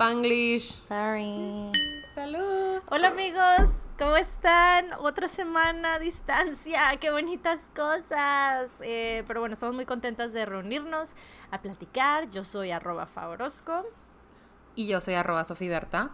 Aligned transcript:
Spanglish. 0.00 0.80
Sorry. 0.88 1.70
Salud. 2.14 2.80
Hola 2.88 3.08
amigos, 3.08 3.68
¿cómo 3.98 4.16
están? 4.16 4.94
Otra 4.98 5.28
semana 5.28 5.96
a 5.96 5.98
distancia, 5.98 6.96
qué 6.98 7.10
bonitas 7.10 7.60
cosas. 7.76 8.70
Eh, 8.80 9.24
pero 9.28 9.40
bueno, 9.40 9.52
estamos 9.52 9.74
muy 9.74 9.84
contentas 9.84 10.32
de 10.32 10.46
reunirnos 10.46 11.12
a 11.50 11.60
platicar. 11.60 12.30
Yo 12.30 12.44
soy 12.44 12.70
arroba 12.70 13.04
Favorosco. 13.04 13.84
Y 14.74 14.86
yo 14.86 15.02
soy 15.02 15.12
arroba 15.12 15.44
Sofiberta. 15.44 16.12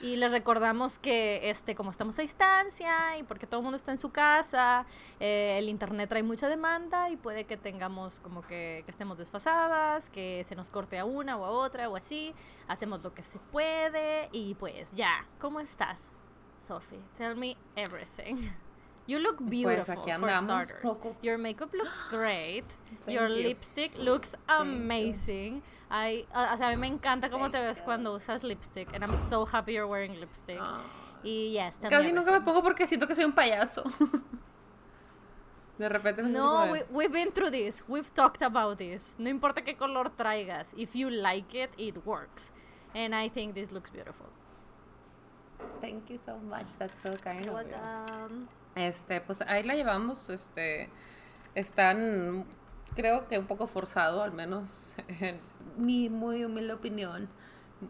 Y 0.00 0.16
les 0.16 0.30
recordamos 0.30 0.98
que 0.98 1.50
este, 1.50 1.74
como 1.74 1.90
estamos 1.90 2.18
a 2.18 2.22
distancia 2.22 3.18
y 3.18 3.24
porque 3.24 3.46
todo 3.46 3.60
el 3.60 3.64
mundo 3.64 3.76
está 3.76 3.90
en 3.90 3.98
su 3.98 4.10
casa, 4.10 4.86
eh, 5.18 5.56
el 5.58 5.68
internet 5.68 6.08
trae 6.08 6.22
mucha 6.22 6.48
demanda 6.48 7.10
y 7.10 7.16
puede 7.16 7.44
que 7.44 7.56
tengamos 7.56 8.20
como 8.20 8.42
que, 8.42 8.82
que, 8.84 8.90
estemos 8.90 9.18
desfasadas, 9.18 10.08
que 10.10 10.44
se 10.48 10.54
nos 10.54 10.70
corte 10.70 10.98
a 10.98 11.04
una 11.04 11.36
o 11.36 11.44
a 11.44 11.50
otra 11.50 11.88
o 11.88 11.96
así. 11.96 12.32
Hacemos 12.68 13.02
lo 13.02 13.12
que 13.12 13.22
se 13.22 13.38
puede 13.50 14.28
y 14.32 14.54
pues 14.54 14.88
ya. 14.94 15.26
¿Cómo 15.40 15.58
estás, 15.58 16.10
Sophie? 16.60 17.00
Tell 17.16 17.34
me 17.34 17.56
everything. 17.74 18.50
You 19.08 19.18
look 19.18 19.38
beautiful 19.40 19.94
pues 19.94 20.18
for 20.18 20.28
starters. 20.28 20.72
poco. 20.82 21.16
Your 21.22 21.38
makeup 21.38 21.72
looks 21.72 22.04
great. 22.10 22.64
Thank 23.06 23.18
Your 23.18 23.28
you. 23.28 23.42
lipstick 23.42 23.96
looks 23.96 24.36
amazing. 24.46 25.62
I, 25.90 26.26
o 26.34 26.56
sea, 26.56 26.68
a 26.68 26.70
mí 26.70 26.76
me 26.76 26.86
encanta 26.86 27.30
cómo 27.30 27.50
te 27.50 27.60
ves 27.60 27.82
cuando 27.82 28.14
usas 28.14 28.42
lipstick. 28.42 28.94
And 28.94 29.02
I'm 29.02 29.14
so 29.14 29.46
happy 29.46 29.72
you're 29.72 29.86
wearing 29.86 30.20
lipstick. 30.20 30.60
Y 31.22 31.52
yes, 31.52 31.78
Casi 31.88 32.12
nunca 32.12 32.30
me 32.30 32.40
pongo 32.40 32.62
porque 32.62 32.86
siento 32.86 33.06
que 33.06 33.14
soy 33.14 33.24
un 33.24 33.32
payaso. 33.32 33.84
De 35.78 35.88
repente 35.88 36.22
me 36.22 36.30
siento 36.30 36.66
No, 36.66 36.72
we, 36.72 36.82
we've 36.90 37.12
been 37.12 37.32
through 37.32 37.50
this. 37.50 37.82
We've 37.88 38.12
talked 38.12 38.42
about 38.42 38.78
this. 38.78 39.14
No 39.18 39.30
importa 39.30 39.62
qué 39.62 39.76
color 39.76 40.10
traigas. 40.10 40.74
If 40.76 40.94
you 40.94 41.10
like 41.10 41.54
it, 41.54 41.70
it 41.78 42.04
works. 42.04 42.52
And 42.94 43.14
I 43.14 43.28
think 43.28 43.54
this 43.54 43.72
looks 43.72 43.90
beautiful. 43.90 44.26
Thank 45.80 46.10
you 46.10 46.18
so 46.18 46.38
much. 46.38 46.76
That's 46.78 47.00
so 47.02 47.16
kind 47.16 47.44
You're 47.44 47.60
of 47.60 47.66
you. 47.66 48.48
Este, 48.76 49.20
pues 49.20 49.40
ahí 49.42 49.64
la 49.64 49.74
llevamos, 49.74 50.30
este, 50.30 50.88
están, 51.54 52.44
creo 52.98 53.28
que 53.28 53.38
un 53.38 53.46
poco 53.46 53.68
forzado, 53.68 54.24
al 54.24 54.32
menos 54.32 54.96
en 55.20 55.40
mi 55.76 56.08
muy 56.08 56.44
humilde 56.44 56.72
opinión, 56.72 57.28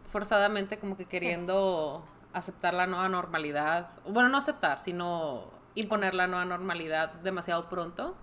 forzadamente 0.03 0.77
como 0.77 0.95
que 0.95 1.05
queriendo 1.05 2.05
aceptar 2.31 2.75
la 2.75 2.85
nueva 2.85 3.09
normalidad, 3.09 3.91
bueno, 4.05 4.29
no 4.29 4.37
aceptar, 4.37 4.79
sino 4.79 5.45
imponer 5.73 6.13
la 6.13 6.27
nueva 6.27 6.45
normalidad 6.45 7.11
demasiado 7.23 7.67
pronto. 7.69 8.15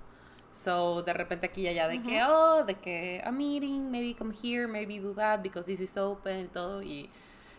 So, 0.53 1.03
de 1.03 1.13
repente 1.13 1.47
aquí 1.47 1.63
y 1.63 1.69
allá 1.69 1.89
de 1.89 2.01
que, 2.01 2.23
oh, 2.23 2.65
de 2.65 2.77
que 2.77 3.21
a 3.23 3.33
meeting, 3.33 3.91
maybe 3.91 4.15
come 4.17 4.33
here, 4.33 4.69
maybe 4.69 5.01
do 5.01 5.13
that 5.13 5.43
because 5.43 5.67
this 5.67 5.81
is 5.81 5.97
open 5.97 6.45
y 6.45 6.47
todo. 6.47 6.83
Y 6.83 7.11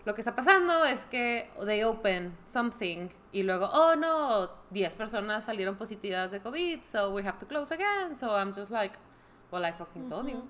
lo 0.05 0.15
que 0.15 0.21
está 0.21 0.33
pasando 0.33 0.85
es 0.85 1.05
que 1.05 1.51
they 1.65 1.83
open 1.83 2.35
something 2.45 3.09
y 3.33 3.43
luego, 3.43 3.69
oh 3.71 3.95
no, 3.97 4.49
10 4.71 4.95
personas 4.95 5.43
salieron 5.43 5.75
positivas 5.75 6.31
de 6.31 6.39
COVID, 6.39 6.81
so 6.83 7.13
we 7.13 7.21
have 7.23 7.37
to 7.37 7.45
close 7.45 7.73
again. 7.73 8.15
So 8.15 8.31
I'm 8.35 8.53
just 8.53 8.71
like, 8.71 8.97
well, 9.51 9.65
I 9.65 9.71
fucking 9.71 10.09
told 10.09 10.29
you. 10.29 10.43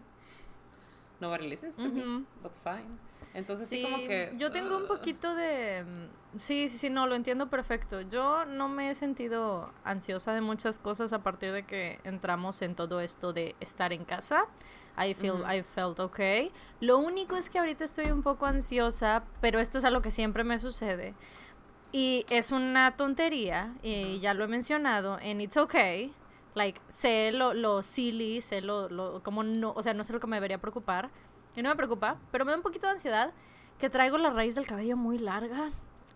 Nobody 1.19 1.47
listens 1.47 1.75
to 1.77 1.89
me, 1.89 2.25
but 2.43 2.53
fine. 2.53 2.99
Entonces 3.33 3.67
sí, 3.67 3.77
Sí, 3.77 3.83
como 3.83 3.97
que... 4.07 4.33
yo 4.37 4.51
tengo 4.51 4.77
un 4.77 4.83
uh, 4.83 4.87
poquito 4.87 5.33
de... 5.35 5.83
mm, 5.83 6.39
Sí, 6.39 6.69
sí, 6.69 6.77
sí, 6.77 6.89
no, 6.91 7.07
lo 7.07 7.15
entiendo 7.15 7.49
perfecto. 7.49 8.01
Yo 8.01 8.45
no 8.45 8.69
me 8.69 8.91
he 8.91 8.95
sentido 8.95 9.71
ansiosa 9.83 10.33
de 10.33 10.41
muchas 10.41 10.77
cosas 10.77 11.11
a 11.13 11.23
partir 11.23 11.51
de 11.51 11.63
que 11.63 11.99
entramos 12.03 12.61
en 12.61 12.75
todo 12.75 12.99
esto 13.01 13.33
de 13.33 13.55
estar 13.59 13.91
en 13.93 14.05
casa. 14.05 14.45
I 15.03 15.15
feel, 15.15 15.37
I 15.51 15.63
felt 15.63 15.99
okay. 15.99 16.51
Lo 16.79 16.99
único 16.99 17.35
es 17.35 17.49
que 17.49 17.57
ahorita 17.57 17.83
estoy 17.83 18.11
un 18.11 18.21
poco 18.21 18.45
ansiosa, 18.45 19.23
pero 19.41 19.59
esto 19.59 19.79
es 19.79 19.85
algo 19.85 20.01
que 20.01 20.11
siempre 20.11 20.43
me 20.43 20.59
sucede. 20.59 21.15
Y 21.91 22.25
es 22.29 22.51
una 22.51 22.95
tontería, 22.97 23.73
y 23.81 24.19
ya 24.19 24.33
lo 24.35 24.43
he 24.43 24.47
mencionado, 24.47 25.15
and 25.23 25.41
it's 25.41 25.57
okay. 25.57 26.13
Like, 26.57 26.81
sé 26.89 27.31
lo, 27.31 27.53
lo 27.53 27.83
silly, 27.83 28.41
sé 28.41 28.61
lo, 28.61 28.89
lo, 28.89 29.21
como 29.21 29.43
no, 29.43 29.73
o 29.75 29.83
sea, 29.83 29.93
no 29.93 30.03
sé 30.03 30.11
lo 30.11 30.19
que 30.19 30.27
me 30.27 30.37
debería 30.37 30.57
preocupar. 30.57 31.11
Y 31.55 31.61
no 31.61 31.69
me 31.69 31.75
preocupa, 31.75 32.17
pero 32.31 32.45
me 32.45 32.51
da 32.51 32.57
un 32.57 32.63
poquito 32.63 32.87
de 32.87 32.93
ansiedad 32.93 33.31
que 33.79 33.89
traigo 33.89 34.17
la 34.17 34.31
raíz 34.31 34.55
del 34.55 34.65
cabello 34.65 34.97
muy 34.97 35.19
larga. 35.19 35.69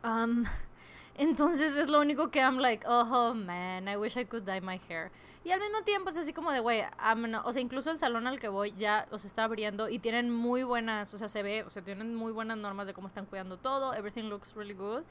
Um, 0.03 0.45
entonces 1.15 1.77
es 1.77 1.89
lo 1.89 1.99
único 1.99 2.31
que 2.31 2.39
I'm 2.39 2.57
like, 2.57 2.85
oh 2.87 3.33
man, 3.35 3.87
I 3.87 3.97
wish 3.97 4.17
I 4.17 4.25
could 4.25 4.43
dye 4.43 4.61
my 4.61 4.79
hair. 4.89 5.11
Y 5.43 5.51
al 5.51 5.59
mismo 5.59 5.81
tiempo 5.83 6.09
es 6.09 6.17
así 6.17 6.33
como 6.33 6.51
de, 6.51 6.59
güey, 6.59 6.83
o 7.43 7.53
sea, 7.53 7.61
incluso 7.61 7.89
el 7.89 7.99
salón 7.99 8.27
al 8.27 8.39
que 8.39 8.47
voy 8.47 8.73
ya 8.73 9.07
os 9.11 9.25
está 9.25 9.43
abriendo 9.43 9.89
y 9.89 9.99
tienen 9.99 10.29
muy 10.29 10.63
buenas, 10.63 11.13
o 11.13 11.17
sea, 11.17 11.29
se 11.29 11.41
ve, 11.41 11.63
o 11.63 11.69
sea, 11.69 11.83
tienen 11.83 12.15
muy 12.15 12.31
buenas 12.31 12.57
normas 12.57 12.85
de 12.85 12.93
cómo 12.93 13.07
están 13.07 13.25
cuidando 13.25 13.57
todo, 13.57 13.93
everything 13.93 14.29
looks 14.29 14.53
really 14.53 14.73
good, 14.73 15.03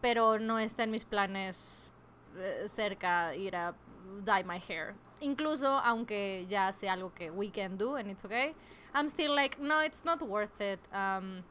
pero 0.00 0.38
no 0.40 0.58
está 0.58 0.82
en 0.82 0.90
mis 0.90 1.04
planes 1.04 1.92
eh, 2.36 2.66
cerca 2.68 3.34
ir 3.36 3.54
a 3.54 3.74
dye 4.24 4.44
my 4.44 4.58
hair. 4.58 4.94
Incluso 5.20 5.80
aunque 5.84 6.46
ya 6.48 6.72
sea 6.72 6.92
algo 6.92 7.12
que 7.14 7.30
we 7.30 7.50
can 7.50 7.76
do 7.76 7.96
and 7.96 8.10
it's 8.10 8.24
okay, 8.24 8.54
I'm 8.94 9.08
still 9.08 9.34
like, 9.34 9.58
no, 9.60 9.80
it's 9.80 10.04
not 10.04 10.22
worth 10.22 10.60
it. 10.60 10.80
Um, 10.92 11.44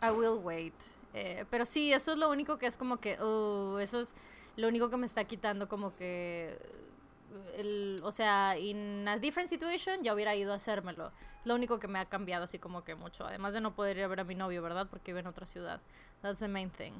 I 0.00 0.10
will 0.10 0.42
wait. 0.42 0.74
Eh, 1.14 1.44
pero 1.50 1.64
sí, 1.64 1.92
eso 1.92 2.12
es 2.12 2.18
lo 2.18 2.28
único 2.30 2.58
que 2.58 2.66
es 2.66 2.76
como 2.76 2.96
que, 2.96 3.16
uh, 3.22 3.78
eso 3.78 4.00
es 4.00 4.14
lo 4.56 4.68
único 4.68 4.90
que 4.90 4.96
me 4.96 5.06
está 5.06 5.24
quitando 5.24 5.68
como 5.68 5.94
que, 5.94 6.58
eh, 6.58 7.58
el, 7.58 8.00
o 8.02 8.10
sea, 8.10 8.58
in 8.58 9.06
a 9.06 9.18
different 9.18 9.48
situation 9.48 10.02
ya 10.02 10.12
hubiera 10.14 10.34
ido 10.34 10.52
a 10.52 10.56
hacérmelo. 10.56 11.12
Lo 11.44 11.54
único 11.54 11.78
que 11.78 11.88
me 11.88 11.98
ha 11.98 12.06
cambiado 12.06 12.44
así 12.44 12.58
como 12.58 12.84
que 12.84 12.94
mucho. 12.94 13.24
Además 13.24 13.54
de 13.54 13.60
no 13.60 13.74
poder 13.74 13.98
ir 13.98 14.04
a 14.04 14.08
ver 14.08 14.20
a 14.20 14.24
mi 14.24 14.34
novio, 14.34 14.62
¿verdad? 14.62 14.88
Porque 14.88 15.12
vive 15.12 15.20
en 15.20 15.26
otra 15.26 15.46
ciudad. 15.46 15.80
That's 16.22 16.40
the 16.40 16.48
main 16.48 16.70
thing. 16.70 16.94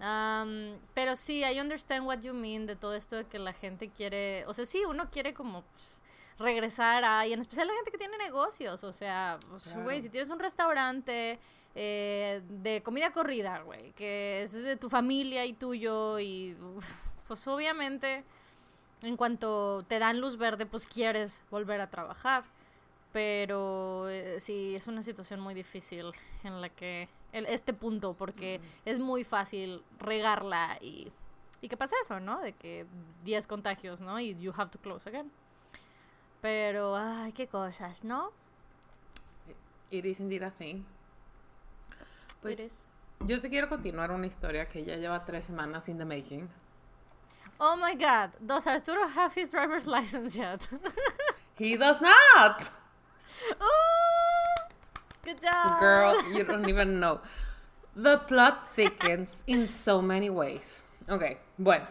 Um, 0.00 0.76
pero 0.92 1.16
sí, 1.16 1.42
I 1.44 1.60
understand 1.60 2.06
what 2.06 2.20
you 2.20 2.34
mean 2.34 2.66
de 2.66 2.76
todo 2.76 2.94
esto 2.94 3.16
de 3.16 3.24
que 3.24 3.38
la 3.38 3.52
gente 3.52 3.88
quiere, 3.88 4.44
o 4.46 4.52
sea, 4.54 4.66
sí, 4.66 4.82
uno 4.84 5.08
quiere 5.10 5.32
como 5.32 5.62
pues, 5.62 6.00
regresar 6.38 7.04
a, 7.04 7.26
y 7.26 7.32
en 7.32 7.40
especial 7.40 7.68
la 7.68 7.74
gente 7.74 7.90
que 7.92 7.98
tiene 7.98 8.18
negocios, 8.18 8.82
o 8.84 8.92
sea, 8.92 9.38
pues, 9.48 9.72
güey, 9.74 9.84
Claro. 9.84 10.00
si 10.00 10.08
tienes 10.10 10.30
un 10.30 10.40
restaurante 10.40 11.38
eh, 11.76 12.42
de 12.48 12.82
comida 12.82 13.12
corrida, 13.12 13.60
güey, 13.62 13.92
que 13.92 14.42
es 14.42 14.52
de 14.52 14.76
tu 14.76 14.90
familia 14.90 15.44
y 15.46 15.52
tuyo, 15.52 16.18
y 16.18 16.56
pues 17.28 17.46
obviamente 17.46 18.24
en 19.02 19.16
cuanto 19.16 19.82
te 19.86 19.98
dan 19.98 20.20
luz 20.20 20.36
verde, 20.36 20.66
pues 20.66 20.86
quieres 20.88 21.44
volver 21.50 21.80
a 21.80 21.88
trabajar. 21.90 22.44
Pero 23.12 24.08
eh, 24.08 24.40
sí, 24.40 24.74
es 24.74 24.88
una 24.88 25.02
situación 25.02 25.38
muy 25.40 25.54
difícil 25.54 26.10
en 26.42 26.60
la 26.60 26.68
que 26.68 27.08
el- 27.34 27.46
este 27.46 27.72
punto, 27.74 28.14
porque 28.14 28.60
es 28.86 28.98
muy 28.98 29.24
fácil 29.24 29.82
regarla 29.98 30.78
y, 30.80 31.12
y 31.60 31.68
que 31.68 31.76
pasa 31.76 31.96
eso, 32.02 32.18
¿no? 32.20 32.40
De 32.40 32.52
que 32.54 32.86
10 33.24 33.46
contagios, 33.46 34.00
¿no? 34.00 34.18
Y 34.20 34.34
you 34.38 34.52
have 34.56 34.70
to 34.70 34.78
close 34.78 35.06
again. 35.08 35.30
Pero, 36.40 36.96
ay, 36.96 37.32
qué 37.32 37.46
cosas, 37.46 38.04
¿no? 38.04 38.30
It 39.90 40.04
is 40.04 40.20
indeed 40.20 40.42
a 40.42 40.50
thing. 40.50 40.84
Pues 42.42 42.58
It 42.60 42.66
is. 42.66 42.88
yo 43.20 43.40
te 43.40 43.48
quiero 43.48 43.68
continuar 43.68 44.10
una 44.10 44.26
historia 44.26 44.68
que 44.68 44.84
ya 44.84 44.96
lleva 44.96 45.24
tres 45.24 45.44
semanas 45.46 45.88
in 45.88 45.98
the 45.98 46.04
making. 46.04 46.48
Oh 47.58 47.76
my 47.76 47.94
god, 47.94 48.30
does 48.40 48.66
Arturo 48.66 49.06
have 49.16 49.32
his 49.40 49.52
driver's 49.52 49.86
license 49.86 50.36
yet? 50.36 50.68
He 51.58 51.76
does 51.76 52.00
not! 52.00 52.70
Ooh, 53.60 54.23
good 55.24 55.40
job. 55.40 55.80
Girl, 55.80 56.14
you 56.32 56.44
don't 56.44 56.68
even 56.68 57.00
know. 57.00 57.20
The 57.96 58.18
plot 58.26 58.68
thickens 58.74 59.44
in 59.46 59.66
so 59.66 60.02
many 60.02 60.30
ways. 60.30 60.84
Ok, 61.08 61.38
bueno. 61.58 61.86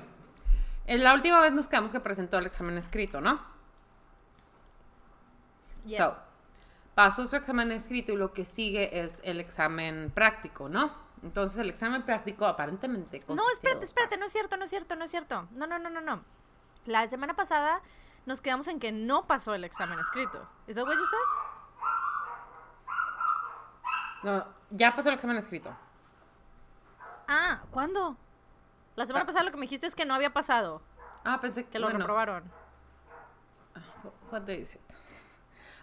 En 0.86 1.04
la 1.04 1.14
última 1.14 1.40
vez 1.40 1.54
nos 1.54 1.68
quedamos 1.68 1.92
que 1.92 2.00
presentó 2.00 2.38
el 2.38 2.46
examen 2.46 2.78
escrito, 2.78 3.22
¿no? 3.22 3.40
Yes. 5.86 5.98
So, 5.98 6.24
pasó 6.96 7.28
su 7.28 7.36
examen 7.36 7.72
escrito 7.72 8.12
y 8.12 8.18
lo 8.18 8.34
que 8.34 8.46
sigue 8.46 9.02
es 9.04 9.22
el 9.24 9.40
examen 9.40 10.12
práctico, 10.14 10.70
¿no? 10.70 10.92
Entonces 11.24 11.58
el 11.60 11.70
examen 11.70 12.04
práctico 12.04 12.46
aparentemente 12.46 13.24
No, 13.30 13.50
espérate, 13.50 13.86
espérate, 13.86 14.18
no 14.18 14.26
es 14.26 14.32
cierto, 14.34 14.58
no 14.58 14.66
es 14.66 14.70
cierto, 14.70 14.96
no 14.98 15.06
es 15.06 15.12
cierto. 15.12 15.48
No, 15.52 15.68
no, 15.68 15.80
no, 15.80 15.90
no, 15.90 16.02
no. 16.02 16.24
La 16.86 17.08
semana 17.08 17.34
pasada 17.34 17.82
nos 18.26 18.42
quedamos 18.42 18.68
en 18.68 18.80
que 18.80 18.92
no 18.92 19.26
pasó 19.26 19.54
el 19.54 19.64
examen 19.64 20.00
escrito. 20.00 20.50
¿Es 20.68 20.76
that 20.76 20.86
what 20.86 20.96
you 20.96 21.06
said? 21.06 21.53
No, 24.24 24.46
ya 24.70 24.96
pasó 24.96 25.10
el 25.10 25.16
examen 25.16 25.38
escrito. 25.38 25.76
Ah, 27.28 27.62
¿cuándo? 27.72 28.18
La 28.96 29.06
semana 29.06 29.24
Ah. 29.24 29.28
pasada 29.28 29.46
lo 29.46 29.52
que 29.52 29.58
me 29.58 29.64
dijiste 29.64 29.88
es 29.88 29.96
que 29.96 30.06
no 30.06 30.14
había 30.14 30.32
pasado, 30.34 30.82
Ah, 31.26 31.40
pensé 31.40 31.66
que 31.66 31.80
lo 31.80 31.86
bueno, 31.88 32.00
reprobaron. 32.00 32.44
What 34.32 34.42
day 34.42 34.62
is 34.62 34.76
it? 34.76 34.82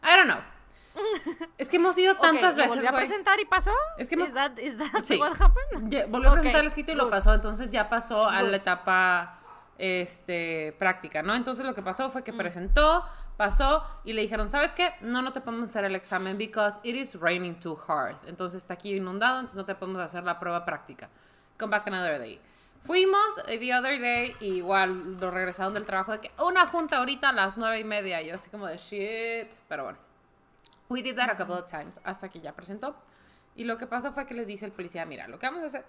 I 0.03 0.17
don't 0.17 0.27
know. 0.31 0.41
Es 1.57 1.69
que 1.69 1.77
hemos 1.77 1.97
ido 1.99 2.15
tantas 2.21 2.57
¿lo 2.57 2.63
veces, 2.63 2.77
volvió 2.77 2.91
a 2.91 2.93
presentar 2.93 3.41
y 3.41 3.45
pasó? 3.47 3.73
Es 3.97 4.09
que 4.09 4.17
hemos- 4.17 4.29
Is 4.29 4.35
that, 4.35 4.59
is 4.59 4.77
that 4.77 5.05
Sí. 5.05 5.19
what 5.19 5.33
happened? 5.41 5.91
Ya- 5.91 6.07
volvió 6.07 6.31
a 6.31 6.33
presentar 6.35 6.61
el 6.63 6.67
escrito 6.69 6.93
y 6.93 6.95
lo 6.97 7.09
pasó. 7.09 7.33
Entonces 7.33 7.71
ya 7.71 7.89
pasó 7.89 8.29
a 8.29 8.43
la 8.43 8.57
etapa 8.57 9.37
este, 9.79 10.75
práctica, 10.79 11.23
¿no? 11.23 11.35
Entonces 11.35 11.65
lo 11.65 11.75
que 11.75 11.83
pasó 11.83 12.11
fue 12.11 12.23
que 12.23 12.35
presentó, 12.35 13.03
pasó 13.41 13.83
y 14.05 14.13
le 14.13 14.21
dijeron, 14.21 14.51
¿sabes 14.51 14.75
qué? 14.75 14.93
No, 15.01 15.23
no 15.23 15.33
te 15.33 15.41
podemos 15.41 15.71
hacer 15.71 15.87
el 15.87 15.97
examen 15.97 16.37
because 16.37 16.79
it 16.83 16.95
is 16.95 17.19
raining 17.19 17.59
too 17.59 17.75
hard. 17.89 18.17
Entonces 18.27 18.59
está 18.59 18.75
aquí 18.75 18.95
inundado, 18.95 19.39
entonces 19.39 19.57
no 19.57 19.65
te 19.65 19.75
podemos 19.75 20.03
hacer 20.03 20.25
la 20.25 20.39
prueba 20.39 20.63
práctica. 20.67 21.09
Come 21.59 21.71
back 21.71 21.87
another 21.87 22.19
day. 22.19 22.39
Fuimos 22.83 23.41
eh, 23.49 23.59
the 23.59 23.75
other 23.75 23.99
day, 23.99 24.37
y 24.41 24.57
igual 24.57 25.19
lo 25.19 25.31
regresaron 25.31 25.73
del 25.73 25.87
trabajo 25.87 26.13
de 26.13 26.21
que 26.21 26.31
una 26.45 26.67
junta 26.67 26.99
ahorita 26.99 27.31
a 27.31 27.33
las 27.33 27.57
nueve 27.57 27.81
y 27.81 27.85
media. 27.85 28.21
Yo 28.21 28.35
así 28.35 28.51
como 28.51 28.67
de 28.67 28.77
shit. 28.77 29.51
Pero 29.69 29.85
bueno. 29.85 29.99
We 30.91 31.01
did 31.01 31.17
that 31.17 31.31
a 31.31 31.37
couple 31.39 31.55
of 31.55 31.65
times 31.65 31.99
hasta 32.05 32.29
que 32.29 32.43
ya 32.43 32.53
presentó. 32.53 32.95
Y 33.57 33.65
lo 33.65 33.79
que 33.79 33.87
pasó 33.87 34.13
fue 34.13 34.27
que 34.27 34.35
les 34.35 34.47
dice 34.47 34.67
el 34.67 34.73
policía, 34.73 35.07
mira, 35.07 35.27
lo 35.29 35.39
que 35.39 35.47
vamos 35.47 35.63
a 35.63 35.67
hacer 35.67 35.87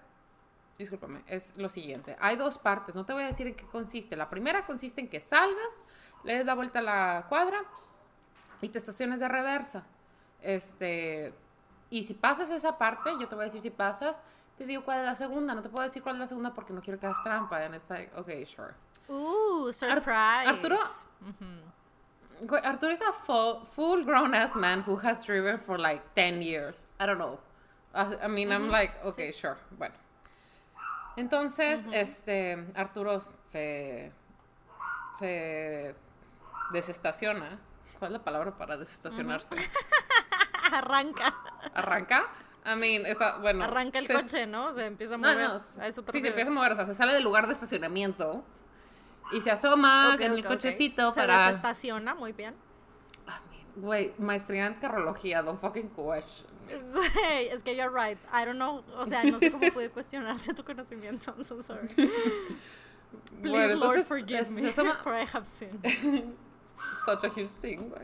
discúlpame, 0.78 1.22
es 1.26 1.56
lo 1.56 1.68
siguiente. 1.68 2.16
Hay 2.20 2.36
dos 2.36 2.58
partes, 2.58 2.94
no 2.94 3.04
te 3.04 3.12
voy 3.12 3.22
a 3.22 3.26
decir 3.26 3.46
en 3.46 3.54
qué 3.54 3.64
consiste. 3.66 4.16
La 4.16 4.28
primera 4.28 4.66
consiste 4.66 5.00
en 5.00 5.08
que 5.08 5.20
salgas, 5.20 5.86
le 6.24 6.38
des 6.38 6.44
la 6.44 6.54
vuelta 6.54 6.78
a 6.78 6.82
la 6.82 7.26
cuadra 7.28 7.62
y 8.60 8.68
te 8.68 8.78
estaciones 8.78 9.20
de 9.20 9.28
reversa. 9.28 9.84
Este, 10.40 11.32
y 11.90 12.04
si 12.04 12.14
pasas 12.14 12.50
esa 12.50 12.78
parte, 12.78 13.10
yo 13.20 13.28
te 13.28 13.34
voy 13.34 13.42
a 13.42 13.44
decir 13.46 13.60
si 13.60 13.70
pasas, 13.70 14.22
te 14.56 14.66
digo 14.66 14.84
cuál 14.84 15.00
es 15.00 15.06
la 15.06 15.14
segunda. 15.14 15.54
No 15.54 15.62
te 15.62 15.68
puedo 15.68 15.84
decir 15.84 16.02
cuál 16.02 16.16
es 16.16 16.20
la 16.20 16.26
segunda 16.26 16.54
porque 16.54 16.72
no 16.72 16.80
quiero 16.80 16.98
que 16.98 17.06
hagas 17.06 17.22
trampa. 17.22 17.64
En 17.64 17.74
esta, 17.74 17.98
ok, 18.16 18.30
sure. 18.44 18.74
Uh, 19.08 19.72
surprise. 19.72 20.48
Arturo, 20.48 20.78
Arturo 22.62 22.92
is 22.92 23.02
a 23.02 23.12
full, 23.12 23.66
full 23.66 24.04
grown 24.04 24.34
ass 24.34 24.54
man 24.54 24.82
who 24.86 24.96
has 24.96 25.24
driven 25.24 25.58
for 25.58 25.78
like 25.78 26.02
10 26.14 26.42
years. 26.42 26.86
I 26.98 27.06
don't 27.06 27.18
know. 27.18 27.38
I, 27.94 28.26
mean, 28.28 28.50
I'm 28.52 28.70
like, 28.70 28.92
okay, 29.04 29.32
sure. 29.32 29.58
Bueno. 29.76 29.94
Entonces, 31.16 31.88
este, 31.92 32.56
Arturo 32.74 33.20
se, 33.42 34.10
se 35.18 35.94
desestaciona. 36.72 37.58
¿Cuál 37.98 38.12
es 38.12 38.18
la 38.18 38.24
palabra 38.24 38.56
para 38.56 38.76
desestacionarse? 38.76 39.54
Arranca. 40.72 41.34
¿Arranca? 41.74 42.28
I 42.64 42.76
mean, 42.76 43.06
está, 43.06 43.38
bueno. 43.38 43.64
Arranca 43.64 43.98
el 43.98 44.08
coche, 44.08 44.46
¿no? 44.46 44.72
Se 44.72 44.86
empieza 44.86 45.16
a 45.16 45.18
mover. 45.18 45.36
No, 45.36 45.54
no. 45.54 45.58
sí, 45.58 46.20
se 46.20 46.28
empieza 46.28 46.50
a 46.50 46.54
mover. 46.54 46.72
O 46.72 46.74
sea, 46.74 46.84
se 46.84 46.94
sale 46.94 47.12
del 47.12 47.24
lugar 47.24 47.46
de 47.46 47.52
estacionamiento 47.52 48.44
y 49.32 49.40
se 49.40 49.50
asoma 49.50 50.16
en 50.18 50.32
el 50.32 50.44
cochecito 50.44 51.14
para. 51.14 51.38
Se 51.38 51.48
desestaciona, 51.48 52.14
muy 52.14 52.32
bien. 52.32 52.54
Güey, 53.74 54.12
maestría 54.18 54.66
en 54.66 54.74
carrología, 54.74 55.42
don't 55.42 55.58
fucking 55.58 55.88
question. 55.90 56.50
Güey, 56.92 57.48
es 57.48 57.62
que 57.62 57.74
you're 57.74 57.90
right. 57.90 58.18
I 58.32 58.44
don't 58.44 58.56
know. 58.56 58.84
O 58.98 59.06
sea, 59.06 59.24
no 59.24 59.38
sé 59.38 59.50
cómo 59.50 59.72
pude 59.72 59.90
cuestionarte 59.94 60.52
tu 60.54 60.62
conocimiento. 60.62 61.32
I'm 61.32 61.42
so 61.42 61.62
sorry. 61.62 61.88
Please, 61.88 63.50
bueno, 63.50 63.74
Lord, 63.76 64.02
forgive 64.04 64.50
me 64.50 64.70
for 65.02 65.14
I 65.14 65.24
have 65.24 65.46
sinned. 65.46 66.34
Such 67.04 67.24
a 67.24 67.28
huge 67.28 67.50
thing, 67.60 67.88
güey. 67.88 68.02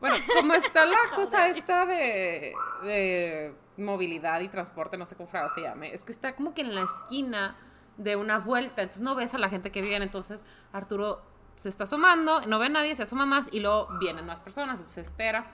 Bueno, 0.00 0.16
como 0.34 0.54
está 0.54 0.84
la 0.84 0.98
cosa 1.14 1.48
esta 1.48 1.86
de, 1.86 2.54
de 2.82 3.54
movilidad 3.78 4.40
y 4.40 4.48
transporte, 4.48 4.96
no 4.96 5.06
sé 5.06 5.16
cómo 5.16 5.28
se 5.54 5.60
llame, 5.62 5.92
es 5.92 6.04
que 6.04 6.12
está 6.12 6.34
como 6.34 6.54
que 6.54 6.62
en 6.62 6.74
la 6.74 6.82
esquina 6.82 7.56
de 7.96 8.16
una 8.16 8.38
vuelta, 8.38 8.82
entonces 8.82 9.02
no 9.02 9.14
ves 9.14 9.34
a 9.34 9.38
la 9.38 9.48
gente 9.48 9.70
que 9.70 9.80
viene, 9.80 10.04
entonces 10.04 10.44
Arturo 10.72 11.22
se 11.56 11.70
está 11.70 11.84
asomando, 11.84 12.42
no 12.42 12.58
ve 12.58 12.66
a 12.66 12.68
nadie, 12.68 12.94
se 12.94 13.04
asoma 13.04 13.24
más 13.24 13.48
y 13.50 13.60
luego 13.60 13.88
vienen 13.98 14.26
más 14.26 14.40
personas, 14.40 14.80
se 14.80 15.00
espera, 15.00 15.46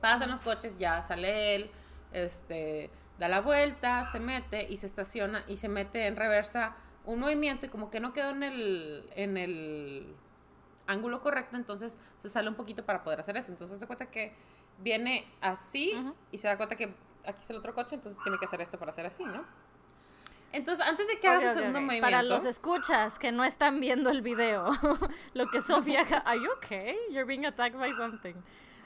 pasan 0.00 0.30
los 0.30 0.40
coches, 0.40 0.78
ya 0.78 1.02
sale 1.02 1.56
él, 1.56 1.70
este, 2.12 2.90
da 3.18 3.28
la 3.28 3.40
vuelta, 3.40 4.04
se 4.04 4.20
mete 4.20 4.66
y 4.68 4.76
se 4.76 4.86
estaciona 4.86 5.44
y 5.48 5.56
se 5.56 5.68
mete 5.68 6.06
en 6.06 6.16
reversa 6.16 6.76
un 7.04 7.20
movimiento 7.20 7.66
y 7.66 7.68
como 7.68 7.90
que 7.90 8.00
no 8.00 8.12
quedó 8.12 8.30
en 8.30 8.42
el, 8.42 9.10
en 9.14 9.36
el 9.36 10.16
ángulo 10.86 11.20
correcto, 11.20 11.56
entonces 11.56 11.98
se 12.18 12.28
sale 12.28 12.48
un 12.48 12.54
poquito 12.54 12.84
para 12.84 13.02
poder 13.02 13.20
hacer 13.20 13.36
eso. 13.36 13.52
Entonces 13.52 13.78
se 13.78 13.86
cuenta 13.86 14.10
que 14.10 14.34
viene 14.78 15.26
así 15.40 15.92
y 16.30 16.38
se 16.38 16.48
da 16.48 16.56
cuenta 16.56 16.76
que 16.76 16.94
aquí 17.24 17.40
está 17.40 17.52
el 17.52 17.58
otro 17.58 17.74
coche, 17.74 17.94
entonces 17.94 18.22
tiene 18.22 18.38
que 18.38 18.44
hacer 18.44 18.60
esto 18.60 18.78
para 18.78 18.90
hacer 18.90 19.06
así, 19.06 19.24
¿no? 19.24 19.44
Entonces, 20.52 20.86
antes 20.86 21.06
de 21.06 21.18
que 21.18 21.28
haga 21.28 21.52
su 21.52 21.58
segundo 21.58 21.80
movimiento. 21.80 22.06
Para 22.06 22.22
los 22.22 22.44
escuchas 22.44 23.18
que 23.18 23.30
no 23.30 23.44
están 23.44 23.80
viendo 23.80 24.10
el 24.10 24.22
video, 24.22 24.70
lo 25.34 25.50
que 25.50 25.60
Sofía. 25.60 26.00
¿Are 26.24 26.40
you 26.40 26.50
okay? 26.52 26.96
You're 27.10 27.26
being 27.26 27.44
attacked 27.44 27.78
by 27.78 27.92
something. 27.92 28.34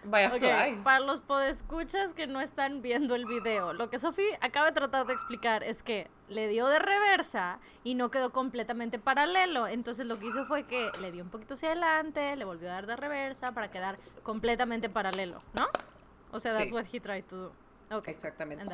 By 0.05 0.25
a 0.25 0.31
fly. 0.31 0.81
Para 0.83 1.01
los 1.01 1.21
podescuchas 1.21 2.15
que 2.15 2.27
no 2.27 2.41
están 2.41 2.83
viendo 2.83 3.15
el 3.15 3.27
video, 3.27 3.73
lo 3.73 3.91
que 3.91 3.99
Sofía 3.99 4.39
acaba 4.41 4.67
de 4.67 4.73
tratar 4.73 5.07
de 5.07 5.13
explicar 5.13 5.63
es 5.63 5.83
que 5.83 6.09
le 6.29 6.49
dio 6.49 6.67
de 6.69 6.79
reversa 6.79 7.59
y 7.85 7.95
no 7.95 8.11
quedó 8.11 8.33
completamente 8.33 8.99
paralelo. 8.99 9.67
Entonces, 9.67 10.07
lo 10.07 10.19
que 10.19 10.27
hizo 10.27 10.47
fue 10.47 10.63
que 10.65 10.91
le 11.01 11.13
dio 11.13 11.23
un 11.23 11.31
poquito 11.31 11.55
hacia 11.55 11.73
adelante, 11.73 12.35
le 12.37 12.45
volvió 12.45 12.71
a 12.71 12.73
dar 12.73 12.87
de 12.87 12.97
reversa 12.97 13.53
para 13.53 13.71
quedar 13.71 13.99
completamente 14.23 14.89
paralelo, 14.89 15.43
¿no? 15.55 15.69
O 16.33 16.41
sea, 16.41 16.57
that's 16.57 16.73
what 16.73 16.85
he 16.91 17.01
tried 17.01 17.25
to 17.25 17.37
do. 17.37 17.53
Exactamente. 18.07 18.65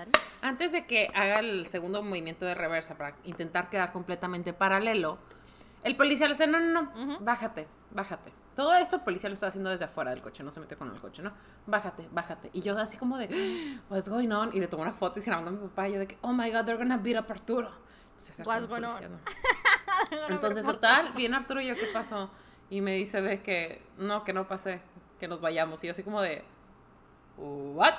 Antes 0.42 0.72
de 0.72 0.86
que 0.86 1.10
haga 1.14 1.40
el 1.40 1.66
segundo 1.66 2.02
movimiento 2.02 2.44
de 2.44 2.54
reversa 2.54 2.96
para 2.96 3.16
intentar 3.24 3.70
quedar 3.70 3.90
completamente 3.90 4.52
paralelo, 4.52 5.16
el 5.84 5.96
policía 5.96 6.26
le 6.26 6.34
dice, 6.34 6.46
no, 6.46 6.60
no, 6.60 6.82
no, 6.82 7.18
bájate, 7.20 7.66
bájate. 7.96 8.32
Todo 8.54 8.74
esto 8.74 8.96
el 8.96 9.02
policía 9.02 9.28
lo 9.28 9.34
está 9.34 9.48
haciendo 9.48 9.70
desde 9.70 9.86
afuera 9.86 10.10
del 10.10 10.22
coche, 10.22 10.44
no 10.44 10.52
se 10.52 10.60
mete 10.60 10.76
con 10.76 10.90
el 10.92 11.00
coche, 11.00 11.22
¿no? 11.22 11.32
Bájate, 11.66 12.06
bájate. 12.12 12.50
Y 12.52 12.60
yo 12.60 12.78
así 12.78 12.96
como 12.96 13.18
de, 13.18 13.80
what's 13.90 14.08
going 14.08 14.30
on? 14.30 14.54
Y 14.54 14.60
le 14.60 14.68
tomo 14.68 14.82
una 14.82 14.92
foto 14.92 15.18
y 15.18 15.22
se 15.22 15.30
la 15.30 15.36
mando 15.36 15.50
a 15.50 15.54
mi 15.54 15.68
papá 15.68 15.88
y 15.88 15.94
yo 15.94 15.98
de 15.98 16.06
que, 16.06 16.18
oh 16.20 16.32
my 16.32 16.50
God, 16.50 16.64
they're 16.64 16.76
gonna 16.76 16.98
beat 16.98 17.18
up 17.18 17.30
Arturo. 17.30 17.70
What's 18.44 18.66
going 18.66 18.84
on? 18.84 19.20
Entonces, 20.28 20.64
total, 20.64 21.12
viene 21.14 21.36
Arturo 21.36 21.60
y 21.60 21.66
yo, 21.66 21.74
¿qué 21.74 21.86
pasó? 21.92 22.30
Y 22.70 22.80
me 22.80 22.94
dice 22.94 23.22
de 23.22 23.42
que, 23.42 23.82
no, 23.98 24.24
que 24.24 24.32
no 24.32 24.46
pase, 24.46 24.80
que 25.18 25.26
nos 25.26 25.40
vayamos. 25.40 25.82
Y 25.82 25.88
yo 25.88 25.90
así 25.92 26.02
como 26.02 26.20
de, 26.20 26.44
what? 27.36 27.94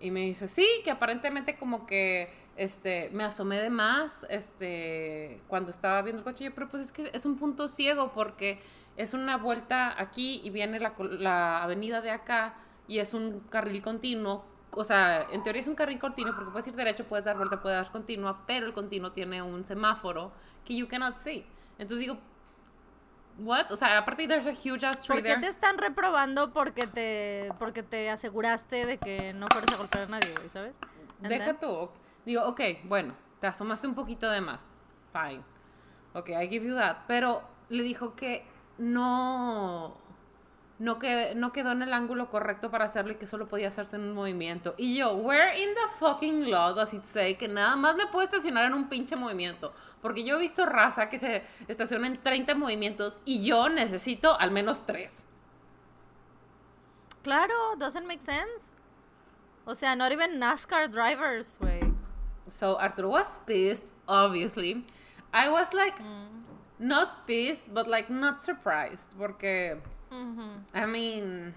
Y 0.00 0.10
me 0.10 0.20
dice, 0.20 0.48
sí, 0.48 0.66
que 0.84 0.90
aparentemente 0.90 1.56
como 1.58 1.86
que 1.86 2.32
este, 2.56 3.10
me 3.12 3.24
asomé 3.24 3.60
de 3.60 3.70
más 3.70 4.26
este, 4.28 5.40
cuando 5.48 5.70
estaba 5.70 6.02
viendo 6.02 6.20
el 6.20 6.24
coche. 6.24 6.44
Yo, 6.44 6.54
pero 6.54 6.68
pues 6.68 6.82
es 6.82 6.92
que 6.92 7.10
es 7.12 7.24
un 7.24 7.36
punto 7.36 7.68
ciego 7.68 8.12
porque 8.12 8.60
es 8.96 9.14
una 9.14 9.36
vuelta 9.36 10.00
aquí 10.00 10.40
y 10.44 10.50
viene 10.50 10.78
la, 10.78 10.94
la 10.98 11.62
avenida 11.62 12.00
de 12.00 12.10
acá 12.10 12.54
y 12.86 12.98
es 12.98 13.14
un 13.14 13.40
carril 13.40 13.82
continuo. 13.82 14.44
O 14.70 14.84
sea, 14.84 15.26
en 15.30 15.42
teoría 15.42 15.60
es 15.60 15.68
un 15.68 15.74
carril 15.74 15.98
continuo 15.98 16.34
porque 16.34 16.50
puedes 16.50 16.66
ir 16.66 16.74
derecho, 16.74 17.04
puedes 17.04 17.24
dar 17.24 17.36
vuelta, 17.36 17.60
puedes 17.60 17.76
dar 17.78 17.92
continua, 17.92 18.44
pero 18.46 18.66
el 18.66 18.72
continuo 18.72 19.12
tiene 19.12 19.42
un 19.42 19.64
semáforo 19.64 20.32
que 20.64 20.76
you 20.76 20.88
cannot 20.88 21.16
see. 21.16 21.44
Entonces 21.78 22.00
digo, 22.00 22.18
what? 23.38 23.70
O 23.70 23.76
sea, 23.76 23.98
aparte 23.98 24.26
there's 24.26 24.46
a 24.46 24.50
huge 24.50 24.84
ass 24.84 25.02
tree 25.02 25.16
¿Por 25.16 25.22
qué 25.22 25.36
te 25.38 25.48
están 25.48 25.78
reprobando 25.78 26.52
porque 26.52 26.86
te 26.86 27.50
porque 27.58 27.82
te 27.82 28.10
aseguraste 28.10 28.86
de 28.86 28.98
que 28.98 29.32
no 29.34 29.46
fueras 29.50 29.72
a 29.74 29.76
golpear 29.76 30.04
a 30.04 30.06
nadie, 30.06 30.34
¿sabes? 30.48 30.74
Deja 31.20 31.58
tú. 31.58 31.90
Digo, 32.24 32.44
ok, 32.44 32.60
bueno, 32.84 33.14
te 33.40 33.46
asomaste 33.46 33.86
un 33.86 33.94
poquito 33.94 34.30
de 34.30 34.40
más. 34.40 34.74
Fine. 35.12 35.42
Ok, 36.14 36.30
I 36.30 36.48
give 36.48 36.66
you 36.66 36.76
that. 36.76 36.98
Pero 37.06 37.42
le 37.68 37.82
dijo 37.82 38.14
que 38.14 38.46
no 38.82 40.02
no, 40.82 40.98
que, 40.98 41.34
no 41.36 41.52
quedó 41.52 41.70
en 41.70 41.82
el 41.82 41.92
ángulo 41.92 42.28
correcto 42.28 42.68
para 42.68 42.86
hacerlo 42.86 43.12
y 43.12 43.14
que 43.14 43.26
solo 43.28 43.46
podía 43.46 43.68
hacerse 43.68 43.96
en 43.96 44.02
un 44.02 44.14
movimiento. 44.14 44.74
Y 44.76 44.96
yo, 44.96 45.14
where 45.14 45.56
in 45.56 45.72
the 45.74 45.88
fucking 46.00 46.50
law 46.50 46.74
does 46.74 46.92
it 46.92 47.04
say 47.04 47.36
que 47.36 47.46
nada 47.46 47.76
más 47.76 47.94
me 47.94 48.08
puedo 48.08 48.24
estacionar 48.24 48.66
en 48.66 48.74
un 48.74 48.88
pinche 48.88 49.14
movimiento? 49.14 49.72
Porque 50.00 50.24
yo 50.24 50.36
he 50.36 50.40
visto 50.40 50.66
raza 50.66 51.08
que 51.08 51.20
se 51.20 51.44
estaciona 51.68 52.08
en 52.08 52.20
30 52.20 52.56
movimientos 52.56 53.20
y 53.24 53.44
yo 53.44 53.68
necesito 53.68 54.38
al 54.40 54.50
menos 54.50 54.84
3. 54.84 55.28
Claro, 57.22 57.54
doesn't 57.78 58.06
make 58.06 58.20
sense. 58.20 58.74
O 59.64 59.76
sea, 59.76 59.94
not 59.94 60.10
even 60.10 60.40
NASCAR 60.40 60.90
drivers, 60.90 61.60
way. 61.60 61.92
So 62.48 62.76
Arthur 62.80 63.06
was 63.06 63.38
pissed, 63.46 63.92
obviously. 64.08 64.84
I 65.32 65.48
was 65.48 65.72
like, 65.72 65.96
mm. 66.00 66.51
Not 66.82 67.26
pissed, 67.26 67.72
but 67.72 67.86
like 67.86 68.10
not 68.10 68.42
surprised, 68.42 69.14
porque. 69.18 69.78
I 70.74 70.84
mean, 70.84 71.54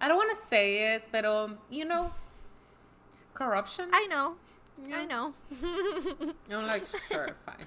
I 0.00 0.08
don't 0.08 0.16
want 0.16 0.30
to 0.30 0.46
say 0.46 0.94
it, 0.94 1.04
pero, 1.12 1.58
you 1.68 1.84
know, 1.84 2.10
corruption. 3.34 3.90
I 3.92 4.06
know. 4.06 4.36
I 4.90 5.04
know. 5.04 5.34
I'm 6.50 6.66
like, 6.66 6.86
sure, 7.10 7.36
fine. 7.44 7.66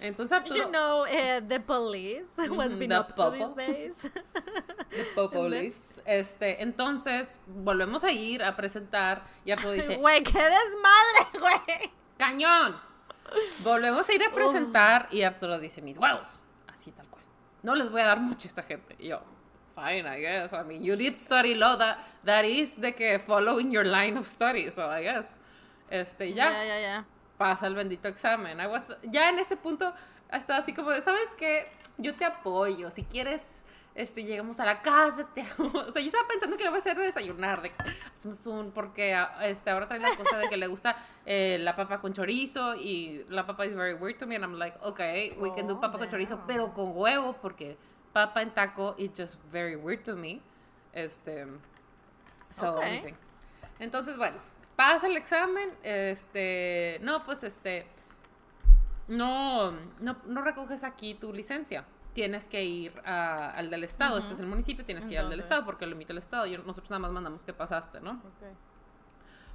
Entonces 0.00 0.32
Arturo... 0.32 0.56
You 0.56 0.70
know 0.70 1.06
uh, 1.06 1.40
the 1.40 1.60
police, 1.60 2.28
what's 2.36 2.76
been 2.76 2.90
the 2.90 3.00
up 3.00 3.16
to 3.16 3.30
these 3.30 3.54
days. 3.54 4.10
the 5.16 5.28
police. 5.32 6.00
Este, 6.06 6.62
entonces, 6.62 7.38
volvemos 7.48 8.04
a 8.04 8.12
ir 8.12 8.42
a 8.42 8.54
presentar 8.56 9.22
y 9.44 9.52
Arturo 9.52 9.72
dice... 9.72 9.96
Güey, 9.96 10.22
qué 10.22 10.40
desmadre, 10.40 11.38
güey. 11.38 11.90
¡Cañón! 12.18 12.76
Volvemos 13.62 14.08
a 14.08 14.12
ir 14.12 14.22
a 14.24 14.32
presentar 14.32 15.08
y 15.10 15.22
Arturo 15.22 15.58
dice, 15.58 15.82
mis 15.82 15.98
huevos. 15.98 16.40
Así 16.66 16.92
tal 16.92 17.08
cual. 17.08 17.24
No 17.62 17.74
les 17.74 17.90
voy 17.90 18.00
a 18.00 18.06
dar 18.06 18.20
mucho 18.20 18.46
a 18.46 18.48
esta 18.48 18.62
gente. 18.62 18.96
Y 18.98 19.08
yo, 19.08 19.22
fine, 19.74 20.06
I 20.06 20.20
guess. 20.20 20.52
I 20.52 20.64
mean, 20.64 20.82
you 20.82 20.96
did 20.96 21.18
study 21.18 21.54
law. 21.54 21.76
That, 21.76 21.98
that 22.24 22.44
is 22.44 22.80
de 22.80 22.94
que 22.94 23.18
following 23.18 23.70
your 23.70 23.84
line 23.84 24.16
of 24.18 24.26
study. 24.26 24.70
So 24.70 24.88
I 24.88 25.02
guess. 25.02 25.38
Este, 25.90 26.32
ya. 26.32 26.50
Ya, 26.50 26.64
ya, 26.64 26.80
ya. 26.80 27.06
Pasa 27.38 27.66
el 27.66 27.74
bendito 27.74 28.08
examen. 28.08 28.60
I 28.60 28.66
was, 28.66 28.92
ya 29.02 29.28
en 29.28 29.38
este 29.38 29.56
punto, 29.56 29.92
Hasta 30.32 30.56
así 30.56 30.72
como 30.72 30.90
de, 30.90 31.02
¿sabes 31.02 31.34
qué? 31.36 31.70
Yo 31.98 32.14
te 32.14 32.24
apoyo. 32.24 32.90
Si 32.90 33.04
quieres, 33.04 33.64
este, 33.94 34.24
llegamos 34.24 34.58
a 34.60 34.64
la 34.64 34.80
casa, 34.82 35.28
te 35.34 35.42
O 35.58 35.90
sea, 35.90 36.00
yo 36.00 36.08
estaba 36.08 36.26
pensando 36.28 36.56
que 36.56 36.64
le 36.64 36.70
voy 36.70 36.78
a 36.78 36.80
hacer 36.80 36.96
desayunar. 36.96 37.60
De, 37.62 37.72
hacemos 38.14 38.46
un, 38.46 38.70
porque 38.72 39.14
este, 39.42 39.70
ahora 39.70 39.86
trae 39.88 40.00
la 40.00 40.14
cosa 40.16 40.38
de 40.38 40.48
que 40.48 40.56
le 40.56 40.66
gusta 40.66 40.96
eh, 41.26 41.58
la 41.60 41.76
papa 41.76 42.00
con 42.00 42.12
chorizo 42.12 42.74
y 42.76 43.24
la 43.28 43.46
papa 43.46 43.66
is 43.66 43.74
very 43.74 43.94
weird 43.94 44.18
to 44.18 44.26
me. 44.26 44.36
And 44.36 44.44
I'm 44.44 44.58
like, 44.58 44.78
okay, 44.82 45.36
we 45.38 45.50
can 45.54 45.66
do 45.66 45.74
Oh, 45.76 45.80
papa 45.80 45.98
con 45.98 46.08
chorizo, 46.08 46.36
damn. 46.36 46.46
pero 46.46 46.72
con 46.72 46.92
huevo, 46.96 47.34
porque 47.34 47.76
papa 48.12 48.42
en 48.42 48.52
taco 48.54 48.94
is 48.98 49.10
just 49.16 49.36
very 49.50 49.76
weird 49.76 50.02
to 50.04 50.16
me. 50.16 50.40
Este, 50.92 51.46
so, 52.50 52.74
Ok. 52.76 52.82
anything. 52.82 53.14
Entonces, 53.78 54.16
bueno, 54.16 54.36
pasa 54.76 55.06
el 55.06 55.16
examen, 55.16 55.70
este, 55.82 56.98
no, 57.02 57.24
pues, 57.24 57.42
este, 57.44 57.86
no, 59.08 59.72
no, 60.00 60.16
no 60.26 60.42
recoges 60.42 60.84
aquí 60.84 61.14
tu 61.14 61.32
licencia. 61.32 61.84
Tienes 62.14 62.46
que 62.46 62.62
ir 62.64 63.00
a- 63.06 63.50
al 63.52 63.70
del 63.70 63.84
estado. 63.84 64.18
Este 64.18 64.34
es 64.34 64.40
el 64.40 64.46
municipio, 64.46 64.84
tienes 64.84 65.06
que 65.06 65.14
ir 65.14 65.18
al 65.18 65.24
del 65.30 65.40
Entonces. 65.40 65.46
estado 65.50 65.64
porque 65.64 65.86
lo 65.86 65.92
emite 65.92 66.12
el 66.12 66.18
estado. 66.18 66.46
Yo- 66.46 66.58
nosotros 66.62 66.90
nada 66.90 67.00
más 67.00 67.12
mandamos 67.12 67.44
que 67.44 67.52
pasaste, 67.54 68.00
¿no? 68.00 68.12
Ok. 68.12 68.56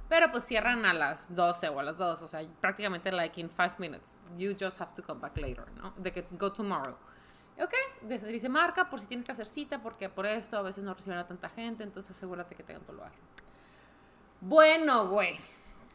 Pero 0.08 0.30
pues 0.30 0.44
cierran 0.44 0.86
a 0.86 0.94
las 0.94 1.34
12 1.34 1.68
o 1.68 1.78
a 1.78 1.82
las 1.82 1.98
2, 1.98 2.22
o 2.22 2.26
sea, 2.28 2.40
prácticamente 2.60 3.12
like 3.12 3.38
in 3.40 3.50
5 3.50 3.74
minutes. 3.78 4.22
You 4.38 4.56
just 4.58 4.80
have 4.80 4.92
to 4.94 5.02
come 5.02 5.20
back 5.20 5.36
later, 5.36 5.70
¿no? 5.76 5.92
De 5.98 6.10
que 6.12 6.26
go 6.32 6.50
tomorrow. 6.52 6.96
Ok, 7.60 7.74
dice 8.02 8.48
marca 8.48 8.88
por 8.88 9.00
si 9.00 9.06
tienes 9.08 9.26
que 9.26 9.32
hacer 9.32 9.46
cita, 9.46 9.82
porque 9.82 10.08
por 10.08 10.24
esto 10.26 10.56
a 10.56 10.62
veces 10.62 10.82
no 10.84 10.94
reciben 10.94 11.18
a 11.18 11.26
tanta 11.26 11.48
gente, 11.48 11.82
entonces 11.84 12.16
asegúrate 12.16 12.54
que 12.54 12.62
tengan 12.62 12.84
tu 12.84 12.92
lugar. 12.92 13.10
Bueno, 14.40 15.08
güey, 15.08 15.38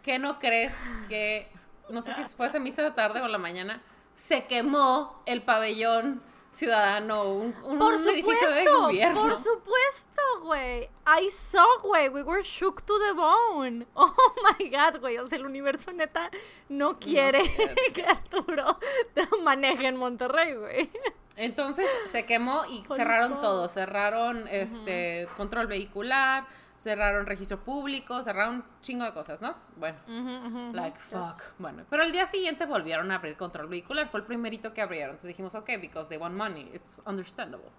¿qué 0.01 0.19
no 0.19 0.39
crees 0.39 0.75
que, 1.07 1.49
no 1.89 2.01
sé 2.01 2.13
si 2.13 2.23
fuese 2.35 2.59
misa 2.59 2.83
de 2.83 2.91
tarde 2.91 3.21
o 3.21 3.27
la 3.27 3.37
mañana, 3.37 3.81
se 4.13 4.45
quemó 4.45 5.21
el 5.25 5.41
pabellón 5.41 6.21
ciudadano, 6.53 7.33
un, 7.33 7.55
un 7.63 7.79
Por 7.79 7.95
edificio 7.95 8.49
de 8.51 8.65
gobierno? 8.65 9.21
por 9.23 9.35
supuesto, 9.35 10.21
güey. 10.43 10.89
I 11.05 11.29
saw, 11.31 11.65
güey. 11.81 12.09
We 12.09 12.23
were 12.23 12.43
shook 12.43 12.81
to 12.83 12.93
the 12.99 13.13
bone. 13.13 13.85
Oh 13.95 14.13
my 14.59 14.69
god, 14.69 14.99
güey. 14.99 15.17
O 15.17 15.27
sea, 15.27 15.37
el 15.39 15.45
universo 15.45 15.91
neta 15.91 16.29
no 16.69 16.99
quiere 16.99 17.41
quiere. 17.41 17.75
que 17.93 18.03
Arturo 18.03 18.77
maneje 19.43 19.87
en 19.87 19.97
Monterrey, 19.97 20.53
güey. 20.53 20.89
Entonces 21.35 21.89
se 22.05 22.25
quemó 22.25 22.63
y 22.65 22.83
cerraron 22.95 23.41
todo. 23.41 23.67
Cerraron 23.67 24.47
este 24.47 25.27
control 25.35 25.67
vehicular, 25.67 26.45
cerraron 26.83 27.25
registro 27.25 27.63
público, 27.63 28.21
cerraron 28.23 28.55
un 28.55 28.63
chingo 28.81 29.05
de 29.05 29.13
cosas, 29.13 29.41
¿no? 29.41 29.55
Bueno, 29.77 29.97
like 30.73 30.99
fuck. 30.99 31.41
Bueno, 31.57 31.83
pero 31.89 32.03
al 32.03 32.11
día 32.11 32.25
siguiente 32.25 32.65
volvieron 32.65 33.09
a 33.11 33.15
abrir 33.15 33.37
control 33.37 33.67
vehicular. 33.67 34.09
Fue 34.09 34.19
el 34.19 34.25
primerito 34.25 34.73
que 34.73 34.81
abrieron. 34.81 35.11
Entonces 35.11 35.29
dijimos, 35.29 35.55
ok, 35.55 35.69
because 35.79 36.09
they 36.09 36.17
want 36.17 36.35
money. 36.35 36.69
It's 36.73 37.01
understandable. 37.05 37.69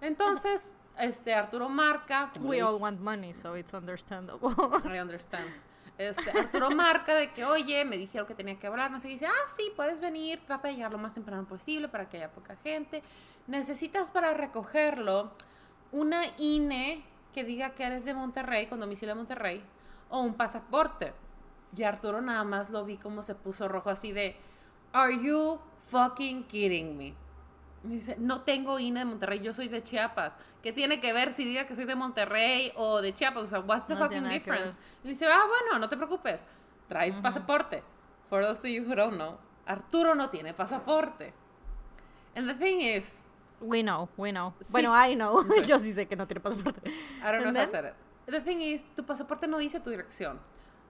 Entonces, 0.00 0.72
este 0.98 1.34
Arturo 1.34 1.68
marca. 1.68 2.30
We 2.40 2.56
le 2.56 2.62
all 2.62 2.72
dije- 2.74 2.82
want 2.82 3.00
money, 3.00 3.32
so 3.34 3.56
it's 3.56 3.72
understandable. 3.72 4.50
I 4.84 4.98
understand. 5.00 5.46
Este, 5.98 6.30
Arturo 6.30 6.70
marca 6.70 7.14
de 7.14 7.30
que, 7.32 7.44
oye, 7.44 7.84
me 7.84 7.98
dijeron 7.98 8.26
que 8.26 8.34
tenía 8.34 8.58
que 8.58 8.66
hablar, 8.66 8.90
no 8.90 9.00
sé, 9.00 9.08
y 9.08 9.12
dice, 9.12 9.26
ah, 9.26 9.48
sí, 9.48 9.70
puedes 9.76 10.00
venir, 10.00 10.40
trata 10.46 10.68
de 10.68 10.74
llegar 10.74 10.90
lo 10.92 10.96
más 10.98 11.12
temprano 11.14 11.44
posible 11.46 11.88
para 11.88 12.08
que 12.08 12.16
haya 12.16 12.30
poca 12.30 12.56
gente. 12.56 13.02
Necesitas 13.46 14.10
para 14.10 14.32
recogerlo 14.32 15.30
una 15.92 16.22
INE 16.38 17.04
que 17.32 17.44
diga 17.44 17.70
que 17.70 17.84
eres 17.84 18.04
de 18.04 18.14
Monterrey, 18.14 18.66
con 18.66 18.80
domicilio 18.80 19.12
en 19.12 19.18
Monterrey, 19.18 19.62
o 20.08 20.20
un 20.20 20.34
pasaporte. 20.34 21.12
Y 21.76 21.82
Arturo 21.84 22.20
nada 22.20 22.44
más 22.44 22.70
lo 22.70 22.84
vi 22.84 22.96
como 22.96 23.22
se 23.22 23.34
puso 23.34 23.68
rojo 23.68 23.90
así 23.90 24.12
de, 24.12 24.36
are 24.92 25.16
you 25.22 25.60
fucking 25.88 26.44
kidding 26.44 26.96
me? 26.96 27.14
Dice, 27.82 28.16
no 28.18 28.42
tengo 28.42 28.78
INE 28.78 29.00
de 29.00 29.06
Monterrey, 29.06 29.40
yo 29.40 29.54
soy 29.54 29.68
de 29.68 29.82
Chiapas. 29.82 30.36
¿Qué 30.62 30.72
tiene 30.72 31.00
que 31.00 31.14
ver 31.14 31.32
si 31.32 31.44
diga 31.44 31.66
que 31.66 31.74
soy 31.74 31.86
de 31.86 31.94
Monterrey 31.94 32.72
o 32.76 33.00
de 33.00 33.14
Chiapas? 33.14 33.44
O 33.44 33.46
sea, 33.46 33.60
what's 33.60 33.86
the 33.86 33.94
No 33.94 34.00
fucking 34.00 34.28
difference? 34.28 34.76
Y 35.02 35.08
dice, 35.08 35.26
ah, 35.26 35.44
bueno, 35.46 35.78
no 35.78 35.88
te 35.88 35.96
preocupes. 35.96 36.44
Trae 36.88 37.12
pasaporte. 37.22 37.82
For 38.28 38.44
those 38.44 38.66
of 38.66 38.70
you 38.70 38.84
who 38.84 38.94
don't 38.94 39.14
know, 39.14 39.38
Arturo 39.66 40.14
no 40.14 40.28
tiene 40.28 40.52
pasaporte. 40.52 41.32
And 42.36 42.48
the 42.48 42.54
thing 42.54 42.80
is, 42.80 43.24
We 43.60 43.82
know, 43.82 44.08
we 44.16 44.30
know. 44.32 44.54
Sí. 44.60 44.72
Bueno, 44.72 44.92
I 44.94 45.14
know. 45.14 45.42
Sí. 45.44 45.62
Yo 45.66 45.78
sí 45.78 45.92
sé 45.92 46.06
que 46.08 46.16
no 46.16 46.26
tiene 46.26 46.40
pasaporte. 46.40 46.80
I 46.88 47.30
don't 47.32 47.42
know 47.42 47.48
And 47.48 47.56
how 47.58 47.64
to 47.66 47.70
then? 47.72 47.82
say 47.82 47.88
it. 47.88 47.94
The 48.26 48.40
thing 48.40 48.60
is, 48.62 48.84
tu 48.94 49.04
pasaporte 49.04 49.46
no 49.48 49.58
dice 49.58 49.80
tu 49.80 49.90
dirección. 49.90 50.38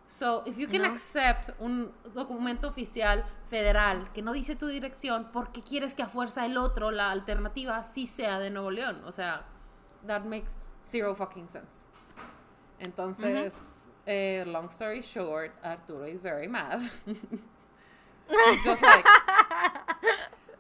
So, 0.06 0.42
if 0.44 0.58
you 0.58 0.66
can 0.68 0.82
No. 0.82 0.88
accept 0.88 1.50
un 1.60 1.92
documento 2.14 2.66
oficial 2.68 3.24
federal 3.48 4.10
que 4.12 4.22
no 4.22 4.32
dice 4.32 4.56
tu 4.56 4.66
dirección, 4.66 5.30
¿por 5.30 5.52
qué 5.52 5.62
quieres 5.62 5.94
que 5.94 6.02
a 6.02 6.08
fuerza 6.08 6.44
el 6.46 6.58
otro, 6.58 6.90
la 6.90 7.10
alternativa, 7.12 7.80
sí 7.84 8.06
sea 8.06 8.38
de 8.40 8.50
Nuevo 8.50 8.70
León? 8.72 9.02
O 9.06 9.12
sea, 9.12 9.44
that 10.06 10.22
makes 10.24 10.56
zero 10.82 11.14
fucking 11.14 11.48
sense. 11.48 11.86
Entonces, 12.80 13.92
eh, 14.06 14.42
long 14.46 14.66
story 14.68 15.00
short, 15.02 15.52
Arturo 15.62 16.06
is 16.06 16.20
very 16.22 16.48
mad. 16.48 16.80
It's 18.28 18.64
just 18.64 18.82
like, 18.82 19.04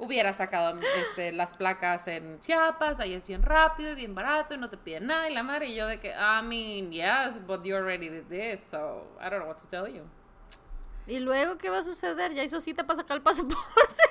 hubiera 0.00 0.32
sacado 0.32 0.80
este, 0.96 1.30
las 1.30 1.54
placas 1.54 2.08
en 2.08 2.40
Chiapas, 2.40 3.00
ahí 3.00 3.14
es 3.14 3.26
bien 3.26 3.42
rápido 3.42 3.92
y 3.92 3.94
bien 3.94 4.14
barato 4.14 4.54
y 4.54 4.58
no 4.58 4.70
te 4.70 4.76
piden 4.76 5.06
nada 5.06 5.28
y 5.28 5.34
la 5.34 5.42
madre 5.42 5.66
y 5.66 5.76
yo 5.76 5.86
de 5.86 6.00
que, 6.00 6.08
I 6.10 6.42
mean, 6.42 6.90
yes, 6.90 7.38
but 7.46 7.62
you 7.64 7.76
already 7.76 8.08
did 8.08 8.24
this, 8.28 8.60
so 8.60 9.06
I 9.20 9.28
don't 9.28 9.40
know 9.40 9.48
what 9.48 9.58
to 9.58 9.68
tell 9.68 9.86
you. 9.86 10.04
¿Y 11.06 11.20
luego 11.20 11.58
qué 11.58 11.70
va 11.70 11.78
a 11.78 11.82
suceder? 11.82 12.32
Ya 12.32 12.42
hizo 12.42 12.60
cita 12.60 12.86
para 12.86 12.96
sacar 12.96 13.16
el 13.16 13.22
pasaporte. 13.22 14.02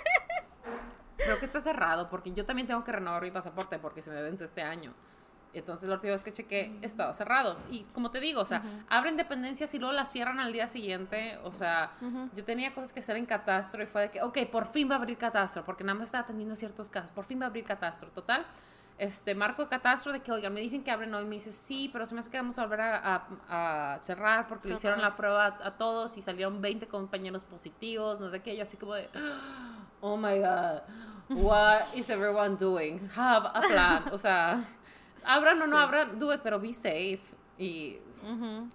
Creo 1.17 1.39
que 1.39 1.45
está 1.45 1.59
cerrado 1.59 2.09
porque 2.09 2.31
yo 2.33 2.45
también 2.45 2.67
tengo 2.67 2.83
que 2.83 2.91
renovar 2.91 3.23
mi 3.23 3.31
pasaporte 3.31 3.79
porque 3.79 4.01
se 4.01 4.11
me 4.11 4.21
vence 4.21 4.45
este 4.45 4.61
año. 4.61 4.93
Entonces 5.53 5.89
la 5.89 5.95
última 5.95 6.13
vez 6.13 6.21
que 6.21 6.31
chequé 6.31 6.77
estaba 6.81 7.11
cerrado. 7.13 7.57
Y 7.71 7.83
como 7.93 8.11
te 8.11 8.19
digo, 8.19 8.41
o 8.41 8.45
sea, 8.45 8.61
abren 8.89 9.17
dependencias 9.17 9.73
y 9.73 9.79
luego 9.79 9.93
las 9.93 10.11
cierran 10.11 10.39
al 10.39 10.53
día 10.53 10.67
siguiente. 10.67 11.39
O 11.43 11.51
sea, 11.51 11.91
yo 12.35 12.43
tenía 12.45 12.73
cosas 12.75 12.93
que 12.93 12.99
hacer 12.99 13.15
en 13.17 13.25
catastro 13.25 13.81
y 13.81 13.85
fue 13.87 14.01
de 14.03 14.11
que, 14.11 14.21
ok, 14.21 14.37
por 14.51 14.65
fin 14.67 14.87
va 14.89 14.95
a 14.95 14.97
abrir 14.99 15.17
catastro 15.17 15.63
porque 15.65 15.83
nada 15.83 15.97
más 15.97 16.09
estaba 16.09 16.23
atendiendo 16.23 16.55
ciertos 16.55 16.89
casos. 16.89 17.11
Por 17.11 17.25
fin 17.25 17.39
va 17.41 17.45
a 17.45 17.47
abrir 17.47 17.65
catastro. 17.65 18.09
Total, 18.09 18.45
este 18.99 19.33
marco 19.33 19.63
de 19.63 19.69
catastro 19.69 20.11
de 20.11 20.19
que, 20.19 20.31
oigan, 20.31 20.53
me 20.53 20.61
dicen 20.61 20.83
que 20.83 20.91
abren 20.91 21.13
hoy. 21.15 21.23
Me 21.25 21.35
dice, 21.35 21.51
sí, 21.51 21.89
pero 21.91 22.05
se 22.05 22.13
me 22.13 22.19
hace 22.19 22.29
que 22.29 22.37
vamos 22.37 22.59
a 22.59 22.63
volver 22.63 22.81
a, 22.81 23.25
a- 23.49 23.93
a 23.95 24.01
cerrar 24.01 24.47
porque 24.47 24.67
le 24.67 24.73
hicieron 24.75 25.01
la 25.01 25.15
prueba 25.15 25.45
a, 25.45 25.67
a 25.67 25.77
todos 25.77 26.15
y 26.17 26.21
salieron 26.21 26.61
20 26.61 26.87
compañeros 26.87 27.43
positivos, 27.45 28.19
no 28.19 28.29
sé 28.29 28.41
qué. 28.41 28.55
Yo 28.55 28.63
así 28.63 28.77
como 28.77 28.93
de, 28.93 29.09
oh 30.01 30.15
my 30.17 30.37
god, 30.39 30.81
what 31.29 31.81
is 31.95 32.09
everyone 32.09 32.55
doing? 32.57 32.99
Have 33.15 33.47
a 33.53 33.61
plan. 33.61 34.03
O 34.11 34.17
sea, 34.17 34.63
abran 35.25 35.61
o 35.61 35.67
no 35.67 35.77
abran, 35.77 36.19
do 36.19 36.31
it, 36.33 36.41
pero 36.41 36.59
be 36.59 36.73
safe. 36.73 37.35
Y 37.57 37.99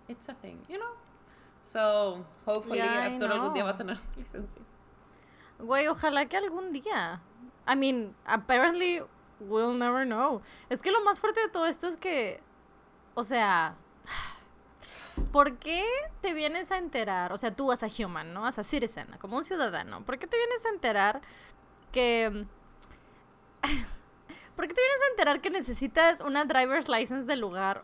it's 0.08 0.28
a 0.28 0.34
thing, 0.34 0.58
you 0.68 0.78
know? 0.78 0.92
So, 1.64 2.24
hopefully 2.44 2.78
Yeah, 2.78 3.06
Arturo 3.06 3.34
algún 3.34 3.54
día 3.54 3.64
va 3.64 3.70
a 3.70 3.76
tener 3.76 3.98
su 3.98 4.12
licencia. 4.16 4.62
Güey, 5.58 5.88
ojalá 5.88 6.26
que 6.26 6.36
algún 6.36 6.72
día. 6.72 7.20
I 7.66 7.76
mean, 7.76 8.14
apparently 8.26 9.02
we'll 9.40 9.74
never 9.76 10.04
know. 10.04 10.42
Es 10.68 10.82
que 10.82 10.90
lo 10.90 11.02
más 11.04 11.20
fuerte 11.20 11.40
de 11.40 11.48
todo 11.48 11.66
esto 11.66 11.86
es 11.86 11.96
que, 11.96 12.42
o 13.14 13.24
sea, 13.24 13.76
¿por 15.32 15.56
qué 15.58 15.86
te 16.20 16.34
vienes 16.34 16.70
a 16.70 16.78
enterar? 16.78 17.32
O 17.32 17.38
sea, 17.38 17.54
tú 17.54 17.72
as 17.72 17.82
a 17.82 17.88
human, 17.88 18.34
¿no? 18.34 18.46
As 18.46 18.58
a 18.58 18.62
citizen, 18.62 19.08
como 19.18 19.36
un 19.36 19.44
ciudadano. 19.44 20.04
¿Por 20.04 20.18
qué 20.18 20.26
te 20.26 20.36
vienes 20.36 20.64
a 20.66 20.68
enterar 20.68 21.22
que... 21.92 22.46
¿Por 24.56 24.66
qué 24.68 24.74
te 24.74 24.80
vienes 24.80 25.02
a 25.02 25.10
enterar 25.10 25.40
que 25.40 25.50
necesitas 25.50 26.20
una 26.20 26.44
driver's 26.44 26.88
license 26.88 27.26
del 27.26 27.40
lugar 27.40 27.82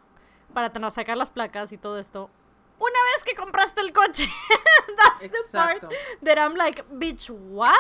para 0.55 0.71
tener- 0.73 0.91
sacar 0.93 1.17
las 1.17 1.31
placas 1.31 1.73
y 1.73 1.79
todo 1.79 1.99
esto? 1.99 2.31
Una 2.79 2.99
vez 3.15 3.25
que 3.25 3.35
compraste 3.35 3.83
el 3.83 3.93
coche. 3.93 4.27
That's 4.97 5.51
the 5.51 5.59
part 5.59 5.85
that 6.25 6.39
I'm 6.39 6.55
like, 6.55 6.83
bitch, 6.91 7.31
what? 7.31 7.75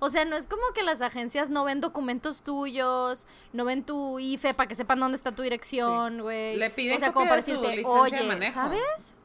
O 0.00 0.08
sea, 0.10 0.24
no 0.24 0.34
es 0.36 0.48
como 0.48 0.72
que 0.74 0.82
las 0.82 1.02
agencias 1.02 1.50
no 1.50 1.64
ven 1.64 1.80
documentos 1.80 2.42
tuyos, 2.42 3.28
no 3.52 3.64
ven 3.64 3.84
tu 3.84 4.18
IFE 4.18 4.54
para 4.54 4.66
que 4.66 4.74
sepan 4.74 4.98
dónde 4.98 5.16
está 5.16 5.32
tu 5.32 5.42
dirección, 5.42 6.22
güey. 6.22 6.56
Le 6.56 6.70
piden 6.70 6.96
o 6.96 6.98
sea, 6.98 7.12
copia 7.12 7.14
como 7.14 7.26
para 7.28 7.36
de 7.36 7.42
su 7.44 7.62
licencia 7.62 8.18
de 8.22 8.26
manejo". 8.26 8.52
¿sabes? 8.52 9.18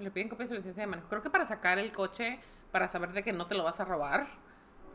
Le 0.00 0.10
piden 0.10 0.28
copia 0.28 0.44
de 0.44 0.48
su 0.48 0.54
licencia 0.54 0.82
de 0.82 0.86
manejo. 0.88 1.08
Creo 1.08 1.22
que 1.22 1.30
para 1.30 1.46
sacar 1.46 1.78
el 1.78 1.92
coche, 1.92 2.40
para 2.72 2.88
saber 2.88 3.12
de 3.12 3.22
que 3.22 3.32
no 3.32 3.46
te 3.46 3.54
lo 3.54 3.62
vas 3.62 3.78
a 3.78 3.84
robar 3.84 4.26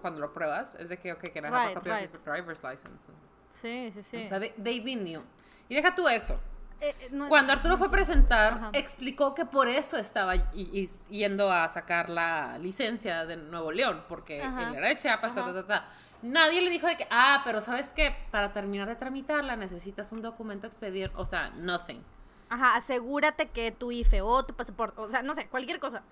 cuando 0.01 0.19
lo 0.19 0.33
pruebas, 0.33 0.75
es 0.75 0.89
de 0.89 0.97
que, 0.97 1.13
ok, 1.13 1.21
que 1.31 1.41
no 1.41 1.49
Right, 1.49 1.77
right. 1.83 2.11
driver's 2.25 2.61
license. 2.63 3.09
Sí, 3.49 3.89
sí, 3.93 4.03
sí. 4.03 4.23
O 4.23 4.27
sea, 4.27 4.39
been 4.57 5.03
new. 5.03 5.21
Y 5.69 5.75
deja 5.75 5.95
tú 5.95 6.07
eso. 6.07 6.35
Eh, 6.81 6.93
eh, 6.99 7.07
no- 7.11 7.29
Cuando 7.29 7.53
Arturo 7.53 7.77
fue 7.77 7.87
a 7.87 7.89
presentar, 7.89 8.53
Ajá. 8.53 8.69
explicó 8.73 9.33
que 9.33 9.45
por 9.45 9.67
eso 9.67 9.97
estaba 9.97 10.35
y- 10.35 10.45
y- 10.53 10.89
yendo 11.09 11.51
a 11.51 11.67
sacar 11.69 12.09
la 12.09 12.57
licencia 12.59 13.25
de 13.25 13.37
Nuevo 13.37 13.71
León, 13.71 14.03
porque 14.09 14.41
Ajá. 14.41 14.69
él 14.69 14.75
era 14.75 14.89
de 14.89 14.97
Chiapas, 14.97 15.33
ta, 15.33 15.65
ta. 15.65 15.85
Nadie 16.21 16.61
le 16.61 16.69
dijo 16.69 16.87
de 16.87 16.97
que, 16.97 17.07
ah, 17.09 17.41
pero 17.45 17.61
¿sabes 17.61 17.93
qué? 17.93 18.15
Para 18.31 18.51
terminar 18.51 18.87
de 18.89 18.95
tramitarla 18.95 19.55
necesitas 19.55 20.11
un 20.11 20.21
documento 20.21 20.67
expediente, 20.67 21.15
o 21.17 21.25
sea, 21.25 21.49
nothing. 21.51 22.03
Ajá, 22.49 22.75
asegúrate 22.75 23.47
que 23.49 23.71
tu 23.71 23.91
IFE 23.91 24.21
o 24.21 24.43
tu 24.45 24.53
pasaporte, 24.53 24.99
o 25.01 25.07
sea, 25.07 25.21
no 25.21 25.33
sé, 25.33 25.47
cualquier 25.47 25.79
cosa. 25.79 26.03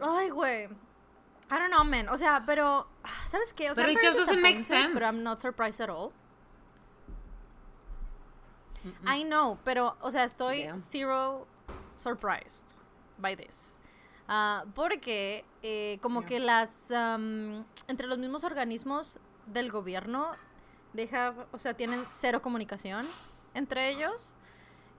Ay, 0.00 0.30
güey. 0.30 0.64
I 0.64 0.68
don't 1.54 1.68
know, 1.72 1.84
man. 1.84 2.08
O 2.08 2.16
sea, 2.16 2.42
pero, 2.46 2.88
¿sabes 3.28 3.52
qué? 3.54 3.70
O 3.70 3.74
sea, 3.74 3.84
Pero 3.84 3.92
it 3.98 4.04
just 4.04 4.18
doesn't 4.18 4.40
make 4.40 4.56
disappointed, 4.58 4.94
But 4.94 5.02
sense. 5.02 5.16
I'm 5.18 5.22
not 5.22 5.38
surprised 5.38 5.80
at 5.82 5.90
all. 5.90 6.10
I 9.06 9.22
know, 9.24 9.58
pero, 9.64 9.96
o 10.00 10.10
sea, 10.10 10.24
estoy 10.24 10.62
Yeah. 10.62 10.76
zero 10.78 11.46
surprised 11.96 12.68
by 13.18 13.36
this. 13.36 13.76
Ah, 14.28 14.64
porque 14.74 15.44
eh, 15.62 15.98
como 16.00 16.20
Yeah. 16.20 16.28
que 16.28 16.40
las, 16.40 16.90
am, 16.90 17.64
entre 17.88 18.06
los 18.06 18.18
mismos 18.18 18.44
organismos 18.44 19.18
del 19.46 19.70
gobierno, 19.70 20.30
deja, 20.92 21.34
o 21.52 21.58
sea, 21.58 21.74
tienen 21.74 22.04
cero 22.06 22.40
comunicación 22.42 23.06
entre 23.54 23.90
ellos. 23.90 24.34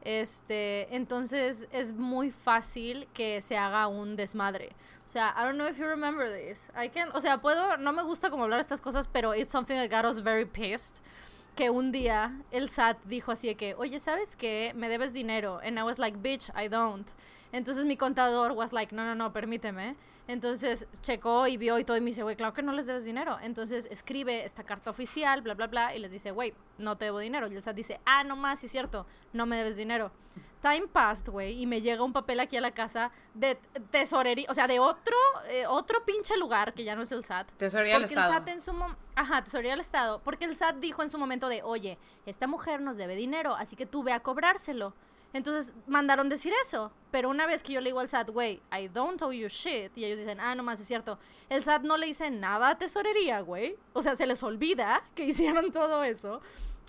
Este, 0.01 0.93
entonces 0.95 1.67
es 1.71 1.93
muy 1.93 2.29
fácil 2.29 3.07
que 3.13 3.41
se 3.41 3.57
haga 3.57 3.87
un 3.87 4.15
desmadre. 4.17 4.75
O 5.07 5.09
sea, 5.09 5.33
I 5.37 5.45
don't 5.45 5.55
know 5.55 5.67
if 5.67 5.77
you 5.77 5.85
remember 5.85 6.27
this. 6.29 6.69
I 6.75 6.89
can, 6.89 7.09
o 7.13 7.21
sea, 7.21 7.39
puedo, 7.41 7.77
no 7.77 7.93
me 7.93 8.03
gusta 8.03 8.29
como 8.29 8.43
hablar 8.43 8.57
de 8.57 8.63
estas 8.63 8.81
cosas, 8.81 9.07
pero 9.07 9.33
it's 9.33 9.51
something 9.53 9.75
that 9.75 9.89
got 9.89 10.05
us 10.09 10.21
very 10.21 10.45
pissed. 10.45 10.97
Que 11.55 11.69
un 11.69 11.91
día 11.91 12.41
el 12.51 12.69
SAT 12.69 12.98
dijo 13.05 13.31
así 13.31 13.48
de 13.48 13.55
que, 13.55 13.75
oye, 13.75 14.00
¿sabes 14.00 14.36
qué? 14.36 14.74
Me 14.75 14.89
debes 14.89 15.13
dinero. 15.13 15.60
And 15.63 15.77
I 15.77 15.83
was 15.83 16.00
like, 16.00 16.17
bitch, 16.17 16.50
I 16.55 16.67
don't. 16.67 17.07
Entonces 17.51 17.86
mi 17.86 17.95
contador 17.95 18.53
was 18.53 18.74
like, 18.74 18.95
no, 18.95 19.05
no, 19.05 19.13
no, 19.13 19.31
permíteme. 19.31 19.95
Entonces 20.27 20.88
checó 21.01 21.48
y 21.48 21.57
vio 21.57 21.77
y 21.77 21.83
todo 21.83 21.98
y 21.98 22.01
me 22.01 22.07
dice, 22.07 22.24
güey, 22.24 22.36
claro 22.36 22.53
que 22.53 22.63
no 22.63 22.72
les 22.72 22.88
debes 22.88 23.05
dinero. 23.05 23.38
Entonces 23.41 23.88
escribe 23.91 24.45
esta 24.45 24.63
carta 24.63 24.89
oficial, 24.89 25.41
bla, 25.41 25.53
bla, 25.53 25.67
bla, 25.67 25.95
y 25.95 26.00
les 26.00 26.12
dice, 26.12 26.31
güey, 26.31 26.53
no 26.79 26.98
te 26.98 27.05
debo 27.05 27.19
dinero. 27.19 27.48
Y 27.48 27.55
el 27.55 27.62
SAT 27.62 27.75
dice, 27.75 28.00
ah, 28.05 28.24
no 28.24 28.36
más, 28.36 28.60
sí 28.62 28.67
cierto, 28.67 29.05
no 29.33 29.45
me 29.45 29.57
debes 29.57 29.75
dinero. 29.75 30.12
Time 30.63 30.88
passed, 30.88 31.27
güey, 31.29 31.62
y 31.62 31.67
me 31.67 31.82
llega 31.82 32.03
un 32.03 32.13
papel 32.13 32.39
aquí 32.39 32.55
a 32.55 32.62
la 32.62 32.72
casa 32.72 33.12
de 33.34 33.60
tesorería, 33.91 34.48
o 34.50 34.53
sea, 34.53 34.65
de 34.65 34.79
otro, 34.79 35.17
eh, 35.50 35.67
otro 35.67 36.05
pinche 36.05 36.38
lugar 36.38 36.74
que 36.74 36.86
ya 36.86 36.96
no 36.96 37.01
es 37.01 37.12
el 37.12 37.22
SAT. 37.22 37.51
Tesorería 37.58 37.96
del 37.96 38.03
Porque 38.03 38.13
Estado. 38.13 38.32
el 38.32 38.39
SAT 38.39 38.48
en 38.48 38.62
su 38.62 38.72
momento, 38.72 38.98
ajá, 39.13 39.43
tesorería 39.43 39.72
del 39.72 39.82
Estado, 39.82 40.22
porque 40.24 40.46
el 40.46 40.55
SAT 40.55 40.77
dijo 40.77 41.03
en 41.03 41.10
su 41.10 41.17
momento 41.17 41.50
de, 41.50 41.62
oye, 41.63 42.00
esta 42.25 42.48
mujer 42.48 42.79
nos 42.79 42.96
debe 42.96 43.15
dinero, 43.17 43.53
así 43.55 43.75
que 43.75 43.86
tú 43.86 44.03
ve 44.03 44.13
a 44.13 44.22
cobrárselo. 44.22 44.93
Entonces 45.34 45.74
mandaron 45.88 46.29
decir 46.29 46.53
eso, 46.62 46.93
pero 47.12 47.29
una 47.29 47.46
vez 47.46 47.62
que 47.62 47.74
yo 47.74 47.82
le 47.82 47.89
digo 47.89 48.00
al 48.00 48.08
SAT, 48.08 48.29
güey, 48.29 48.62
I 48.72 48.88
don't 48.88 49.22
owe 49.22 49.36
you 49.36 49.50
shit, 49.50 49.91
y 49.98 50.05
ellos 50.05 50.20
dicen, 50.20 50.39
ah, 50.39 50.55
no 50.55 50.63
más, 50.63 50.79
es 50.79 50.88
cierto, 50.88 51.20
el 51.50 51.62
SAT 51.62 51.82
no 51.82 51.98
le 51.98 52.05
dice 52.05 52.32
nada 52.32 52.70
a 52.70 52.77
tesorería, 52.77 53.41
güey, 53.41 53.75
o 53.91 54.01
sea, 54.01 54.15
se 54.15 54.25
les 54.27 54.41
olvida 54.43 55.03
que 55.13 55.25
hicieron 55.25 55.72
todo 55.74 56.03
eso. 56.03 56.39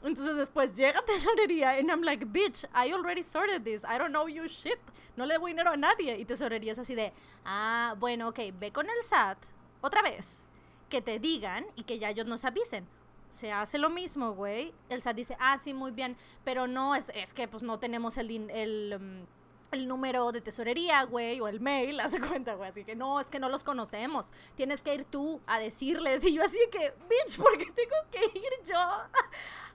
Entonces 0.05 0.37
después 0.37 0.75
llega 0.75 1.01
tesorería 1.03 1.79
and 1.79 1.91
I'm 1.91 2.03
like, 2.03 2.27
bitch, 2.27 2.67
I 2.75 2.93
already 2.93 3.23
sorted 3.23 3.65
this. 3.65 3.85
I 3.85 3.97
don't 3.97 4.11
know 4.11 4.29
you 4.29 4.47
shit. 4.49 4.79
No 5.17 5.25
le 5.25 5.35
debo 5.35 5.47
dinero 5.47 5.71
a 5.71 5.77
nadie. 5.77 6.19
Y 6.19 6.27
tesorería 6.27 6.73
es 6.73 6.79
así 6.79 6.95
de, 6.95 7.13
ah, 7.45 7.95
bueno, 7.99 8.29
ok, 8.29 8.39
ve 8.59 8.71
con 8.71 8.87
el 8.87 9.03
SAT 9.03 9.39
otra 9.81 10.03
vez. 10.03 10.45
Que 10.91 11.01
te 11.01 11.19
digan 11.19 11.65
y 11.75 11.85
que 11.85 11.99
ya 11.99 12.11
ellos 12.11 12.27
nos 12.27 12.45
avisen. 12.45 12.87
Se 13.31 13.51
hace 13.51 13.79
lo 13.79 13.89
mismo, 13.89 14.35
güey. 14.35 14.75
El 14.91 15.01
SAT 15.01 15.17
dice, 15.17 15.37
ah, 15.41 15.57
sí, 15.57 15.73
muy 15.73 15.91
bien. 15.91 16.17
Pero 16.45 16.67
no, 16.67 16.95
es, 16.95 17.11
es 17.15 17.33
que 17.33 17.49
pues 17.49 17.63
no 17.63 17.79
tenemos 17.79 18.19
el, 18.19 18.51
el, 18.51 18.97
um, 19.01 19.27
el 19.73 19.89
número 19.89 20.33
de 20.33 20.43
tesorería, 20.43 21.03
güey, 21.05 21.41
o 21.41 21.49
el 21.49 21.61
mail, 21.61 21.99
hace 22.01 22.21
cuenta, 22.21 22.57
güey. 22.57 22.69
Así 22.69 22.85
que 22.85 22.95
no, 22.95 23.21
es 23.21 23.31
que 23.31 23.41
no 23.41 23.49
los 23.49 23.65
conocemos. 23.65 24.31
Tienes 24.55 24.83
que 24.83 24.95
ir 24.95 25.05
tú 25.07 25.41
a 25.47 25.59
decirles. 25.59 26.25
Y 26.27 26.35
yo 26.35 26.43
así 26.43 26.59
que, 26.71 26.93
bitch, 27.09 27.39
¿por 27.39 27.57
qué 27.57 27.73
tengo 27.73 27.97
que 28.11 28.39
ir 28.39 28.53
yo 28.65 28.79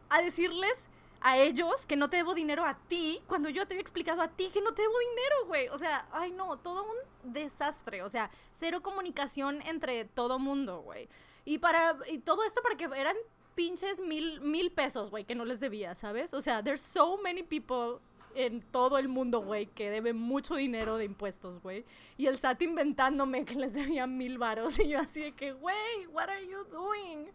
a 0.09 0.21
decirles 0.21 0.87
a 1.21 1.37
ellos 1.37 1.85
que 1.85 1.95
no 1.95 2.09
te 2.09 2.17
debo 2.17 2.33
dinero 2.33 2.65
a 2.65 2.77
ti 2.87 3.21
cuando 3.27 3.49
yo 3.49 3.67
te 3.67 3.73
había 3.73 3.81
explicado 3.81 4.21
a 4.21 4.29
ti 4.29 4.49
que 4.53 4.61
no 4.61 4.73
te 4.73 4.81
debo 4.81 4.93
dinero, 4.99 5.45
güey? 5.47 5.67
O 5.69 5.77
sea, 5.77 6.07
ay 6.11 6.31
no, 6.31 6.57
todo 6.57 6.83
un 6.83 7.33
desastre. 7.33 8.03
O 8.03 8.09
sea, 8.09 8.29
cero 8.51 8.81
comunicación 8.81 9.61
entre 9.63 10.05
todo 10.05 10.39
mundo, 10.39 10.81
güey. 10.81 11.09
Y 11.45 11.57
para, 11.57 11.97
y 12.09 12.19
todo 12.19 12.43
esto 12.43 12.61
para 12.61 12.75
que 12.75 12.85
eran 12.85 13.15
pinches 13.55 13.99
mil, 13.99 14.39
mil 14.41 14.71
pesos, 14.71 15.09
güey, 15.09 15.25
que 15.25 15.35
no 15.35 15.45
les 15.45 15.59
debía, 15.59 15.95
¿sabes? 15.95 16.33
O 16.33 16.41
sea, 16.41 16.63
there's 16.63 16.81
so 16.81 17.17
many 17.17 17.43
people 17.43 17.99
en 18.35 18.61
todo 18.61 18.97
el 18.97 19.07
mundo, 19.07 19.41
güey, 19.41 19.65
que 19.65 19.89
deben 19.89 20.15
mucho 20.17 20.55
dinero 20.55 20.97
de 20.97 21.05
impuestos, 21.05 21.59
güey. 21.61 21.83
Y 22.17 22.27
el 22.27 22.37
SAT 22.37 22.61
inventándome 22.61 23.43
que 23.43 23.55
les 23.55 23.73
debía 23.73 24.07
mil 24.07 24.37
varos. 24.37 24.79
Y 24.79 24.89
yo 24.89 24.99
así 24.99 25.21
de 25.21 25.31
que, 25.33 25.51
güey, 25.51 26.07
what 26.13 26.29
are 26.29 26.47
you 26.47 26.63
doing? 26.65 27.29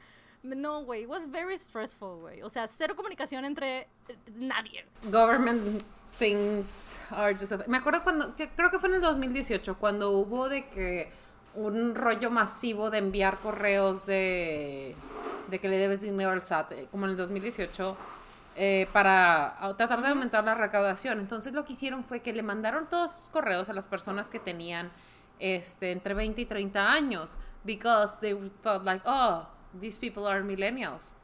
No, 0.45 0.85
güey, 0.85 1.05
it 1.05 1.09
was 1.09 1.29
very 1.31 1.57
stressful, 1.57 2.21
güey. 2.21 2.43
O 2.43 2.51
sea, 2.51 2.69
cero 2.69 2.95
comunicación 2.95 3.45
entre 3.47 3.81
eh, 3.81 3.89
nadie. 4.37 4.85
Government 5.11 5.83
things 6.19 6.99
are 7.11 7.35
just... 7.35 7.51
a- 7.53 7.65
Me 7.67 7.79
acuerdo 7.79 8.03
cuando, 8.05 8.35
creo 8.55 8.71
que 8.71 8.79
fue 8.79 8.91
en 8.91 8.97
el 8.97 9.01
2018, 9.01 9.77
cuando 9.79 10.11
hubo 10.13 10.49
de 10.51 10.69
que 10.69 11.11
un 11.55 11.95
rollo 11.95 12.31
masivo 12.31 12.91
de 12.91 12.99
enviar 12.99 13.39
correos 13.39 14.05
de, 14.07 14.95
de 15.49 15.59
que 15.59 15.69
le 15.69 15.79
debes 15.79 16.03
dinero 16.03 16.31
al 16.33 16.43
SAT, 16.43 16.73
eh, 16.73 16.89
como 16.91 17.07
en 17.07 17.13
el 17.13 17.17
2018, 17.17 17.97
eh, 18.57 18.87
para 18.93 19.57
tratar 19.79 20.03
de 20.03 20.09
aumentar 20.09 20.45
la 20.45 20.55
recaudación. 20.55 21.21
Entonces 21.21 21.55
lo 21.55 21.65
que 21.65 21.73
hicieron 21.73 22.05
fue 22.05 22.21
que 22.21 22.33
le 22.35 22.43
mandaron 22.43 22.87
todos 22.89 23.13
sus 23.13 23.31
correos 23.31 23.69
a 23.71 23.73
las 23.73 23.89
personas 23.89 24.29
que 24.29 24.39
tenían 24.39 24.93
este, 25.39 25.91
entre 25.91 26.13
20 26.13 26.43
y 26.43 26.45
30 26.47 26.93
años, 26.93 27.37
because 27.65 28.15
they 28.21 28.35
thought 28.63 28.85
like, 28.85 29.03
oh, 29.07 29.47
these 29.81 29.99
people 29.99 30.27
are 30.27 30.43
millennials 30.43 31.15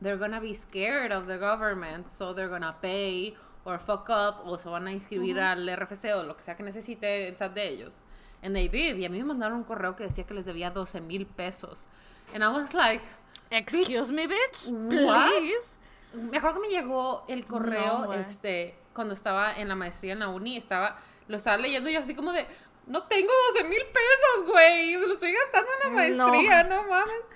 they're 0.00 0.18
gonna 0.18 0.40
be 0.40 0.52
scared 0.52 1.12
of 1.12 1.26
the 1.26 1.38
government, 1.38 2.10
so 2.10 2.34
they're 2.34 2.48
gonna 2.50 2.76
pay 2.82 3.34
or 3.64 3.78
fuck 3.78 4.10
up, 4.10 4.42
o 4.44 4.58
se 4.58 4.68
van 4.68 4.86
a 4.86 4.92
inscribir 4.92 5.38
al 5.40 5.66
RFC 5.66 6.12
o 6.14 6.22
lo 6.24 6.36
que 6.36 6.42
sea 6.42 6.56
que 6.56 6.62
necesite 6.62 7.26
el 7.28 7.36
SAT 7.36 7.54
de 7.54 7.68
ellos. 7.68 8.02
And 8.42 8.54
they 8.54 8.68
did. 8.68 8.96
Y 8.96 9.06
a 9.06 9.08
mí 9.08 9.16
me 9.18 9.24
mandaron 9.24 9.56
un 9.58 9.64
correo 9.64 9.96
que 9.96 10.04
decía 10.04 10.26
que 10.26 10.34
les 10.34 10.44
debía 10.44 10.70
12 10.70 11.00
mil 11.00 11.24
pesos. 11.26 11.88
And 12.34 12.44
I 12.44 12.48
was 12.48 12.74
like, 12.74 13.02
Excuse 13.50 14.12
me, 14.12 14.26
bitch. 14.26 14.68
what? 15.06 15.30
Please. 15.38 15.78
me 16.12 16.36
acuerdo 16.36 16.60
que 16.60 16.68
me 16.68 16.74
llegó 16.74 17.24
el 17.26 17.46
correo, 17.46 18.00
No, 18.00 18.12
este, 18.12 18.74
cuando 18.92 19.14
estaba 19.14 19.54
en 19.54 19.68
la 19.68 19.74
maestría 19.74 20.12
en 20.12 20.18
la 20.18 20.28
uni, 20.28 20.58
estaba, 20.58 20.98
lo 21.28 21.36
estaba 21.38 21.56
leyendo 21.56 21.88
y 21.88 21.96
así 21.96 22.14
como 22.14 22.32
de, 22.32 22.46
no 22.86 23.04
tengo 23.04 23.32
12 23.54 23.64
mil 23.68 23.80
pesos, 23.86 24.52
güey, 24.52 24.98
me 24.98 25.06
lo 25.06 25.14
estoy 25.14 25.32
gastando 25.32 25.70
en 25.72 25.78
la 26.10 26.16
No. 26.16 26.26
maestría, 26.28 26.64
no, 26.64 26.82
mames. 26.88 27.30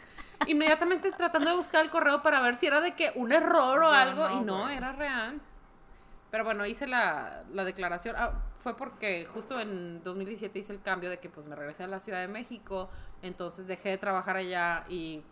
Inmediatamente 0.47 1.11
tratando 1.13 1.51
de 1.51 1.57
buscar 1.57 1.85
el 1.85 1.91
correo 1.91 2.23
para 2.23 2.41
ver 2.41 2.55
si 2.55 2.67
era 2.67 2.81
de 2.81 2.95
que 2.95 3.13
un 3.17 3.33
error 3.33 3.81
o 3.83 3.89
algo, 3.91 4.29
no, 4.29 4.41
y 4.41 4.45
no, 4.45 4.63
güey. 4.63 4.77
era 4.77 4.93
real. 4.93 5.41
Pero 6.31 6.45
bueno, 6.45 6.65
hice 6.67 6.87
la, 6.87 7.43
la 7.53 7.65
declaración. 7.65 8.15
Ah, 8.19 8.33
fue 8.63 8.77
porque 8.77 9.25
justo 9.27 9.59
en 9.61 10.03
2017 10.05 10.59
hice 10.59 10.73
el 10.73 10.83
cambio 10.83 11.09
de 11.11 11.19
que 11.19 11.29
pues 11.31 11.47
me 11.47 11.57
regresé 11.57 11.85
a 11.85 11.87
la 11.87 12.01
Ciudad 12.01 12.21
de 12.21 12.29
México. 12.29 12.89
Entonces 13.23 13.67
dejé 13.67 13.91
de 13.91 13.99
trabajar 13.99 14.37
allá 14.37 14.85
y 14.89 15.23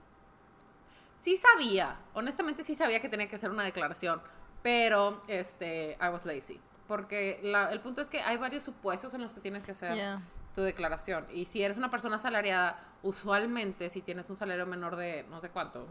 sí 1.19 1.37
sabía, 1.37 1.97
honestamente 2.15 2.63
sí 2.65 2.75
sabía 2.75 3.01
que 3.01 3.09
tenía 3.09 3.29
que 3.29 3.37
hacer 3.37 3.51
una 3.51 3.65
declaración, 3.65 4.21
pero 4.63 5.23
este, 5.29 5.97
I 6.01 6.09
was 6.09 6.25
lazy. 6.25 6.61
Porque 6.89 7.41
la- 7.43 7.73
el 7.73 7.81
punto 7.81 8.01
es 8.01 8.09
que 8.11 8.21
hay 8.21 8.37
varios 8.37 8.63
supuestos 8.63 9.13
en 9.15 9.23
los 9.23 9.35
que 9.35 9.41
tienes 9.41 9.63
que 9.65 9.73
hacer 9.73 9.95
Yeah. 9.95 10.21
Tu 10.57 10.63
declaración. 10.63 11.25
Y 11.33 11.45
si 11.45 11.63
eres 11.63 11.77
una 11.79 11.91
persona 11.91 12.17
asalariada, 12.17 12.77
usualmente 13.03 13.89
si 13.91 14.03
tienes 14.03 14.29
un 14.31 14.37
salario 14.37 14.67
menor 14.67 14.97
de 14.97 15.25
no 15.31 15.41
sé 15.41 15.51
cuánto, 15.51 15.83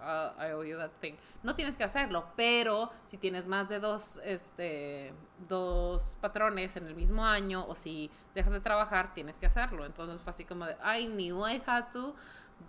uh, 0.00 0.42
I 0.42 0.52
owe 0.52 0.68
you 0.68 0.76
that 0.76 0.90
thing, 1.00 1.14
no 1.42 1.54
tienes 1.54 1.76
que 1.76 1.84
hacerlo. 1.84 2.26
Pero 2.36 2.90
si 3.06 3.16
tienes 3.16 3.46
más 3.46 3.68
de 3.68 3.78
dos, 3.80 4.20
este, 4.24 5.14
dos 5.48 6.18
patrones 6.20 6.76
en 6.76 6.86
el 6.88 6.94
mismo 6.94 7.24
año 7.24 7.64
o 7.66 7.74
si 7.76 8.10
dejas 8.34 8.52
de 8.52 8.60
trabajar, 8.60 9.14
tienes 9.14 9.38
que 9.38 9.46
hacerlo. 9.46 9.86
Entonces 9.86 10.20
fue 10.20 10.30
así 10.30 10.44
como 10.44 10.66
de, 10.66 10.76
I 10.84 11.06
knew 11.06 11.46
I 11.46 11.62
had 11.64 11.90
to, 11.92 12.14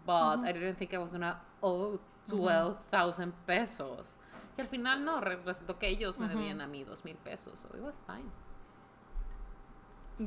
but 0.05 0.45
I 0.47 0.53
didn't 0.53 0.77
think 0.77 0.93
I 0.93 0.97
was 0.97 1.11
gonna 1.11 1.41
owe 1.61 1.99
12,000 2.27 3.31
pesos. 3.45 4.15
Que 4.55 4.61
al 4.61 4.67
final 4.67 5.03
no, 5.03 5.21
re- 5.21 5.37
resultó 5.37 5.79
que 5.79 5.87
ellos 5.87 6.19
me 6.19 6.27
debían 6.27 6.61
a 6.61 6.67
mí 6.67 6.83
dos 6.83 7.03
mil 7.03 7.15
pesos. 7.15 7.59
So 7.59 7.69
it 7.75 7.81
was 7.81 8.01
fine. 8.05 8.29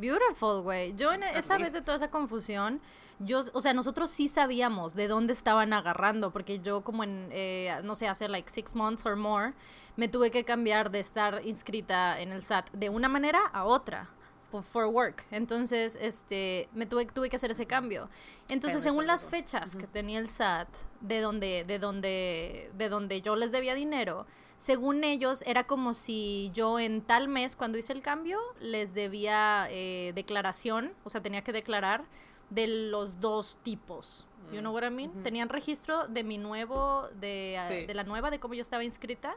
Beautiful, 0.01 0.63
güey. 0.63 0.95
Yo 0.97 1.13
en 1.13 1.23
esa 1.23 1.59
vez 1.59 1.73
de 1.73 1.81
toda 1.81 1.97
esa 1.97 2.11
confusión, 2.11 2.81
yo, 3.19 3.43
o 3.53 3.61
sea, 3.61 3.73
nosotros 3.75 4.11
sí 4.11 4.29
sabíamos 4.29 4.95
de 4.95 5.09
dónde 5.09 5.33
estaban 5.33 5.73
agarrando, 5.73 6.33
porque 6.33 6.61
yo 6.61 6.83
como 6.83 7.05
en, 7.05 7.29
eh, 7.31 7.77
no 7.85 7.95
sé, 7.95 8.09
hace 8.09 8.29
like 8.29 8.51
six 8.51 8.75
months 8.75 9.07
or 9.07 9.17
more, 9.17 9.53
me 9.97 10.09
tuve 10.09 10.31
que 10.31 10.45
cambiar 10.45 10.91
de 10.91 11.01
estar 11.01 11.41
inscrita 11.45 12.21
en 12.21 12.33
el 12.33 12.43
SAT 12.43 12.71
de 12.73 12.89
una 12.89 13.09
manera 13.09 13.41
a 13.53 13.65
otra. 13.65 14.11
For 14.63 14.87
work. 14.87 15.27
Entonces, 15.33 15.99
este, 16.01 16.69
me 16.75 16.87
tuve, 16.87 17.07
tuve 17.07 17.29
que 17.29 17.35
hacer 17.35 17.51
ese 17.51 17.67
cambio. 17.67 18.09
Entonces, 18.49 18.85
según 18.85 19.05
las 19.05 19.27
fechas 19.27 19.75
que 19.75 19.89
tenía 19.89 20.21
el 20.21 20.29
SAT, 20.29 20.69
de 21.01 21.21
donde, 21.21 21.65
de 21.67 21.81
donde, 21.81 22.71
de 22.79 22.89
donde 22.89 23.21
yo 23.21 23.35
les 23.35 23.51
debía 23.51 23.75
dinero, 23.75 24.27
según 24.65 25.05
ellos, 25.05 25.43
era 25.47 25.65
como 25.65 25.93
si 25.93 26.51
yo 26.55 26.79
en 26.79 27.03
tal 27.03 27.29
mes, 27.29 27.55
cuando 27.55 27.77
hice 27.77 27.93
el 27.93 28.01
cambio, 28.01 28.39
les 28.61 28.95
debía 28.95 29.67
eh, 29.69 30.13
declaración, 30.15 30.95
o 31.05 31.11
sea, 31.11 31.21
tenía 31.21 31.45
que 31.45 31.53
declarar 31.53 32.07
de 32.49 32.67
los 32.67 33.21
dos 33.21 33.59
tipos. 33.63 34.27
You 34.51 34.61
know 34.61 34.73
what 34.73 34.83
I 34.83 34.89
mean? 34.91 35.23
Tenían 35.23 35.51
registro 35.51 36.09
de 36.09 36.25
mi 36.25 36.39
nuevo, 36.39 37.09
de, 37.21 37.59
ah, 37.59 37.69
Sí. 37.69 37.85
de 37.85 37.93
la 37.93 38.05
nueva, 38.05 38.31
de 38.31 38.41
cómo 38.41 38.55
yo 38.55 38.63
estaba 38.63 38.83
inscrita, 38.85 39.37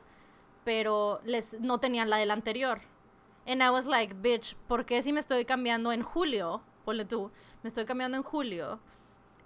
pero 0.63 1.19
les 1.25 1.59
no 1.59 1.77
tenían 1.81 2.09
la 2.09 2.15
del 2.15 2.31
anterior. 2.31 2.79
And 3.45 3.61
I 3.61 3.69
was 3.69 3.85
like, 3.85 4.13
bitch, 4.13 4.55
¿por 4.69 4.85
qué 4.85 5.01
si 5.01 5.11
me 5.11 5.19
estoy 5.19 5.43
cambiando 5.43 5.91
en 5.91 6.03
julio? 6.03 6.61
Ponle 6.85 7.03
tú, 7.03 7.31
me 7.63 7.67
estoy 7.67 7.83
cambiando 7.83 8.15
en 8.15 8.23
julio. 8.23 8.79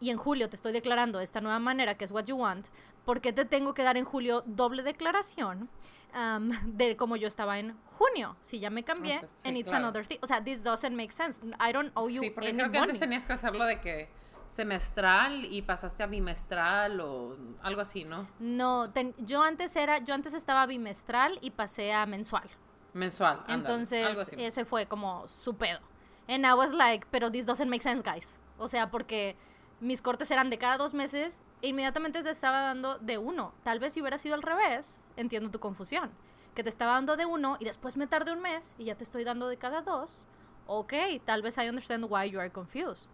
y 0.03 0.09
en 0.09 0.17
julio 0.17 0.49
te 0.49 0.55
estoy 0.55 0.73
declarando 0.73 1.19
de 1.19 1.23
esta 1.23 1.41
nueva 1.41 1.59
manera 1.59 1.95
que 1.95 2.05
es 2.05 2.11
what 2.11 2.25
you 2.25 2.35
want, 2.35 2.65
¿por 3.05 3.21
qué 3.21 3.33
te 3.33 3.45
tengo 3.45 3.73
que 3.73 3.83
dar 3.83 3.97
en 3.97 4.05
julio 4.05 4.43
doble 4.45 4.83
declaración 4.83 5.69
um, 6.15 6.49
de 6.65 6.95
como 6.97 7.15
yo 7.15 7.27
estaba 7.27 7.59
en 7.59 7.75
junio? 7.97 8.35
Si 8.39 8.59
ya 8.59 8.69
me 8.69 8.83
cambié, 8.83 9.15
Antes, 9.15 9.31
sí, 9.31 9.47
and 9.47 9.57
it's 9.57 9.69
claro. 9.69 9.85
another 9.85 10.05
thing. 10.05 10.17
O 10.21 10.27
sea, 10.27 10.43
this 10.43 10.61
doesn't 10.63 10.95
make 10.95 11.11
sense. 11.11 11.41
I 11.59 11.71
don't 11.73 11.91
owe 11.95 12.09
you 12.11 12.21
Sí, 12.21 12.29
porque 12.29 12.49
any 12.49 12.57
creo 12.57 12.71
que 12.71 12.77
antes 12.77 12.95
money. 12.95 12.99
tenías 12.99 13.25
que 13.25 13.33
hacerlo 13.33 13.65
de 13.65 13.79
que 13.79 14.09
semestral 14.47 15.45
y 15.45 15.61
pasaste 15.61 16.03
a 16.03 16.07
bimestral 16.07 16.99
o 17.01 17.37
algo 17.63 17.81
así, 17.81 18.03
¿no? 18.03 18.27
No, 18.39 18.89
ten- 18.91 19.15
yo 19.17 19.41
antes 19.41 19.75
era, 19.75 19.99
yo 19.99 20.13
antes 20.13 20.33
estaba 20.33 20.65
bimestral 20.65 21.39
y 21.41 21.51
pasé 21.51 21.93
a 21.93 22.05
mensual. 22.05 22.49
Mensual. 22.93 23.43
Entonces, 23.47 24.05
algo 24.05 24.21
ese 24.37 24.65
fue 24.65 24.85
como 24.87 25.27
su 25.29 25.55
pedo. 25.55 25.79
And 26.27 26.45
I 26.45 26.53
was 26.53 26.73
like, 26.73 27.07
pero 27.09 27.31
this 27.31 27.45
doesn't 27.45 27.69
make 27.69 27.81
sense, 27.81 28.03
guys. 28.03 28.41
O 28.57 28.67
sea, 28.67 28.91
porque 28.91 29.35
mis 29.81 30.01
cortes 30.01 30.31
eran 30.31 30.49
de 30.49 30.57
cada 30.57 30.77
dos 30.77 30.93
meses 30.93 31.43
e 31.61 31.67
inmediatamente 31.67 32.23
te 32.23 32.29
estaba 32.29 32.61
dando 32.61 32.97
de 32.99 33.17
uno. 33.17 33.53
Tal 33.63 33.79
vez 33.79 33.93
si 33.93 34.01
hubiera 34.01 34.17
sido 34.17 34.35
al 34.35 34.41
revés, 34.43 35.07
entiendo 35.17 35.51
tu 35.51 35.59
confusión. 35.59 36.11
Que 36.55 36.63
te 36.63 36.69
estaba 36.69 36.93
dando 36.93 37.17
de 37.17 37.25
uno 37.25 37.57
y 37.59 37.65
después 37.65 37.97
me 37.97 38.07
tardé 38.07 38.31
un 38.31 38.41
mes 38.41 38.75
y 38.77 38.85
ya 38.85 38.95
te 38.95 39.03
estoy 39.03 39.23
dando 39.23 39.47
de 39.47 39.57
cada 39.57 39.81
dos. 39.81 40.27
Ok, 40.67 40.93
tal 41.25 41.41
vez 41.41 41.57
I 41.57 41.67
understand 41.67 42.05
why 42.09 42.29
you 42.29 42.39
are 42.39 42.51
confused. 42.51 43.11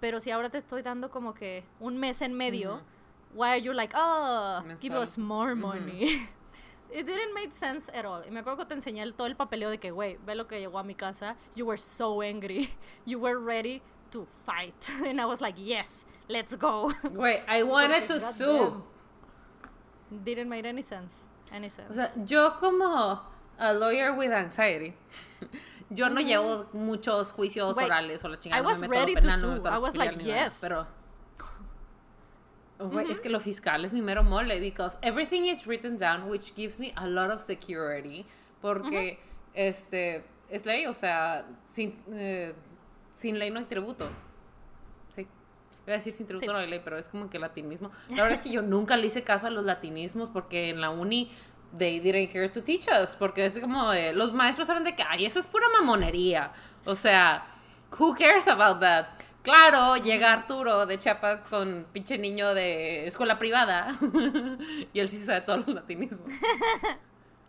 Pero 0.00 0.20
si 0.20 0.30
ahora 0.30 0.50
te 0.50 0.58
estoy 0.58 0.82
dando 0.82 1.10
como 1.10 1.34
que 1.34 1.64
un 1.80 1.96
mes 1.98 2.22
en 2.22 2.32
medio, 2.34 2.82
why 3.34 3.48
are 3.48 3.62
you 3.62 3.72
like, 3.72 3.94
oh, 3.96 4.62
give 4.80 4.96
us 4.96 5.18
more 5.18 5.54
money? 5.54 6.28
It 6.92 7.06
didn't 7.06 7.34
make 7.34 7.50
sense 7.52 7.90
at 7.90 8.04
all. 8.04 8.22
Y 8.24 8.30
me 8.30 8.40
acuerdo 8.40 8.58
que 8.58 8.66
te 8.66 8.74
enseñé 8.74 9.02
el- 9.02 9.14
todo 9.14 9.26
el 9.26 9.34
papeleo 9.34 9.68
de 9.68 9.78
que, 9.78 9.90
güey, 9.90 10.16
ve 10.24 10.36
lo 10.36 10.46
que 10.46 10.60
llegó 10.60 10.78
a 10.78 10.84
mi 10.84 10.94
casa. 10.94 11.36
You 11.56 11.66
were 11.66 11.80
so 11.80 12.20
angry. 12.22 12.70
You 13.04 13.18
were 13.18 13.36
ready 13.40 13.82
to 14.14 14.26
fight. 14.46 14.74
And 15.06 15.20
I 15.20 15.26
was 15.26 15.40
like, 15.40 15.56
yes, 15.58 16.04
let's 16.28 16.54
go. 16.56 16.92
Güey, 17.04 17.42
I 17.46 17.62
wanted 17.64 18.06
to 18.06 18.20
sue. 18.20 18.46
goddamn, 18.46 18.82
Didn't 20.24 20.48
make 20.48 20.64
any 20.64 20.82
sense. 20.82 21.28
Any 21.52 21.68
sense. 21.68 21.90
O 21.90 21.94
sea, 21.94 22.10
yo 22.24 22.50
como 22.58 23.20
a 23.58 23.74
lawyer 23.74 24.14
with 24.16 24.32
anxiety, 24.32 24.94
yo 25.90 26.08
no 26.08 26.20
llevo 26.20 26.66
muchos 26.72 27.32
juicios 27.32 27.76
Wait, 27.76 27.90
orales 27.90 28.24
o 28.24 28.28
la 28.28 28.36
chingada. 28.36 28.58
I 28.58 28.60
no 28.60 28.62
me 28.62 28.72
was 28.72 28.82
a 28.82 28.84
lo 28.84 28.90
ready 28.90 29.14
to 29.14 29.20
penal, 29.20 29.40
no 29.40 29.48
me 29.48 29.56
sue. 29.56 29.62
lo 29.62 29.70
I 29.70 29.78
was 29.78 29.96
like, 29.96 30.16
ni 30.16 30.24
nada, 30.24 30.44
yes. 30.44 30.60
Pero, 30.60 30.86
Güey, 32.78 33.10
es 33.10 33.20
que 33.20 33.30
lo 33.30 33.38
fiscal 33.40 33.84
es 33.84 33.92
mi 33.92 34.00
mero 34.00 34.22
mole, 34.22 34.58
because 34.60 34.96
everything 35.02 35.46
is 35.46 35.66
written 35.66 35.96
down, 35.96 36.28
which 36.28 36.54
gives 36.54 36.78
me 36.80 36.92
a 36.96 37.06
lot 37.06 37.30
of 37.30 37.40
security, 37.40 38.26
porque 38.60 39.18
este 39.54 40.22
es 40.50 40.66
ley, 40.66 40.86
o 40.86 40.92
sea, 40.92 41.44
sin, 41.64 41.96
eh, 42.12 42.52
sin 43.14 43.38
ley 43.38 43.50
no 43.50 43.60
hay 43.60 43.64
tributo. 43.64 44.10
Sí. 45.08 45.26
Voy 45.86 45.94
a 45.94 45.96
decir 45.96 46.12
sin 46.12 46.26
tributo 46.26 46.44
Sí. 46.44 46.52
no 46.52 46.58
hay 46.58 46.68
ley, 46.68 46.82
pero 46.84 46.98
es 46.98 47.08
como 47.08 47.30
que 47.30 47.38
latinismo. 47.38 47.90
La 48.10 48.24
verdad 48.24 48.32
es 48.32 48.40
que 48.42 48.50
yo 48.50 48.60
nunca 48.60 48.98
le 48.98 49.06
hice 49.06 49.22
caso 49.22 49.46
a 49.46 49.50
los 49.50 49.64
latinismos 49.64 50.28
porque 50.28 50.68
en 50.68 50.82
la 50.82 50.90
uni 50.90 51.30
they 51.76 52.00
didn't 52.00 52.30
care 52.32 52.48
to 52.48 52.62
teach 52.62 52.86
us, 52.88 53.16
porque 53.16 53.46
es 53.46 53.58
como 53.58 53.90
de, 53.90 54.12
los 54.12 54.32
maestros 54.32 54.68
saben 54.68 54.84
de 54.84 54.94
que, 54.94 55.02
ay, 55.02 55.24
eso 55.24 55.40
es 55.40 55.46
pura 55.46 55.66
mamonería. 55.78 56.52
O 56.84 56.94
sea, 56.94 57.46
who 57.98 58.14
cares 58.14 58.46
about 58.48 58.80
that? 58.80 59.06
Claro, 59.42 59.96
llega 59.96 60.32
Arturo 60.32 60.86
de 60.86 60.98
Chiapas 60.98 61.40
con 61.48 61.86
pinche 61.92 62.16
niño 62.16 62.54
de 62.54 63.06
escuela 63.06 63.38
privada 63.38 63.94
y 64.92 64.98
él 64.98 65.08
sí 65.08 65.18
sabe 65.18 65.42
todos 65.42 65.66
los 65.66 65.74
latinismos. 65.74 66.30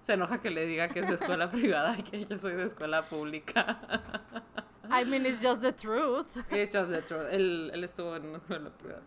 Se 0.02 0.14
enoja 0.14 0.40
que 0.40 0.50
le 0.50 0.66
diga 0.66 0.90
que 0.90 1.00
es 1.00 1.08
de 1.08 1.14
escuela 1.14 1.50
privada 1.52 1.96
y 1.98 2.04
que 2.04 2.24
yo 2.24 2.38
soy 2.38 2.54
de 2.54 2.66
escuela 2.66 3.04
pública. 3.04 3.80
I 4.92 5.04
mean, 5.06 5.26
it's 5.26 5.42
just 5.42 5.62
the 5.62 5.72
truth. 5.72 6.38
It's 6.52 6.74
just 6.74 6.92
the 6.92 7.02
truth. 7.02 7.28
Él, 7.32 7.72
él 7.74 7.84
estuvo 7.84 8.16
en 8.16 8.26
una 8.26 8.38
escuela 8.38 8.70
privada. 8.70 9.04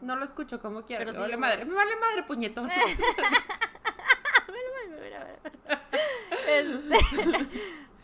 No 0.00 0.16
lo 0.16 0.24
escucho 0.24 0.60
como 0.60 0.82
quiera. 0.84 1.04
Pero 1.04 1.12
me 1.12 1.20
vale 1.20 1.36
madre. 1.36 1.64
Me 1.64 1.74
vale 1.74 1.96
madre, 1.96 2.22
puñetón. 2.24 2.68
Este, 6.48 6.98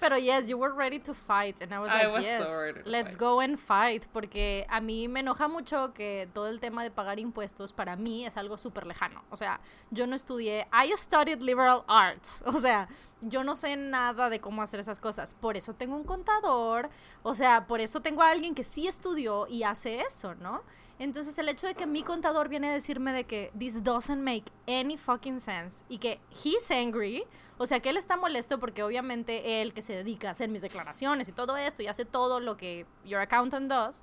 Pero 0.01 0.17
yes, 0.17 0.49
you 0.49 0.57
were 0.57 0.73
ready 0.73 0.99
to 1.01 1.13
fight 1.13 1.61
and 1.61 1.73
I 1.75 1.79
was 1.81 1.91
I 1.91 2.05
like, 2.05 2.13
was 2.13 2.25
yes, 2.25 2.47
so 2.47 2.73
let's 2.85 3.11
fight. 3.17 3.19
go 3.19 3.41
and 3.41 3.59
fight 3.59 4.07
porque 4.13 4.65
a 4.71 4.81
mí 4.81 5.09
me 5.09 5.21
enoja 5.21 5.49
mucho 5.49 5.93
que 5.93 6.29
todo 6.33 6.47
el 6.49 6.61
tema 6.61 6.83
de 6.85 6.91
pagar 6.91 7.19
impuestos 7.19 7.73
para 7.73 7.97
mí 7.97 8.25
es 8.25 8.37
algo 8.37 8.57
súper 8.59 8.87
lejano. 8.87 9.25
O 9.31 9.37
sea, 9.37 9.61
yo 9.91 10.07
no 10.07 10.15
estudié, 10.15 10.67
I 10.73 10.93
studied 10.97 11.43
liberal 11.43 11.85
arts. 11.89 12.43
O 12.47 12.61
sea, 12.61 12.89
yo 13.21 13.43
no 13.45 13.55
sé 13.55 13.77
nada 13.77 14.29
de 14.31 14.41
cómo 14.41 14.63
hacer 14.63 14.81
esas 14.81 15.01
cosas. 15.01 15.35
Por 15.35 15.57
eso 15.57 15.75
tengo 15.75 15.97
un 15.97 16.05
contador, 16.05 16.91
o 17.23 17.35
sea, 17.35 17.67
por 17.67 17.81
eso 17.81 18.01
tengo 18.01 18.23
a 18.23 18.31
alguien 18.31 18.55
que 18.55 18.65
sí 18.65 18.87
estudió 18.87 19.47
y 19.49 19.63
hace 19.65 20.01
eso, 20.01 20.35
¿no? 20.37 20.63
Entonces 20.99 21.39
el 21.39 21.49
hecho 21.49 21.67
de 21.67 21.75
que 21.75 21.87
mi 21.87 22.03
contador 22.03 22.49
viene 22.49 22.71
a 22.71 22.73
decirme 22.73 23.13
de 23.13 23.25
que 23.25 23.53
this 23.57 23.83
doesn't 23.85 24.21
make 24.21 24.45
any 24.67 24.97
fucking 24.97 25.39
sense 25.39 25.85
y 25.89 25.99
que 25.99 26.21
he's 26.45 26.71
angry, 26.71 27.25
o 27.57 27.67
sea 27.67 27.79
que 27.81 27.91
él 27.91 27.97
está 27.97 28.17
molesto 28.17 28.59
porque 28.59 28.83
obviamente 28.83 29.63
él 29.63 29.73
que 29.73 29.83
se 29.83 29.93
dedica 29.95 30.29
a 30.29 30.31
hacer 30.33 30.49
mis 30.49 30.63
declaraciones 30.63 31.29
y 31.29 31.33
todo 31.33 31.57
esto 31.57 31.83
y 31.83 31.87
hace 31.87 32.05
todo 32.05 32.41
lo 32.41 32.57
que 32.57 32.85
your 33.05 33.21
accountant 33.21 33.71
does, 33.71 34.03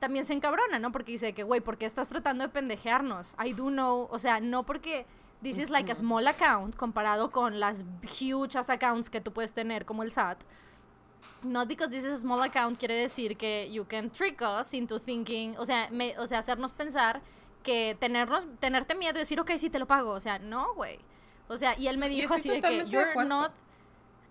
también 0.00 0.24
se 0.24 0.32
encabrona, 0.32 0.80
¿no? 0.80 0.90
Porque 0.90 1.12
dice 1.12 1.32
que, 1.32 1.44
güey, 1.44 1.60
¿por 1.60 1.78
qué 1.78 1.86
estás 1.86 2.08
tratando 2.08 2.42
de 2.42 2.48
pendejearnos? 2.48 3.36
I 3.44 3.52
do 3.52 3.68
know, 3.68 4.08
o 4.10 4.18
sea, 4.18 4.40
no 4.40 4.64
porque 4.64 5.06
this 5.42 5.58
is 5.58 5.70
like 5.70 5.92
a 5.92 5.94
small 5.94 6.26
account 6.26 6.74
comparado 6.74 7.30
con 7.30 7.60
las 7.60 7.84
huge 8.02 8.56
accounts 8.56 9.10
que 9.10 9.20
tú 9.20 9.32
puedes 9.32 9.52
tener 9.52 9.84
como 9.84 10.02
el 10.02 10.10
SAT. 10.10 10.42
Not 11.42 11.68
because 11.68 11.90
this 11.90 12.04
is 12.04 12.12
a 12.12 12.18
small 12.18 12.42
account 12.42 12.78
quiere 12.78 12.94
decir 12.94 13.36
que 13.36 13.70
you 13.72 13.84
can 13.86 14.10
trick 14.10 14.40
us 14.42 14.74
into 14.74 14.98
thinking, 14.98 15.56
o 15.58 15.64
sea, 15.66 15.88
me- 15.90 16.16
o 16.18 16.26
sea, 16.26 16.38
hacernos 16.40 16.72
pensar 16.72 17.20
que 17.62 17.96
tenernos, 18.00 18.46
tenerte 18.58 18.94
miedo 18.94 19.16
y 19.16 19.20
decir, 19.20 19.38
ok, 19.40 19.50
sí 19.56 19.70
te 19.70 19.78
lo 19.78 19.86
pago, 19.86 20.10
o 20.12 20.20
sea, 20.20 20.38
no, 20.38 20.74
güey. 20.74 20.98
O 21.48 21.56
sea, 21.56 21.78
y 21.78 21.88
él 21.88 21.98
me 21.98 22.08
dijo 22.08 22.32
así 22.34 22.48
de 22.48 22.60
que 22.60 22.84
de 22.84 22.90
you're 22.90 23.10
acuerdo. 23.10 23.28
not 23.28 23.52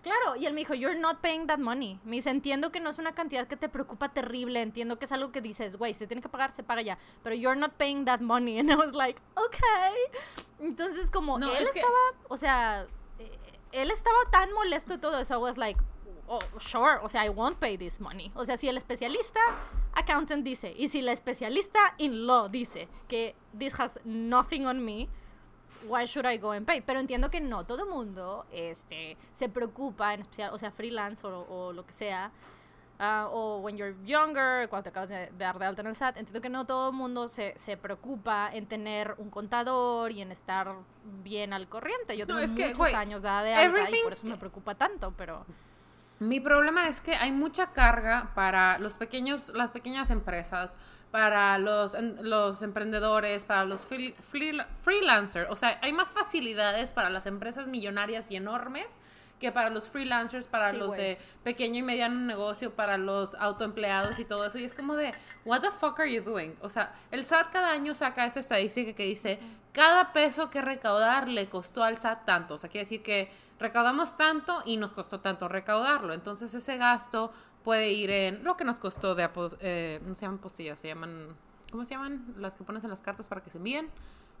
Claro, 0.02 0.34
y 0.36 0.46
él 0.46 0.54
me 0.54 0.60
dijo, 0.60 0.72
you're 0.72 0.98
not 0.98 1.18
paying 1.20 1.46
that 1.46 1.58
money. 1.58 2.00
Me 2.04 2.16
dice, 2.16 2.30
entiendo 2.30 2.72
que 2.72 2.80
no 2.80 2.88
es 2.88 2.98
una 2.98 3.12
cantidad 3.12 3.46
que 3.46 3.56
te 3.58 3.68
preocupa 3.68 4.08
terrible, 4.08 4.62
entiendo 4.62 4.98
que 4.98 5.04
es 5.04 5.12
algo 5.12 5.30
que 5.30 5.42
dices, 5.42 5.76
güey, 5.76 5.92
si 5.92 5.98
se 6.00 6.06
tiene 6.06 6.22
que 6.22 6.28
pagar, 6.30 6.52
se 6.52 6.62
paga 6.62 6.80
ya, 6.80 6.96
pero 7.22 7.36
you're 7.36 7.54
not 7.60 7.72
paying 7.74 8.06
that 8.06 8.20
money. 8.20 8.58
And 8.60 8.70
I 8.70 8.76
was 8.76 8.94
like, 8.94 9.20
okay. 9.36 9.94
Entonces, 10.58 11.10
como 11.10 11.38
No, 11.38 11.54
él 11.54 11.64
es 11.64 11.72
que- 11.72 11.80
estaba, 11.80 11.98
o 12.28 12.36
sea, 12.38 12.86
eh, 13.18 13.38
él 13.72 13.90
estaba 13.90 14.16
tan 14.30 14.50
molesto 14.52 14.94
y 14.94 14.98
todo 14.98 15.20
eso, 15.20 15.34
I 15.34 15.36
was 15.42 15.58
like, 15.58 15.78
oh, 16.30 16.40
sure, 16.58 16.98
o 17.02 17.08
sea, 17.08 17.24
I 17.26 17.28
won't 17.28 17.58
pay 17.58 17.76
this 17.76 18.00
money. 18.00 18.30
O 18.34 18.44
sea, 18.44 18.56
si 18.56 18.68
el 18.68 18.76
especialista 18.76 19.40
accountant 19.92 20.44
dice, 20.44 20.72
y 20.76 20.88
si 20.88 21.02
la 21.02 21.12
especialista 21.12 21.94
in 21.98 22.26
law 22.26 22.48
dice 22.48 22.88
que 23.08 23.34
this 23.58 23.78
has 23.78 23.98
nothing 24.04 24.64
on 24.64 24.82
me, 24.84 25.08
why 25.88 26.04
should 26.06 26.26
I 26.26 26.38
go 26.38 26.52
and 26.52 26.64
pay? 26.66 26.80
Pero 26.82 27.00
entiendo 27.00 27.30
que 27.30 27.40
no 27.40 27.66
todo 27.66 27.84
mundo 27.84 28.46
este, 28.52 29.16
se 29.32 29.48
preocupa, 29.48 30.14
en 30.14 30.20
especial, 30.20 30.54
o 30.54 30.58
sea, 30.58 30.70
freelance 30.70 31.26
o, 31.26 31.46
o 31.48 31.72
lo 31.72 31.84
que 31.84 31.92
sea, 31.92 32.30
ah, 33.00 33.28
o 33.32 33.58
when 33.58 33.76
you're 33.76 33.96
younger, 34.04 34.68
cuando 34.68 34.84
te 34.84 34.88
acabas 34.90 35.08
de, 35.08 35.16
de 35.16 35.30
dar 35.36 35.58
de 35.58 35.64
alta 35.64 35.80
en 35.80 35.88
el 35.88 35.96
SAT, 35.96 36.18
entiendo 36.18 36.40
que 36.40 36.48
no 36.48 36.64
todo 36.64 36.90
el 36.90 36.94
mundo 36.94 37.26
se, 37.26 37.54
se 37.56 37.76
preocupa 37.76 38.50
en 38.52 38.66
tener 38.66 39.16
un 39.18 39.30
contador 39.30 40.12
y 40.12 40.20
en 40.20 40.30
estar 40.30 40.76
bien 41.24 41.52
al 41.52 41.68
corriente. 41.68 42.16
Yo 42.16 42.24
No, 42.26 42.36
tengo 42.36 42.54
que, 42.54 42.62
muchos 42.66 42.78
güey, 42.78 42.94
años 42.94 43.22
dada 43.22 43.42
de 43.42 43.54
alta 43.54 43.90
y 43.90 44.02
por 44.04 44.12
eso 44.12 44.26
me 44.26 44.36
preocupa 44.36 44.76
tanto, 44.76 45.12
pero... 45.16 45.44
Mi 46.20 46.38
problema 46.38 46.86
es 46.86 47.00
que 47.00 47.14
hay 47.16 47.32
mucha 47.32 47.72
carga 47.72 48.30
para 48.34 48.78
los 48.78 48.96
pequeños, 48.96 49.48
las 49.54 49.72
pequeñas 49.72 50.10
empresas, 50.10 50.78
para 51.10 51.56
los, 51.58 51.94
en- 51.94 52.28
los 52.28 52.62
emprendedores, 52.62 53.44
para 53.46 53.64
los 53.64 53.80
free- 53.84 54.14
free- 54.30 54.64
freelancers. 54.82 55.50
O 55.50 55.56
sea, 55.56 55.78
hay 55.82 55.92
más 55.92 56.12
facilidades 56.12 56.92
para 56.94 57.10
las 57.10 57.24
empresas 57.26 57.66
millonarias 57.66 58.30
y 58.30 58.36
enormes 58.36 58.98
que 59.40 59.50
para 59.50 59.70
los 59.70 59.88
freelancers, 59.88 60.46
para 60.46 60.70
Sí, 60.72 60.76
los 60.76 60.94
de 60.94 61.16
pequeño 61.42 61.78
y 61.78 61.82
mediano 61.82 62.20
negocio, 62.20 62.74
para 62.74 62.98
los 62.98 63.34
autoempleados 63.36 64.18
y 64.18 64.26
todo 64.26 64.44
eso. 64.44 64.58
Y 64.58 64.64
es 64.64 64.74
como 64.74 64.96
de, 64.96 65.14
what 65.46 65.62
the 65.62 65.70
fuck 65.70 65.98
are 66.00 66.12
you 66.14 66.22
doing? 66.22 66.54
O 66.60 66.68
sea, 66.68 66.92
el 67.10 67.24
SAT 67.24 67.50
cada 67.50 67.70
año 67.70 67.94
saca 67.94 68.26
esa 68.26 68.40
estadística 68.40 68.92
que 68.92 69.04
dice, 69.04 69.40
cada 69.72 70.12
peso 70.12 70.50
que 70.50 70.60
recaudar 70.60 71.28
le 71.28 71.48
costó 71.48 71.82
al 71.82 71.96
SAT 71.96 72.26
tanto. 72.26 72.54
O 72.56 72.58
sea, 72.58 72.68
quiere 72.68 72.82
decir 72.84 73.02
que 73.02 73.32
recaudamos 73.60 74.16
tanto 74.16 74.62
y 74.64 74.76
nos 74.76 74.92
costó 74.94 75.20
tanto 75.20 75.48
recaudarlo. 75.48 76.12
Entonces 76.12 76.52
ese 76.54 76.76
gasto 76.76 77.30
puede 77.62 77.92
ir 77.92 78.10
en 78.10 78.42
lo 78.42 78.56
que 78.56 78.64
nos 78.64 78.78
costó 78.78 79.14
de, 79.14 79.28
eh, 79.60 80.00
no 80.04 80.14
se 80.14 80.22
llaman 80.22 80.38
postillas, 80.38 80.78
se 80.78 80.88
llaman, 80.88 81.28
¿cómo 81.70 81.84
se 81.84 81.94
llaman? 81.94 82.34
Las 82.38 82.56
que 82.56 82.64
pones 82.64 82.82
en 82.84 82.90
las 82.90 83.02
cartas 83.02 83.28
para 83.28 83.42
que 83.42 83.50
se 83.50 83.58
envíen. 83.58 83.88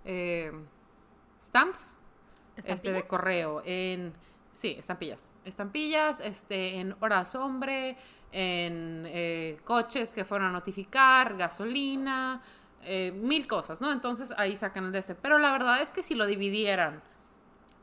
Eh, 0.04 0.50
stamps 1.40 1.98
este 2.56 2.68
de 2.68 2.74
¿Estampillas? 2.74 3.08
correo 3.08 3.62
en 3.64 4.12
sí 4.50 4.74
estampillas 4.78 5.32
estampillas 5.44 6.20
este 6.20 6.80
en 6.80 6.94
horas 7.00 7.34
hombre 7.34 7.96
en 8.32 9.04
eh, 9.06 9.58
coches 9.64 10.12
que 10.12 10.24
fueron 10.24 10.48
a 10.48 10.52
notificar 10.52 11.36
gasolina 11.36 12.40
eh, 12.82 13.12
mil 13.14 13.46
cosas 13.46 13.80
no 13.80 13.92
entonces 13.92 14.34
ahí 14.36 14.56
sacan 14.56 14.86
el 14.86 14.92
DC 14.92 15.14
pero 15.16 15.38
la 15.38 15.52
verdad 15.52 15.80
es 15.80 15.92
que 15.92 16.02
si 16.02 16.14
lo 16.14 16.26
dividieran 16.26 17.02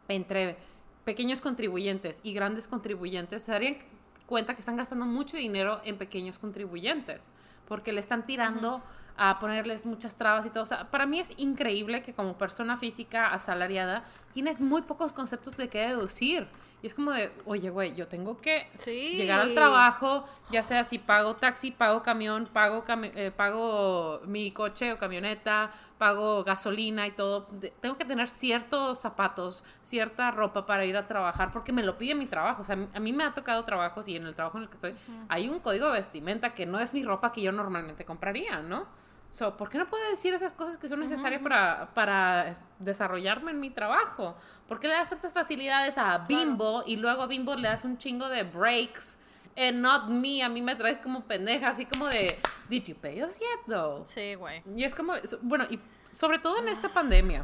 entre 0.08 0.58
pequeños 1.08 1.40
contribuyentes 1.40 2.20
y 2.22 2.34
grandes 2.34 2.68
contribuyentes 2.68 3.42
se 3.42 3.54
darían 3.54 3.78
cuenta 4.26 4.56
que 4.56 4.60
están 4.60 4.76
gastando 4.76 5.06
mucho 5.06 5.38
dinero 5.38 5.80
en 5.86 5.98
pequeños 5.98 6.38
contribuyentes 6.38 7.32
porque 7.66 7.94
le 7.94 8.02
están 8.02 8.26
tirando 8.26 8.84
a 9.16 9.40
ponerles 9.40 9.86
muchas 9.86 10.18
trabas 10.18 10.46
y 10.46 10.50
todo. 10.50 10.64
O 10.64 10.66
sea, 10.66 10.92
para 10.92 11.06
mí 11.06 11.22
es 11.22 11.32
increíble 11.38 12.02
que 12.04 12.14
como 12.14 12.38
persona 12.38 12.76
física 12.76 13.30
asalariada 13.34 14.04
tienes 14.34 14.60
muy 14.60 14.82
pocos 14.82 15.14
conceptos 15.14 15.56
de 15.56 15.70
qué 15.70 15.88
deducir. 15.88 16.50
Y 16.82 16.88
es 16.88 16.94
como 16.94 17.12
de, 17.12 17.32
oye, 17.46 17.72
güey, 17.72 17.96
yo 17.96 18.08
tengo 18.08 18.38
que 18.38 18.70
llegar 18.86 19.42
al 19.42 19.56
trabajo, 19.56 20.26
ya 20.52 20.62
sea 20.62 20.84
si 20.84 21.00
pago 21.00 21.36
taxi, 21.36 21.72
pago 21.72 22.04
camión, 22.04 22.46
pago, 22.46 22.84
eh, 23.16 23.32
pago 23.36 24.22
mi 24.26 24.52
coche 24.52 24.94
o 24.94 25.00
camioneta, 25.00 25.72
pago 25.98 26.44
gasolina 26.44 27.08
y 27.08 27.12
todo. 27.12 27.48
tengo 27.82 27.98
que 27.98 28.06
tener 28.06 28.30
ciertos 28.30 29.00
zapatos, 29.00 29.64
cierta 29.82 30.30
ropa 30.30 30.68
para 30.68 30.86
ir 30.86 30.96
a 30.98 31.08
trabajar 31.08 31.50
porque 31.50 31.74
me 31.74 31.82
lo 31.82 31.98
pide 31.98 32.14
mi 32.14 32.28
trabajo. 32.28 32.62
O 32.62 32.66
sea, 32.66 32.78
a 32.94 33.00
mí 33.00 33.12
me 33.12 33.24
ha 33.24 33.34
tocado 33.34 33.66
trabajos 33.66 34.08
y 34.08 34.16
en 34.16 34.28
el 34.28 34.36
trabajo 34.36 34.60
en 34.60 34.66
el 34.66 34.70
que 34.70 34.76
estoy 34.76 34.94
hay 35.30 35.50
un 35.50 35.60
código 35.60 35.88
de 35.88 35.94
vestimenta 35.94 36.54
que 36.54 36.68
no 36.68 36.80
es 36.80 36.94
mi 36.94 37.04
ropa 37.04 37.32
que 37.32 37.42
yo 37.42 37.52
normalmente 37.52 38.06
compraría, 38.06 38.62
¿no? 38.62 38.86
So, 39.30 39.58
¿Por 39.58 39.70
qué 39.70 39.78
no 39.78 39.88
puedo 39.88 40.10
decir 40.10 40.34
esas 40.34 40.54
cosas 40.54 40.78
que 40.78 40.88
son 40.88 41.00
necesarias 41.00 41.42
para, 41.42 41.90
para 41.94 42.58
desarrollarme 42.80 43.52
en 43.52 43.60
mi 43.60 43.70
trabajo? 43.70 44.36
¿Por 44.68 44.80
qué 44.80 44.88
le 44.88 44.94
das 44.94 45.10
tantas 45.10 45.34
facilidades 45.34 45.98
a 45.98 46.20
Bimbo 46.20 46.84
y 46.86 46.96
luego 46.96 47.24
a 47.24 47.28
Bimbo 47.28 47.56
le 47.56 47.68
das 47.68 47.84
un 47.84 47.98
chingo 47.98 48.30
de 48.30 48.44
breaks? 48.44 49.20
And 49.58 49.82
not 49.82 50.06
me, 50.08 50.44
a 50.44 50.50
mí 50.50 50.62
me 50.62 50.76
traes 50.76 51.00
como 51.00 51.24
pendeja, 51.26 51.70
así 51.70 51.86
como 51.86 52.08
de, 52.08 52.38
did 52.70 52.84
you 52.84 52.96
pay 52.96 53.24
us 53.24 53.40
yet 53.40 53.66
though? 53.68 54.06
Sí, 54.08 54.36
güey. 54.36 54.62
Y 54.76 54.84
es 54.84 54.94
como, 54.94 55.14
bueno, 55.42 55.66
y 55.70 55.80
sobre 56.12 56.40
todo 56.40 56.60
en 56.60 56.70
esta 56.70 56.90
pandemia. 56.90 57.44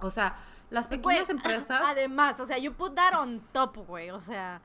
O 0.00 0.10
sea, 0.10 0.36
las 0.70 0.88
pequeñas 0.88 1.30
empresas. 1.30 1.80
Además, 1.86 2.40
o 2.40 2.46
sea, 2.46 2.58
you 2.58 2.72
put 2.72 2.94
that 2.94 3.14
on 3.18 3.40
top, 3.52 3.76
güey. 3.86 4.10
O 4.10 4.20
sea. 4.20 4.60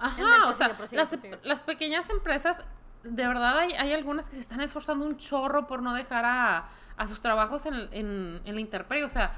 Ajá, 0.00 0.48
o 0.48 0.52
sea, 0.52 0.76
las, 0.90 1.16
las, 1.44 1.62
pequeñas 1.62 2.10
empresas 2.10 2.64
de 3.04 3.26
verdad 3.26 3.58
hay, 3.58 3.72
hay, 3.72 3.92
algunas 3.92 4.28
que 4.28 4.34
se 4.34 4.40
están 4.40 4.60
esforzando 4.60 5.04
un 5.04 5.16
chorro 5.16 5.66
por 5.66 5.82
no 5.82 5.94
dejar 5.94 6.24
a, 6.24 6.68
a 6.96 7.08
sus 7.08 7.20
trabajos 7.20 7.66
en, 7.66 7.74
en, 7.92 8.40
en 8.44 8.54
la 8.54 8.60
intemperie. 8.60 9.04
O 9.04 9.08
sea, 9.08 9.32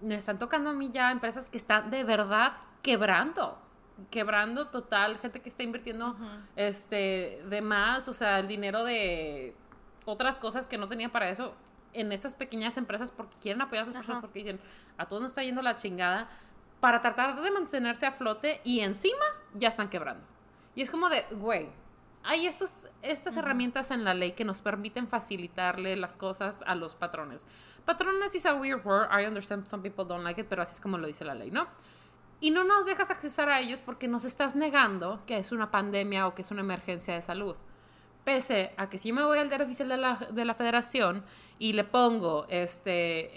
me 0.00 0.16
están 0.16 0.38
tocando 0.38 0.70
a 0.70 0.72
mí 0.72 0.90
ya 0.90 1.10
empresas 1.10 1.48
que 1.48 1.56
están 1.56 1.90
de 1.90 2.04
verdad 2.04 2.52
quebrando. 2.82 3.58
Quebrando 4.10 4.68
total, 4.68 5.16
gente 5.18 5.40
que 5.40 5.48
está 5.48 5.62
invirtiendo 5.62 6.16
este 6.54 7.42
de 7.48 7.62
más, 7.62 8.08
o 8.08 8.12
sea, 8.12 8.38
el 8.38 8.46
dinero 8.46 8.84
de 8.84 9.56
otras 10.04 10.38
cosas 10.38 10.66
que 10.66 10.76
no 10.76 10.86
tenía 10.86 11.10
para 11.10 11.30
eso 11.30 11.54
en 11.94 12.12
esas 12.12 12.34
pequeñas 12.34 12.76
empresas 12.76 13.10
porque 13.10 13.34
quieren 13.40 13.62
apoyar 13.62 13.80
a 13.80 13.82
esas 13.84 13.94
personas 13.94 14.20
porque 14.20 14.40
dicen, 14.40 14.60
a 14.98 15.06
todos 15.06 15.22
nos 15.22 15.30
está 15.30 15.42
yendo 15.42 15.62
la 15.62 15.76
chingada 15.76 16.28
para 16.78 17.00
tratar 17.00 17.40
de 17.40 17.50
mantenerse 17.50 18.04
a 18.04 18.12
flote 18.12 18.60
y 18.64 18.80
encima 18.80 19.24
ya 19.54 19.68
están 19.68 19.88
quebrando. 19.88 20.22
Y 20.74 20.82
es 20.82 20.90
como 20.90 21.08
de, 21.08 21.24
güey, 21.32 21.70
hay 22.26 22.46
estos, 22.46 22.88
estas 23.02 23.36
herramientas 23.36 23.90
en 23.90 24.04
la 24.04 24.12
ley 24.12 24.32
que 24.32 24.44
nos 24.44 24.60
permiten 24.60 25.06
facilitarle 25.06 25.96
las 25.96 26.16
cosas 26.16 26.64
a 26.66 26.74
los 26.74 26.96
patrones. 26.96 27.46
Patrones 27.84 28.34
is 28.34 28.46
a 28.46 28.54
weird 28.54 28.84
word. 28.84 29.08
I 29.10 29.26
understand 29.26 29.66
some 29.66 29.82
people 29.82 30.04
don't 30.04 30.24
like 30.24 30.40
it, 30.40 30.48
pero 30.48 30.62
así 30.62 30.74
es 30.74 30.80
como 30.80 30.98
lo 30.98 31.06
dice 31.06 31.24
la 31.24 31.34
ley, 31.34 31.50
¿no? 31.50 31.68
Y 32.40 32.50
no 32.50 32.64
nos 32.64 32.84
dejas 32.84 33.10
accesar 33.10 33.48
a 33.48 33.60
ellos 33.60 33.80
porque 33.80 34.08
nos 34.08 34.24
estás 34.24 34.56
negando 34.56 35.22
que 35.24 35.38
es 35.38 35.52
una 35.52 35.70
pandemia 35.70 36.26
o 36.26 36.34
que 36.34 36.42
es 36.42 36.50
una 36.50 36.60
emergencia 36.60 37.14
de 37.14 37.22
salud. 37.22 37.56
Pese 38.24 38.72
a 38.76 38.90
que 38.90 38.98
si 38.98 39.12
me 39.12 39.22
voy 39.22 39.38
al 39.38 39.48
diario 39.48 39.64
oficial 39.64 39.88
de 39.88 39.96
la, 39.96 40.16
de 40.16 40.44
la 40.44 40.54
federación 40.54 41.24
y 41.60 41.74
le 41.74 41.84
pongo 41.84 42.46
este, 42.48 43.30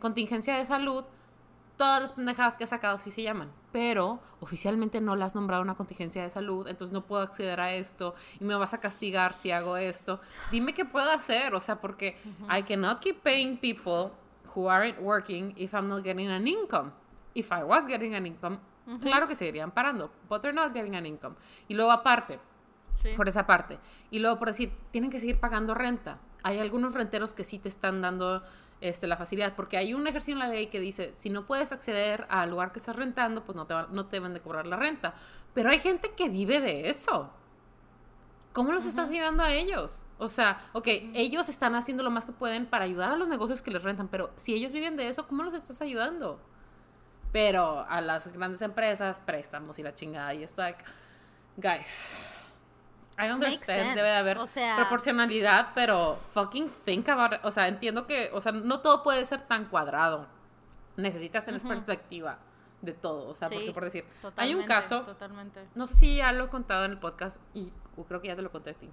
contingencia 0.00 0.56
de 0.56 0.64
salud, 0.64 1.04
todas 1.80 2.02
las 2.02 2.12
pendejadas 2.12 2.58
que 2.58 2.64
ha 2.64 2.66
sacado 2.66 2.98
sí 2.98 3.10
se 3.10 3.22
llaman, 3.22 3.50
pero 3.72 4.20
oficialmente 4.40 5.00
no 5.00 5.16
las 5.16 5.28
has 5.28 5.34
nombrado 5.34 5.62
una 5.62 5.76
contingencia 5.76 6.22
de 6.22 6.28
salud, 6.28 6.68
entonces 6.68 6.92
no 6.92 7.06
puedo 7.06 7.22
acceder 7.22 7.58
a 7.58 7.72
esto 7.72 8.14
y 8.38 8.44
me 8.44 8.54
vas 8.54 8.74
a 8.74 8.80
castigar 8.80 9.32
si 9.32 9.50
hago 9.50 9.78
esto. 9.78 10.20
Dime 10.50 10.74
qué 10.74 10.84
puedo 10.84 11.10
hacer, 11.10 11.54
o 11.54 11.60
sea, 11.62 11.80
porque 11.80 12.18
I 12.54 12.64
cannot 12.64 13.00
keep 13.00 13.22
paying 13.22 13.56
people 13.56 14.12
who 14.54 14.68
aren't 14.68 15.00
working 15.00 15.54
if 15.56 15.72
I'm 15.72 15.88
not 15.88 16.04
getting 16.04 16.28
an 16.28 16.46
income. 16.46 16.92
If 17.34 17.50
I 17.50 17.64
was 17.64 17.86
getting 17.86 18.14
an 18.14 18.26
income, 18.26 18.58
claro 19.00 19.26
que 19.26 19.34
seguirían 19.34 19.70
parando, 19.70 20.12
but 20.28 20.42
they're 20.42 20.52
not 20.52 20.74
getting 20.74 20.96
an 20.96 21.06
income. 21.06 21.36
Y 21.66 21.72
luego 21.72 21.92
aparte, 21.92 22.38
por 23.16 23.26
esa 23.26 23.46
parte, 23.46 23.78
y 24.10 24.18
luego 24.18 24.38
por 24.38 24.48
decir, 24.48 24.70
tienen 24.90 25.08
que 25.08 25.18
seguir 25.18 25.40
pagando 25.40 25.72
renta. 25.72 26.18
Hay 26.42 26.58
algunos 26.58 26.92
renteros 26.92 27.32
que 27.32 27.42
sí 27.42 27.58
te 27.58 27.68
están 27.68 28.02
dando 28.02 28.42
este, 28.80 29.06
la 29.06 29.16
facilidad, 29.16 29.54
porque 29.54 29.76
hay 29.76 29.94
un 29.94 30.06
ejercicio 30.06 30.34
en 30.34 30.38
la 30.38 30.48
ley 30.48 30.68
que 30.68 30.80
dice, 30.80 31.12
si 31.14 31.30
no 31.30 31.46
puedes 31.46 31.72
acceder 31.72 32.26
al 32.28 32.50
lugar 32.50 32.72
que 32.72 32.78
estás 32.78 32.96
rentando, 32.96 33.44
pues 33.44 33.56
no 33.56 33.66
te, 33.66 33.74
no 33.90 34.06
te 34.06 34.16
deben 34.16 34.34
de 34.34 34.40
cobrar 34.40 34.66
la 34.66 34.76
renta. 34.76 35.14
Pero 35.54 35.70
hay 35.70 35.78
gente 35.78 36.12
que 36.16 36.28
vive 36.28 36.60
de 36.60 36.88
eso. 36.88 37.30
¿Cómo 38.52 38.72
los 38.72 38.84
estás 38.86 39.10
ayudando 39.10 39.42
a 39.42 39.52
ellos? 39.52 40.02
O 40.18 40.28
sea, 40.28 40.60
ok, 40.72 40.86
ellos 41.14 41.48
están 41.48 41.74
haciendo 41.74 42.02
lo 42.02 42.10
más 42.10 42.24
que 42.24 42.32
pueden 42.32 42.66
para 42.66 42.84
ayudar 42.84 43.10
a 43.10 43.16
los 43.16 43.28
negocios 43.28 43.62
que 43.62 43.70
les 43.70 43.82
rentan, 43.82 44.08
pero 44.08 44.32
si 44.36 44.54
ellos 44.54 44.72
viven 44.72 44.96
de 44.96 45.08
eso, 45.08 45.26
¿cómo 45.28 45.42
los 45.42 45.54
estás 45.54 45.80
ayudando? 45.80 46.40
Pero 47.32 47.86
a 47.88 48.00
las 48.00 48.28
grandes 48.28 48.60
empresas, 48.60 49.20
préstamos 49.20 49.78
y 49.78 49.82
la 49.82 49.94
chingada, 49.94 50.34
y 50.34 50.42
está, 50.42 50.76
guys, 51.56 52.12
I 53.20 53.30
understand, 53.30 53.94
debe 53.94 54.08
de 54.08 54.16
haber 54.16 54.38
proporcionalidad, 54.76 55.68
pero 55.74 56.18
fucking 56.30 56.70
think 56.84 57.08
about 57.08 57.34
it. 57.34 57.40
O 57.42 57.50
sea, 57.50 57.68
entiendo 57.68 58.06
que, 58.06 58.30
o 58.32 58.40
sea, 58.40 58.52
no 58.52 58.80
todo 58.80 59.02
puede 59.02 59.24
ser 59.24 59.42
tan 59.42 59.66
cuadrado. 59.66 60.26
Necesitas 60.96 61.44
tener 61.44 61.60
perspectiva 61.60 62.38
de 62.80 62.92
todo. 62.92 63.28
O 63.28 63.34
sea, 63.34 63.48
porque 63.48 63.72
por 63.72 63.84
decir, 63.84 64.04
hay 64.36 64.54
un 64.54 64.64
caso, 64.64 65.02
totalmente. 65.02 65.66
no 65.74 65.86
sé 65.86 65.94
si 65.94 66.16
ya 66.16 66.32
lo 66.32 66.44
he 66.44 66.48
contado 66.48 66.84
en 66.84 66.92
el 66.92 66.98
podcast 66.98 67.40
y 67.54 67.72
creo 68.08 68.20
que 68.20 68.28
ya 68.28 68.36
te 68.36 68.42
lo 68.42 68.50
conté 68.50 68.70
a 68.70 68.74
ti. 68.74 68.90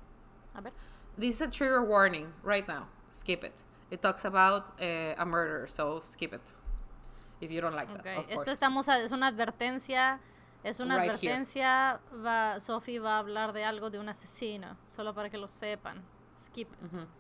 A 0.54 0.62
ver. 0.62 0.74
This 1.18 1.36
is 1.36 1.42
a 1.42 1.50
trigger 1.50 1.82
warning 1.82 2.32
right 2.44 2.68
now. 2.68 2.88
Skip 3.10 3.44
it. 3.44 3.54
It 3.90 4.02
talks 4.02 4.26
about 4.26 4.68
uh, 4.80 5.16
a 5.18 5.26
murder, 5.26 5.68
so 5.68 6.00
skip 6.02 6.34
it. 6.34 6.42
If 7.40 7.52
you 7.52 7.62
don't 7.62 7.76
like 7.76 7.88
that, 7.88 8.18
of 8.18 8.30
Esto 8.30 8.52
estamos 8.52 8.88
es 8.88 9.12
una 9.12 9.28
advertencia 9.28 10.20
es 10.64 10.80
una 10.80 10.96
advertencia, 10.96 12.00
va, 12.26 12.60
Sophie 12.60 13.00
va 13.00 13.16
a 13.16 13.20
hablar 13.20 13.54
de 13.54 13.64
algo 13.64 13.90
de 13.90 14.00
un 14.00 14.10
asesino, 14.10 14.78
solo 14.86 15.14
para 15.14 15.30
que 15.30 15.38
lo 15.38 15.48
sepan. 15.48 16.04
Skip 16.38 16.68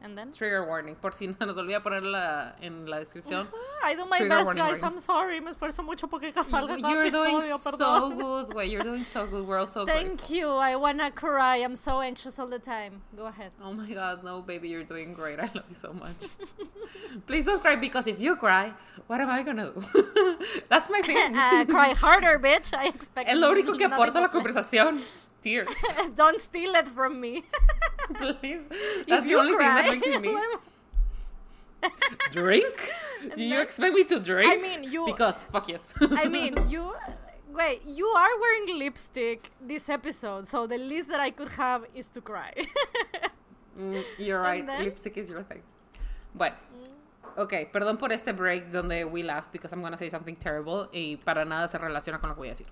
And 0.03 0.15
then? 0.15 0.31
Trigger 0.31 0.63
warning, 0.67 0.95
por 0.95 1.11
si 1.11 1.25
no 1.25 1.33
se 1.33 1.45
nos 1.45 1.57
olvida 1.57 1.81
ponerla 1.81 2.55
en 2.61 2.87
la 2.87 2.99
descripción. 2.99 3.47
I 3.83 3.95
do 3.95 4.05
my 4.05 4.19
best, 4.19 4.53
guys. 4.53 4.83
I'm 4.83 4.99
sorry. 4.99 5.39
Me 5.41 5.51
esfuerzo 5.51 5.83
mucho 5.83 6.07
porque 6.07 6.31
salga 6.43 6.77
You're 6.77 7.09
doing 7.09 7.41
so 7.41 8.11
good, 8.11 8.49
güey. 8.49 8.71
You're 8.71 8.83
doing 8.83 9.03
so 9.03 9.25
good. 9.25 9.47
We're 9.47 9.57
all 9.57 9.67
so 9.67 9.85
Thank 9.85 10.29
you. 10.29 10.47
I 10.47 10.75
wanna 10.75 11.09
cry. 11.09 11.57
I'm 11.57 11.75
so 11.75 12.01
anxious 12.01 12.37
all 12.37 12.47
the 12.47 12.59
time. 12.59 13.01
Go 13.15 13.25
ahead. 13.25 13.53
Oh 13.63 13.73
my 13.73 13.91
god, 13.91 14.23
no, 14.23 14.41
baby. 14.41 14.69
You're 14.69 14.83
doing 14.83 15.13
great. 15.13 15.39
I 15.39 15.49
love 15.53 15.65
you 15.67 15.75
so 15.75 15.93
much. 15.93 16.27
Please 17.25 17.45
don't 17.45 17.59
cry 17.59 17.75
because 17.75 18.05
if 18.05 18.19
you 18.19 18.35
cry, 18.35 18.73
what 19.07 19.19
am 19.19 19.31
I 19.31 19.41
gonna 19.41 19.71
do? 19.71 19.83
That's 20.69 20.91
my 20.91 21.01
thing. 21.01 21.17
uh, 21.35 21.65
cry 21.65 21.93
harder, 21.93 22.37
bitch. 22.37 22.71
I 22.77 22.87
expect. 22.87 23.29
Es 23.29 23.37
lo 23.37 23.51
único 23.51 23.75
que 23.75 23.85
aporta 23.85 24.21
la 24.21 24.29
conversación. 24.29 25.01
Tears. 25.41 25.99
Don't 26.15 26.41
steal 26.41 26.75
it 26.75 26.87
from 26.87 27.19
me. 27.19 27.43
Please. 28.15 28.69
That's 29.07 29.27
the 29.27 29.35
only 29.35 29.55
cry, 29.55 29.83
thing 29.83 29.99
that 29.99 30.21
makes 30.21 30.27
me. 30.27 30.37
drink? 32.31 32.75
Do 33.35 33.43
you 33.43 33.59
expect 33.61 33.93
me 33.93 34.03
to 34.05 34.19
drink? 34.19 34.51
I 34.51 34.57
mean, 34.57 34.83
you. 34.83 35.05
Because 35.05 35.43
fuck 35.45 35.67
yes. 35.69 35.93
I 36.01 36.27
mean, 36.27 36.55
you. 36.67 36.93
Wait, 37.53 37.81
you 37.85 38.05
are 38.05 38.39
wearing 38.39 38.77
lipstick 38.77 39.49
this 39.59 39.89
episode, 39.89 40.47
so 40.47 40.67
the 40.67 40.77
least 40.77 41.09
that 41.09 41.19
I 41.19 41.31
could 41.31 41.49
have 41.53 41.85
is 41.95 42.07
to 42.09 42.21
cry. 42.21 42.53
mm, 43.77 44.03
you're 44.19 44.41
right. 44.41 44.65
Lipstick 44.65 45.17
is 45.17 45.29
your 45.29 45.43
thing. 45.43 45.63
Bueno. 46.35 46.55
Ok, 47.37 47.71
perdón 47.71 47.99
por 47.99 48.11
este 48.11 48.33
break 48.33 48.71
donde 48.71 49.05
we 49.05 49.21
laugh 49.21 49.51
because 49.51 49.71
I'm 49.71 49.81
gonna 49.81 49.97
say 49.97 50.09
something 50.09 50.35
terrible 50.35 50.89
y 50.91 51.17
para 51.23 51.45
nada 51.45 51.67
se 51.67 51.77
relaciona 51.77 52.19
con 52.19 52.29
lo 52.29 52.35
que 52.35 52.39
voy 52.39 52.47
a 52.47 52.51
decir. 52.51 52.65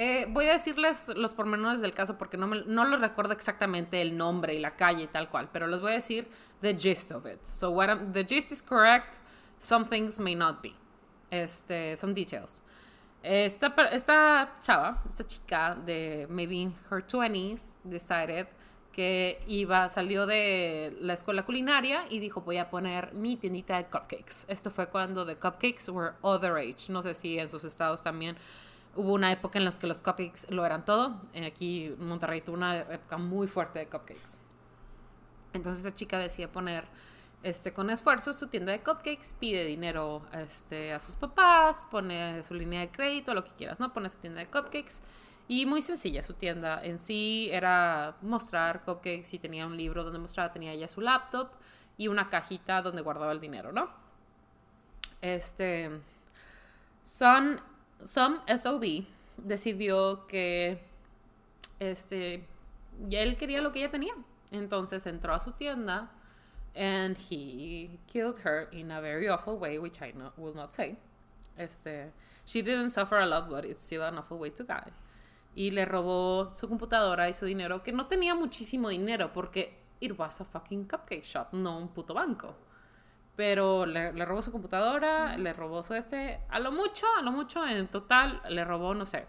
Eh, 0.00 0.26
voy 0.28 0.46
a 0.46 0.52
decirles 0.52 1.08
los 1.16 1.34
pormenores 1.34 1.80
del 1.80 1.92
caso 1.92 2.16
porque 2.16 2.36
no, 2.36 2.46
me, 2.46 2.62
no 2.66 2.84
los 2.84 3.00
recuerdo 3.00 3.32
exactamente 3.32 4.00
el 4.00 4.16
nombre 4.16 4.54
y 4.54 4.60
la 4.60 4.70
calle 4.70 5.02
y 5.02 5.06
tal 5.08 5.28
cual, 5.28 5.48
pero 5.52 5.66
les 5.66 5.80
voy 5.80 5.90
a 5.90 5.94
decir 5.96 6.28
the 6.60 6.72
gist 6.78 7.10
of 7.10 7.26
it. 7.26 7.44
So 7.44 7.72
what 7.72 7.88
the 8.12 8.24
gist 8.24 8.52
is 8.52 8.62
correct, 8.62 9.16
some 9.58 9.84
things 9.84 10.20
may 10.20 10.36
not 10.36 10.62
be. 10.62 10.72
Este, 11.32 11.96
some 11.96 12.14
details. 12.14 12.62
Esta, 13.24 13.74
esta 13.90 14.56
chava, 14.60 15.02
esta 15.08 15.26
chica 15.26 15.76
de 15.84 16.28
maybe 16.30 16.62
in 16.62 16.74
her 16.90 17.04
20s, 17.04 17.78
decided 17.82 18.46
que 18.92 19.40
iba, 19.48 19.88
salió 19.88 20.26
de 20.26 20.96
la 21.00 21.14
escuela 21.14 21.44
culinaria 21.44 22.04
y 22.08 22.20
dijo 22.20 22.42
voy 22.42 22.58
a 22.58 22.70
poner 22.70 23.12
mi 23.14 23.36
tiendita 23.36 23.76
de 23.76 23.86
cupcakes. 23.86 24.46
Esto 24.46 24.70
fue 24.70 24.86
cuando 24.88 25.26
the 25.26 25.34
cupcakes 25.34 25.88
were 25.88 26.12
other 26.22 26.56
age. 26.56 26.88
No 26.88 27.02
sé 27.02 27.14
si 27.14 27.36
en 27.36 27.48
sus 27.48 27.64
estados 27.64 28.00
también 28.00 28.36
Hubo 28.94 29.12
una 29.12 29.30
época 29.30 29.58
en 29.58 29.64
la 29.64 29.72
que 29.72 29.86
los 29.86 30.02
cupcakes 30.02 30.50
lo 30.50 30.64
eran 30.66 30.84
todo. 30.84 31.20
Eh, 31.32 31.46
aquí 31.46 31.94
Monterrey 31.98 32.40
tuvo 32.40 32.56
una 32.56 32.80
época 32.80 33.18
muy 33.18 33.46
fuerte 33.46 33.78
de 33.78 33.86
cupcakes. 33.86 34.40
Entonces 35.52 35.84
esa 35.84 35.94
chica 35.94 36.18
decide 36.18 36.48
poner 36.48 36.84
este, 37.42 37.72
con 37.72 37.90
esfuerzo 37.90 38.32
su 38.32 38.48
tienda 38.48 38.72
de 38.72 38.82
cupcakes, 38.82 39.34
pide 39.38 39.64
dinero 39.64 40.22
este, 40.32 40.92
a 40.92 41.00
sus 41.00 41.14
papás, 41.14 41.86
pone 41.90 42.42
su 42.42 42.54
línea 42.54 42.80
de 42.80 42.90
crédito, 42.90 43.32
lo 43.34 43.44
que 43.44 43.52
quieras, 43.52 43.78
¿no? 43.78 43.92
Pone 43.92 44.08
su 44.08 44.18
tienda 44.18 44.40
de 44.40 44.48
cupcakes 44.48 45.00
Y 45.46 45.64
muy 45.64 45.80
sencilla 45.80 46.22
su 46.22 46.34
tienda. 46.34 46.84
En 46.84 46.98
sí 46.98 47.48
era 47.52 48.16
mostrar 48.22 48.82
cupcakes 48.82 49.32
y 49.34 49.38
tenía 49.38 49.66
un 49.66 49.76
libro 49.76 50.02
donde 50.02 50.18
mostraba, 50.18 50.52
tenía 50.52 50.72
ella 50.72 50.88
su 50.88 51.00
laptop 51.00 51.50
y 51.96 52.08
una 52.08 52.28
cajita 52.28 52.82
donde 52.82 53.02
guardaba 53.02 53.32
el 53.32 53.40
dinero, 53.40 53.72
¿no? 53.72 53.88
Este. 55.20 55.90
Son, 57.02 57.60
Some 58.04 58.40
SOB 58.46 59.06
decidió 59.36 60.26
que. 60.26 60.82
Este. 61.78 62.46
Él 63.10 63.36
quería 63.36 63.60
lo 63.60 63.72
que 63.72 63.80
ella 63.80 63.90
tenía. 63.90 64.14
Entonces 64.50 65.06
entró 65.06 65.34
a 65.34 65.40
su 65.40 65.52
tienda 65.52 66.10
and 66.74 67.16
he 67.18 67.98
killed 68.06 68.38
her 68.44 68.68
in 68.72 68.90
a 68.90 69.00
very 69.00 69.28
awful 69.28 69.58
way, 69.58 69.78
which 69.78 70.00
I 70.00 70.12
no, 70.16 70.32
will 70.36 70.54
not 70.54 70.72
say. 70.72 70.96
Este, 71.56 72.12
she 72.44 72.62
didn't 72.62 72.90
suffer 72.90 73.18
a 73.18 73.26
lot, 73.26 73.50
but 73.50 73.64
it's 73.64 73.84
still 73.84 74.02
an 74.02 74.16
awful 74.16 74.38
way 74.38 74.50
to 74.50 74.62
die. 74.62 74.92
Y 75.56 75.70
le 75.70 75.84
robó 75.84 76.54
su 76.54 76.68
computadora 76.68 77.28
y 77.28 77.32
su 77.32 77.46
dinero, 77.46 77.82
que 77.82 77.92
no 77.92 78.06
tenía 78.06 78.34
muchísimo 78.34 78.90
dinero, 78.90 79.32
porque 79.32 79.76
it 80.00 80.16
was 80.16 80.40
a 80.40 80.44
fucking 80.44 80.84
cupcake 80.84 81.24
shop, 81.24 81.52
no 81.52 81.78
un 81.78 81.88
puto 81.88 82.14
banco. 82.14 82.54
Pero 83.38 83.86
le, 83.86 84.12
le 84.12 84.24
robó 84.24 84.42
su 84.42 84.50
computadora, 84.50 85.36
le 85.36 85.52
robó 85.52 85.84
su 85.84 85.94
este, 85.94 86.40
a 86.48 86.58
lo 86.58 86.72
mucho, 86.72 87.06
a 87.16 87.22
lo 87.22 87.30
mucho, 87.30 87.64
en 87.64 87.86
total, 87.86 88.42
le 88.48 88.64
robó, 88.64 88.94
no 88.94 89.06
sé, 89.06 89.28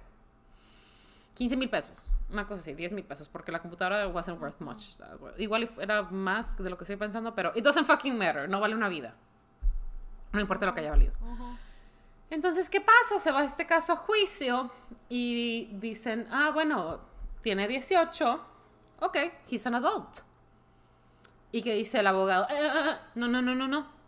15 1.35 1.55
mil 1.55 1.69
pesos, 1.69 2.11
una 2.31 2.47
cosa 2.47 2.59
así, 2.59 2.73
10 2.73 2.93
mil 2.93 3.03
pesos, 3.05 3.29
porque 3.29 3.51
la 3.51 3.59
computadora 3.59 4.07
wasn't 4.07 4.41
worth 4.41 4.59
much. 4.61 4.77
O 4.77 4.93
sea, 4.93 5.09
igual 5.37 5.69
era 5.79 6.01
más 6.01 6.57
de 6.57 6.71
lo 6.71 6.75
que 6.75 6.85
estoy 6.85 6.95
pensando, 6.95 7.35
pero 7.35 7.51
it 7.53 7.63
doesn't 7.63 7.85
fucking 7.85 8.17
matter, 8.17 8.49
no 8.49 8.59
vale 8.59 8.73
una 8.73 8.89
vida. 8.89 9.13
No 10.31 10.39
importa 10.39 10.65
lo 10.65 10.73
que 10.73 10.79
haya 10.79 10.89
valido. 10.89 11.13
Entonces, 12.31 12.67
¿qué 12.67 12.81
pasa? 12.81 13.19
Se 13.19 13.31
va 13.31 13.43
este 13.43 13.67
caso 13.67 13.93
a 13.93 13.95
juicio 13.95 14.71
y 15.07 15.69
dicen, 15.73 16.27
ah, 16.31 16.49
bueno, 16.51 16.99
tiene 17.43 17.67
18, 17.67 18.43
ok, 19.01 19.17
he's 19.51 19.67
an 19.67 19.75
adult. 19.75 20.21
Y 21.51 21.61
que 21.61 21.75
dice 21.75 21.99
el 21.99 22.07
abogado, 22.07 22.47
"Eh, 22.49 22.55
eh, 22.59 22.71
eh, 22.73 22.95
no, 23.13 23.27
no, 23.27 23.39
no, 23.43 23.53
no, 23.53 23.67
no. 23.67 23.98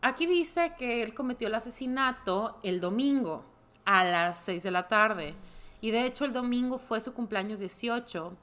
Aquí 0.00 0.26
dice 0.26 0.74
que 0.78 1.02
él 1.02 1.14
cometió 1.14 1.48
el 1.48 1.54
asesinato 1.54 2.58
el 2.62 2.80
domingo 2.80 3.44
a 3.84 4.04
las 4.04 4.38
6 4.40 4.62
de 4.62 4.70
la 4.70 4.86
tarde. 4.86 5.34
Y 5.80 5.90
de 5.90 6.06
hecho 6.06 6.24
el 6.24 6.32
domingo 6.32 6.78
fue 6.78 7.00
su 7.00 7.14
cumpleaños 7.14 7.60
18 7.60 8.36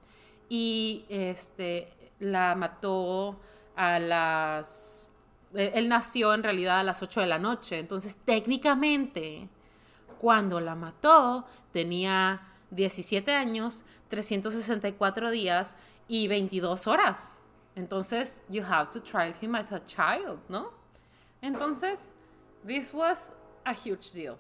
y 0.50 1.06
este 1.10 1.90
la 2.20 2.56
mató 2.56 3.40
a 3.76 4.00
las 4.00 5.10
eh, 5.54 5.72
él 5.76 5.90
nació 5.90 6.34
en 6.34 6.44
realidad 6.44 6.80
a 6.80 6.84
las 6.84 7.02
8 7.02 7.22
de 7.22 7.28
la 7.28 7.40
noche, 7.40 7.80
entonces 7.80 8.18
técnicamente 8.26 9.50
cuando 10.18 10.60
la 10.60 10.76
mató 10.76 11.46
tenía 11.72 12.42
17 12.72 13.34
años, 13.34 13.86
364 14.10 15.32
días 15.32 15.78
y 16.08 16.28
22 16.28 16.88
horas. 16.88 17.42
Entonces, 17.76 18.42
you 18.50 18.64
have 18.64 18.90
to 18.92 19.02
try 19.02 19.34
him 19.42 19.56
as 19.56 19.72
a 19.72 19.84
child, 19.84 20.40
¿no? 20.48 20.85
Entonces, 21.42 22.16
this 22.66 22.94
was 22.94 23.34
a 23.64 23.74
huge 23.74 24.12
deal 24.14 24.38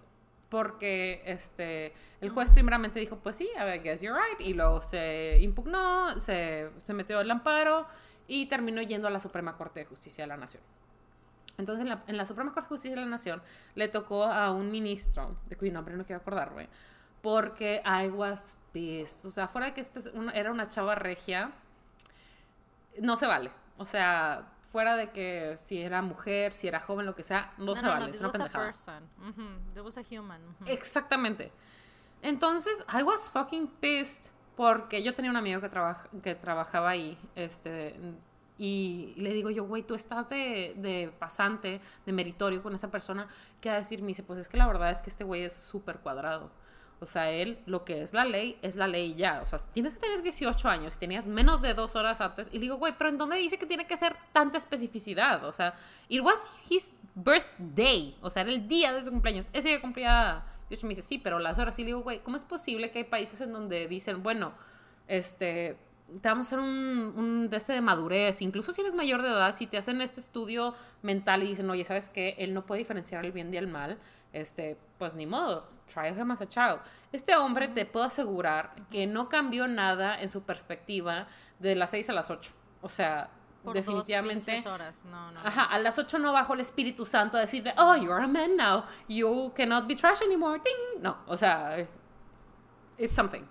porque 0.49 1.21
este, 1.25 1.93
el 2.21 2.29
juez 2.29 2.49
primeramente 2.51 2.99
dijo, 2.99 3.17
pues 3.17 3.36
sí, 3.36 3.49
I 3.58 3.79
guess 3.79 4.01
you're 4.01 4.17
right, 4.17 4.39
y 4.39 4.53
luego 4.53 4.81
se 4.81 5.38
impugnó, 5.41 6.17
se, 6.19 6.69
se 6.84 6.93
metió 6.93 7.19
el 7.19 7.29
amparo 7.29 7.88
y 8.27 8.45
terminó 8.45 8.81
yendo 8.81 9.08
a 9.08 9.12
la 9.12 9.19
Suprema 9.19 9.58
Corte 9.58 9.81
de 9.81 9.86
Justicia 9.86 10.23
de 10.23 10.29
la 10.29 10.38
Nación. 10.38 10.63
Entonces, 11.58 11.81
en 11.81 11.89
la, 11.89 12.03
en 12.08 12.17
la, 12.17 12.25
Suprema 12.25 12.53
Corte 12.53 12.67
de 12.67 12.75
Justicia 12.75 12.95
de 12.95 13.01
la 13.01 13.08
Nación 13.08 13.41
le 13.75 13.88
tocó 13.88 14.23
a 14.23 14.51
un 14.51 14.71
ministro, 14.71 15.38
de 15.49 15.55
cuyo 15.55 15.73
nombre 15.73 15.95
no 15.95 16.05
quiero 16.05 16.21
acordarme, 16.21 16.69
porque 17.21 17.81
I 17.86 18.10
was 18.10 18.58
pissed. 18.71 19.25
O 19.25 19.31
sea, 19.31 19.47
fuera 19.47 19.67
de 19.67 19.73
que 19.73 19.81
este 19.81 19.99
era 20.34 20.51
una 20.51 20.67
chava 20.67 20.95
regia, 20.95 21.51
no 23.01 23.17
se 23.17 23.25
vale. 23.25 23.51
O 23.77 23.86
sea, 23.86 24.53
fuera 24.75 24.97
de 24.97 25.09
que 25.09 25.55
si 25.55 25.81
era 25.81 26.01
mujer, 26.01 26.53
si 26.53 26.67
era 26.67 26.81
joven, 26.81 27.05
lo 27.05 27.15
que 27.15 27.23
sea, 27.23 27.53
no, 27.57 27.67
no 27.67 27.75
se 27.77 27.85
no, 27.85 27.91
vale, 27.91 28.07
no, 28.07 28.11
es 28.11 28.19
una 28.19 28.29
pendejada. 28.29 28.67
Was 28.67 29.97
a 29.97 30.01
human. 30.11 30.41
Exactamente. 30.65 31.49
Entonces, 32.21 32.83
I 32.93 33.01
was 33.01 33.29
fucking 33.29 33.69
pissed 33.79 34.33
porque 34.57 35.01
yo 35.01 35.13
tenía 35.13 35.31
un 35.31 35.38
amigo 35.38 35.61
que, 35.61 35.69
trabaja, 35.69 36.09
que 36.21 36.35
trabajaba 36.35 36.89
ahí, 36.89 37.17
este, 37.35 37.97
y 38.57 39.13
le 39.15 39.31
digo 39.31 39.49
yo, 39.49 39.63
güey, 39.63 39.81
tú 39.81 39.95
estás 39.95 40.27
de, 40.27 40.73
de, 40.75 41.09
pasante, 41.19 41.79
de 42.05 42.11
meritorio 42.11 42.61
con 42.61 42.75
esa 42.75 42.91
persona, 42.91 43.29
¿qué 43.61 43.69
va 43.69 43.75
a 43.75 43.77
decir? 43.77 44.01
Me 44.01 44.09
dice, 44.09 44.23
pues 44.23 44.39
es 44.39 44.49
que 44.49 44.57
la 44.57 44.67
verdad 44.67 44.91
es 44.91 45.01
que 45.01 45.09
este 45.09 45.23
güey 45.23 45.43
es 45.43 45.53
súper 45.53 45.99
cuadrado. 45.99 46.51
O 46.99 47.05
sea, 47.05 47.29
él, 47.29 47.60
lo 47.65 47.84
que 47.84 48.01
es 48.01 48.13
la 48.13 48.25
ley, 48.25 48.58
es 48.62 48.75
la 48.75 48.88
ley 48.88 49.15
ya. 49.15 49.41
O 49.41 49.45
sea, 49.45 49.60
tienes 49.73 49.95
que 49.95 49.99
tener 49.99 50.21
18 50.21 50.69
años 50.69 50.95
y 50.95 50.99
tenías 50.99 51.27
menos 51.27 51.62
de 51.62 51.73
dos 51.73 51.95
horas 51.95 52.21
antes. 52.21 52.49
Y 52.51 52.60
digo, 52.60 52.77
güey, 52.77 52.93
pero 52.97 53.10
¿en 53.10 53.17
dónde 53.17 53.38
dice 53.38 53.58
que 53.58 53.65
tiene 53.65 53.86
que 53.86 53.97
ser 53.97 54.15
tanta 54.31 54.58
especificidad? 54.58 55.43
O 55.45 55.53
sea, 55.53 55.75
it 56.08 56.21
was 56.21 56.53
his 56.69 56.95
birthday. 57.13 58.15
O 58.21 58.29
sea, 58.29 58.43
era 58.43 58.51
el 58.51 58.67
día 58.67 58.93
de 58.93 59.03
su 59.03 59.12
cumpleaños. 59.12 59.49
Ese 59.51 59.69
día 59.69 59.81
cumplía 59.81 60.45
18. 60.69 60.88
Me 60.88 60.95
dice, 60.95 61.01
sí, 61.01 61.17
pero 61.17 61.39
las 61.39 61.60
horas. 61.60 61.77
Y 61.79 61.84
digo, 61.84 62.01
güey, 62.01 62.19
¿cómo 62.19 62.38
es 62.38 62.45
posible 62.45 62.91
que 62.91 62.99
hay 62.99 63.05
países 63.05 63.41
en 63.41 63.51
donde 63.51 63.88
dicen, 63.88 64.23
bueno, 64.23 64.53
este, 65.08 65.77
te 66.21 66.29
vamos 66.29 66.47
a 66.47 66.49
hacer 66.49 66.60
un, 66.60 67.13
un 67.17 67.49
de 67.49 67.60
de 67.60 67.81
madurez, 67.81 68.41
incluso 68.41 68.71
si 68.71 68.81
eres 68.81 68.95
mayor 68.95 69.21
de 69.21 69.29
edad, 69.29 69.53
si 69.53 69.67
te 69.67 69.77
hacen 69.77 70.01
este 70.01 70.19
estudio 70.19 70.73
mental 71.01 71.43
y 71.43 71.47
dicen, 71.47 71.69
oye, 71.69 71.84
¿sabes 71.84 72.10
qué? 72.10 72.36
Él 72.38 72.53
no 72.53 72.65
puede 72.65 72.79
diferenciar 72.79 73.25
el 73.25 73.31
bien 73.31 73.53
y 73.53 73.58
el 73.58 73.67
mal, 73.67 73.97
este, 74.31 74.77
pues 74.97 75.15
ni 75.15 75.25
modo, 75.25 75.67
try 75.88 76.10
him 76.10 76.32
as 76.32 76.41
a 76.41 76.45
child. 76.45 76.80
Este 77.12 77.36
hombre, 77.36 77.67
te 77.67 77.86
puedo 77.86 78.06
asegurar 78.06 78.76
que 78.89 79.08
no 79.08 79.30
cambió 79.30 79.67
nada 79.67 80.19
en 80.21 80.30
su 80.30 80.43
perspectiva 80.43 81.28
de 81.60 81.76
las 81.76 81.91
6 81.91 82.10
a 82.10 82.13
las 82.13 82.30
8. 82.30 82.52
O 82.82 82.89
sea, 82.89 83.30
Por 83.63 83.74
definitivamente. 83.74 84.56
Dos 84.56 84.65
horas. 84.65 85.06
No, 85.06 85.32
no, 85.32 85.39
Ajá, 85.39 85.63
a 85.63 85.80
las 85.80 85.98
8 85.98 86.19
no 86.19 86.34
bajó 86.34 86.54
el 86.54 86.60
Espíritu 86.60 87.06
Santo 87.06 87.38
a 87.38 87.41
decirle, 87.41 87.74
oh, 87.78 87.95
you're 87.95 88.24
a 88.24 88.28
man 88.28 88.56
now, 88.56 88.84
you 89.08 89.52
cannot 89.56 89.88
be 89.88 89.95
trash 89.95 90.21
anymore. 90.21 90.60
Ding. 90.63 91.02
No, 91.02 91.17
o 91.28 91.36
sea, 91.36 91.88
it's 92.98 93.15
something. 93.15 93.48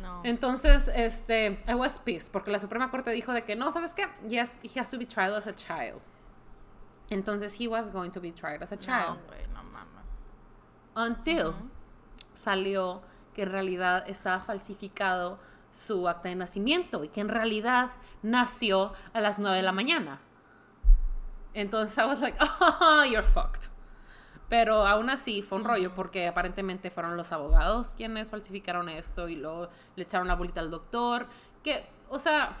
No. 0.00 0.22
Entonces, 0.24 0.88
este, 0.94 1.62
I 1.66 1.74
was 1.74 1.98
pissed 1.98 2.30
porque 2.32 2.50
la 2.50 2.58
Suprema 2.58 2.90
Corte 2.90 3.10
dijo 3.10 3.32
de 3.32 3.44
que 3.44 3.56
no, 3.56 3.72
¿sabes 3.72 3.94
qué? 3.94 4.06
Yes, 4.28 4.58
he 4.62 4.78
has 4.78 4.90
to 4.90 4.98
be 4.98 5.06
tried 5.06 5.32
as 5.32 5.46
a 5.46 5.54
child. 5.54 6.00
Entonces, 7.10 7.60
he 7.60 7.66
was 7.66 7.90
going 7.90 8.10
to 8.12 8.20
be 8.20 8.30
tried 8.30 8.62
as 8.62 8.70
a 8.70 8.76
child. 8.76 9.18
No. 9.18 9.34
Until 11.06 11.46
uh 11.46 11.50
-huh. 11.50 11.70
salió 12.34 13.02
que 13.34 13.42
en 13.42 13.50
realidad 13.50 14.04
estaba 14.08 14.40
falsificado 14.40 15.38
su 15.72 16.08
acta 16.08 16.28
de 16.28 16.36
nacimiento 16.36 17.04
y 17.04 17.08
que 17.08 17.20
en 17.20 17.28
realidad 17.28 17.90
nació 18.22 18.92
a 19.12 19.20
las 19.20 19.38
9 19.38 19.56
de 19.56 19.62
la 19.62 19.72
mañana. 19.72 20.20
Entonces, 21.54 21.96
I 21.98 22.06
was 22.06 22.20
like, 22.20 22.38
oh, 22.80 23.04
you're 23.04 23.22
fucked. 23.22 23.70
Pero 24.48 24.84
aún 24.86 25.10
así 25.10 25.42
fue 25.42 25.58
un 25.58 25.64
rollo 25.64 25.94
porque 25.94 26.26
aparentemente 26.26 26.90
fueron 26.90 27.16
los 27.16 27.30
abogados 27.30 27.94
quienes 27.94 28.30
falsificaron 28.30 28.88
esto 28.88 29.28
y 29.28 29.36
luego 29.36 29.68
le 29.94 30.02
echaron 30.02 30.26
la 30.26 30.34
bolita 30.34 30.60
al 30.60 30.72
doctor. 30.72 31.28
Que, 31.62 31.88
o 32.08 32.18
sea, 32.18 32.54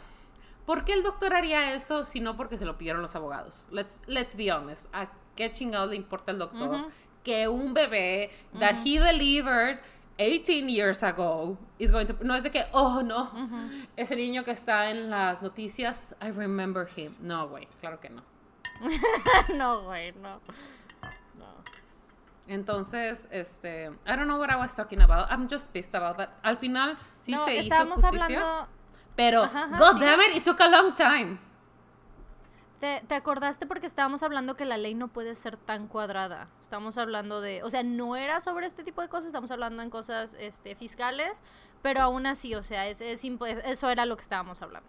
¿por 0.66 0.84
qué 0.84 0.92
el 0.92 1.02
doctor 1.02 1.34
haría 1.34 1.74
eso 1.74 2.04
si 2.04 2.20
no 2.20 2.36
porque 2.36 2.56
se 2.56 2.64
lo 2.64 2.78
pidieron 2.78 3.02
los 3.02 3.16
abogados? 3.16 3.66
Let's, 3.72 4.02
let's 4.06 4.36
be 4.36 4.52
honest. 4.52 4.86
¿A 4.94 5.08
qué 5.34 5.50
chingado 5.50 5.86
le 5.86 5.96
importa 5.96 6.30
al 6.30 6.38
doctor 6.38 6.68
uh 6.68 6.74
-huh. 6.74 6.90
Que 7.22 7.48
un 7.48 7.74
bebé 7.74 8.30
that 8.58 8.74
uh 8.74 8.78
-huh. 8.78 8.86
he 8.86 8.98
delivered 8.98 9.78
18 10.18 10.68
years 10.68 11.02
ago 11.02 11.56
is 11.78 11.90
going 11.90 12.06
to... 12.06 12.14
No 12.22 12.34
es 12.34 12.42
de 12.42 12.50
que, 12.50 12.64
oh, 12.72 13.02
no, 13.02 13.30
uh 13.32 13.46
-huh. 13.46 13.86
ese 13.96 14.14
niño 14.16 14.44
que 14.44 14.52
está 14.52 14.90
en 14.90 15.08
las 15.10 15.40
noticias, 15.40 16.14
I 16.20 16.30
remember 16.30 16.86
him. 16.96 17.14
No, 17.20 17.48
güey, 17.48 17.66
claro 17.80 17.98
que 18.00 18.10
no. 18.10 18.22
no, 19.56 19.82
güey, 19.84 20.12
no. 20.12 20.40
Entonces, 22.46 23.28
este, 23.30 23.90
I 24.06 24.16
don't 24.16 24.26
know 24.26 24.38
what 24.38 24.50
I 24.50 24.56
was 24.56 24.74
talking 24.74 25.00
about. 25.00 25.30
I'm 25.30 25.46
just 25.48 25.72
pissed 25.72 25.94
about 25.94 26.16
that. 26.16 26.30
Al 26.42 26.56
final 26.56 26.96
sí 27.20 27.32
no, 27.32 27.44
se 27.44 27.62
hizo 27.62 27.86
justicia. 27.86 28.40
Hablando... 28.40 28.68
Pero, 29.14 29.44
Ajá, 29.44 29.64
ajá, 29.64 29.78
God 29.78 29.98
sí. 29.98 30.00
damn 30.00 30.20
it, 30.20 30.36
it 30.36 30.44
took 30.44 30.60
a 30.60 30.68
long 30.68 30.92
time. 30.92 31.38
¿Te, 32.80 33.02
¿Te, 33.06 33.14
acordaste 33.14 33.66
porque 33.66 33.86
estábamos 33.86 34.22
hablando 34.22 34.54
que 34.54 34.64
la 34.64 34.78
ley 34.78 34.94
no 34.94 35.08
puede 35.08 35.34
ser 35.34 35.58
tan 35.58 35.86
cuadrada? 35.86 36.48
Estamos 36.62 36.96
hablando 36.96 37.42
de, 37.42 37.62
o 37.62 37.68
sea, 37.68 37.82
no 37.82 38.16
era 38.16 38.40
sobre 38.40 38.66
este 38.66 38.82
tipo 38.82 39.02
de 39.02 39.08
cosas, 39.08 39.26
estamos 39.26 39.50
hablando 39.50 39.82
en 39.82 39.90
cosas 39.90 40.34
este, 40.40 40.74
fiscales, 40.74 41.42
pero 41.82 42.00
aún 42.00 42.24
así, 42.24 42.54
o 42.54 42.62
sea, 42.62 42.88
es, 42.88 43.02
es, 43.02 43.22
eso 43.64 43.90
era 43.90 44.06
lo 44.06 44.16
que 44.16 44.22
estábamos 44.22 44.62
hablando. 44.62 44.88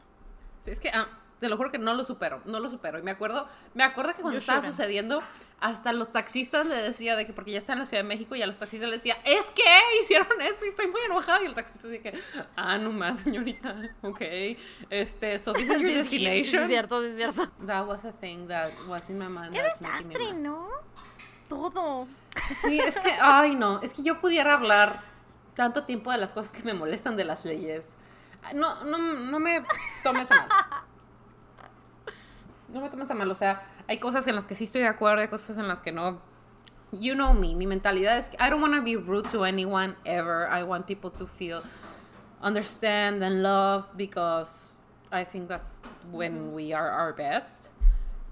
Sí, 0.60 0.72
es 0.72 0.80
que, 0.80 0.90
ah, 0.90 1.10
te 1.42 1.50
lo 1.50 1.58
juro 1.58 1.72
que 1.72 1.80
no 1.80 1.96
lo 1.96 2.06
supero, 2.06 2.40
no 2.46 2.60
lo 2.60 2.70
supero. 2.70 3.00
Y 3.00 3.02
me 3.02 3.10
acuerdo, 3.12 3.48
me 3.74 3.84
acuerdo 3.84 4.14
que 4.14 4.22
cuando 4.22 4.38
You 4.38 4.42
estaba 4.42 4.60
shouldn't. 4.60 4.78
sucediendo, 4.78 5.24
hasta 5.60 5.92
los 5.92 6.12
taxistas 6.12 6.68
le 6.68 6.76
decía 6.76 7.16
de 7.16 7.26
que, 7.26 7.34
porque 7.34 7.52
ya 7.52 7.58
está 7.58 7.74
en 7.74 7.80
la 7.80 7.86
Ciudad 7.88 8.04
de 8.04 8.08
México, 8.08 8.36
y 8.36 8.44
a 8.44 8.48
los 8.48 8.60
taxistas 8.60 8.88
le 8.90 8.98
decía, 8.98 9.18
es 9.26 9.50
que 9.50 9.64
hicieron 10.00 10.40
eso 10.40 10.64
y 10.66 10.68
estoy 10.68 10.88
muy 10.88 11.02
enojada. 11.02 11.42
Y 11.42 11.48
el 11.48 11.56
taxista 11.56 11.88
dice 11.88 12.02
que, 12.02 12.20
ah, 12.56 12.78
no 12.78 12.92
más, 12.92 13.22
señorita, 13.22 13.76
ok. 14.04 14.22
Este, 14.92 15.40
so 15.40 15.52
this 15.54 15.64
is 15.64 15.70
your 15.82 15.82
destination. 15.82 16.44
Sí, 16.46 16.58
es 16.58 16.68
cierto, 16.68 17.04
es 17.04 17.16
cierto. 17.16 17.50
That 17.66 17.88
was 17.88 18.06
a 18.06 18.12
thing 18.12 18.48
that 18.48 18.72
was 18.88 19.10
in 19.10 19.18
my 19.18 19.26
mind. 19.28 19.52
¡Qué 19.52 19.64
desastre. 19.64 20.34
¿no? 20.34 20.70
Todo. 21.50 22.08
Sí, 22.62 22.80
es 22.80 23.00
que, 23.00 23.12
ay, 23.20 23.56
no, 23.56 23.82
es 23.82 23.94
que 23.94 24.04
yo 24.04 24.22
pudiera 24.22 24.54
hablar 24.54 25.02
tanto 25.56 25.86
tiempo 25.86 26.12
de 26.12 26.20
las 26.20 26.34
cosas 26.34 26.52
que 26.52 26.62
me 26.64 26.76
molestan 26.76 27.18
de 27.18 27.26
las 27.26 27.46
leyes. 27.46 27.88
No, 28.54 28.84
no, 28.84 28.98
no 29.00 29.40
me 29.40 29.64
tomes 30.04 30.32
a 30.32 30.36
mal. 30.36 30.48
No 32.72 32.82
me 32.82 32.90
tomes 32.90 33.12
a 33.12 33.14
mal, 33.14 33.30
o 33.30 33.36
sea, 33.36 33.62
hay 33.88 34.00
cosas 34.00 34.26
en 34.28 34.36
las 34.36 34.48
que 34.48 34.56
sí 34.56 34.64
estoy 34.64 34.82
de 34.82 34.88
acuerdo, 34.88 35.22
hay 35.22 35.28
cosas 35.28 35.58
en 35.58 35.68
las 35.68 35.82
que 35.82 35.92
no. 35.92 36.22
You 36.94 37.14
know 37.14 37.34
me, 37.34 37.56
mi 37.56 37.68
mentalidad 37.68 38.18
es 38.18 38.30
que 38.30 38.38
I 38.38 38.50
don't 38.50 38.62
want 38.62 38.76
to 38.76 38.82
be 38.82 38.96
rude 38.96 39.30
to 39.30 39.46
anyone 39.46 39.96
ever. 40.06 40.48
I 40.50 40.64
want 40.64 40.86
people 40.86 41.10
to 41.12 41.26
feel 41.26 41.62
understand 42.42 43.24
and 43.24 43.42
loved 43.44 43.96
because 43.96 44.80
I 45.12 45.24
think 45.24 45.48
that's 45.48 45.82
when 46.12 46.54
we 46.54 46.74
are 46.74 46.90
our 46.92 47.14
best. 47.14 47.72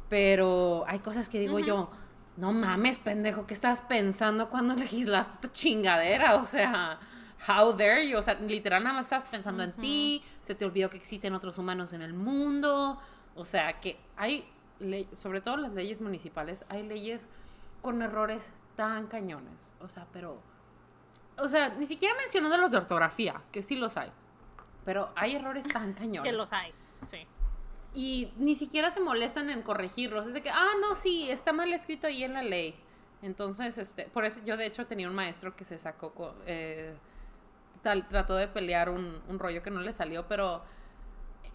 Pero 0.09 0.85
hay 0.87 0.99
cosas 0.99 1.29
que 1.29 1.39
digo 1.39 1.59
yo, 1.59 1.89
no 2.37 2.53
mames, 2.53 2.99
pendejo, 2.99 3.45
¿qué 3.45 3.53
estás 3.53 3.81
pensando 3.81 4.49
cuando 4.49 4.73
legislaste 4.75 5.35
esta 5.35 5.51
chingadera? 5.51 6.35
O 6.35 6.45
sea, 6.45 6.99
how 7.47 7.73
dare 7.73 8.07
you? 8.07 8.17
O 8.17 8.21
sea, 8.21 8.35
literal 8.35 8.83
nada 8.83 8.95
más 8.95 9.05
estás 9.05 9.25
pensando 9.25 9.61
en 9.61 9.73
ti, 9.73 10.23
se 10.41 10.55
te 10.55 10.65
olvidó 10.65 10.89
que 10.89 10.97
existen 10.97 11.33
otros 11.33 11.57
humanos 11.57 11.93
en 11.93 12.01
el 12.01 12.13
mundo. 12.13 12.99
O 13.39 13.45
sea, 13.45 13.79
que 13.79 13.97
hay, 14.17 14.45
sobre 15.13 15.39
todo 15.39 15.55
las 15.55 15.71
leyes 15.71 16.01
municipales, 16.01 16.65
hay 16.67 16.85
leyes 16.85 17.29
con 17.81 18.01
errores 18.01 18.51
tan 18.75 19.07
cañones. 19.07 19.77
O 19.79 19.87
sea, 19.87 20.05
pero... 20.11 20.41
O 21.37 21.47
sea, 21.47 21.69
ni 21.69 21.85
siquiera 21.85 22.13
mencionando 22.15 22.57
los 22.57 22.71
de 22.71 22.77
ortografía, 22.79 23.41
que 23.53 23.63
sí 23.63 23.77
los 23.77 23.95
hay. 23.95 24.11
Pero 24.83 25.13
hay 25.15 25.37
errores 25.37 25.65
tan 25.69 25.93
cañones. 26.01 26.29
que 26.29 26.35
los 26.35 26.51
hay, 26.51 26.73
sí. 27.07 27.25
Y 27.93 28.33
ni 28.35 28.55
siquiera 28.55 28.91
se 28.91 28.99
molestan 28.99 29.49
en 29.49 29.61
corregirlos. 29.61 30.27
Es 30.27 30.33
de 30.33 30.41
que, 30.41 30.49
ah, 30.49 30.73
no, 30.81 30.95
sí, 30.95 31.31
está 31.31 31.53
mal 31.53 31.71
escrito 31.71 32.07
ahí 32.07 32.25
en 32.25 32.33
la 32.33 32.43
ley. 32.43 32.75
Entonces, 33.21 33.77
este, 33.77 34.03
por 34.03 34.25
eso 34.25 34.41
yo 34.43 34.57
de 34.57 34.65
hecho 34.65 34.85
tenía 34.85 35.07
un 35.07 35.15
maestro 35.15 35.55
que 35.55 35.63
se 35.63 35.77
sacó, 35.77 36.35
eh, 36.45 36.93
tal, 37.83 38.05
trató 38.09 38.35
de 38.35 38.49
pelear 38.49 38.89
un, 38.89 39.21
un, 39.29 39.39
rollo 39.39 39.63
que 39.63 39.71
no 39.71 39.79
le 39.79 39.93
salió, 39.93 40.27
pero 40.27 40.61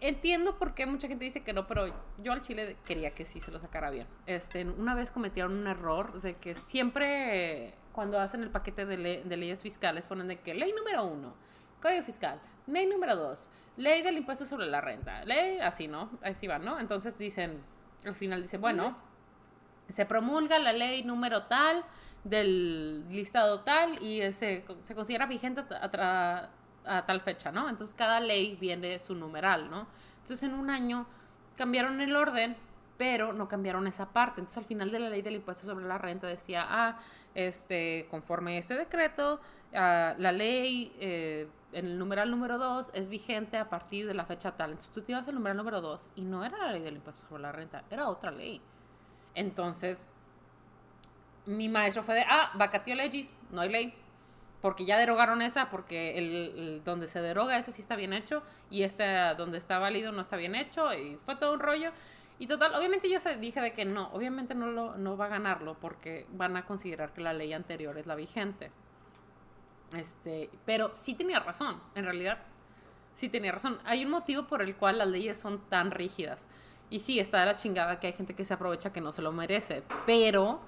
entiendo 0.01 0.59
por 0.59 0.75
qué 0.75 0.87
mucha 0.87 1.09
gente 1.09 1.25
dice 1.25 1.43
que 1.43 1.53
no, 1.53 1.67
pero 1.67 1.87
yo 2.19 2.33
al 2.33 2.41
chile 2.41 2.77
quería 2.85 3.11
que 3.11 3.25
sí 3.25 3.41
se 3.41 3.51
lo 3.51 3.59
sacara 3.59 3.91
bien. 3.91 4.07
Este, 4.27 4.65
una 4.65 4.95
vez 4.95 5.11
cometieron 5.11 5.53
un 5.57 5.67
error 5.67 6.21
de 6.21 6.35
que 6.35 6.55
siempre 6.55 7.75
cuando 7.93 8.21
hacen 8.21 8.43
el 8.43 8.51
paquete 8.51 8.85
de, 8.87 8.97
leyes 8.97 9.63
fiscales 9.63 10.09
ponen 10.09 10.29
de 10.29 10.41
que 10.41 10.55
ley 10.55 10.73
número 10.73 11.05
uno, 11.05 11.35
código 11.81 12.03
fiscal, 12.03 12.41
ley 12.67 12.87
número 12.87 13.15
dos, 13.15 13.49
ley 13.77 14.03
del 14.03 14.17
impuesto 14.17 14.45
sobre 14.45 14.67
la 14.67 14.81
renta, 14.81 15.25
ley 15.25 15.61
así, 15.61 15.87
¿no? 15.87 16.11
Así 16.23 16.47
va, 16.47 16.59
¿no? 16.59 16.81
Entonces 16.81 17.17
dicen, 17.17 17.63
al 18.05 18.15
final 18.15 18.43
dicen, 18.43 18.61
bueno, 18.61 18.97
se 19.89 20.07
promulga 20.07 20.59
la 20.59 20.73
ley 20.73 21.05
número 21.05 21.45
tal 21.45 21.85
del 22.25 23.07
listado 23.09 23.61
tal 23.61 24.03
y 24.03 24.21
se, 24.33 24.65
se 24.83 24.95
considera 24.95 25.27
vigente 25.27 25.63
a, 25.71 26.51
a, 26.85 27.07
tal 27.07 27.21
fecha, 27.21 27.53
¿no? 27.53 27.69
Entonces 27.69 27.95
cada 27.95 28.21
ley 28.21 28.57
viene 28.61 28.99
su 28.99 29.15
numeral, 29.15 29.71
¿no? 29.71 29.87
Entonces 30.19 30.43
en 30.43 30.55
un 30.55 30.71
año 30.71 31.07
cambiaron 31.57 32.01
el 32.01 32.15
orden, 32.17 32.57
pero 32.97 33.33
no 33.33 33.49
cambiaron 33.49 33.87
esa 33.87 34.13
parte. 34.13 34.41
Entonces 34.41 34.59
al 34.59 34.65
final 34.65 34.91
de 34.91 35.01
la 35.01 35.09
ley 35.09 35.23
del 35.23 35.37
impuesto 35.37 35.67
sobre 35.67 35.87
la 35.87 35.99
renta 35.99 36.27
decía, 36.27 36.67
ah, 36.69 36.99
este, 37.35 38.07
conforme 38.11 38.59
ese 38.59 38.75
decreto, 38.75 39.41
ah, 39.75 40.15
la 40.19 40.33
ley... 40.33 40.95
Eh, 40.99 41.49
en 41.75 41.87
el 41.87 41.99
numeral 41.99 42.31
número 42.31 42.57
2 42.57 42.93
es 42.95 43.09
vigente 43.09 43.57
a 43.57 43.69
partir 43.69 44.07
de 44.07 44.15
la 44.15 44.25
fecha 44.25 44.53
tal. 44.53 44.71
Entonces 44.71 44.93
tú 44.93 45.03
te 45.03 45.13
ibas 45.13 45.27
al 45.29 45.35
numeral 45.35 45.57
número 45.57 45.81
2 45.81 46.09
y 46.17 46.25
no 46.25 46.45
era 46.45 46.57
la 46.57 46.73
ley 46.73 46.83
del 46.83 46.95
impuesto 46.95 47.27
sobre 47.27 47.43
la 47.43 47.53
renta, 47.53 47.85
era 47.91 48.09
otra 48.09 48.31
ley. 48.31 48.61
Entonces, 49.35 50.13
mi 51.47 51.69
maestro 51.69 52.03
fue 52.03 52.15
de, 52.15 52.25
ah, 52.29 52.53
vacatio 52.55 52.95
legis, 52.95 53.33
no 53.51 53.61
hay 53.61 53.69
ley. 53.71 53.95
Porque 54.65 54.87
ya 54.87 54.97
derogaron 54.97 55.43
esa, 55.43 55.69
porque 55.69 56.17
el, 56.17 56.81
donde 56.87 57.07
se 57.07 57.21
deroga 57.21 57.59
ese 57.59 57.71
sí 57.71 57.83
está 57.83 57.97
bien 57.97 58.15
hecho 58.15 58.43
y 58.71 58.85
este 58.85 59.05
donde 59.37 59.59
está 59.59 59.79
válido 59.79 60.11
no 60.11 60.23
está 60.23 60.37
bien 60.39 60.55
hecho 60.55 60.91
y 60.95 61.17
fue 61.17 61.37
todo 61.37 61.53
un 61.53 61.61
rollo. 61.61 61.91
Y 62.39 62.47
total, 62.47 62.75
obviamente 62.75 63.11
yo 63.11 63.19
dije 63.39 63.61
de 63.61 63.75
que 63.75 63.85
no, 63.85 64.09
obviamente 64.15 64.55
no, 64.55 64.69
lo, 64.69 64.97
no 64.97 65.19
va 65.19 65.27
a 65.27 65.29
ganarlo 65.29 65.75
porque 65.79 66.27
van 66.33 66.57
a 66.57 66.65
considerar 66.65 67.13
que 67.13 67.21
la 67.21 67.35
ley 67.35 67.53
anterior 67.53 67.99
es 67.99 68.07
la 68.07 68.15
vigente. 68.15 68.71
Este, 69.95 70.49
pero 70.65 70.95
sí 70.95 71.15
tenía 71.15 71.41
razón, 71.41 71.79
en 71.95 72.07
realidad 72.07 72.39
sí 73.13 73.29
tenía 73.29 73.53
razón. 73.53 73.79
Hay 73.85 74.03
un 74.07 74.13
motivo 74.13 74.45
por 74.45 74.63
el 74.63 74.77
cual 74.77 74.97
las 74.97 75.09
leyes 75.09 75.39
son 75.39 75.59
tan 75.69 75.91
rígidas. 75.91 76.49
Y 76.89 77.01
sí, 77.01 77.21
está 77.21 77.41
de 77.41 77.45
la 77.45 77.57
chingada 77.57 78.01
que 78.01 78.07
hay 78.07 78.13
gente 78.15 78.33
que 78.33 78.47
se 78.47 78.55
aprovecha 78.55 78.95
que 78.95 79.03
no 79.03 79.13
se 79.13 79.21
lo 79.21 79.31
merece, 79.31 79.83
pero 80.07 80.63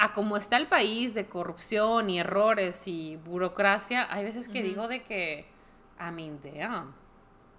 a 0.00 0.14
como 0.14 0.38
está 0.38 0.56
el 0.56 0.66
país 0.66 1.12
de 1.12 1.28
corrupción 1.28 2.08
y 2.08 2.18
errores 2.18 2.88
y 2.88 3.16
burocracia, 3.16 4.10
hay 4.10 4.24
veces 4.24 4.48
que 4.48 4.62
digo 4.62 4.88
de 4.88 5.02
que, 5.02 5.46
I 6.00 6.10
mean, 6.10 6.40
damn. 6.42 6.94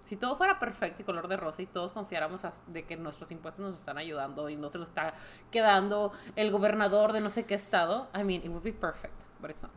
Si 0.02 0.16
todo 0.16 0.34
fuera 0.34 0.58
perfecto 0.58 1.02
y 1.02 1.04
color 1.04 1.28
de 1.28 1.36
rosa 1.36 1.62
y 1.62 1.66
todos 1.66 1.92
confiáramos 1.92 2.42
de 2.66 2.84
que 2.84 2.96
nuestros 2.96 3.30
impuestos 3.30 3.64
nos 3.64 3.76
están 3.76 3.96
ayudando 3.96 4.48
y 4.48 4.56
no 4.56 4.68
se 4.68 4.78
lo 4.78 4.82
está 4.82 5.14
quedando 5.52 6.10
el 6.34 6.50
gobernador 6.50 7.12
de 7.12 7.20
no 7.20 7.30
sé 7.30 7.44
qué 7.44 7.54
estado, 7.54 8.08
I 8.12 8.24
mean, 8.24 8.42
it 8.42 8.48
would 8.48 8.64
be 8.64 8.72
perfect, 8.72 9.14
but 9.40 9.48
it's 9.48 9.62
not. 9.62 9.70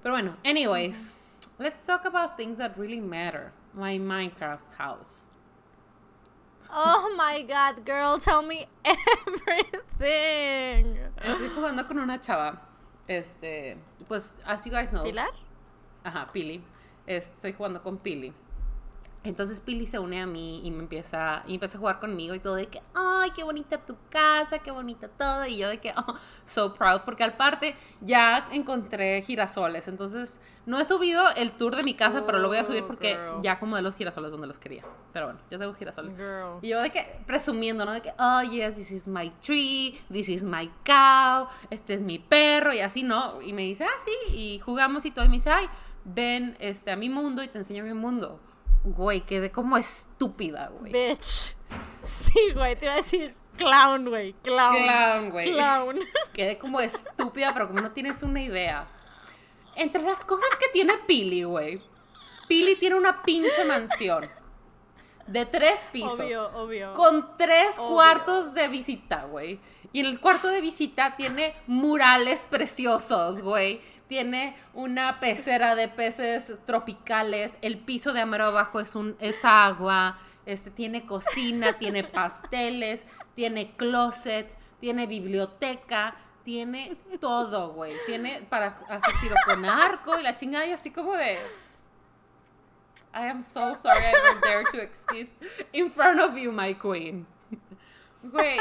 Pero 0.00 0.14
bueno, 0.14 0.36
anyways, 0.44 1.16
let's 1.58 1.84
talk 1.84 2.06
about 2.06 2.36
things 2.36 2.58
that 2.58 2.76
really 2.76 3.00
matter. 3.00 3.50
My 3.74 3.98
Minecraft 3.98 4.74
house. 4.78 5.24
Oh 6.72 7.14
my 7.16 7.42
god, 7.42 7.84
girl, 7.84 8.18
tell 8.18 8.42
me 8.42 8.68
everything. 8.84 10.98
Estoy 11.22 11.48
jugando 11.48 11.86
con 11.86 11.98
una 11.98 12.20
chava. 12.20 12.60
Este, 13.08 13.76
pues, 14.08 14.36
as 14.46 14.64
you 14.64 14.70
guys 14.70 14.92
know. 14.92 15.02
¿Pilar? 15.02 15.30
Ajá, 16.04 16.30
Pili. 16.32 16.62
Estoy 17.06 17.52
jugando 17.52 17.82
con 17.82 17.98
Pili. 17.98 18.32
Entonces 19.22 19.60
Pili 19.60 19.86
se 19.86 19.98
une 19.98 20.22
a 20.22 20.26
mí 20.26 20.62
y 20.64 20.70
me 20.70 20.78
empieza, 20.78 21.42
y 21.46 21.54
empieza 21.54 21.76
a 21.76 21.80
jugar 21.80 22.00
conmigo 22.00 22.34
y 22.34 22.40
todo 22.40 22.54
de 22.54 22.68
que, 22.68 22.80
ay, 22.94 23.30
qué 23.32 23.44
bonita 23.44 23.76
tu 23.84 23.94
casa, 24.08 24.60
qué 24.60 24.70
bonito 24.70 25.10
todo. 25.10 25.44
Y 25.44 25.58
yo 25.58 25.68
de 25.68 25.78
que, 25.78 25.92
oh, 25.94 26.14
so 26.44 26.72
proud, 26.72 27.02
porque 27.04 27.22
al 27.22 27.36
parte 27.36 27.76
ya 28.00 28.48
encontré 28.50 29.20
girasoles. 29.20 29.88
Entonces 29.88 30.40
no 30.64 30.80
he 30.80 30.84
subido 30.84 31.22
el 31.36 31.52
tour 31.52 31.76
de 31.76 31.82
mi 31.82 31.92
casa, 31.92 32.24
pero 32.24 32.38
lo 32.38 32.48
voy 32.48 32.56
a 32.56 32.64
subir 32.64 32.84
porque 32.84 33.18
ya 33.42 33.58
como 33.58 33.76
de 33.76 33.82
los 33.82 33.94
girasoles 33.94 34.32
donde 34.32 34.46
los 34.46 34.58
quería. 34.58 34.84
Pero 35.12 35.26
bueno, 35.26 35.40
ya 35.50 35.58
tengo 35.58 35.74
girasoles. 35.74 36.14
Y 36.62 36.68
yo 36.68 36.80
de 36.80 36.90
que, 36.90 37.20
presumiendo, 37.26 37.84
¿no? 37.84 37.92
De 37.92 38.00
que, 38.00 38.14
oh, 38.18 38.40
yes, 38.42 38.76
this 38.76 38.90
is 38.90 39.06
my 39.06 39.30
tree, 39.40 40.00
this 40.10 40.30
is 40.30 40.44
my 40.44 40.70
cow, 40.84 41.46
este 41.68 41.92
es 41.92 42.02
mi 42.02 42.18
perro 42.18 42.72
y 42.72 42.80
así, 42.80 43.02
¿no? 43.02 43.42
Y 43.42 43.52
me 43.52 43.62
dice, 43.62 43.84
ah, 43.84 44.00
sí, 44.02 44.34
y 44.34 44.58
jugamos 44.60 45.04
y 45.04 45.10
todo. 45.10 45.26
Y 45.26 45.28
me 45.28 45.34
dice, 45.34 45.50
ay, 45.50 45.66
ven 46.06 46.56
este, 46.58 46.90
a 46.90 46.96
mi 46.96 47.10
mundo 47.10 47.42
y 47.42 47.48
te 47.48 47.58
enseño 47.58 47.84
mi 47.84 47.92
mundo. 47.92 48.40
Güey, 48.84 49.22
quedé 49.22 49.50
como 49.50 49.76
estúpida, 49.76 50.68
güey. 50.68 50.92
Bitch. 50.92 51.56
Sí, 52.02 52.52
güey, 52.54 52.76
te 52.76 52.86
iba 52.86 52.94
a 52.94 52.96
decir 52.96 53.34
clown, 53.58 54.08
güey. 54.08 54.32
Clown. 54.42 54.74
Clown, 54.74 55.30
güey. 55.30 55.52
Clown. 55.52 55.98
Quedé 56.32 56.56
como 56.56 56.80
estúpida, 56.80 57.52
pero 57.52 57.68
como 57.68 57.82
no 57.82 57.92
tienes 57.92 58.22
una 58.22 58.40
idea. 58.40 58.88
Entre 59.76 60.02
las 60.02 60.24
cosas 60.24 60.48
que 60.58 60.68
tiene 60.72 60.94
Pili, 61.06 61.42
güey. 61.42 61.82
Pili 62.48 62.76
tiene 62.76 62.96
una 62.96 63.22
pinche 63.22 63.64
mansión. 63.66 64.26
De 65.26 65.44
tres 65.44 65.88
pisos. 65.92 66.20
Obvio, 66.20 66.50
obvio. 66.56 66.94
Con 66.94 67.36
tres 67.36 67.76
cuartos 67.76 68.54
de 68.54 68.68
visita, 68.68 69.24
güey. 69.26 69.60
Y 69.92 70.00
en 70.00 70.06
el 70.06 70.20
cuarto 70.20 70.48
de 70.48 70.62
visita 70.62 71.16
tiene 71.16 71.54
murales 71.66 72.46
preciosos, 72.50 73.42
güey 73.42 73.80
tiene 74.10 74.56
una 74.74 75.20
pecera 75.20 75.76
de 75.76 75.86
peces 75.86 76.58
tropicales, 76.66 77.56
el 77.62 77.78
piso 77.78 78.12
de 78.12 78.20
amero 78.20 78.46
abajo 78.46 78.80
es, 78.80 78.96
un, 78.96 79.14
es 79.20 79.44
agua, 79.44 80.18
este, 80.46 80.72
tiene 80.72 81.06
cocina, 81.06 81.74
tiene 81.78 82.02
pasteles, 82.02 83.06
tiene 83.36 83.76
closet, 83.76 84.52
tiene 84.80 85.06
biblioteca, 85.06 86.16
tiene 86.42 86.96
todo, 87.20 87.72
güey. 87.72 87.92
Tiene 88.06 88.42
para 88.50 88.66
hacer 88.88 89.14
tiro 89.20 89.36
con 89.46 89.64
arco 89.64 90.18
y 90.18 90.24
la 90.24 90.34
chingada 90.34 90.66
y 90.66 90.72
así 90.72 90.90
como 90.90 91.12
de... 91.12 91.38
I 93.14 93.28
am 93.28 93.44
so 93.44 93.76
sorry 93.76 94.06
I 94.06 94.10
even 94.10 94.40
dare 94.40 94.64
to 94.72 94.82
exist 94.82 95.32
in 95.72 95.88
front 95.88 96.18
of 96.18 96.36
you, 96.36 96.50
my 96.50 96.74
queen. 96.74 97.28
Güey. 98.22 98.58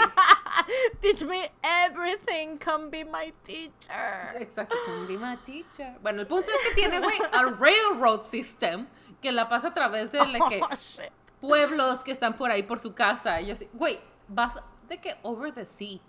Teach 1.01 1.23
me 1.23 1.51
everything, 1.63 2.57
come 2.57 2.89
be 2.89 3.03
my 3.03 3.33
teacher. 3.43 4.35
Exacto, 4.39 4.75
come 4.85 5.07
be 5.07 5.17
my 5.17 5.35
teacher. 5.37 5.95
Bueno, 6.01 6.21
el 6.21 6.27
punto 6.27 6.51
es 6.51 6.61
que 6.61 6.75
tiene, 6.75 6.99
güey, 7.03 7.19
a 7.31 7.45
railroad 7.45 8.23
system 8.23 8.87
que 9.21 9.31
la 9.31 9.49
pasa 9.49 9.69
a 9.69 9.73
través 9.73 10.11
de 10.11 10.19
que 10.19 10.61
oh, 10.61 10.69
pueblos 11.41 12.03
que 12.03 12.11
están 12.11 12.37
por 12.37 12.51
ahí 12.51 12.63
por 12.63 12.79
su 12.79 12.93
casa. 12.93 13.41
Y 13.41 13.47
yo 13.47 13.53
así, 13.53 13.69
güey, 13.73 13.99
vas 14.27 14.59
de 14.87 14.99
que 14.99 15.17
over 15.23 15.53
the 15.53 15.65
sea. 15.65 15.99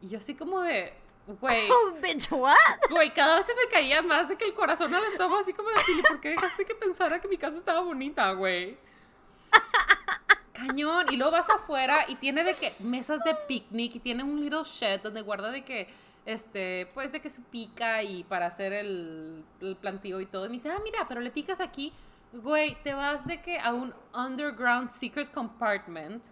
Y 0.00 0.08
yo 0.08 0.18
así 0.18 0.34
como 0.34 0.60
de, 0.60 0.94
güey. 1.26 1.68
Oh, 1.70 1.92
bitch, 2.02 2.32
what? 2.32 2.56
Güey, 2.90 3.12
cada 3.14 3.36
vez 3.36 3.46
se 3.46 3.54
me 3.54 3.68
caía 3.70 4.02
más 4.02 4.28
de 4.28 4.36
que 4.36 4.44
el 4.44 4.54
corazón 4.54 4.92
al 4.92 5.04
estómago 5.04 5.40
así 5.40 5.52
como 5.52 5.68
de, 5.68 6.02
¿por 6.08 6.20
qué 6.20 6.30
dejaste 6.30 6.64
que 6.64 6.74
pensara 6.74 7.20
que 7.20 7.28
mi 7.28 7.38
casa 7.38 7.58
estaba 7.58 7.80
bonita, 7.80 8.32
güey? 8.32 8.76
Cañón. 10.66 11.06
Y 11.10 11.16
luego 11.16 11.32
vas 11.32 11.50
afuera 11.50 12.04
y 12.08 12.16
tiene 12.16 12.44
de 12.44 12.54
que 12.54 12.72
mesas 12.80 13.20
de 13.24 13.34
picnic 13.34 13.96
y 13.96 14.00
tiene 14.00 14.22
un 14.22 14.40
little 14.40 14.62
shed 14.64 15.00
donde 15.00 15.22
guarda 15.22 15.50
de 15.50 15.62
que 15.62 15.88
este, 16.26 16.86
pues 16.94 17.12
de 17.12 17.20
que 17.20 17.28
se 17.28 17.40
pica 17.40 18.02
y 18.02 18.24
para 18.24 18.46
hacer 18.46 18.72
el, 18.72 19.44
el 19.60 19.76
plantío 19.76 20.20
y 20.20 20.26
todo. 20.26 20.46
Y 20.46 20.48
me 20.48 20.54
dice, 20.54 20.70
ah, 20.70 20.80
mira, 20.82 21.06
pero 21.08 21.20
le 21.20 21.30
picas 21.30 21.60
aquí. 21.60 21.92
Güey, 22.32 22.80
te 22.82 22.94
vas 22.94 23.26
de 23.26 23.40
que 23.42 23.58
a 23.58 23.72
un 23.72 23.92
underground 24.14 24.88
secret 24.88 25.30
compartment. 25.32 26.24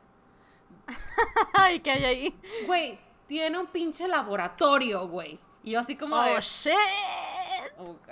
Ay, 1.55 1.81
¿qué 1.81 1.91
hay 1.91 2.05
ahí? 2.05 2.35
Güey, 2.66 2.99
tiene 3.26 3.59
un 3.59 3.66
pinche 3.66 4.07
laboratorio, 4.07 5.09
güey. 5.09 5.39
Y 5.64 5.72
yo 5.72 5.81
así 5.81 5.97
como 5.97 6.16
Oh, 6.16 6.22
de, 6.22 6.41
shit. 6.41 6.72
Ok. 7.79 8.09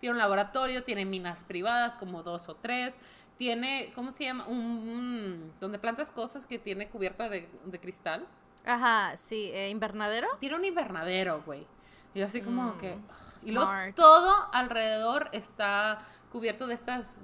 Tiene 0.00 0.14
un 0.14 0.18
laboratorio, 0.18 0.82
tiene 0.82 1.04
minas 1.04 1.44
privadas, 1.44 1.96
como 1.96 2.22
dos 2.22 2.48
o 2.48 2.56
tres. 2.56 3.00
Tiene, 3.40 3.90
¿cómo 3.94 4.12
se 4.12 4.24
llama? 4.24 4.46
Un, 4.48 4.58
un- 4.58 5.52
donde 5.60 5.78
plantas 5.78 6.10
cosas 6.12 6.44
que 6.44 6.58
tiene 6.58 6.90
cubierta 6.90 7.30
de, 7.30 7.48
de 7.64 7.80
cristal. 7.80 8.26
Ajá, 8.66 9.16
sí, 9.16 9.50
eh, 9.54 9.70
invernadero. 9.70 10.28
Tiene 10.38 10.56
un 10.56 10.64
invernadero, 10.66 11.42
güey. 11.46 11.66
Y 12.12 12.18
yo 12.18 12.26
así 12.26 12.42
como 12.42 12.74
Mm, 12.74 12.78
que... 12.78 12.98
Y 13.44 13.52
luego 13.52 13.70
todo 13.96 14.34
alrededor 14.52 15.30
está 15.32 16.00
cubierto 16.30 16.66
de 16.66 16.74
estas 16.74 17.22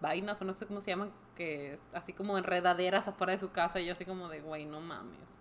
vainas, 0.00 0.40
o 0.40 0.44
no 0.44 0.52
sé 0.52 0.66
cómo 0.68 0.80
se 0.80 0.92
llaman, 0.92 1.10
que 1.34 1.72
es 1.72 1.82
así 1.94 2.12
como 2.12 2.38
enredaderas 2.38 3.08
afuera 3.08 3.32
de 3.32 3.38
su 3.38 3.50
casa. 3.50 3.80
Y 3.80 3.86
yo 3.86 3.92
así 3.92 4.04
como 4.04 4.28
de, 4.28 4.42
güey, 4.42 4.66
no 4.66 4.80
mames. 4.80 5.40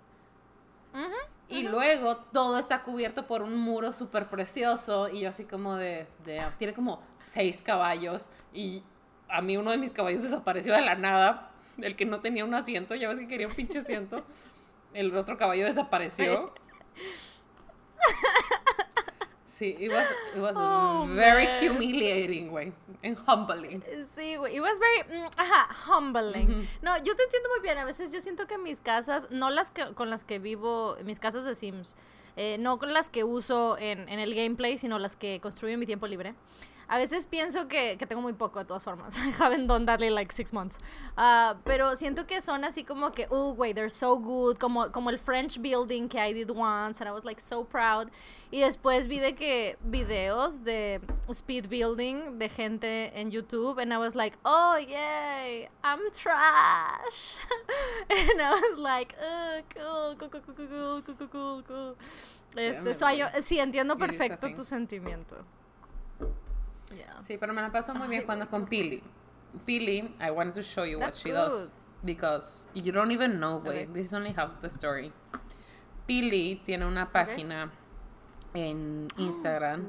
Y 1.47 1.61
luego 1.67 2.17
todo 2.33 2.57
está 2.57 2.81
cubierto 2.81 3.27
por 3.27 3.43
un 3.43 3.57
muro 3.57 3.93
súper 3.93 4.27
precioso. 4.27 5.07
Y 5.09 5.19
yo 5.21 5.29
así 5.29 5.45
como 5.45 5.75
de, 5.75 6.07
de- 6.23 6.41
Tiene 6.57 6.73
como 6.73 7.03
seis 7.15 7.61
caballos. 7.61 8.29
Y 8.53 8.81
a 9.29 9.41
mí 9.41 9.57
uno 9.57 9.71
de 9.71 9.77
mis 9.77 9.91
caballos 9.93 10.23
desapareció 10.23 10.73
de 10.73 10.81
la 10.81 10.95
nada. 10.95 11.51
El 11.81 11.95
que 11.95 12.05
no 12.05 12.21
tenía 12.21 12.45
un 12.45 12.53
asiento. 12.53 12.95
Ya 12.95 13.09
ves 13.09 13.19
que 13.19 13.27
quería 13.27 13.47
un 13.47 13.53
pinche 13.53 13.79
asiento. 13.79 14.23
El 14.93 15.15
otro 15.17 15.37
caballo 15.37 15.65
desapareció. 15.65 16.53
Sí, 19.45 19.73
it 19.79 19.89
was, 19.89 20.05
it 20.35 20.41
was 20.41 20.53
Oh, 20.57 21.07
very 21.15 21.45
man. 21.45 21.77
humiliating, 21.77 22.49
güey. 22.49 22.73
And 23.03 23.17
humbling. 23.25 23.81
Sí, 24.13 24.35
güey. 24.35 24.53
It 24.57 24.61
was 24.61 24.77
very, 24.79 25.17
mm, 25.21 25.29
ajá, 25.37 25.69
humbling. 25.87 26.67
No, 26.81 26.97
yo 26.97 27.15
te 27.15 27.23
entiendo 27.23 27.47
muy 27.49 27.61
bien. 27.61 27.77
A 27.77 27.85
veces 27.85 28.11
yo 28.11 28.19
siento 28.19 28.47
que 28.47 28.57
mis 28.57 28.81
casas, 28.81 29.27
no 29.29 29.49
las 29.49 29.71
que, 29.71 29.93
con 29.93 30.09
las 30.09 30.25
que 30.25 30.39
vivo, 30.39 30.97
mis 31.05 31.19
casas 31.21 31.45
de 31.45 31.55
Sims, 31.55 31.95
eh, 32.35 32.57
no 32.59 32.79
con 32.79 32.91
las 32.91 33.09
que 33.09 33.23
uso 33.23 33.77
en, 33.79 34.09
en 34.09 34.19
el 34.19 34.33
gameplay, 34.35 34.77
sino 34.77 34.99
las 34.99 35.15
que 35.15 35.39
construyo 35.39 35.75
en 35.75 35.79
mi 35.79 35.85
tiempo 35.85 36.05
libre. 36.07 36.33
A 36.87 36.97
veces 36.97 37.25
pienso 37.27 37.67
que, 37.67 37.97
que 37.97 38.05
tengo 38.05 38.21
muy 38.21 38.33
poco 38.33 38.59
de 38.59 38.65
todas 38.65 38.83
formas. 38.83 39.17
I 39.25 39.31
haven't 39.39 39.67
done 39.67 39.85
that 39.85 40.01
in 40.01 40.13
like 40.13 40.31
six 40.31 40.53
months. 40.53 40.77
Ah, 41.17 41.57
pero 41.63 41.95
siento 41.95 42.25
que 42.27 42.41
son 42.41 42.63
así 42.63 42.83
como 42.83 43.11
que, 43.11 43.27
oh, 43.29 43.53
güey, 43.55 43.73
they're 43.73 43.89
so 43.89 44.17
good. 44.19 44.57
Como, 44.57 44.91
como 44.91 45.09
el 45.09 45.17
French 45.17 45.59
building 45.59 46.07
que 46.07 46.19
I 46.19 46.33
did 46.33 46.49
once. 46.51 47.01
And 47.01 47.09
I 47.09 47.11
was 47.11 47.23
like 47.25 47.41
so 47.41 47.63
proud. 47.63 48.09
Y 48.51 48.59
después 48.61 49.07
vi 49.07 49.19
de 49.19 49.33
que 49.35 49.77
videos 49.83 50.63
de 50.63 51.01
speed 51.31 51.67
building 51.69 52.37
de 52.39 52.49
gente 52.49 53.11
en 53.19 53.31
YouTube. 53.31 53.79
And 53.79 53.91
I 53.91 53.97
was 53.97 54.15
like, 54.15 54.37
oh, 54.45 54.77
yay, 54.77 55.67
I'm 55.83 55.99
trash. 56.11 57.37
and 58.09 58.41
I 58.41 58.51
was 58.51 58.79
like, 58.79 59.15
oh, 59.21 59.61
cool, 59.73 60.15
cool, 60.17 60.29
cool, 60.29 60.41
cool, 60.55 60.55
cool, 60.55 61.01
cool, 61.01 61.15
cool, 61.15 61.27
cool, 61.27 61.63
cool. 61.67 61.95
Este, 62.55 62.93
so 62.93 63.05
I- 63.07 63.41
sí, 63.41 63.59
entiendo 63.59 63.97
perfecto 63.97 64.47
tu 64.53 64.63
sentimiento. 64.63 65.35
Yeah. 66.95 67.21
Sí, 67.21 67.37
pero 67.37 67.53
me 67.53 67.61
la 67.61 67.71
paso 67.71 67.93
muy 67.93 68.07
bien 68.07 68.23
Ay, 68.27 68.35
güey, 68.37 68.47
con 68.47 68.65
Pili. 68.65 69.03
Pili, 69.65 70.15
I 70.19 70.31
wanted 70.31 70.53
to 70.53 70.61
show 70.61 70.85
you 70.85 70.99
what 70.99 71.15
she 71.15 71.31
does. 71.31 71.71
Because 72.03 72.67
you 72.73 72.91
don't 72.91 73.11
even 73.11 73.39
know, 73.39 73.59
güey. 73.59 73.83
Okay. 73.83 73.93
This 73.93 74.07
is 74.07 74.13
only 74.13 74.31
half 74.31 74.61
the 74.61 74.69
story. 74.69 75.11
Pili 76.07 76.61
tiene 76.63 76.85
una 76.85 77.11
página 77.11 77.71
en 78.53 79.07
Instagram 79.17 79.85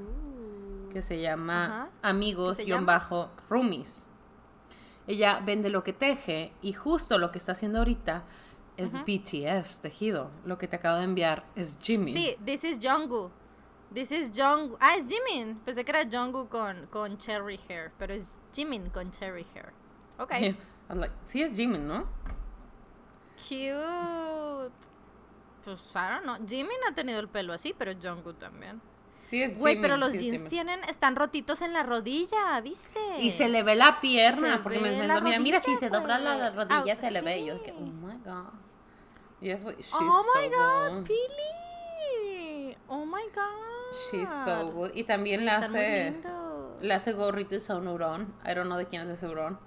que 0.92 1.02
se 1.02 1.20
llama 1.20 1.64
Ajá. 1.64 1.88
amigos 2.02 2.56
¿Qué 2.56 2.62
se 2.62 2.66
guion 2.66 2.86
bajo 2.86 3.30
roomies. 3.50 4.06
Ella 5.06 5.40
vende 5.44 5.68
lo 5.68 5.84
que 5.84 5.92
teje 5.92 6.52
y 6.62 6.72
justo 6.72 7.18
lo 7.18 7.30
que 7.30 7.38
está 7.38 7.52
haciendo 7.52 7.78
ahorita 7.78 8.24
es 8.76 8.94
BTS 9.04 9.80
tejido. 9.80 10.30
Lo 10.44 10.58
que 10.58 10.68
te 10.68 10.76
acabo 10.76 10.98
de 10.98 11.04
enviar 11.04 11.44
es 11.54 11.78
Jimmy. 11.80 12.12
Sí, 12.12 12.36
this 12.44 12.64
is 12.64 12.78
Jungkook. 12.82 13.30
This 13.94 14.10
is 14.12 14.30
Jungkook. 14.30 14.78
Ah, 14.80 14.96
es 14.96 15.08
Jimin. 15.08 15.56
Pensé 15.64 15.84
que 15.84 15.90
era 15.90 16.04
Jungkook 16.04 16.48
con, 16.50 16.86
con 16.88 17.16
cherry 17.18 17.58
hair, 17.68 17.92
pero 17.98 18.12
es 18.12 18.38
Jimin 18.52 18.90
con 18.90 19.10
cherry 19.10 19.46
hair. 19.54 19.72
Ok. 20.18 20.32
I'm 20.88 20.98
like, 21.00 21.12
sí 21.24 21.42
es 21.42 21.56
Jimmy, 21.56 21.78
¿no? 21.78 22.06
Cute. 23.36 24.72
Pues, 25.64 25.80
I 25.94 26.08
don't 26.10 26.22
know. 26.22 26.36
Jimin 26.46 26.78
ha 26.88 26.94
tenido 26.94 27.18
el 27.20 27.28
pelo 27.28 27.52
así, 27.52 27.74
pero 27.76 27.92
Jungkook 27.92 28.38
también. 28.38 28.80
Sí 29.14 29.42
es 29.42 29.58
Güey, 29.58 29.74
Jimin, 29.76 29.82
pero 29.82 29.96
los 29.96 30.10
sí 30.10 30.16
es 30.18 30.22
jeans 30.22 30.34
Jimin. 30.36 30.48
tienen, 30.50 30.84
están 30.84 31.16
rotitos 31.16 31.62
en 31.62 31.72
la 31.72 31.82
rodilla, 31.82 32.60
¿viste? 32.60 33.00
Y 33.18 33.32
se 33.32 33.48
le 33.48 33.62
ve 33.62 33.74
la 33.74 33.98
pierna, 34.00 34.56
Se 34.58 34.62
porque 34.62 34.78
me 34.78 35.06
la 35.06 35.14
mandó, 35.14 35.22
mira, 35.22 35.38
mira, 35.40 35.60
si 35.60 35.76
se 35.76 35.88
dobla 35.88 36.18
la, 36.18 36.50
rodilla 36.50 36.94
Ah, 36.98 37.02
se 37.02 37.10
le 37.10 37.20
ve. 37.22 37.38
Y 37.40 37.46
yo 37.46 37.56
sí. 37.56 37.62
que, 37.64 37.72
oh 37.72 37.80
my 37.80 38.16
god. 38.24 38.52
Yes, 39.40 39.64
wait, 39.64 39.78
she's 39.78 39.94
oh 39.94 40.22
so 40.22 40.40
my 40.40 40.48
god. 40.48 41.04
Pili. 41.06 42.76
Oh 42.88 43.04
my 43.04 43.24
god. 43.34 43.75
She's 43.92 44.28
so 44.44 44.70
good. 44.72 44.90
Y 44.94 45.04
también 45.04 45.40
muy 45.40 45.48
hace, 45.48 46.14
le 46.80 46.94
hace 46.94 47.12
gorritos 47.12 47.68
a 47.70 47.76
un 47.76 47.86
hurón. 47.88 48.32
I 48.44 48.54
don't 48.54 48.66
know 48.66 48.76
de 48.78 48.86
quién 48.86 49.02
es 49.02 49.08
ese 49.08 49.26
hurón. 49.26 49.58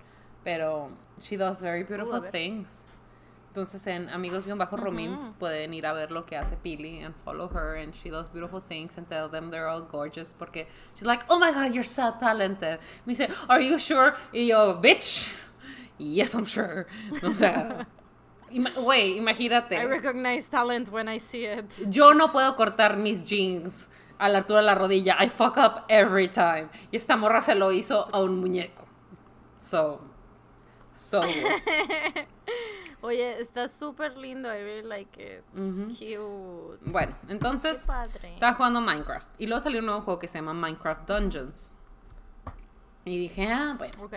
Pero 0.43 0.91
she 1.19 1.37
does 1.37 1.59
very 1.61 1.83
beautiful 1.83 2.21
ver. 2.21 2.31
things. 2.31 2.85
Entonces 3.49 3.85
en 3.87 4.09
amigos-romins 4.09 5.33
pueden 5.39 5.73
ir 5.73 5.85
a 5.87 5.93
ver 5.93 6.11
lo 6.11 6.23
que 6.23 6.37
hace 6.37 6.55
Pili 6.55 7.03
and 7.03 7.15
follow 7.15 7.49
her 7.49 7.77
and 7.77 7.95
she 7.95 8.09
does 8.09 8.29
beautiful 8.29 8.61
things 8.61 8.95
and 8.97 9.07
tell 9.07 9.27
them 9.27 9.49
they're 9.49 9.67
all 9.67 9.81
gorgeous 9.81 10.33
porque 10.33 10.67
she's 10.93 11.05
like, 11.07 11.25
oh 11.29 11.39
my 11.39 11.51
god, 11.51 11.73
you're 11.73 11.83
so 11.83 12.13
talented. 12.19 12.79
Me 13.07 13.13
dice, 13.15 13.27
are 13.49 13.59
you 13.59 13.79
sure? 13.79 14.13
Y 14.31 14.47
yo, 14.49 14.79
bitch, 14.79 15.35
yes, 15.97 16.35
I'm 16.35 16.45
sure. 16.45 16.85
O 17.23 17.33
sea, 17.33 17.87
ima- 18.51 18.71
güey, 18.75 19.15
I 19.15 19.17
imagínate. 19.19 19.83
recognize 19.89 20.47
talent 20.47 20.89
when 20.91 21.09
I 21.09 21.17
see 21.17 21.45
it. 21.45 21.65
Yo 21.89 22.09
no 22.13 22.27
puedo 22.31 22.55
cortar 22.55 22.97
mis 22.97 23.25
jeans 23.25 23.89
a 24.19 24.29
la 24.29 24.39
altura 24.39 24.59
de 24.59 24.65
la 24.67 24.75
rodilla. 24.75 25.17
I 25.23 25.29
fuck 25.29 25.57
up 25.57 25.83
every 25.87 26.27
time. 26.27 26.69
Y 26.91 26.97
esta 26.97 27.17
morra 27.17 27.41
se 27.41 27.55
lo 27.55 27.71
hizo 27.71 28.07
a 28.13 28.21
un 28.21 28.39
muñeco. 28.39 28.85
So, 29.57 30.01
so. 30.93 31.21
Oye, 33.01 33.39
está 33.39 33.69
súper 33.79 34.17
lindo. 34.17 34.49
I 34.53 34.61
really 34.61 34.87
like 34.87 35.21
it. 35.21 35.43
Cute. 35.53 36.79
Bueno, 36.91 37.15
entonces 37.29 37.87
estaba 38.23 38.53
jugando 38.55 38.81
Minecraft. 38.81 39.27
Y 39.37 39.47
luego 39.47 39.61
salió 39.61 39.79
un 39.79 39.85
nuevo 39.85 40.01
juego 40.01 40.19
que 40.19 40.27
se 40.27 40.37
llama 40.39 40.53
Minecraft 40.53 41.07
Dungeons. 41.09 41.73
Y 43.05 43.17
dije, 43.17 43.47
ah, 43.51 43.75
bueno, 43.77 44.03
Ok. 44.03 44.13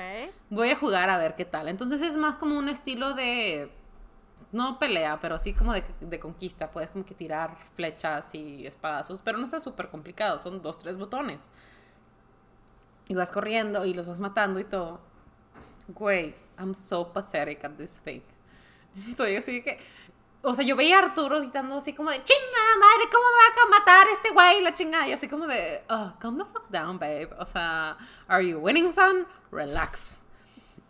voy 0.51 0.71
a 0.71 0.77
jugar 0.77 1.09
a 1.11 1.19
ver 1.19 1.37
qué 1.37 1.45
tal. 1.45 1.69
Entonces 1.69 2.03
es 2.03 2.17
más 2.17 2.39
como 2.39 2.59
un 2.59 2.69
estilo 2.69 3.15
de. 3.15 3.73
No 4.53 4.79
pelea, 4.79 5.19
pero 5.21 5.39
sí 5.39 5.55
como 5.55 5.73
de, 5.73 5.83
de 6.01 6.21
conquista. 6.21 6.71
Puedes 6.71 6.91
como 6.91 7.05
que 7.05 7.15
tirar 7.15 7.57
flechas 7.75 8.35
y 8.35 8.67
espadazos, 8.67 9.23
pero 9.23 9.39
no 9.39 9.47
está 9.47 9.59
súper 9.61 9.89
complicado. 9.89 10.39
Son 10.39 10.61
dos, 10.61 10.79
tres 10.79 10.99
botones. 10.99 11.51
Y 13.09 13.15
vas 13.15 13.33
corriendo 13.33 13.85
y 13.87 13.95
los 13.95 14.07
vas 14.07 14.21
matando 14.21 14.61
y 14.61 14.65
todo. 14.65 15.01
Güey, 15.89 16.35
I'm 16.59 16.75
so 16.75 17.13
pathetic 17.13 17.65
at 17.65 17.73
this 17.73 18.01
thing. 18.05 18.21
Soy 19.17 19.37
así 19.37 19.63
que. 19.63 19.79
O 20.45 20.55
sea, 20.55 20.65
yo 20.65 20.75
veía 20.75 20.99
a 20.99 21.03
Arturo 21.03 21.39
gritando 21.39 21.77
así 21.77 21.93
como 21.93 22.11
de 22.11 22.23
chinga 22.25 22.79
madre, 22.81 23.09
¿cómo 23.13 23.25
me 23.25 23.61
va 23.61 23.77
a 23.77 23.81
matar 23.81 24.07
este 24.09 24.31
güey? 24.31 24.61
La 24.61 24.75
chingada. 24.75 25.09
Y 25.09 25.13
así 25.13 25.29
como 25.29 25.47
de, 25.47 25.85
oh, 25.89 26.15
calm 26.19 26.37
the 26.37 26.45
fuck 26.45 26.69
down, 26.69 26.99
babe. 26.99 27.31
O 27.39 27.47
sea, 27.47 27.97
are 28.27 28.47
you 28.47 28.59
winning, 28.59 28.93
son? 28.93 29.27
Relax. 29.53 30.22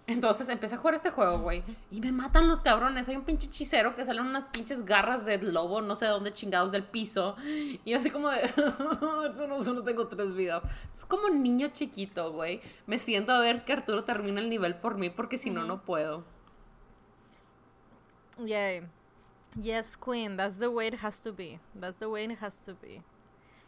Entonces 0.09 0.49
empecé 0.49 0.75
a 0.75 0.79
jugar 0.79 0.95
este 0.95 1.11
juego, 1.11 1.39
güey. 1.39 1.63
Y 1.91 2.01
me 2.01 2.11
matan 2.11 2.49
los 2.49 2.61
cabrones. 2.61 3.09
Hay 3.09 3.17
un 3.17 3.25
pinche 3.25 3.47
hechicero 3.47 3.95
que 3.95 4.05
salen 4.05 4.27
unas 4.27 4.47
pinches 4.47 4.85
garras 4.85 5.25
de 5.25 5.39
lobo, 5.39 5.81
no 5.81 5.95
sé 5.95 6.07
de 6.07 6.11
dónde 6.11 6.33
chingados 6.33 6.73
del 6.73 6.83
piso. 6.83 7.37
Y 7.85 7.95
así 7.95 8.11
como 8.11 8.29
de. 8.29 8.49
solo, 9.37 9.63
solo 9.63 9.83
tengo 9.85 10.09
tres 10.09 10.35
vidas. 10.35 10.65
Es 10.93 11.05
como 11.05 11.27
un 11.27 11.43
niño 11.43 11.69
chiquito, 11.69 12.33
güey. 12.33 12.61
Me 12.87 12.99
siento 12.99 13.33
a 13.33 13.41
ver 13.41 13.65
que 13.65 13.73
Arturo 13.73 14.03
termina 14.03 14.41
el 14.41 14.51
nivel 14.51 14.75
por 14.75 14.99
mí 14.99 15.09
porque 15.09 15.39
si 15.39 15.51
no, 15.51 15.65
no 15.65 15.83
puedo. 15.83 16.25
Yay. 18.45 18.83
Yes, 19.61 19.97
Queen, 19.97 20.37
that's 20.37 20.59
the 20.59 20.69
way 20.69 20.89
it 20.89 21.05
has 21.05 21.21
to 21.21 21.33
be. 21.33 21.61
That's 21.79 21.99
the 21.99 22.09
way 22.09 22.25
it 22.25 22.43
has 22.43 22.65
to 22.65 22.75
be. 22.75 23.03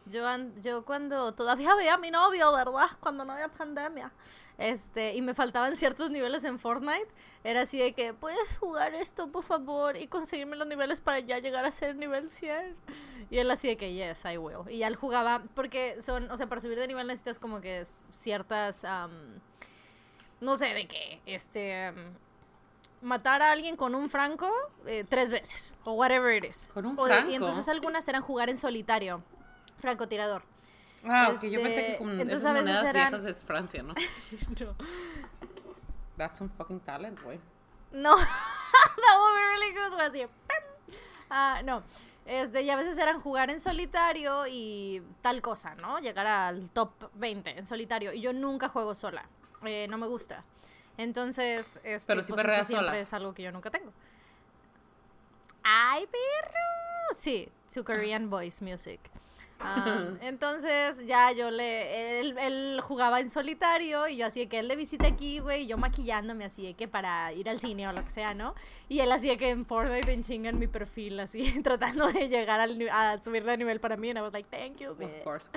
Yo, 0.07 0.23
yo 0.61 0.85
cuando 0.85 1.33
todavía 1.33 1.75
veía 1.75 1.95
a 1.95 1.99
mi 1.99 2.11
novio, 2.11 2.53
¿verdad? 2.53 2.89
Cuando 3.01 3.25
no 3.25 3.33
había 3.33 3.49
pandemia. 3.49 4.13
Este, 4.59 5.15
y 5.15 5.23
me 5.23 5.35
faltaban 5.35 5.75
ciertos 5.77 6.11
niveles 6.11 6.45
en 6.45 6.59
Fortnite, 6.59 7.09
era 7.43 7.63
así 7.63 7.79
de 7.79 7.93
que, 7.93 8.15
¿puedes 8.15 8.59
jugar 8.59 8.95
esto, 8.95 9.33
por 9.33 9.43
favor? 9.43 9.97
Y 9.97 10.07
conseguirme 10.07 10.57
los 10.57 10.69
niveles 10.69 11.01
para 11.01 11.19
ya 11.21 11.39
llegar 11.39 11.65
a 11.65 11.71
ser 11.71 11.97
nivel 11.97 12.29
100. 12.29 12.77
Y 13.31 13.39
él 13.39 13.51
así 13.51 13.67
de 13.69 13.77
que, 13.77 13.95
yes, 13.95 14.25
I 14.27 14.37
will. 14.39 14.69
Y 14.71 14.79
ya 14.79 14.87
él 14.87 14.97
jugaba, 14.97 15.43
porque 15.55 16.01
son, 16.01 16.31
o 16.31 16.37
sea, 16.37 16.47
para 16.49 16.61
subir 16.61 16.79
de 16.79 16.87
nivel 16.87 17.07
necesitas 17.07 17.39
como 17.39 17.61
que 17.61 17.83
ciertas, 18.11 18.85
no 20.41 20.57
sé, 20.57 20.67
de 20.67 20.87
qué, 20.87 21.21
este... 21.27 21.93
matar 23.03 23.43
a 23.43 23.53
alguien 23.53 23.77
con 23.77 23.95
un 23.95 24.09
franco 24.09 24.51
eh, 24.87 25.05
tres 25.09 25.31
veces 25.33 25.75
o 25.85 25.93
whatever 25.93 26.35
it 26.37 26.49
is. 26.49 26.69
Con 26.73 26.87
un 26.87 26.99
O 26.99 27.07
franco. 27.07 27.31
y 27.31 27.35
entonces 27.35 27.69
algunas 27.69 28.07
eran 28.09 28.23
jugar 28.23 28.49
en 28.51 28.57
solitario. 28.57 29.23
Francotirador. 29.79 30.43
Ah, 31.07 31.33
ok, 31.35 31.43
yo 31.43 31.61
pensé 31.61 31.75
que 31.81 31.87
Este, 31.93 31.99
con 31.99 32.11
entonces 32.13 32.39
esas 32.39 32.45
a 32.47 32.53
veces 32.55 32.67
monedas 32.67 32.89
eran- 32.89 33.11
viejas 33.11 33.27
es 33.27 33.43
Francia, 33.45 33.83
¿no? 33.83 33.95
no. 34.61 34.75
That's 36.17 36.39
some 36.39 36.51
fucking 36.57 36.81
talent, 36.81 37.21
güey. 37.23 37.39
No, 37.93 38.17
that 38.17 39.19
would 39.19 39.35
be 39.35 39.47
really 39.57 39.75
good. 39.75 39.93
güey, 39.95 40.07
así. 40.27 40.33
Ah, 41.31 41.61
no. 41.65 41.83
Este, 42.27 42.63
y 42.63 42.71
a 42.71 42.77
veces 42.77 42.97
eran 42.99 43.21
jugar 43.21 43.51
en 43.51 43.61
solitario 43.61 44.47
y 44.49 45.03
tal 45.21 45.43
cosa, 45.43 45.75
¿no? 45.75 45.99
Llegar 45.99 46.27
al 46.27 46.71
top 46.71 46.91
20 47.15 47.59
en 47.59 47.67
solitario. 47.67 48.13
Y 48.15 48.21
yo 48.23 48.33
nunca 48.33 48.69
juego 48.69 48.95
sola. 48.95 49.27
Eh, 49.65 49.87
no 49.91 49.99
me 49.99 50.07
gusta. 50.07 50.43
Entonces, 50.97 51.81
este, 51.83 52.07
Pero 52.07 52.23
sí 52.23 52.33
pues 52.33 52.45
eso 52.47 52.65
siempre 52.65 52.87
sola. 52.89 52.99
es 52.99 53.13
algo 53.13 53.35
que 53.35 53.43
yo 53.43 53.53
nunca 53.53 53.71
tengo. 53.71 53.93
¡Ay, 55.63 56.07
perro! 56.07 57.19
Sí, 57.19 57.49
su 57.71 57.85
Korean 57.85 58.31
Voice 58.31 58.65
Music. 58.65 59.01
Ah, 59.61 60.09
entonces 60.21 61.07
ya 61.07 61.33
yo 61.33 61.51
le, 61.51 62.21
él, 62.21 62.37
él 62.39 62.81
jugaba 62.83 63.21
en 63.21 63.31
solitario 63.31 64.09
y 64.09 64.17
yo 64.17 64.27
así 64.27 64.41
de 64.41 64.49
que 64.49 64.59
él 64.59 64.69
le 64.69 64.77
visita 64.77 65.07
aquí, 65.07 65.39
güey, 65.39 65.63
y 65.63 65.67
yo 65.67 65.79
maquillándome 65.79 66.45
así 66.45 66.65
de 66.65 66.75
que 66.75 66.89
para 66.89 67.33
ir 67.33 67.49
al 67.49 67.61
cine 67.61 67.89
o 67.89 67.93
lo 67.93 68.03
que 68.03 68.11
sea, 68.11 68.35
¿no? 68.35 68.55
Y 68.89 69.01
él 69.01 69.11
así 69.13 69.29
de 69.29 69.37
que 69.37 69.51
en 69.51 69.65
Fortnite 69.65 70.13
en 70.13 70.23
chinga 70.23 70.51
en 70.51 70.59
mi 70.59 70.67
perfil, 70.67 71.21
así 71.21 71.43
tratando 71.63 72.11
de 72.11 72.29
llegar 72.29 72.61
al, 72.61 72.89
a 72.91 73.23
subir 73.23 73.45
de 73.45 73.57
nivel 73.57 73.81
para 73.81 73.97
mí, 73.97 74.11
and 74.11 74.19
I 74.19 74.23
was 74.23 74.33
like, 74.33 74.49
thank 74.49 74.79
you, 74.79 74.91
Of 74.91 75.25
course. 75.25 75.51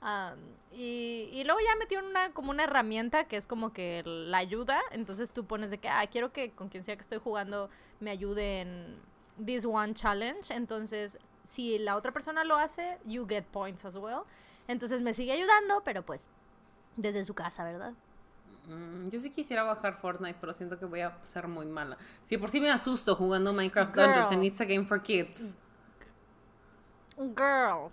Um, 0.00 0.38
y, 0.72 1.28
y 1.32 1.44
luego 1.44 1.60
ya 1.60 1.76
metió 1.76 1.98
una, 1.98 2.32
como 2.32 2.50
una 2.50 2.64
herramienta 2.64 3.24
que 3.24 3.36
es 3.36 3.46
como 3.46 3.72
que 3.72 4.02
la 4.04 4.38
ayuda. 4.38 4.80
Entonces 4.92 5.32
tú 5.32 5.44
pones 5.44 5.70
de 5.70 5.78
que, 5.78 5.88
ah, 5.88 6.06
quiero 6.10 6.32
que 6.32 6.50
con 6.50 6.68
quien 6.68 6.82
sea 6.82 6.96
que 6.96 7.02
estoy 7.02 7.18
jugando 7.18 7.68
me 8.00 8.10
ayude 8.10 8.60
en 8.62 8.96
this 9.44 9.64
one 9.64 9.94
challenge. 9.94 10.52
Entonces, 10.54 11.18
si 11.42 11.78
la 11.78 11.96
otra 11.96 12.12
persona 12.12 12.44
lo 12.44 12.56
hace, 12.56 12.98
you 13.04 13.26
get 13.26 13.44
points 13.44 13.84
as 13.84 13.96
well. 13.96 14.22
Entonces 14.68 15.02
me 15.02 15.12
sigue 15.12 15.32
ayudando, 15.32 15.82
pero 15.84 16.04
pues 16.04 16.28
desde 16.96 17.24
su 17.24 17.34
casa, 17.34 17.64
¿verdad? 17.64 17.94
Mm, 18.66 19.08
yo 19.08 19.18
sí 19.18 19.30
quisiera 19.30 19.64
bajar 19.64 19.98
Fortnite, 20.00 20.36
pero 20.40 20.52
siento 20.52 20.78
que 20.78 20.86
voy 20.86 21.00
a 21.00 21.18
ser 21.24 21.48
muy 21.48 21.66
mala. 21.66 21.96
Si 22.22 22.38
por 22.38 22.50
sí 22.50 22.60
me 22.60 22.70
asusto 22.70 23.16
jugando 23.16 23.52
Minecraft 23.52 23.94
Girl. 23.94 24.06
Dungeons 24.06 24.32
and 24.32 24.44
it's 24.44 24.60
a 24.60 24.64
game 24.64 24.84
for 24.84 25.00
kids. 25.00 25.56
Girl. 27.18 27.90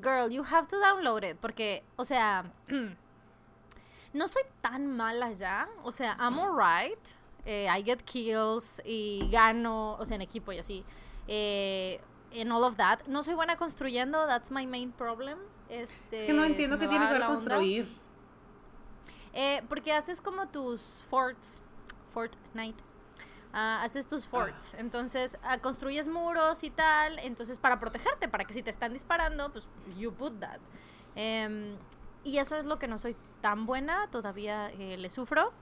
Girl, 0.00 0.30
you 0.30 0.42
have 0.42 0.66
to 0.68 0.76
download 0.80 1.24
it. 1.24 1.36
Porque, 1.40 1.82
o 1.96 2.04
sea, 2.04 2.44
no 4.12 4.28
soy 4.28 4.42
tan 4.60 4.86
mala 4.86 5.32
ya. 5.32 5.68
O 5.84 5.90
sea, 5.90 6.16
I'm 6.18 6.38
alright. 6.38 6.98
Eh, 7.44 7.68
I 7.68 7.82
get 7.82 8.04
kills 8.04 8.80
y 8.84 9.28
gano, 9.30 9.96
o 9.98 10.04
sea, 10.04 10.16
en 10.16 10.22
equipo 10.22 10.52
y 10.52 10.58
así. 10.58 10.84
Eh, 11.28 12.00
en 12.32 12.52
all 12.52 12.64
of 12.64 12.76
that. 12.76 13.06
No 13.06 13.22
soy 13.22 13.34
buena 13.34 13.56
construyendo, 13.56 14.26
that's 14.26 14.50
my 14.50 14.66
main 14.66 14.92
problem. 14.92 15.38
Este, 15.68 16.20
Es 16.20 16.26
que 16.26 16.32
no 16.32 16.44
entiendo 16.44 16.78
qué 16.78 16.86
tiene 16.86 17.06
que 17.06 17.12
ver 17.12 17.26
construir. 17.26 17.88
Eh, 19.32 19.62
porque 19.68 19.92
haces 19.92 20.20
como 20.20 20.48
tus 20.48 21.04
forts, 21.08 21.60
Fortnite. 22.08 22.82
Ah, 23.52 23.82
haces 23.82 24.06
tus 24.06 24.26
forts. 24.26 24.74
Entonces, 24.74 25.38
ah, 25.42 25.58
construyes 25.58 26.08
muros 26.08 26.62
y 26.62 26.70
tal. 26.70 27.18
Entonces, 27.20 27.58
para 27.58 27.78
protegerte, 27.78 28.28
para 28.28 28.44
que 28.44 28.52
si 28.52 28.62
te 28.62 28.70
están 28.70 28.92
disparando, 28.92 29.50
pues 29.52 29.68
you 29.96 30.12
put 30.12 30.38
that. 30.40 30.58
Em, 31.14 31.76
y 32.24 32.38
eso 32.38 32.56
es 32.56 32.64
lo 32.64 32.78
que 32.78 32.88
no 32.88 32.98
soy 32.98 33.16
tan 33.40 33.66
buena. 33.66 34.08
Todavía 34.10 34.70
eh, 34.70 34.96
le 34.98 35.08
sufro. 35.10 35.52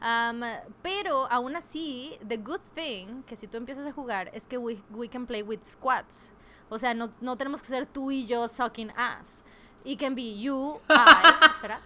Am, 0.00 0.42
pero 0.82 1.26
aún 1.30 1.56
así, 1.56 2.18
the 2.26 2.36
good 2.36 2.60
thing 2.74 3.22
que 3.24 3.34
si 3.34 3.48
tú 3.48 3.56
empiezas 3.56 3.86
a 3.86 3.92
jugar 3.92 4.30
es 4.32 4.46
que 4.46 4.56
we, 4.56 4.80
we 4.90 5.08
can 5.08 5.26
play 5.26 5.42
with 5.42 5.62
squads. 5.62 6.32
O 6.68 6.78
sea, 6.78 6.94
no, 6.94 7.10
no 7.20 7.36
tenemos 7.36 7.62
que 7.62 7.68
ser 7.68 7.86
tú 7.86 8.10
y 8.10 8.26
yo 8.26 8.46
sucking 8.46 8.92
ass. 8.96 9.44
It 9.84 9.98
can 9.98 10.14
be 10.14 10.38
you, 10.38 10.80
I. 10.88 11.32
espera. 11.50 11.80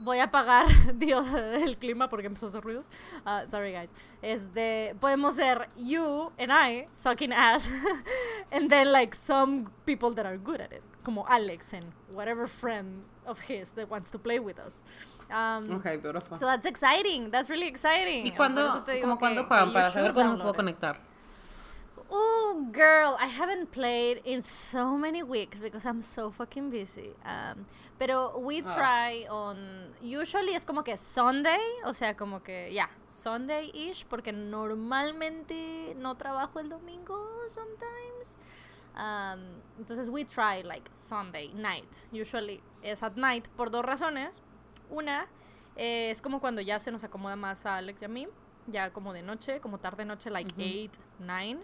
Voy 0.00 0.18
a 0.18 0.24
apagar 0.24 0.66
Dios, 0.98 1.24
el 1.32 1.76
clima 1.76 2.08
porque 2.08 2.26
empezó 2.26 2.46
a 2.46 2.48
hacer 2.48 2.62
ruidos. 2.62 2.90
Ah, 3.24 3.44
sorry, 3.46 3.72
guys. 3.72 3.90
Este, 4.20 4.96
podemos 4.98 5.36
ser 5.36 5.68
you 5.76 6.32
and 6.38 6.50
I 6.50 6.88
sucking 6.90 7.32
ass. 7.32 7.70
and 8.50 8.68
then, 8.68 8.90
like, 8.90 9.14
some 9.14 9.70
people 9.86 10.12
that 10.14 10.26
are 10.26 10.38
good 10.38 10.60
at 10.60 10.72
it. 10.72 10.82
Como 11.04 11.24
Alex 11.28 11.72
and 11.72 11.92
whatever 12.10 12.48
friend 12.48 13.04
of 13.26 13.38
his 13.48 13.70
that 13.72 13.88
wants 13.90 14.10
to 14.10 14.18
play 14.18 14.38
with 14.40 14.58
us. 14.58 14.82
Um, 15.30 15.70
Ok, 15.76 15.96
beautiful. 16.02 16.36
So 16.36 16.46
that's 16.46 16.66
exciting. 16.66 17.30
That's 17.30 17.48
really 17.48 17.68
exciting. 17.68 18.26
¿Y 18.26 18.30
cuándo, 18.32 18.84
como 19.00 19.18
cuándo 19.18 19.44
juegan? 19.46 19.68
you 19.68 19.72
Para 19.72 19.90
saber 19.90 20.12
cuándo 20.12 20.38
puedo 20.42 20.54
conectar. 20.54 20.96
Ooh, 22.14 22.68
girl, 22.72 23.16
I 23.18 23.26
haven't 23.26 23.70
played 23.72 24.20
in 24.26 24.42
so 24.42 24.98
many 24.98 25.22
weeks 25.22 25.58
because 25.58 25.86
I'm 25.86 26.02
so 26.02 26.30
fucking 26.30 26.68
busy. 26.68 27.14
Um, 27.24 27.64
pero 27.98 28.38
we 28.38 28.60
Ah. 28.66 28.74
try 28.74 29.26
on. 29.30 29.94
Usually 30.02 30.54
es 30.54 30.66
como 30.66 30.82
que 30.82 30.98
Sunday, 30.98 31.58
o 31.86 31.94
sea, 31.94 32.14
como 32.14 32.40
que, 32.42 32.70
ya, 32.70 32.90
Sunday-ish, 33.08 34.04
porque 34.10 34.30
normalmente 34.30 35.94
no 35.96 36.14
trabajo 36.16 36.60
el 36.60 36.68
domingo 36.68 37.16
sometimes. 37.48 38.36
Um, 38.94 39.40
entonces 39.78 40.10
we 40.10 40.24
try 40.24 40.62
like 40.62 40.88
Sunday 40.92 41.52
night. 41.54 41.88
Usually 42.12 42.60
es 42.82 43.02
at 43.02 43.16
night 43.16 43.48
por 43.56 43.70
dos 43.70 43.84
razones. 43.84 44.42
Una, 44.90 45.26
eh, 45.76 46.10
es 46.10 46.20
como 46.20 46.40
cuando 46.40 46.60
ya 46.60 46.78
se 46.78 46.90
nos 46.90 47.02
acomoda 47.04 47.36
más 47.36 47.64
a 47.64 47.76
Alex 47.78 48.02
y 48.02 48.04
a 48.04 48.08
mí, 48.08 48.28
ya 48.66 48.92
como 48.92 49.12
de 49.12 49.22
noche, 49.22 49.60
como 49.60 49.78
tarde 49.78 50.04
noche, 50.04 50.30
like 50.30 50.52
8, 50.58 51.00
9. 51.20 51.60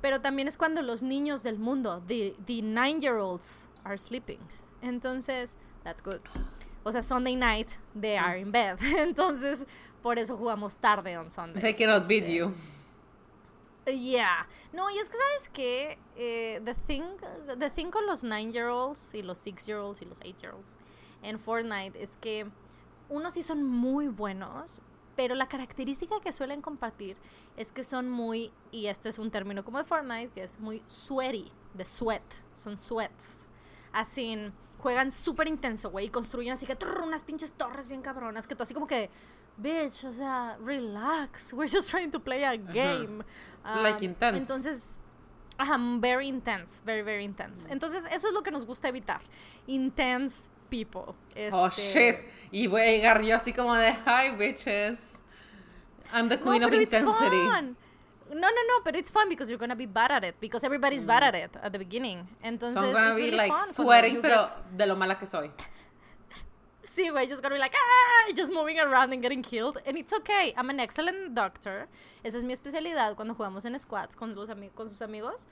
Pero 0.00 0.20
también 0.20 0.48
es 0.48 0.56
cuando 0.56 0.80
los 0.82 1.02
niños 1.02 1.42
del 1.42 1.58
mundo, 1.58 2.02
the, 2.06 2.34
the 2.46 2.62
nine-year-olds, 2.62 3.68
are 3.84 3.98
sleeping. 3.98 4.38
Entonces, 4.80 5.58
that's 5.82 6.02
good. 6.02 6.20
O 6.84 6.92
sea, 6.92 7.02
Sunday 7.02 7.34
night, 7.36 7.78
they 7.98 8.16
are 8.16 8.38
in 8.38 8.50
bed. 8.52 8.78
Entonces, 8.96 9.66
por 10.02 10.18
eso 10.18 10.36
jugamos 10.36 10.76
tarde 10.76 11.18
on 11.18 11.28
Sunday. 11.30 11.60
They 11.60 11.74
cannot 11.74 12.06
beat 12.08 12.24
Este, 12.24 12.34
you. 12.36 12.54
Yeah. 13.88 14.46
No, 14.72 14.90
y 14.90 14.98
es 14.98 15.08
que 15.08 15.16
sabes 15.16 15.48
que 15.48 15.98
the 16.64 16.74
thing 16.86 17.04
the 17.58 17.70
thing 17.70 17.90
con 17.90 18.06
los 18.06 18.24
9-year-olds 18.24 19.14
y 19.14 19.22
los 19.22 19.44
6-year-olds 19.46 20.02
y 20.02 20.04
los 20.04 20.20
8-year-olds 20.20 20.64
en 21.22 21.38
Fortnite 21.38 22.02
es 22.02 22.16
que 22.16 22.50
unos 23.08 23.34
sí 23.34 23.42
son 23.42 23.64
muy 23.64 24.08
buenos, 24.08 24.80
pero 25.16 25.34
la 25.34 25.48
característica 25.48 26.20
que 26.20 26.32
suelen 26.32 26.60
compartir 26.60 27.16
es 27.56 27.72
que 27.72 27.82
son 27.82 28.08
muy 28.08 28.52
y 28.70 28.86
este 28.86 29.08
es 29.08 29.18
un 29.18 29.30
término 29.30 29.64
como 29.64 29.78
de 29.78 29.84
Fortnite 29.84 30.30
que 30.30 30.42
es 30.42 30.60
muy 30.60 30.82
sweaty, 30.86 31.50
de 31.74 31.84
sweat, 31.84 32.22
son 32.52 32.78
sweats. 32.78 33.48
Así 33.92 34.52
juegan 34.78 35.10
súper 35.10 35.48
intenso, 35.48 35.90
güey, 35.90 36.06
y 36.06 36.08
construyen 36.10 36.52
así 36.52 36.66
que 36.66 36.76
trrr, 36.76 37.02
unas 37.02 37.24
pinches 37.24 37.52
torres 37.52 37.88
bien 37.88 38.00
cabronas 38.00 38.46
que 38.46 38.54
tú 38.54 38.62
así 38.62 38.74
como 38.74 38.86
que 38.86 39.10
bitch, 39.60 40.04
o 40.04 40.12
sea, 40.12 40.56
relax. 40.60 41.52
We're 41.56 41.68
just 41.68 41.90
trying 41.90 42.10
to 42.12 42.18
play 42.20 42.44
a 42.44 42.56
game. 42.56 43.24
Like 43.64 43.98
Um, 43.98 44.04
intense. 44.04 44.38
Entonces, 44.48 44.96
ajá, 45.58 45.76
very 46.00 46.28
intense, 46.28 46.82
very, 46.84 47.02
very 47.02 47.24
intense. 47.24 47.66
Entonces, 47.70 48.04
eso 48.10 48.28
es 48.28 48.32
lo 48.34 48.42
que 48.42 48.50
nos 48.50 48.64
gusta 48.64 48.88
evitar. 48.88 49.20
Intense 49.66 50.50
people. 50.70 51.14
Oh 51.52 51.66
Este, 51.66 51.82
shit. 51.82 52.16
Y 52.50 52.66
voy 52.66 52.82
a 52.82 52.86
llegar 52.92 53.22
yo 53.22 53.36
así 53.36 53.52
como 53.52 53.74
de, 53.74 53.92
hi 53.92 54.30
bitches. 54.36 55.22
I'm 56.12 56.28
the 56.28 56.36
No, 56.38 56.42
queen 56.44 56.62
of 56.64 56.70
pero 56.70 56.82
it's 56.82 56.94
intensity. 56.94 57.36
fun. 57.50 57.76
No, 58.30 58.40
no, 58.40 58.48
no, 58.50 58.82
but 58.84 58.94
it's 58.94 59.10
fun 59.10 59.28
because 59.28 59.48
you're 59.50 59.58
gonna 59.58 59.74
be 59.76 59.86
bad 59.86 60.10
at 60.12 60.22
it 60.24 60.34
because 60.40 60.62
everybody's 60.64 61.04
bad 61.06 61.22
at 61.22 61.34
it 61.34 61.56
at 61.62 61.72
the 61.72 61.78
beginning. 61.78 62.28
Entonces, 62.42 62.74
So 62.74 62.86
I'm 62.86 62.92
gonna 62.92 63.14
be 63.14 63.22
really 63.30 63.36
like 63.36 63.52
sweating, 63.72 64.20
pero 64.20 64.48
get- 64.48 64.76
de 64.76 64.86
lo 64.86 64.96
mala 64.96 65.18
que 65.18 65.26
soy. 65.26 65.50
Sí, 66.90 67.10
güey, 67.10 67.28
just 67.28 67.42
gonna 67.42 67.54
be 67.54 67.60
like, 67.60 67.76
ah, 67.76 68.32
just 68.34 68.52
moving 68.52 68.78
around 68.78 69.12
and 69.12 69.22
getting 69.22 69.42
killed. 69.42 69.78
And 69.86 69.96
it's 69.96 70.12
okay. 70.12 70.54
I'm 70.56 70.70
an 70.70 70.80
excellent 70.80 71.34
doctor. 71.34 71.88
Esa 72.24 72.38
es 72.38 72.44
mi 72.44 72.52
especialidad 72.52 73.14
cuando 73.14 73.34
jugamos 73.34 73.64
en 73.64 73.78
squads 73.78 74.16
con, 74.16 74.34
los 74.34 74.48
con 74.74 74.88
sus 74.88 75.02
amigos. 75.02 75.46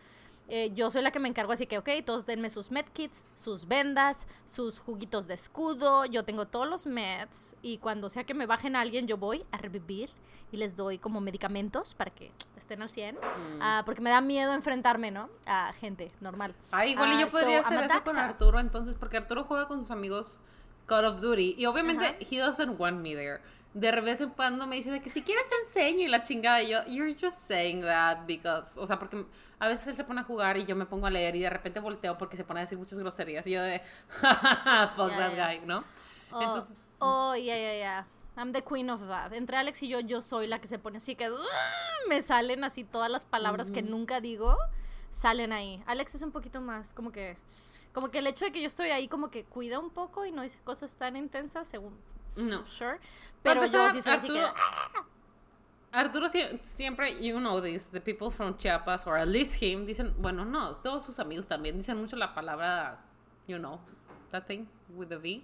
Eh, 0.49 0.71
yo 0.75 0.91
soy 0.91 1.03
la 1.03 1.11
que 1.11 1.19
me 1.19 1.29
encargo, 1.29 1.53
así 1.53 1.67
que, 1.67 1.79
ok, 1.79 1.89
todos 2.05 2.25
denme 2.25 2.51
sus 2.51 2.71
medkits, 2.71 3.25
sus 3.35 3.67
vendas, 3.67 4.27
sus 4.45 4.79
juguitos 4.79 5.27
de 5.27 5.35
escudo. 5.35 6.05
Yo 6.07 6.25
tengo 6.25 6.47
todos 6.47 6.69
los 6.69 6.87
meds. 6.87 7.57
Y 7.63 7.79
cuando 7.79 8.09
sea 8.09 8.25
que 8.25 8.35
me 8.35 8.47
bajen 8.47 8.77
a 8.77 8.81
alguien, 8.81 9.07
yo 9.07 9.17
voy 9.17 9.45
a 9.51 9.59
revivir 9.59 10.11
y 10.53 10.57
les 10.57 10.77
doy 10.77 10.99
como 10.99 11.21
medicamentos 11.21 11.95
para 11.95 12.13
que 12.13 12.33
estén 12.57 12.81
al 12.83 12.89
100. 12.89 13.19
Ah, 13.61 13.83
porque 13.85 14.01
me 14.01 14.11
da 14.11 14.21
miedo 14.21 14.53
enfrentarme, 14.53 15.11
¿no? 15.11 15.29
A 15.47 15.73
gente 15.73 16.11
normal. 16.21 16.55
Ah, 16.71 16.87
igual 16.87 17.11
y 17.11 17.17
Ah, 17.17 17.21
yo 17.23 17.29
podría 17.29 17.63
so, 17.63 17.69
hacer 17.69 17.85
eso 17.85 18.05
con. 18.05 18.17
Arturo 18.17 18.61
entonces, 18.61 18.95
porque 18.95 19.17
Arturo 19.17 19.45
juega 19.45 19.67
con 19.67 19.81
sus 19.81 19.91
amigos 19.91 20.41
Call 20.87 21.05
of 21.05 21.21
Duty 21.21 21.55
y 21.59 21.67
obviamente 21.67 22.05
Ajá. 22.07 22.17
he 22.31 22.39
doesn't 22.39 22.79
want 22.81 22.99
me 23.01 23.15
there. 23.15 23.41
De 23.75 23.91
vez 24.01 24.23
en 24.23 24.31
cuando 24.31 24.67
me 24.67 24.77
dice 24.77 24.91
de 24.91 25.03
que 25.03 25.11
si 25.11 25.21
quieres 25.21 25.45
te 25.51 25.57
enseño 25.67 26.05
y 26.05 26.09
la 26.09 26.23
chingada 26.23 26.63
y 26.63 26.71
yo, 26.71 26.79
you're 26.87 27.15
just 27.21 27.37
saying 27.39 27.83
that 27.83 28.25
because, 28.27 28.81
o 28.81 28.87
sea, 28.87 28.99
porque 28.99 29.27
a 29.59 29.69
veces 29.69 29.89
él 29.89 29.97
se 29.97 30.05
pone 30.05 30.21
a 30.23 30.25
jugar 30.25 30.57
y 30.57 30.65
yo 30.65 30.75
me 30.75 30.87
pongo 30.87 31.07
a 31.07 31.11
leer 31.11 31.37
y 31.37 31.41
de 31.41 31.51
repente 31.51 31.79
volteo 31.81 32.17
porque 32.17 32.39
se 32.39 32.45
pone 32.45 32.61
a 32.61 32.63
decir 32.63 32.79
muchas 32.79 32.99
groserías 32.99 33.47
y 33.47 33.51
yo 33.51 33.63
de, 33.63 33.83
fuck 34.09 35.11
Ya, 35.11 35.19
that 35.19 35.35
ya. 35.37 35.49
guy, 35.49 35.61
¿no? 35.67 35.85
Oh, 36.33 36.41
Entonces, 36.43 36.75
oh, 37.01 37.35
yeah, 37.35 37.57
yeah, 37.57 37.75
yeah. 37.77 38.07
I'm 38.39 38.53
the 38.53 38.63
queen 38.63 38.89
of 38.91 39.01
that. 39.09 39.33
Entre 39.35 39.57
Alex 39.57 39.83
y 39.83 39.89
yo, 39.89 40.01
yo 40.01 40.23
soy 40.23 40.47
la 40.47 40.59
que 40.61 40.69
se 40.69 40.79
pone 40.79 40.99
así 40.99 41.15
que 41.15 41.31
"Ugh", 41.31 41.39
me 42.09 42.21
salen 42.23 42.65
así 42.65 42.85
todas 42.85 43.11
las 43.11 43.25
palabras 43.27 43.71
que 43.71 43.83
nunca 43.83 44.21
digo. 44.21 44.57
salen 45.11 45.53
ahí. 45.53 45.83
Alex 45.87 46.15
es 46.17 46.23
un 46.23 46.33
poquito 46.33 46.61
más 46.61 46.93
como 46.93 47.11
que 47.13 47.39
como 47.97 48.11
que 48.11 48.19
el 48.19 48.27
hecho 48.27 48.45
de 48.45 48.53
que 48.53 48.61
yo 48.61 48.67
estoy 48.67 48.91
ahí 48.91 49.09
como 49.09 49.31
que 49.31 49.45
cuida 49.45 49.79
un 49.79 49.89
poco 49.89 50.27
y 50.27 50.31
no 50.31 50.43
dice 50.43 50.59
cosas 50.65 50.93
tan 50.97 51.17
intensas 51.17 51.67
según 51.67 51.97
No. 52.37 52.67
sure, 52.67 52.99
pero 53.43 53.65
yo 53.65 53.89
sí 53.89 54.03
soy 54.03 54.13
así 54.13 54.29
que 54.29 54.39
Arturo, 54.39 54.63
Arturo 55.93 56.29
sie- 56.29 56.59
siempre, 56.63 57.19
you 57.27 57.39
know 57.39 57.59
this, 57.63 57.89
the 57.89 58.01
people 58.03 58.31
from 58.31 58.55
Chiapas, 58.59 59.07
or 59.07 59.17
at 59.17 59.27
least 59.29 59.63
him, 59.63 59.87
dicen, 59.87 60.15
bueno, 60.19 60.45
no, 60.45 60.77
todos 60.77 61.07
sus 61.07 61.19
amigos 61.19 61.47
también 61.47 61.79
dicen 61.79 61.97
mucho 61.97 62.17
la 62.17 62.35
palabra, 62.35 63.01
you 63.49 63.57
know, 63.57 63.81
that 64.31 64.45
thing 64.47 64.67
with 64.95 65.09
the 65.09 65.17
V. 65.17 65.43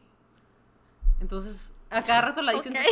Entonces, 1.23 1.73
a 1.89 2.03
cada 2.03 2.21
rato 2.21 2.43
la 2.43 2.53
dicen. 2.53 2.77
Ok. 2.77 2.83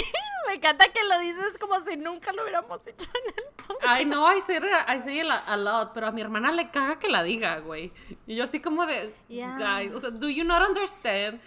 Me 0.51 0.57
encanta 0.57 0.89
que 0.89 1.01
lo 1.05 1.19
dices 1.21 1.57
como 1.59 1.79
si 1.85 1.97
nunca 1.97 2.33
lo 2.33 2.43
hubiéramos 2.43 2.85
hecho 2.85 3.07
en 3.15 3.35
el 3.37 3.45
podcast. 3.55 4.01
I 4.01 4.05
know 4.05 4.27
I 4.27 4.41
say, 4.41 4.57
it, 4.57 4.65
I 4.89 4.99
say 5.01 5.21
it 5.21 5.27
a, 5.31 5.55
a 5.55 5.57
lot, 5.57 5.93
pero 5.95 6.09
a 6.09 6.11
mi 6.13 6.21
hermana 6.21 6.51
le 6.51 6.71
caga 6.73 6.99
que 6.99 7.09
la 7.09 7.23
diga, 7.23 7.61
güey. 7.61 7.93
Y 8.27 8.35
yo 8.35 8.43
así 8.45 8.61
como 8.61 8.85
de, 8.85 9.15
Yeah. 9.29 9.57
guys, 9.57 9.93
o 9.95 10.01
sea, 10.01 10.11
do 10.11 10.29
you 10.29 10.43
not 10.43 10.61
understand 10.69 11.39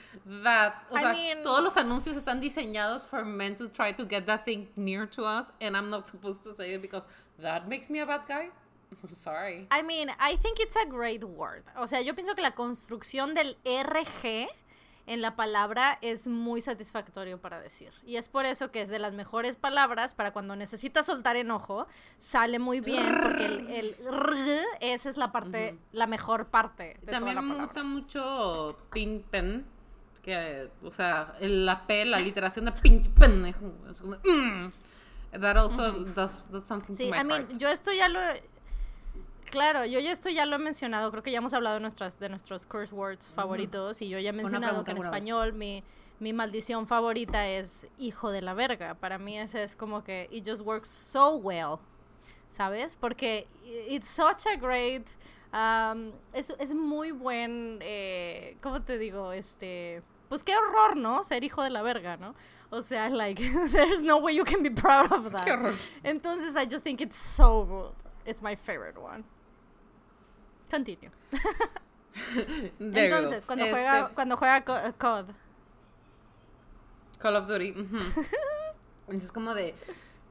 that, 0.43 0.75
o 0.89 0.95
I 0.97 1.01
sea, 1.01 1.11
mean- 1.13 1.43
todos 1.43 1.61
los 1.61 1.75
anuncios 1.75 2.15
están 2.15 2.39
diseñados 2.39 3.05
for 3.05 3.25
men 3.25 3.57
to 3.57 3.67
try 3.67 3.91
to 3.93 4.05
get 4.07 4.25
that 4.25 4.45
thing 4.45 4.69
near 4.77 5.05
to 5.09 5.25
us, 5.25 5.51
and 5.59 5.75
I'm 5.75 5.89
not 5.89 6.07
supposed 6.07 6.41
to 6.43 6.53
say 6.53 6.73
it 6.73 6.81
because 6.81 7.05
that 7.41 7.67
makes 7.67 7.89
me 7.89 7.99
a 7.99 8.05
bad 8.05 8.21
guy? 8.25 8.51
I'm 9.03 9.09
sorry. 9.09 9.67
I 9.69 9.81
mean, 9.81 10.09
I 10.19 10.37
think 10.37 10.59
it's 10.61 10.77
a 10.77 10.85
great 10.85 11.23
word. 11.25 11.63
O 11.77 11.87
sea, 11.87 11.99
yo 12.01 12.13
pienso 12.13 12.35
que 12.35 12.41
la 12.41 12.51
construcción 12.51 13.33
del 13.33 13.57
RG 13.65 14.47
en 15.05 15.21
la 15.21 15.35
palabra 15.35 15.97
es 16.01 16.27
muy 16.27 16.61
satisfactorio 16.61 17.39
para 17.41 17.59
decir. 17.59 17.91
Y 18.05 18.15
es 18.15 18.29
por 18.29 18.45
eso 18.45 18.71
que 18.71 18.81
es 18.81 18.89
de 18.89 18.99
las 18.99 19.13
mejores 19.13 19.55
palabras 19.57 20.15
para 20.15 20.31
cuando 20.31 20.55
necesitas 20.55 21.05
soltar 21.05 21.35
enojo, 21.35 21.87
sale 22.17 22.57
muy 22.59 22.79
bien 22.79 23.03
porque 23.21 23.45
el, 23.45 23.69
el 23.69 23.95
esa 24.79 25.09
es 25.09 25.17
la 25.17 25.31
parte, 25.31 25.77
la 25.91 26.07
mejor 26.07 26.47
parte 26.47 26.97
de 27.01 27.11
También 27.11 27.35
toda 27.35 27.47
la 27.47 27.53
me 27.53 27.65
gusta 27.65 27.83
mucho 27.83 28.77
pin 28.91 29.23
pen, 29.29 29.65
que, 30.21 30.69
o 30.81 30.89
sea, 30.91 31.35
el- 31.41 31.65
la 31.65 31.85
P, 31.85 32.05
la 32.05 32.17
literación 32.19 32.63
de 32.65 32.71
pinche 32.71 33.09
pendejo. 33.11 33.73
Es 33.89 34.01
como, 34.01 34.15
mm. 34.23 34.71
That 35.41 35.57
also 35.57 35.91
does, 35.91 36.49
does 36.51 36.65
something 36.67 36.93
Sí, 36.95 37.09
to 37.09 37.15
my 37.15 37.21
I 37.21 37.23
mean, 37.25 37.41
heart. 37.47 37.57
yo 37.57 37.67
esto 37.67 37.91
ya 37.91 38.07
lo 38.07 38.19
Claro, 39.49 39.85
yo 39.85 39.99
ya 39.99 40.11
esto 40.11 40.29
ya 40.29 40.45
lo 40.45 40.55
he 40.55 40.59
mencionado, 40.59 41.11
creo 41.11 41.23
que 41.23 41.31
ya 41.31 41.37
hemos 41.37 41.53
hablado 41.53 41.75
de, 41.75 41.81
nuestras, 41.81 42.19
de 42.19 42.29
nuestros 42.29 42.65
curse 42.65 42.93
words 42.93 43.31
favoritos 43.33 44.01
y 44.01 44.09
yo 44.09 44.19
ya 44.19 44.31
he 44.31 44.33
mencionado 44.33 44.83
que 44.83 44.91
en 44.91 44.97
español 44.97 45.53
mi, 45.53 45.83
mi 46.19 46.33
maldición 46.33 46.87
favorita 46.87 47.47
es 47.47 47.87
hijo 47.99 48.31
de 48.31 48.41
la 48.41 48.53
verga. 48.53 48.95
Para 48.95 49.17
mí 49.17 49.37
ese 49.37 49.63
es 49.63 49.75
como 49.75 50.03
que 50.03 50.27
it 50.31 50.47
just 50.47 50.61
works 50.61 50.89
so 50.89 51.35
well, 51.35 51.79
¿sabes? 52.49 52.97
Porque 52.97 53.47
it's 53.87 54.09
such 54.09 54.47
a 54.47 54.55
great... 54.55 55.07
um, 55.53 56.11
es, 56.33 56.53
es 56.59 56.73
muy 56.73 57.11
buen, 57.11 57.79
eh, 57.81 58.57
¿cómo 58.61 58.81
te 58.81 58.97
digo? 58.97 59.31
Este... 59.31 60.01
Pues 60.29 60.43
qué 60.43 60.55
horror, 60.57 60.97
¿no? 60.97 61.21
Ser 61.23 61.43
hijo 61.43 61.61
de 61.61 61.69
la 61.69 61.83
verga, 61.83 62.17
¿no? 62.17 62.33
O 62.71 62.81
sea, 62.81 63.07
like, 63.11 63.39
there's 63.71 64.01
no 64.01 64.17
way 64.17 64.35
you 64.35 64.43
can 64.43 64.63
be 64.63 64.71
proud 64.71 65.11
of 65.11 65.31
that. 65.31 65.45
Qué 65.45 65.51
horror. 65.51 65.75
Entonces, 66.03 66.55
I 66.55 66.65
just 66.65 66.83
think 66.83 67.01
it's 67.01 67.19
so 67.19 67.65
good. 67.65 67.93
It's 68.25 68.41
my 68.41 68.55
favorite 68.55 68.97
one. 68.97 69.25
Continue. 70.69 71.11
Entonces, 72.79 73.45
cuando 73.45 73.65
Este, 73.65 73.75
juega, 73.75 74.09
cuando 74.09 74.37
juega 74.37 74.57
eh, 74.87 74.93
COD. 74.97 75.25
Call 77.19 77.35
of 77.35 77.47
Duty. 77.47 77.71
ujú. 77.71 77.97
Entonces, 79.07 79.31
como 79.31 79.53
de, 79.53 79.75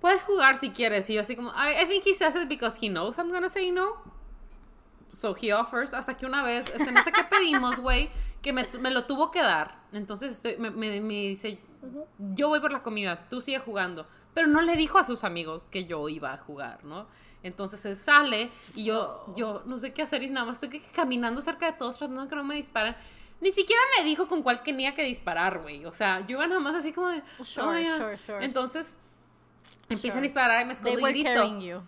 puedes 0.01 0.25
jugar 0.25 0.57
si 0.57 0.71
quieres. 0.71 1.09
Y 1.11 1.15
yo 1.15 1.21
así 1.23 1.37
como, 1.37 1.51
I, 1.51 1.83
I 1.83 1.87
think 1.87 2.05
he 2.07 2.15
says 2.15 2.35
it 2.37 2.49
because 2.49 2.79
he 2.81 2.89
knows 2.89 3.19
I'm 3.19 3.31
gonna 3.31 3.49
say 3.49 3.71
no. 3.71 3.95
So 5.17 5.35
he 5.41 5.53
offers. 5.53 5.95
Hasta 5.95 6.17
que 6.17 6.27
una 6.27 6.43
vez, 6.43 6.73
este, 6.75 6.91
no 6.93 7.03
sé 7.03 7.13
qué 7.13 7.25
pedimos, 7.25 7.81
güey, 7.81 8.11
que 8.41 8.53
me, 8.53 8.67
me 8.81 8.91
lo 8.91 9.05
tuvo 9.05 9.31
que 9.31 9.43
dar. 9.43 9.81
Entonces, 9.93 10.33
estoy, 10.33 10.57
me, 10.57 10.71
me, 10.71 11.01
me 11.01 11.15
dice, 11.15 11.59
yo 12.35 12.49
voy 12.49 12.61
por 12.61 12.73
la 12.73 12.83
comida, 12.83 13.29
tú 13.29 13.41
sigue 13.41 13.59
jugando. 13.59 14.07
Pero 14.35 14.47
no 14.47 14.63
le 14.63 14.77
dijo 14.77 14.99
a 14.99 15.05
sus 15.05 15.25
amigos 15.25 15.69
que 15.69 15.85
yo 15.85 16.09
iba 16.09 16.33
a 16.33 16.39
jugar, 16.39 16.83
¿no? 16.85 17.07
Entonces 17.43 17.85
él 17.85 17.97
sale 17.97 18.51
y 18.77 18.85
yo, 18.85 19.25
yo 19.37 19.63
no 19.67 19.77
sé 19.79 19.93
qué 19.93 20.03
hacer 20.03 20.23
y 20.23 20.31
nada 20.31 20.47
más 20.47 20.63
estoy 20.63 20.81
caminando 20.81 21.43
cerca 21.43 21.67
de 21.67 21.73
todos 21.73 21.99
tratando 21.99 22.23
de 22.23 22.29
que 22.29 22.37
no 22.37 22.45
me 22.45 22.55
disparen. 22.55 22.95
Ni 23.41 23.51
siquiera 23.51 23.81
me 23.99 24.05
dijo 24.05 24.29
con 24.29 24.43
cuál 24.43 24.63
tenía 24.63 24.95
que 24.95 25.03
disparar, 25.03 25.61
güey. 25.63 25.85
O 25.85 25.91
sea, 25.93 26.21
yo 26.21 26.37
iba 26.37 26.47
nada 26.47 26.61
más 26.61 26.77
así 26.77 26.93
como 26.93 27.09
de... 27.09 27.23
Sure, 27.45 27.67
"Oh, 27.67 27.79
yeah". 27.79 27.97
sure, 27.99 28.17
sure. 28.19 28.45
Entonces 28.45 28.97
empiezan 29.89 30.21
a 30.21 30.23
disparar 30.23 30.63
y 30.63 30.67
me 30.67 30.73
escondo 30.73 30.99
y 31.09 31.13
grito. 31.13 31.85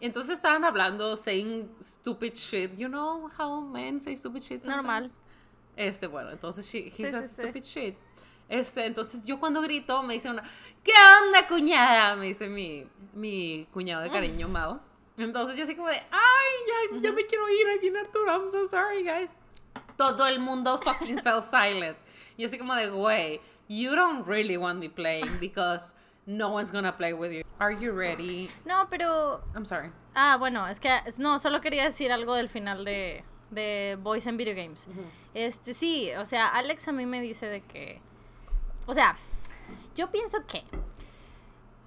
Entonces 0.00 0.36
estaban 0.36 0.64
hablando, 0.64 1.16
saying 1.16 1.70
stupid 1.80 2.34
shit. 2.34 2.76
You 2.76 2.88
know 2.88 3.30
how 3.38 3.60
men 3.60 4.00
say 4.00 4.16
stupid 4.16 4.40
shit 4.42 4.64
Normal. 4.64 5.08
sometimes? 5.08 5.18
Este, 5.76 6.06
bueno, 6.06 6.30
entonces 6.30 6.66
she, 6.70 6.88
he 6.88 6.90
Sí, 6.90 7.06
says 7.06 7.30
sí, 7.30 7.34
sí. 7.34 7.42
stupid 7.42 7.62
shit. 7.62 7.96
Este, 8.48 8.86
entonces 8.86 9.22
yo 9.24 9.40
cuando 9.40 9.62
grito 9.62 10.02
me 10.02 10.14
dice 10.14 10.30
una, 10.30 10.42
¿qué 10.84 10.92
onda, 11.22 11.46
cuñada? 11.48 12.16
Me 12.16 12.26
dice 12.26 12.48
mi, 12.48 12.86
mi 13.14 13.66
cuñado 13.72 14.02
de 14.02 14.10
cariño, 14.10 14.48
Mao. 14.48 14.80
Entonces 15.16 15.56
yo 15.56 15.64
así 15.64 15.74
como 15.74 15.88
de, 15.88 15.96
ay, 15.96 16.92
ya, 16.92 17.00
ya 17.00 17.12
me 17.12 17.24
quiero 17.26 17.48
ir, 17.48 17.66
ahí 17.66 17.78
viene 17.78 18.00
Arturo, 18.00 18.30
I'm 18.30 18.50
so 18.50 18.66
sorry, 18.66 19.02
guys. 19.04 19.38
Todo 19.96 20.26
el 20.26 20.40
mundo 20.40 20.78
fucking 20.78 21.22
fell 21.22 21.42
silent. 21.42 21.96
Y 22.36 22.42
yo 22.42 22.46
así 22.46 22.58
como 22.58 22.74
de, 22.74 22.88
güey, 22.88 23.40
you 23.68 23.94
don't 23.94 24.26
really 24.26 24.56
want 24.56 24.78
me 24.78 24.88
playing 24.88 25.38
because 25.40 25.94
no 26.26 26.50
one's 26.50 26.70
gonna 26.70 26.96
play 26.96 27.12
with 27.12 27.30
you. 27.30 27.42
Are 27.58 27.74
you 27.74 27.92
ready? 27.92 28.48
No, 28.64 28.88
pero. 28.90 29.42
I'm 29.54 29.64
sorry. 29.64 29.90
Ah, 30.14 30.36
bueno, 30.38 30.66
es 30.66 30.80
que. 30.80 30.90
No, 31.18 31.38
solo 31.38 31.60
quería 31.60 31.84
decir 31.84 32.10
algo 32.10 32.34
del 32.34 32.48
final 32.48 32.84
de, 32.84 33.24
de 33.50 33.98
Boys 34.00 34.26
and 34.26 34.38
Video 34.38 34.54
Games. 34.54 34.88
Este, 35.34 35.74
sí, 35.74 36.10
o 36.18 36.24
sea, 36.24 36.48
Alex 36.48 36.88
a 36.88 36.92
mí 36.92 37.06
me 37.06 37.20
dice 37.20 37.46
de 37.46 37.60
que. 37.60 38.00
O 38.86 38.94
sea, 38.94 39.16
yo 39.94 40.10
pienso 40.10 40.44
que. 40.46 40.64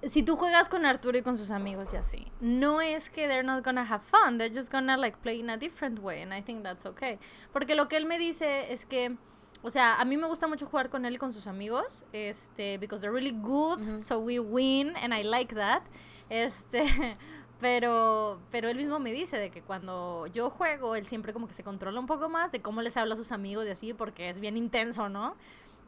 Si 0.02 0.22
tú 0.22 0.36
juegas 0.36 0.68
con 0.68 0.84
Arturo 0.84 1.18
y 1.18 1.22
con 1.22 1.36
sus 1.36 1.50
amigos 1.50 1.92
y 1.94 1.96
así, 1.96 2.26
no 2.40 2.80
es 2.80 3.10
que 3.10 3.26
they're 3.26 3.42
not 3.42 3.64
gonna 3.64 3.82
have 3.82 4.04
fun, 4.04 4.38
they're 4.38 4.54
just 4.54 4.70
gonna 4.70 4.96
like 4.96 5.16
play 5.18 5.40
in 5.40 5.50
a 5.50 5.56
different 5.56 5.98
way, 6.00 6.22
and 6.22 6.32
I 6.32 6.42
think 6.42 6.62
that's 6.62 6.86
okay. 6.86 7.18
Porque 7.52 7.74
lo 7.74 7.88
que 7.88 7.96
él 7.96 8.04
me 8.06 8.18
dice 8.18 8.72
es 8.72 8.84
que, 8.84 9.16
o 9.62 9.70
sea, 9.70 9.96
a 9.96 10.04
mí 10.04 10.16
me 10.16 10.28
gusta 10.28 10.46
mucho 10.46 10.66
jugar 10.66 10.90
con 10.90 11.06
él 11.06 11.14
y 11.14 11.18
con 11.18 11.32
sus 11.32 11.46
amigos, 11.46 12.04
este, 12.12 12.78
because 12.78 13.00
they're 13.00 13.12
really 13.12 13.36
good, 13.36 13.98
so 13.98 14.20
we 14.20 14.38
win, 14.38 14.94
and 14.96 15.12
I 15.12 15.24
like 15.24 15.54
that. 15.56 15.82
Este, 16.28 16.84
pero, 17.60 18.38
pero 18.50 18.68
él 18.68 18.76
mismo 18.76 19.00
me 19.00 19.12
dice 19.12 19.38
de 19.38 19.50
que 19.50 19.62
cuando 19.62 20.26
yo 20.28 20.50
juego, 20.50 20.94
él 20.94 21.06
siempre 21.06 21.32
como 21.32 21.48
que 21.48 21.54
se 21.54 21.64
controla 21.64 21.98
un 21.98 22.06
poco 22.06 22.28
más 22.28 22.52
de 22.52 22.60
cómo 22.60 22.82
les 22.82 22.96
habla 22.96 23.14
a 23.14 23.16
sus 23.16 23.32
amigos 23.32 23.66
y 23.66 23.70
así, 23.70 23.94
porque 23.94 24.28
es 24.28 24.40
bien 24.40 24.56
intenso, 24.56 25.08
¿no? 25.08 25.36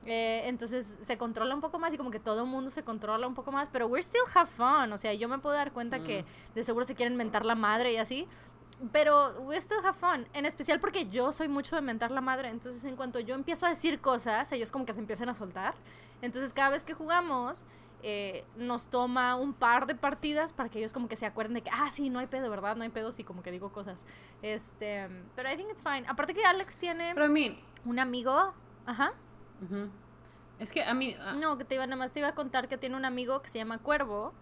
Eh, 0.07 0.43
entonces 0.47 0.99
se 1.01 1.19
controla 1.19 1.55
un 1.55 1.61
poco 1.61 1.79
más 1.79 1.93
y 1.93 1.99
como 1.99 2.11
que 2.11 2.21
todo 2.21 2.45
el 2.45 2.49
mundo 2.49 2.71
se 2.71 2.83
controla 2.83 3.27
un 3.27 3.35
poco 3.35 3.51
más, 3.53 3.69
pero 3.69 3.89
we 3.89 4.01
still 4.01 4.23
have 4.35 4.49
fun, 4.49 4.93
o 4.93 4.97
sea, 4.99 5.13
yo 5.13 5.29
me 5.29 5.39
puedo 5.39 5.57
dar 5.57 5.73
cuenta 5.73 6.01
que 6.01 6.25
de 6.55 6.65
seguro 6.65 6.85
se 6.85 6.95
quieren 6.95 7.17
mentar 7.17 7.45
la 7.45 7.57
madre 7.57 7.93
y 7.93 7.97
así, 7.97 8.27
pero 8.93 9.33
we 9.41 9.57
still 9.57 9.79
have 9.85 9.99
fun, 9.99 10.27
en 10.33 10.47
especial 10.47 10.79
porque 10.79 11.09
yo 11.09 11.33
soy 11.33 11.49
mucho 11.49 11.75
de 11.75 11.83
mentar 11.83 12.11
la 12.13 12.21
madre, 12.21 12.49
entonces 12.49 12.85
en 12.85 12.95
cuanto 12.95 13.19
yo 13.19 13.35
empiezo 13.35 13.67
a 13.67 13.71
decir 13.71 14.01
cosas, 14.01 14.51
ellos 14.53 14.71
como 14.71 14.87
que 14.87 14.95
se 14.95 15.01
empiezan 15.01 15.29
a 15.29 15.35
soltar, 15.35 15.75
entonces 16.23 16.53
cada 16.53 16.71
vez 16.71 16.85
que 16.85 16.95
jugamos 16.95 17.67
eh, 18.05 18.45
nos 18.57 18.89
toma 18.89 19.35
un 19.35 19.53
par 19.53 19.87
de 19.87 19.97
partidas 19.97 20.53
para 20.53 20.69
que 20.69 20.79
ellos 20.79 20.93
como 20.93 21.09
que 21.09 21.17
se 21.17 21.27
acuerden 21.27 21.55
de 21.55 21.63
que, 21.63 21.71
ah, 21.73 21.91
sí, 21.91 22.09
no 22.09 22.21
hay 22.21 22.29
pedo, 22.29 22.49
¿verdad? 22.49 22.77
No 22.77 22.85
hay 22.85 22.91
pedo, 22.91 23.11
sí, 23.11 23.25
como 23.25 23.43
que 23.43 23.51
digo 23.51 23.73
cosas, 23.73 24.07
este, 24.43 25.09
pero 25.35 25.51
I 25.51 25.57
think 25.57 25.71
it's 25.71 25.83
fine, 25.83 26.05
aparte 26.07 26.33
que 26.33 26.45
Alex 26.45 26.79
tiene 26.79 27.13
Pero 27.15 27.27
un 27.85 27.99
amigo, 27.99 28.55
ajá, 28.87 29.13
ujú. 29.63 29.91
es 30.59 30.71
que 30.71 30.83
a 30.83 30.95
mí, 30.95 31.17
ah, 31.21 31.35
no, 31.35 31.59
que 31.59 31.65
te 31.65 31.75
iba, 31.77 31.87
nada 31.87 31.97
más 31.97 32.13
te 32.13 32.21
iba 32.21 32.29
a 32.29 32.35
contar 32.35 32.69
que 32.69 32.79
tiene 32.79 32.97
un 32.97 33.05
amigo 33.05 33.43
que 33.43 33.49
se 33.49 33.59
llama 33.59 33.79
Cuervo, 33.79 34.33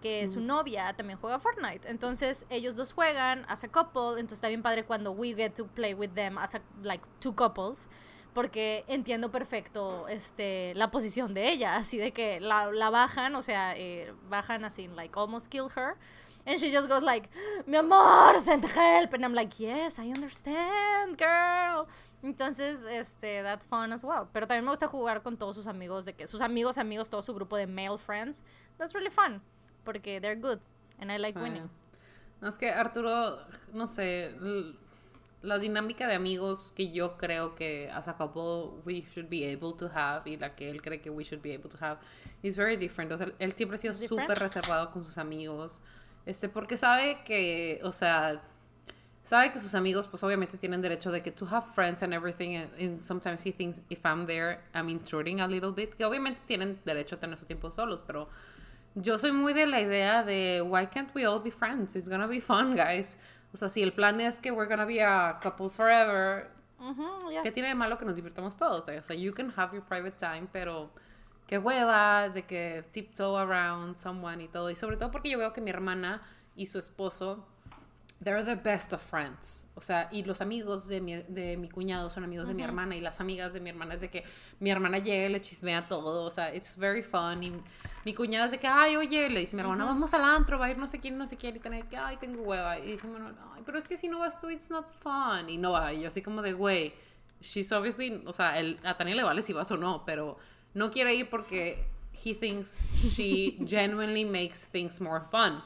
que 0.00 0.26
su 0.28 0.40
novia 0.40 0.94
también 0.94 1.18
juega 1.18 1.38
Fortnite. 1.38 1.88
Entonces, 1.90 2.46
ellos 2.48 2.74
dos 2.74 2.94
juegan 2.94 3.44
as 3.48 3.64
a 3.64 3.68
couple. 3.68 4.18
Entonces, 4.18 4.38
está 4.38 4.48
bien 4.48 4.62
padre 4.62 4.84
cuando 4.84 5.12
we 5.12 5.34
get 5.34 5.52
to 5.52 5.66
play 5.66 5.92
with 5.92 6.10
them 6.14 6.38
as 6.38 6.54
a, 6.54 6.62
like, 6.82 7.04
two 7.20 7.34
couples. 7.34 7.90
Porque 8.32 8.84
entiendo 8.86 9.30
perfecto 9.30 10.08
este, 10.08 10.72
la 10.74 10.90
posición 10.90 11.34
de 11.34 11.50
ella. 11.50 11.76
Así 11.76 11.98
de 11.98 12.12
que 12.12 12.40
la, 12.40 12.72
la 12.72 12.88
bajan, 12.88 13.34
o 13.34 13.42
sea, 13.42 13.76
eh, 13.76 14.14
bajan 14.30 14.64
así, 14.64 14.88
like, 14.88 15.18
almost 15.18 15.48
kill 15.48 15.66
her. 15.76 15.96
And 16.46 16.58
she 16.58 16.70
just 16.70 16.88
goes 16.88 17.02
like, 17.02 17.28
mi 17.66 17.76
amor, 17.76 18.38
send 18.38 18.64
help. 18.64 19.12
And 19.12 19.24
I'm 19.24 19.34
like, 19.34 19.58
yes, 19.60 19.98
I 19.98 20.10
understand, 20.10 21.18
girl. 21.18 21.86
Entonces, 22.22 22.84
este, 22.84 23.42
that's 23.42 23.66
fun 23.66 23.92
as 23.92 24.02
well. 24.04 24.28
Pero 24.32 24.46
también 24.46 24.64
me 24.64 24.70
gusta 24.70 24.86
jugar 24.88 25.22
con 25.22 25.36
todos 25.36 25.56
sus 25.56 25.66
amigos, 25.66 26.04
de 26.06 26.14
que 26.14 26.26
sus 26.26 26.40
amigos, 26.40 26.78
amigos, 26.78 27.08
todo 27.10 27.22
su 27.22 27.34
grupo 27.34 27.56
de 27.56 27.66
male 27.66 27.98
friends. 27.98 28.42
That's 28.78 28.94
really 28.94 29.10
fun. 29.10 29.40
Porque 29.84 30.20
they're 30.20 30.36
good. 30.36 30.60
And 30.98 31.10
I 31.10 31.16
like 31.18 31.34
Sí. 31.38 31.42
winning. 31.42 31.70
No, 32.40 32.48
es 32.48 32.56
que 32.56 32.70
Arturo, 32.70 33.38
no 33.74 33.86
sé, 33.86 34.34
la 35.42 35.58
dinámica 35.58 36.06
de 36.06 36.14
amigos 36.14 36.72
que 36.74 36.90
yo 36.90 37.16
creo 37.16 37.54
que 37.54 37.90
as 37.90 38.08
a 38.08 38.14
couple 38.16 38.82
we 38.84 39.00
should 39.02 39.28
be 39.30 39.44
able 39.50 39.72
to 39.74 39.88
have 39.94 40.26
y 40.26 40.36
la 40.36 40.54
que 40.54 40.70
él 40.70 40.80
cree 40.82 41.00
que 41.00 41.10
we 41.10 41.22
should 41.24 41.42
be 41.42 41.52
able 41.54 41.68
to 41.70 41.78
have 41.82 41.98
is 42.42 42.56
very 42.56 42.76
different. 42.76 43.10
O 43.12 43.18
sea, 43.18 43.26
él 43.38 43.52
siempre 43.54 43.76
ha 43.76 43.78
sido 43.78 43.94
súper 43.94 44.38
reservado 44.38 44.90
con 44.90 45.04
sus 45.04 45.16
amigos, 45.18 45.80
este, 46.30 46.48
porque 46.48 46.76
sabe 46.76 47.22
que, 47.24 47.80
o 47.82 47.92
sea, 47.92 48.40
sabe 49.22 49.50
que 49.50 49.58
sus 49.58 49.74
amigos, 49.74 50.06
pues 50.08 50.22
obviamente 50.22 50.56
tienen 50.58 50.80
derecho 50.80 51.10
de 51.10 51.22
que 51.22 51.30
to 51.30 51.46
have 51.46 51.66
friends 51.74 52.02
and 52.02 52.12
everything, 52.14 52.56
and, 52.56 52.70
and 52.80 53.02
sometimes 53.02 53.44
he 53.44 53.52
thinks 53.52 53.82
if 53.90 54.04
I'm 54.04 54.26
there, 54.26 54.60
I'm 54.74 54.88
intruding 54.88 55.40
a 55.40 55.46
little 55.46 55.72
bit, 55.72 55.94
que 55.94 56.04
obviamente 56.04 56.40
tienen 56.46 56.78
derecho 56.84 57.16
a 57.16 57.20
tener 57.20 57.36
su 57.36 57.44
tiempo 57.46 57.70
solos, 57.70 58.02
pero 58.06 58.28
yo 58.94 59.18
soy 59.18 59.32
muy 59.32 59.52
de 59.52 59.66
la 59.66 59.80
idea 59.80 60.22
de 60.24 60.62
why 60.62 60.86
can't 60.86 61.14
we 61.14 61.24
all 61.26 61.40
be 61.40 61.50
friends? 61.50 61.94
It's 61.94 62.08
gonna 62.08 62.26
be 62.26 62.40
fun, 62.40 62.74
guys. 62.74 63.16
O 63.52 63.56
sea, 63.56 63.68
si 63.68 63.82
el 63.82 63.92
plan 63.92 64.20
es 64.20 64.40
que 64.40 64.50
we're 64.52 64.68
gonna 64.68 64.86
be 64.86 65.00
a 65.02 65.38
couple 65.42 65.68
forever, 65.68 66.48
Ujú, 66.80 67.30
yes. 67.30 67.42
¿qué 67.42 67.52
tiene 67.52 67.68
de 67.68 67.74
malo 67.74 67.98
que 67.98 68.04
nos 68.04 68.14
divirtamos 68.16 68.56
todos? 68.56 68.88
eh? 68.88 68.98
O 68.98 69.02
sea, 69.02 69.14
you 69.14 69.32
can 69.34 69.52
have 69.56 69.72
your 69.74 69.84
private 69.84 70.16
time, 70.16 70.48
pero 70.52 70.90
qué 71.50 71.58
hueva 71.58 72.28
de 72.28 72.44
que 72.44 72.84
tiptoe 72.92 73.36
around 73.36 73.96
someone 73.96 74.44
y 74.44 74.46
todo. 74.46 74.70
Y 74.70 74.76
sobre 74.76 74.96
todo 74.96 75.10
porque 75.10 75.28
yo 75.28 75.36
veo 75.36 75.52
que 75.52 75.60
mi 75.60 75.70
hermana 75.70 76.22
y 76.54 76.66
su 76.66 76.78
esposo, 76.78 77.44
they're 78.22 78.44
the 78.44 78.54
best 78.54 78.92
of 78.92 79.02
friends. 79.02 79.66
O 79.74 79.80
sea, 79.80 80.08
y 80.12 80.22
los 80.22 80.40
amigos 80.42 80.86
de 80.86 81.00
mi, 81.00 81.16
de 81.16 81.56
mi 81.56 81.68
cuñado 81.68 82.08
son 82.08 82.22
amigos 82.22 82.46
de 82.46 82.54
mi 82.54 82.62
hermana 82.62 82.94
y 82.94 83.00
las 83.00 83.20
amigas 83.20 83.52
de 83.52 83.58
mi 83.58 83.68
hermana 83.68 83.94
es 83.94 84.00
de 84.00 84.10
que 84.10 84.22
mi 84.60 84.70
hermana 84.70 84.98
llega 84.98 85.26
y 85.26 85.28
le 85.28 85.40
chismea 85.40 85.88
todo. 85.88 86.22
O 86.22 86.30
sea, 86.30 86.54
it's 86.54 86.76
very 86.76 87.02
fun. 87.02 87.42
Y 87.42 87.52
mi 88.04 88.14
cuñada 88.14 88.44
es 88.44 88.52
de 88.52 88.58
que, 88.60 88.68
ay, 88.68 88.94
oye, 88.94 89.28
le 89.28 89.40
dice 89.40 89.56
mi 89.56 89.62
hermana, 89.62 89.84
vamos 89.84 90.14
al 90.14 90.22
antro, 90.22 90.56
va 90.56 90.66
a 90.66 90.70
ir 90.70 90.78
no 90.78 90.86
sé 90.86 91.00
quién, 91.00 91.18
no 91.18 91.26
sé 91.26 91.36
quién. 91.36 91.56
Y 91.56 91.58
tener 91.58 91.84
que, 91.86 91.96
ay, 91.96 92.16
tengo 92.18 92.42
hueva. 92.42 92.78
Y 92.78 92.92
dije, 92.92 93.08
bueno, 93.08 93.32
ay, 93.56 93.62
pero 93.66 93.76
es 93.76 93.88
que 93.88 93.96
si 93.96 94.06
no 94.06 94.20
vas 94.20 94.38
tú, 94.38 94.50
it's 94.50 94.70
not 94.70 94.86
fun. 94.86 95.48
Y 95.48 95.58
no 95.58 95.72
va. 95.72 95.92
Y 95.92 96.02
yo 96.02 96.06
así 96.06 96.22
como 96.22 96.42
de, 96.42 96.52
güey, 96.52 96.94
she's 97.40 97.72
obviously, 97.72 98.22
o 98.24 98.32
sea, 98.32 98.56
el, 98.56 98.76
a 98.84 98.96
Tania 98.96 99.16
le 99.16 99.24
vale 99.24 99.42
si 99.42 99.52
vas 99.52 99.68
o 99.72 99.76
no, 99.76 100.04
pero 100.06 100.38
no 100.74 100.90
quiere 100.90 101.14
ir 101.14 101.28
porque 101.30 101.84
he 102.12 102.34
thinks 102.34 102.86
she 103.14 103.58
genuinely 103.64 104.24
makes 104.24 104.64
things 104.64 105.00
more 105.00 105.20
fun. 105.30 105.62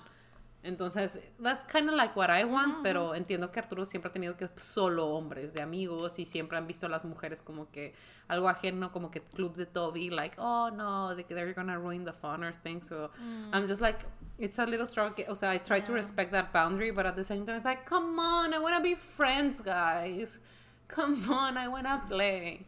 Entonces, 0.65 1.19
that's 1.39 1.63
kind 1.63 1.91
of 1.91 1.95
like 1.95 2.17
what 2.17 2.31
I 2.31 2.45
want, 2.45 2.83
pero 2.83 3.15
entiendo 3.15 3.53
que 3.53 3.61
Arturo 3.61 3.85
siempre 3.85 4.09
ha 4.09 4.13
tenido 4.15 4.35
que 4.35 4.49
solo 4.57 5.09
hombres 5.09 5.53
de 5.53 5.61
amigos 5.61 6.19
y 6.19 6.25
siempre 6.25 6.57
han 6.57 6.67
visto 6.67 6.87
a 6.87 6.89
las 6.89 7.05
mujeres 7.05 7.43
como 7.43 7.71
que 7.71 7.93
algo 8.29 8.49
ajeno, 8.49 8.91
como 8.91 9.11
que 9.11 9.21
club 9.21 9.55
de 9.57 9.67
Toby, 9.67 10.09
like, 10.09 10.37
oh 10.39 10.71
no, 10.71 11.15
they, 11.15 11.25
they're 11.25 11.53
gonna 11.53 11.79
ruin 11.79 12.07
the 12.07 12.15
fun 12.15 12.43
or 12.43 12.53
things. 12.53 12.87
So 12.87 13.11
I'm 13.53 13.69
just 13.69 13.83
like, 13.83 14.07
it's 14.39 14.59
a 14.59 14.65
little 14.65 14.87
strong. 14.87 15.13
O 15.29 15.35
sea, 15.35 15.51
I 15.51 15.59
try 15.59 15.81
to 15.81 15.93
respect 15.93 16.33
that 16.33 16.51
boundary, 16.51 16.93
but 16.93 17.05
at 17.05 17.15
the 17.15 17.25
same 17.25 17.45
time, 17.45 17.57
it's 17.57 17.67
like, 17.67 17.85
come 17.85 18.19
on, 18.19 18.55
I 18.55 18.59
wanna 18.59 18.81
be 18.81 18.95
friends, 18.95 19.61
guys. 19.61 20.41
Come 20.89 21.31
on, 21.31 21.59
I 21.59 21.69
wanna 21.69 22.03
play. 22.09 22.65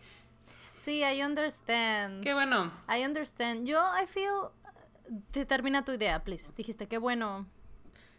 Sí, 0.87 1.03
I 1.03 1.21
understand. 1.25 2.23
Qué 2.23 2.33
bueno. 2.33 2.71
I 2.89 3.05
understand. 3.05 3.67
Yo, 3.67 3.83
I 4.01 4.07
feel... 4.07 4.53
Te 5.33 5.45
termina 5.45 5.85
tu 5.85 5.91
idea, 5.91 6.23
please. 6.23 6.53
Dijiste, 6.57 6.87
qué 6.87 6.99
bueno. 6.99 7.45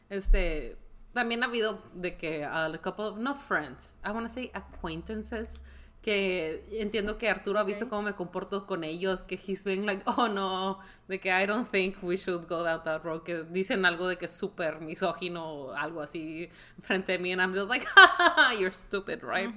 Este, 0.10 0.78
también 1.14 1.44
ha 1.44 1.46
habido 1.46 1.82
de 1.94 2.18
que 2.18 2.44
a 2.44 2.70
couple, 2.84 3.24
no 3.24 3.36
friends, 3.36 3.98
I 4.04 4.10
want 4.10 4.28
to 4.28 4.34
say 4.34 4.52
acquaintances, 4.54 5.62
que 6.02 6.64
entiendo 6.72 7.18
que 7.18 7.30
Arturo 7.30 7.60
ha 7.60 7.64
visto 7.64 7.90
cómo 7.90 8.04
me 8.04 8.14
comporto 8.14 8.66
con 8.66 8.84
ellos, 8.84 9.24
que 9.24 9.36
he's 9.36 9.64
been 9.64 9.86
like, 9.86 10.04
oh 10.18 10.28
no, 10.28 10.80
de 11.08 11.20
que 11.20 11.30
I 11.32 11.46
don't 11.46 11.70
think 11.70 11.98
we 12.02 12.16
should 12.16 12.48
go 12.48 12.64
down 12.64 12.82
that 12.84 13.04
road, 13.04 13.24
que 13.24 13.44
dicen 13.44 13.86
algo 13.86 14.08
de 14.08 14.18
que 14.18 14.26
es 14.26 14.32
súper 14.32 14.80
misógino 14.80 15.44
o 15.44 15.74
algo 15.74 16.02
así 16.02 16.50
frente 16.82 17.16
a 17.16 17.18
mí, 17.18 17.32
and 17.32 17.42
I'm 17.42 17.54
just 17.54 17.70
like, 17.70 17.86
ha, 17.96 18.56
you're 18.58 18.72
stupid, 18.72 19.22
right? 19.24 19.50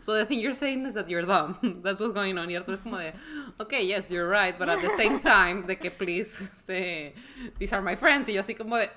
So 0.00 0.14
the 0.14 0.24
thing 0.24 0.40
you're 0.40 0.54
saying 0.54 0.86
is 0.86 0.94
that 0.94 1.08
you're 1.08 1.26
dumb. 1.26 1.58
That's 1.82 2.00
what's 2.00 2.12
going 2.12 2.38
on. 2.38 2.48
Y 2.48 2.56
Arturo 2.56 2.74
es 2.74 2.80
como 2.80 2.98
de, 2.98 3.12
okay, 3.60 3.84
yes, 3.84 4.10
you're 4.10 4.28
right, 4.28 4.58
but 4.58 4.68
at 4.68 4.80
the 4.80 4.90
same 4.90 5.18
time, 5.20 5.66
de 5.66 5.76
que 5.76 5.90
please, 5.90 6.40
este, 6.40 7.12
these 7.58 7.72
are 7.72 7.82
my 7.82 7.96
friends. 7.96 8.28
Y 8.28 8.34
yo 8.34 8.40
así 8.40 8.56
como 8.56 8.76
de, 8.76 8.88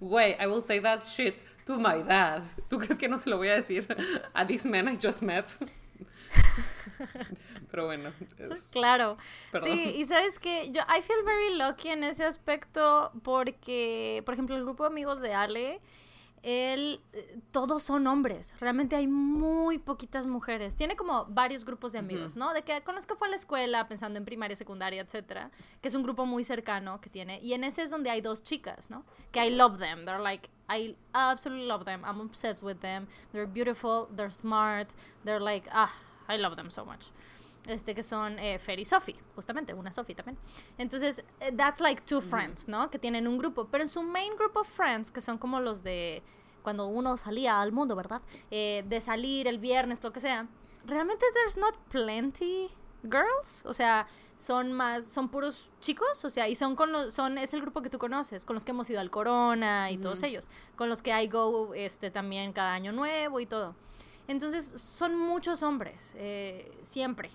güey, 0.00 0.36
I 0.40 0.46
will 0.46 0.62
say 0.62 0.78
that 0.78 1.04
shit 1.04 1.34
to 1.66 1.78
my 1.78 2.00
dad. 2.02 2.42
¿Tú 2.70 2.78
crees 2.78 2.98
que 2.98 3.08
no 3.08 3.18
se 3.18 3.28
lo 3.28 3.36
voy 3.36 3.48
a 3.48 3.56
decir 3.56 3.84
a 4.34 4.46
this 4.46 4.64
man 4.64 4.88
I 4.88 4.96
just 4.96 5.20
met? 5.20 5.58
Pero 7.70 7.86
bueno, 7.86 8.12
es- 8.38 8.70
Claro. 8.72 9.16
Perdón. 9.52 9.70
Sí, 9.72 9.94
y 9.96 10.06
sabes 10.06 10.38
que 10.38 10.70
yo 10.72 10.80
I 10.82 11.02
feel 11.02 11.22
very 11.24 11.56
lucky 11.56 11.88
en 11.88 12.04
ese 12.04 12.24
aspecto 12.24 13.12
porque, 13.22 14.22
por 14.24 14.34
ejemplo, 14.34 14.56
el 14.56 14.62
grupo 14.64 14.84
de 14.84 14.88
amigos 14.90 15.20
de 15.20 15.34
Ale, 15.34 15.80
él, 16.42 17.00
eh, 17.12 17.38
todos 17.50 17.82
son 17.82 18.06
hombres. 18.06 18.54
Realmente 18.60 18.94
hay 18.94 19.08
muy 19.08 19.78
poquitas 19.78 20.28
mujeres. 20.28 20.76
Tiene 20.76 20.94
como 20.94 21.24
varios 21.26 21.64
grupos 21.64 21.92
de 21.92 21.98
amigos, 21.98 22.36
¿no? 22.36 22.52
De 22.54 22.62
que 22.62 22.82
con 22.82 22.94
los 22.94 23.04
que 23.04 23.16
fue 23.16 23.26
a 23.26 23.30
la 23.30 23.36
escuela, 23.36 23.88
pensando 23.88 24.16
en 24.18 24.24
primaria, 24.24 24.54
secundaria, 24.54 25.02
etcétera, 25.02 25.50
que 25.82 25.88
es 25.88 25.94
un 25.94 26.04
grupo 26.04 26.24
muy 26.24 26.44
cercano 26.44 27.00
que 27.00 27.10
tiene. 27.10 27.40
Y 27.42 27.54
en 27.54 27.64
ese 27.64 27.82
es 27.82 27.90
donde 27.90 28.10
hay 28.10 28.20
dos 28.20 28.44
chicas, 28.44 28.90
¿no? 28.90 29.04
Que 29.32 29.44
I 29.44 29.50
love 29.50 29.78
them. 29.78 30.04
They're 30.04 30.22
like, 30.22 30.48
I 30.70 30.96
absolutely 31.12 31.66
love 31.66 31.84
them. 31.84 32.04
I'm 32.04 32.20
obsessed 32.20 32.62
with 32.62 32.76
them. 32.78 33.08
They're 33.32 33.50
beautiful. 33.50 34.06
They're 34.14 34.30
smart. 34.30 34.88
They're 35.24 35.40
like, 35.42 35.68
ah, 35.72 35.90
I 36.28 36.38
love 36.38 36.56
them 36.56 36.70
so 36.70 36.84
much 36.84 37.10
este 37.68 37.94
que 37.94 38.02
son 38.02 38.38
eh, 38.38 38.58
Fer 38.58 38.78
y 38.78 38.84
Sophie, 38.84 39.16
justamente, 39.34 39.74
una 39.74 39.92
Sophie 39.92 40.14
también. 40.14 40.38
Entonces, 40.78 41.24
eh, 41.40 41.52
that's 41.56 41.80
like 41.80 42.02
two 42.02 42.20
friends, 42.20 42.68
¿no? 42.68 42.90
Que 42.90 42.98
tienen 42.98 43.26
un 43.26 43.38
grupo, 43.38 43.68
pero 43.70 43.82
en 43.82 43.88
su 43.88 44.02
main 44.02 44.34
group 44.36 44.56
of 44.56 44.68
friends, 44.68 45.10
que 45.10 45.20
son 45.20 45.38
como 45.38 45.60
los 45.60 45.82
de 45.82 46.22
cuando 46.62 46.88
uno 46.88 47.16
salía 47.16 47.60
al 47.60 47.72
mundo, 47.72 47.94
¿verdad? 47.94 48.22
Eh, 48.50 48.84
de 48.88 49.00
salir 49.00 49.46
el 49.46 49.58
viernes, 49.58 50.02
lo 50.02 50.12
que 50.12 50.20
sea. 50.20 50.48
Realmente 50.84 51.24
there's 51.34 51.56
not 51.56 51.76
plenty 51.88 52.68
girls, 53.02 53.64
o 53.66 53.74
sea, 53.74 54.06
son 54.36 54.72
más, 54.72 55.06
son 55.06 55.28
puros 55.28 55.68
chicos, 55.80 56.24
o 56.24 56.30
sea, 56.30 56.48
y 56.48 56.54
son 56.54 56.76
con 56.76 56.92
los, 56.92 57.14
son, 57.14 57.38
es 57.38 57.54
el 57.54 57.62
grupo 57.62 57.82
que 57.82 57.90
tú 57.90 57.98
conoces, 57.98 58.44
con 58.44 58.54
los 58.54 58.64
que 58.64 58.72
hemos 58.72 58.88
ido 58.90 59.00
al 59.00 59.10
Corona 59.10 59.90
y 59.90 59.98
todos 59.98 60.22
ellos, 60.22 60.50
con 60.76 60.88
los 60.88 61.02
que 61.02 61.10
I 61.10 61.28
go, 61.28 61.72
este, 61.74 62.10
también 62.10 62.52
cada 62.52 62.74
año 62.74 62.92
nuevo 62.92 63.40
y 63.40 63.46
todo. 63.46 63.74
Entonces, 64.28 64.64
son 64.64 65.16
muchos 65.16 65.62
hombres, 65.62 66.14
eh, 66.18 66.76
siempre. 66.82 67.30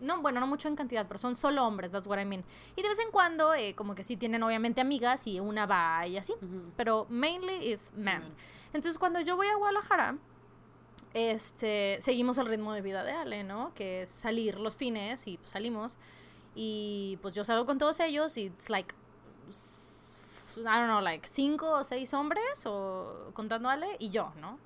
No, 0.00 0.20
bueno, 0.20 0.40
no 0.40 0.46
mucho 0.46 0.68
en 0.68 0.76
cantidad, 0.76 1.06
pero 1.06 1.18
son 1.18 1.34
solo 1.34 1.66
hombres, 1.66 1.90
that's 1.90 2.06
what 2.06 2.18
I 2.18 2.24
mean. 2.24 2.44
Y 2.76 2.82
de 2.82 2.88
vez 2.88 3.00
en 3.00 3.10
cuando, 3.10 3.54
eh, 3.54 3.74
como 3.74 3.94
que 3.94 4.02
sí 4.02 4.16
tienen 4.16 4.42
obviamente 4.42 4.80
amigas 4.80 5.26
y 5.26 5.40
una 5.40 5.66
va 5.66 6.06
y 6.06 6.18
así. 6.18 6.34
Pero 6.76 7.06
mainly 7.08 7.72
is 7.72 7.92
men. 7.94 8.22
Entonces, 8.72 8.98
cuando 8.98 9.20
yo 9.20 9.36
voy 9.36 9.46
a 9.46 9.56
Guadalajara, 9.56 10.18
este, 11.14 11.96
seguimos 12.02 12.36
el 12.36 12.46
ritmo 12.46 12.74
de 12.74 12.82
vida 12.82 13.02
de 13.02 13.12
Ale, 13.12 13.42
¿no? 13.42 13.72
Que 13.72 14.02
es 14.02 14.10
salir 14.10 14.58
los 14.58 14.76
fines 14.76 15.26
y 15.26 15.38
pues, 15.38 15.50
salimos. 15.50 15.96
Y 16.54 17.18
pues 17.22 17.34
yo 17.34 17.44
salgo 17.44 17.64
con 17.64 17.78
todos 17.78 17.98
ellos 18.00 18.36
y 18.36 18.46
it's 18.46 18.68
like, 18.68 18.94
I 20.58 20.62
don't 20.62 20.88
know, 20.88 21.00
like 21.00 21.26
cinco 21.26 21.70
o 21.70 21.84
seis 21.84 22.12
hombres, 22.12 22.64
o 22.66 23.30
contando 23.32 23.70
a 23.70 23.72
Ale, 23.72 23.96
y 23.98 24.10
yo, 24.10 24.32
¿no? 24.40 24.58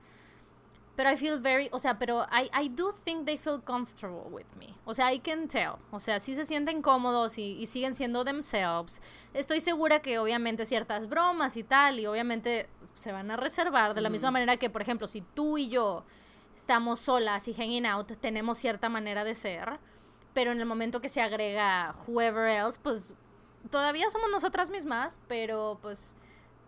Pero 0.96 1.10
I 1.10 1.16
feel 1.16 1.40
very, 1.40 1.68
o 1.72 1.78
sea, 1.78 1.98
pero 1.98 2.26
I, 2.30 2.50
I 2.52 2.68
do 2.68 2.92
think 2.92 3.24
they 3.24 3.38
feel 3.38 3.60
comfortable 3.62 4.28
with 4.30 4.46
me. 4.58 4.74
O 4.84 4.92
sea, 4.92 5.12
I 5.12 5.18
can 5.18 5.48
tell. 5.48 5.76
O 5.90 6.00
sea, 6.00 6.20
sí 6.20 6.34
se 6.34 6.44
sienten 6.44 6.82
cómodos 6.82 7.38
y, 7.38 7.52
y 7.58 7.66
siguen 7.66 7.94
siendo 7.94 8.24
themselves. 8.24 9.00
Estoy 9.32 9.60
segura 9.60 10.00
que 10.00 10.18
obviamente 10.18 10.64
ciertas 10.66 11.08
bromas 11.08 11.56
y 11.56 11.62
tal, 11.62 12.00
y 12.00 12.06
obviamente 12.06 12.68
se 12.94 13.12
van 13.12 13.30
a 13.30 13.36
reservar 13.36 13.94
de 13.94 14.00
la 14.00 14.10
misma 14.10 14.30
manera 14.30 14.56
que, 14.56 14.68
por 14.68 14.82
ejemplo, 14.82 15.08
si 15.08 15.22
tú 15.22 15.56
y 15.56 15.68
yo 15.68 16.04
estamos 16.54 16.98
solas 17.00 17.48
y 17.48 17.54
hanging 17.54 17.86
out, 17.86 18.12
tenemos 18.20 18.58
cierta 18.58 18.88
manera 18.88 19.24
de 19.24 19.34
ser, 19.34 19.78
pero 20.34 20.52
en 20.52 20.60
el 20.60 20.66
momento 20.66 21.00
que 21.00 21.08
se 21.08 21.22
agrega 21.22 21.94
whoever 22.06 22.50
else, 22.50 22.78
pues 22.82 23.14
todavía 23.70 24.10
somos 24.10 24.30
nosotras 24.30 24.70
mismas, 24.70 25.20
pero 25.28 25.78
pues 25.80 26.16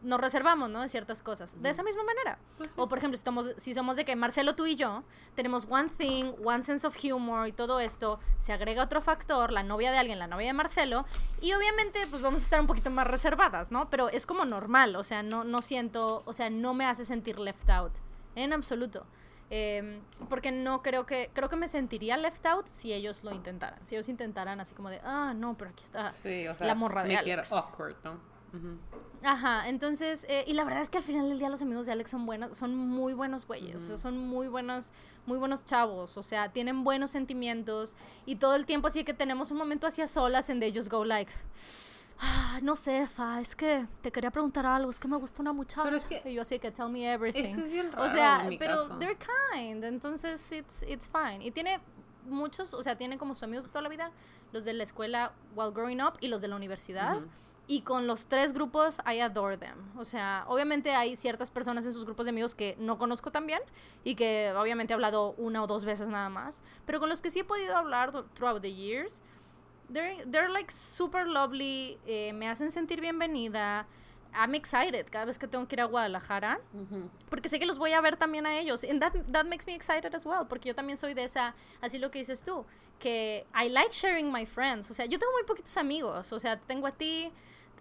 nos 0.03 0.21
reservamos, 0.21 0.69
¿no? 0.71 0.81
De 0.83 0.89
ciertas 0.89 1.23
cosas. 1.23 1.61
De 1.63 1.71
esa 1.71 1.83
misma 1.83 2.03
manera. 2.05 2.39
Pues 2.59 2.71
sí. 2.73 2.77
O 2.79 2.89
por 2.89 2.99
ejemplo, 2.99 3.17
si, 3.17 3.25
somos- 3.25 3.55
si 3.57 3.73
somos 3.75 3.97
de 3.97 4.05
que 4.05 4.17
Marcelo, 4.17 4.55
tú 4.57 4.67
y 4.67 4.75
yo, 4.77 5.05
tenemos 5.35 5.67
one 5.71 5.89
thing, 5.89 6.33
one 6.45 6.63
sense 6.65 6.87
of 6.87 6.97
humor 7.05 7.47
y 7.49 7.53
todo 7.53 7.81
esto, 7.81 8.19
se 8.39 8.53
agrega 8.53 8.83
otro 8.83 9.01
factor, 9.01 9.53
la 9.53 9.63
novia 9.63 9.93
de 9.93 9.99
alguien, 9.99 10.19
la 10.19 10.27
novia 10.27 10.49
de 10.49 10.53
Marcelo, 10.53 11.05
y 11.41 11.53
obviamente 11.53 12.07
pues 12.11 12.21
vamos 12.23 12.41
a 12.41 12.45
estar 12.45 12.61
un 12.61 12.67
poquito 12.67 12.91
más 12.91 13.07
reservadas, 13.07 13.71
¿no? 13.71 13.89
Pero 13.91 14.09
es 14.09 14.27
como 14.27 14.45
normal, 14.45 14.97
o 14.97 15.05
sea, 15.05 15.23
no, 15.23 15.45
no 15.45 15.63
siento, 15.63 16.23
o 16.27 16.33
sea, 16.33 16.51
no 16.51 16.75
me 16.75 16.85
hace 16.87 17.05
sentir 17.05 17.39
left 17.39 17.71
out, 17.71 17.93
en 18.35 18.53
absoluto. 18.53 19.07
Eh, 19.55 20.01
porque 20.31 20.51
no 20.51 20.81
creo 20.83 21.05
que, 21.05 21.31
creo 21.35 21.51
que 21.51 21.57
me 21.57 21.69
sentiría 21.69 22.17
left 22.17 22.47
out 22.47 22.67
si 22.69 22.93
ellos 22.95 23.23
lo 23.23 23.33
intentaran, 23.33 23.87
si 23.87 23.95
ellos 23.95 24.09
intentaran 24.09 24.61
así 24.61 24.75
como 24.75 24.89
de, 24.89 24.99
ah, 25.05 25.35
no, 25.37 25.59
pero 25.59 25.71
aquí 25.73 25.85
está 25.85 26.11
Sí, 26.11 26.49
o 26.49 26.57
sea, 26.57 26.67
la 26.67 26.75
morra 26.75 27.05
de 27.05 27.17
Alex. 27.19 27.53
awkward, 27.53 27.97
¿no? 28.03 28.32
Ajá, 29.25 29.69
entonces, 29.69 30.27
eh, 30.29 30.45
y 30.49 30.53
la 30.55 30.65
verdad 30.65 30.83
es 30.83 30.91
que 30.91 30.99
al 30.99 31.05
final 31.05 31.29
del 31.29 31.39
día 31.39 31.49
los 31.49 31.63
amigos 31.63 31.87
de 31.87 31.93
Alex 31.93 32.11
son 32.11 32.27
buenos, 32.27 32.57
son 32.57 32.75
muy 32.77 33.15
buenos 33.15 33.47
güeyes, 33.47 33.77
o 33.77 33.87
sea, 33.87 33.97
son 33.97 34.19
muy 34.19 34.49
buenos, 34.49 34.93
muy 35.27 35.39
buenos 35.39 35.65
chavos, 35.65 36.17
o 36.17 36.23
sea, 36.25 36.49
tienen 36.53 36.83
buenos 36.83 37.13
sentimientos 37.13 37.95
y 38.27 38.37
todo 38.37 38.57
el 38.57 38.67
tiempo 38.67 38.89
así 38.89 39.05
que 39.05 39.15
tenemos 39.15 39.53
un 39.53 39.59
momento 39.59 39.87
hacia 39.87 40.09
solas 40.09 40.51
en 40.51 40.59
they 40.59 40.75
just 40.75 40.91
go 40.91 41.05
like, 41.05 41.33
"Ah, 42.19 42.59
no 42.63 42.75
sé, 42.75 43.07
Fa, 43.07 43.41
es 43.41 43.55
que 43.55 43.87
te 44.01 44.11
quería 44.11 44.33
preguntar 44.33 44.67
algo, 44.67 44.91
es 44.91 44.99
que 44.99 45.07
me 45.07 45.17
gusta 45.17 45.41
una 45.41 45.53
muchacha. 45.53 45.85
Pero 45.85 45.97
es 45.97 46.05
que- 46.05 46.23
y 46.29 46.35
yo 46.35 46.43
así 46.43 46.59
que 46.59 46.73
tell 46.73 46.89
me 46.89 47.13
everything. 47.13 47.45
Eso 47.45 47.61
es 47.61 47.71
bien 47.71 47.89
o 47.89 47.93
raro 47.93 48.11
sea, 48.11 48.43
en 48.43 48.49
mi 48.49 48.59
pero 48.59 48.75
caso. 48.77 48.99
they're 48.99 49.17
kind, 49.53 49.85
entonces 49.85 50.51
it's, 50.51 50.83
it's 50.83 51.09
fine. 51.09 51.45
Y 51.45 51.53
tiene 51.53 51.81
muchos, 52.27 52.75
o 52.75 52.83
sea, 52.83 52.97
tiene 52.99 53.19
como 53.19 53.35
sus 53.35 53.45
amigos 53.45 53.67
de 53.67 53.71
toda 53.71 53.83
la 53.83 53.89
vida, 53.89 54.11
los 54.53 54.65
de 54.65 54.73
la 54.73 54.83
escuela 54.83 55.33
while 55.55 55.71
growing 55.73 56.01
up 56.03 56.15
y 56.21 56.27
los 56.27 56.41
de 56.41 56.49
la 56.49 56.57
universidad. 56.57 57.21
Y 57.67 57.83
con 57.83 58.07
los 58.07 58.27
tres 58.27 58.53
grupos, 58.53 59.01
I 59.07 59.21
adore 59.21 59.57
them. 59.57 59.77
O 59.97 60.05
sea, 60.05 60.45
obviamente 60.49 60.93
hay 60.93 61.17
ciertas 61.17 61.51
personas 61.51 61.87
en 61.87 61.93
sus 61.93 62.05
grupos 62.05 62.27
de 62.27 62.31
amigos 62.31 62.55
que 62.55 62.77
no 62.79 62.99
conozco 62.99 63.31
tan 63.31 63.47
bien 63.47 63.61
y 64.05 64.15
que 64.15 64.53
obviamente 64.57 64.93
he 64.93 64.95
hablado 64.95 65.35
una 65.39 65.63
o 65.63 65.67
dos 65.67 65.85
veces 65.85 66.09
nada 66.09 66.29
más. 66.29 66.63
Pero 66.87 66.99
con 67.01 67.09
los 67.09 67.23
que 67.23 67.31
sí 67.31 67.41
he 67.41 67.45
podido 67.45 67.77
hablar 67.77 68.11
throughout 68.35 68.61
the 68.61 68.73
years, 68.73 69.23
they're, 69.93 70.25
they're 70.31 70.51
like 70.51 70.73
super 70.73 71.27
lovely, 71.27 71.99
eh, 72.07 72.33
me 72.33 72.49
hacen 72.49 72.71
sentir 72.71 73.01
bienvenida. 73.01 73.87
I'm 74.35 74.55
excited 74.55 75.07
cada 75.11 75.25
vez 75.25 75.39
que 75.39 75.47
tengo 75.47 75.67
que 75.69 75.77
ir 75.77 75.81
a 75.81 75.85
Guadalajara. 75.85 76.61
Porque 77.29 77.49
sé 77.49 77.59
que 77.59 77.67
los 77.67 77.79
voy 77.79 77.93
a 77.93 78.01
ver 78.01 78.17
también 78.17 78.47
a 78.47 78.59
ellos. 78.59 78.85
And 78.85 79.01
that, 79.01 79.13
that 79.31 79.45
makes 79.45 79.67
me 79.67 79.75
excited 79.75 80.15
as 80.15 80.25
well. 80.27 80.47
Porque 80.49 80.69
yo 80.69 80.75
también 80.75 80.97
soy 80.97 81.15
de 81.15 81.25
esa, 81.25 81.55
así 81.81 81.99
lo 81.99 82.11
que 82.11 82.19
dices 82.19 82.43
tú, 82.43 82.65
que 82.99 83.47
I 83.55 83.69
like 83.69 83.93
sharing 83.93 84.33
my 84.33 84.47
friends. 84.47 84.91
O 84.91 84.95
sea, 84.95 85.07
yo 85.07 85.19
tengo 85.19 85.33
muy 85.33 85.45
poquitos 85.45 85.77
amigos. 85.77 86.33
O 86.33 86.41
sea, 86.41 86.59
tengo 86.59 86.87
a 86.87 86.93
ti, 86.93 87.33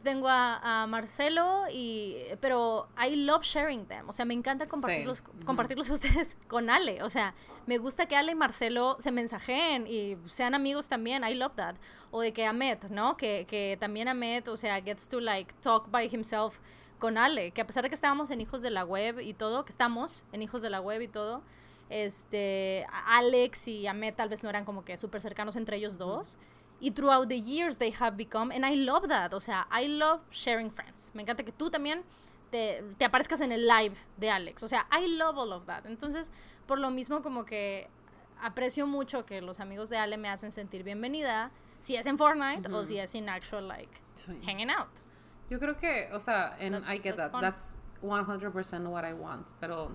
tengo 0.03 0.27
a, 0.29 0.85
Marcelo, 0.87 1.63
y, 1.71 2.17
pero 2.39 2.87
I 2.97 3.15
love 3.15 3.43
sharing 3.43 3.85
them. 3.85 4.09
O 4.09 4.13
sea, 4.13 4.25
me 4.25 4.33
encanta 4.33 4.67
compartirlos, 4.67 5.21
compartirlos 5.45 5.89
ustedes 5.89 6.35
con 6.47 6.69
Ale. 6.69 7.03
O 7.03 7.09
sea, 7.09 7.33
me 7.65 7.77
gusta 7.77 8.05
que 8.05 8.15
Ale 8.15 8.33
y 8.33 8.35
Marcelo 8.35 8.97
se 8.99 9.11
mensajeen 9.11 9.87
y 9.87 10.17
sean 10.25 10.55
amigos 10.55 10.89
también. 10.89 11.23
I 11.23 11.35
love 11.35 11.53
that. 11.55 11.75
O 12.11 12.21
de 12.21 12.33
que 12.33 12.45
Ahmed, 12.45 12.85
¿no? 12.89 13.17
Que, 13.17 13.45
que 13.47 13.77
también 13.79 14.07
Ahmed, 14.07 14.47
o 14.47 14.57
sea, 14.57 14.81
gets 14.81 15.07
to 15.07 15.19
like 15.19 15.53
talk 15.61 15.89
by 15.89 16.09
himself 16.11 16.59
con 16.99 17.17
Ale. 17.17 17.51
Que 17.51 17.61
a 17.61 17.67
pesar 17.67 17.83
de 17.83 17.89
que 17.89 17.95
estábamos 17.95 18.31
en 18.31 18.41
Hijos 18.41 18.61
de 18.61 18.71
la 18.71 18.85
Web 18.85 19.19
y 19.19 19.33
todo, 19.33 19.65
que 19.65 19.71
estamos 19.71 20.23
en 20.31 20.41
Hijos 20.41 20.61
de 20.61 20.69
la 20.69 20.81
Web 20.81 21.01
y 21.01 21.07
todo, 21.07 21.43
este, 21.89 22.87
Alex 23.05 23.67
y 23.67 23.85
Ahmed 23.87 24.13
tal 24.15 24.29
vez 24.29 24.43
no 24.43 24.49
eran 24.49 24.63
como 24.63 24.85
que 24.85 24.97
súper 24.97 25.21
cercanos 25.21 25.55
entre 25.57 25.77
ellos 25.77 25.97
dos. 25.97 26.39
Y 26.81 26.91
throughout 26.91 27.29
the 27.29 27.39
years 27.39 27.77
they 27.77 27.91
have 27.91 28.17
become, 28.17 28.51
and 28.51 28.65
I 28.65 28.75
love 28.75 29.07
that. 29.07 29.33
O 29.33 29.39
sea, 29.39 29.67
I 29.71 29.87
love 29.87 30.21
sharing 30.31 30.71
friends. 30.71 31.11
Me 31.13 31.21
encanta 31.21 31.43
que 31.43 31.51
tú 31.51 31.69
también 31.69 32.03
te, 32.49 32.83
te 32.97 33.05
aparezcas 33.05 33.39
en 33.41 33.51
el 33.51 33.67
live 33.67 33.95
de 34.17 34.31
Alex. 34.31 34.63
O 34.63 34.67
sea, 34.67 34.87
I 34.91 35.07
love 35.07 35.37
all 35.37 35.53
of 35.53 35.65
that. 35.67 35.85
Entonces, 35.85 36.33
por 36.65 36.79
lo 36.79 36.89
mismo, 36.89 37.21
como 37.21 37.45
que 37.45 37.87
aprecio 38.41 38.87
mucho 38.87 39.25
que 39.25 39.41
los 39.41 39.59
amigos 39.59 39.89
de 39.89 39.97
Ale 39.97 40.17
me 40.17 40.27
hacen 40.27 40.51
sentir 40.51 40.83
bienvenida, 40.83 41.51
si 41.79 41.95
es 41.95 42.05
en 42.07 42.17
Fortnite 42.17 42.67
o 42.71 42.83
si 42.83 42.97
es 42.97 43.13
en 43.15 43.29
actual, 43.29 43.67
like, 43.67 43.91
hanging 44.45 44.69
out. 44.69 44.89
Yo 45.49 45.59
creo 45.59 45.77
que, 45.77 46.09
o 46.13 46.19
sea, 46.19 46.55
and 46.59 46.83
I 46.87 46.99
get 46.99 47.17
that. 47.17 47.31
That's 47.39 47.77
100% 48.01 48.89
what 48.89 49.03
I 49.03 49.13
want. 49.13 49.51
Pero 49.59 49.91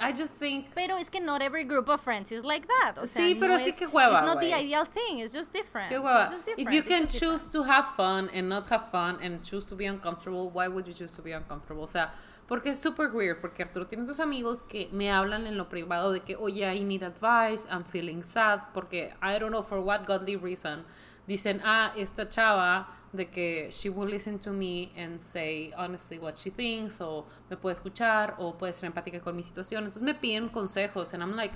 I 0.00 0.12
just 0.12 0.32
think. 0.34 0.74
Pero 0.74 0.96
es 0.96 1.10
que 1.10 1.20
not 1.20 1.42
every 1.42 1.64
group 1.64 1.88
of 1.88 2.00
friends 2.00 2.32
is 2.32 2.44
like 2.44 2.66
that. 2.66 2.98
O 2.98 3.06
sea, 3.06 3.22
sí, 3.22 3.38
pero 3.38 3.54
es, 3.54 3.62
que 3.62 3.72
qué 3.72 3.86
hueva. 3.86 4.18
It's 4.18 4.26
not 4.26 4.40
the 4.40 4.54
ideal 4.54 4.86
thing. 4.86 5.18
It's 5.18 5.34
just 5.34 5.52
different. 5.52 5.90
Qué 5.90 5.98
hueva. 5.98 6.32
If 6.56 6.70
you 6.70 6.82
can 6.82 7.06
choose 7.06 7.50
to 7.52 7.62
have 7.62 7.86
fun 7.94 8.30
and 8.32 8.48
not 8.48 8.68
have 8.70 8.90
fun 8.90 9.18
and 9.22 9.42
choose 9.42 9.66
to 9.66 9.76
be 9.76 9.86
uncomfortable, 9.86 10.50
why 10.50 10.68
would 10.68 10.86
you 10.86 10.94
choose 10.94 11.14
to 11.14 11.22
be 11.22 11.32
uncomfortable? 11.32 11.82
O 11.82 11.86
sea, 11.86 12.10
porque 12.48 12.68
es 12.68 12.78
super 12.78 13.10
weird. 13.12 13.40
Porque 13.40 13.62
Arturo 13.62 13.86
tiene 13.86 14.06
sus 14.06 14.20
amigos 14.20 14.62
que 14.62 14.88
me 14.92 15.10
hablan 15.10 15.46
en 15.46 15.58
lo 15.58 15.68
privado 15.68 16.12
de 16.12 16.20
que, 16.20 16.36
oye, 16.36 16.64
I 16.64 16.82
need 16.82 17.02
advice, 17.02 17.66
I'm 17.70 17.84
feeling 17.84 18.22
sad. 18.22 18.60
Porque 18.72 19.12
I 19.22 19.38
don't 19.38 19.52
know 19.52 19.62
for 19.62 19.80
what 19.80 20.06
godly 20.06 20.36
reason. 20.36 20.84
Dicen, 21.26 21.60
ah, 21.64 21.92
esta 21.96 22.28
chava 22.28 22.88
de 23.12 23.26
que 23.26 23.70
she 23.70 23.90
will 23.90 24.08
listen 24.08 24.38
to 24.38 24.52
me 24.52 24.92
and 24.96 25.20
say 25.20 25.72
honestly 25.76 26.18
what 26.18 26.38
she 26.38 26.50
thinks 26.50 27.00
o 27.00 27.26
me 27.48 27.56
puede 27.56 27.74
escuchar 27.74 28.34
o 28.38 28.52
puede 28.52 28.72
ser 28.72 28.86
empática 28.86 29.20
con 29.20 29.36
mi 29.36 29.42
situación. 29.42 29.84
Entonces 29.84 30.02
me 30.02 30.14
piden 30.14 30.48
consejos 30.48 31.12
and 31.12 31.22
I'm 31.22 31.34
like, 31.34 31.54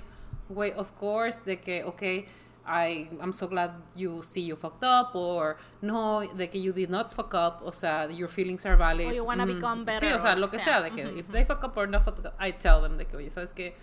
wait, 0.49 0.73
of 0.75 0.91
course, 0.99 1.41
de 1.41 1.57
que, 1.57 1.83
okay, 1.83 2.25
I, 2.67 3.07
I'm 3.21 3.31
so 3.31 3.47
glad 3.47 3.71
you 3.95 4.21
see 4.23 4.41
you 4.41 4.55
fucked 4.55 4.83
up 4.83 5.15
or 5.15 5.57
no, 5.81 6.27
de 6.35 6.47
que 6.47 6.59
you 6.59 6.73
did 6.73 6.89
not 6.89 7.13
fuck 7.13 7.33
up, 7.33 7.61
o 7.63 7.71
sea, 7.71 8.09
your 8.09 8.27
feelings 8.27 8.65
are 8.65 8.75
valid. 8.75 9.07
Or 9.07 9.13
you 9.13 9.23
wanna 9.23 9.45
mm, 9.45 9.55
become 9.55 9.85
better. 9.85 10.05
Sí, 10.05 10.11
o 10.11 10.19
sea, 10.19 10.35
lo 10.35 10.47
que 10.47 10.59
sea, 10.59 10.81
de 10.81 10.89
que 10.89 11.19
if 11.19 11.27
they 11.31 11.45
fuck 11.45 11.63
up 11.63 11.77
or 11.77 11.87
not 11.87 12.03
fuck 12.03 12.19
up, 12.19 12.33
I 12.39 12.51
tell 12.51 12.81
them 12.81 12.97
de 12.97 13.05
que, 13.05 13.17
oye, 13.17 13.29
¿sabes 13.29 13.53
qué? 13.53 13.75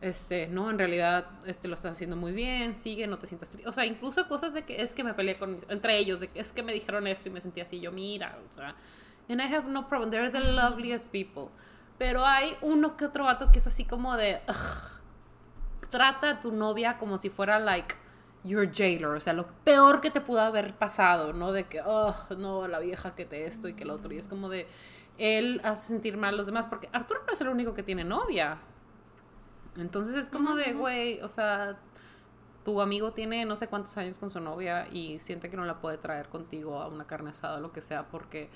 Este, 0.00 0.46
no, 0.46 0.70
en 0.70 0.78
realidad, 0.78 1.26
este, 1.46 1.66
lo 1.66 1.74
estás 1.74 1.92
haciendo 1.92 2.16
muy 2.16 2.32
bien, 2.32 2.74
sigue, 2.74 3.06
no 3.06 3.18
te 3.18 3.26
sientas 3.26 3.50
triste. 3.50 3.68
O 3.68 3.72
sea, 3.72 3.84
incluso 3.84 4.26
cosas 4.28 4.54
de 4.54 4.62
que 4.62 4.80
es 4.80 4.94
que 4.94 5.02
me 5.02 5.14
peleé 5.14 5.38
con, 5.38 5.58
entre 5.68 5.98
ellos, 5.98 6.20
de 6.20 6.28
que 6.28 6.40
es 6.40 6.52
que 6.52 6.62
me 6.62 6.72
dijeron 6.72 7.06
esto 7.06 7.28
y 7.28 7.32
me 7.32 7.40
sentí 7.40 7.60
así, 7.60 7.80
yo, 7.80 7.90
mira, 7.90 8.38
o 8.48 8.54
sea, 8.54 8.74
and 9.28 9.40
I 9.40 9.54
have 9.54 9.68
no 9.68 9.88
problem, 9.88 10.10
they're 10.10 10.30
the 10.30 10.52
loveliest 10.52 11.10
people. 11.10 11.48
Pero 11.98 12.24
hay 12.24 12.56
uno 12.62 12.96
que 12.96 13.06
otro 13.06 13.24
vato 13.24 13.50
que 13.50 13.58
es 13.58 13.66
así 13.66 13.84
como 13.84 14.16
de, 14.16 14.40
trata 15.90 16.30
a 16.30 16.40
tu 16.40 16.52
novia 16.52 16.98
como 16.98 17.18
si 17.18 17.28
fuera, 17.28 17.58
like, 17.58 17.94
your 18.44 18.70
jailer, 18.72 19.08
o 19.08 19.20
sea, 19.20 19.32
lo 19.32 19.48
peor 19.64 20.00
que 20.00 20.10
te 20.10 20.20
pudo 20.20 20.40
haber 20.40 20.74
pasado, 20.74 21.32
¿no? 21.32 21.50
De 21.50 21.64
que, 21.64 21.80
oh, 21.84 22.14
no, 22.36 22.68
la 22.68 22.78
vieja 22.78 23.16
que 23.16 23.24
te 23.24 23.46
esto 23.46 23.68
y 23.68 23.74
que 23.74 23.84
lo 23.84 23.94
otro, 23.94 24.12
y 24.12 24.18
es 24.18 24.28
como 24.28 24.48
de, 24.48 24.68
él 25.18 25.60
hace 25.64 25.88
sentir 25.88 26.16
mal 26.16 26.34
a 26.34 26.36
los 26.36 26.46
demás, 26.46 26.66
porque 26.66 26.88
Arturo 26.92 27.22
no 27.26 27.32
es 27.32 27.40
el 27.40 27.48
único 27.48 27.74
que 27.74 27.82
tiene 27.82 28.04
novia. 28.04 28.58
Entonces 29.76 30.16
es 30.16 30.30
como 30.30 30.54
de, 30.54 30.72
güey, 30.72 31.20
o 31.20 31.28
sea, 31.28 31.78
tu 32.64 32.80
amigo 32.80 33.12
tiene 33.12 33.44
no 33.44 33.56
sé 33.56 33.68
cuántos 33.68 33.96
años 33.96 34.18
con 34.18 34.30
su 34.30 34.40
novia 34.40 34.86
y 34.92 35.18
siente 35.20 35.48
que 35.48 35.56
no 35.56 35.64
la 35.64 35.80
puede 35.80 35.98
traer 35.98 36.28
contigo 36.28 36.80
a 36.80 36.88
una 36.88 37.06
carne 37.06 37.30
asada 37.30 37.58
o 37.58 37.60
lo 37.60 37.72
que 37.72 37.80
sea 37.80 38.08
porque 38.08 38.50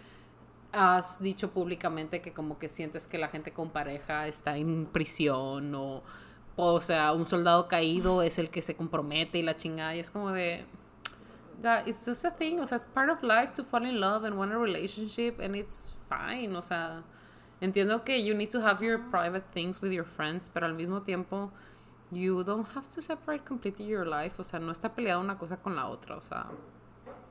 has 0.72 1.22
dicho 1.22 1.50
públicamente 1.50 2.20
que 2.20 2.32
como 2.32 2.58
que 2.58 2.68
sientes 2.68 3.06
que 3.06 3.18
la 3.18 3.28
gente 3.28 3.52
con 3.52 3.70
pareja 3.70 4.26
está 4.26 4.56
en 4.56 4.86
prisión 4.86 5.74
o, 5.74 6.02
o 6.56 6.80
sea, 6.80 7.12
un 7.12 7.26
soldado 7.26 7.68
caído 7.68 8.22
es 8.22 8.38
el 8.38 8.50
que 8.50 8.62
se 8.62 8.74
compromete 8.74 9.38
y 9.38 9.42
la 9.42 9.56
chingada 9.56 9.94
y 9.94 10.00
es 10.00 10.10
como 10.10 10.30
de 10.30 10.64
it's 11.86 12.04
just 12.04 12.24
a 12.24 12.30
thing, 12.30 12.58
o 12.58 12.66
sea, 12.66 12.76
it's 12.76 12.86
part 12.86 13.08
of 13.08 13.22
life 13.22 13.52
to 13.54 13.64
fall 13.64 13.86
in 13.86 14.00
love 14.00 14.24
and 14.24 14.36
want 14.36 14.52
a 14.52 14.58
relationship 14.58 15.40
and 15.40 15.54
it's 15.54 15.94
fine, 16.08 16.54
o 16.56 16.62
sea, 16.62 17.02
Entiendo 17.62 18.02
que 18.04 18.24
you 18.24 18.34
need 18.34 18.50
to 18.50 18.60
have 18.60 18.84
your 18.84 18.98
private 18.98 19.44
things 19.52 19.80
with 19.80 19.92
your 19.92 20.04
friends, 20.04 20.50
pero 20.52 20.66
al 20.66 20.74
mismo 20.74 21.02
tiempo 21.02 21.52
you 22.10 22.42
don't 22.42 22.66
have 22.74 22.88
to 22.90 23.00
separate 23.00 23.44
completely 23.44 23.86
your 23.86 24.04
life. 24.04 24.40
O 24.40 24.44
sea, 24.44 24.58
no 24.58 24.72
está 24.72 24.92
peleada 24.96 25.20
una 25.20 25.38
cosa 25.38 25.56
con 25.56 25.76
la 25.76 25.86
otra. 25.86 26.16
O 26.16 26.20
sea, 26.20 26.46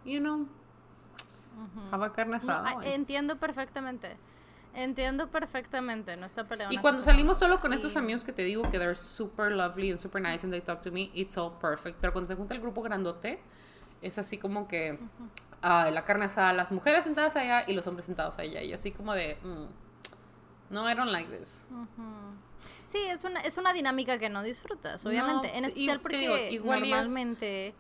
you 0.05 0.21
know, 0.21 0.47
have 1.91 2.13
carne 2.13 2.37
asada. 2.37 2.77
entiendo 2.85 3.37
perfectamente. 3.37 4.15
Entiendo 4.73 5.27
perfectamente, 5.27 6.15
no 6.15 6.25
está 6.25 6.45
peleada. 6.45 6.73
Y 6.73 6.77
cuando 6.77 7.01
salimos 7.01 7.37
solo 7.37 7.59
con 7.59 7.73
estos 7.73 7.97
amigos 7.97 8.23
que 8.23 8.31
te 8.31 8.43
digo 8.43 8.61
que 8.63 8.79
they're 8.79 8.95
super 8.95 9.51
lovely 9.51 9.91
and 9.91 9.99
super 9.99 10.21
nice 10.21 10.45
and 10.45 10.53
they 10.53 10.61
talk 10.61 10.79
to 10.79 10.91
me, 10.91 11.11
it's 11.13 11.37
all 11.37 11.51
perfect. 11.59 11.97
Pero 11.99 12.13
cuando 12.13 12.29
se 12.29 12.35
junta 12.35 12.55
el 12.55 12.61
grupo 12.61 12.81
grandote, 12.81 13.41
es 14.01 14.17
así 14.17 14.37
como 14.37 14.69
que 14.69 14.97
uh, 15.61 15.91
la 15.91 16.05
carne 16.05 16.23
asada, 16.23 16.53
las 16.53 16.71
mujeres 16.71 17.03
sentadas 17.03 17.35
allá 17.35 17.65
y 17.67 17.73
los 17.73 17.85
hombres 17.85 18.05
sentados 18.05 18.39
allá. 18.39 18.61
Y 18.61 18.71
así 18.71 18.91
como 18.91 19.13
de, 19.13 19.37
mm, 19.43 19.90
no, 20.71 20.89
I 20.89 20.95
don't 20.95 21.11
like 21.11 21.29
this. 21.29 21.67
Sí, 22.85 22.99
es 22.99 23.23
una, 23.23 23.39
es 23.41 23.57
una 23.57 23.73
dinámica 23.73 24.17
que 24.17 24.29
no 24.29 24.43
disfrutas, 24.43 25.05
obviamente. 25.05 25.57
en 25.57 25.65
especial 25.65 25.99
porque 25.99 26.59
normalmente... 26.63 27.73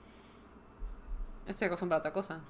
Estoy 1.47 1.67
acostumbrada 1.67 1.97
a 1.97 2.01
otra 2.01 2.13
cosa. 2.13 2.41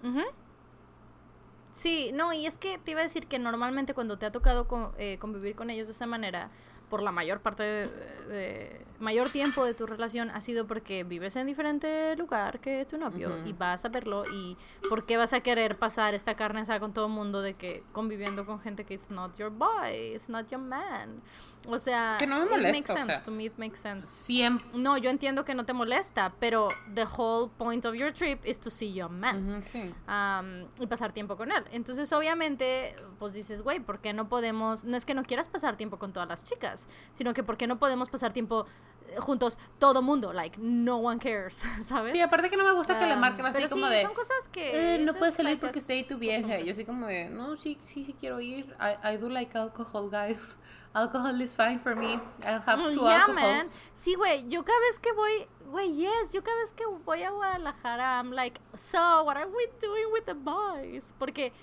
Sí, 1.74 2.12
no, 2.14 2.34
y 2.34 2.46
es 2.46 2.58
que 2.58 2.78
te 2.78 2.92
iba 2.92 3.00
a 3.00 3.04
decir 3.04 3.28
que 3.28 3.40
normalmente 3.40 3.94
cuando 3.94 4.18
te 4.18 4.26
ha 4.26 4.32
tocado 4.32 4.68
eh, 4.98 5.18
convivir 5.20 5.56
con 5.56 5.70
ellos 5.70 5.88
de 5.88 5.94
esa 5.94 6.06
manera, 6.06 6.50
por 6.92 7.02
la 7.02 7.14
mayor 7.14 7.40
parte 7.40 7.64
de, 7.64 8.86
mayor 9.00 9.30
tiempo 9.30 9.64
de 9.66 9.74
tu 9.74 9.88
relación 9.88 10.30
ha 10.30 10.42
sido 10.42 10.68
porque 10.68 11.06
vives 11.06 11.38
en 11.38 11.48
diferente 11.48 12.16
lugar 12.18 12.60
que 12.60 12.86
tu 12.86 12.98
novio 12.98 13.40
y 13.46 13.54
vas 13.54 13.86
a 13.86 13.90
verlo 13.90 14.26
y 14.32 14.58
por 14.90 15.06
qué 15.06 15.16
vas 15.16 15.32
a 15.32 15.40
querer 15.40 15.80
pasar 15.80 16.14
esta 16.14 16.36
carne 16.36 16.60
asada 16.60 16.82
con 16.82 16.94
todo 16.94 17.06
el 17.06 17.14
mundo 17.14 17.42
de 17.42 17.54
que 17.54 17.84
conviviendo 17.94 18.46
con 18.46 18.60
gente 18.60 18.84
que 18.84 18.94
it's 18.94 19.10
not 19.10 19.36
your 19.38 19.50
boy, 19.50 20.14
it's 20.14 20.28
not 20.28 20.52
your 20.52 20.60
man. 20.60 21.22
O 21.68 21.80
sea, 21.80 22.18
que 22.20 22.28
no 22.28 22.40
me 22.40 22.46
molesta, 22.46 22.68
it 22.68 22.74
makes 22.74 22.94
sense 22.94 23.24
to 23.24 23.32
me, 23.32 23.46
it 23.46 23.54
makes 23.58 23.80
sense. 23.80 24.08
Siempre. 24.08 24.68
No, 24.74 24.98
yo 24.98 25.10
entiendo 25.10 25.46
que 25.46 25.56
no 25.56 25.64
te 25.64 25.74
molesta, 25.74 26.34
pero 26.40 26.70
the 26.94 27.06
whole 27.06 27.50
point 27.58 27.86
of 27.86 27.96
your 27.96 28.12
trip 28.12 28.46
is 28.46 28.60
to 28.60 28.70
see 28.70 28.92
your 28.94 29.10
man. 29.10 29.64
y 30.80 30.88
pasar 30.88 31.14
tiempo 31.14 31.38
con 31.38 31.52
él. 31.52 31.64
Entonces, 31.72 32.12
obviamente, 32.12 32.96
pues 33.18 33.34
dices, 33.34 33.62
güey, 33.62 33.80
¿por 33.80 34.00
qué 34.00 34.12
no 34.12 34.28
podemos? 34.28 34.84
No 34.84 34.98
es 34.98 35.06
que 35.06 35.14
no 35.14 35.24
quieras 35.24 35.48
pasar 35.48 35.78
tiempo 35.78 35.98
con 35.98 36.12
todas 36.12 36.28
las 36.28 36.44
chicas 36.44 36.81
sino 37.14 37.34
que 37.34 37.44
porque 37.44 37.68
no 37.68 37.80
podemos 37.80 38.10
pasar 38.10 38.34
tiempo 38.34 38.66
eh, 39.08 39.16
juntos 39.20 39.58
todo 39.80 40.02
mundo, 40.02 40.34
like 40.34 40.60
no 40.60 40.98
one 40.98 41.20
cares, 41.20 41.64
¿sabes? 41.84 42.12
Sí, 42.12 42.22
aparte 42.22 42.50
que 42.50 42.58
no 42.58 42.66
me 42.66 42.74
gusta 42.74 42.98
que 43.00 43.06
le 43.06 43.16
marquen 43.16 43.46
así 43.46 43.68
como 43.68 43.88
de 43.88 44.02
son 44.02 44.14
cosas 44.14 44.48
que 44.52 44.96
eh, 44.96 45.00
no 45.00 45.14
puedes 45.14 45.36
salir 45.36 45.60
porque 45.60 45.80
esté 45.80 45.94
ahí 45.94 46.04
tu 46.04 46.18
vieja, 46.18 46.60
yo 46.60 46.72
así 46.72 46.86
como 46.86 47.08
de, 47.08 47.30
no, 47.30 47.58
sí, 47.58 47.78
sí, 47.82 48.04
sí 48.04 48.16
quiero 48.18 48.40
ir. 48.40 48.76
I, 48.80 49.16
I 49.16 49.18
do 49.18 49.30
like 49.30 49.58
alcohol, 49.58 50.10
guys. 50.10 50.58
Alcohol 50.94 51.40
is 51.40 51.56
fine 51.56 51.80
for 51.80 51.96
me. 51.96 52.20
I'll 52.44 52.60
have 52.60 52.92
two 52.92 53.02
yeah, 53.02 53.28
Man. 53.28 53.66
Sí, 53.94 54.16
güey, 54.16 54.50
yo 54.50 54.64
cada 54.64 54.78
vez 54.80 55.00
que 55.00 55.14
voy, 55.14 55.48
güey, 55.70 55.96
yes, 55.96 56.34
yo 56.34 56.44
cada 56.44 56.58
vez 56.58 56.74
que 56.74 56.86
voy 57.06 57.24
a 57.24 57.30
Guadalajara, 57.30 58.20
I'm 58.20 58.32
like, 58.32 58.60
so, 58.76 59.24
what 59.24 59.38
are 59.38 59.48
we 59.48 59.68
doing 59.80 60.12
with 60.12 60.26
the 60.26 60.34
boys? 60.34 61.14
Porque 61.18 61.54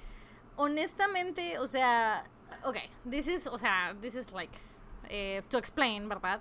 honestamente, 0.57 1.59
o 1.59 1.67
sea, 1.67 2.25
okay, 2.65 2.89
this 3.05 3.29
is, 3.29 3.47
o 3.47 3.59
sea, 3.59 3.95
this 4.01 4.15
is 4.15 4.33
like 4.33 4.59
eh, 5.09 5.43
to 5.49 5.59
explain, 5.59 6.09
¿verdad? 6.09 6.41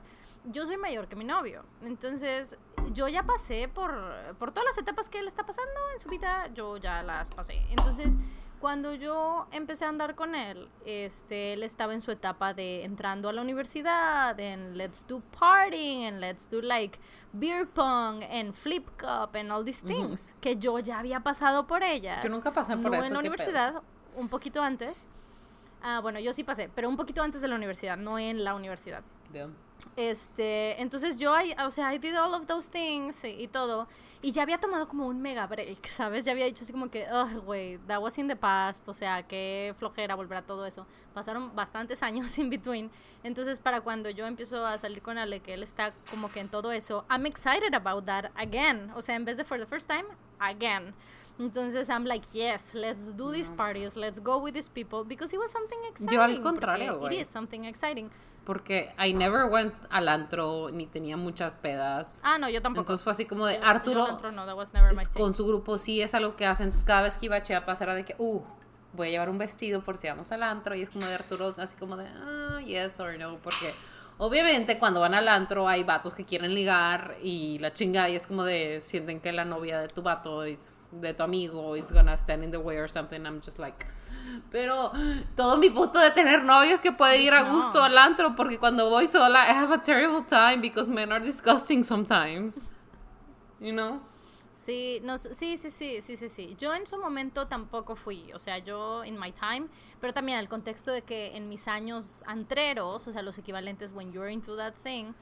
yo 0.51 0.65
soy 0.65 0.77
mayor 0.77 1.07
que 1.07 1.15
mi 1.15 1.25
novio. 1.25 1.63
Entonces, 1.81 2.57
yo 2.93 3.07
ya 3.07 3.23
pasé 3.23 3.67
por, 3.67 3.93
por 4.39 4.51
todas 4.51 4.65
las 4.65 4.77
etapas 4.77 5.09
que 5.09 5.19
él 5.19 5.27
está 5.27 5.45
pasando 5.45 5.71
en 5.93 5.99
su 5.99 6.09
vida, 6.09 6.49
yo 6.53 6.77
ya 6.77 7.03
las 7.03 7.31
pasé. 7.31 7.65
Entonces, 7.69 8.17
cuando 8.59 8.95
yo 8.95 9.47
empecé 9.51 9.85
a 9.85 9.89
andar 9.89 10.15
con 10.15 10.35
él, 10.35 10.69
este, 10.85 11.53
él 11.53 11.63
estaba 11.63 11.93
en 11.93 12.01
su 12.01 12.11
etapa 12.11 12.53
de 12.53 12.85
entrando 12.85 13.29
a 13.29 13.33
la 13.33 13.41
universidad, 13.41 14.39
en 14.39 14.77
let's 14.77 15.05
do 15.05 15.21
partying, 15.37 16.03
en 16.03 16.21
let's 16.21 16.49
do 16.49 16.61
like 16.61 16.97
beer 17.33 17.67
pong, 17.67 18.23
en 18.23 18.53
flip 18.53 18.87
cup, 18.97 19.35
and 19.35 19.51
all 19.51 19.63
these 19.63 19.83
things, 19.85 20.35
que 20.41 20.55
yo 20.57 20.79
ya 20.79 20.99
había 20.99 21.19
pasado 21.19 21.67
por 21.67 21.83
ellas. 21.83 22.23
Yo 22.23 22.29
nunca 22.29 22.51
pasé 22.51 22.75
por 22.77 22.91
no 22.91 22.97
eso. 22.97 23.07
en 23.07 23.13
la 23.13 23.19
universidad, 23.19 23.83
un 24.15 24.29
poquito 24.29 24.61
antes. 24.61 25.09
Ah, 25.81 25.99
bueno, 26.01 26.19
yo 26.19 26.33
sí 26.33 26.43
pasé, 26.43 26.69
pero 26.73 26.89
un 26.89 26.97
poquito 26.97 27.21
antes 27.21 27.41
de 27.41 27.47
la 27.47 27.55
universidad, 27.55 27.97
no 27.97 28.17
en 28.19 28.43
la 28.43 28.55
universidad. 28.55 29.03
Damn. 29.33 29.55
Este, 29.95 30.81
entonces 30.81 31.17
yo, 31.17 31.33
I- 31.39 31.55
o 31.65 31.69
sea, 31.71 31.93
I 31.93 31.97
did 31.99 32.15
all 32.19 32.33
of 32.33 32.45
those 32.47 32.69
things 32.69 33.23
y, 33.23 33.29
y 33.29 33.47
todo. 33.47 33.87
Y 34.21 34.31
ya 34.31 34.43
había 34.43 34.59
tomado 34.59 34.87
como 34.87 35.07
un 35.07 35.21
mega 35.21 35.45
break, 35.47 35.85
¿sabes? 35.87 36.25
Ya 36.25 36.31
había 36.33 36.45
dicho 36.45 36.63
así 36.63 36.71
como 36.73 36.89
que, 36.89 37.07
ugh, 37.11 37.43
güey, 37.43 37.77
that 37.87 38.01
was 38.01 38.17
in 38.17 38.27
the 38.27 38.35
past. 38.35 38.87
O 38.87 38.93
sea, 38.93 39.23
qué 39.27 39.73
flojera 39.77 40.15
volver 40.15 40.37
a 40.39 40.41
todo 40.43 40.65
eso. 40.65 40.85
Pasaron 41.13 41.55
bastantes 41.55 42.01
años 42.03 42.37
in 42.37 42.49
between. 42.49 42.91
Entonces, 43.23 43.59
para 43.59 43.81
cuando 43.81 44.09
yo 44.09 44.25
empiezo 44.27 44.65
a 44.65 44.77
salir 44.77 45.01
con 45.01 45.17
Ale, 45.17 45.39
que 45.39 45.53
él 45.53 45.63
está 45.63 45.93
como 46.11 46.29
que 46.31 46.39
en 46.41 46.49
todo 46.49 46.71
eso, 46.71 47.05
I'm 47.09 47.25
excited 47.25 47.73
about 47.73 48.05
that 48.05 48.25
again. 48.35 48.91
O 48.95 49.01
sea, 49.01 49.15
en 49.15 49.25
vez 49.25 49.37
de 49.37 49.43
for 49.43 49.57
the 49.59 49.65
first 49.65 49.89
time, 49.89 50.05
again. 50.39 50.93
Entonces, 51.39 51.89
I'm 51.89 52.05
like, 52.05 52.25
yes, 52.33 52.73
let's 52.73 53.15
do 53.15 53.31
these 53.31 53.51
parties, 53.51 53.95
let's 53.95 54.19
go 54.19 54.39
with 54.39 54.53
these 54.53 54.69
people, 54.69 55.03
because 55.05 55.31
it 55.35 55.39
was 55.39 55.51
something 55.51 55.77
exciting. 55.89 56.15
Yo 56.15 56.21
al 56.23 56.41
contrario, 56.41 56.93
It 56.95 56.99
güey. 56.99 57.19
is 57.21 57.27
something 57.27 57.65
exciting. 57.65 58.09
Porque 58.43 58.93
I 58.97 59.13
never 59.13 59.45
went 59.45 59.73
al 59.89 60.07
antro, 60.07 60.69
ni 60.71 60.87
tenía 60.87 61.17
muchas 61.17 61.55
pedas. 61.55 62.21
Ah, 62.23 62.37
no, 62.37 62.49
yo 62.49 62.61
tampoco. 62.61 62.81
Entonces 62.83 63.03
fue 63.03 63.11
así 63.11 63.25
como 63.25 63.45
de 63.45 63.57
Yo- 63.59 63.65
Arturo 63.65 63.99
yo 63.99 64.07
no 64.07 64.13
entro, 64.13 64.31
no, 64.31 64.45
that 64.45 64.55
was 64.55 64.73
never 64.73 64.95
my 64.95 65.05
con 65.05 65.33
su 65.35 65.45
grupo 65.45 65.77
sí 65.77 66.01
es 66.01 66.13
algo 66.15 66.35
que 66.37 66.45
hace. 66.45 66.63
Entonces 66.63 66.85
cada 66.85 67.01
vez 67.01 67.17
que 67.17 67.25
iba 67.25 67.35
a 67.35 67.41
Chiapas 67.41 67.81
era 67.81 67.93
de 67.93 68.05
que, 68.05 68.15
uh, 68.17 68.41
voy 68.93 69.09
a 69.09 69.11
llevar 69.11 69.29
un 69.29 69.37
vestido 69.37 69.81
por 69.83 69.97
si 69.97 70.07
vamos 70.07 70.31
al 70.31 70.43
antro. 70.43 70.73
Y 70.75 70.81
es 70.81 70.89
como 70.89 71.05
de 71.05 71.13
Arturo, 71.13 71.53
así 71.57 71.75
como 71.75 71.97
de, 71.97 72.07
ah, 72.07 72.59
yes 72.65 72.99
or 73.01 73.19
no. 73.19 73.37
Porque 73.43 73.73
obviamente 74.19 74.79
cuando 74.79 74.99
van 74.99 75.13
al 75.13 75.27
antro 75.27 75.67
hay 75.67 75.83
vatos 75.83 76.13
que 76.13 76.25
quieren 76.25 76.53
ligar 76.53 77.17
y 77.21 77.59
la 77.59 77.71
chinga 77.71 78.09
y 78.09 78.15
es 78.15 78.27
como 78.27 78.43
de, 78.43 78.81
sienten 78.81 79.19
que 79.19 79.31
la 79.31 79.45
novia 79.45 79.79
de 79.79 79.87
tu 79.87 80.01
vato, 80.01 80.43
es 80.43 80.89
de 80.91 81.13
tu 81.13 81.23
amigo, 81.23 81.75
is 81.75 81.91
gonna 81.91 82.17
stand 82.17 82.43
in 82.43 82.51
the 82.51 82.57
way 82.57 82.77
or 82.77 82.89
something. 82.89 83.21
I'm 83.21 83.41
just 83.41 83.59
like... 83.59 83.85
Pero 84.51 84.91
todo 85.35 85.57
mi 85.57 85.69
punto 85.69 85.99
de 85.99 86.11
tener 86.11 86.43
novios 86.43 86.81
que 86.81 86.91
puede 86.91 87.21
ir 87.21 87.33
a 87.33 87.43
gusto 87.43 87.81
al 87.81 87.97
antro 87.97 88.35
porque 88.35 88.57
cuando 88.59 88.89
voy 88.89 89.07
sola 89.07 89.45
I 89.49 89.53
have 89.55 89.73
a 89.73 89.81
terrible 89.81 90.23
time 90.23 90.57
because 90.61 90.89
men 90.91 91.11
are 91.11 91.23
disgusting 91.23 91.83
sometimes. 91.83 92.65
You 93.59 93.73
know? 93.73 94.01
Sí, 94.67 94.99
no, 95.01 95.17
sí, 95.17 95.55
sí, 95.55 95.71
sí, 95.71 96.01
sí, 96.01 96.17
sí, 96.17 96.27
sí. 96.27 96.55
Yo 96.59 96.73
en 96.75 96.85
su 96.85 96.97
momento 96.97 97.47
tampoco 97.47 97.95
fui, 97.95 98.33
o 98.33 98.39
sea, 98.39 98.57
yo 98.57 99.05
in 99.05 99.17
my 99.17 99.31
time, 99.31 99.67
pero 100.01 100.13
también 100.13 100.37
el 100.39 100.49
contexto 100.49 100.91
de 100.91 101.03
que 101.03 101.37
en 101.37 101.47
mis 101.47 101.69
años 101.69 102.21
antreros, 102.27 103.07
o 103.07 103.11
sea, 103.13 103.21
los 103.21 103.37
equivalentes 103.37 103.93
when 103.93 104.11
you're 104.11 104.29
into 104.29 104.57
that 104.57 104.73
thing, 104.83 105.13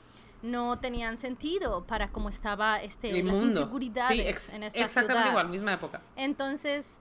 no 0.41 0.80
tenían 0.80 1.18
sentido 1.18 1.86
para 1.86 2.10
cómo 2.10 2.30
estaba 2.30 2.82
este, 2.82 3.12
El 3.20 3.28
las 3.28 3.36
mundo. 3.38 3.60
inseguridades 3.62 4.18
Sí, 4.18 4.22
ex- 4.28 4.54
en 4.56 4.64
esta 4.64 4.80
exactamente 4.80 5.14
ciudad. 5.22 5.30
igual, 5.30 5.50
misma 5.50 5.74
época. 5.74 6.02
Entonces, 6.16 7.00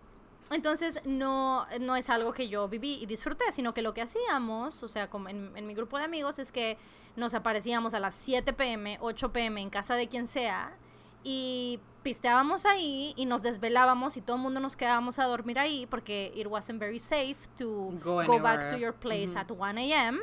entonces 0.51 1.01
no, 1.07 1.67
no 1.81 1.97
es 1.97 2.11
algo 2.11 2.35
que 2.35 2.49
yo 2.51 2.69
viví 2.69 2.99
y 3.01 3.07
disfruté, 3.07 3.51
sino 3.53 3.73
que 3.73 3.81
lo 3.81 3.95
que 3.95 4.03
hacíamos, 4.03 4.83
o 4.83 4.89
sea, 4.89 5.09
como 5.09 5.31
en, 5.31 5.51
en 5.57 5.67
mi 5.67 5.75
grupo 5.75 5.97
de 5.97 6.05
amigos, 6.05 6.39
es 6.39 6.53
que 6.53 6.77
nos 7.17 7.33
aparecíamos 7.33 7.95
a 7.95 8.01
las 8.01 8.15
7 8.15 8.53
pm, 8.53 8.99
8 9.01 9.33
pm 9.33 9.63
en 9.63 9.71
casa 9.71 9.95
de 9.95 10.09
quien 10.09 10.27
sea 10.27 10.77
y 11.23 11.81
pisteábamos 12.05 12.65
ahí 12.67 13.13
y 13.17 13.27
nos 13.27 13.43
desvelábamos 13.43 14.17
y 14.17 14.21
todo 14.21 14.37
el 14.37 14.43
mundo 14.43 14.61
nos 14.61 14.77
quedábamos 14.77 15.19
a 15.19 15.25
dormir 15.25 15.59
ahí 15.59 15.87
porque 15.87 16.31
it 16.37 16.47
wasn't 16.47 16.79
very 16.79 17.01
safe 17.01 17.49
to 17.57 17.93
Go 18.01 18.25
go, 18.25 18.39
back 18.39 18.69
to 18.69 18.77
your 18.79 18.93
place 18.95 19.35
at 19.37 19.51
1 19.51 19.79
a.m. 19.79 20.21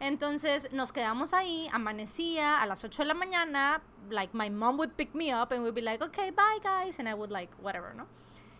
Entonces 0.00 0.72
nos 0.72 0.92
quedamos 0.92 1.34
ahí, 1.34 1.68
amanecía 1.72 2.58
a 2.60 2.66
las 2.66 2.84
8 2.84 3.02
de 3.02 3.06
la 3.08 3.14
mañana, 3.14 3.82
like 4.10 4.34
my 4.34 4.48
mom 4.48 4.78
would 4.78 4.92
pick 4.96 5.14
me 5.14 5.34
up 5.34 5.52
and 5.52 5.62
we'd 5.62 5.74
be 5.74 5.82
like, 5.82 6.02
okay, 6.02 6.30
bye 6.30 6.60
guys, 6.62 6.98
and 6.98 7.08
I 7.08 7.14
would 7.14 7.30
like, 7.30 7.52
whatever, 7.62 7.94
¿no? 7.94 8.06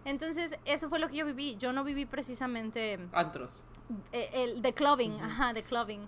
Entonces, 0.05 0.57
eso 0.65 0.89
fue 0.89 1.01
lo 1.01 1.09
que 1.09 1.17
yo 1.17 1.27
viví. 1.27 1.57
Yo 1.57 1.73
no 1.73 1.83
viví 1.83 2.07
precisamente 2.07 2.99
Antros. 3.13 3.67
eh, 4.13 4.31
el 4.33 4.63
de 4.63 4.73
clubbing, 4.73 5.21
ajá, 5.21 5.53
de 5.53 5.63
clubbing. 5.65 6.07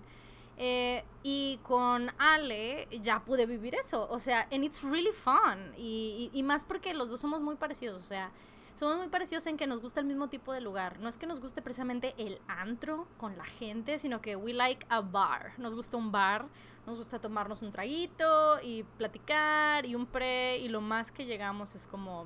Eh, 0.61 1.05
y 1.23 1.57
con 1.63 2.11
Ale 2.17 2.89
ya 3.01 3.23
pude 3.23 3.45
vivir 3.45 3.75
eso, 3.75 4.09
o 4.11 4.19
sea, 4.19 4.45
and 4.51 4.65
it's 4.65 4.83
really 4.83 5.13
fun. 5.13 5.73
Y, 5.77 6.29
y- 6.33 6.43
más 6.43 6.65
porque 6.65 6.93
los 6.93 7.09
dos 7.09 7.21
somos 7.21 7.39
muy 7.39 7.55
parecidos, 7.55 8.01
o 8.01 8.03
sea, 8.03 8.31
somos 8.75 8.97
muy 8.97 9.07
parecidos 9.07 9.45
en 9.47 9.55
que 9.55 9.67
nos 9.67 9.79
gusta 9.79 10.01
el 10.01 10.05
mismo 10.05 10.27
tipo 10.27 10.51
de 10.51 10.59
lugar. 10.59 10.99
No 10.99 11.07
es 11.07 11.17
que 11.17 11.27
nos 11.27 11.39
guste 11.39 11.61
precisamente 11.61 12.13
el 12.17 12.41
antro 12.47 13.07
con 13.17 13.37
la 13.37 13.45
gente, 13.45 13.99
sino 13.99 14.21
que 14.21 14.35
we 14.35 14.51
like 14.53 14.85
a 14.89 14.99
bar. 14.99 15.53
Nos 15.57 15.75
gusta 15.75 15.95
un 15.95 16.11
bar, 16.11 16.45
nos 16.85 16.97
gusta 16.97 17.19
tomarnos 17.21 17.61
un 17.61 17.71
traguito 17.71 18.59
y 18.61 18.83
platicar 18.83 19.85
y 19.85 19.95
un 19.95 20.07
pre, 20.07 20.57
y 20.57 20.67
lo 20.67 20.81
más 20.81 21.09
que 21.09 21.25
llegamos 21.25 21.73
es 21.73 21.87
como, 21.87 22.25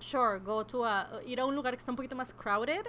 sure, 0.00 0.40
go 0.40 0.66
to 0.66 0.84
a, 0.84 1.08
ir 1.26 1.40
a 1.40 1.46
un 1.46 1.54
lugar 1.54 1.74
que 1.74 1.78
está 1.78 1.92
un 1.92 1.96
poquito 1.96 2.14
más 2.14 2.34
crowded, 2.34 2.84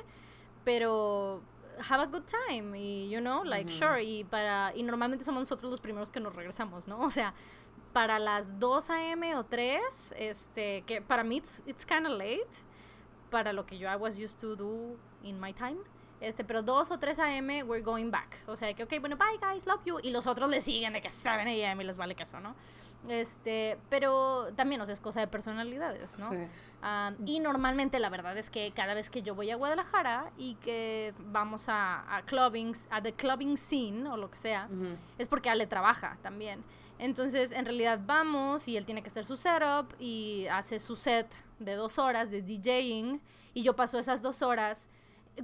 pero 0.66 1.42
have 1.90 2.02
a 2.02 2.08
good 2.08 2.26
time 2.26 2.78
y 2.78 3.10
you 3.10 3.20
know 3.20 3.44
like 3.44 3.70
sure 3.72 4.02
y 4.02 4.24
para 4.24 4.74
y 4.76 4.84
normalmente 4.84 5.24
somos 5.24 5.42
nosotros 5.42 5.72
los 5.72 5.80
primeros 5.80 6.12
que 6.12 6.20
nos 6.20 6.36
regresamos 6.36 6.88
no 6.88 7.00
o 7.06 7.10
sea 7.10 7.34
para 7.94 8.20
las 8.20 8.60
2 8.60 8.90
a.m. 8.92 9.36
o 9.36 9.46
3 9.46 10.14
este 10.18 10.84
que 10.86 11.02
para 11.02 11.24
mí 11.24 11.38
it's, 11.38 11.62
it's 11.66 11.86
kind 11.86 12.06
of 12.06 12.14
late 12.14 12.50
para 13.30 13.54
lo 13.54 13.66
que 13.66 13.78
yo 13.78 13.90
I 13.90 13.96
was 13.96 14.18
used 14.18 14.40
to 14.40 14.56
do 14.56 14.98
in 15.24 15.40
my 15.40 15.54
time 15.54 15.80
este 16.22 16.44
pero 16.44 16.62
2 16.62 16.92
o 16.92 17.00
3 17.00 17.20
a.m. 17.20 17.64
we're 17.64 17.84
going 17.84 18.12
back 18.12 18.38
o 18.48 18.56
sea 18.56 18.74
que 18.74 18.84
ok 18.84 18.94
bueno 19.00 19.16
bye 19.18 19.38
guys 19.42 19.66
love 19.66 19.82
you 19.86 20.00
y 20.04 20.12
los 20.12 20.28
otros 20.28 20.50
le 20.50 20.60
siguen 20.62 20.94
de 20.94 21.02
que 21.02 21.10
7 21.10 21.42
a.m. 21.66 21.84
y 21.84 21.88
les 21.88 21.98
vale 21.98 22.16
queso 22.16 22.40
no 22.40 22.56
este 23.08 23.78
pero 23.90 24.50
también 24.56 24.82
o 24.82 24.86
sea 24.86 24.94
es 24.94 25.00
cosa 25.02 25.20
de 25.22 25.28
personalidades 25.28 26.18
no 26.20 26.30
Sí. 26.32 26.38
Ah, 26.82 27.12
y 27.26 27.40
normalmente 27.42 28.00
la 28.00 28.10
verdad 28.10 28.38
es 28.38 28.50
que 28.50 28.72
cada 28.72 28.94
vez 28.94 29.10
que 29.10 29.22
yo 29.22 29.36
voy 29.36 29.52
a 29.52 29.58
Guadalajara 29.58 30.32
y 30.38 30.56
que 30.56 31.14
vamos 31.20 31.68
a, 31.68 32.04
a 32.16 32.18
a 32.20 33.02
the 33.02 33.14
clubbing 33.14 33.58
scene 33.58 34.08
o 34.10 34.16
lo 34.16 34.32
que 34.32 34.38
sea, 34.38 34.70
Ujú. 34.72 34.96
es 35.18 35.28
porque 35.28 35.50
Ale 35.50 35.68
trabaja 35.68 36.18
también. 36.22 36.64
Entonces, 36.98 37.52
en 37.52 37.66
realidad 37.66 38.00
vamos 38.06 38.68
y 38.70 38.78
él 38.78 38.86
tiene 38.86 39.02
que 39.02 39.10
hacer 39.10 39.26
su 39.26 39.36
setup 39.36 39.94
y 40.00 40.48
hace 40.52 40.80
su 40.80 40.96
set 40.96 41.28
de 41.60 41.76
dos 41.76 42.00
horas 42.00 42.32
de 42.32 42.42
DJing 42.42 43.20
y 43.54 43.64
yo 43.64 43.76
paso 43.76 44.00
esas 44.00 44.22
dos 44.22 44.42
horas 44.42 44.90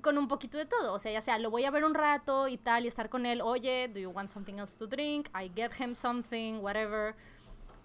con 0.01 0.17
un 0.17 0.27
poquito 0.27 0.57
de 0.57 0.65
todo, 0.65 0.93
o 0.93 0.99
sea, 0.99 1.11
ya 1.11 1.21
sea 1.21 1.37
lo 1.39 1.49
voy 1.49 1.65
a 1.65 1.71
ver 1.71 1.85
un 1.85 1.93
rato 1.93 2.47
y 2.47 2.57
tal 2.57 2.85
y 2.85 2.87
estar 2.87 3.09
con 3.09 3.25
él, 3.25 3.41
oye, 3.41 3.87
do 3.87 3.99
you 3.99 4.09
want 4.09 4.29
something 4.29 4.55
else 4.55 4.77
to 4.77 4.87
drink? 4.87 5.29
I 5.33 5.51
get 5.55 5.71
him 5.79 5.95
something, 5.95 6.59
whatever. 6.61 7.15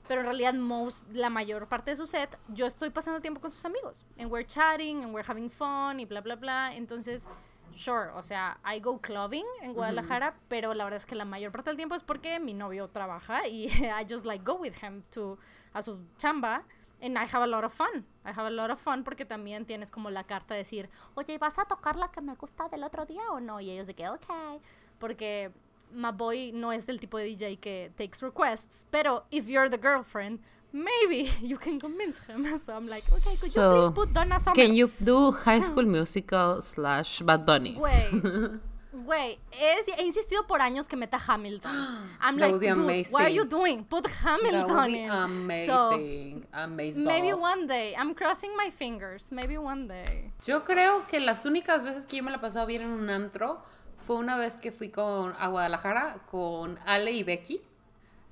Pero 0.09 0.23
en 0.23 0.27
realidad 0.27 0.55
most, 0.55 1.07
la 1.13 1.31
mayor 1.31 1.69
parte 1.69 1.93
de 1.93 1.97
su 1.97 2.07
set 2.07 2.37
yo 2.49 2.67
estoy 2.67 2.91
pasando 2.91 3.17
el 3.17 3.23
tiempo 3.23 3.41
con 3.41 3.51
sus 3.51 3.65
amigos 3.65 4.05
and 4.19 4.31
we're 4.31 4.47
chatting 4.47 5.05
and 5.05 5.15
we're 5.15 5.29
having 5.29 5.49
fun 5.49 6.01
y 6.01 6.05
bla 6.05 6.21
bla 6.21 6.35
bla. 6.35 6.75
Entonces 6.75 7.29
sure 7.77 8.11
o 8.15 8.23
sea 8.23 8.59
I 8.65 8.81
go 8.81 9.01
clubbing 9.01 9.45
en 9.63 9.75
Guadalajara 9.75 10.35
pero 10.49 10.75
la 10.75 10.85
verdad 10.85 10.97
es 10.99 11.07
que 11.07 11.15
la 11.15 11.25
mayor 11.25 11.53
parte 11.53 11.71
del 11.71 11.77
tiempo 11.77 11.95
es 11.95 12.03
porque 12.03 12.41
mi 12.41 12.55
novio 12.55 12.89
trabaja 12.89 13.47
y 13.47 13.67
I 13.69 14.07
just 14.09 14.25
like 14.25 14.45
go 14.45 14.57
with 14.57 14.75
him 14.83 15.03
to 15.11 15.39
a 15.73 15.83
su 15.83 16.01
chamba 16.17 16.65
and 17.03 17.19
I 17.19 17.27
have 17.27 17.43
a 17.43 17.47
lot 17.47 17.65
of 17.65 17.73
fun 17.73 18.05
I 18.25 18.31
have 18.33 18.47
a 18.47 18.51
lot 18.51 18.71
of 18.71 18.79
fun 18.81 19.05
porque 19.05 19.25
también 19.25 19.65
tienes 19.67 19.91
como 19.91 20.11
la 20.11 20.25
carta 20.25 20.55
de 20.55 20.59
decir 20.59 20.89
oye 21.15 21.39
¿vas 21.39 21.59
a 21.59 21.65
tocar 21.65 21.97
la 21.97 22.11
que 22.11 22.21
me 22.21 22.35
gusta 22.35 22.69
del 22.69 22.85
otro 22.85 23.07
día 23.07 23.23
o 23.31 23.41
no? 23.41 23.61
y 23.61 23.71
ellos 23.71 23.87
de 23.87 23.95
que 23.95 24.09
ok 24.09 24.61
porque 24.99 25.53
my 25.93 26.13
boy 26.13 26.53
no 26.53 26.73
es 26.73 26.87
del 26.87 27.01
tipo 27.01 27.19
de 27.19 27.25
DJ 27.25 27.57
que 27.59 27.91
takes 27.97 28.21
requests, 28.23 28.87
pero 28.91 29.25
if 29.31 29.49
you're 29.49 29.69
the 29.69 29.79
girlfriend, 29.79 30.39
maybe 30.73 31.29
you 31.43 31.59
can 31.59 31.81
convince 31.81 32.19
him. 32.29 32.45
So 32.61 32.73
I'm 32.75 32.83
like, 32.89 33.03
okay, 33.11 33.35
could 33.41 33.55
you 33.55 33.71
please 33.71 33.87
So, 33.87 33.93
put 33.93 34.13
Donna 34.13 34.39
Summer? 34.39 34.55
Can 34.55 34.75
you 34.75 34.91
do 35.03 35.33
High 35.33 35.61
School 35.63 35.87
Musical 35.87 36.61
slash 36.61 37.23
Bad 37.23 37.45
Bunny? 37.45 37.75
Güey, 37.75 38.61
güey, 38.93 39.39
he 39.53 40.03
insistido 40.05 40.47
por 40.47 40.61
años 40.61 40.89
que 40.89 40.97
meta 40.97 41.19
Hamilton. 41.25 41.73
I'm 42.21 42.37
That 42.37 42.41
like, 42.41 42.53
would 42.53 42.61
be 42.61 42.67
dude, 42.69 42.79
what 42.79 43.23
are 43.23 43.29
amazing. 43.29 43.35
you 43.37 43.45
doing? 43.45 43.85
Put 43.85 44.05
That 44.05 44.13
Hamilton 44.25 44.77
would 44.77 44.87
be 44.87 44.99
in. 44.99 45.11
amazing. 45.11 46.47
amazing. 46.53 47.05
So, 47.05 47.11
maybe 47.11 47.33
one 47.33 47.67
day. 47.67 47.95
I'm 47.97 48.15
crossing 48.15 48.57
my 48.57 48.71
fingers. 48.71 49.31
Maybe 49.31 49.57
one 49.59 49.87
day. 49.89 50.33
Yo 50.47 50.65
creo 50.65 51.07
que 51.07 51.21
las 51.21 51.45
únicas 51.45 51.83
veces 51.83 52.07
que 52.07 52.17
yo 52.19 52.23
me 52.23 52.31
la 52.31 52.39
he 52.39 52.41
pasado 52.41 52.67
bien 52.67 52.83
en 52.83 52.91
un 52.91 53.09
antro 53.11 53.63
fue 53.99 54.17
una 54.17 54.37
vez 54.37 54.57
que 54.57 54.73
fui 54.73 54.89
con, 54.91 55.35
a 55.39 55.49
Guadalajara 55.49 56.19
con 56.31 56.79
Ale 56.87 57.13
y 57.13 57.23
Becky. 57.23 57.61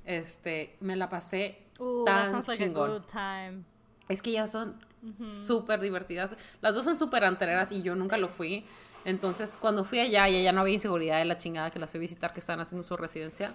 Este, 0.04 0.76
me 0.80 0.96
la 0.96 1.08
pasé 1.08 1.58
Ooh, 1.80 2.04
that 2.06 2.22
tan 2.22 2.30
sounds 2.30 2.48
like 2.48 2.62
a 2.62 2.66
chingón. 2.66 2.90
good 2.90 3.02
time. 3.06 3.64
Es 4.08 4.22
que 4.22 4.30
ellas 4.30 4.50
son 4.50 4.82
súper 5.46 5.80
divertidas. 5.80 6.34
Las 6.60 6.74
dos 6.74 6.84
son 6.84 6.96
súper 6.96 7.24
antereras 7.24 7.70
y 7.72 7.82
yo 7.82 7.94
nunca 7.94 8.16
lo 8.16 8.28
fui. 8.28 8.64
Entonces, 9.04 9.56
cuando 9.60 9.84
fui 9.84 10.00
allá 10.00 10.28
y 10.28 10.40
allá 10.40 10.52
no 10.52 10.60
había 10.60 10.74
inseguridad 10.74 11.18
de 11.18 11.24
la 11.24 11.36
chingada 11.36 11.70
que 11.70 11.78
las 11.78 11.90
fui 11.90 11.98
a 11.98 12.00
visitar 12.00 12.32
que 12.32 12.40
estaban 12.40 12.60
haciendo 12.60 12.82
su 12.82 12.96
residencia, 12.96 13.54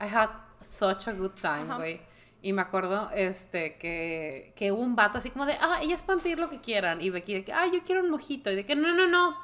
I 0.00 0.06
had 0.14 0.30
such 0.60 1.08
a 1.08 1.12
good 1.12 1.32
time, 1.40 1.74
güey. 1.76 2.00
Y 2.42 2.52
me 2.52 2.60
acuerdo 2.60 3.10
este, 3.14 3.76
que, 3.78 4.52
que 4.54 4.70
hubo 4.70 4.82
un 4.82 4.94
vato 4.94 5.16
así 5.16 5.30
como 5.30 5.46
de, 5.46 5.54
ah, 5.60 5.78
ellas 5.80 6.02
pueden 6.02 6.20
pedir 6.20 6.38
lo 6.38 6.50
que 6.50 6.60
quieran. 6.60 7.00
Y 7.00 7.08
Becky 7.08 7.34
de 7.34 7.44
que, 7.44 7.52
ah, 7.54 7.66
yo 7.72 7.82
quiero 7.82 8.02
un 8.02 8.10
mojito. 8.10 8.50
Y 8.50 8.54
de 8.54 8.66
que, 8.66 8.76
no, 8.76 8.92
no, 8.92 9.06
no, 9.06 9.34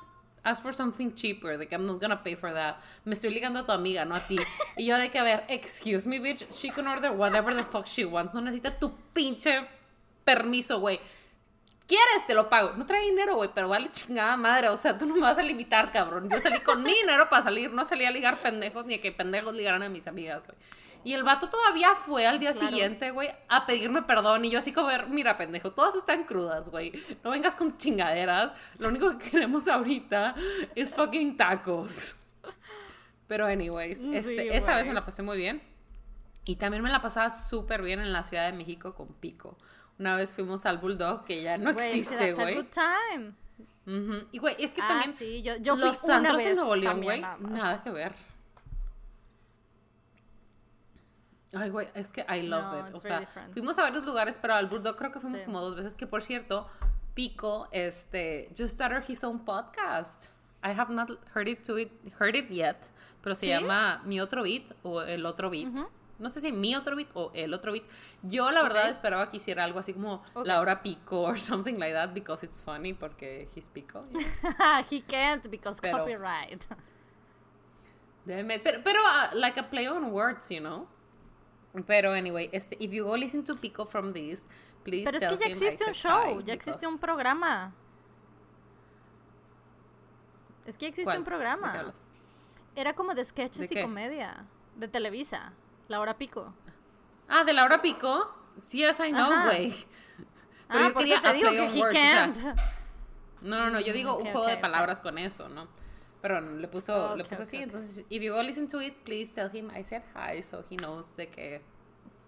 ask 0.43 0.63
for 0.63 0.75
something 0.75 1.13
cheaper. 1.15 1.57
De 1.57 1.67
que 1.67 1.75
I'm 1.75 1.87
not 1.87 1.99
gonna 1.99 2.23
pay 2.23 2.37
for 2.37 2.53
that. 2.53 2.77
Me 3.07 3.15
estoy 3.15 3.31
ligando 3.31 3.61
a 3.61 3.65
tu 3.65 3.73
amiga, 3.73 4.05
no 4.05 4.15
a 4.15 4.21
ti. 4.21 4.37
Y 4.77 4.85
yo 4.85 4.99
de 4.99 5.11
que, 5.11 5.19
a 5.19 5.23
ver, 5.23 5.45
excuse 5.49 6.07
me, 6.07 6.21
bitch, 6.21 6.47
she 6.53 6.71
can 6.71 6.87
order 6.87 7.11
whatever 7.11 7.55
the 7.55 7.65
fuck 7.65 7.87
she 7.87 8.05
wants. 8.05 8.35
No 8.35 8.43
necesita 8.43 8.79
tu 8.79 8.93
pinche 9.15 9.67
permiso, 10.23 10.79
güey. 10.79 11.01
¿Quieres? 11.91 12.25
Te 12.25 12.35
lo 12.35 12.49
pago. 12.49 12.75
No 12.77 12.87
trae 12.87 13.05
dinero, 13.05 13.35
güey, 13.35 13.51
pero 13.53 13.69
vale 13.69 13.91
chingada 13.91 14.37
madre. 14.37 14.69
O 14.69 14.77
sea, 14.77 14.97
tú 14.97 15.07
no 15.07 15.15
me 15.17 15.23
vas 15.23 15.39
a 15.39 15.43
limitar, 15.43 15.91
cabrón. 15.91 16.29
Yo 16.31 16.41
salí 16.41 16.61
con 16.61 16.85
mi 16.85 16.95
dinero 16.95 17.29
para 17.29 17.43
salir. 17.43 17.73
No 17.73 17.85
salí 17.85 18.05
a 18.05 18.13
ligar 18.13 18.41
pendejos 18.43 18.87
ni 18.87 18.95
a 18.95 19.01
que 19.01 19.11
pendejos 19.11 19.53
ligaran 19.53 19.83
a 19.83 19.89
mis 19.89 20.07
amigas, 20.07 20.47
güey. 20.47 20.57
Y 21.03 21.15
el 21.15 21.25
vato 21.25 21.51
todavía 21.51 21.97
fue 21.97 22.29
al 22.29 22.39
día 22.39 22.55
siguiente, 22.55 23.11
güey, 23.11 23.31
a 23.49 23.67
pedirme 23.67 24.03
perdón. 24.03 24.45
Y 24.45 24.51
yo 24.53 24.61
así 24.61 24.73
como, 24.73 24.89
mira, 25.09 25.37
pendejo, 25.37 25.73
todas 25.73 25.97
están 25.97 26.23
crudas, 26.23 26.69
güey. 26.69 26.93
No 27.25 27.33
vengas 27.33 27.57
con 27.57 27.77
chingaderas. 27.77 28.53
Lo 28.79 28.87
único 28.87 29.19
que 29.19 29.29
queremos 29.29 29.67
ahorita 29.67 30.37
es 30.77 30.95
fucking 30.95 31.37
tacos. 31.37 32.15
Pero 33.27 33.47
anyways, 33.47 34.05
este, 34.05 34.57
esa 34.57 34.77
vez 34.77 34.87
me 34.87 34.95
la 34.95 35.05
pasé 35.05 35.25
muy 35.25 35.39
bien. 35.39 35.61
Y 36.45 36.55
también 36.55 36.85
me 36.85 36.91
la 36.91 37.01
pasaba 37.01 37.31
súper 37.31 37.83
bien 37.83 37.99
en 37.99 38.13
la 38.13 38.23
Ciudad 38.23 38.47
de 38.47 38.57
México 38.57 38.95
con 38.95 39.09
Pico. 39.09 39.59
Una 40.01 40.17
vez 40.17 40.33
fuimos 40.33 40.65
al 40.65 40.79
Bulldog, 40.79 41.27
que 41.27 41.43
ya 41.43 41.59
no 41.59 41.69
existe, 41.69 42.33
güey. 42.33 42.55
good 42.55 42.69
time. 42.73 43.35
Y 44.33 44.39
güey, 44.39 44.57
es 44.59 44.73
que 44.73 44.81
ah, 44.81 44.89
también 44.89 45.13
sí. 45.13 45.43
yo, 45.43 45.57
yo 45.57 45.77
fui 45.77 45.89
los 45.89 46.03
una 46.05 46.35
vez 46.37 46.47
en 46.47 46.57
Nuevo 46.57 46.75
León, 46.75 47.03
güey, 47.03 47.21
nada 47.21 47.83
que 47.83 47.91
ver. 47.91 48.15
Ay, 51.53 51.69
güey, 51.69 51.89
es 51.95 52.11
que 52.13 52.25
I 52.35 52.43
love 52.43 52.89
it. 52.89 52.95
O 52.95 53.03
sea, 53.03 53.29
fuimos 53.53 53.79
a 53.79 53.83
varios 53.83 54.03
lugares, 54.07 54.39
pero 54.41 54.55
al 54.55 54.69
Bulldog 54.69 54.97
creo 54.97 55.13
que 55.13 55.21
fuimos 55.21 55.43
como 55.43 55.61
dos 55.61 55.77
veces. 55.77 55.95
Que 55.95 56.07
por 56.07 56.23
cierto, 56.23 56.67
Pico, 57.13 57.69
este, 57.71 58.49
just 58.57 58.73
started 58.73 59.05
his 59.07 59.23
own 59.23 59.45
podcast. 59.45 60.31
I 60.63 60.71
have 60.71 60.91
not 60.91 61.11
heard 61.35 61.49
it, 61.49 61.63
to 61.67 61.79
it, 61.79 61.91
heard 62.19 62.37
it 62.37 62.49
yet, 62.49 62.79
pero 63.23 63.35
se 63.35 63.49
llama 63.49 64.01
Mi 64.07 64.19
Otro 64.19 64.45
Beat 64.45 64.73
o 64.83 65.03
El 65.03 65.27
Otro 65.27 65.51
Beat. 65.51 65.75
No 66.21 66.29
sé 66.29 66.41
si 66.41 66.53
Mi 66.53 66.77
Otro 66.77 66.95
Beat 66.95 67.09
o 67.15 67.33
El 67.35 67.55
Otro 67.55 67.73
Beat. 67.73 67.85
Yo, 68.23 68.51
la 68.51 68.63
verdad, 68.63 68.91
esperaba 68.91 69.31
que 69.31 69.39
hiciera 69.39 69.65
algo 69.65 69.79
así 69.79 69.95
como 69.95 70.23
Laura 70.45 70.83
Pico 70.83 71.23
or 71.23 71.39
something 71.41 71.75
like 71.75 71.95
that 71.95 72.13
because 72.13 72.45
it's 72.45 72.61
funny 72.61 72.93
porque 72.93 73.49
he's 73.55 73.69
Pico. 73.69 74.03
He 74.91 75.01
can't 75.01 75.51
because 75.51 75.81
copyright. 75.81 76.63
pero, 78.27 78.83
pero 78.85 79.01
uh, 79.03 79.35
like 79.35 79.59
a 79.59 79.65
play 79.65 79.89
on 79.89 80.13
words, 80.13 80.51
you 80.51 80.61
know? 80.61 80.87
Pero 81.87 82.13
anyway, 82.13 82.51
este, 82.53 82.77
if 82.81 82.93
you 82.93 83.05
go 83.05 83.17
listen 83.17 83.43
to 83.45 83.55
Pico 83.55 83.85
from 83.85 84.13
this, 84.13 84.47
please 84.85 85.05
Pero 85.05 85.17
es 85.17 85.27
que 85.27 85.39
ya 85.39 85.47
existe 85.47 85.85
un 85.87 85.95
show, 85.95 86.41
ya 86.43 86.53
existe 86.53 86.87
un 86.87 86.99
programa. 86.99 87.73
Es 90.67 90.77
que 90.77 90.87
ya 90.87 90.89
existe 90.91 91.17
un 91.17 91.25
programa. 91.25 91.93
Era 92.77 92.93
como 92.93 93.15
de 93.15 93.25
sketches 93.25 93.71
y 93.73 93.81
comedia. 93.81 94.47
De 94.77 94.89
Televisa. 94.89 95.53
La 95.91 95.99
hora 95.99 96.17
pico. 96.17 96.55
Ah, 97.29 97.43
de 97.43 97.53
la 97.53 97.65
hora 97.65 97.83
pico. 97.83 98.33
Sí, 98.57 98.79
yes, 98.79 99.01
I 99.01 99.11
know, 99.11 99.43
güey. 99.45 99.75
Pero 100.69 100.85
ah, 100.85 100.89
yo 100.89 100.95
quería 100.95 101.21
te 101.21 101.33
digo 101.33 101.51
que 101.51 101.67
he 101.67 101.93
can't. 101.93 102.37
no, 103.43 103.59
no, 103.59 103.71
no, 103.71 103.81
yo 103.81 103.93
digo 103.93 104.17
un 104.17 104.23
juego 104.27 104.47
de 104.47 104.57
palabras 104.57 105.01
con 105.01 105.19
eso, 105.19 105.49
¿no? 105.49 105.67
Pero 106.23 106.41
le 106.41 106.69
puso, 106.69 107.17
le 107.17 107.25
puso 107.25 107.43
así. 107.43 107.57
Entonces, 107.57 108.05
if 108.09 108.23
you 108.23 108.33
go 108.33 108.41
listen 108.41 108.69
to 108.69 108.81
it, 108.81 109.03
please 109.05 109.33
tell 109.33 109.51
him 109.51 109.69
I 109.75 109.83
said 109.83 110.03
hi 110.15 110.41
so 110.43 110.63
he 110.71 110.77
knows 110.77 111.11
de 111.17 111.27
que. 111.27 111.61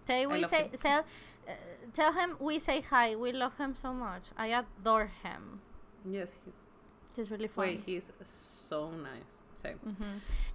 Say 0.05 0.25
we 0.25 0.43
say, 0.43 0.69
tell, 0.81 1.05
uh, 1.47 1.51
tell 1.93 2.11
him 2.11 2.35
we 2.41 2.59
say 2.59 2.81
hi. 2.81 3.15
We 3.15 3.31
love 3.31 3.57
him 3.57 3.75
so 3.75 3.93
much. 3.93 4.31
I 4.35 4.47
adore 4.47 5.09
him. 5.23 5.61
Yes, 6.03 6.37
he's. 6.43 6.57
He's 7.15 7.31
really 7.31 7.47
funny. 7.47 7.75
Wait, 7.75 7.83
he's 7.85 8.11
so 8.25 8.89
nice. 8.89 9.42
Sí. 9.63 9.69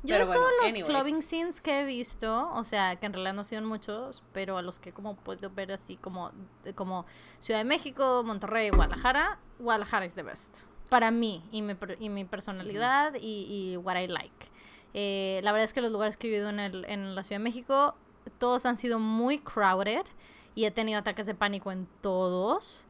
Yo 0.03 0.19
de 0.19 0.27
todos 0.27 0.51
los 0.63 0.85
clubbing 0.87 1.23
scenes 1.23 1.61
que 1.61 1.81
he 1.81 1.85
visto, 1.85 2.51
o 2.53 2.63
sea, 2.63 2.97
que 2.97 3.07
en 3.07 3.15
realidad 3.15 3.35
no 3.35 3.45
son 3.45 3.65
muchos, 3.65 4.23
pero 4.33 4.59
a 4.59 4.63
los 4.63 4.79
que 4.79 4.93
como 4.93 5.17
puedo 5.17 5.51
ver 5.51 5.73
así 5.73 5.97
como, 5.97 6.31
como 6.75 7.07
Ciudad 7.39 7.61
de 7.61 7.65
México, 7.65 8.23
Monterrey, 8.25 8.71
Guadalajara, 8.71 9.39
Guadalajara 9.59 10.05
is 10.05 10.15
the 10.15 10.23
best 10.23 10.69
para 10.89 11.11
mí 11.11 11.43
y 11.53 11.63
mi, 11.63 11.77
y 12.01 12.09
mi 12.09 12.25
personalidad 12.25 13.15
y, 13.21 13.73
y, 13.73 13.77
what 13.77 13.97
I 13.97 14.07
like. 14.07 14.47
Eh, 14.95 15.41
la 15.43 15.53
verdad 15.53 15.65
es 15.65 15.73
que 15.73 15.81
los 15.81 15.93
lugares 15.93 16.17
que 16.17 16.27
he 16.27 16.31
vivido 16.31 16.49
en, 16.49 16.61
el, 16.61 16.85
en 16.89 17.15
la 17.15 17.23
Ciudad 17.23 17.41
de 17.41 17.45
México, 17.45 17.95
todos 18.39 18.67
han 18.67 18.77
sido 18.77 18.99
muy 18.99 19.39
crowded 19.39 20.07
y 20.55 20.65
he 20.65 20.71
tenido 20.71 20.99
ataques 20.99 21.27
de 21.27 21.35
pánico 21.35 21.71
en 21.71 21.87
todos. 22.01 22.85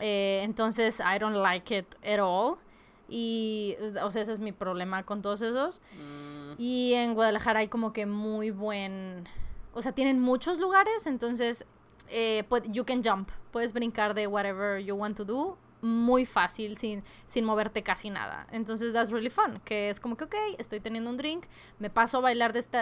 Eh, 0.00 0.40
entonces, 0.42 1.00
I 1.00 1.18
don't 1.18 1.36
like 1.36 1.76
it 1.76 1.86
at 2.04 2.20
all. 2.20 2.58
Y, 3.08 3.76
o 4.02 4.10
sea, 4.10 4.22
ese 4.22 4.32
es 4.32 4.38
mi 4.38 4.52
problema 4.52 5.04
con 5.04 5.22
todos 5.22 5.42
esos. 5.42 5.80
Mm. 5.92 6.52
Y 6.58 6.94
en 6.94 7.14
Guadalajara 7.14 7.60
hay 7.60 7.68
como 7.68 7.92
que 7.92 8.06
muy 8.06 8.50
buen... 8.50 9.28
O 9.74 9.82
sea, 9.82 9.92
tienen 9.92 10.20
muchos 10.20 10.58
lugares, 10.58 11.06
entonces 11.06 11.66
eh, 12.08 12.44
you 12.68 12.84
can 12.84 13.02
jump. 13.04 13.30
Puedes 13.50 13.72
brincar 13.72 14.14
de 14.14 14.26
whatever 14.26 14.82
you 14.82 14.94
want 14.94 15.16
to 15.16 15.24
do 15.24 15.58
muy 15.86 16.24
fácil 16.24 16.76
sin, 16.76 17.02
sin 17.26 17.44
moverte 17.44 17.82
casi 17.82 18.10
nada. 18.10 18.46
Entonces 18.50 18.92
that's 18.92 19.10
really 19.10 19.30
fun, 19.30 19.60
que 19.64 19.90
es 19.90 20.00
como 20.00 20.16
que, 20.16 20.24
ok, 20.24 20.34
estoy 20.58 20.80
teniendo 20.80 21.10
un 21.10 21.16
drink, 21.16 21.46
me 21.78 21.90
paso 21.90 22.18
a 22.18 22.20
bailar 22.20 22.52
de 22.52 22.60
este, 22.60 22.78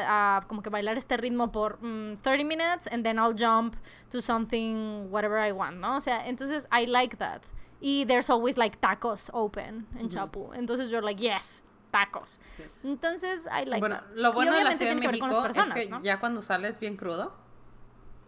como 0.46 0.62
que 0.62 0.70
bailar 0.70 0.96
este 0.96 1.16
ritmo 1.16 1.52
por 1.52 1.78
30 1.78 2.20
mm, 2.24 2.46
minutes 2.46 2.88
and 2.90 3.04
then 3.04 3.18
I'll 3.18 3.34
jump 3.36 3.76
to 4.10 4.20
something, 4.20 5.08
whatever 5.10 5.38
I 5.38 5.52
want, 5.52 5.76
¿no? 5.76 5.96
O 5.96 6.00
sea, 6.00 6.26
entonces 6.26 6.66
I 6.72 6.86
like 6.86 7.16
that. 7.18 7.42
Y 7.86 8.06
there's 8.06 8.30
always 8.30 8.56
like 8.56 8.78
tacos 8.78 9.30
open 9.34 9.86
en 9.98 10.08
Chapu. 10.08 10.52
Entonces 10.54 10.88
you're 10.88 11.04
like, 11.04 11.20
yes, 11.20 11.62
tacos. 11.90 12.40
Entonces 12.82 13.46
I 13.46 13.66
like 13.66 13.80
bueno, 13.80 14.00
Lo 14.14 14.32
bueno 14.32 14.54
de 14.54 14.64
la 14.64 14.72
Ciudad 14.72 14.94
de 14.94 15.06
México 15.06 15.46
es 15.46 15.72
que 15.74 15.90
ya 16.02 16.18
cuando 16.18 16.40
sales 16.40 16.80
bien 16.80 16.96
crudo. 16.96 17.34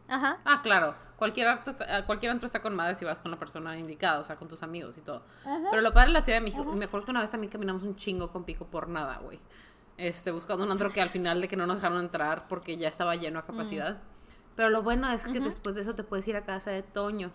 Ajá. 0.09 0.39
Ah, 0.45 0.61
claro 0.62 1.07
cualquier, 1.16 1.49
acto, 1.49 1.73
cualquier 2.07 2.33
antro 2.33 2.47
está 2.47 2.61
con 2.61 2.77
madre 2.77 2.95
si 2.95 3.05
vas 3.05 3.19
con 3.19 3.31
la 3.31 3.39
persona 3.39 3.78
indicada, 3.78 4.20
o 4.20 4.24
sea, 4.24 4.37
con 4.37 4.49
tus 4.49 4.62
amigos 4.62 4.97
y 4.99 5.01
todo. 5.01 5.23
Pero 5.70 5.83
lo 5.83 5.93
padre 5.93 6.09
de 6.09 6.12
la 6.12 6.20
Ciudad 6.20 6.39
de 6.39 6.45
México, 6.45 6.73
mejor 6.74 7.05
que 7.05 7.11
una 7.11 7.20
vez 7.20 7.31
también 7.31 7.51
caminamos 7.51 7.83
un 7.83 7.97
chingo 7.97 8.31
con 8.31 8.45
pico 8.45 8.66
por 8.66 8.89
nada, 8.89 9.19
güey. 9.19 9.41
Este, 9.97 10.31
buscando 10.31 10.65
un 10.65 10.70
antro 10.70 10.93
que 10.93 11.01
al 11.01 11.09
final 11.09 11.41
de 11.41 11.49
que 11.49 11.57
no 11.57 11.66
nos 11.66 11.77
dejaron 11.77 12.01
entrar 12.01 12.49
porque 12.49 12.77
ya 12.77 12.89
estaba 12.89 13.16
lleno 13.16 13.39
a 13.39 13.43
mm. 13.43 13.47
capacidad. 13.47 14.03
Pero 14.55 14.70
lo 14.70 14.83
bueno 14.83 15.11
es 15.11 15.27
que 15.27 15.41
después 15.41 15.74
de 15.74 15.83
eso 15.83 15.95
te 15.95 16.05
puedes 16.05 16.27
ir 16.28 16.37
a 16.37 16.45
casa 16.45 16.70
de 16.70 16.83
Toño 16.83 17.33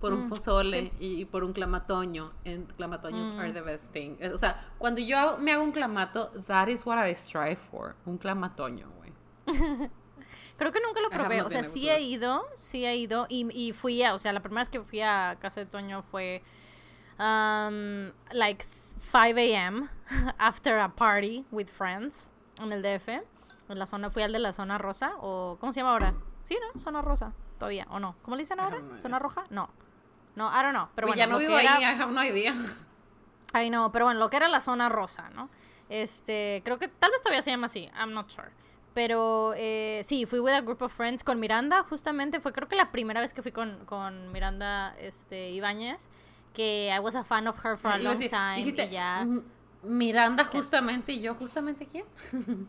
por 0.00 0.12
un 0.12 0.26
mm, 0.26 0.28
pozole 0.28 0.92
y, 0.98 1.24
por 1.24 1.44
un 1.44 1.52
clamatoño. 1.52 2.32
And 2.44 2.72
clamatoños 2.76 3.30
are 3.32 3.50
mm. 3.50 3.54
the 3.54 3.62
best 3.62 3.92
thing. 3.92 4.16
O 4.32 4.36
sea, 4.36 4.56
cuando 4.78 5.00
yo 5.00 5.38
me 5.38 5.52
hago 5.52 5.62
un 5.62 5.72
clamato, 5.72 6.30
that 6.46 6.68
is 6.68 6.84
what 6.84 6.98
I 6.98 7.14
strive 7.14 7.56
for. 7.56 7.96
Un 8.04 8.18
clamatoño, 8.18 8.88
güey. 8.96 9.12
Creo 10.56 10.72
que 10.72 10.80
nunca 10.80 11.00
lo 11.00 11.10
probé. 11.10 11.42
O 11.42 11.50
sea, 11.50 11.62
sí 11.62 11.88
he 11.88 12.00
ido, 12.00 12.44
sí 12.54 12.84
he 12.84 12.96
ido. 12.96 13.26
Y, 13.28 13.46
y 13.52 13.72
fui 13.72 14.02
a, 14.02 14.14
o 14.14 14.18
sea, 14.18 14.32
la 14.32 14.40
primera 14.40 14.62
vez 14.62 14.68
que 14.68 14.80
fui 14.80 15.00
a 15.00 15.36
casa 15.38 15.60
de 15.60 15.66
Toño 15.66 16.02
fue 16.02 16.42
um, 17.18 18.10
like 18.32 18.64
5 18.64 19.38
a.m. 19.38 19.88
after 20.38 20.78
a 20.78 20.88
party 20.88 21.44
with 21.50 21.68
friends 21.68 22.30
en 22.62 22.72
el 22.72 22.82
DF. 22.82 23.08
En 23.68 23.78
la 23.78 23.86
zona, 23.86 24.10
fui 24.10 24.22
al 24.22 24.32
de 24.32 24.38
la 24.38 24.52
zona 24.52 24.78
rosa. 24.78 25.14
o 25.20 25.58
¿Cómo 25.60 25.72
se 25.72 25.80
llama 25.80 25.92
ahora? 25.92 26.14
Sí, 26.42 26.56
¿no? 26.60 26.78
Zona 26.80 27.02
rosa. 27.02 27.32
Todavía. 27.58 27.86
¿O 27.90 27.98
no? 27.98 28.16
¿Cómo 28.22 28.36
le 28.36 28.42
dicen 28.42 28.60
ahora? 28.60 28.80
¿Zona 28.96 29.18
roja? 29.18 29.44
No. 29.50 29.68
No, 30.36 30.48
I 30.48 30.62
don't 30.62 30.72
know. 30.72 30.88
Pero 30.94 31.08
bueno, 31.08 31.18
ya 31.18 31.26
no 31.26 31.38
vivo 31.38 31.56
ahí, 31.56 31.66
I 31.66 32.00
have 32.00 32.12
no 32.12 32.22
idea. 32.22 32.54
Ay, 33.52 33.70
no, 33.70 33.90
pero 33.90 34.04
bueno, 34.04 34.20
lo 34.20 34.30
que 34.30 34.36
era 34.36 34.48
la 34.48 34.60
zona 34.60 34.88
rosa, 34.88 35.30
¿no? 35.30 35.48
Este, 35.88 36.62
creo 36.64 36.78
que 36.78 36.88
tal 36.88 37.10
vez 37.10 37.22
todavía 37.22 37.42
se 37.42 37.50
llama 37.50 37.66
así, 37.66 37.90
I'm 37.98 38.12
not 38.12 38.30
sure. 38.30 38.50
Pero 38.96 39.52
eh, 39.56 40.00
sí, 40.04 40.24
fui 40.24 40.40
with 40.40 40.54
a 40.54 40.62
group 40.62 40.80
of 40.80 40.90
friends 40.90 41.22
con 41.22 41.38
Miranda, 41.38 41.82
justamente. 41.82 42.40
Fue 42.40 42.52
creo 42.54 42.66
que 42.66 42.76
la 42.76 42.90
primera 42.92 43.20
vez 43.20 43.34
que 43.34 43.42
fui 43.42 43.52
con, 43.52 43.84
con 43.84 44.32
Miranda 44.32 44.94
este, 44.98 45.50
Ibáñez. 45.50 46.08
Que 46.54 46.90
I 46.96 46.98
was 47.00 47.14
a 47.14 47.22
fan 47.22 47.46
of 47.46 47.62
her 47.62 47.76
for 47.76 47.92
a 47.92 47.98
long 48.02 48.18
time. 48.18 48.60
y 48.60 48.72
ya... 48.90 49.26
Miranda, 49.82 50.44
justamente. 50.44 51.12
¿Y 51.12 51.20
yo, 51.20 51.34
justamente 51.34 51.86
quién? 51.86 52.06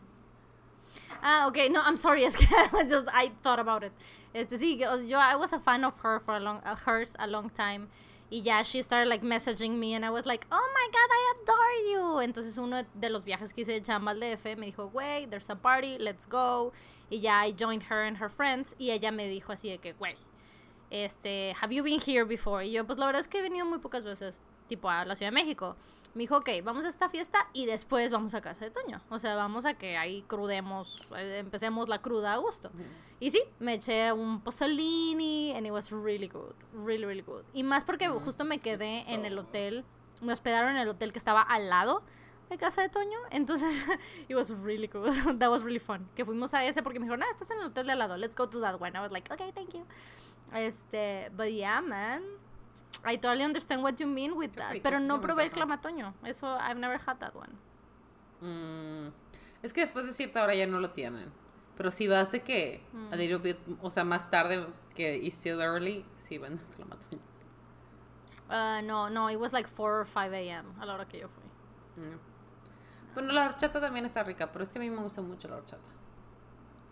ah, 1.22 1.46
ok. 1.48 1.70
No, 1.70 1.80
I'm 1.82 1.96
sorry. 1.96 2.24
Es 2.26 2.36
que 2.36 2.46
I, 2.46 2.84
just, 2.84 3.08
I 3.12 3.30
thought 3.42 3.58
about 3.58 3.82
it. 3.82 3.92
Este, 4.34 4.58
sí, 4.58 4.78
yo, 4.78 5.18
I 5.18 5.36
was 5.36 5.52
a 5.52 5.58
fan 5.58 5.84
of 5.84 5.98
her 6.02 6.20
for 6.20 6.36
a 6.36 6.40
long, 6.40 6.60
uh, 6.64 6.76
hers 6.76 7.14
a 7.18 7.26
long 7.26 7.50
time. 7.50 7.88
Y 8.30 8.42
ya 8.44 8.62
she 8.62 8.82
started 8.82 9.08
like 9.08 9.22
messaging 9.22 9.78
me 9.78 9.94
and 9.94 10.04
I 10.04 10.10
was 10.10 10.26
like, 10.26 10.46
oh 10.52 10.70
my 10.74 10.88
god, 10.92 11.08
I 11.10 11.34
adore 11.42 11.90
you. 11.90 12.30
Entonces 12.30 12.58
uno 12.58 12.82
de 12.94 13.08
los 13.08 13.24
viajes 13.24 13.54
que 13.54 13.62
hice 13.62 13.72
de 13.72 13.80
chamba 13.80 14.10
al 14.10 14.20
DF 14.20 14.58
me 14.58 14.70
dijo, 14.70 14.92
güey, 14.92 15.28
there's 15.30 15.48
a 15.48 15.56
party, 15.56 15.96
let's 15.98 16.26
go. 16.26 16.72
Y 17.10 17.20
ya 17.20 17.40
I 17.40 17.52
joined 17.52 17.84
her 17.84 18.02
and 18.02 18.18
her 18.18 18.28
friends 18.28 18.74
y 18.78 18.90
ella 18.90 19.10
me 19.10 19.26
dijo 19.28 19.50
así 19.50 19.70
de 19.70 19.78
que, 19.78 19.94
güey, 19.94 20.14
este, 20.90 21.54
have 21.60 21.72
you 21.72 21.82
been 21.82 22.00
here 22.00 22.24
before? 22.24 22.62
Y 22.62 22.72
yo, 22.72 22.84
pues 22.84 22.98
la 22.98 23.06
verdad 23.06 23.20
es 23.20 23.28
que 23.28 23.38
he 23.38 23.42
venido 23.42 23.64
muy 23.64 23.78
pocas 23.78 24.04
veces, 24.04 24.42
tipo 24.68 24.90
a 24.90 25.06
la 25.06 25.16
Ciudad 25.16 25.32
de 25.32 25.34
México. 25.34 25.76
Me 26.14 26.22
dijo, 26.22 26.36
ok, 26.38 26.48
vamos 26.64 26.84
a 26.84 26.88
esta 26.88 27.08
fiesta 27.08 27.48
y 27.52 27.66
después 27.66 28.10
vamos 28.10 28.34
a 28.34 28.40
casa 28.40 28.64
de 28.64 28.70
Toño. 28.70 29.00
O 29.10 29.18
sea, 29.18 29.36
vamos 29.36 29.66
a 29.66 29.74
que 29.74 29.96
ahí 29.96 30.22
crudemos, 30.26 31.06
eh, 31.16 31.38
empecemos 31.38 31.88
la 31.88 32.00
cruda 32.00 32.34
a 32.34 32.36
gusto. 32.38 32.70
Y 33.20 33.30
sí, 33.30 33.42
me 33.58 33.74
eché 33.74 34.12
un 34.12 34.40
pozzolini 34.40 35.52
and 35.52 35.66
it 35.66 35.72
was 35.72 35.90
really 35.90 36.28
good, 36.28 36.54
really, 36.72 37.04
really 37.04 37.22
good. 37.22 37.42
Y 37.52 37.62
más 37.62 37.84
porque 37.84 38.08
justo 38.08 38.44
me 38.44 38.58
quedé 38.58 39.04
en 39.12 39.24
el 39.24 39.38
hotel, 39.38 39.84
me 40.22 40.32
hospedaron 40.32 40.70
en 40.70 40.78
el 40.78 40.88
hotel 40.88 41.12
que 41.12 41.18
estaba 41.18 41.42
al 41.42 41.68
lado 41.68 42.02
de 42.48 42.56
casa 42.58 42.82
de 42.82 42.88
Toño. 42.88 43.18
Entonces, 43.30 43.86
it 44.28 44.36
was 44.36 44.50
really 44.50 44.86
good. 44.86 45.12
That 45.38 45.50
was 45.50 45.62
really 45.62 45.78
fun. 45.78 46.08
Que 46.14 46.24
fuimos 46.24 46.54
a 46.54 46.64
ese 46.64 46.82
porque 46.82 46.98
me 46.98 47.04
dijeron, 47.04 47.22
ah, 47.22 47.30
estás 47.30 47.50
en 47.50 47.58
el 47.58 47.66
hotel 47.66 47.86
de 47.86 47.92
al 47.92 47.98
lado, 47.98 48.16
let's 48.16 48.34
go 48.34 48.48
to 48.48 48.60
that 48.60 48.80
one. 48.80 48.96
I 48.96 49.00
was 49.00 49.12
like, 49.12 49.32
okay, 49.32 49.52
thank 49.52 49.74
you. 49.74 49.84
Este, 50.54 51.30
but 51.36 51.48
yeah, 51.48 51.80
man. 51.80 52.22
I 53.04 53.16
totally 53.16 53.44
understand 53.44 53.82
what 53.82 53.98
you 54.00 54.06
mean 54.06 54.36
with 54.36 54.52
that. 54.56 54.82
Pero 54.82 54.98
no 54.98 55.20
probé 55.20 55.44
el 55.44 55.50
clamatoño. 55.50 56.14
Eso, 56.24 56.46
I've 56.46 56.78
never 56.78 56.98
had 56.98 57.18
that 57.18 57.34
one. 57.34 57.52
Mm, 58.40 59.12
es 59.62 59.72
que 59.72 59.80
después 59.80 60.06
de 60.06 60.12
cierta 60.12 60.42
hora 60.42 60.54
ya 60.54 60.66
no 60.66 60.80
lo 60.80 60.90
tienen. 60.90 61.30
Pero 61.76 61.90
si 61.90 62.08
vas 62.08 62.32
de 62.32 62.42
que 62.42 62.82
a 62.92 63.14
mm. 63.14 63.18
little 63.18 63.38
bit, 63.38 63.56
o 63.82 63.90
sea, 63.90 64.04
más 64.04 64.28
tarde 64.30 64.66
que 64.94 65.16
it's 65.16 65.36
still 65.36 65.60
early, 65.60 66.04
sí 66.16 66.38
venden 66.38 66.66
clamatoños. 66.76 67.22
Uh, 68.50 68.80
no, 68.82 69.08
no, 69.08 69.28
it 69.28 69.38
was 69.38 69.52
like 69.52 69.68
4 69.68 70.00
or 70.00 70.06
5 70.06 70.32
a.m. 70.32 70.74
a 70.80 70.86
la 70.86 70.94
hora 70.94 71.04
que 71.04 71.20
yo 71.20 71.28
fui. 71.28 72.04
Mm. 72.04 72.18
Bueno, 73.14 73.32
la 73.32 73.46
horchata 73.46 73.80
también 73.80 74.06
está 74.06 74.22
rica, 74.22 74.50
pero 74.50 74.62
es 74.62 74.72
que 74.72 74.78
a 74.78 74.82
mí 74.82 74.90
me 74.90 75.02
gusta 75.02 75.22
mucho 75.22 75.48
la 75.48 75.56
horchata. 75.56 75.90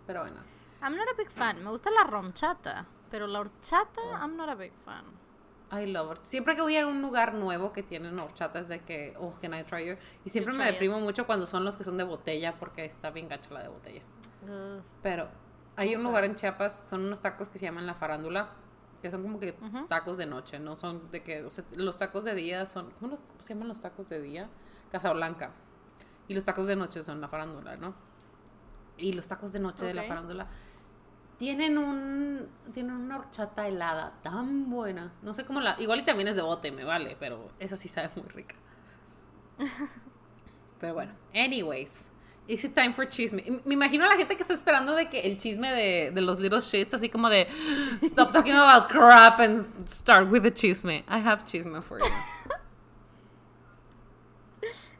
Pero 0.07 0.21
bueno. 0.21 0.41
I'm 0.83 0.97
not 0.97 1.09
a 1.09 1.15
big 1.17 1.31
fan. 1.31 1.63
Me 1.65 1.71
gusta 1.71 1.91
la 1.91 2.05
romchata. 2.05 2.87
Pero 3.11 3.27
la 3.27 3.41
horchata, 3.41 4.01
I'm 4.21 4.37
not 4.37 4.49
a 4.49 4.55
big 4.55 4.73
fan. 4.85 5.05
I 5.73 5.87
love 5.87 6.13
it. 6.13 6.19
Siempre 6.23 6.55
que 6.55 6.63
voy 6.63 6.77
a 6.77 6.87
un 6.87 7.03
lugar 7.03 7.35
nuevo 7.35 7.73
que 7.73 7.83
tienen 7.83 8.19
horchatas 8.19 8.69
de 8.69 8.81
que, 8.81 9.15
oh, 9.19 9.33
can 9.41 9.55
I 9.55 9.65
try 9.65 9.85
your? 9.85 9.99
Y 10.25 10.31
siempre 10.31 10.55
me 10.55 10.65
deprimo 10.65 11.01
mucho 11.01 11.27
cuando 11.27 11.45
son 11.45 11.65
los 11.65 11.77
que 11.77 11.85
son 11.85 11.97
de 11.97 12.05
botella 12.05 12.55
porque 12.59 12.85
está 12.85 13.11
bien 13.11 13.29
gacha 13.29 13.53
la 13.53 13.63
de 13.63 13.69
botella. 13.69 14.03
Pero 15.03 15.29
hay 15.77 15.97
un 15.97 16.03
lugar 16.03 16.25
en 16.25 16.35
Chiapas, 16.35 16.85
son 16.89 17.05
unos 17.05 17.21
tacos 17.21 17.49
que 17.49 17.59
se 17.59 17.67
llaman 17.67 17.87
La 17.87 17.95
Farándula, 17.95 18.51
que 19.03 19.11
son 19.11 19.23
como 19.23 19.41
que 19.41 19.53
tacos 19.89 20.19
de 20.19 20.27
noche, 20.27 20.59
no 20.59 20.77
son 20.77 21.11
de 21.11 21.23
que, 21.23 21.43
o 21.45 21.51
sea, 21.51 21.65
los 21.77 21.99
tacos 21.99 22.25
de 22.25 22.35
día 22.35 22.65
son, 22.65 22.93
¿cómo, 23.01 23.17
se 23.17 23.55
llaman 23.55 23.69
los 23.69 23.81
tacos 23.81 24.09
de 24.09 24.23
día? 24.23 24.49
Casablanca. 24.91 25.51
Y 26.29 26.35
los 26.35 26.45
tacos 26.45 26.67
de 26.67 26.77
noche 26.77 27.03
son 27.03 27.21
La 27.21 27.29
Farándula, 27.29 27.77
¿no? 27.77 27.95
Y 28.97 29.13
los 29.13 29.27
tacos 29.27 29.53
de 29.53 29.61
noche 29.61 29.85
de 29.85 29.95
La 29.95 30.05
Farándula 30.05 30.49
tienen 31.37 31.79
un 31.79 32.49
tienen 32.73 32.95
una 32.97 33.19
horchata 33.19 33.69
helada 33.69 34.15
tan 34.23 34.71
buena. 34.71 35.13
No 35.23 35.35
sé 35.35 35.45
cómo 35.45 35.61
la 35.61 35.77
igual 35.79 36.01
y 36.01 36.05
también 36.05 36.29
es 36.29 36.37
de 36.37 36.43
bote, 36.43 36.71
me 36.73 36.85
vale, 36.85 37.17
pero 37.19 37.51
esa 37.59 37.77
sí 37.77 37.89
sabe 37.89 38.11
muy 38.17 38.29
rica. 38.29 38.55
Pero 40.79 40.93
bueno, 40.93 41.13
anyways, 41.35 42.11
is 42.47 42.63
it 42.65 42.75
time 42.75 42.93
for 42.93 43.09
chisme? 43.09 43.43
Me 43.65 43.73
imagino 43.73 44.05
a 44.05 44.09
la 44.09 44.17
gente 44.17 44.37
que 44.37 44.43
está 44.43 44.53
esperando 44.53 44.95
de 44.95 45.09
que 45.09 45.21
el 45.21 45.39
chisme 45.39 45.73
de, 45.73 46.11
de 46.11 46.21
los 46.21 46.39
little 46.39 46.61
shits, 46.61 46.93
así 46.93 47.09
como 47.09 47.31
de 47.31 47.49
stop 48.03 48.31
talking 48.31 48.53
about 48.53 48.91
crap 48.91 49.41
and 49.41 49.89
start 49.89 50.31
with 50.31 50.43
the 50.43 50.53
chisme. 50.53 51.03
I 51.09 51.19
have 51.19 51.47
chisme 51.47 51.83
for 51.83 51.99
you. 51.99 52.05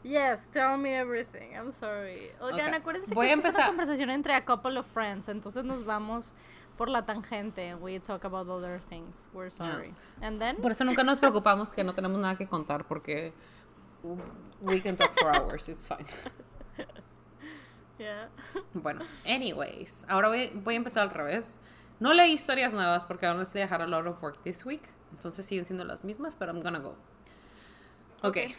Yes, 0.07 0.47
tell 0.53 0.77
me 0.77 0.95
everything. 0.95 1.53
I'm 1.53 1.73
sorry. 1.73 2.31
Oigan, 2.39 2.73
acuérdense 2.73 3.13
que 3.13 3.33
esta 3.33 3.49
es 3.49 3.55
una 3.55 3.67
conversación 3.67 4.09
entre 4.09 4.33
a 4.33 4.45
couple 4.45 4.77
of 4.79 4.85
friends, 4.85 5.27
entonces 5.27 5.65
nos 5.65 5.83
vamos 5.83 6.33
por 6.77 6.87
la 6.87 7.05
tangente. 7.05 7.75
We 7.75 7.99
talk 7.99 8.23
about 8.23 8.47
other 8.47 8.79
things. 8.79 9.29
We're 9.33 9.49
sorry. 9.49 9.93
And 10.21 10.39
then 10.39 10.57
Por 10.57 10.71
eso 10.71 10.85
nunca 10.85 11.03
nos 11.03 11.19
preocupamos 11.19 11.73
que 11.73 11.83
no 11.83 11.93
tenemos 11.93 12.19
nada 12.19 12.37
que 12.37 12.47
contar 12.47 12.85
porque 12.87 13.33
we 14.61 14.79
can 14.79 14.95
talk 14.95 15.13
for 15.19 15.35
hours. 15.35 15.67
It's 15.67 15.87
fine. 15.87 16.05
Yeah. 17.99 18.27
Bueno, 18.75 19.03
anyways, 19.25 20.05
ahora 20.07 20.27
voy, 20.27 20.51
voy, 20.53 20.75
a 20.75 20.77
empezar 20.77 21.01
al 21.01 21.09
revés. 21.09 21.59
No 21.99 22.13
leí 22.13 22.33
historias 22.33 22.71
nuevas 22.71 23.07
porque 23.07 23.25
aún 23.25 23.39
necesito 23.39 23.57
dejar 23.57 23.81
a 23.81 23.87
lot 23.87 24.05
of 24.05 24.21
work 24.21 24.43
this 24.43 24.63
week. 24.63 24.83
Entonces 25.11 25.43
siguen 25.47 25.65
siendo 25.65 25.83
las 25.83 26.03
mismas, 26.03 26.35
pero 26.35 26.51
I'm 26.53 26.61
gonna 26.61 26.77
go. 26.77 26.95
okay. 28.21 28.55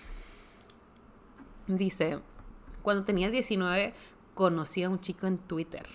Dice, 1.69 2.19
cuando 2.81 3.05
tenía 3.05 3.31
19 3.31 3.93
conocí 4.35 4.83
a 4.83 4.89
un 4.89 5.01
chico 5.01 5.27
en 5.27 5.37
Twitter. 5.37 5.87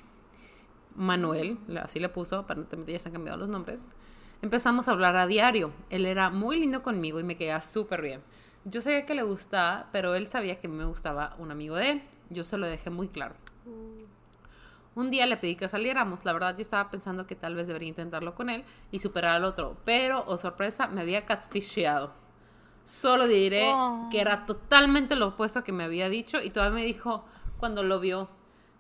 Manuel, 0.95 1.57
así 1.81 1.99
le 1.99 2.09
puso, 2.09 2.37
aparentemente 2.37 2.91
ya 2.91 2.99
se 2.99 3.09
han 3.09 3.13
cambiado 3.13 3.39
los 3.39 3.49
nombres. 3.49 3.89
Empezamos 4.43 4.87
a 4.87 4.91
hablar 4.91 5.15
a 5.15 5.25
diario. 5.25 5.71
Él 5.89 6.05
era 6.05 6.29
muy 6.29 6.59
lindo 6.59 6.83
conmigo 6.83 7.19
y 7.19 7.23
me 7.23 7.37
quedaba 7.37 7.61
súper 7.61 8.03
bien. 8.03 8.21
Yo 8.65 8.81
sabía 8.81 9.07
que 9.07 9.15
le 9.15 9.23
gustaba, 9.23 9.89
pero 9.91 10.13
él 10.13 10.27
sabía 10.27 10.59
que 10.59 10.67
me 10.67 10.85
gustaba 10.85 11.35
un 11.39 11.49
amigo 11.49 11.75
de 11.75 11.89
él. 11.89 12.03
Yo 12.29 12.43
se 12.43 12.57
lo 12.57 12.67
dejé 12.67 12.91
muy 12.91 13.07
claro. 13.07 13.33
Un 14.93 15.09
día 15.09 15.25
le 15.25 15.37
pedí 15.37 15.55
que 15.55 15.67
saliéramos. 15.67 16.23
La 16.23 16.33
verdad, 16.33 16.55
yo 16.55 16.61
estaba 16.61 16.91
pensando 16.91 17.25
que 17.25 17.35
tal 17.35 17.55
vez 17.55 17.65
debería 17.65 17.89
intentarlo 17.89 18.35
con 18.35 18.51
él 18.51 18.63
y 18.91 18.99
superar 18.99 19.37
al 19.37 19.45
otro. 19.45 19.75
Pero, 19.85 20.23
oh 20.27 20.37
sorpresa, 20.37 20.85
me 20.85 21.01
había 21.01 21.25
catfisheado. 21.25 22.13
Solo 22.85 23.27
diré 23.27 23.71
oh. 23.73 24.09
que 24.11 24.19
era 24.19 24.45
totalmente 24.45 25.15
lo 25.15 25.29
opuesto 25.29 25.63
que 25.63 25.71
me 25.71 25.83
había 25.83 26.09
dicho 26.09 26.41
y 26.41 26.49
todavía 26.49 26.75
me 26.75 26.85
dijo 26.85 27.25
cuando 27.57 27.83
lo 27.83 27.99
vio, 27.99 28.29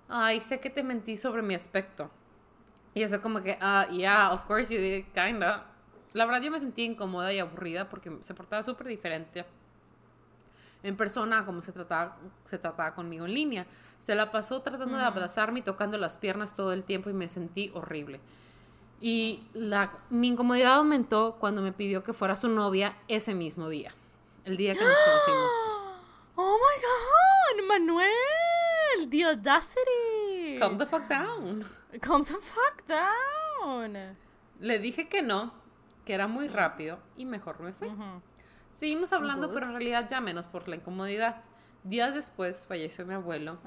ay, 0.09 0.41
sé 0.41 0.59
que 0.59 0.69
te 0.69 0.83
mentí 0.83 1.17
sobre 1.17 1.41
mi 1.41 1.55
aspecto. 1.55 2.11
Y 2.93 3.01
eso 3.01 3.21
como 3.21 3.41
que, 3.41 3.57
ah, 3.61 3.87
yeah, 3.89 4.31
of 4.33 4.43
course 4.45 4.73
you 4.73 4.79
did, 4.79 5.05
kinda. 5.13 5.65
La 6.13 6.25
verdad 6.25 6.41
yo 6.41 6.51
me 6.51 6.59
sentí 6.59 6.83
incómoda 6.83 7.33
y 7.33 7.39
aburrida 7.39 7.89
porque 7.89 8.11
se 8.21 8.33
portaba 8.33 8.61
súper 8.61 8.87
diferente 8.87 9.45
en 10.83 10.97
persona 10.97 11.45
como 11.45 11.61
se 11.61 11.71
trataba, 11.71 12.17
se 12.45 12.57
trataba 12.57 12.93
conmigo 12.93 13.25
en 13.25 13.33
línea. 13.33 13.65
Se 13.99 14.15
la 14.15 14.31
pasó 14.31 14.61
tratando 14.61 14.97
de 14.97 15.03
abrazarme 15.03 15.59
y 15.59 15.61
tocando 15.63 15.97
las 15.97 16.17
piernas 16.17 16.53
todo 16.53 16.73
el 16.73 16.83
tiempo 16.83 17.09
y 17.09 17.13
me 17.13 17.29
sentí 17.29 17.71
horrible. 17.73 18.19
Y 19.05 19.43
la, 19.51 19.91
mi 20.09 20.29
incomodidad 20.29 20.75
aumentó 20.75 21.35
cuando 21.37 21.61
me 21.61 21.73
pidió 21.73 22.03
que 22.03 22.13
fuera 22.13 22.37
su 22.37 22.47
novia 22.47 22.95
ese 23.09 23.35
mismo 23.35 23.67
día, 23.67 23.93
el 24.45 24.55
día 24.55 24.73
que 24.75 24.79
nos 24.79 24.95
conocimos. 24.95 25.51
¡Oh 26.35 26.57
my 26.57 26.81
god! 26.81 27.67
¡Manuel! 27.67 29.09
¡The 29.09 29.25
audacity! 29.25 30.57
Calm 30.57 30.77
the 30.77 30.85
fuck 30.85 31.09
down. 31.09 31.65
Calm 31.99 32.23
the 32.23 32.35
fuck 32.35 32.87
down. 32.87 34.15
Le 34.61 34.79
dije 34.79 35.09
que 35.09 35.21
no, 35.21 35.53
que 36.05 36.13
era 36.13 36.29
muy 36.29 36.47
rápido 36.47 36.97
y 37.17 37.25
mejor 37.25 37.59
me 37.59 37.73
fui. 37.73 37.91
Seguimos 38.71 39.11
hablando, 39.11 39.49
pero 39.53 39.65
en 39.65 39.73
realidad 39.73 40.07
ya 40.09 40.21
menos 40.21 40.47
por 40.47 40.69
la 40.69 40.77
incomodidad. 40.77 41.41
Días 41.83 42.13
después 42.13 42.65
falleció 42.65 43.05
mi 43.05 43.15
abuelo, 43.15 43.57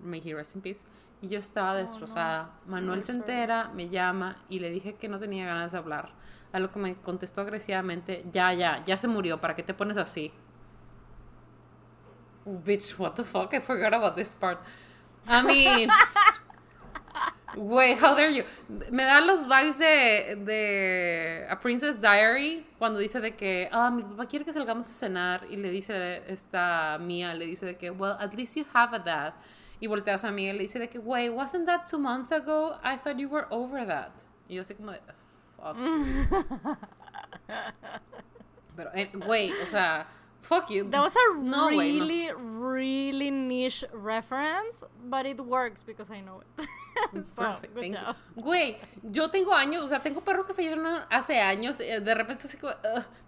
may 0.00 0.22
he 0.24 0.32
rest 0.32 0.54
in 0.54 0.62
peace, 0.62 0.86
y 1.20 1.28
yo 1.28 1.38
estaba 1.38 1.72
oh, 1.72 1.76
destrozada. 1.76 2.50
Manuel 2.66 3.02
se 3.04 3.12
entera, 3.12 3.70
me 3.74 3.88
llama 3.88 4.36
y 4.48 4.60
le 4.60 4.70
dije 4.70 4.94
que 4.94 5.08
no 5.08 5.18
tenía 5.18 5.46
ganas 5.46 5.72
de 5.72 5.78
hablar. 5.78 6.10
A 6.52 6.58
lo 6.58 6.70
que 6.70 6.78
me 6.78 6.94
contestó 6.96 7.42
agresivamente, 7.42 8.24
ya, 8.32 8.52
ya, 8.54 8.82
ya 8.84 8.96
se 8.96 9.08
murió, 9.08 9.40
¿para 9.40 9.54
qué 9.54 9.62
te 9.62 9.74
pones 9.74 9.98
así? 9.98 10.32
bitch, 12.48 12.98
what 12.98 13.14
the 13.14 13.24
fuck, 13.24 13.52
I 13.54 13.60
forgot 13.60 13.92
about 13.92 14.16
this 14.16 14.34
part. 14.34 14.58
I 15.26 15.42
mean... 15.42 15.90
Wait, 17.56 17.98
how 17.98 18.14
dare 18.14 18.30
you? 18.30 18.44
Me 18.90 19.04
da 19.04 19.20
los 19.20 19.46
vibes 19.46 19.78
de, 19.78 20.36
de 20.44 21.46
A 21.50 21.58
Princess 21.58 22.00
Diary 22.00 22.64
cuando 22.78 23.00
dice 23.00 23.20
de 23.20 23.34
que, 23.34 23.68
ah, 23.72 23.90
mi 23.90 24.02
papá 24.02 24.26
quiere 24.26 24.44
que 24.44 24.52
salgamos 24.52 24.86
a 24.86 24.90
cenar 24.90 25.46
y 25.50 25.56
le 25.56 25.70
dice 25.70 26.22
esta 26.28 26.98
mía, 27.00 27.34
le 27.34 27.46
dice 27.46 27.64
de 27.64 27.76
que, 27.76 27.90
well, 27.90 28.16
at 28.20 28.34
least 28.34 28.54
you 28.54 28.64
have 28.74 28.94
a 28.94 28.98
dad. 28.98 29.32
Y 29.80 29.86
voltea 29.86 30.14
a 30.14 30.18
su 30.18 30.26
amiga 30.26 30.52
y 30.52 30.56
le 30.56 30.62
dice 30.62 30.78
de 30.78 30.88
que, 30.88 30.98
wait, 30.98 31.30
wasn't 31.30 31.66
that 31.66 31.86
two 31.86 31.98
months 31.98 32.32
ago? 32.32 32.78
I 32.82 32.96
thought 32.96 33.18
you 33.18 33.28
were 33.28 33.46
over 33.50 33.86
that. 33.86 34.12
Y 34.48 34.56
yo 34.56 34.62
así 34.62 34.74
como 34.74 34.92
de, 34.92 35.00
fuck 35.56 35.76
Pero, 38.76 38.90
wait, 39.26 39.52
o 39.62 39.66
sea, 39.66 40.06
fuck 40.42 40.70
you. 40.70 40.84
That 40.84 41.02
was 41.02 41.16
a 41.16 41.34
really, 41.34 42.30
really 42.36 43.30
niche 43.30 43.84
reference, 43.92 44.84
but 45.08 45.26
it 45.26 45.40
works 45.40 45.82
because 45.82 46.10
I 46.10 46.20
know 46.20 46.40
it. 46.40 46.68
Güey, 48.36 48.76
yo 49.02 49.30
tengo 49.30 49.54
años, 49.54 49.82
o 49.82 49.86
sea, 49.86 50.00
tengo 50.00 50.22
perros 50.22 50.46
que 50.46 50.54
fallecieron 50.54 50.86
hace 51.10 51.40
años. 51.40 51.80
Eh, 51.80 52.00
de 52.00 52.14
repente, 52.14 52.46
así 52.46 52.56
como, 52.56 52.72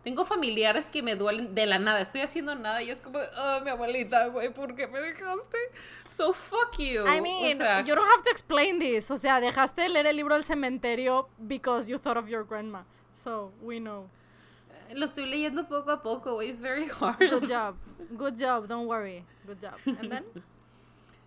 tengo 0.02 0.24
familiares 0.24 0.90
que 0.90 1.02
me 1.02 1.14
duelen 1.14 1.54
de 1.54 1.66
la 1.66 1.78
nada. 1.78 2.00
Estoy 2.00 2.22
haciendo 2.22 2.54
nada 2.54 2.82
y 2.82 2.90
es 2.90 3.00
como, 3.00 3.18
oh, 3.18 3.60
mi 3.62 3.70
abuelita, 3.70 4.26
güey, 4.28 4.52
¿por 4.52 4.74
qué 4.74 4.86
me 4.86 5.00
dejaste? 5.00 5.58
So 6.08 6.32
fuck 6.32 6.78
you. 6.78 7.06
I 7.06 7.20
mean, 7.20 7.58
you 7.86 7.94
don't 7.94 8.10
have 8.10 8.22
to 8.24 8.30
explain 8.30 8.78
this. 8.78 9.10
O 9.10 9.16
sea, 9.16 9.40
dejaste 9.40 9.82
de 9.82 9.88
leer 9.88 10.06
el 10.06 10.16
libro 10.16 10.34
del 10.34 10.44
cementerio 10.44 11.28
because 11.38 11.88
you 11.88 11.98
thought 11.98 12.16
of 12.16 12.28
your 12.28 12.44
grandma. 12.44 12.82
So 13.12 13.52
we 13.62 13.78
know. 13.78 14.08
Lo 14.94 15.04
estoy 15.04 15.26
leyendo 15.26 15.68
poco 15.68 15.90
a 15.90 16.02
poco, 16.02 16.34
güey. 16.34 16.48
It's 16.48 16.60
very 16.60 16.88
hard. 17.00 17.18
Good 17.30 17.48
job. 17.48 17.76
Good 18.16 18.36
job. 18.36 18.66
Don't 18.66 18.86
worry. 18.88 19.24
Good 19.46 19.60
job. 19.60 19.74
And 19.86 20.10
then. 20.10 20.24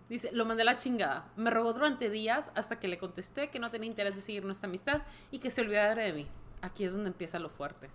Dice, 0.08 0.30
lo 0.32 0.44
mandé 0.44 0.62
a 0.62 0.66
la 0.66 0.76
chingada. 0.76 1.32
Me 1.36 1.50
rogó 1.50 1.72
durante 1.72 2.10
días 2.10 2.50
hasta 2.54 2.78
que 2.78 2.88
le 2.88 2.98
contesté 2.98 3.48
que 3.50 3.58
no 3.58 3.70
tenía 3.70 3.88
interés 3.88 4.14
de 4.14 4.20
seguir 4.20 4.44
nuestra 4.44 4.68
amistad 4.68 5.02
y 5.30 5.38
que 5.38 5.50
se 5.50 5.62
olvidara 5.62 6.02
de 6.02 6.12
mí. 6.12 6.28
aquí 6.64 6.84
es 6.84 6.92
donde 6.92 7.08
empieza 7.08 7.38
lo 7.38 7.50
fuerte. 7.50 7.90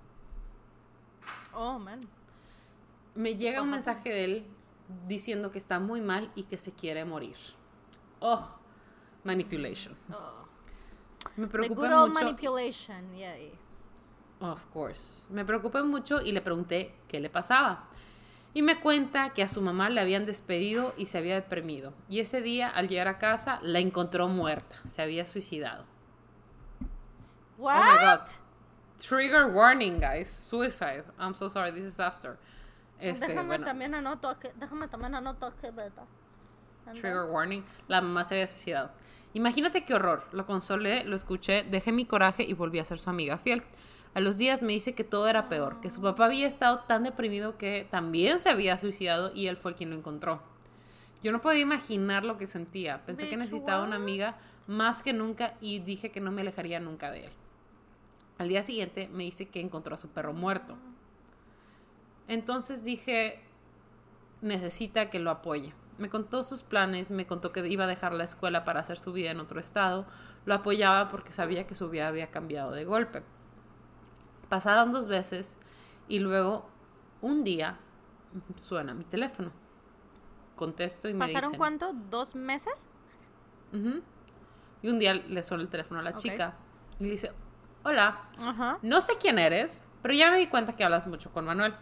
Oh, 1.54 1.80
man. 1.80 2.00
Me 3.16 3.36
llega 3.36 3.62
un 3.62 3.72
mensaje 3.72 4.10
de 4.10 4.24
él 4.24 4.46
diciendo 5.08 5.52
que 5.52 5.58
está 5.58 5.80
muy 5.80 6.02
mal 6.02 6.32
y 6.36 6.44
que 6.44 6.58
se 6.58 6.72
quiere 6.72 7.04
morir. 7.06 7.38
Oh, 8.20 8.48
manipulation. 9.24 9.96
Oh. 10.12 10.46
Me 11.36 11.48
preocupa 11.48 11.82
The 11.82 11.88
good 11.88 11.98
old 11.98 12.14
manipulation, 12.14 13.14
yeah. 13.16 13.36
Of 14.42 14.66
course. 14.72 15.32
Me 15.32 15.44
preocupé 15.44 15.84
mucho 15.84 16.22
y 16.22 16.32
le 16.32 16.42
pregunté 16.42 16.96
qué 17.08 17.20
le 17.20 17.30
pasaba. 17.30 17.88
Y 18.54 18.62
me 18.62 18.80
cuenta 18.80 19.30
que 19.32 19.44
a 19.44 19.48
su 19.48 19.62
mamá 19.62 19.90
le 19.90 20.02
habían 20.02 20.26
despedido 20.26 20.94
y 20.98 21.06
se 21.06 21.18
había 21.18 21.36
deprimido. 21.36 21.94
Y 22.08 22.20
ese 22.20 22.42
día, 22.42 22.68
al 22.70 22.88
llegar 22.88 23.08
a 23.08 23.20
casa, 23.20 23.60
la 23.62 23.80
encontró 23.80 24.28
muerta. 24.28 24.78
Se 24.86 25.02
había 25.02 25.26
suicidado. 25.26 25.86
What? 27.58 27.78
Oh 27.78 27.84
my 27.84 28.06
god. 28.06 28.28
Trigger 28.98 29.46
warning, 29.54 30.00
guys. 30.00 30.30
Suicide. 30.30 31.04
I'm 31.20 31.36
so 31.36 31.50
sorry. 31.50 31.72
This 31.72 31.86
is 31.86 32.00
after. 32.00 32.38
Este, 33.00 33.28
déjame 33.28 33.60
también 33.60 33.94
anoto 33.94 34.38
que, 34.40 34.52
déjame 34.56 34.88
también 34.88 35.16
anoto 35.16 35.54
que 35.62 35.72
beta. 35.72 36.06
Trigger 36.94 37.30
warning. 37.30 37.64
La 37.88 38.02
mamá 38.02 38.24
se 38.24 38.36
había 38.36 38.48
suicidado. 38.48 38.92
Imagínate 39.34 39.86
qué 39.86 39.94
horror. 39.94 40.24
Lo 40.32 40.46
consolé, 40.46 41.04
lo 41.04 41.16
escuché, 41.16 41.64
dejé 41.64 41.92
mi 41.92 42.06
coraje 42.06 42.44
y 42.44 42.54
volví 42.54 42.80
a 42.80 42.86
ser 42.86 43.00
su 43.00 43.10
amiga 43.10 43.38
fiel. 43.38 43.64
A 44.14 44.20
los 44.22 44.38
días 44.38 44.62
me 44.62 44.74
dice 44.74 44.96
que 44.96 45.04
todo 45.04 45.28
era 45.28 45.50
peor, 45.50 45.80
que 45.82 45.90
su 45.90 46.02
papá 46.02 46.26
había 46.26 46.48
estado 46.48 46.80
tan 46.80 47.04
deprimido 47.04 47.58
que 47.58 47.88
también 47.90 48.40
se 48.40 48.50
había 48.50 48.76
suicidado 48.78 49.32
y 49.34 49.48
él 49.48 49.58
fue 49.58 49.76
quien 49.76 49.92
lo 49.92 49.96
encontró. 49.96 50.42
Yo 51.22 51.32
no 51.32 51.42
podía 51.42 51.62
imaginar 51.62 52.24
lo 52.24 52.38
que 52.38 52.48
sentía. 52.48 53.06
Pensé 53.06 53.30
que 53.30 53.38
necesitaba 53.38 53.84
una 53.84 53.98
amiga 53.98 54.38
más 54.68 55.04
que 55.04 55.14
nunca 55.14 55.56
y 55.60 55.80
dije 55.80 56.12
que 56.12 56.22
no 56.22 56.32
me 56.32 56.42
alejaría 56.42 56.80
nunca 56.80 57.12
de 57.12 57.26
él. 57.26 57.32
Al 58.38 58.48
día 58.48 58.64
siguiente 58.64 59.10
me 59.10 59.24
dice 59.24 59.50
que 59.50 59.60
encontró 59.60 59.96
a 59.96 59.98
su 59.98 60.08
perro 60.08 60.34
muerto. 60.34 60.78
Entonces 62.28 62.84
dije, 62.84 63.42
necesita 64.42 65.10
que 65.10 65.20
lo 65.20 65.30
apoye. 65.30 65.74
Me 65.98 66.10
contó 66.10 66.44
sus 66.44 66.64
planes, 66.64 67.12
me 67.12 67.28
contó 67.28 67.52
que 67.52 67.68
iba 67.68 67.84
a 67.84 67.88
dejar 67.88 68.14
la 68.14 68.24
escuela 68.24 68.64
para 68.64 68.80
hacer 68.80 68.98
su 68.98 69.12
vida 69.12 69.32
en 69.32 69.42
otro 69.42 69.60
estado. 69.60 70.06
Lo 70.46 70.54
apoyaba 70.54 71.10
porque 71.10 71.34
sabía 71.34 71.68
que 71.68 71.76
su 71.76 71.90
vida 71.90 72.08
había 72.08 72.32
cambiado 72.32 72.72
de 72.72 72.86
golpe. 72.86 73.24
Pasaron 74.50 74.92
dos 74.92 75.08
veces 75.08 75.58
y 76.08 76.20
luego 76.20 76.68
un 77.22 77.44
día 77.44 77.78
suena 78.56 78.94
mi 78.94 79.06
teléfono. 79.06 79.52
Contesto 80.56 81.08
y 81.08 81.14
me 81.14 81.20
¿Pasaron 81.20 81.54
cuánto? 81.54 81.94
¿Dos 81.94 82.36
meses? 82.36 82.90
Y 83.72 84.90
un 84.90 85.00
día 85.00 85.14
le 85.14 85.44
suena 85.44 85.64
el 85.64 85.70
teléfono 85.70 86.00
a 86.00 86.04
la 86.04 86.14
chica 86.14 86.56
y 86.98 87.06
le 87.06 87.12
dice, 87.12 87.32
hola, 87.84 88.30
no 88.82 89.02
sé 89.02 89.14
quién 89.20 89.40
eres, 89.40 89.86
pero 90.02 90.14
ya 90.14 90.32
me 90.32 90.38
di 90.38 90.48
cuenta 90.48 90.76
que 90.76 90.84
hablas 90.84 91.08
mucho 91.08 91.32
con 91.32 91.46
Manuel. 91.46 91.76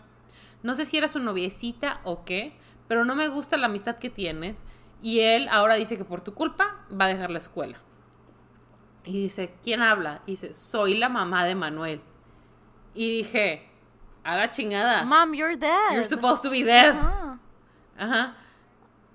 No 0.63 0.75
sé 0.75 0.85
si 0.85 0.97
eres 0.97 1.11
su 1.11 1.19
noviecita 1.19 2.01
o 2.03 2.25
qué, 2.25 2.57
pero 2.87 3.05
no 3.05 3.15
me 3.15 3.29
gusta 3.29 3.57
la 3.57 3.67
amistad 3.67 3.97
que 3.97 4.09
tienes 4.09 4.63
y 5.01 5.19
él 5.19 5.47
ahora 5.49 5.75
dice 5.75 5.97
que 5.97 6.05
por 6.05 6.21
tu 6.21 6.33
culpa 6.33 6.85
va 6.89 7.05
a 7.05 7.09
dejar 7.09 7.29
la 7.29 7.37
escuela. 7.37 7.79
Y 9.05 9.13
dice, 9.13 9.55
¿quién 9.63 9.81
habla? 9.81 10.21
Y 10.25 10.31
dice, 10.31 10.53
soy 10.53 10.95
la 10.95 11.07
mamá 11.07 11.45
de 11.45 11.55
Manuel. 11.55 12.01
Y 12.97 13.17
dije, 13.17 13.69
a 14.23 14.35
la 14.35 14.49
chingada. 14.49 15.05
Mom, 15.05 15.31
you're 15.35 15.55
dead. 15.55 15.93
You're 15.93 16.03
supposed 16.03 16.41
to 16.41 16.49
be 16.49 16.63
dead. 16.63 16.95
Ajá. 17.95 18.33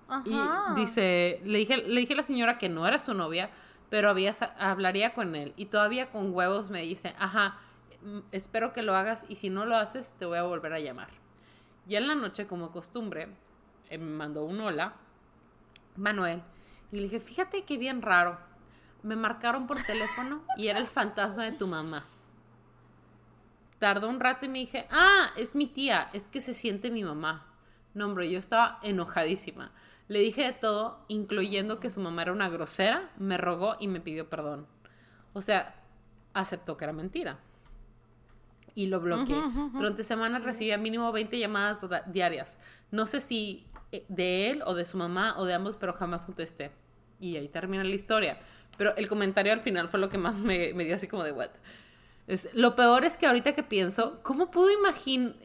Ajá. 0.09 0.19
Y 0.25 0.81
dice, 0.81 1.41
le 1.43 1.59
dije, 1.59 1.79
le 1.79 2.01
dije 2.01 2.13
a 2.13 2.17
la 2.17 2.23
señora 2.23 2.59
que 2.59 2.69
no 2.69 2.87
era 2.87 3.01
su 3.01 3.13
novia, 3.13 3.51
pero 3.91 4.09
había, 4.09 4.33
hablaría 4.57 5.15
con 5.15 5.35
él. 5.35 5.53
Y 5.57 5.67
todavía 5.67 6.13
con 6.13 6.33
huevos 6.33 6.71
me 6.71 6.83
dice, 6.83 7.17
ajá, 7.19 7.59
mm, 8.03 8.21
espero 8.31 8.73
que 8.73 8.83
lo 8.83 8.95
hagas 8.95 9.27
y 9.29 9.35
si 9.35 9.51
no 9.51 9.67
lo 9.67 9.75
haces, 9.75 10.15
te 10.17 10.27
voy 10.27 10.39
a 10.39 10.45
volver 10.45 10.75
a 10.75 10.79
llamar. 10.79 11.09
Y 11.89 11.97
en 11.97 12.07
la 12.07 12.15
noche, 12.15 12.47
como 12.47 12.71
costumbre, 12.71 13.35
eh, 13.91 13.99
me 13.99 14.15
mandó 14.17 14.45
un 14.45 14.61
hola, 14.61 14.95
Manuel, 15.97 16.41
y 16.93 16.99
le 16.99 17.03
dije, 17.03 17.19
fíjate 17.19 17.65
qué 17.65 17.79
bien 17.79 18.01
raro. 18.01 18.39
Me 19.03 19.17
marcaron 19.17 19.67
por 19.67 19.83
teléfono 19.83 20.45
y 20.57 20.69
era 20.69 20.79
el 20.79 20.87
fantasma 20.87 21.43
de 21.43 21.53
tu 21.53 21.67
mamá. 21.67 22.05
Tardó 23.83 24.09
un 24.09 24.21
rato 24.21 24.47
y 24.47 24.49
me 24.49 24.61
dije, 24.61 24.87
ah, 24.93 25.33
es 25.37 25.57
mi 25.57 25.67
tía, 25.67 26.09
es 26.13 26.29
que 26.29 26.41
se 26.41 26.55
siente 26.55 26.89
mi 26.89 27.03
mamá. 27.03 27.53
No, 27.95 28.07
hombre, 28.07 28.31
yo 28.31 28.39
estaba 28.39 28.79
enojadísima. 28.81 29.73
Le 30.07 30.21
dije 30.21 30.45
de 30.45 30.53
todo, 30.53 31.05
incluyendo 31.09 31.81
que 31.81 31.91
su 31.91 31.99
mamá 31.99 32.23
era 32.23 32.31
una 32.31 32.49
grosera, 32.49 33.11
me 33.19 33.39
rogó 33.39 33.75
y 33.81 33.89
me 33.89 34.01
pidió 34.01 34.31
perdón. 34.31 34.69
O 35.33 35.41
sea, 35.41 35.75
aceptó 36.33 36.77
que 36.77 36.85
era 36.85 36.93
mentira. 36.93 37.41
Y 38.77 38.87
lo 38.87 39.01
bloqueé. 39.01 39.43
Durante 39.73 40.05
semanas 40.05 40.45
recibía 40.45 40.79
mínimo 40.79 41.11
20 41.11 41.37
llamadas 41.37 41.81
diarias. 42.07 42.61
No 42.93 43.09
sé 43.09 43.21
si 43.21 43.67
eh, 43.91 44.05
de 44.09 44.51
él 44.51 44.63
o 44.65 44.75
de 44.75 44.85
su 44.85 44.97
mamá 44.97 45.35
o 45.39 45.45
de 45.45 45.55
ambos, 45.55 45.75
pero 45.75 45.93
jamás 45.93 46.25
contesté. 46.25 46.71
Y 47.19 47.35
ahí 47.37 47.49
termina 47.49 47.83
la 47.83 47.91
historia. 47.97 48.39
Pero 48.79 48.95
el 48.95 49.09
comentario 49.09 49.53
al 49.53 49.61
final 49.61 49.89
fue 49.89 49.99
lo 49.99 50.09
que 50.09 50.19
más 50.19 50.39
me, 50.39 50.73
me 50.73 50.85
dio 50.85 50.95
así 50.95 51.09
como 51.09 51.25
de 51.25 51.33
what 51.33 51.51
lo 52.55 52.77
peor 52.77 53.05
es 53.05 53.17
que 53.17 53.27
ahorita 53.27 53.53
que 53.53 53.63
pienso, 53.63 54.23
¿cómo 54.23 54.51
pudo 54.51 54.69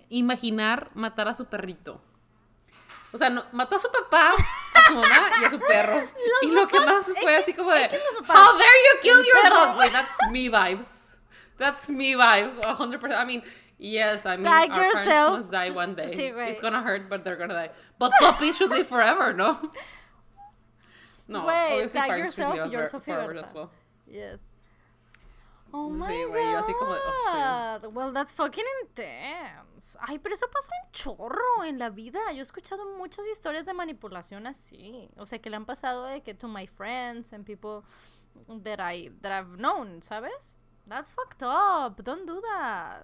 imaginar 0.09 0.89
matar 0.93 1.27
a 1.27 1.33
su 1.33 1.45
perrito? 1.45 2.01
O 3.11 3.17
sea, 3.17 3.29
no, 3.29 3.43
mató 3.51 3.77
a 3.77 3.79
su 3.79 3.89
papá, 3.91 4.33
a 4.73 4.81
su 4.85 4.93
mamá 4.93 5.29
y 5.41 5.45
a 5.45 5.49
su 5.49 5.59
perro. 5.59 6.03
y 6.43 6.51
lo 6.51 6.67
que 6.67 6.79
más 6.81 7.13
fue 7.21 7.35
así 7.37 7.53
como 7.53 7.71
de, 7.71 7.85
How 8.27 8.57
dare 8.57 8.79
you 8.85 8.99
kill 9.01 9.23
your 9.23 9.49
dog? 9.49 9.77
Wait, 9.77 9.91
that's 9.91 10.15
me 10.31 10.49
vibes. 10.49 11.17
That's 11.57 11.89
me 11.89 12.15
vibes, 12.15 12.55
100%. 12.55 13.15
I 13.15 13.25
mean, 13.25 13.43
yes, 13.79 14.25
I 14.25 14.37
mean, 14.37 14.47
our 14.47 14.67
parents 14.67 15.05
must 15.05 15.51
die 15.51 15.71
one 15.71 15.95
day. 15.95 16.13
Sí, 16.15 16.49
It's 16.49 16.59
gonna 16.59 16.81
hurt, 16.81 17.09
but 17.09 17.23
they're 17.23 17.37
gonna 17.37 17.53
die. 17.53 17.71
But 17.97 18.11
puppies 18.19 18.57
should 18.57 18.71
live 18.71 18.87
forever, 18.87 19.33
¿no? 19.33 19.71
No, 21.29 21.45
Wait, 21.45 21.73
obviously 21.73 21.99
parents 21.99 22.37
yourself, 22.37 22.55
should 22.55 22.71
live 22.71 23.03
forever 23.03 23.35
as 23.35 23.53
well. 23.53 23.69
Yes. 24.07 24.39
Oh 25.71 25.89
my 25.89 26.05
sí, 26.05 26.23
güey, 26.23 26.55
así 26.55 26.73
como 26.73 26.93
de, 26.93 26.99
oh, 27.05 27.89
Well, 27.89 28.13
that's 28.13 28.33
fucking 28.33 28.63
intense. 28.83 29.97
Ay, 29.99 30.17
pero 30.19 30.33
eso 30.33 30.47
pasa 30.51 30.71
un 30.83 30.91
chorro 30.91 31.63
en 31.65 31.77
la 31.77 31.89
vida. 31.89 32.19
Yo 32.31 32.39
he 32.39 32.41
escuchado 32.41 32.97
muchas 32.97 33.27
historias 33.27 33.65
de 33.65 33.73
manipulación 33.73 34.47
así. 34.47 35.09
O 35.17 35.25
sea, 35.25 35.39
que 35.39 35.49
le 35.49 35.57
han 35.57 35.65
pasado 35.65 36.05
de 36.05 36.21
que 36.21 36.33
to 36.33 36.47
my 36.47 36.67
friends 36.67 37.33
and 37.33 37.45
people 37.45 37.85
that 38.63 38.79
I 38.79 39.09
that 39.21 39.37
I've 39.37 39.57
known, 39.57 40.01
¿sabes? 40.01 40.57
That's 40.87 41.09
fucked 41.09 41.43
up. 41.43 42.01
Don't 42.01 42.25
do 42.25 42.41
that. 42.41 43.03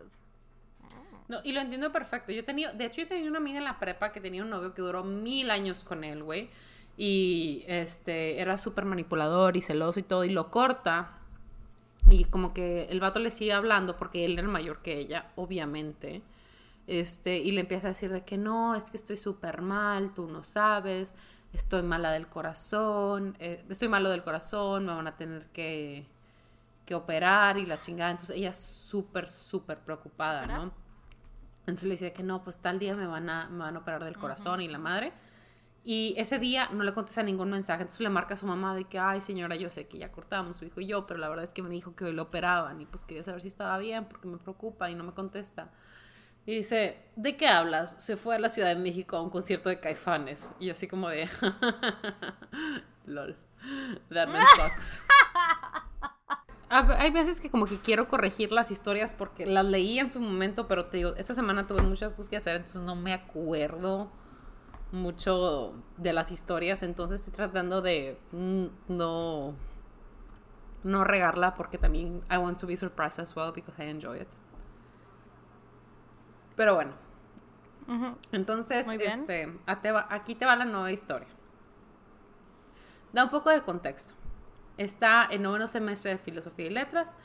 No, 1.27 1.39
y 1.43 1.51
lo 1.51 1.61
entiendo 1.61 1.91
perfecto. 1.91 2.31
Yo 2.31 2.43
tenía, 2.43 2.71
de 2.71 2.85
hecho, 2.85 3.01
yo 3.01 3.07
tenía 3.07 3.29
una 3.29 3.39
amiga 3.39 3.57
en 3.57 3.63
la 3.65 3.79
prepa 3.79 4.11
que 4.11 4.21
tenía 4.21 4.41
un 4.41 4.49
novio 4.49 4.73
que 4.73 4.81
duró 4.81 5.03
mil 5.03 5.51
años 5.51 5.83
con 5.83 6.03
él, 6.03 6.23
güey. 6.23 6.49
Y 6.95 7.63
este 7.67 8.39
era 8.39 8.57
súper 8.57 8.85
manipulador 8.85 9.57
y 9.57 9.61
celoso 9.61 9.99
y 9.99 10.03
todo, 10.03 10.23
y 10.25 10.29
lo 10.29 10.51
corta 10.51 11.22
y 12.09 12.25
como 12.25 12.53
que 12.53 12.85
el 12.85 12.99
vato 12.99 13.19
le 13.19 13.31
sigue 13.31 13.53
hablando 13.53 13.95
porque 13.95 14.25
él 14.25 14.37
era 14.37 14.47
mayor 14.47 14.81
que 14.81 14.99
ella, 14.99 15.31
obviamente. 15.35 16.21
Este, 16.87 17.37
y 17.37 17.51
le 17.51 17.61
empieza 17.61 17.87
a 17.87 17.91
decir 17.91 18.11
de 18.11 18.23
que 18.23 18.37
no, 18.37 18.75
es 18.75 18.91
que 18.91 18.97
estoy 18.97 19.17
súper 19.17 19.61
mal, 19.61 20.13
tú 20.13 20.27
no 20.27 20.43
sabes, 20.43 21.15
estoy 21.53 21.81
mala 21.81 22.11
del 22.11 22.27
corazón, 22.27 23.37
eh, 23.39 23.63
estoy 23.69 23.87
malo 23.87 24.09
del 24.09 24.23
corazón, 24.23 24.85
me 24.85 24.93
van 24.93 25.07
a 25.07 25.15
tener 25.15 25.47
que, 25.47 26.05
que 26.85 26.95
operar 26.95 27.57
y 27.57 27.65
la 27.65 27.79
chingada. 27.79 28.11
Entonces 28.11 28.35
ella 28.35 28.49
es 28.49 28.57
súper, 28.57 29.29
súper 29.29 29.79
preocupada, 29.79 30.45
¿no? 30.45 30.71
Entonces 31.61 31.85
le 31.85 31.91
dice 31.91 32.11
que 32.11 32.23
no, 32.23 32.43
pues 32.43 32.57
tal 32.57 32.79
día 32.79 32.95
me 32.95 33.07
van 33.07 33.29
a, 33.29 33.47
me 33.49 33.59
van 33.59 33.77
a 33.77 33.79
operar 33.79 34.03
del 34.03 34.17
corazón 34.17 34.61
y 34.61 34.67
la 34.67 34.79
madre. 34.79 35.13
Y 35.85 36.15
ese 36.17 36.39
día 36.39 36.69
no 36.71 36.83
le 36.83 36.93
contesta 36.93 37.23
ningún 37.23 37.49
mensaje, 37.49 37.81
entonces 37.81 37.99
le 37.99 38.09
marca 38.09 38.35
a 38.35 38.37
su 38.37 38.45
mamá 38.45 38.73
de 38.73 38.85
que, 38.85 38.99
ay 38.99 39.19
señora, 39.19 39.57
yo 39.57 39.69
sé 39.69 39.85
que 39.85 39.97
ya 39.97 40.11
cortamos 40.11 40.55
su 40.55 40.65
hijo 40.65 40.79
y 40.79 40.87
yo, 40.87 41.05
pero 41.05 41.19
la 41.19 41.27
verdad 41.27 41.43
es 41.43 41.51
que 41.51 41.61
me 41.61 41.69
dijo 41.69 41.93
que 41.93 42.05
hoy 42.05 42.13
lo 42.13 42.23
operaban 42.23 42.79
y 42.79 42.85
pues 42.85 43.03
quería 43.03 43.21
saber 43.23 43.41
si 43.41 43.49
estaba 43.49 43.77
bien 43.79 44.05
porque 44.05 44.29
me 44.29 44.37
preocupa 44.37 44.89
y 44.89 44.95
no 44.95 45.03
me 45.03 45.13
contesta. 45.13 45.71
Y 46.45 46.55
dice, 46.55 46.97
¿de 47.17 47.35
qué 47.35 47.47
hablas? 47.47 47.95
Se 47.99 48.15
fue 48.15 48.35
a 48.35 48.39
la 48.39 48.49
Ciudad 48.49 48.69
de 48.69 48.75
México 48.75 49.17
a 49.17 49.21
un 49.21 49.29
concierto 49.29 49.69
de 49.69 49.79
caifanes. 49.79 50.53
Y 50.59 50.67
yo 50.67 50.71
así 50.73 50.87
como 50.87 51.07
de, 51.09 51.27
lol, 53.05 53.37
that 54.09 54.27
man 54.27 54.45
sucks. 54.55 55.03
Hay 56.69 57.11
veces 57.11 57.39
que 57.39 57.51
como 57.51 57.65
que 57.65 57.79
quiero 57.79 58.07
corregir 58.07 58.51
las 58.51 58.71
historias 58.71 59.13
porque 59.13 59.45
las 59.45 59.63
leí 59.63 59.99
en 59.99 60.09
su 60.09 60.19
momento, 60.19 60.67
pero 60.67 60.85
te 60.85 60.97
digo, 60.97 61.13
esta 61.17 61.35
semana 61.35 61.67
tuve 61.67 61.83
muchas 61.83 62.15
cosas 62.15 62.29
que 62.29 62.37
hacer, 62.37 62.55
entonces 62.55 62.81
no 62.81 62.95
me 62.95 63.13
acuerdo 63.13 64.11
mucho 64.93 65.73
de 65.97 66.13
las 66.13 66.31
historias, 66.31 66.83
entonces 66.83 67.19
estoy 67.19 67.33
tratando 67.33 67.81
de 67.81 68.17
no 68.87 69.55
no 70.83 71.03
regarla 71.03 71.55
porque 71.55 71.77
también 71.77 72.21
I 72.29 72.37
want 72.37 72.59
to 72.59 72.67
be 72.67 72.77
surprised 72.77 73.19
as 73.19 73.35
well 73.35 73.51
because 73.53 73.81
I 73.81 73.89
enjoy 73.89 74.21
it. 74.21 74.27
Pero 76.55 76.75
bueno. 76.75 76.91
Entonces, 78.31 78.87
este, 78.87 79.59
aquí 80.09 80.35
te 80.35 80.45
va 80.45 80.55
la 80.55 80.65
nueva 80.65 80.91
historia. 80.91 81.27
Da 83.11 83.25
un 83.25 83.29
poco 83.29 83.49
de 83.49 83.61
contexto. 83.61 84.13
Está 84.77 85.27
en 85.29 85.41
noveno 85.41 85.67
semestre 85.67 86.11
de 86.11 86.17
Filosofía 86.17 86.65
y 86.65 86.69
Letras 86.71 87.15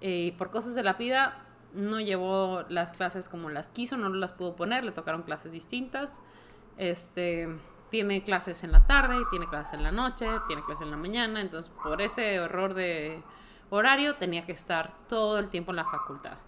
Y 0.00 0.32
por 0.32 0.50
cosas 0.50 0.74
de 0.74 0.82
la 0.82 0.94
vida 0.94 1.44
no 1.74 2.00
llevó 2.00 2.64
las 2.68 2.92
clases 2.92 3.28
como 3.28 3.50
las 3.50 3.68
quiso, 3.68 3.96
no 3.96 4.08
las 4.08 4.32
pudo 4.32 4.56
poner, 4.56 4.84
le 4.84 4.92
tocaron 4.92 5.22
clases 5.22 5.52
distintas. 5.52 6.22
Este, 6.78 7.48
tiene 7.90 8.22
clases 8.22 8.64
en 8.64 8.72
la 8.72 8.86
tarde, 8.86 9.16
tiene 9.30 9.46
clases 9.48 9.74
en 9.74 9.82
la 9.82 9.92
noche, 9.92 10.26
tiene 10.46 10.62
clases 10.64 10.82
en 10.82 10.90
la 10.90 10.96
mañana, 10.96 11.40
entonces 11.40 11.70
por 11.82 12.00
ese 12.00 12.36
error 12.36 12.74
de 12.74 13.22
horario 13.70 14.14
tenía 14.16 14.46
que 14.46 14.52
estar 14.52 14.94
todo 15.08 15.38
el 15.38 15.50
tiempo 15.50 15.72
en 15.72 15.76
la 15.76 15.84
facultad. 15.84 16.38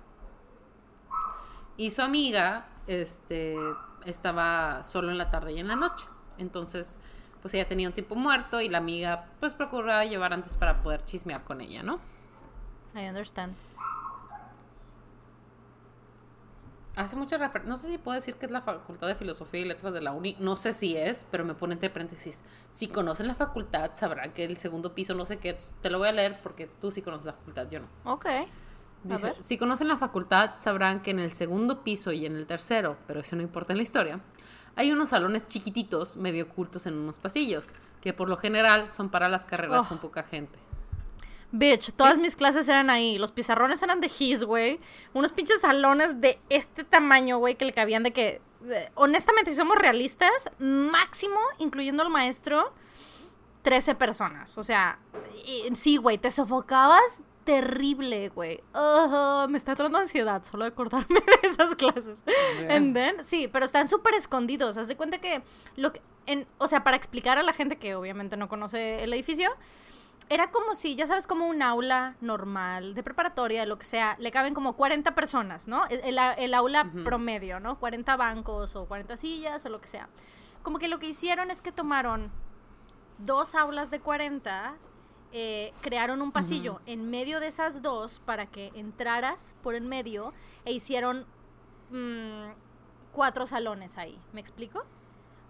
Y 1.76 1.90
su 1.90 2.02
amiga 2.02 2.66
este, 2.86 3.56
estaba 4.04 4.82
solo 4.82 5.10
en 5.10 5.18
la 5.18 5.30
tarde 5.30 5.52
y 5.52 5.58
en 5.58 5.68
la 5.68 5.76
noche. 5.76 6.06
Entonces, 6.38 6.98
pues 7.40 7.54
ella 7.54 7.66
tenía 7.66 7.88
un 7.88 7.94
tiempo 7.94 8.16
muerto 8.16 8.60
y 8.60 8.68
la 8.68 8.78
amiga 8.78 9.26
pues 9.40 9.54
procuraba 9.54 10.04
llevar 10.04 10.32
antes 10.32 10.56
para 10.56 10.82
poder 10.82 11.04
chismear 11.04 11.42
con 11.44 11.60
ella, 11.60 11.82
¿no? 11.82 11.98
I 12.94 13.08
understand. 13.08 13.54
Hace 16.96 17.16
mucha 17.16 17.38
referencia, 17.38 17.70
no 17.70 17.78
sé 17.78 17.88
si 17.88 17.98
puedo 17.98 18.16
decir 18.16 18.34
que 18.34 18.46
es 18.46 18.52
la 18.52 18.60
Facultad 18.60 19.06
de 19.06 19.14
Filosofía 19.14 19.60
y 19.60 19.64
Letras 19.64 19.92
de 19.92 20.00
la 20.00 20.12
Uni, 20.12 20.36
no 20.40 20.56
sé 20.56 20.72
si 20.72 20.96
es, 20.96 21.24
pero 21.30 21.44
me 21.44 21.54
pone 21.54 21.74
entre 21.74 21.88
paréntesis. 21.88 22.42
Si 22.72 22.88
conocen 22.88 23.28
la 23.28 23.34
facultad, 23.34 23.92
sabrán 23.94 24.32
que 24.32 24.44
el 24.44 24.56
segundo 24.56 24.94
piso, 24.94 25.14
no 25.14 25.24
sé 25.24 25.38
qué, 25.38 25.56
te 25.80 25.90
lo 25.90 25.98
voy 25.98 26.08
a 26.08 26.12
leer 26.12 26.40
porque 26.42 26.66
tú 26.80 26.90
sí 26.90 27.00
conoces 27.00 27.26
la 27.26 27.34
facultad, 27.34 27.68
yo 27.70 27.80
no. 27.80 27.86
Ok. 28.04 28.26
Dice, 29.04 29.28
a 29.28 29.32
ver. 29.32 29.42
si 29.42 29.56
conocen 29.56 29.88
la 29.88 29.96
facultad, 29.96 30.56
sabrán 30.56 31.00
que 31.00 31.12
en 31.12 31.20
el 31.20 31.32
segundo 31.32 31.82
piso 31.84 32.12
y 32.12 32.26
en 32.26 32.36
el 32.36 32.46
tercero, 32.46 32.98
pero 33.06 33.20
eso 33.20 33.36
no 33.36 33.42
importa 33.42 33.72
en 33.72 33.78
la 33.78 33.82
historia, 33.82 34.20
hay 34.76 34.92
unos 34.92 35.10
salones 35.10 35.46
chiquititos, 35.46 36.16
medio 36.16 36.44
ocultos 36.44 36.86
en 36.86 36.94
unos 36.94 37.18
pasillos, 37.18 37.72
que 38.00 38.12
por 38.12 38.28
lo 38.28 38.36
general 38.36 38.90
son 38.90 39.10
para 39.10 39.28
las 39.28 39.44
carreras 39.44 39.86
con 39.86 39.98
poca 39.98 40.22
gente. 40.22 40.58
Bitch, 41.52 41.92
todas 41.92 42.18
mis 42.18 42.36
clases 42.36 42.68
eran 42.68 42.90
ahí. 42.90 43.18
Los 43.18 43.32
pizarrones 43.32 43.82
eran 43.82 44.00
de 44.00 44.10
His, 44.16 44.44
güey. 44.44 44.80
Unos 45.12 45.32
pinches 45.32 45.60
salones 45.60 46.20
de 46.20 46.38
este 46.48 46.84
tamaño, 46.84 47.38
güey, 47.38 47.56
que 47.56 47.64
le 47.64 47.72
cabían 47.72 48.02
de 48.02 48.12
que. 48.12 48.40
honestamente, 48.94 49.50
si 49.50 49.56
somos 49.56 49.76
realistas, 49.76 50.50
máximo, 50.58 51.38
incluyendo 51.58 52.02
al 52.02 52.10
maestro, 52.10 52.72
13 53.62 53.94
personas. 53.96 54.56
O 54.58 54.62
sea, 54.62 54.98
sí, 55.74 55.96
güey, 55.96 56.18
te 56.18 56.30
sofocabas 56.30 57.22
terrible, 57.44 58.28
güey. 58.28 58.62
me 59.48 59.58
está 59.58 59.74
dando 59.74 59.98
ansiedad 59.98 60.44
solo 60.44 60.64
de 60.64 60.70
acordarme 60.70 61.20
de 61.42 61.48
esas 61.48 61.74
clases. 61.74 62.22
And 62.68 62.94
then, 62.94 63.24
sí, 63.24 63.48
pero 63.48 63.64
están 63.64 63.88
súper 63.88 64.14
escondidos. 64.14 64.76
Haz 64.76 64.88
de 64.88 64.96
cuenta 64.96 65.18
que 65.18 65.42
lo 65.76 65.92
que, 65.92 66.00
en, 66.26 66.46
o 66.58 66.68
sea, 66.68 66.84
para 66.84 66.96
explicar 66.96 67.38
a 67.38 67.42
la 67.42 67.52
gente 67.52 67.76
que 67.76 67.94
obviamente 67.94 68.36
no 68.36 68.48
conoce 68.48 69.02
el 69.02 69.12
edificio, 69.12 69.50
era 70.28 70.50
como 70.50 70.74
si, 70.74 70.94
ya 70.94 71.06
sabes, 71.06 71.26
como 71.26 71.46
un 71.46 71.62
aula 71.62 72.16
normal, 72.20 72.94
de 72.94 73.02
preparatoria, 73.02 73.66
lo 73.66 73.78
que 73.78 73.84
sea, 73.84 74.16
le 74.20 74.30
caben 74.30 74.54
como 74.54 74.74
40 74.74 75.14
personas, 75.14 75.66
¿no? 75.66 75.82
El, 75.88 76.54
aula 76.54 76.90
promedio, 77.04 77.58
¿no? 77.58 77.78
40 77.80 78.16
bancos 78.16 78.76
o 78.76 78.86
40 78.86 79.16
sillas 79.16 79.64
o 79.64 79.68
lo 79.68 79.80
que 79.80 79.88
sea. 79.88 80.08
Como 80.62 80.78
que 80.78 80.88
lo 80.88 80.98
que 80.98 81.06
hicieron 81.06 81.50
es 81.50 81.62
que 81.62 81.72
tomaron 81.72 82.30
dos 83.18 83.54
aulas 83.54 83.90
de 83.90 84.00
40, 84.00 84.76
eh, 85.32 85.72
crearon 85.80 86.22
un 86.22 86.32
pasillo 86.32 86.80
en 86.86 87.08
medio 87.08 87.40
de 87.40 87.48
esas 87.48 87.82
dos 87.82 88.20
para 88.20 88.46
que 88.46 88.72
entraras 88.74 89.56
por 89.62 89.74
en 89.74 89.88
medio 89.88 90.32
e 90.64 90.72
hicieron 90.72 91.26
mm, 91.90 92.50
cuatro 93.12 93.46
salones 93.46 93.98
ahí. 93.98 94.18
¿Me 94.32 94.40
explico? 94.40 94.84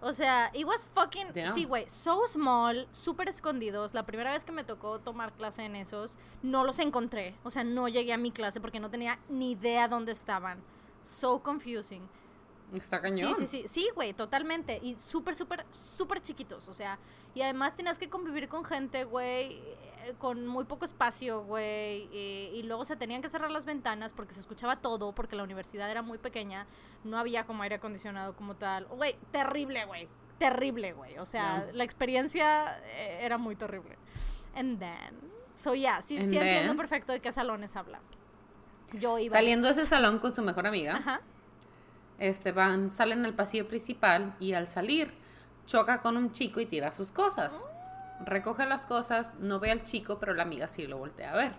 O 0.01 0.13
sea, 0.13 0.49
it 0.53 0.65
was 0.65 0.87
fucking. 0.87 1.27
Sí, 1.53 1.65
güey. 1.65 1.87
So 1.87 2.27
small, 2.27 2.87
súper 2.91 3.29
escondidos. 3.29 3.93
La 3.93 4.03
primera 4.03 4.31
vez 4.31 4.43
que 4.43 4.51
me 4.51 4.63
tocó 4.63 4.99
tomar 4.99 5.31
clase 5.33 5.63
en 5.63 5.75
esos, 5.75 6.17
no 6.41 6.63
los 6.63 6.79
encontré. 6.79 7.35
O 7.43 7.51
sea, 7.51 7.63
no 7.63 7.87
llegué 7.87 8.11
a 8.11 8.17
mi 8.17 8.31
clase 8.31 8.59
porque 8.59 8.79
no 8.79 8.89
tenía 8.89 9.19
ni 9.29 9.51
idea 9.51 9.87
dónde 9.87 10.11
estaban. 10.11 10.59
So 11.01 11.41
confusing. 11.43 12.07
Está 12.73 13.01
cañón. 13.01 13.35
Sí, 13.35 13.45
sí, 13.45 13.63
sí. 13.63 13.67
Sí, 13.67 13.89
güey, 13.95 14.13
totalmente. 14.13 14.79
Y 14.81 14.95
súper, 14.95 15.35
súper, 15.35 15.65
súper 15.71 16.21
chiquitos. 16.21 16.69
O 16.69 16.73
sea, 16.73 16.99
y 17.33 17.41
además 17.41 17.75
tenías 17.75 17.99
que 17.99 18.09
convivir 18.09 18.47
con 18.47 18.63
gente, 18.63 19.03
güey, 19.03 19.55
eh, 19.55 20.13
con 20.19 20.47
muy 20.47 20.63
poco 20.63 20.85
espacio, 20.85 21.43
güey. 21.43 22.07
Y, 22.13 22.51
y, 22.53 22.63
luego 22.63 22.85
se 22.85 22.95
tenían 22.95 23.21
que 23.21 23.27
cerrar 23.27 23.51
las 23.51 23.65
ventanas 23.65 24.13
porque 24.13 24.33
se 24.33 24.39
escuchaba 24.39 24.77
todo, 24.77 25.11
porque 25.13 25.35
la 25.35 25.43
universidad 25.43 25.91
era 25.91 26.01
muy 26.01 26.17
pequeña. 26.17 26.65
No 27.03 27.17
había 27.17 27.45
como 27.45 27.63
aire 27.63 27.75
acondicionado 27.75 28.35
como 28.35 28.55
tal. 28.55 28.85
Güey, 28.85 29.17
terrible, 29.31 29.83
güey. 29.85 30.07
Terrible, 30.37 30.93
güey. 30.93 31.17
O 31.17 31.25
sea, 31.25 31.67
la 31.73 31.83
experiencia 31.83 32.79
eh, 32.85 33.19
era 33.21 33.37
muy 33.37 33.55
terrible. 33.55 33.97
And 34.55 34.79
then. 34.79 35.31
So, 35.55 35.75
yeah, 35.75 36.01
sí, 36.01 36.17
sí 36.25 36.37
entiendo 36.37 36.75
perfecto 36.75 37.11
de 37.11 37.19
qué 37.19 37.31
salones 37.33 37.75
habla. 37.75 37.99
Yo 38.93 39.19
iba. 39.19 39.33
Saliendo 39.33 39.67
de 39.67 39.73
ese 39.73 39.85
salón 39.85 40.19
con 40.19 40.31
su 40.31 40.41
mejor 40.41 40.65
amiga. 40.65 40.95
Ajá 40.95 41.21
este, 42.21 42.51
van, 42.51 42.91
salen 42.91 43.25
al 43.25 43.33
pasillo 43.33 43.67
principal 43.67 44.35
y 44.39 44.53
al 44.53 44.67
salir 44.67 45.11
choca 45.65 46.01
con 46.01 46.17
un 46.17 46.31
chico 46.31 46.61
y 46.61 46.67
tira 46.67 46.91
sus 46.91 47.11
cosas. 47.11 47.65
Recoge 48.25 48.65
las 48.67 48.85
cosas, 48.85 49.35
no 49.39 49.59
ve 49.59 49.71
al 49.71 49.83
chico, 49.83 50.19
pero 50.19 50.33
la 50.35 50.43
amiga 50.43 50.67
sí 50.67 50.85
lo 50.85 50.97
voltea 50.99 51.33
a 51.33 51.35
ver. 51.35 51.53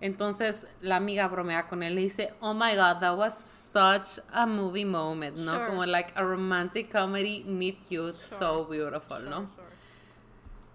Entonces 0.00 0.66
la 0.80 0.96
amiga 0.96 1.28
bromea 1.28 1.68
con 1.68 1.82
él 1.82 1.98
y 1.98 2.04
dice, 2.04 2.32
oh 2.40 2.54
my 2.54 2.74
god, 2.74 3.00
that 3.00 3.18
was 3.18 3.36
such 3.36 4.24
a 4.32 4.46
movie 4.46 4.86
moment, 4.86 5.36
¿no? 5.36 5.66
Como 5.66 5.84
like 5.84 6.12
a 6.16 6.22
romantic 6.22 6.90
comedy, 6.90 7.44
meet 7.44 7.86
cute, 7.86 8.16
so 8.16 8.64
beautiful, 8.64 9.22
¿no? 9.28 9.50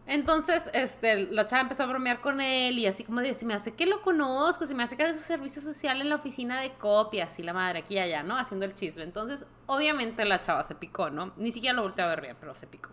Entonces, 0.08 0.70
este, 0.74 1.32
la 1.32 1.46
chava 1.46 1.64
empezó 1.64 1.84
a 1.84 1.88
bromear 1.88 2.22
con 2.22 2.40
él 2.40 2.78
y 2.78 2.86
así 2.86 3.04
como 3.04 3.22
de, 3.22 3.34
si 3.34 3.46
me 3.46 3.56
hace 3.56 3.74
que 3.74 3.88
lo 3.88 4.04
conozco, 4.04 4.66
si 4.66 4.76
me 4.76 4.84
hace 4.84 4.96
que 4.96 5.04
de 5.04 5.14
su 5.16 5.22
servicio 5.22 5.64
social 5.64 6.00
en 6.00 6.10
la 6.10 6.16
oficina 6.16 6.62
de 6.62 6.74
copias 6.74 7.40
y 7.40 7.44
la 7.44 7.54
madre 7.54 7.80
aquí 7.80 7.96
y 7.96 8.00
allá, 8.00 8.22
¿no? 8.22 8.38
Haciendo 8.38 8.66
el 8.66 8.76
chisme. 8.76 9.02
Entonces, 9.02 9.48
obviamente 9.66 10.24
la 10.26 10.40
chava 10.40 10.64
se 10.64 10.76
picó, 10.76 11.10
¿no? 11.10 11.34
Ni 11.38 11.52
siquiera 11.52 11.76
lo 11.76 11.82
volteó 11.82 12.06
a 12.06 12.10
ver 12.10 12.22
bien, 12.22 12.38
pero 12.40 12.54
se 12.54 12.68
picó. 12.68 12.90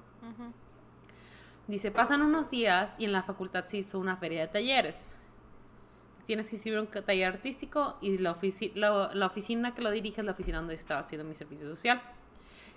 Dice, 1.67 1.91
pasan 1.91 2.23
unos 2.23 2.51
días 2.51 2.99
y 2.99 3.05
en 3.05 3.13
la 3.13 3.23
facultad 3.23 3.67
se 3.67 3.79
hizo 3.79 3.99
una 3.99 4.17
feria 4.17 4.41
de 4.41 4.49
talleres. 4.49 5.15
Tienes 6.25 6.49
que 6.49 6.57
escribir 6.57 6.81
un 6.81 6.87
taller 6.87 7.29
artístico 7.29 7.99
y 8.01 8.19
la, 8.19 8.35
la 9.13 9.27
oficina 9.27 9.75
que 9.75 9.83
lo 9.83 9.91
dirige 9.91 10.23
es 10.23 10.25
la 10.25 10.33
oficina 10.33 10.59
donde 10.59 10.75
estaba 10.75 11.01
haciendo 11.01 11.27
mi 11.27 11.35
servicio 11.35 11.69
social. 11.69 12.01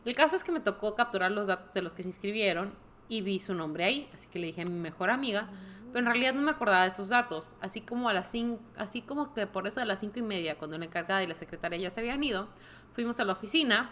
El 0.04 0.14
caso 0.14 0.36
es 0.36 0.44
que 0.44 0.52
me 0.52 0.60
tocó 0.60 0.94
capturar 0.96 1.32
los 1.32 1.48
datos 1.48 1.74
de 1.74 1.82
los 1.82 1.94
que 1.94 2.04
se 2.04 2.10
inscribieron 2.10 2.74
y 3.08 3.22
vi 3.22 3.40
su 3.40 3.54
nombre 3.54 3.86
ahí, 3.86 4.10
así 4.14 4.28
que 4.28 4.40
le 4.40 4.48
dije 4.48 4.62
a 4.62 4.66
mi 4.66 4.80
mejor 4.80 5.10
amiga, 5.10 5.50
pero 5.92 6.00
en 6.00 6.06
realidad 6.08 6.34
no 6.34 6.42
me 6.42 6.52
acordaba 6.52 6.84
de 6.84 6.90
sus 6.90 7.10
datos, 7.10 7.56
así 7.62 7.82
como 7.82 8.10
a 8.10 8.14
las 8.14 8.30
cinco, 8.30 8.62
así 8.76 9.02
como 9.02 9.34
que 9.34 9.48
por 9.48 9.68
eso 9.68 9.80
de 9.80 9.86
las 9.86 10.00
cinco 10.00 10.20
y 10.20 10.24
media, 10.24 10.58
cuando 10.58 10.78
la 10.78 10.86
encargada 10.86 11.24
y 11.24 11.28
la 11.28 11.36
secretaria 11.36 11.78
ya 11.78 11.90
se 11.90 12.02
habían 12.02 12.24
ido, 12.24 12.50
fuimos 12.94 13.20
a 13.20 13.26
la 13.26 13.34
oficina, 13.34 13.92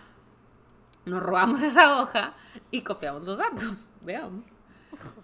nos 1.06 1.22
robamos 1.22 1.62
esa 1.64 2.02
hoja 2.02 2.34
y 2.72 2.82
copiamos 2.82 3.24
los 3.24 3.38
datos, 3.38 3.90
veamos. 4.02 4.44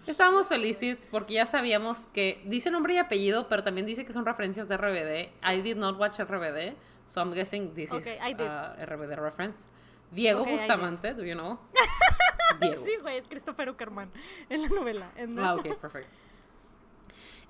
Estábamos 0.06 0.48
felices 0.48 1.06
porque 1.10 1.34
ya 1.34 1.46
sabíamos 1.46 2.06
que 2.12 2.42
dice 2.46 2.70
nombre 2.70 2.94
y 2.94 2.98
apellido, 2.98 3.46
pero 3.48 3.62
también 3.62 3.86
dice 3.86 4.04
que 4.04 4.12
son 4.12 4.26
referencias 4.26 4.66
de 4.66 4.76
RBD. 4.76 5.30
I 5.44 5.60
did 5.62 5.76
not 5.76 5.98
watch 5.98 6.18
RBD, 6.18 6.74
so 7.06 7.20
I'm 7.20 7.32
guessing 7.32 7.74
this 7.74 7.92
is 7.92 8.04
RBD 8.20 9.16
reference. 9.20 9.66
Diego 10.10 10.44
Bustamante, 10.44 11.14
do 11.14 11.24
you 11.24 11.34
know? 11.34 11.60
Sí, 12.84 12.92
güey, 13.02 13.18
es 13.18 13.26
Christopher 13.28 13.70
Uckerman 13.70 14.10
en 14.48 14.62
la 14.62 14.68
novela. 14.68 15.10
Ah, 15.38 15.54
ok, 15.54 15.76
perfecto. 15.76 16.10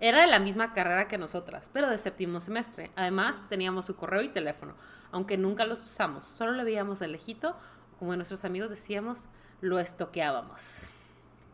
Era 0.02 0.22
de 0.22 0.26
la 0.28 0.38
misma 0.38 0.72
carrera 0.72 1.08
que 1.08 1.18
nosotras, 1.18 1.68
pero 1.72 1.88
de 1.88 1.98
séptimo 1.98 2.40
semestre. 2.40 2.90
Además, 2.96 3.46
teníamos 3.50 3.84
su 3.84 3.96
correo 3.96 4.22
y 4.22 4.28
teléfono, 4.28 4.74
aunque 5.12 5.36
nunca 5.36 5.66
los 5.66 5.84
usamos. 5.84 6.24
Solo 6.24 6.52
lo 6.52 6.64
veíamos 6.64 7.00
de 7.00 7.08
lejito, 7.08 7.54
como 7.98 8.16
nuestros 8.16 8.44
amigos 8.46 8.70
decíamos, 8.70 9.26
lo 9.60 9.78
estoqueábamos. 9.78 10.90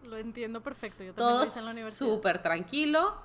Lo 0.05 0.17
entiendo 0.17 0.61
perfecto. 0.61 1.03
Yo 1.03 1.13
también 1.13 1.17
Todo 1.51 1.59
en 1.59 1.65
la 1.65 1.71
universidad. 1.73 2.09
súper 2.09 2.41
tranquilo. 2.41 3.17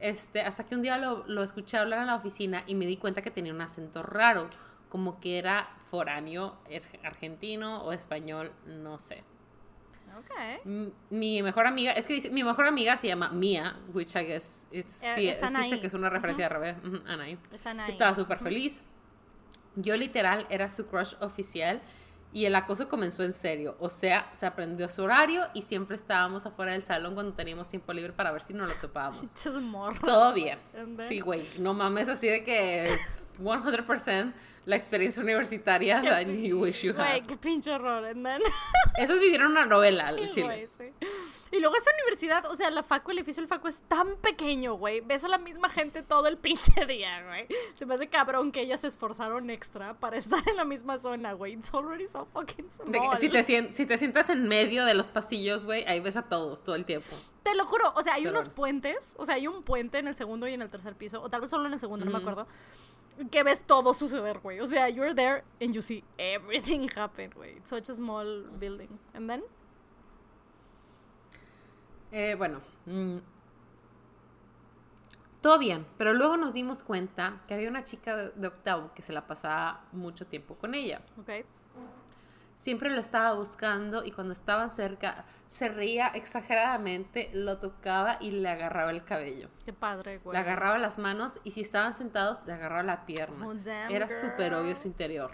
Este, 0.00 0.40
hasta 0.40 0.64
que 0.64 0.74
un 0.74 0.82
día 0.82 0.96
lo, 0.96 1.24
lo 1.28 1.42
escuché 1.42 1.76
hablar 1.76 2.00
en 2.00 2.06
la 2.06 2.16
oficina 2.16 2.64
y 2.66 2.74
me 2.74 2.86
di 2.86 2.96
cuenta 2.96 3.20
que 3.20 3.30
tenía 3.30 3.52
un 3.52 3.60
acento 3.60 4.02
raro 4.02 4.48
como 4.92 5.20
que 5.20 5.38
era 5.38 5.70
foráneo, 5.90 6.58
er, 6.68 6.82
argentino 7.02 7.82
o 7.82 7.92
español, 7.92 8.52
no 8.66 8.98
sé. 8.98 9.24
Ok. 10.18 10.66
Mi 11.08 11.42
mejor 11.42 11.66
amiga, 11.66 11.92
es 11.92 12.06
que 12.06 12.12
dice, 12.12 12.28
mi 12.28 12.44
mejor 12.44 12.66
amiga 12.66 12.98
se 12.98 13.08
llama 13.08 13.30
Mia, 13.30 13.74
which 13.94 14.14
I 14.14 14.26
guess 14.26 14.68
is, 14.70 15.02
eh, 15.02 15.14
sí, 15.14 15.28
es 15.28 15.40
sí 15.66 15.80
que 15.80 15.86
es 15.86 15.94
una 15.94 16.10
referencia 16.10 16.44
de 16.44 16.48
revés. 16.50 16.76
Anaí. 17.06 17.38
Es 17.50 17.66
Anaí. 17.66 17.88
Estaba 17.88 18.12
súper 18.12 18.38
feliz. 18.38 18.84
Yo 19.76 19.96
literal 19.96 20.46
era 20.50 20.68
su 20.68 20.86
crush 20.86 21.14
oficial 21.20 21.80
y 22.34 22.44
el 22.44 22.54
acoso 22.54 22.90
comenzó 22.90 23.24
en 23.24 23.32
serio. 23.32 23.76
O 23.78 23.88
sea, 23.88 24.28
se 24.32 24.44
aprendió 24.44 24.90
su 24.90 25.02
horario 25.02 25.46
y 25.54 25.62
siempre 25.62 25.96
estábamos 25.96 26.44
afuera 26.44 26.72
del 26.72 26.82
salón 26.82 27.14
cuando 27.14 27.32
teníamos 27.32 27.70
tiempo 27.70 27.94
libre 27.94 28.12
para 28.12 28.30
ver 28.30 28.42
si 28.42 28.52
nos 28.52 28.68
lo 28.68 28.74
topábamos. 28.74 29.32
Todo 30.04 30.34
bien. 30.34 30.58
Sí, 31.00 31.20
güey. 31.20 31.46
No 31.58 31.72
mames, 31.72 32.10
así 32.10 32.28
de 32.28 32.44
que 32.44 32.88
100% 33.38 34.32
la 34.64 34.76
experiencia 34.76 35.22
universitaria 35.22 36.02
that 36.02 36.26
you 36.26 36.60
wish 36.60 36.82
you 36.82 36.92
had. 36.92 37.08
Güey, 37.08 37.22
qué 37.22 37.36
pinche 37.36 37.70
horror. 37.72 38.04
Eso 38.96 39.14
es 39.14 39.20
vivir 39.20 39.42
una 39.42 39.64
novela, 39.64 40.08
sí, 40.10 40.30
chile. 40.32 40.68
sí. 40.78 40.84
Y 41.50 41.60
luego 41.60 41.76
esa 41.76 41.90
universidad, 42.00 42.46
o 42.46 42.54
sea, 42.54 42.70
la 42.70 42.82
facu, 42.82 43.10
el 43.10 43.18
edificio 43.18 43.42
del 43.42 43.48
facu 43.48 43.68
es 43.68 43.80
tan 43.82 44.16
pequeño, 44.16 44.74
güey. 44.74 45.00
Ves 45.00 45.22
a 45.24 45.28
la 45.28 45.36
misma 45.36 45.68
gente 45.68 46.02
todo 46.02 46.26
el 46.28 46.38
pinche 46.38 46.86
día, 46.86 47.22
güey. 47.26 47.46
Se 47.74 47.84
me 47.84 47.94
hace 47.94 48.08
cabrón 48.08 48.52
que 48.52 48.62
ellas 48.62 48.80
se 48.80 48.86
esforzaron 48.86 49.50
extra 49.50 49.94
para 49.94 50.16
estar 50.16 50.42
en 50.48 50.56
la 50.56 50.64
misma 50.64 50.98
zona, 50.98 51.32
güey. 51.34 51.54
It's 51.54 51.74
already 51.74 52.06
so 52.06 52.26
fucking 52.32 52.70
small. 52.70 53.18
si, 53.18 53.28
te, 53.28 53.42
si 53.42 53.86
te 53.86 53.98
sientas 53.98 54.30
en 54.30 54.48
medio 54.48 54.84
de 54.86 54.94
los 54.94 55.08
pasillos, 55.08 55.66
güey, 55.66 55.84
ahí 55.84 56.00
ves 56.00 56.16
a 56.16 56.22
todos 56.22 56.62
todo 56.62 56.76
el 56.76 56.86
tiempo. 56.86 57.14
Te 57.42 57.54
lo 57.54 57.66
juro, 57.66 57.92
o 57.96 58.02
sea, 58.02 58.14
hay 58.14 58.26
unos 58.26 58.48
puentes, 58.48 59.14
o 59.18 59.26
sea, 59.26 59.34
hay 59.34 59.48
un 59.48 59.62
puente 59.62 59.98
en 59.98 60.06
el 60.06 60.14
segundo 60.14 60.46
y 60.46 60.54
en 60.54 60.62
el 60.62 60.70
tercer 60.70 60.94
piso, 60.94 61.20
o 61.20 61.28
tal 61.28 61.40
vez 61.40 61.50
solo 61.50 61.66
en 61.66 61.72
el 61.72 61.80
segundo, 61.80 62.06
no 62.06 62.12
me 62.12 62.18
acuerdo 62.18 62.46
que 63.30 63.42
ves 63.42 63.62
todo 63.62 63.94
suceder, 63.94 64.38
güey. 64.40 64.60
O 64.60 64.66
sea, 64.66 64.88
you're 64.88 65.14
there 65.14 65.44
and 65.60 65.74
you 65.74 65.82
see 65.82 66.04
everything 66.18 66.88
happen, 66.96 67.30
güey. 67.30 67.56
It's 67.58 67.70
such 67.70 67.88
a 67.90 67.94
small 67.94 68.44
building. 68.58 68.98
And 69.14 69.28
then? 69.28 69.42
Eh, 72.10 72.34
bueno. 72.36 72.60
Mm, 72.86 73.18
todo 75.40 75.58
bien, 75.58 75.86
pero 75.98 76.12
luego 76.14 76.36
nos 76.36 76.54
dimos 76.54 76.82
cuenta 76.82 77.40
que 77.46 77.54
había 77.54 77.68
una 77.68 77.84
chica 77.84 78.16
de, 78.16 78.30
de, 78.30 78.46
octavo 78.46 78.92
que 78.94 79.02
se 79.02 79.12
la 79.12 79.26
pasaba 79.26 79.84
mucho 79.92 80.26
tiempo 80.26 80.54
con 80.54 80.74
ella. 80.74 81.02
Ok 81.20 81.44
siempre 82.62 82.90
lo 82.90 83.00
estaba 83.00 83.34
buscando 83.34 84.04
y 84.04 84.12
cuando 84.12 84.32
estaban 84.32 84.70
cerca 84.70 85.24
se 85.48 85.68
reía 85.68 86.06
exageradamente, 86.06 87.28
lo 87.34 87.58
tocaba 87.58 88.18
y 88.20 88.30
le 88.30 88.48
agarraba 88.48 88.92
el 88.92 89.02
cabello. 89.02 89.48
Qué 89.64 89.72
padre, 89.72 90.18
güey. 90.18 90.32
Le 90.32 90.38
agarraba 90.38 90.78
las 90.78 90.96
manos 90.96 91.40
y 91.42 91.50
si 91.50 91.60
estaban 91.60 91.92
sentados 91.92 92.46
le 92.46 92.52
agarraba 92.52 92.84
la 92.84 93.04
pierna. 93.04 93.48
Oh, 93.48 93.54
Era 93.90 94.08
súper 94.08 94.54
obvio 94.54 94.76
su 94.76 94.86
interior. 94.86 95.32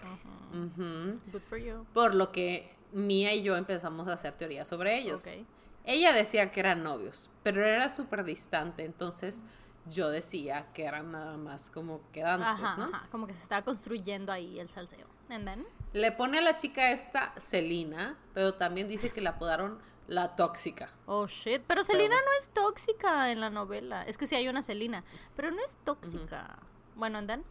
Good 1.30 1.42
for 1.42 1.59
you. 1.59 1.84
Por 1.92 2.14
lo 2.14 2.32
que 2.32 2.74
Mía 2.92 3.34
y 3.34 3.42
yo 3.42 3.56
empezamos 3.56 4.09
a 4.09 4.14
hacer 4.14 4.34
teorías 4.34 4.66
sobre 4.66 4.96
ellos. 4.96 5.22
Ella 5.84 6.14
decía 6.14 6.50
que 6.50 6.60
eran 6.60 6.82
novios, 6.82 7.30
pero 7.42 7.62
era 7.62 7.90
súper 7.90 8.24
distante, 8.24 8.86
entonces 8.86 9.44
yo 9.84 10.09
decía 10.09 10.68
que 10.72 10.86
eran 10.86 11.12
nada 11.12 11.36
más 11.36 11.70
como 11.70 12.00
quedantes, 12.10 12.78
¿no? 12.78 12.90
como 13.10 13.26
que 13.26 13.34
se 13.34 13.42
estaba 13.42 13.62
construyendo 13.66 14.32
ahí 14.32 14.59
el 14.59 14.70
salseo. 14.70 15.06
And 15.28 15.44
then? 15.44 15.66
Le 15.93 16.12
pone 16.12 16.39
a 16.39 16.43
la 16.43 16.56
chica 16.56 16.90
esta 16.90 17.32
Celina, 17.39 18.19
pero 18.35 18.55
también 18.55 18.89
dice 18.89 19.10
que 19.10 19.20
la 19.20 19.31
apodaron 19.31 19.78
la 20.06 20.36
tóxica. 20.36 20.90
Oh 21.06 21.27
shit, 21.27 21.62
pero 21.66 21.85
Celina 21.85 22.15
no 22.15 22.32
es 22.39 22.48
tóxica 22.48 23.31
en 23.31 23.40
la 23.40 23.51
novela. 23.51 24.02
Es 24.02 24.19
que 24.19 24.27
sí 24.27 24.35
hay 24.35 24.48
una 24.48 24.62
Celina, 24.62 25.05
pero 25.36 25.51
no 25.51 25.62
es 25.65 25.77
tóxica. 25.85 26.59
Bueno, 26.94 27.19
and 27.19 27.28
then? 27.28 27.44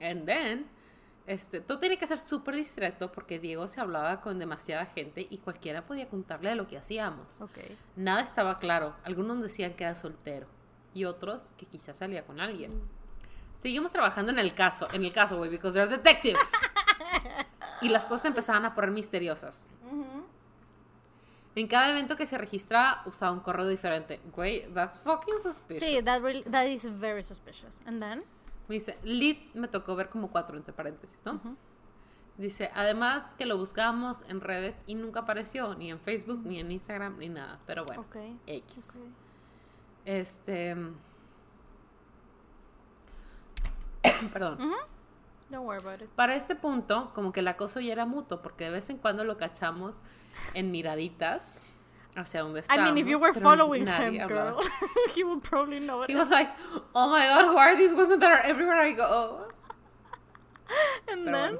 And 0.00 0.26
then, 0.26 0.66
este, 1.26 1.60
todo 1.60 1.78
tiene 1.78 1.98
que 1.98 2.06
ser 2.06 2.18
súper 2.18 2.54
discreto 2.54 3.12
porque 3.12 3.38
Diego 3.38 3.66
se 3.66 3.80
hablaba 3.80 4.20
con 4.20 4.38
demasiada 4.38 4.86
gente 4.86 5.26
y 5.28 5.38
cualquiera 5.38 5.84
podía 5.84 6.08
contarle 6.08 6.50
de 6.50 6.56
lo 6.56 6.66
que 6.66 6.78
hacíamos. 6.78 7.40
Okay. 7.40 7.76
Nada 7.96 8.22
estaba 8.22 8.56
claro. 8.56 8.96
Algunos 9.04 9.42
decían 9.42 9.74
que 9.74 9.84
era 9.84 9.94
soltero 9.94 10.46
y 10.94 11.04
otros 11.04 11.52
que 11.58 11.66
quizás 11.66 11.98
salía 11.98 12.24
con 12.24 12.40
alguien. 12.40 12.80
Seguimos 13.56 13.90
trabajando 13.90 14.30
en 14.30 14.38
el 14.38 14.54
caso, 14.54 14.86
en 14.92 15.04
el 15.04 15.12
caso, 15.12 15.36
güey, 15.36 15.50
because 15.50 15.74
they're 15.74 15.90
detectives. 15.90 16.52
y 17.82 17.88
las 17.88 18.06
cosas 18.06 18.26
empezaban 18.26 18.64
a 18.64 18.74
poner 18.74 18.90
misteriosas. 18.90 19.68
En 21.54 21.66
cada 21.66 21.90
evento 21.90 22.16
que 22.16 22.24
se 22.24 22.38
registraba 22.38 23.02
usaba 23.06 23.32
un 23.32 23.40
correo 23.40 23.66
diferente. 23.66 24.20
Güey, 24.32 24.72
that's 24.74 24.98
fucking 25.00 25.40
suspicious. 25.40 25.82
Sí, 25.84 26.00
that, 26.04 26.22
really, 26.22 26.42
that 26.44 26.66
is 26.66 26.84
very 26.84 27.22
suspicious. 27.22 27.82
And 27.84 28.00
then? 28.00 28.22
Me 28.68 28.76
dice, 28.76 28.96
lead 29.02 29.38
me 29.54 29.66
tocó 29.66 29.96
ver 29.96 30.08
como 30.08 30.30
cuatro 30.30 30.56
entre 30.56 30.72
paréntesis, 30.72 31.20
¿no? 31.24 31.40
Dice, 32.36 32.70
además 32.72 33.34
que 33.36 33.46
lo 33.46 33.58
buscábamos 33.58 34.22
en 34.28 34.40
redes 34.40 34.84
y 34.86 34.94
nunca 34.94 35.20
apareció, 35.20 35.74
ni 35.74 35.90
en 35.90 35.98
Facebook, 35.98 36.42
ni 36.44 36.60
en 36.60 36.70
Instagram, 36.70 37.18
ni 37.18 37.28
nada. 37.28 37.58
Pero 37.66 37.84
bueno, 37.84 38.04
X. 38.46 39.00
Este. 40.04 40.76
Perdón. 44.32 44.58
Don't 45.50 45.64
worry 45.64 45.78
about 45.78 46.02
it. 46.02 46.08
Para 46.14 46.34
este 46.34 46.54
punto, 46.54 47.10
como 47.14 47.32
que 47.32 47.40
el 47.40 47.48
acoso 47.48 47.80
ya 47.80 47.92
era 47.92 48.04
mutuo, 48.04 48.42
porque 48.42 48.64
de 48.64 48.70
vez 48.70 48.90
en 48.90 48.98
cuando 48.98 49.24
lo 49.24 49.36
cachamos 49.36 50.00
en 50.54 50.70
miraditas 50.70 51.72
hacia 52.14 52.42
donde 52.42 52.60
estábamos. 52.60 52.90
I 52.90 52.92
mean, 52.92 52.98
if 52.98 53.08
you 53.08 53.18
were 53.18 53.32
following 53.32 53.86
him, 53.86 54.26
girl, 54.26 54.60
he 55.14 55.24
would 55.24 55.42
probably 55.42 55.80
know 55.80 56.02
it. 56.02 56.10
He 56.10 56.16
was 56.16 56.30
like, 56.30 56.48
oh 56.94 57.08
my 57.08 57.26
god, 57.26 57.44
who 57.46 57.56
are 57.56 57.76
these 57.76 57.94
women 57.94 58.18
that 58.20 58.30
are 58.30 58.42
everywhere 58.44 58.78
I 58.78 58.92
go? 58.92 59.48
And 61.08 61.26
then... 61.26 61.58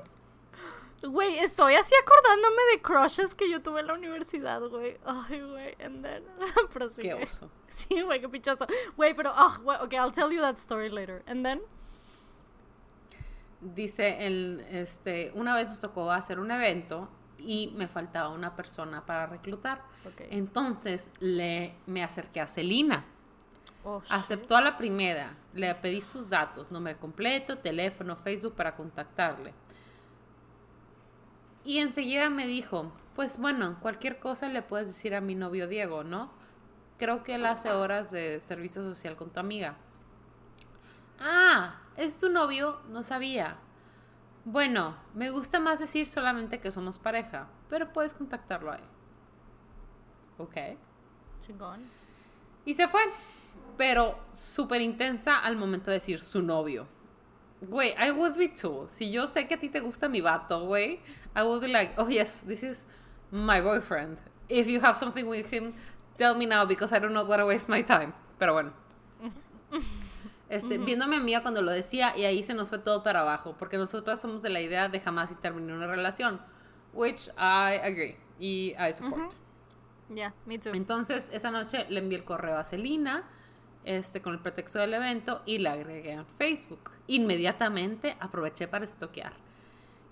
Güey, 1.01 1.39
estoy 1.39 1.77
así 1.77 1.95
acordándome 1.95 2.73
de 2.73 2.83
crushes 2.83 3.33
que 3.33 3.49
yo 3.49 3.61
tuve 3.61 3.81
en 3.81 3.87
la 3.87 3.95
universidad, 3.95 4.61
güey. 4.69 4.99
Ay, 5.07 5.41
güey, 5.41 5.75
and 5.81 6.05
then... 6.05 6.25
Qué 7.01 7.15
oso. 7.15 7.49
Sí, 7.69 8.03
güey, 8.03 8.21
qué 8.21 8.29
pichoso. 8.29 8.67
Güey, 8.97 9.15
pero, 9.15 9.33
oh, 9.35 9.59
güey, 9.63 9.79
ok, 9.81 9.95
I'll 9.95 10.11
tell 10.11 10.33
you 10.33 10.41
that 10.41 10.59
story 10.59 10.89
later. 10.89 11.23
And 11.27 11.45
then... 11.45 11.61
Dice, 13.61 14.27
el, 14.27 14.65
este, 14.71 15.33
una 15.35 15.55
vez 15.55 15.69
nos 15.69 15.81
tocó 15.81 16.11
hacer 16.13 16.39
un 16.39 16.51
evento 16.51 17.09
y 17.39 17.73
me 17.77 17.89
faltaba 17.89 18.29
una 18.31 18.55
persona 18.55 19.05
para 19.05 19.27
reclutar. 19.27 19.83
Entonces 20.31 21.11
le, 21.19 21.75
me 21.87 22.03
acerqué 22.03 22.41
a 22.41 22.47
Celina. 22.47 23.05
Oh, 23.85 24.03
Aceptó 24.11 24.57
a 24.57 24.61
la 24.61 24.77
primera, 24.77 25.37
le 25.55 25.73
pedí 25.77 26.01
sus 26.01 26.31
datos, 26.31 26.73
nombre 26.73 26.97
completo, 26.97 27.59
teléfono, 27.59 28.17
Facebook 28.17 28.55
para 28.55 28.75
contactarle. 28.75 29.55
Y 31.65 31.79
enseguida 31.79 32.29
me 32.31 32.47
dijo, 32.47 32.93
pues 33.15 33.39
bueno, 33.39 33.79
cualquier 33.81 34.19
cosa 34.19 34.49
le 34.49 34.63
puedes 34.63 34.89
decir 34.89 35.15
a 35.15 35.21
mi 35.21 35.35
novio 35.35 35.69
Diego, 35.69 36.05
¿no? 36.05 36.31
Creo 36.99 37.23
que 37.23 37.37
él 37.37 37.47
hace 37.47 37.71
horas 37.71 38.11
de 38.11 38.41
servicio 38.41 38.83
social 38.83 39.17
con 39.17 39.31
tu 39.31 39.39
amiga. 39.39 39.77
Ah, 41.21 41.81
¿Es 41.99 42.17
tu 42.17 42.29
novio? 42.29 42.79
No 42.91 43.03
sabía. 43.03 43.57
Bueno, 44.45 44.97
me 45.15 45.31
gusta 45.31 45.59
más 45.59 45.81
decir 45.81 46.07
solamente 46.07 46.61
que 46.61 46.71
somos 46.71 46.97
pareja, 46.97 47.49
pero 47.69 47.93
puedes 47.93 48.15
contactarlo 48.15 48.71
a 48.71 48.77
él. 48.77 48.85
Ok. 50.39 50.57
Chingón. 51.41 51.81
Y 52.65 52.75
se 52.75 52.87
fue, 52.87 53.01
pero 53.77 54.17
súper 54.31 54.81
intensa 54.81 55.41
al 55.41 55.57
momento 55.57 55.91
de 55.91 55.97
decir 55.97 56.21
su 56.21 56.41
novio. 56.41 56.87
Güey, 57.63 57.97
I 57.99 58.13
would 58.13 58.37
be 58.37 58.49
too. 58.49 58.87
Si 58.89 59.11
yo 59.11 59.27
sé 59.27 59.49
que 59.49 59.57
a 59.57 59.59
ti 59.59 59.69
te 59.69 59.81
gusta 59.81 60.09
mi 60.09 60.21
vato, 60.21 60.67
güey, 60.67 61.01
I 61.35 61.43
would 61.43 61.61
be 61.61 61.67
like, 61.67 61.95
oh 61.97 62.09
yes, 62.09 62.45
this 62.47 62.63
is 62.63 62.87
my 63.33 63.61
boyfriend. 63.61 64.19
If 64.49 64.69
you 64.69 64.81
have 64.81 64.97
something 64.97 65.27
with 65.27 65.53
him, 65.53 65.75
tell 66.17 66.37
me 66.37 66.47
now 66.47 66.65
because 66.65 66.93
I 66.95 67.01
don't 67.01 67.13
know 67.13 67.25
what 67.25 67.39
to 67.39 67.47
waste 67.47 67.69
my 67.69 67.83
time. 67.83 68.15
Pero 68.39 68.53
bueno. 68.53 68.73
Este, 70.49 70.79
Viéndome 70.79 71.17
a 71.17 71.21
mí 71.21 71.35
cuando 71.43 71.61
lo 71.61 71.71
decía 71.71 72.17
y 72.17 72.25
ahí 72.25 72.43
se 72.43 72.55
nos 72.55 72.71
fue 72.71 72.79
todo 72.79 73.03
para 73.03 73.21
abajo, 73.21 73.55
porque 73.59 73.77
nosotras 73.77 74.21
somos 74.21 74.43
de 74.43 74.49
la 74.49 74.61
idea 74.61 74.89
de 74.89 74.99
jamás 74.99 75.31
y 75.31 75.35
terminar 75.35 75.77
una 75.77 75.87
relación, 75.87 76.41
which 76.95 77.29
I 77.37 77.79
agree 77.83 78.17
y 78.39 78.75
I 78.79 78.93
support. 78.93 79.35
Yeah, 80.15 80.33
me 80.47 80.59
too. 80.59 80.71
Entonces, 80.73 81.29
esa 81.33 81.51
noche 81.51 81.85
le 81.91 82.01
envié 82.01 82.19
el 82.19 82.25
correo 82.25 82.57
a 82.57 82.65
Celina, 82.65 83.25
este, 83.85 84.23
con 84.23 84.33
el 84.33 84.39
pretexto 84.39 84.79
del 84.79 84.95
evento 84.95 85.43
y 85.45 85.59
la 85.59 85.73
agregué 85.73 86.15
a 86.15 86.25
Facebook. 86.39 86.93
Inmediatamente 87.09 88.17
aproveché 88.19 88.69
para 88.69 88.85
estoquear. 88.85 89.35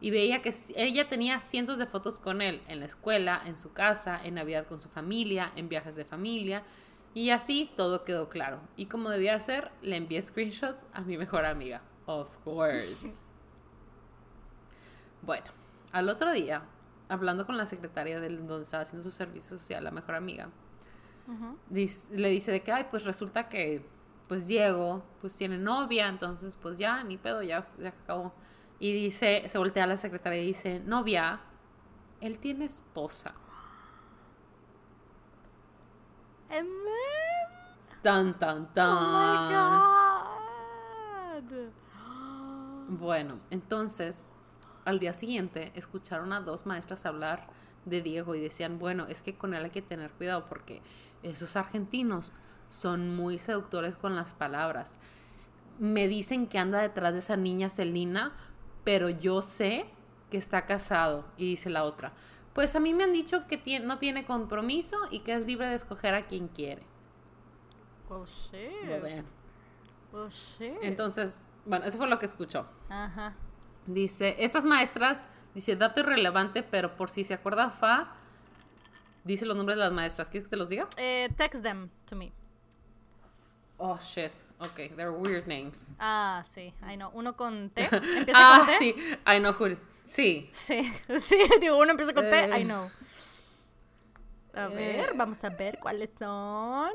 Y 0.02 0.10
veía 0.10 0.42
que 0.42 0.54
ella 0.74 1.08
tenía 1.08 1.40
cientos 1.40 1.78
de 1.78 1.86
fotos 1.86 2.20
con 2.20 2.42
él 2.42 2.60
en 2.68 2.80
la 2.80 2.84
escuela, 2.84 3.40
en 3.46 3.56
su 3.56 3.72
casa, 3.72 4.20
en 4.22 4.34
Navidad 4.34 4.66
con 4.66 4.80
su 4.80 4.90
familia, 4.90 5.50
en 5.56 5.70
viajes 5.70 5.96
de 5.96 6.04
familia 6.04 6.62
y 7.16 7.30
así 7.30 7.72
todo 7.78 8.04
quedó 8.04 8.28
claro. 8.28 8.60
Y 8.76 8.86
como 8.86 9.08
debía 9.08 9.40
ser, 9.40 9.70
le 9.80 9.96
envié 9.96 10.20
screenshots 10.20 10.84
a 10.92 11.00
mi 11.00 11.16
mejor 11.16 11.46
amiga. 11.46 11.80
Of 12.04 12.28
course. 12.44 13.24
Bueno, 15.22 15.46
al 15.90 16.08
otro 16.10 16.30
día, 16.30 16.62
hablando 17.08 17.46
con 17.46 17.56
la 17.56 17.66
secretaria 17.66 18.20
de 18.20 18.28
donde 18.28 18.62
estaba 18.62 18.82
haciendo 18.82 19.02
su 19.02 19.10
servicio 19.10 19.58
social, 19.58 19.82
la 19.82 19.90
mejor 19.90 20.14
amiga, 20.14 20.50
le 21.70 22.28
dice 22.28 22.52
de 22.52 22.62
que, 22.62 22.70
ay, 22.70 22.86
pues 22.90 23.04
resulta 23.04 23.48
que, 23.48 23.84
pues 24.28 24.46
Diego, 24.46 25.02
pues 25.20 25.34
tiene 25.34 25.58
novia, 25.58 26.06
entonces 26.06 26.54
pues 26.54 26.78
ya, 26.78 27.02
ni 27.02 27.16
pedo, 27.16 27.42
ya, 27.42 27.60
ya 27.80 27.88
acabó. 27.88 28.34
Y 28.78 28.92
dice, 28.92 29.48
se 29.48 29.58
voltea 29.58 29.82
a 29.84 29.88
la 29.88 29.96
secretaria 29.96 30.40
y 30.40 30.46
dice, 30.46 30.80
novia, 30.80 31.40
él 32.20 32.38
tiene 32.38 32.66
esposa. 32.66 33.34
And 36.50 36.66
then... 36.66 38.02
Tan, 38.02 38.38
tan, 38.38 38.72
tan. 38.72 38.88
Oh 38.88 39.00
my 39.00 39.52
God. 39.52 39.86
Bueno, 42.88 43.40
entonces, 43.50 44.28
al 44.84 45.00
día 45.00 45.12
siguiente, 45.12 45.72
escucharon 45.74 46.32
a 46.32 46.40
dos 46.40 46.66
maestras 46.66 47.04
hablar 47.04 47.48
de 47.84 48.02
Diego 48.02 48.34
y 48.34 48.40
decían, 48.40 48.78
bueno, 48.78 49.06
es 49.08 49.22
que 49.22 49.36
con 49.36 49.54
él 49.54 49.64
hay 49.64 49.70
que 49.70 49.82
tener 49.82 50.12
cuidado 50.12 50.46
porque 50.46 50.82
esos 51.22 51.56
argentinos 51.56 52.32
son 52.68 53.14
muy 53.14 53.38
seductores 53.38 53.96
con 53.96 54.14
las 54.14 54.34
palabras. 54.34 54.98
Me 55.78 56.06
dicen 56.08 56.46
que 56.46 56.58
anda 56.58 56.80
detrás 56.80 57.12
de 57.12 57.18
esa 57.18 57.36
niña 57.36 57.70
Celina, 57.70 58.32
pero 58.84 59.08
yo 59.08 59.42
sé 59.42 59.86
que 60.30 60.38
está 60.38 60.64
casado. 60.64 61.24
Y 61.36 61.50
dice 61.50 61.70
la 61.70 61.84
otra, 61.84 62.12
Pues 62.56 62.74
a 62.74 62.80
mí 62.80 62.94
me 62.94 63.04
han 63.04 63.12
dicho 63.12 63.46
que 63.46 63.58
tiene, 63.58 63.84
no 63.86 63.98
tiene 63.98 64.24
compromiso 64.24 64.96
y 65.10 65.20
que 65.20 65.34
es 65.34 65.46
libre 65.46 65.68
de 65.68 65.74
escoger 65.74 66.14
a 66.14 66.26
quien 66.26 66.48
quiere. 66.48 66.82
Oh, 68.08 68.24
shit. 68.24 69.24
Oh, 70.12 70.28
shit. 70.30 70.72
Entonces, 70.80 71.38
bueno, 71.66 71.84
eso 71.84 71.98
fue 71.98 72.08
lo 72.08 72.18
que 72.18 72.24
escuchó. 72.24 72.66
Ajá. 72.88 73.34
Dice, 73.86 74.36
estas 74.38 74.64
maestras, 74.64 75.26
dice, 75.54 75.76
dato 75.76 76.00
irrelevante, 76.00 76.62
pero 76.62 76.96
por 76.96 77.10
si 77.10 77.24
se 77.24 77.34
acuerda 77.34 77.68
Fa, 77.68 78.14
dice 79.22 79.44
los 79.44 79.54
nombres 79.56 79.76
de 79.76 79.84
las 79.84 79.92
maestras. 79.92 80.30
¿Quieres 80.30 80.44
que 80.44 80.50
te 80.50 80.56
los 80.56 80.70
diga? 80.70 80.88
Eh, 80.96 81.28
text 81.36 81.62
them 81.62 81.90
to 82.06 82.16
me. 82.16 82.32
Oh, 83.76 83.98
shit. 83.98 84.32
Ok, 84.60 84.76
they're 84.96 85.10
weird 85.10 85.46
names. 85.46 85.92
Ah, 85.98 86.42
sí, 86.50 86.72
I 86.90 86.96
know. 86.96 87.10
Uno 87.12 87.36
con 87.36 87.68
T. 87.68 87.82
Empieza 87.92 88.32
Ah, 88.34 88.58
con 88.60 88.66
T. 88.68 88.78
sí, 88.78 88.94
I 89.26 89.38
know 89.40 89.52
who. 89.52 89.76
Sí. 90.06 90.48
Sí, 90.52 90.82
sí, 91.20 91.36
digo, 91.60 91.76
uno 91.78 91.90
empieza 91.90 92.14
con 92.14 92.24
T. 92.24 92.58
I 92.60 92.64
know. 92.64 92.90
A 94.54 94.68
ver, 94.68 95.10
Eh. 95.10 95.12
vamos 95.14 95.42
a 95.44 95.50
ver 95.50 95.78
cuáles 95.78 96.10
son. 96.18 96.90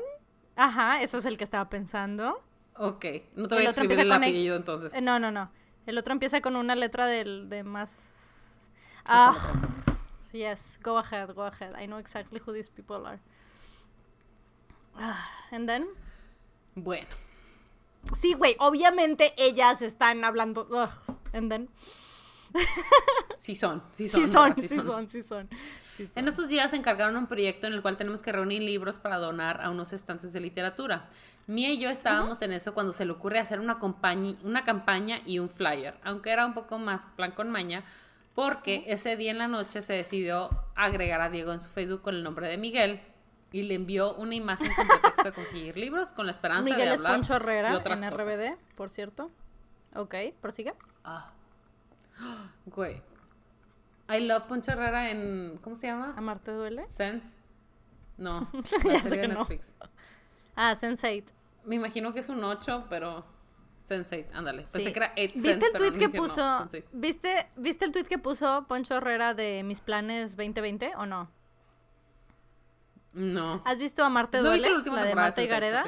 Ajá, 0.56 1.00
ese 1.02 1.18
es 1.18 1.24
el 1.26 1.36
que 1.36 1.44
estaba 1.44 1.68
pensando. 1.70 2.42
Ok, 2.76 3.04
no 3.36 3.46
te 3.48 3.54
El 3.54 3.60
voy 3.60 3.66
a 3.66 3.70
otro 3.70 3.84
escribir 3.84 4.00
el 4.00 4.10
E. 4.10 4.14
apellido 4.14 4.56
entonces. 4.56 4.94
Eh, 4.94 5.00
no, 5.00 5.18
no, 5.20 5.30
no. 5.30 5.50
El 5.86 5.96
otro 5.98 6.12
empieza 6.12 6.40
con 6.40 6.56
una 6.56 6.74
letra 6.74 7.06
del, 7.06 7.48
de 7.48 7.62
más... 7.62 8.70
Ah, 9.04 9.34
yes, 10.32 10.80
go 10.82 10.98
ahead, 10.98 11.30
go 11.34 11.42
ahead. 11.44 11.74
I 11.80 11.86
know 11.86 11.98
exactly 11.98 12.40
who 12.44 12.52
these 12.52 12.70
people 12.70 13.06
are. 13.06 13.20
Ah, 14.96 15.28
and 15.50 15.68
then... 15.68 15.86
Bueno, 16.74 17.06
Sí, 18.18 18.32
güey, 18.34 18.56
obviamente 18.58 19.32
ellas 19.36 19.82
están 19.82 20.24
hablando... 20.24 20.66
and 21.32 21.50
then... 21.50 21.68
sí 23.36 23.54
son, 23.54 23.82
sí 23.92 24.08
son. 24.08 24.26
Sí 24.26 24.32
son, 24.32 24.56
sí 24.56 24.68
son, 24.68 25.08
sí 25.08 25.22
son. 25.22 25.48
sí 25.96 26.06
son. 26.06 26.18
En 26.18 26.28
estos 26.28 26.48
días 26.48 26.72
encargaron 26.72 27.16
un 27.16 27.26
proyecto 27.26 27.66
en 27.66 27.72
el 27.72 27.82
cual 27.82 27.96
tenemos 27.96 28.22
que 28.22 28.32
reunir 28.32 28.62
libros 28.62 28.98
para 28.98 29.18
donar 29.18 29.60
a 29.60 29.70
unos 29.70 29.92
estantes 29.92 30.32
de 30.32 30.40
literatura. 30.40 31.06
Mía 31.46 31.72
y 31.72 31.78
yo 31.78 31.90
estábamos 31.90 32.40
en 32.42 32.52
eso 32.52 32.72
cuando 32.72 32.92
se 32.92 33.04
le 33.04 33.12
ocurre 33.12 33.40
hacer 33.40 33.58
una, 33.58 33.78
campaña 34.64 35.20
y 35.26 35.38
un 35.38 35.50
flyer, 35.50 35.94
aunque 36.04 36.30
era 36.30 36.46
un 36.46 36.54
poco 36.54 36.78
más 36.78 37.06
plan 37.16 37.32
con 37.32 37.50
maña, 37.50 37.84
porque 38.34 38.84
ese 38.86 39.16
día 39.16 39.32
en 39.32 39.38
la 39.38 39.48
noche 39.48 39.82
se 39.82 39.92
decidió 39.92 40.50
agregar 40.76 41.20
a 41.20 41.30
Diego 41.30 41.52
en 41.52 41.60
su 41.60 41.68
Facebook 41.68 42.02
con 42.02 42.14
el 42.14 42.22
nombre 42.22 42.48
de 42.48 42.58
Miguel 42.58 43.00
y 43.50 43.62
le 43.62 43.74
envió 43.74 44.14
una 44.14 44.34
imagen 44.34 44.72
con 44.74 44.86
pretexto 44.86 45.24
de 45.24 45.32
conseguir 45.32 45.76
libros 45.76 46.12
con 46.12 46.26
la 46.26 46.32
esperanza 46.32 46.62
Miguel 46.62 46.88
de 46.88 46.94
es 46.94 47.00
hablar 47.00 47.14
Poncho 47.16 47.34
Herrera 47.34 47.70
de 47.70 47.76
en 47.76 47.82
cosas. 47.82 48.12
RBD, 48.12 48.56
por 48.76 48.88
cierto. 48.88 49.30
Ok, 49.94 50.14
prosigue. 50.40 50.74
Ah. 51.04 51.32
Güey. 52.66 53.02
I 54.08 54.20
love 54.20 54.44
Poncho 54.44 54.72
Herrera 54.72 55.10
en. 55.10 55.58
¿Cómo 55.62 55.76
se 55.76 55.86
llama? 55.86 56.14
¿Amarte 56.16 56.50
duele? 56.52 56.88
Sense. 56.88 57.36
No. 58.18 58.48
La 58.84 58.98
serie 59.00 59.22
que 59.22 59.28
de 59.28 59.28
no. 59.28 59.40
Netflix. 59.40 59.76
Ah, 60.54 60.74
Sense8. 60.74 61.24
Me 61.64 61.76
imagino 61.76 62.12
que 62.12 62.20
es 62.20 62.28
un 62.28 62.42
8, 62.44 62.86
pero. 62.90 63.24
Sense8, 63.88 64.26
ándale. 64.34 64.62
Pensé 64.62 64.84
Sí. 64.84 64.92
que 64.92 64.98
era 64.98 65.12
8 65.16 65.32
¿Viste 65.34 65.66
el 65.66 65.72
tweet 65.72 65.92
que 65.98 66.08
puso? 66.08 66.62
puso? 66.64 66.78
¿viste, 66.92 67.48
¿Viste 67.56 67.84
el 67.84 67.92
tweet 67.92 68.04
que 68.04 68.18
puso 68.18 68.64
Poncho 68.68 68.96
Herrera 68.96 69.34
de 69.34 69.62
mis 69.64 69.80
planes 69.80 70.36
2020 70.36 70.92
o 70.96 71.06
no? 71.06 71.30
No. 73.12 73.60
¿Has 73.64 73.78
visto 73.78 74.04
Amarte 74.04 74.38
no 74.38 74.44
duele? 74.44 74.58
hice 74.60 74.70
la 74.70 74.76
última 74.76 74.96
la 74.96 75.04
de 75.04 75.14
Marta 75.14 75.42
y 75.42 75.46
Sense8, 75.46 75.48
por 75.48 75.50
Gareda. 75.60 75.84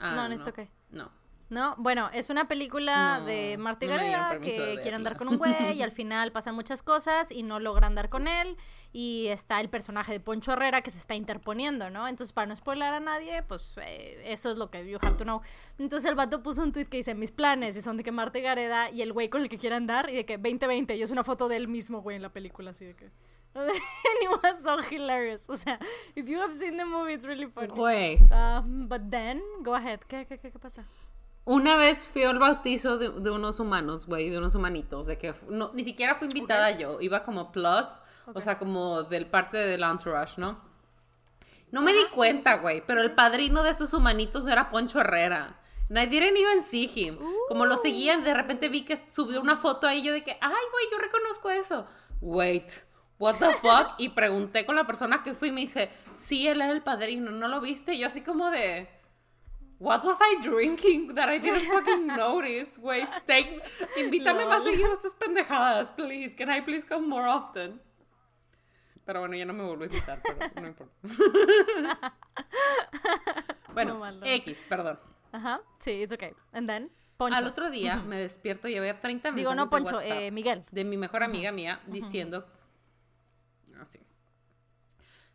Ah, 0.00 0.14
No, 0.16 0.28
no, 0.28 0.34
it's 0.34 0.46
okay. 0.46 0.68
No. 0.90 1.10
No, 1.50 1.74
bueno, 1.78 2.08
es 2.12 2.30
una 2.30 2.46
película 2.46 3.18
No, 3.18 3.26
de 3.26 3.56
Marta 3.58 3.84
no 3.86 3.92
Gareda 3.92 4.38
que 4.38 4.78
quiere 4.82 4.94
andar 4.94 5.16
con 5.16 5.28
un 5.28 5.36
güey 5.36 5.72
y 5.74 5.82
al 5.82 5.90
final 5.90 6.30
pasan 6.30 6.54
muchas 6.54 6.80
cosas 6.82 7.32
y 7.32 7.42
no 7.42 7.58
logra 7.58 7.88
andar 7.88 8.08
con 8.08 8.28
él 8.28 8.56
y 8.92 9.26
está 9.26 9.60
el 9.60 9.68
personaje 9.68 10.12
de 10.12 10.20
Poncho 10.20 10.52
Herrera 10.52 10.80
que 10.82 10.90
se 10.90 10.98
está 10.98 11.16
interponiendo, 11.16 11.90
¿no? 11.90 12.06
Entonces, 12.06 12.32
para 12.32 12.46
no 12.46 12.54
spoiler 12.54 12.94
a 12.94 13.00
nadie, 13.00 13.42
pues 13.42 13.74
eh, 13.82 14.22
eso 14.26 14.50
es 14.50 14.58
lo 14.58 14.70
que 14.70 14.88
you 14.88 14.98
have 15.02 15.16
to 15.16 15.24
know. 15.24 15.40
Entonces 15.78 16.08
el 16.08 16.14
vato 16.14 16.40
puso 16.40 16.62
un 16.62 16.70
tweet 16.70 16.86
que 16.86 16.98
dice 16.98 17.16
mis 17.16 17.32
planes 17.32 17.76
y 17.76 17.80
son 17.80 17.96
de 17.96 18.04
que 18.04 18.12
Marta 18.12 18.38
Gareda 18.38 18.88
y 18.90 19.02
el 19.02 19.12
güey 19.12 19.28
con 19.28 19.42
el 19.42 19.48
que 19.48 19.58
quiere 19.58 19.74
andar 19.74 20.08
y 20.08 20.14
de 20.14 20.24
que 20.24 20.38
2020 20.38 20.94
y 20.94 21.02
es 21.02 21.10
una 21.10 21.24
foto 21.24 21.48
de 21.48 21.56
él 21.56 21.66
mismo, 21.66 22.00
güey, 22.00 22.14
en 22.14 22.22
la 22.22 22.32
película, 22.32 22.70
así 22.70 22.84
de 22.84 22.94
que... 22.94 23.10
And 23.52 23.68
it 24.22 24.30
was 24.44 24.62
so 24.62 24.78
hilarious. 24.88 25.50
O 25.50 25.56
sea, 25.56 25.80
if 26.14 26.28
you 26.28 26.38
have 26.40 26.54
seen 26.54 26.76
the 26.76 26.84
movie, 26.84 27.14
it's 27.14 27.26
really 27.26 27.46
funny. 27.46 27.66
Güey. 27.66 28.20
Um, 28.30 28.86
but 28.86 29.10
then, 29.10 29.42
go 29.64 29.74
ahead. 29.74 29.98
¿Qué, 30.06 30.24
qué, 30.24 30.38
qué, 30.38 30.52
qué 30.52 30.58
pasa? 30.60 30.86
Una 31.50 31.76
vez 31.76 32.04
fui 32.04 32.22
al 32.22 32.38
bautizo 32.38 32.96
de, 32.96 33.10
de 33.10 33.28
unos 33.28 33.58
humanos, 33.58 34.06
güey, 34.06 34.30
de 34.30 34.38
unos 34.38 34.54
humanitos, 34.54 35.06
de 35.08 35.18
que 35.18 35.34
no, 35.48 35.72
ni 35.74 35.82
siquiera 35.82 36.14
fui 36.14 36.28
invitada 36.28 36.70
yo, 36.70 37.00
iba 37.00 37.24
como 37.24 37.50
plus, 37.50 38.00
Ok. 38.26 38.36
o 38.36 38.40
sea, 38.40 38.56
como 38.56 39.02
del 39.02 39.26
parte 39.26 39.58
del 39.58 39.82
entourage, 39.82 40.40
¿no? 40.40 40.60
No 41.72 41.82
me 41.82 41.92
di 41.92 42.04
cuenta, 42.14 42.58
güey, 42.58 42.84
pero 42.86 43.02
el 43.02 43.16
padrino 43.16 43.64
de 43.64 43.70
esos 43.70 43.92
humanitos 43.94 44.46
era 44.46 44.70
Poncho 44.70 45.00
Herrera. 45.00 45.56
And 45.88 45.98
I 45.98 46.06
didn't 46.06 46.36
even 46.36 46.62
see 46.62 46.88
him. 46.94 47.18
Como 47.48 47.66
lo 47.66 47.76
seguían, 47.76 48.22
de 48.22 48.32
repente 48.32 48.68
vi 48.68 48.82
que 48.84 48.96
subió 49.10 49.40
una 49.40 49.56
foto 49.56 49.88
ahí 49.88 50.02
yo 50.02 50.12
de 50.12 50.22
que, 50.22 50.38
ay, 50.40 50.64
güey, 50.72 50.84
yo 50.92 50.98
reconozco 50.98 51.50
eso. 51.50 51.84
Wait, 52.20 52.70
what 53.18 53.38
the 53.40 53.52
fuck? 53.54 53.94
Y 53.98 54.10
pregunté 54.10 54.64
con 54.64 54.76
la 54.76 54.86
persona 54.86 55.24
que 55.24 55.34
fui 55.34 55.48
y 55.48 55.52
me 55.52 55.62
dice, 55.62 55.90
sí, 56.12 56.46
él 56.46 56.60
era 56.60 56.70
el 56.72 56.82
padrino, 56.82 57.32
¿no 57.32 57.48
lo 57.48 57.60
viste? 57.60 57.94
Y 57.94 57.98
yo 57.98 58.06
así 58.06 58.20
como 58.20 58.50
de... 58.50 58.88
What 59.80 60.04
was 60.04 60.18
I 60.20 60.36
drinking 60.42 61.14
that 61.14 61.30
I 61.30 61.38
didn't 61.38 61.64
fucking 61.64 62.06
notice? 62.06 62.78
Wait, 62.78 63.08
take, 63.26 63.62
invítame 63.96 64.44
más 64.44 64.62
Lol. 64.62 64.72
seguido 64.72 64.90
a 64.90 64.94
estas 64.94 65.14
pendejadas, 65.14 65.90
please. 65.92 66.36
Can 66.36 66.50
I 66.50 66.60
please 66.60 66.86
come 66.86 67.08
more 67.08 67.26
often? 67.26 67.80
Pero 69.06 69.20
bueno, 69.20 69.34
ya 69.36 69.46
no 69.46 69.54
me 69.54 69.64
vuelvo 69.64 69.84
a 69.84 69.86
invitar, 69.86 70.20
pero 70.22 70.36
no 70.60 70.68
importa. 70.68 70.92
bueno. 73.72 74.02
X, 74.22 74.66
perdón. 74.68 75.00
Ajá, 75.32 75.62
sí, 75.78 76.02
it's 76.02 76.12
okay. 76.12 76.34
And 76.52 76.68
then, 76.68 76.90
Poncho. 77.16 77.38
Al 77.38 77.46
otro 77.46 77.70
día 77.70 77.96
me 77.96 78.20
despierto 78.20 78.68
y 78.68 78.76
había 78.76 79.00
30 79.00 79.30
mensajes 79.30 79.34
Digo, 79.34 79.54
no 79.54 79.64
de 79.64 79.70
Poncho, 79.70 79.96
WhatsApp 79.96 80.12
eh, 80.12 80.30
Miguel. 80.30 80.62
de 80.70 80.84
mi 80.84 80.98
mejor 80.98 81.22
amiga 81.22 81.52
mía 81.52 81.80
diciendo 81.86 82.46
así. 83.80 83.98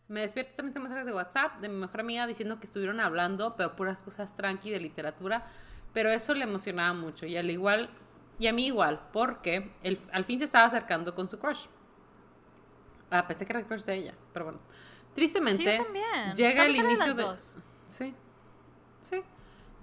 Me 0.07 0.21
despierto 0.21 0.53
30 0.55 0.79
mensajes 0.79 1.05
de 1.07 1.13
WhatsApp 1.13 1.59
de 1.61 1.67
mi 1.69 1.77
mejor 1.77 2.01
amiga 2.01 2.27
diciendo 2.27 2.59
que 2.59 2.65
estuvieron 2.65 2.99
hablando, 2.99 3.55
pero 3.55 3.75
puras 3.75 4.03
cosas 4.03 4.35
tranqui 4.35 4.69
de 4.69 4.79
literatura, 4.79 5.45
pero 5.93 6.09
eso 6.09 6.33
le 6.35 6.43
emocionaba 6.43 6.93
mucho 6.93 7.25
y 7.25 7.37
al 7.37 7.49
igual 7.49 7.89
y 8.37 8.47
a 8.47 8.53
mí 8.53 8.67
igual, 8.67 8.99
porque 9.13 9.73
el- 9.81 9.99
al 10.11 10.25
fin 10.25 10.37
se 10.39 10.45
estaba 10.45 10.65
acercando 10.65 11.15
con 11.15 11.27
su 11.29 11.39
crush. 11.39 11.65
Ah, 13.09 13.25
pensé 13.27 13.45
que 13.45 13.53
era 13.53 13.59
el 13.59 13.65
crush 13.65 13.83
de 13.83 13.95
ella, 13.95 14.13
pero 14.33 14.45
bueno. 14.45 14.59
Tristemente, 15.15 15.77
Sí, 15.77 15.83
también. 15.83 16.33
llega 16.35 16.65
el 16.65 16.75
inicio 16.75 17.15
de 17.15 17.23
dos. 17.23 17.55
Sí. 17.85 18.13
Sí. 18.99 19.23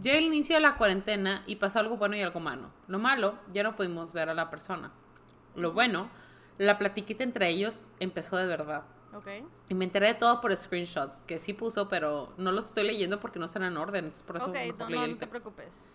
Llega 0.01 0.19
el 0.19 0.25
inicio 0.25 0.57
de 0.57 0.61
la 0.63 0.77
cuarentena 0.77 1.43
y 1.47 1.57
pasó 1.57 1.79
algo 1.79 1.97
bueno 1.97 2.15
y 2.17 2.21
algo 2.23 2.41
malo. 2.41 2.71
Lo 2.89 2.99
malo, 2.99 3.39
ya 3.53 3.63
no 3.63 3.75
pudimos 3.75 4.13
ver 4.13 4.29
a 4.29 4.35
la 4.35 4.51
persona. 4.51 4.91
Lo 5.57 5.73
bueno, 5.73 6.11
la 6.59 6.77
platiquita 6.79 7.25
entre 7.25 7.49
ellos 7.49 7.87
empezó 8.01 8.37
de 8.37 8.47
verdad. 8.47 8.83
Ok. 9.15 9.27
Y 9.69 9.75
me 9.75 9.85
enteré 9.85 10.09
de 10.09 10.15
todo 10.15 10.41
por 10.41 10.57
screenshots, 10.57 11.23
que 11.23 11.39
sí 11.39 11.53
puso, 11.53 11.89
pero 11.89 12.33
no 12.39 12.51
los 12.53 12.69
estoy 12.69 12.85
leyendo 12.85 13.21
porque 13.21 13.39
no 13.39 13.47
están 13.47 13.63
en 13.63 13.77
orden. 13.77 14.07
entonces 14.07 14.27
por 14.27 14.37
eso 14.37 14.47
Ok, 14.47 14.53
mejor 14.55 14.79
no, 14.79 14.89
no, 14.89 15.05
el 15.05 15.11
no 15.13 15.19
te 15.19 15.27
preocupes. 15.27 15.91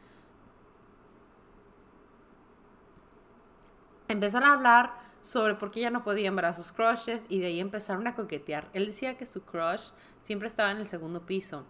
Empezaron 4.07 4.47
a 4.49 4.53
hablar 4.53 4.93
sobre 5.21 5.55
por 5.55 5.71
qué 5.71 5.81
ya 5.81 5.89
no 5.89 6.03
podían 6.03 6.35
ver 6.35 6.45
a 6.45 6.53
sus 6.53 6.71
crushes 6.71 7.25
y 7.27 7.39
de 7.39 7.47
ahí 7.47 7.59
empezaron 7.59 8.07
a 8.07 8.15
coquetear. 8.15 8.69
Él 8.73 8.85
decía 8.85 9.17
que 9.17 9.25
su 9.25 9.43
crush 9.43 9.89
siempre 10.21 10.47
estaba 10.47 10.71
en 10.71 10.77
el 10.77 10.87
segundo 10.87 11.25
piso, 11.25 11.65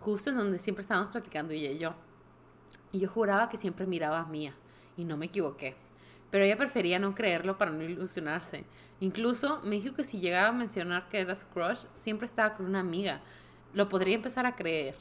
justo 0.00 0.30
en 0.30 0.36
donde 0.36 0.58
siempre 0.58 0.80
estábamos 0.82 1.10
platicando 1.10 1.52
ella 1.52 1.70
y 1.70 1.78
yo. 1.78 1.94
Y 2.90 3.00
yo 3.00 3.08
juraba 3.08 3.48
que 3.48 3.56
siempre 3.56 3.86
miraba 3.86 4.18
a 4.20 4.26
Mía 4.26 4.56
y 4.96 5.04
no 5.04 5.16
me 5.16 5.26
equivoqué. 5.26 5.76
Pero 6.30 6.44
ella 6.44 6.56
prefería 6.56 6.98
no 6.98 7.14
creerlo 7.14 7.56
para 7.56 7.70
no 7.70 7.82
ilusionarse. 7.82 8.64
Incluso 9.00 9.60
me 9.62 9.76
dijo 9.76 9.94
que 9.94 10.04
si 10.04 10.18
llegaba 10.20 10.48
a 10.48 10.52
mencionar 10.52 11.08
que 11.08 11.20
era 11.20 11.34
su 11.34 11.46
crush, 11.48 11.84
siempre 11.94 12.26
estaba 12.26 12.54
con 12.54 12.66
una 12.66 12.80
amiga. 12.80 13.20
Lo 13.72 13.88
podría 13.88 14.14
empezar 14.14 14.46
a 14.46 14.56
creer. 14.56 14.96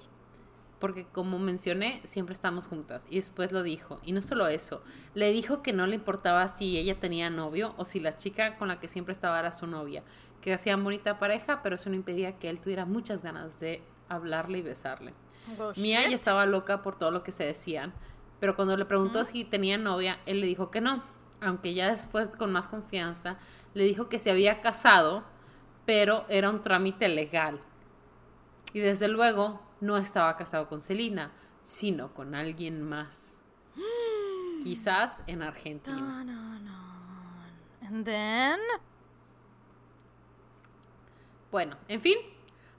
Porque 0.79 1.05
como 1.05 1.39
mencioné, 1.39 2.01
siempre 2.03 2.33
estamos 2.33 2.67
juntas. 2.67 3.07
Y 3.09 3.15
después 3.15 3.51
lo 3.51 3.63
dijo. 3.63 3.99
Y 4.03 4.11
no 4.11 4.21
solo 4.21 4.47
eso, 4.47 4.83
le 5.13 5.31
dijo 5.31 5.63
que 5.63 5.73
no 5.73 5.87
le 5.87 5.95
importaba 5.95 6.47
si 6.47 6.77
ella 6.77 6.99
tenía 6.99 7.29
novio 7.29 7.73
o 7.77 7.85
si 7.85 7.99
la 7.99 8.13
chica 8.13 8.57
con 8.57 8.67
la 8.67 8.79
que 8.79 8.87
siempre 8.87 9.13
estaba 9.13 9.39
era 9.39 9.51
su 9.51 9.65
novia. 9.67 10.03
Que 10.41 10.53
hacían 10.53 10.83
bonita 10.83 11.17
pareja, 11.17 11.63
pero 11.63 11.75
eso 11.75 11.89
no 11.89 11.95
impedía 11.95 12.37
que 12.37 12.49
él 12.49 12.59
tuviera 12.59 12.85
muchas 12.85 13.23
ganas 13.23 13.59
de 13.59 13.81
hablarle 14.09 14.59
y 14.59 14.61
besarle. 14.61 15.13
Oh, 15.57 15.71
Mía 15.77 16.01
shit. 16.01 16.09
ya 16.09 16.15
estaba 16.15 16.45
loca 16.45 16.81
por 16.81 16.97
todo 16.97 17.11
lo 17.11 17.23
que 17.23 17.31
se 17.31 17.43
decían, 17.45 17.93
pero 18.39 18.55
cuando 18.55 18.75
le 18.77 18.85
preguntó 18.85 19.23
si 19.23 19.45
tenía 19.45 19.77
novia, 19.77 20.19
él 20.25 20.41
le 20.41 20.47
dijo 20.47 20.71
que 20.71 20.81
no, 20.81 21.03
aunque 21.45 21.73
ya 21.73 21.89
después 21.89 22.35
con 22.35 22.51
más 22.51 22.67
confianza 22.67 23.37
le 23.73 23.83
dijo 23.83 24.09
que 24.09 24.19
se 24.19 24.31
había 24.31 24.61
casado, 24.61 25.23
pero 25.85 26.25
era 26.29 26.49
un 26.49 26.61
trámite 26.61 27.07
legal. 27.07 27.59
Y 28.73 28.79
desde 28.79 29.07
luego 29.07 29.61
no 29.79 29.97
estaba 29.97 30.35
casado 30.35 30.67
con 30.67 30.81
Celina, 30.81 31.31
sino 31.63 32.13
con 32.13 32.35
alguien 32.35 32.81
más. 32.81 33.37
Quizás 34.63 35.23
en 35.27 35.43
Argentina. 35.43 35.97
No, 35.97 36.23
no, 36.23 36.59
no. 36.59 37.87
And 37.87 38.03
then. 38.03 38.59
Bueno, 41.51 41.77
en 41.87 42.01
fin, 42.01 42.17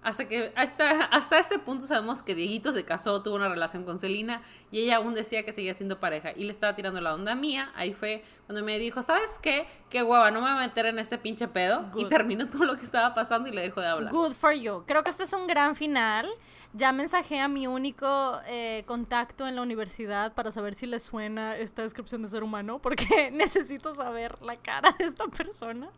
hasta 0.07 0.29
que 0.29 0.53
hasta, 0.55 1.05
hasta 1.07 1.39
este 1.41 1.59
punto 1.59 1.85
sabemos 1.85 2.23
que 2.23 2.37
Dieguito 2.37 2.71
se 2.71 2.85
casó, 2.85 3.25
tuvo 3.25 3.35
una 3.35 3.49
relación 3.49 3.85
con 3.85 3.99
Celina 3.99 4.41
y 4.71 4.79
ella 4.79 4.99
aún 4.99 5.15
decía 5.15 5.45
que 5.45 5.51
seguía 5.51 5.75
siendo 5.75 5.99
pareja 5.99 6.31
y 6.31 6.45
le 6.45 6.53
estaba 6.53 6.77
tirando 6.77 7.01
la 7.01 7.13
onda 7.13 7.35
mía. 7.35 7.73
Ahí 7.75 7.93
fue 7.93 8.23
cuando 8.47 8.65
me 8.65 8.79
dijo, 8.79 9.03
¿sabes 9.03 9.39
qué? 9.43 9.67
Qué 9.91 10.03
guava, 10.03 10.31
no 10.31 10.41
me 10.41 10.53
voy 10.53 10.63
a 10.63 10.67
meter 10.69 10.87
en 10.87 11.01
este 11.01 11.19
pinche 11.19 11.49
pedo. 11.49 11.91
Y 11.97 12.05
terminó 12.07 12.47
todo 12.51 12.65
lo 12.65 12.77
que 12.77 12.85
estaba 12.85 13.13
pasando 13.13 13.49
y 13.49 13.53
le 13.53 13.63
dejó 13.63 13.81
de 13.81 13.89
hablar. 13.89 14.13
Good 14.13 14.33
for 14.33 14.53
you. 14.53 14.85
Creo 14.87 15.03
que 15.03 15.11
esto 15.11 15.25
es 15.25 15.33
un 15.33 15.49
gran 15.49 15.75
final. 15.75 16.29
Ya 16.73 16.93
mensajé 16.93 17.41
a 17.41 17.49
mi 17.49 17.67
único 17.67 18.41
eh, 18.47 18.85
contacto 18.87 19.47
en 19.47 19.57
la 19.57 19.63
universidad 19.63 20.35
para 20.35 20.53
saber 20.53 20.75
si 20.75 20.87
le 20.87 21.01
suena 21.01 21.57
esta 21.57 21.83
descripción 21.83 22.23
de 22.23 22.29
ser 22.29 22.43
humano, 22.45 22.79
porque 22.81 23.31
necesito 23.33 23.93
saber 23.95 24.41
la 24.43 24.57
cara 24.57 24.95
de 24.99 25.07
esta 25.07 25.27
persona. 25.27 25.91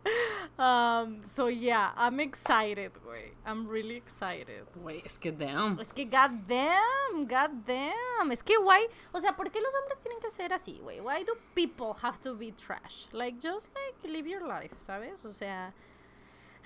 Um, 0.57 1.23
so 1.25 1.51
yeah, 1.51 1.93
I'm 1.97 2.21
excited, 2.21 2.93
güey. 3.05 3.33
I'm 3.45 3.69
really 3.69 3.97
excited. 3.97 4.65
Güey, 4.77 5.03
es 5.05 5.19
que 5.19 5.33
damn. 5.33 5.79
Es 5.81 5.93
que 5.93 6.05
god 6.05 6.31
damn, 6.47 7.27
god 7.27 7.51
damn. 7.67 8.31
Es 8.31 8.43
que 8.43 8.57
why, 8.57 8.87
o 9.13 9.21
sea, 9.21 9.37
¿por 9.37 9.51
qué 9.51 9.61
los 9.61 9.75
hombres 9.75 9.99
tienen 9.99 10.21
que 10.21 10.31
ser 10.31 10.53
así, 10.53 10.79
güey? 10.83 11.01
Why 11.01 11.25
do 11.25 11.35
people 11.55 11.95
have 12.03 12.19
to 12.21 12.38
be 12.39 12.53
trash? 12.53 13.07
Like 13.13 13.39
just 13.41 13.71
like 13.75 14.09
live 14.09 14.29
your 14.29 14.47
life, 14.47 14.75
¿sabes? 14.79 15.25
O 15.25 15.33
sea, 15.33 15.73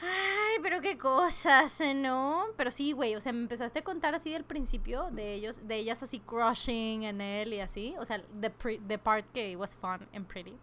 Ay, 0.00 0.58
pero 0.62 0.80
qué 0.80 0.98
cosas, 0.98 1.80
¿no? 1.94 2.46
Pero 2.56 2.70
sí, 2.72 2.92
güey, 2.92 3.14
o 3.14 3.20
sea, 3.20 3.32
me 3.32 3.40
empezaste 3.40 3.80
a 3.80 3.84
contar 3.84 4.14
así 4.14 4.32
del 4.32 4.44
principio 4.44 5.10
de 5.12 5.34
ellos, 5.34 5.66
de 5.66 5.76
ellas 5.76 6.02
así 6.02 6.18
crushing 6.18 7.04
en 7.04 7.20
él 7.20 7.54
y 7.54 7.60
así, 7.60 7.94
o 7.98 8.04
sea, 8.04 8.20
the, 8.40 8.50
the 8.88 8.98
part 8.98 9.24
que 9.32 9.54
was 9.54 9.76
fun 9.76 10.08
and 10.12 10.26
pretty. 10.26 10.56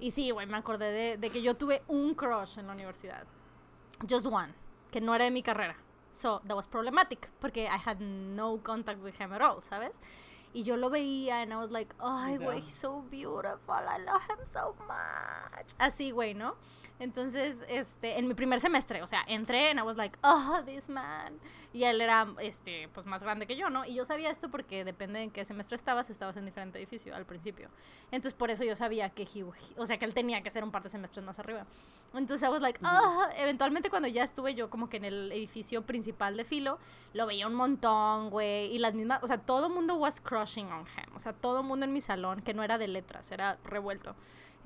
Y 0.00 0.10
sí, 0.10 0.30
güey, 0.30 0.46
me 0.46 0.56
acordé 0.56 0.90
de, 0.90 1.16
de 1.18 1.30
que 1.30 1.42
yo 1.42 1.54
tuve 1.54 1.82
un 1.88 2.14
crush 2.14 2.58
en 2.58 2.66
la 2.66 2.72
universidad. 2.72 3.24
Just 4.08 4.26
one, 4.26 4.54
que 4.90 5.00
no 5.00 5.14
era 5.14 5.24
de 5.24 5.30
mi 5.30 5.42
carrera. 5.42 5.76
So, 6.12 6.40
that 6.46 6.56
was 6.56 6.66
problematic, 6.66 7.30
porque 7.40 7.64
I 7.64 7.76
had 7.76 8.00
no 8.00 8.58
contact 8.62 9.02
with 9.02 9.20
him 9.20 9.34
at 9.34 9.42
all, 9.42 9.62
¿sabes? 9.62 9.98
Y 10.56 10.62
yo 10.64 10.78
lo 10.78 10.88
veía 10.88 11.42
and 11.42 11.52
I 11.52 11.56
was 11.56 11.70
like, 11.70 11.94
ay, 12.00 12.38
güey, 12.38 12.60
he's 12.60 12.72
so 12.72 13.02
beautiful, 13.10 13.74
I 13.74 13.98
love 14.02 14.22
him 14.22 14.42
so 14.42 14.74
much. 14.88 15.74
Así, 15.76 16.12
güey, 16.12 16.32
¿no? 16.32 16.56
Entonces, 16.98 17.58
este, 17.68 18.18
en 18.18 18.26
mi 18.26 18.32
primer 18.32 18.58
semestre, 18.58 19.02
o 19.02 19.06
sea, 19.06 19.22
entré 19.28 19.68
and 19.68 19.78
I 19.78 19.82
was 19.82 19.98
like, 19.98 20.18
oh, 20.22 20.62
this 20.64 20.88
man. 20.88 21.38
Y 21.74 21.84
él 21.84 22.00
era, 22.00 22.26
este, 22.40 22.88
pues 22.88 23.04
más 23.04 23.22
grande 23.22 23.46
que 23.46 23.54
yo, 23.54 23.68
¿no? 23.68 23.84
Y 23.84 23.96
yo 23.96 24.06
sabía 24.06 24.30
esto 24.30 24.50
porque 24.50 24.82
depende 24.82 25.20
en 25.20 25.30
qué 25.30 25.44
semestre 25.44 25.76
estabas, 25.76 26.08
estabas 26.08 26.38
en 26.38 26.46
diferente 26.46 26.78
edificio 26.78 27.14
al 27.14 27.26
principio. 27.26 27.68
Entonces, 28.10 28.32
por 28.32 28.50
eso 28.50 28.64
yo 28.64 28.76
sabía 28.76 29.10
que 29.10 29.24
he, 29.24 29.44
o 29.76 29.84
sea, 29.84 29.98
que 29.98 30.06
él 30.06 30.14
tenía 30.14 30.42
que 30.42 30.50
ser 30.50 30.64
un 30.64 30.70
par 30.70 30.82
de 30.82 30.88
semestres 30.88 31.22
más 31.22 31.38
arriba. 31.38 31.66
Entonces, 32.14 32.48
I 32.48 32.50
was 32.50 32.60
like, 32.60 32.80
oh, 32.82 33.26
eventualmente 33.36 33.90
cuando 33.90 34.08
ya 34.08 34.24
estuve 34.24 34.54
yo 34.54 34.70
como 34.70 34.88
que 34.88 34.96
en 34.96 35.04
el 35.04 35.32
edificio 35.32 35.82
principal 35.82 36.36
de 36.36 36.44
Filo, 36.44 36.78
lo 37.12 37.26
veía 37.26 37.46
un 37.46 37.54
montón, 37.54 38.30
güey, 38.30 38.74
y 38.74 38.78
las 38.78 38.94
mismas, 38.94 39.22
o 39.22 39.26
sea, 39.26 39.38
todo 39.38 39.68
mundo 39.68 39.96
was 39.96 40.20
crushing 40.20 40.66
on 40.66 40.86
him. 40.86 41.14
O 41.14 41.20
sea, 41.20 41.32
todo 41.32 41.62
mundo 41.62 41.84
en 41.84 41.92
mi 41.92 42.00
salón, 42.00 42.40
que 42.40 42.54
no 42.54 42.62
era 42.62 42.78
de 42.78 42.88
letras, 42.88 43.30
era 43.32 43.58
revuelto 43.64 44.16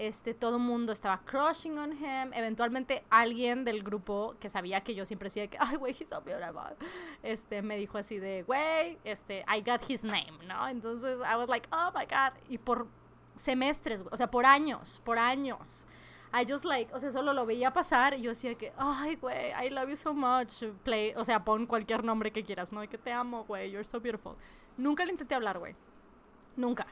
este, 0.00 0.32
todo 0.32 0.58
mundo 0.58 0.94
estaba 0.94 1.20
crushing 1.26 1.78
on 1.78 1.92
him. 1.92 2.32
Eventualmente 2.32 3.04
alguien 3.10 3.66
del 3.66 3.82
grupo 3.82 4.34
que 4.40 4.48
sabía 4.48 4.80
que 4.80 4.94
yo 4.94 5.04
siempre 5.04 5.26
decía 5.26 5.46
que, 5.46 5.58
ay, 5.60 5.76
güey, 5.76 5.92
he's 5.92 6.08
so 6.08 6.22
beautiful, 6.22 6.74
este, 7.22 7.60
me 7.60 7.76
dijo 7.76 7.98
así 7.98 8.18
de, 8.18 8.42
güey, 8.44 8.98
este, 9.04 9.44
I 9.46 9.60
got 9.60 9.82
his 9.88 10.02
name, 10.02 10.38
¿no? 10.46 10.68
Entonces, 10.68 11.18
I 11.18 11.36
was 11.36 11.50
like, 11.50 11.68
oh 11.70 11.90
my 11.94 12.06
God. 12.06 12.32
Y 12.48 12.56
por 12.56 12.86
semestres, 13.34 14.02
o 14.10 14.16
sea, 14.16 14.30
por 14.30 14.46
años, 14.46 15.02
por 15.04 15.18
años. 15.18 15.86
I 16.32 16.50
just 16.50 16.64
like, 16.64 16.92
o 16.94 17.00
sea, 17.00 17.10
solo 17.10 17.32
lo 17.32 17.44
veía 17.44 17.72
pasar 17.72 18.14
y 18.14 18.22
yo 18.22 18.30
decía 18.30 18.54
que, 18.54 18.72
ay, 18.76 19.16
güey, 19.16 19.52
I 19.52 19.70
love 19.70 19.88
you 19.88 19.96
so 19.96 20.14
much. 20.14 20.62
Play, 20.84 21.12
o 21.16 21.24
sea, 21.24 21.44
pon 21.44 21.66
cualquier 21.66 22.04
nombre 22.04 22.30
que 22.30 22.44
quieras, 22.44 22.72
¿no? 22.72 22.82
Y 22.84 22.88
que 22.88 22.98
te 22.98 23.12
amo, 23.12 23.44
güey, 23.44 23.70
you're 23.70 23.84
so 23.84 24.00
beautiful. 24.00 24.34
Nunca 24.76 25.04
le 25.04 25.12
intenté 25.12 25.34
hablar, 25.34 25.58
güey. 25.58 25.74
Nunca 26.56 26.86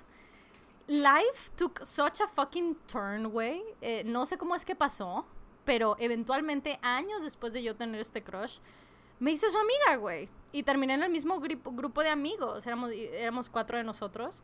life 0.88 1.50
took 1.54 1.84
such 1.84 2.20
a 2.20 2.26
fucking 2.26 2.76
turn, 2.86 3.30
güey. 3.30 3.62
Eh, 3.80 4.02
no 4.04 4.26
sé 4.26 4.36
cómo 4.38 4.54
es 4.54 4.64
que 4.64 4.74
pasó, 4.74 5.26
pero 5.64 5.96
eventualmente, 6.00 6.78
años 6.82 7.22
después 7.22 7.52
de 7.52 7.62
yo 7.62 7.76
tener 7.76 8.00
este 8.00 8.22
crush, 8.24 8.58
me 9.20 9.30
hice 9.32 9.50
su 9.50 9.58
amiga, 9.58 9.96
güey. 9.96 10.28
Y 10.50 10.62
terminé 10.62 10.94
en 10.94 11.02
el 11.02 11.10
mismo 11.10 11.40
grupo 11.40 12.02
de 12.02 12.08
amigos. 12.08 12.66
Éramos, 12.66 12.90
éramos 12.90 13.50
cuatro 13.50 13.76
de 13.76 13.84
nosotros. 13.84 14.42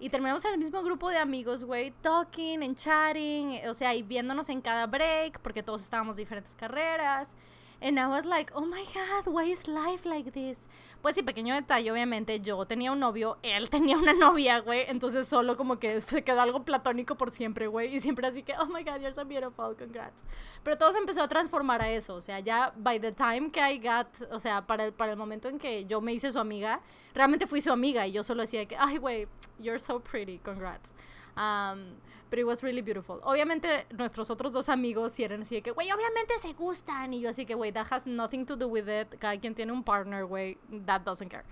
Y 0.00 0.08
terminamos 0.08 0.42
en 0.46 0.54
el 0.54 0.58
mismo 0.58 0.82
grupo 0.82 1.10
de 1.10 1.18
amigos, 1.18 1.64
güey, 1.64 1.90
talking 2.00 2.62
and 2.62 2.74
chatting, 2.74 3.60
o 3.68 3.74
sea, 3.74 3.94
y 3.94 4.02
viéndonos 4.02 4.48
en 4.48 4.62
cada 4.62 4.86
break, 4.86 5.40
porque 5.40 5.62
todos 5.62 5.82
estábamos 5.82 6.16
de 6.16 6.22
diferentes 6.22 6.56
carreras. 6.56 7.34
And 7.82 7.98
I 7.98 8.08
was 8.08 8.26
like, 8.26 8.52
oh 8.54 8.66
my 8.66 8.84
god, 8.92 9.32
why 9.32 9.44
is 9.44 9.66
life 9.66 10.04
like 10.04 10.32
this? 10.32 10.66
Pues 11.00 11.14
sí, 11.14 11.22
pequeño 11.22 11.54
detalle, 11.54 11.90
obviamente, 11.90 12.38
yo 12.40 12.66
tenía 12.66 12.92
un 12.92 13.00
novio, 13.00 13.38
él 13.42 13.70
tenía 13.70 13.96
una 13.96 14.12
novia, 14.12 14.58
güey, 14.58 14.84
entonces 14.88 15.26
solo 15.26 15.56
como 15.56 15.78
que 15.78 16.02
se 16.02 16.22
quedó 16.22 16.42
algo 16.42 16.62
platónico 16.62 17.16
por 17.16 17.30
siempre, 17.30 17.68
güey, 17.68 17.94
y 17.94 18.00
siempre 18.00 18.26
así 18.26 18.42
que, 18.42 18.52
oh 18.58 18.66
my 18.66 18.84
god, 18.84 19.00
you're 19.00 19.14
so 19.14 19.24
beautiful, 19.24 19.74
congrats. 19.74 20.24
Pero 20.62 20.76
todo 20.76 20.92
se 20.92 20.98
empezó 20.98 21.22
a 21.22 21.28
transformar 21.28 21.80
a 21.80 21.90
eso, 21.90 22.14
o 22.14 22.20
sea, 22.20 22.38
ya 22.40 22.74
by 22.76 23.00
the 23.00 23.12
time 23.12 23.50
que 23.50 23.60
I 23.60 23.78
got, 23.78 24.08
o 24.30 24.38
sea, 24.38 24.66
para 24.66 24.84
el, 24.84 24.92
para 24.92 25.12
el 25.12 25.16
momento 25.16 25.48
en 25.48 25.58
que 25.58 25.86
yo 25.86 26.02
me 26.02 26.12
hice 26.12 26.30
su 26.30 26.38
amiga, 26.38 26.82
realmente 27.14 27.46
fui 27.46 27.62
su 27.62 27.72
amiga 27.72 28.06
y 28.06 28.12
yo 28.12 28.22
solo 28.22 28.42
decía 28.42 28.66
que, 28.66 28.76
ay, 28.78 28.98
güey, 28.98 29.26
you're 29.58 29.80
so 29.80 30.00
pretty, 30.00 30.38
congrats. 30.38 30.92
Um, 31.34 31.96
pero 32.30 32.42
it 32.42 32.46
was 32.46 32.62
really 32.62 32.80
beautiful. 32.80 33.20
Obviamente, 33.24 33.86
nuestros 33.90 34.30
otros 34.30 34.52
dos 34.52 34.68
amigos 34.68 35.12
sí 35.12 35.24
eran 35.24 35.42
así 35.42 35.56
de 35.56 35.62
que, 35.62 35.72
güey, 35.72 35.90
obviamente 35.90 36.38
se 36.38 36.52
gustan. 36.52 37.12
Y 37.12 37.20
yo 37.20 37.30
así 37.30 37.44
que, 37.44 37.54
güey, 37.54 37.72
that 37.72 37.86
has 37.90 38.06
nothing 38.06 38.46
to 38.46 38.56
do 38.56 38.68
with 38.68 38.88
it. 38.88 39.18
Cada 39.18 39.36
quien 39.38 39.54
tiene 39.54 39.72
un 39.72 39.82
partner, 39.82 40.24
güey. 40.24 40.56
That 40.86 41.02
doesn't 41.02 41.28
care. 41.28 41.44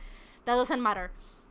That 0.45 0.57
doesn't 0.57 0.81
matter. 0.81 1.11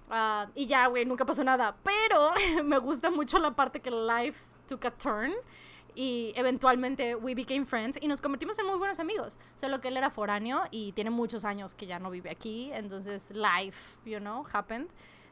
Uh, 0.10 0.50
y 0.56 0.66
ya, 0.66 0.88
güey, 0.88 1.06
nunca 1.06 1.26
pasó 1.26 1.44
nada. 1.44 1.76
Pero 1.84 2.32
me 2.64 2.78
gusta 2.80 3.12
mucho 3.12 3.38
la 3.38 3.52
parte 3.52 3.82
que 3.82 3.92
life 3.92 4.40
took 4.66 4.86
a 4.86 4.92
turn. 4.92 5.34
Y 5.94 6.32
eventualmente 6.36 7.16
we 7.16 7.34
became 7.34 7.66
friends 7.66 7.98
y 8.00 8.08
nos 8.08 8.22
convertimos 8.22 8.58
en 8.60 8.68
muy 8.68 8.78
buenos 8.78 9.00
amigos. 9.00 9.40
Solo 9.56 9.82
que 9.82 9.88
él 9.88 9.98
era 9.98 10.12
foráneo 10.12 10.62
y 10.70 10.92
tiene 10.92 11.10
muchos 11.10 11.44
años 11.44 11.74
que 11.74 11.88
ya 11.88 11.98
no 12.00 12.12
vive 12.12 12.30
aquí. 12.30 12.70
Entonces, 12.72 13.32
life, 13.32 13.98
you 14.06 14.20
know, 14.20 14.46
happened. 14.54 14.90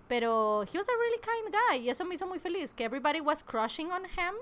Pero 0.08 0.64
he 0.72 0.78
was 0.78 0.88
a 0.88 0.98
really 0.98 1.20
kind 1.20 1.52
guy 1.52 1.78
y 1.78 1.90
eso 1.90 2.06
me 2.06 2.16
hizo 2.16 2.28
muy 2.28 2.40
feliz, 2.40 2.74
que 2.74 2.86
everybody 2.86 3.22
was 3.22 3.44
crushing 3.44 3.92
on 3.92 4.06
him. 4.06 4.36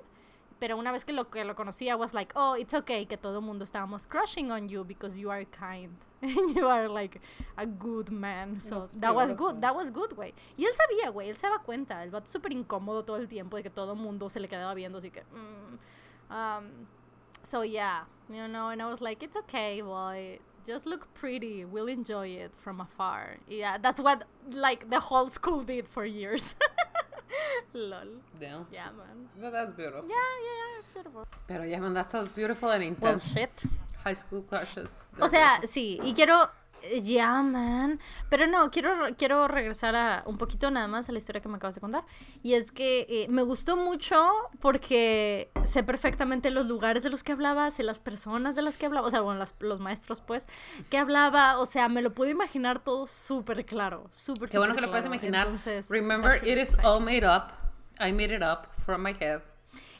Pero 0.59 0.77
una 0.77 0.91
vez 0.91 1.03
que 1.03 1.13
lo, 1.13 1.29
que 1.29 1.43
lo 1.43 1.55
conocía, 1.55 1.97
was 1.97 2.13
like, 2.13 2.31
oh, 2.35 2.55
it's 2.55 2.73
okay, 2.73 3.05
que 3.05 3.17
todo 3.17 3.39
el 3.39 3.45
mundo 3.45 3.65
estábamos 3.65 4.07
crushing 4.07 4.51
on 4.51 4.69
you 4.69 4.83
because 4.85 5.19
you 5.19 5.29
are 5.29 5.43
kind. 5.45 5.95
And 6.21 6.31
you 6.55 6.67
are 6.67 6.87
like 6.87 7.19
a 7.57 7.65
good 7.65 8.09
man. 8.09 8.61
So 8.61 8.87
that 9.01 9.13
was 9.13 9.33
good, 9.33 9.59
that 9.61 9.75
was 9.75 9.91
good, 9.91 10.13
güey. 10.15 10.33
Y 10.57 10.63
él 10.63 10.73
sabía, 10.73 11.11
güey, 11.11 11.29
él 11.29 11.37
se 11.37 11.47
daba 11.47 11.61
cuenta. 11.63 12.01
Él 12.03 12.13
va 12.13 12.21
súper 12.25 12.53
incómodo 12.53 13.03
todo 13.03 13.17
el 13.17 13.27
tiempo 13.27 13.57
de 13.57 13.63
que 13.63 13.69
todo 13.69 13.91
el 13.91 13.99
mundo 13.99 14.29
se 14.29 14.39
le 14.39 14.47
quedaba 14.47 14.73
viendo, 14.73 14.99
así 14.99 15.11
que. 15.11 15.23
Mm, 15.33 16.33
um, 16.33 16.87
so 17.41 17.63
yeah, 17.63 18.05
you 18.29 18.47
know, 18.47 18.69
and 18.69 18.81
I 18.81 18.85
was 18.85 19.01
like, 19.01 19.21
it's 19.21 19.35
okay, 19.35 19.81
boy 19.81 20.39
just 20.65 20.85
look 20.85 21.13
pretty. 21.13 21.65
We'll 21.65 21.87
enjoy 21.87 22.27
it 22.27 22.55
from 22.55 22.79
afar. 22.79 23.37
Yeah, 23.47 23.77
that's 23.77 23.99
what 23.99 24.23
like 24.51 24.89
the 24.89 24.99
whole 24.99 25.27
school 25.29 25.63
did 25.63 25.87
for 25.87 26.05
years. 26.05 26.55
Lol. 27.73 28.21
Yeah. 28.39 28.63
Yeah, 28.71 28.89
man. 28.97 29.29
No, 29.41 29.51
that's 29.51 29.71
beautiful. 29.75 30.05
Yeah, 30.07 30.15
yeah, 30.15 30.57
yeah, 30.61 30.79
it's 30.79 30.93
beautiful. 30.93 31.27
Pero 31.47 31.63
yeah, 31.63 31.79
man, 31.79 31.93
that's 31.93 32.11
so 32.11 32.25
beautiful 32.25 32.69
and 32.69 32.83
intense. 32.83 33.35
Well, 33.35 33.45
shit. 33.45 33.63
High 34.03 34.13
school 34.13 34.41
crushes. 34.41 35.09
O 35.19 35.27
sea, 35.27 35.61
sí, 35.63 35.99
y 36.03 36.13
quiero 36.13 36.49
ya, 37.03 37.41
man. 37.41 37.99
Pero 38.29 38.47
no, 38.47 38.69
quiero, 38.71 39.15
quiero 39.17 39.47
regresar 39.47 39.95
a 39.95 40.23
un 40.25 40.37
poquito 40.37 40.69
nada 40.71 40.87
más 40.87 41.09
a 41.09 41.11
la 41.11 41.17
historia 41.17 41.41
que 41.41 41.49
me 41.49 41.57
acabas 41.57 41.75
de 41.75 41.81
contar. 41.81 42.03
Y 42.41 42.53
es 42.53 42.71
que 42.71 43.05
eh, 43.09 43.27
me 43.29 43.41
gustó 43.41 43.77
mucho 43.77 44.29
porque 44.59 45.49
sé 45.65 45.83
perfectamente 45.83 46.51
los 46.51 46.65
lugares 46.65 47.03
de 47.03 47.09
los 47.09 47.23
que 47.23 47.31
hablaba, 47.31 47.71
sé 47.71 47.83
las 47.83 47.99
personas 47.99 48.55
de 48.55 48.61
las 48.61 48.77
que 48.77 48.85
hablaba, 48.85 49.07
o 49.07 49.11
sea, 49.11 49.21
bueno, 49.21 49.43
los 49.59 49.79
maestros, 49.79 50.21
pues, 50.21 50.47
que 50.89 50.97
hablaba. 50.97 51.59
O 51.59 51.65
sea, 51.65 51.89
me 51.89 52.01
lo 52.01 52.13
puedo 52.13 52.31
imaginar 52.31 52.79
todo 52.79 53.07
súper 53.07 53.65
claro. 53.65 54.07
Súper, 54.11 54.49
Qué 54.49 54.57
bueno 54.57 54.75
que 54.75 54.81
lo 54.81 54.89
puedes 54.89 55.05
imaginar. 55.05 55.49
Remember, 55.89 56.35
it 56.47 56.57
is 56.57 56.77
all 56.83 56.99
made 56.99 57.25
up. 57.25 57.53
I 57.99 58.11
made 58.11 58.33
it 58.33 58.41
up 58.41 58.67
from 58.85 59.03
my 59.03 59.13
head. 59.13 59.41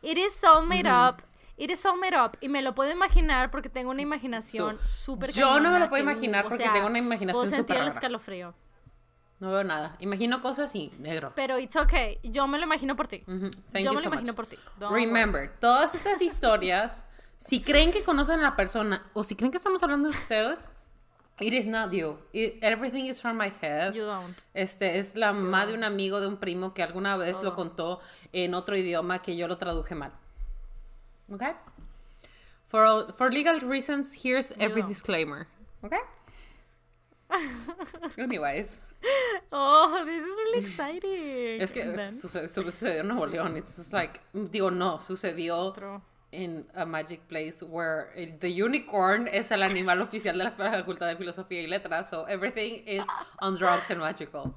It 0.01 0.17
is 0.17 0.43
all 0.43 0.65
made 0.65 0.87
up 0.87 1.21
It 1.55 1.69
is 1.69 1.85
all 1.85 1.99
made 1.99 2.15
up. 2.15 2.37
Y 2.41 2.49
me 2.49 2.61
lo 2.61 2.73
puedo 2.73 2.91
imaginar 2.91 3.51
porque 3.51 3.69
tengo 3.69 3.91
una 3.91 4.01
imaginación 4.01 4.79
súper 4.85 5.31
Yo 5.31 5.59
no 5.59 5.71
me 5.71 5.79
lo 5.79 5.89
puedo 5.89 6.03
imaginar 6.03 6.45
porque 6.47 6.69
tengo 6.69 6.87
una 6.87 6.99
imaginación 6.99 7.45
súper 7.45 7.55
sentir 7.55 7.77
el 7.77 7.87
escalofrío. 7.87 8.53
No 9.39 9.51
veo 9.51 9.63
nada. 9.63 9.97
Imagino 9.99 10.41
cosas 10.41 10.73
y 10.73 10.89
negro. 10.99 11.33
Pero 11.35 11.59
it's 11.59 11.75
okay. 11.75 12.17
Yo 12.23 12.47
me 12.47 12.57
lo 12.57 12.63
imagino 12.63 12.95
por 12.95 13.07
ti. 13.07 13.23
Yo 13.27 13.93
me 13.93 14.01
lo 14.01 14.07
imagino 14.07 14.33
por 14.33 14.45
ti. 14.45 14.57
Remember, 14.89 15.51
todas 15.59 15.95
estas 15.95 16.21
historias, 16.21 17.05
si 17.37 17.61
creen 17.61 17.91
que 17.91 18.03
conocen 18.03 18.39
a 18.39 18.43
la 18.43 18.55
persona 18.55 19.03
o 19.13 19.23
si 19.23 19.35
creen 19.35 19.51
que 19.51 19.57
estamos 19.57 19.83
hablando 19.83 20.09
de 20.09 20.15
ustedes, 20.15 20.69
it 21.39 21.53
is 21.53 21.67
not 21.67 21.91
you. 21.91 22.17
everything 22.61 23.03
is 23.03 23.21
from 23.21 23.37
my 23.37 23.51
head. 23.61 23.93
You 23.93 24.05
don't. 24.05 24.37
Este 24.53 24.97
es 24.97 25.15
la 25.15 25.33
mamá 25.33 25.65
de 25.65 25.73
un 25.73 25.83
amigo 25.83 26.21
de 26.21 26.27
un 26.27 26.37
primo 26.37 26.73
que 26.73 26.81
alguna 26.81 27.17
vez 27.17 27.43
lo 27.43 27.53
contó 27.53 27.99
en 28.31 28.53
otro 28.53 28.77
idioma 28.77 29.21
que 29.21 29.35
yo 29.35 29.47
lo 29.47 29.57
traduje 29.57 29.93
mal. 29.93 30.13
Okay? 31.33 31.51
For, 32.67 33.11
for 33.17 33.31
legal 33.31 33.59
reasons, 33.59 34.13
here's 34.23 34.51
every 34.59 34.81
No. 34.81 34.87
disclaimer. 34.87 35.47
Okay? 35.83 35.99
Anyways. 38.17 38.81
Oh, 39.51 40.03
this 40.05 40.23
is 40.23 40.35
really 40.37 40.59
exciting. 40.59 41.61
Es 41.61 41.71
que 41.71 41.83
sucedió, 42.11 42.47
sucedió 42.49 42.99
en 43.01 43.07
Nuevo 43.09 43.25
León. 43.27 43.57
It's 43.57 43.75
just 43.75 43.93
like, 43.93 44.21
digo, 44.33 44.69
no, 44.71 44.97
sucedió 44.99 45.73
True. 45.73 46.01
in 46.31 46.65
a 46.75 46.85
magic 46.85 47.27
place 47.27 47.61
where 47.61 48.11
el- 48.15 48.37
the 48.39 48.49
unicorn 48.49 49.27
es 49.27 49.51
el 49.51 49.61
animal 49.63 50.01
oficial 50.01 50.37
de 50.37 50.45
la 50.45 50.51
Facultad 50.51 51.07
de 51.09 51.15
Filosofía 51.17 51.61
y 51.63 51.67
Letras. 51.67 52.09
So 52.09 52.23
everything 52.25 52.83
is 52.87 53.05
on 53.41 53.55
drugs 53.55 53.89
and 53.91 53.99
magical. 53.99 54.53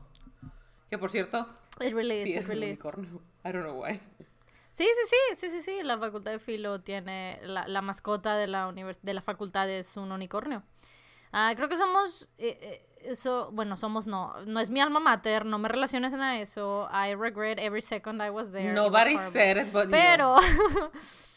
Que 0.90 0.98
por 0.98 1.09
cierto, 1.11 1.47
It 1.81 1.93
really 1.93 2.19
is, 2.20 2.27
it 2.31 2.36
es 2.39 2.44
un 2.44 2.51
really 2.51 2.70
is. 2.70 2.81
unicornio. 2.85 3.20
I 3.44 3.53
don't 3.53 3.65
know 3.65 3.81
why. 3.81 4.01
Sí, 4.77 4.85
sí, 4.85 5.09
sí, 5.09 5.36
sí, 5.36 5.48
sí, 5.48 5.62
sí. 5.62 5.82
La 5.82 5.97
facultad 5.97 6.32
de 6.32 6.39
filo 6.39 6.82
tiene 6.82 7.40
la, 7.43 7.66
la 7.66 7.81
mascota 7.81 8.36
de 8.36 8.47
la 8.47 8.70
de 9.01 9.15
la 9.15 9.23
facultad 9.23 9.70
es 9.70 9.97
un 9.97 10.12
unicornio. 10.12 10.62
Ah, 11.32 11.55
creo 11.57 11.70
que 11.70 11.78
somos 11.78 12.28
eh, 12.36 12.59
eh, 12.61 12.86
eso, 13.01 13.48
bueno, 13.53 13.78
somos 13.78 14.07
no, 14.07 14.35
no 14.44 14.61
es 14.61 14.69
mi 14.69 14.81
alma 14.81 15.01
mater, 15.01 15.47
no 15.47 15.59
me 15.59 15.69
relaciones 15.70 16.12
a 16.12 16.39
eso. 16.39 16.90
I 16.93 17.15
regret 17.15 17.59
every 17.59 17.81
second 17.81 18.20
I 18.23 18.28
was 18.28 18.53
there. 18.53 18.66
was 18.66 18.74
Nobody 18.74 19.15
horrible. 19.15 19.31
said 19.32 19.57
it, 19.57 19.73
but 19.73 19.85
you. 19.85 19.90
Pero 19.93 20.36
Ve- 20.36 20.90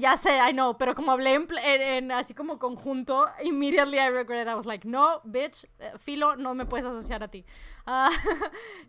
ya 0.00 0.16
sé, 0.16 0.38
I 0.38 0.52
know, 0.52 0.76
pero 0.78 0.94
como 0.94 1.12
hablé 1.12 1.34
en, 1.34 1.46
en- 1.64 1.82
en 1.82 2.12
así 2.12 2.34
como 2.34 2.58
conjunto, 2.58 3.26
immediately 3.42 3.98
I 3.98 4.08
regret. 4.10 4.48
I 4.48 4.54
was 4.54 4.66
like, 4.66 4.86
no, 4.88 5.20
bitch, 5.24 5.64
eh, 5.78 5.92
filo, 5.98 6.36
no 6.36 6.54
me 6.54 6.64
puedes 6.66 6.86
asociar 6.86 7.22
a 7.22 7.28
ti. 7.28 7.44
Ah, 7.90 8.10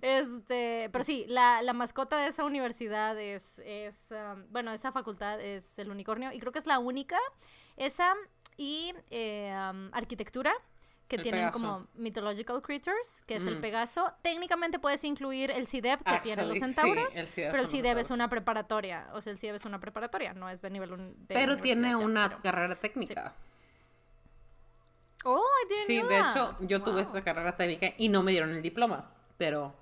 este, 0.01 0.89
pero 0.91 1.03
sí, 1.05 1.25
la, 1.29 1.61
la 1.61 1.71
mascota 1.73 2.17
de 2.17 2.27
esa 2.27 2.43
universidad 2.43 3.17
es, 3.19 3.59
es 3.65 4.11
um, 4.11 4.45
bueno, 4.49 4.71
esa 4.73 4.91
facultad 4.91 5.39
es 5.39 5.79
el 5.79 5.89
unicornio 5.89 6.31
y 6.33 6.39
creo 6.39 6.51
que 6.51 6.59
es 6.59 6.67
la 6.67 6.79
única, 6.79 7.17
esa 7.77 8.13
y 8.57 8.93
eh, 9.09 9.53
um, 9.71 9.89
arquitectura 9.93 10.53
que 11.09 11.17
El 11.17 11.23
tienen 11.23 11.41
Pegaso. 11.41 11.59
como 11.59 11.87
mythological 11.95 12.61
creatures, 12.61 13.21
que 13.25 13.35
es 13.35 13.45
el 13.45 13.57
Mm. 13.57 13.61
Pegaso. 13.61 14.13
Técnicamente 14.21 14.79
puedes 14.79 15.03
incluir 15.03 15.51
el 15.51 15.67
CIDEP 15.67 16.01
que 16.03 16.19
tienen 16.21 16.47
los 16.47 16.55
Actually, 16.55 16.71
sí, 16.73 16.75
centauros, 16.75 17.15
el 17.17 17.27
CIDEP 17.27 17.49
pero 17.51 17.57
el 17.57 17.63
los 17.63 17.71
CIDEP 17.71 17.97
es 17.97 18.11
una 18.11 18.29
preparatoria, 18.29 19.09
o 19.13 19.19
sea, 19.19 19.33
el 19.33 19.39
CIDEP 19.39 19.55
es 19.57 19.65
una 19.65 19.79
preparatoria, 19.81 20.33
no 20.33 20.47
es 20.49 20.61
de 20.61 20.69
nivel 20.69 20.93
un- 20.93 21.27
de 21.27 21.33
Pero 21.35 21.57
tiene 21.57 21.89
ya, 21.89 21.97
una 21.97 22.29
pero- 22.29 22.41
carrera 22.41 22.75
técnica. 22.75 23.33
Oh, 25.25 25.43
I 25.65 25.67
didn't 25.67 25.85
Sí, 25.87 25.99
know 25.99 26.09
de 26.09 26.19
hecho, 26.19 26.55
yo 26.61 26.81
tuve 26.81 27.01
esa 27.01 27.21
carrera 27.21 27.57
técnica 27.57 27.87
y 27.97 28.07
no 28.07 28.23
me 28.23 28.31
dieron 28.31 28.51
el 28.51 28.61
diploma, 28.61 29.11
pero 29.37 29.75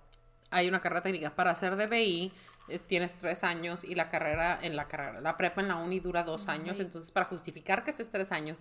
hay 0.50 0.68
una 0.68 0.80
carrera 0.80 1.02
técnica. 1.02 1.36
Para 1.36 1.52
hacer 1.52 1.76
DBI 1.76 2.32
eh, 2.70 2.80
tienes 2.80 3.18
tres 3.18 3.44
años 3.44 3.84
y 3.84 3.94
la 3.96 4.10
carrera 4.10 4.58
en 4.62 4.76
la 4.76 4.88
carrera, 4.88 5.22
la 5.22 5.38
prepa 5.38 5.62
en 5.62 5.68
la 5.68 5.76
uni 5.76 6.00
dura 6.00 6.24
dos 6.24 6.48
años, 6.48 6.80
entonces 6.80 7.12
para 7.12 7.26
justificar 7.28 7.84
que 7.84 7.92
estés 7.92 8.10
tres 8.10 8.32
años, 8.32 8.60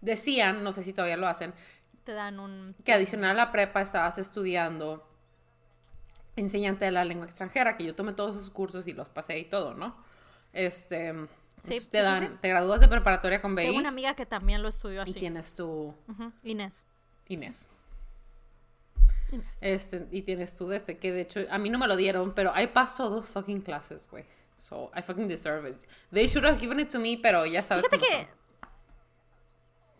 decían, 0.00 0.62
no 0.64 0.72
sé 0.72 0.82
si 0.82 0.92
todavía 0.92 1.16
lo 1.16 1.26
hacen, 1.28 1.54
Te 2.04 2.12
dan 2.12 2.40
un... 2.40 2.74
que 2.84 2.92
adicional 2.92 3.32
a 3.32 3.34
la 3.46 3.52
prepa 3.52 3.80
estabas 3.82 4.18
estudiando 4.18 5.06
enseñante 6.36 6.84
de 6.86 6.90
la 6.92 7.04
lengua 7.04 7.26
extranjera, 7.26 7.76
que 7.76 7.84
yo 7.84 7.94
tomé 7.94 8.12
todos 8.12 8.36
esos 8.36 8.50
cursos 8.50 8.86
y 8.86 8.92
los 8.92 9.08
pasé 9.10 9.38
y 9.38 9.44
todo, 9.44 9.74
¿no? 9.74 9.96
Este, 10.52 11.08
entonces 11.08 11.28
te 11.60 11.74
sí, 11.74 11.88
sí, 11.90 11.98
dan, 11.98 12.28
sí. 12.28 12.34
te 12.40 12.48
gradúas 12.48 12.80
de 12.80 12.88
preparatoria 12.88 13.42
con 13.42 13.54
BI 13.54 13.64
Tengo 13.66 13.78
una 13.78 13.90
amiga 13.90 14.14
que 14.14 14.26
también 14.26 14.62
lo 14.62 14.68
estudió 14.68 15.00
y 15.00 15.02
así. 15.02 15.20
tienes 15.20 15.54
tu 15.54 15.94
Ujú, 16.08 16.32
Inés. 16.42 16.86
Inés. 17.28 17.68
Inés. 19.32 19.58
Este, 19.60 20.08
y 20.10 20.22
tienes 20.22 20.56
tú 20.56 20.68
de 20.68 20.76
este, 20.76 20.98
que 20.98 21.12
de 21.12 21.20
hecho 21.20 21.40
a 21.50 21.58
mí 21.58 21.70
no 21.70 21.78
me 21.78 21.86
lo 21.86 21.94
dieron, 21.96 22.34
pero 22.34 22.52
I 22.58 22.68
paso 22.68 23.08
dos 23.10 23.28
fucking 23.28 23.60
classes, 23.60 24.08
güey. 24.10 24.24
So 24.56 24.90
I 24.96 25.02
fucking 25.02 25.28
deserve 25.28 25.68
it. 25.70 25.76
They 26.10 26.26
should 26.26 26.44
have 26.44 26.58
given 26.58 26.80
it 26.80 26.90
to 26.90 26.98
me, 26.98 27.18
pero 27.22 27.46
ya 27.46 27.62
sabes 27.62 27.84
Fíjate 27.88 28.06
cómo 28.06 28.28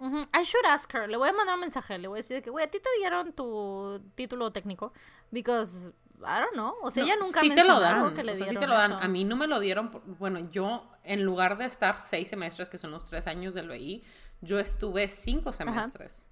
que... 0.00 0.04
Ujú, 0.06 0.18
I 0.34 0.42
should 0.44 0.66
ask 0.66 0.92
her. 0.94 1.08
Le 1.08 1.16
voy 1.16 1.28
a 1.28 1.32
mandar 1.32 1.54
un 1.54 1.60
mensaje. 1.60 1.98
Le 1.98 2.08
voy 2.08 2.16
a 2.16 2.20
decir 2.20 2.36
de 2.36 2.42
que, 2.42 2.50
güey, 2.50 2.64
a 2.64 2.70
ti 2.70 2.78
te 2.80 2.88
dieron 2.98 3.32
tu 3.32 4.00
título 4.14 4.50
técnico. 4.52 4.92
Because, 5.30 5.92
I 6.18 6.40
don't 6.40 6.52
know. 6.54 6.74
O 6.82 6.90
sea, 6.90 7.02
No, 7.04 7.06
ella 7.08 7.16
nunca 7.20 7.40
sí 7.40 7.50
te 7.50 7.64
lo 7.64 7.78
dan, 7.80 8.14
que 8.14 8.24
le 8.24 8.32
o 8.32 8.36
sea, 8.36 8.44
dieron 8.46 8.54
sí 8.54 8.58
te 8.60 8.66
lo 8.66 8.74
dan. 8.74 8.92
eso. 8.92 9.00
A 9.00 9.08
mí 9.08 9.24
no 9.24 9.36
me 9.36 9.46
lo 9.46 9.60
dieron, 9.60 9.90
por- 9.90 10.02
bueno, 10.18 10.40
yo 10.50 10.90
en 11.04 11.22
lugar 11.24 11.56
de 11.58 11.64
estar 11.66 12.00
seis 12.02 12.28
semestres, 12.28 12.68
que 12.70 12.78
son 12.78 12.90
los 12.90 13.04
tres 13.04 13.26
años 13.26 13.54
del 13.54 13.68
BI, 13.68 14.02
yo 14.40 14.58
estuve 14.58 15.06
cinco 15.08 15.52
semestres. 15.52 16.26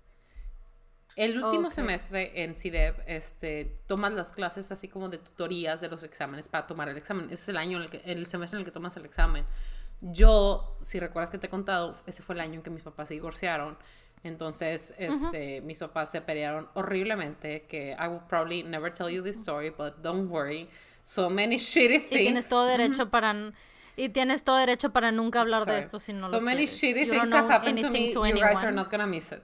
El 1.16 1.42
último 1.42 1.66
Ok. 1.68 1.72
semestre 1.74 2.44
en 2.44 2.54
CIDEP, 2.54 3.00
este, 3.06 3.80
tomas 3.86 4.12
las 4.12 4.32
clases 4.32 4.70
así 4.70 4.86
como 4.88 5.08
de 5.08 5.18
tutorías 5.18 5.80
de 5.80 5.88
los 5.88 6.04
exámenes 6.04 6.48
para 6.48 6.66
tomar 6.66 6.88
el 6.88 6.96
examen. 6.96 7.24
Ese 7.26 7.42
es 7.42 7.48
el 7.48 7.56
año, 7.56 7.78
en 7.78 7.84
el, 7.84 7.90
que, 7.90 8.02
el 8.04 8.26
semestre 8.28 8.56
en 8.56 8.60
el 8.60 8.64
que 8.64 8.70
tomas 8.70 8.96
el 8.96 9.04
examen. 9.04 9.44
Yo, 10.00 10.76
si 10.80 11.00
recuerdas 11.00 11.30
que 11.30 11.38
te 11.38 11.46
he 11.48 11.50
contado, 11.50 11.96
ese 12.06 12.22
fue 12.22 12.34
el 12.34 12.40
año 12.40 12.54
en 12.54 12.62
que 12.62 12.70
mis 12.70 12.82
papás 12.82 13.08
se 13.08 13.14
divorciaron. 13.14 13.76
Entonces, 14.24 14.94
este, 14.98 15.60
mis 15.62 15.78
papás 15.78 16.10
se 16.10 16.20
pelearon 16.20 16.68
horriblemente, 16.74 17.66
que 17.66 17.96
I 17.98 18.08
will 18.08 18.20
probably 18.28 18.62
never 18.64 18.92
tell 18.92 19.08
you 19.08 19.22
this 19.22 19.36
story, 19.36 19.70
but 19.70 19.96
don't 20.02 20.28
worry. 20.28 20.68
So 21.02 21.30
many 21.30 21.56
shitty 21.56 22.00
things. 22.00 22.12
Y 22.12 22.18
tienes 22.24 22.48
todo 22.48 22.66
derecho 22.66 23.10
para... 23.10 23.30
n- 23.30 23.52
Y 23.96 24.10
tienes 24.10 24.44
todo 24.44 24.56
derecho 24.56 24.92
para 24.92 25.10
nunca 25.10 25.40
hablar 25.40 25.60
de 25.64 25.72
Sorry. 25.72 25.80
esto 25.80 25.98
si 25.98 26.12
no 26.12 26.28
so 26.28 26.34
lo 26.36 26.40
many 26.40 26.66
quieres. 26.66 26.80
shitty 26.80 27.06
You 27.06 27.10
things 27.12 27.32
have 27.32 27.50
happened 27.50 27.80
to 27.80 27.90
me. 27.90 28.12
to 28.12 28.24
you 28.26 28.34
guys 28.34 28.62
are 28.62 28.70
not 28.72 28.88
gonna 28.90 29.06
miss 29.08 29.32
it. 29.32 29.42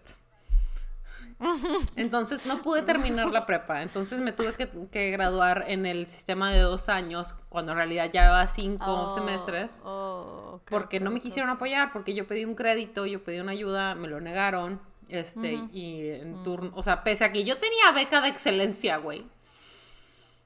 Entonces 1.96 2.46
no 2.46 2.58
pude 2.62 2.82
terminar 2.82 3.28
la 3.30 3.46
prepa. 3.46 3.82
Entonces 3.82 4.20
me 4.20 4.32
tuve 4.32 4.52
que, 4.54 4.68
que 4.90 5.10
graduar 5.10 5.64
en 5.68 5.86
el 5.86 6.06
sistema 6.06 6.52
de 6.52 6.60
dos 6.60 6.88
años, 6.88 7.34
cuando 7.48 7.72
en 7.72 7.78
realidad 7.78 8.10
ya 8.12 8.22
llevaba 8.24 8.46
cinco 8.48 8.84
Oh, 8.86 9.14
semestres. 9.14 9.80
oh, 9.84 10.60
porque 10.70 11.00
no 11.00 11.10
me 11.10 11.20
quisieron 11.20 11.50
apoyar, 11.50 11.92
porque 11.92 12.14
yo 12.14 12.26
pedí 12.26 12.44
un 12.44 12.54
crédito, 12.54 13.06
yo 13.06 13.22
pedí 13.24 13.40
una 13.40 13.52
ayuda, 13.52 13.94
me 13.94 14.08
lo 14.08 14.20
negaron. 14.20 14.80
Este, 15.08 15.52
y 15.70 16.08
en 16.08 16.42
turno, 16.44 16.72
o 16.74 16.82
sea, 16.82 17.04
pese 17.04 17.24
a 17.26 17.32
que 17.32 17.44
yo 17.44 17.58
tenía 17.58 17.90
beca 17.92 18.22
de 18.22 18.28
excelencia, 18.28 18.96
güey. 18.96 19.26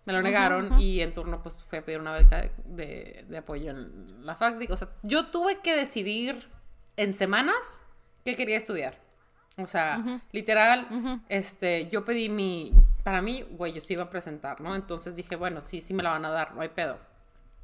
Me 0.04 0.12
lo 0.14 0.22
negaron 0.22 0.80
y 0.80 1.00
en 1.02 1.12
turno 1.12 1.42
pues 1.42 1.62
fui 1.62 1.78
a 1.78 1.84
pedir 1.84 2.00
una 2.00 2.14
beca 2.14 2.38
de, 2.40 2.50
de- 2.64 3.24
de 3.28 3.38
apoyo 3.38 3.70
en 3.70 4.24
la 4.26 4.34
FACDIC. 4.34 4.70
O 4.70 4.76
sea, 4.76 4.88
yo 5.02 5.26
tuve 5.26 5.58
que 5.60 5.76
decidir 5.76 6.48
en 6.96 7.12
semanas 7.12 7.82
qué 8.24 8.34
quería 8.34 8.56
estudiar. 8.56 8.98
O 9.58 9.66
sea, 9.66 10.20
literal, 10.32 11.20
este, 11.28 11.88
yo 11.88 12.04
pedí 12.04 12.28
mi, 12.28 12.72
para 13.02 13.20
mí, 13.20 13.44
güey, 13.50 13.72
yo 13.72 13.80
se 13.80 13.94
iba 13.94 14.04
a 14.04 14.10
presentar, 14.10 14.60
¿no? 14.60 14.76
Entonces 14.76 15.16
dije, 15.16 15.34
bueno, 15.34 15.62
sí, 15.62 15.80
sí 15.80 15.94
me 15.94 16.02
la 16.02 16.10
van 16.10 16.24
a 16.24 16.30
dar, 16.30 16.54
no 16.54 16.60
hay 16.60 16.68
pedo. 16.68 16.98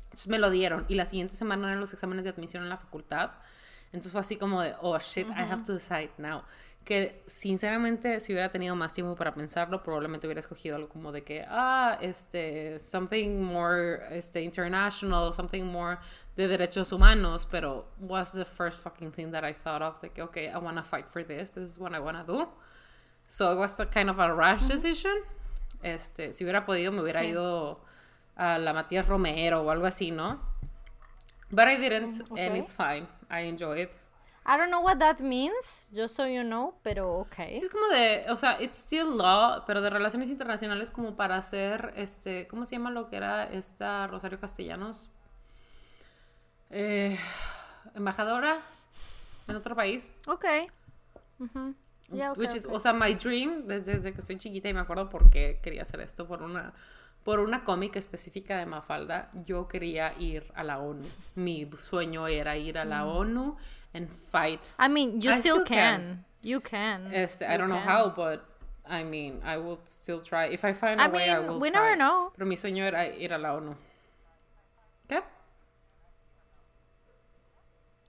Entonces 0.04 0.28
me 0.28 0.38
lo 0.38 0.50
dieron 0.50 0.84
y 0.88 0.94
la 0.94 1.04
siguiente 1.04 1.34
semana 1.34 1.68
eran 1.68 1.80
los 1.80 1.92
exámenes 1.92 2.24
de 2.24 2.30
admisión 2.30 2.62
en 2.62 2.68
la 2.68 2.76
facultad. 2.76 3.30
Entonces 3.86 4.10
fue 4.10 4.20
así 4.20 4.36
como 4.36 4.60
de, 4.60 4.74
oh 4.80 4.98
shit, 4.98 5.28
I 5.28 5.42
have 5.42 5.62
to 5.62 5.72
decide 5.72 6.10
now. 6.18 6.42
Que 6.84 7.22
sinceramente, 7.26 8.20
si 8.20 8.32
hubiera 8.34 8.50
tenido 8.50 8.76
más 8.76 8.92
tiempo 8.92 9.14
para 9.16 9.32
pensarlo, 9.32 9.82
probablemente 9.82 10.26
hubiera 10.26 10.40
escogido 10.40 10.76
algo 10.76 10.88
como 10.90 11.12
de 11.12 11.22
que, 11.24 11.42
ah, 11.48 11.96
este, 12.02 12.78
something 12.78 13.40
more, 13.40 14.02
este, 14.10 14.42
international, 14.42 15.32
something 15.32 15.64
more 15.64 15.98
de 16.36 16.46
derechos 16.46 16.92
humanos, 16.92 17.46
pero 17.50 17.86
was 17.98 18.32
the 18.32 18.44
first 18.44 18.80
fucking 18.80 19.12
thing 19.12 19.30
that 19.32 19.44
I 19.44 19.54
thought 19.54 19.80
of, 19.80 20.00
de 20.02 20.10
que, 20.10 20.22
okay, 20.24 20.48
I 20.48 20.58
want 20.58 20.76
to 20.76 20.82
fight 20.82 21.06
for 21.08 21.24
this, 21.24 21.52
this 21.52 21.70
is 21.70 21.78
what 21.78 21.94
I 21.94 22.00
want 22.00 22.18
to 22.18 22.30
do. 22.30 22.48
So 23.26 23.50
it 23.52 23.56
was 23.56 23.76
the 23.76 23.86
kind 23.86 24.10
of 24.10 24.18
a 24.18 24.34
rash 24.34 24.64
decision. 24.68 25.14
Este, 25.82 26.34
si 26.34 26.44
hubiera 26.44 26.66
podido, 26.66 26.92
me 26.92 27.00
hubiera 27.00 27.20
Sí. 27.20 27.28
ido 27.30 27.80
a 28.36 28.58
la 28.58 28.74
Matías 28.74 29.08
Romero 29.08 29.62
o 29.62 29.70
algo 29.70 29.86
así, 29.86 30.10
¿no? 30.10 30.38
But 31.50 31.66
I 31.68 31.76
didn't, 31.78 32.20
and 32.20 32.32
okay. 32.32 32.58
it's 32.58 32.72
fine. 32.74 33.06
I 33.30 33.40
enjoy 33.48 33.82
it. 33.84 33.92
I 34.46 34.58
don't 34.58 34.68
know 34.68 34.82
what 34.82 34.98
that 34.98 35.20
means, 35.20 35.88
just 35.94 36.16
so 36.16 36.26
you 36.26 36.42
know, 36.42 36.74
pero 36.82 37.10
okay. 37.20 37.54
Es 37.56 37.70
como 37.70 37.86
de, 37.88 38.26
o 38.28 38.36
sea, 38.36 38.60
it's 38.60 38.76
still 38.76 39.16
law, 39.16 39.64
pero 39.66 39.80
de 39.80 39.88
relaciones 39.88 40.28
internacionales 40.28 40.90
como 40.90 41.16
para 41.16 41.36
hacer, 41.36 41.94
este, 41.96 42.46
¿cómo 42.46 42.66
se 42.66 42.76
llama 42.76 42.90
lo 42.90 43.08
que 43.08 43.16
era 43.16 43.44
esta 43.50 44.06
Rosario 44.06 44.38
Castellanos? 44.38 45.08
Eh, 46.70 47.18
embajadora 47.94 48.58
en 49.48 49.56
otro 49.56 49.74
país. 49.74 50.14
Okay. 50.26 50.66
Ujú. 51.38 51.74
Ya, 52.10 52.32
okay, 52.32 52.42
Which 52.44 52.54
is, 52.56 52.66
okay. 52.66 52.76
o 52.76 52.80
sea, 52.80 52.92
my 52.92 53.14
dream 53.14 53.62
desde, 53.62 53.94
desde 53.94 54.12
que 54.12 54.20
soy 54.22 54.36
chiquita 54.36 54.68
y 54.68 54.74
me 54.74 54.80
acuerdo 54.80 55.08
por 55.08 55.30
qué 55.30 55.58
quería 55.62 55.82
hacer 55.82 56.00
esto, 56.00 56.26
por 56.26 56.42
una, 56.42 56.74
por 57.22 57.40
una 57.40 57.64
cómica 57.64 57.98
específica 57.98 58.58
de 58.58 58.66
Mafalda, 58.66 59.30
yo 59.46 59.68
quería 59.68 60.12
ir 60.18 60.52
a 60.54 60.62
la 60.64 60.78
ONU. 60.80 61.06
Mi 61.34 61.66
sueño 61.78 62.26
era 62.28 62.56
ir 62.58 62.76
a 62.78 62.84
Mm. 62.84 62.88
la 62.88 63.06
ONU 63.06 63.56
and 63.94 64.10
fight. 64.10 64.70
I 64.78 64.88
mean, 64.88 65.20
you 65.20 65.30
I 65.30 65.40
still, 65.40 65.56
still 65.56 65.64
can. 65.66 66.00
can. 66.00 66.24
You 66.42 66.60
can. 66.60 67.10
Este, 67.12 67.42
I 67.42 67.56
don't 67.56 67.70
know 67.70 67.78
how, 67.78 68.10
but 68.14 68.44
I 68.86 69.02
mean, 69.04 69.40
I 69.44 69.56
will 69.56 69.80
still 69.84 70.20
try. 70.20 70.46
If 70.46 70.64
I 70.64 70.72
find 70.74 71.00
a 71.00 71.04
I 71.04 71.08
way, 71.08 71.30
I 71.30 71.38
will 71.38 71.58
we 71.60 71.70
try. 71.70 71.80
never 71.80 71.96
know. 71.96 72.32
Pero 72.36 72.46
mi 72.46 72.56
sueño 72.56 72.82
era 72.84 73.06
ir 73.06 73.32
a 73.32 73.38
la 73.38 73.54
ONU. 73.54 73.74
¿Qué? 75.08 75.22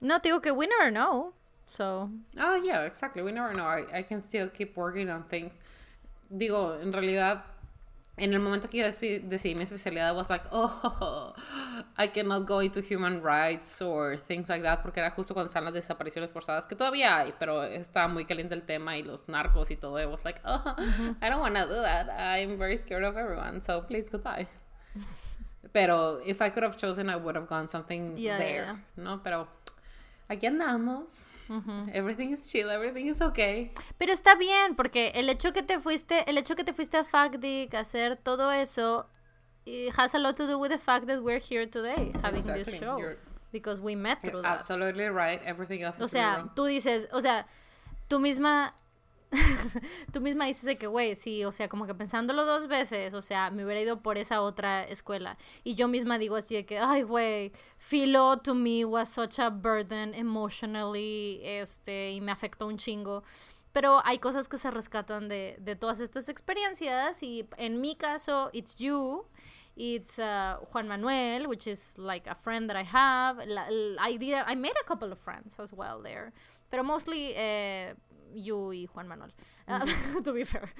No, 0.01 0.19
digo 0.19 0.41
que 0.41 0.51
we 0.53 0.67
never 0.67 0.91
know. 0.91 1.33
So, 1.67 2.09
Oh, 2.37 2.55
yeah, 2.55 2.81
exactly. 2.83 3.23
We 3.23 3.31
never 3.31 3.53
know. 3.53 3.65
I, 3.65 3.85
I 3.99 4.01
can 4.03 4.19
still 4.21 4.47
keep 4.49 4.75
working 4.77 5.09
on 5.09 5.23
things. 5.23 5.59
Digo, 6.31 6.79
en 6.81 6.91
realidad, 6.91 7.41
en 8.17 8.33
el 8.33 8.39
momento 8.39 8.69
que 8.69 8.77
yo 8.77 8.85
decidí 8.85 9.55
mi 9.55 9.63
especialidad, 9.63 10.13
I 10.13 10.15
was 10.15 10.29
like, 10.29 10.45
oh, 10.51 11.33
I 11.97 12.07
cannot 12.07 12.47
go 12.47 12.59
into 12.61 12.81
human 12.81 13.21
rights 13.21 13.81
or 13.81 14.17
things 14.17 14.47
like 14.49 14.63
that, 14.63 14.81
porque 14.81 14.99
era 14.99 15.11
justo 15.11 15.33
cuando 15.33 15.47
están 15.49 15.65
las 15.65 15.73
desapariciones 15.73 16.31
forzadas, 16.31 16.67
que 16.67 16.75
todavía 16.75 17.17
hay, 17.17 17.33
pero 17.37 17.63
está 17.63 18.07
muy 18.07 18.25
caliente 18.25 18.55
el 18.55 18.63
tema 18.63 18.97
y 18.97 19.03
los 19.03 19.27
narcos 19.27 19.69
y 19.69 19.75
todo. 19.75 19.99
I 19.99 20.05
was 20.05 20.23
like, 20.23 20.39
oh, 20.45 20.75
I 21.21 21.29
don't 21.29 21.41
want 21.41 21.55
to 21.55 21.65
do 21.65 21.81
that. 21.81 22.09
I'm 22.09 22.57
very 22.57 22.77
scared 22.77 23.03
of 23.03 23.17
everyone, 23.17 23.59
so 23.59 23.81
please 23.81 24.09
goodbye. 24.09 24.47
pero 25.73 26.21
if 26.25 26.41
I 26.41 26.49
could 26.49 26.63
have 26.63 26.77
chosen, 26.77 27.09
I 27.09 27.17
would 27.17 27.35
have 27.35 27.47
gone 27.47 27.67
something 27.67 28.15
there, 28.15 28.79
¿no? 28.95 29.19
Pero 29.23 29.47
aquí 30.27 30.47
andamos. 30.47 31.25
Everything 31.93 32.31
is 32.31 32.49
chill, 32.49 32.69
everything 32.69 33.07
is 33.07 33.21
okay. 33.21 33.71
Pero 33.97 34.11
está 34.11 34.35
bien, 34.35 34.75
porque 34.75 35.11
el 35.15 35.29
hecho 35.29 35.53
que 35.53 35.61
te 35.61 35.79
fuiste, 35.79 36.29
el 36.29 36.37
hecho 36.37 36.55
que 36.55 36.63
te 36.63 36.73
fuiste 36.73 36.97
a 36.97 37.03
FACDIC 37.03 37.73
a 37.75 37.79
hacer 37.79 38.15
todo 38.17 38.51
eso 38.51 39.07
it 39.65 39.93
has 39.97 40.13
a 40.13 40.19
lot 40.19 40.37
to 40.37 40.47
do 40.47 40.59
with 40.59 40.71
the 40.71 40.77
fact 40.77 41.07
that 41.07 41.23
we're 41.23 41.39
here 41.39 41.65
today 41.65 42.13
having 42.21 42.43
this 42.43 42.69
show. 42.79 43.15
because 43.51 43.81
we 43.81 43.95
met 43.95 44.21
through 44.21 44.41
that. 44.41 44.59
Absolutely 44.59 45.05
right. 45.05 45.41
Everything 45.45 45.81
else 45.81 45.99
O 46.01 46.07
sea, 46.07 46.51
tú 46.55 46.65
dices, 46.65 47.07
o 47.11 47.21
sea, 47.21 47.45
tú 48.09 48.19
misma 48.19 48.73
tú 50.11 50.21
misma 50.21 50.45
dices 50.45 50.63
de 50.63 50.77
que, 50.77 50.87
güey, 50.87 51.15
sí, 51.15 51.43
o 51.43 51.51
sea, 51.51 51.67
como 51.67 51.85
que 51.85 51.95
pensándolo 51.95 52.45
dos 52.45 52.67
veces, 52.67 53.13
o 53.13 53.21
sea, 53.21 53.49
me 53.51 53.65
hubiera 53.65 53.81
ido 53.81 54.01
por 54.01 54.17
esa 54.17 54.41
otra 54.41 54.83
escuela. 54.83 55.37
Y 55.63 55.75
yo 55.75 55.87
misma 55.87 56.17
digo 56.17 56.35
así 56.35 56.55
de 56.55 56.65
que, 56.65 56.79
ay, 56.79 57.03
güey, 57.03 57.51
Philo 57.77 58.37
to 58.37 58.55
me 58.55 58.85
was 58.85 59.09
such 59.09 59.39
a 59.39 59.49
burden 59.49 60.13
emotionally, 60.13 61.41
este, 61.43 62.11
y 62.11 62.21
me 62.21 62.31
afectó 62.31 62.67
un 62.67 62.77
chingo. 62.77 63.23
Pero 63.73 64.01
hay 64.05 64.19
cosas 64.19 64.47
que 64.47 64.57
se 64.57 64.71
rescatan 64.71 65.27
de, 65.27 65.57
de 65.59 65.75
todas 65.75 65.99
estas 65.99 66.29
experiencias 66.29 67.21
y 67.21 67.45
en 67.57 67.81
mi 67.81 67.95
caso, 67.95 68.49
it's 68.53 68.75
you. 68.77 69.25
It's 69.77 70.17
uh, 70.17 70.59
Juan 70.71 70.87
Manuel, 70.87 71.47
which 71.49 71.67
is 71.67 71.97
like 71.97 72.25
a 72.27 72.35
friend 72.35 72.69
that 72.69 72.77
I 72.77 72.83
have. 72.83 73.39
I, 73.99 74.15
did, 74.15 74.33
I 74.33 74.55
made 74.55 74.71
a 74.81 74.87
couple 74.87 75.11
of 75.11 75.19
friends 75.19 75.59
as 75.59 75.73
well 75.73 76.01
there. 76.01 76.31
Pero 76.71 76.83
mostly 76.83 77.33
eh, 77.35 77.93
you 78.35 78.73
y 78.73 78.85
Juan 78.87 79.07
Manuel, 79.07 79.33
uh, 79.67 80.21
to 80.23 80.33
be 80.33 80.45
fair. 80.45 80.73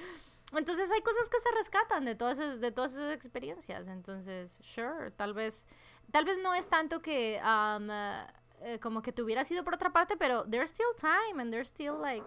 Entonces 0.52 0.90
hay 0.90 1.00
cosas 1.02 1.28
que 1.28 1.40
se 1.40 1.50
rescatan 1.52 2.04
de 2.04 2.14
todas, 2.14 2.38
esas, 2.38 2.60
de 2.60 2.70
todas 2.70 2.94
esas 2.94 3.12
experiencias. 3.12 3.88
Entonces, 3.88 4.60
sure, 4.62 5.10
tal 5.10 5.34
vez, 5.34 5.66
tal 6.12 6.24
vez 6.24 6.38
no 6.42 6.54
es 6.54 6.68
tanto 6.68 7.02
que 7.02 7.40
um, 7.42 7.88
uh, 7.88 8.78
como 8.80 9.02
que 9.02 9.12
te 9.12 9.22
hubiera 9.22 9.44
sido 9.44 9.64
por 9.64 9.74
otra 9.74 9.92
parte, 9.92 10.16
pero 10.16 10.44
there's 10.44 10.70
still 10.70 10.94
time 10.96 11.40
and 11.40 11.52
there's 11.52 11.68
still 11.68 11.98
like... 12.00 12.24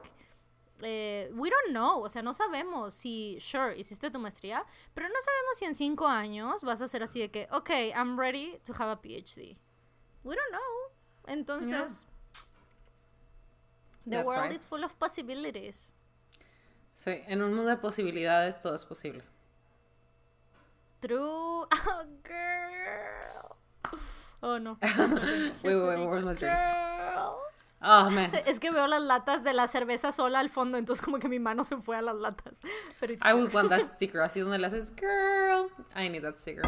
Eh, 0.81 1.29
we 1.33 1.49
don't 1.49 1.71
know, 1.71 2.01
o 2.01 2.07
sea, 2.07 2.21
no 2.21 2.31
sabemos 2.31 2.93
si, 2.93 3.37
sure, 3.41 3.77
hiciste 3.77 4.09
tu 4.11 4.17
maestría, 4.17 4.65
pero 4.93 5.09
no 5.09 5.15
sabemos 5.19 5.57
si 5.57 5.65
en 5.65 5.75
cinco 5.75 6.07
años 6.07 6.63
vas 6.63 6.81
a 6.81 6.87
ser 6.87 7.03
así 7.03 7.19
de 7.19 7.29
que, 7.29 7.49
ok, 7.51 7.69
I'm 7.93 8.17
ready 8.17 8.57
to 8.63 8.71
have 8.71 8.89
a 8.89 8.95
PhD. 8.95 9.59
We 10.23 10.35
don't 10.37 10.51
know. 10.51 11.33
Entonces, 11.33 12.07
The 14.09 14.23
world 14.23 14.51
is 14.51 14.65
full 14.65 14.83
of 14.83 14.95
possibilities. 14.95 15.93
Sí, 16.93 17.21
en 17.27 17.41
un 17.41 17.53
mundo 17.53 17.69
de 17.69 17.77
posibilidades 17.77 18.59
todo 18.59 18.75
es 18.75 18.85
posible. 18.85 19.23
True. 20.99 21.65
Oh, 21.71 22.03
girl. 22.23 23.59
Oh, 24.41 24.57
no. 24.59 24.77
wait, 25.63 25.77
wait, 25.77 26.07
where's 26.07 26.25
my 26.25 26.33
drink? 26.33 26.53
Oh, 27.81 28.09
man. 28.09 28.31
Es 28.45 28.59
que 28.59 28.71
veo 28.71 28.87
las 28.87 29.01
latas 29.01 29.43
de 29.43 29.53
la 29.53 29.67
cerveza 29.67 30.11
sola 30.11 30.39
al 30.39 30.49
fondo, 30.49 30.77
entonces 30.77 31.03
como 31.03 31.19
que 31.19 31.29
mi 31.29 31.39
mano 31.39 31.63
se 31.63 31.77
fue 31.77 31.95
a 31.95 32.01
las 32.01 32.15
latas. 32.15 32.57
Pero 32.99 33.13
I 33.13 33.33
would 33.33 33.53
want 33.53 33.69
that 33.69 33.81
sticker, 33.81 34.21
así 34.21 34.41
donde 34.41 34.57
le 34.57 34.67
haces, 34.67 34.93
girl, 34.95 35.69
I 35.95 36.09
need 36.09 36.23
that 36.23 36.35
sticker. 36.35 36.63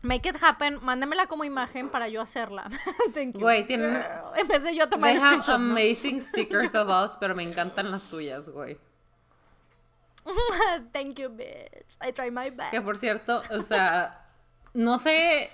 Make 0.00 0.28
it 0.28 0.36
happen, 0.40 0.78
mándamela 0.82 1.26
como 1.26 1.44
imagen 1.44 1.88
para 1.88 2.08
yo 2.08 2.20
hacerla. 2.20 2.70
Thank 3.14 3.34
you. 3.34 3.40
Güey, 3.40 3.66
tienen. 3.66 4.00
En 4.36 4.46
vez 4.46 4.62
de 4.62 4.74
yo 4.74 4.88
tomar 4.88 5.12
They 5.12 5.20
have 5.20 5.42
amazing 5.52 6.20
stickers 6.22 6.74
of 6.74 6.88
us, 6.88 7.16
pero 7.18 7.34
me 7.34 7.42
encantan 7.42 7.90
las 7.90 8.08
tuyas, 8.08 8.48
güey. 8.48 8.78
Thank 10.92 11.18
you, 11.18 11.28
bitch. 11.30 11.96
I 12.00 12.12
try 12.12 12.30
my 12.30 12.50
best. 12.50 12.70
Que 12.70 12.80
por 12.80 12.96
cierto, 12.96 13.42
o 13.50 13.62
sea, 13.62 14.24
no 14.72 14.98
sé 15.00 15.50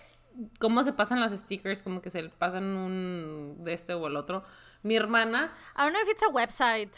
cómo 0.58 0.82
se 0.82 0.92
pasan 0.92 1.20
las 1.20 1.32
stickers, 1.32 1.82
como 1.82 2.02
que 2.02 2.10
se 2.10 2.24
pasan 2.28 2.64
un 2.64 3.64
de 3.64 3.72
este 3.72 3.94
o 3.94 4.06
el 4.06 4.16
otro. 4.16 4.44
Mi 4.82 4.96
hermana. 4.96 5.54
I 5.76 5.84
don't 5.84 5.92
know 5.92 6.02
if 6.02 6.10
it's 6.10 6.22
a 6.22 6.28
website. 6.28 6.94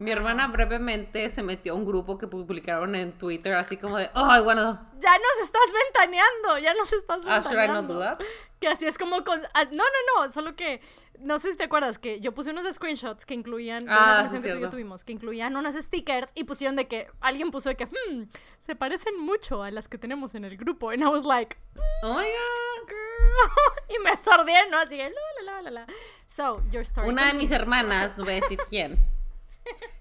Mi 0.00 0.12
hermana 0.12 0.48
brevemente 0.48 1.28
se 1.28 1.42
metió 1.42 1.74
a 1.74 1.76
un 1.76 1.84
grupo 1.84 2.16
que 2.16 2.26
publicaron 2.26 2.94
en 2.94 3.12
Twitter, 3.12 3.52
así 3.52 3.76
como 3.76 3.98
de, 3.98 4.08
oh, 4.14 4.42
bueno. 4.42 4.80
Ya 4.98 5.12
nos 5.12 5.42
estás 5.42 5.70
ventaneando, 5.84 6.58
ya 6.58 6.72
nos 6.72 6.90
estás 6.90 7.22
ventaneando. 7.22 7.48
Ah, 7.50 7.52
should 7.52 7.70
I 7.70 7.74
not 7.74 7.86
do 7.86 7.98
that? 8.00 8.18
Que 8.58 8.68
así 8.68 8.86
es 8.86 8.96
como 8.96 9.22
con... 9.24 9.42
Ah, 9.52 9.64
no, 9.64 9.84
no, 9.84 10.24
no, 10.24 10.32
solo 10.32 10.56
que... 10.56 10.80
No 11.18 11.38
sé 11.38 11.50
si 11.50 11.58
te 11.58 11.64
acuerdas 11.64 11.98
que 11.98 12.18
yo 12.18 12.32
puse 12.32 12.50
unos 12.50 12.74
screenshots 12.74 13.26
que 13.26 13.34
incluían... 13.34 13.84
De 13.84 13.90
ah, 13.92 14.26
sí, 14.26 14.40
que 14.40 14.68
tuvimos, 14.68 15.04
que 15.04 15.12
incluían 15.12 15.54
unos 15.54 15.74
stickers 15.74 16.30
y 16.34 16.44
pusieron 16.44 16.76
de 16.76 16.88
que... 16.88 17.06
Alguien 17.20 17.50
puso 17.50 17.68
de 17.68 17.76
que, 17.76 17.84
hmm, 17.84 18.22
se 18.58 18.74
parecen 18.74 19.20
mucho 19.20 19.62
a 19.62 19.70
las 19.70 19.86
que 19.86 19.98
tenemos 19.98 20.34
en 20.34 20.46
el 20.46 20.56
grupo. 20.56 20.88
And 20.88 21.02
I 21.02 21.08
was 21.08 21.26
like... 21.26 21.58
oh 22.02 22.14
my 22.14 22.24
God, 22.24 22.88
girl. 22.88 23.50
y 23.90 24.02
me 24.02 24.16
sordé, 24.16 24.54
¿no? 24.70 24.78
Así 24.78 24.96
que, 24.96 25.10
la, 25.44 25.52
la, 25.52 25.60
la, 25.60 25.70
la. 25.70 25.86
So, 26.26 26.62
your 26.70 26.84
story 26.84 27.06
Una 27.06 27.26
de 27.26 27.34
mis 27.34 27.50
hermanas, 27.50 28.16
no 28.16 28.24
voy 28.24 28.32
a 28.32 28.36
decir 28.36 28.58
quién 28.66 28.98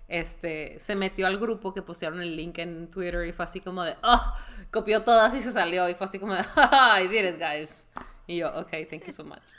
este, 0.07 0.79
se 0.79 0.95
metió 0.95 1.27
al 1.27 1.37
grupo 1.39 1.73
que 1.73 1.81
pusieron 1.81 2.21
el 2.21 2.35
link 2.35 2.57
en 2.57 2.89
Twitter 2.89 3.25
y 3.27 3.31
fue 3.31 3.45
así 3.45 3.59
como 3.59 3.83
de, 3.83 3.95
oh, 4.03 4.33
copió 4.71 5.03
todas 5.03 5.33
y 5.35 5.41
se 5.41 5.51
salió 5.51 5.87
y 5.89 5.95
fue 5.95 6.05
así 6.05 6.19
como 6.19 6.33
de, 6.33 6.41
I 7.01 7.07
did 7.07 7.25
it, 7.25 7.39
guys. 7.39 7.87
Y 8.27 8.37
yo, 8.37 8.49
ok, 8.49 8.71
thank 8.89 9.05
you 9.05 9.13
so 9.13 9.23
much. 9.23 9.53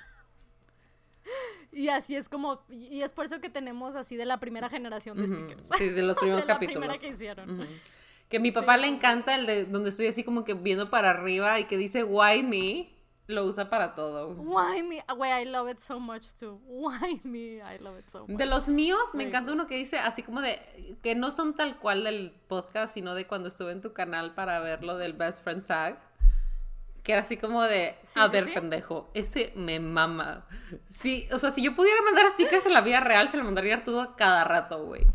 Y 1.72 1.89
así 1.89 2.16
es 2.16 2.28
como, 2.28 2.62
y 2.68 3.02
es 3.02 3.12
por 3.12 3.24
eso 3.24 3.40
que 3.40 3.48
tenemos 3.48 3.94
así 3.94 4.16
de 4.16 4.27
la 4.27 4.40
primera 4.40 4.68
generación 4.68 5.16
de 5.16 5.28
stickers. 5.28 5.68
Sí, 5.78 5.89
de 5.89 6.02
los 6.02 6.18
primeros 6.20 6.47
capítulos. 6.47 6.98
que 7.01 7.09
hicieron. 7.09 7.66
Que 8.28 8.39
a 8.39 8.40
mi 8.40 8.51
papá 8.51 8.77
le 8.77 8.89
encanta 8.89 9.35
el 9.35 9.47
de 9.47 9.64
donde 9.64 9.90
estoy 9.90 10.06
así 10.06 10.24
como 10.24 10.44
que 10.44 10.55
viendo 10.55 10.90
para 10.90 11.10
arriba 11.10 11.60
y 11.60 11.64
que 11.64 11.77
dice, 11.77 12.02
why 12.02 12.43
me? 12.43 12.90
Lo 13.31 13.44
usa 13.44 13.70
para 13.70 13.94
todo. 13.94 14.35
Why 14.35 14.82
me? 14.82 15.05
Güey, 15.16 15.43
I 15.43 15.44
love 15.44 15.70
it 15.70 15.78
so 15.78 16.01
much 16.01 16.32
too. 16.39 16.61
Why 16.66 17.20
me? 17.23 17.59
I 17.59 17.78
love 17.78 17.98
it 17.98 18.11
so 18.11 18.27
much. 18.27 18.36
De 18.36 18.47
los 18.47 18.69
míos, 18.69 19.01
me 19.15 19.23
encanta 19.24 19.52
uno 19.52 19.66
que 19.66 19.77
dice 19.77 19.98
así 19.98 20.23
como 20.23 20.40
de 20.40 20.98
que 21.02 21.15
no 21.15 21.31
son 21.31 21.55
tal 21.55 21.78
cual 21.78 22.02
del 22.05 22.35
podcast, 22.48 22.94
sino 22.94 23.15
de 23.15 23.27
cuando 23.27 23.48
estuve 23.48 23.70
en 23.73 23.81
tu 23.81 23.93
canal 23.93 24.35
para 24.35 24.59
ver 24.59 24.82
lo 24.82 24.97
del 24.97 25.12
Best 25.12 25.44
Friend 25.44 25.65
Tag. 25.65 26.01
Que 27.05 27.12
era 27.12 27.23
así 27.23 27.36
como 27.39 27.62
de, 27.62 27.97
a 28.15 28.27
ver, 28.27 28.52
pendejo, 28.52 29.11
ese 29.15 29.52
me 29.57 29.81
mama. 29.81 30.47
Sí, 30.86 31.28
o 31.32 31.39
sea, 31.39 31.51
si 31.51 31.62
yo 31.62 31.74
pudiera 31.74 32.02
mandar 32.02 32.28
stickers 32.31 32.66
en 32.66 32.74
la 32.74 32.82
vida 32.82 33.01
real, 33.01 33.31
se 33.31 33.39
lo 33.39 33.44
mandaría 33.44 33.85
todo 33.85 34.16
cada 34.16 34.44
rato, 34.44 34.85
güey. 34.85 35.07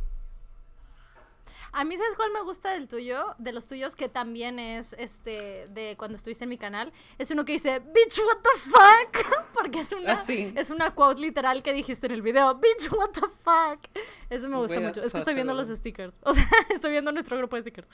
A 1.78 1.84
mí, 1.84 1.98
¿sabes 1.98 2.16
cuál 2.16 2.32
me 2.32 2.42
gusta 2.42 2.72
del 2.72 2.88
tuyo? 2.88 3.36
De 3.38 3.52
los 3.52 3.68
tuyos, 3.68 3.98
que 3.98 4.08
también 4.08 4.60
es 4.60 4.96
este 4.98 5.66
de 5.72 5.98
cuando 5.98 6.16
estuviste 6.16 6.46
en 6.46 6.50
mi 6.50 6.58
canal. 6.58 6.94
Es 7.18 7.32
uno 7.32 7.44
que 7.44 7.52
dice, 7.52 7.80
Bitch, 7.80 8.18
what 8.20 8.38
the 8.42 8.70
fuck? 8.70 9.44
Porque 9.54 9.82
es 9.82 9.92
una, 9.92 10.14
ah, 10.14 10.24
es 10.56 10.70
una 10.70 10.92
quote 10.92 11.20
literal 11.20 11.62
que 11.64 11.74
dijiste 11.74 12.08
en 12.08 12.14
el 12.14 12.22
video. 12.22 12.56
Bitch, 12.56 12.90
what 12.94 13.10
the 13.10 13.28
fuck? 13.44 13.82
Eso 14.30 14.48
me 14.48 14.56
gusta 14.56 14.80
mucho. 14.80 15.02
Es 15.02 15.12
que 15.12 15.18
estoy 15.18 15.34
viendo 15.34 15.54
los 15.54 15.68
stickers. 15.68 16.16
O 16.24 16.34
sea, 16.34 16.48
estoy 16.70 16.92
viendo 16.92 17.12
nuestro 17.12 17.38
grupo 17.38 17.58
de 17.58 17.64
stickers. 17.64 17.90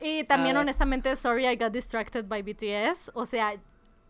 Y 0.00 0.24
también, 0.24 0.58
honestamente, 0.58 1.16
sorry 1.16 1.46
I 1.46 1.56
got 1.56 1.72
distracted 1.72 2.26
by 2.26 2.42
BTS. 2.42 3.12
O 3.14 3.24
sea, 3.24 3.54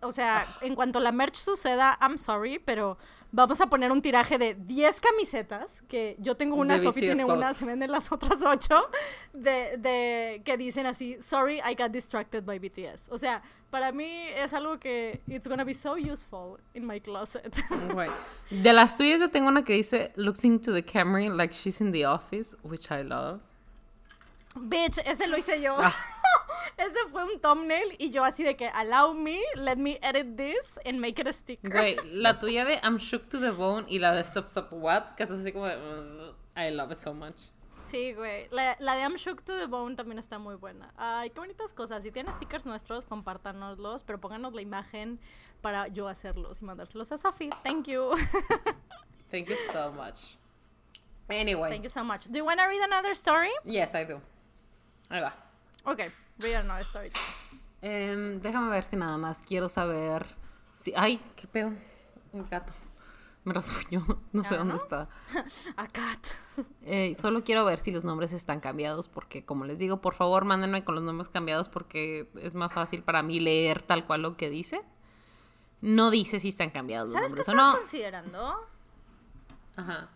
o 0.00 0.10
sea, 0.10 0.40
ah. 0.40 0.58
en 0.60 0.74
cuanto 0.74 0.98
la 0.98 1.12
merch 1.12 1.36
suceda, 1.36 1.96
I'm 2.00 2.18
sorry, 2.18 2.58
pero 2.58 2.98
vamos 3.30 3.60
a 3.60 3.66
poner 3.66 3.92
un 3.92 4.02
tiraje 4.02 4.38
de 4.38 4.54
10 4.54 5.00
camisetas, 5.00 5.82
que 5.82 6.16
yo 6.18 6.36
tengo 6.36 6.56
una, 6.56 6.78
Sophie 6.78 7.12
tiene 7.12 7.24
una, 7.24 7.54
se 7.54 7.66
venden 7.66 7.90
las 7.90 8.10
otras 8.12 8.42
8, 8.42 8.74
de, 9.32 9.76
de, 9.78 10.42
que 10.44 10.56
dicen 10.56 10.86
así, 10.86 11.16
sorry, 11.20 11.58
I 11.58 11.74
got 11.76 11.90
distracted 11.90 12.44
by 12.44 12.58
BTS. 12.58 13.10
O 13.10 13.18
sea, 13.18 13.42
para 13.70 13.92
mí 13.92 14.10
es 14.36 14.52
algo 14.52 14.78
que 14.78 15.20
it's 15.26 15.46
gonna 15.46 15.64
be 15.64 15.74
so 15.74 15.96
useful 15.96 16.58
in 16.74 16.86
my 16.86 17.00
closet. 17.00 17.54
De 18.50 18.72
las 18.72 18.96
tuyas 18.96 19.20
yo 19.20 19.28
tengo 19.28 19.48
una 19.48 19.62
que 19.62 19.74
dice, 19.74 20.12
looks 20.16 20.44
into 20.44 20.72
the 20.72 20.82
camera 20.82 21.28
like 21.28 21.52
she's 21.52 21.80
in 21.80 21.92
the 21.92 22.06
office, 22.06 22.56
which 22.62 22.90
I 22.90 23.02
love. 23.02 23.40
Bitch, 24.60 24.98
ese 25.04 25.26
lo 25.26 25.36
hice 25.36 25.60
yo. 25.60 25.76
Ah. 25.78 25.94
ese 26.76 26.98
fue 27.10 27.24
un 27.24 27.40
thumbnail 27.40 27.96
y 27.98 28.10
yo 28.10 28.24
así 28.24 28.44
de 28.44 28.56
que 28.56 28.68
allow 28.68 29.14
me, 29.14 29.40
let 29.56 29.76
me 29.76 29.98
edit 30.02 30.36
this 30.36 30.78
and 30.84 31.00
make 31.00 31.20
it 31.20 31.26
a 31.26 31.32
sticker. 31.32 31.70
Güey, 31.70 31.96
la 32.12 32.38
tuya 32.38 32.64
de 32.64 32.80
I'm 32.82 32.98
shook 32.98 33.28
to 33.28 33.40
the 33.40 33.50
bone 33.50 33.86
y 33.88 33.98
la 33.98 34.12
de 34.12 34.22
Stop 34.22 34.48
Stop 34.48 34.72
What, 34.72 35.14
que 35.16 35.24
es 35.24 35.30
así 35.30 35.52
como 35.52 35.66
de 35.66 35.76
mm, 35.76 36.34
I 36.56 36.70
love 36.70 36.92
it 36.92 36.98
so 36.98 37.14
much. 37.14 37.50
Sí, 37.90 38.12
güey. 38.12 38.48
La, 38.50 38.76
la, 38.80 38.96
de 38.96 39.00
I'm 39.00 39.14
Shook 39.14 39.42
to 39.44 39.56
the 39.56 39.66
Bone 39.66 39.96
también 39.96 40.18
está 40.18 40.38
muy 40.38 40.56
buena. 40.56 40.92
Ay, 40.98 41.30
qué 41.30 41.40
bonitas 41.40 41.72
cosas. 41.72 42.02
Si 42.02 42.10
tienen 42.10 42.34
stickers 42.34 42.66
nuestros, 42.66 43.06
compártanoslos, 43.06 44.02
pero 44.02 44.20
pónganos 44.20 44.52
la 44.52 44.60
imagen 44.60 45.18
para 45.62 45.88
yo 45.88 46.06
hacerlos 46.06 46.60
y 46.60 46.66
mandárselos 46.66 47.12
a 47.12 47.18
Sophie. 47.18 47.48
Thank 47.64 47.86
you. 47.86 48.10
Thank 49.30 49.48
you 49.48 49.56
so 49.72 49.90
much. 49.90 50.36
Anyway. 51.30 51.68
Thank 51.68 51.84
you 51.84 51.90
so 51.90 52.02
much. 52.02 52.26
Do 52.26 52.38
you 52.38 52.44
want 52.44 52.58
to 52.58 52.66
read 52.66 52.82
another 52.82 53.14
story? 53.14 53.50
Yes, 53.64 53.94
I 53.94 54.04
do. 54.04 54.22
Ahí 55.08 55.20
va. 55.20 55.34
Ok. 55.84 56.00
Read 56.38 56.60
another 56.60 56.82
story. 56.84 57.10
Em, 57.82 58.40
déjame 58.40 58.68
ver 58.70 58.84
si 58.84 58.96
nada 58.96 59.16
más 59.18 59.40
quiero 59.46 59.68
saber 59.68 60.26
si... 60.74 60.92
Ay, 60.96 61.20
qué 61.36 61.46
pedo. 61.46 61.72
Un 62.32 62.48
gato. 62.48 62.72
Me 63.44 63.54
rasguñó. 63.54 64.04
No 64.32 64.42
sé 64.44 64.54
Ah, 64.54 64.58
dónde 64.58 64.74
¿no? 64.74 64.80
está. 64.80 65.08
A 65.76 65.86
cat. 65.88 66.26
Eh, 66.84 67.14
solo 67.16 67.42
quiero 67.44 67.64
ver 67.64 67.78
si 67.78 67.90
los 67.90 68.04
nombres 68.04 68.32
están 68.32 68.60
cambiados 68.60 69.08
porque, 69.08 69.44
como 69.44 69.64
les 69.64 69.78
digo, 69.78 70.00
por 70.00 70.14
favor 70.14 70.44
mándenme 70.44 70.84
con 70.84 70.94
los 70.96 71.04
nombres 71.04 71.28
cambiados 71.28 71.68
porque 71.68 72.28
es 72.42 72.54
más 72.54 72.72
fácil 72.74 73.02
para 73.02 73.22
mí 73.22 73.40
leer 73.40 73.80
tal 73.82 74.06
cual 74.06 74.22
lo 74.22 74.36
que 74.36 74.50
dice. 74.50 74.82
No 75.80 76.10
dice 76.10 76.40
si 76.40 76.48
están 76.48 76.70
cambiados 76.70 77.08
los 77.08 77.14
¿Sabes 77.14 77.32
qué 77.32 77.36
nombres 77.36 77.48
o 77.48 77.54
no. 77.54 77.76
considerando? 77.78 78.56
Ajá. 79.76 80.08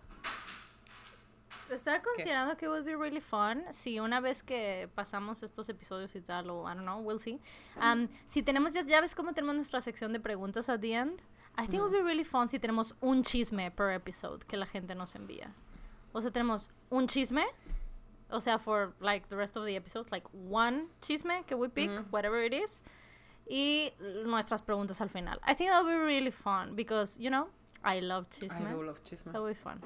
Estaba 1.73 2.01
considerando 2.03 2.57
que 2.57 2.69
would 2.69 2.85
be 2.85 2.97
really 2.97 3.21
fun 3.21 3.65
si 3.71 3.99
una 3.99 4.21
vez 4.21 4.43
que 4.43 4.89
pasamos 4.95 5.43
estos 5.43 5.69
episodios 5.69 6.15
y 6.15 6.21
tal, 6.21 6.51
o 6.51 6.69
I 6.69 6.75
don't 6.75 6.85
know, 6.85 7.01
we'll 7.01 7.19
see. 7.19 7.41
Um, 7.81 8.09
si 8.27 8.43
tenemos, 8.43 8.73
ya, 8.73 8.83
ya 8.83 9.01
ves 9.01 9.15
cómo 9.15 9.33
tenemos 9.33 9.57
nuestra 9.57 9.81
sección 9.81 10.13
de 10.13 10.21
preguntas 10.21 10.69
at 10.69 10.81
the 10.81 10.95
end. 10.95 11.23
I 11.57 11.67
think 11.67 11.75
it 11.75 11.81
would 11.81 11.93
be 11.93 12.03
really 12.03 12.25
fun 12.25 12.49
si 12.49 12.59
tenemos 12.59 12.95
un 13.01 13.23
chisme 13.23 13.71
per 13.71 13.91
episode 13.91 14.45
que 14.47 14.57
la 14.57 14.67
gente 14.67 14.95
nos 14.95 15.15
envía. 15.15 15.53
O 16.13 16.21
sea, 16.21 16.31
tenemos 16.31 16.71
un 16.91 17.07
chisme. 17.07 17.45
O 18.31 18.41
sea, 18.41 18.59
for 18.59 18.95
like 19.01 19.29
the 19.29 19.37
rest 19.37 19.57
of 19.57 19.67
the 19.67 19.77
episodes, 19.77 20.11
like 20.11 20.27
one 20.33 20.89
chisme 21.03 21.45
que 21.47 21.55
we 21.55 21.69
pick, 21.69 21.91
whatever 22.11 22.43
it 22.43 22.55
is. 22.55 22.83
Y 23.47 23.93
nuestras 24.25 24.63
preguntas 24.63 25.01
al 25.03 25.09
final. 25.09 25.39
I 25.45 25.55
think 25.55 25.71
that 25.71 25.85
would 25.85 25.93
be 25.93 25.99
really 25.99 26.31
fun 26.31 26.75
because, 26.75 27.19
you 27.19 27.29
know, 27.29 27.49
I 27.85 28.01
love 28.01 28.31
chisme. 28.31 28.67
I 28.67 28.73
do 28.73 28.83
love 28.83 29.03
chisme. 29.03 29.33
So 29.33 29.47
it'll 29.47 29.49
be 29.49 29.55
fun. 29.55 29.81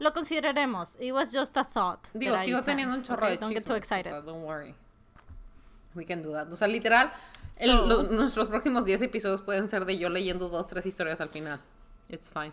Lo 0.00 0.12
consideraremos. 0.12 0.96
It 1.00 1.12
was 1.12 1.32
just 1.32 1.56
a 1.56 1.64
thought. 1.64 2.00
Digo, 2.14 2.34
I 2.36 2.44
sigo 2.44 2.62
teniendo 2.62 2.94
un 2.94 3.02
chorro 3.02 3.22
okay? 3.26 3.30
de 3.36 3.36
Don't 3.40 3.50
chismes. 3.52 3.64
get 3.64 3.66
too 3.66 3.74
excited. 3.76 4.12
O 4.12 4.22
sea, 4.22 4.32
don't 4.32 4.44
worry. 4.44 4.74
We 5.94 6.04
can 6.04 6.22
do 6.22 6.32
that. 6.32 6.46
O 6.52 6.56
sea, 6.56 6.68
literal, 6.68 7.10
el- 7.58 7.68
So- 7.78 7.86
lo- 7.86 8.02
nuestros 8.04 8.48
próximos 8.48 8.84
10 8.84 9.02
episodios 9.02 9.40
pueden 9.42 9.66
ser 9.68 9.84
de 9.84 9.98
yo 9.98 10.08
leyendo 10.08 10.48
dos, 10.48 10.66
tres 10.68 10.86
historias 10.86 11.20
al 11.20 11.28
final. 11.28 11.60
It's 12.08 12.30
fine. 12.30 12.52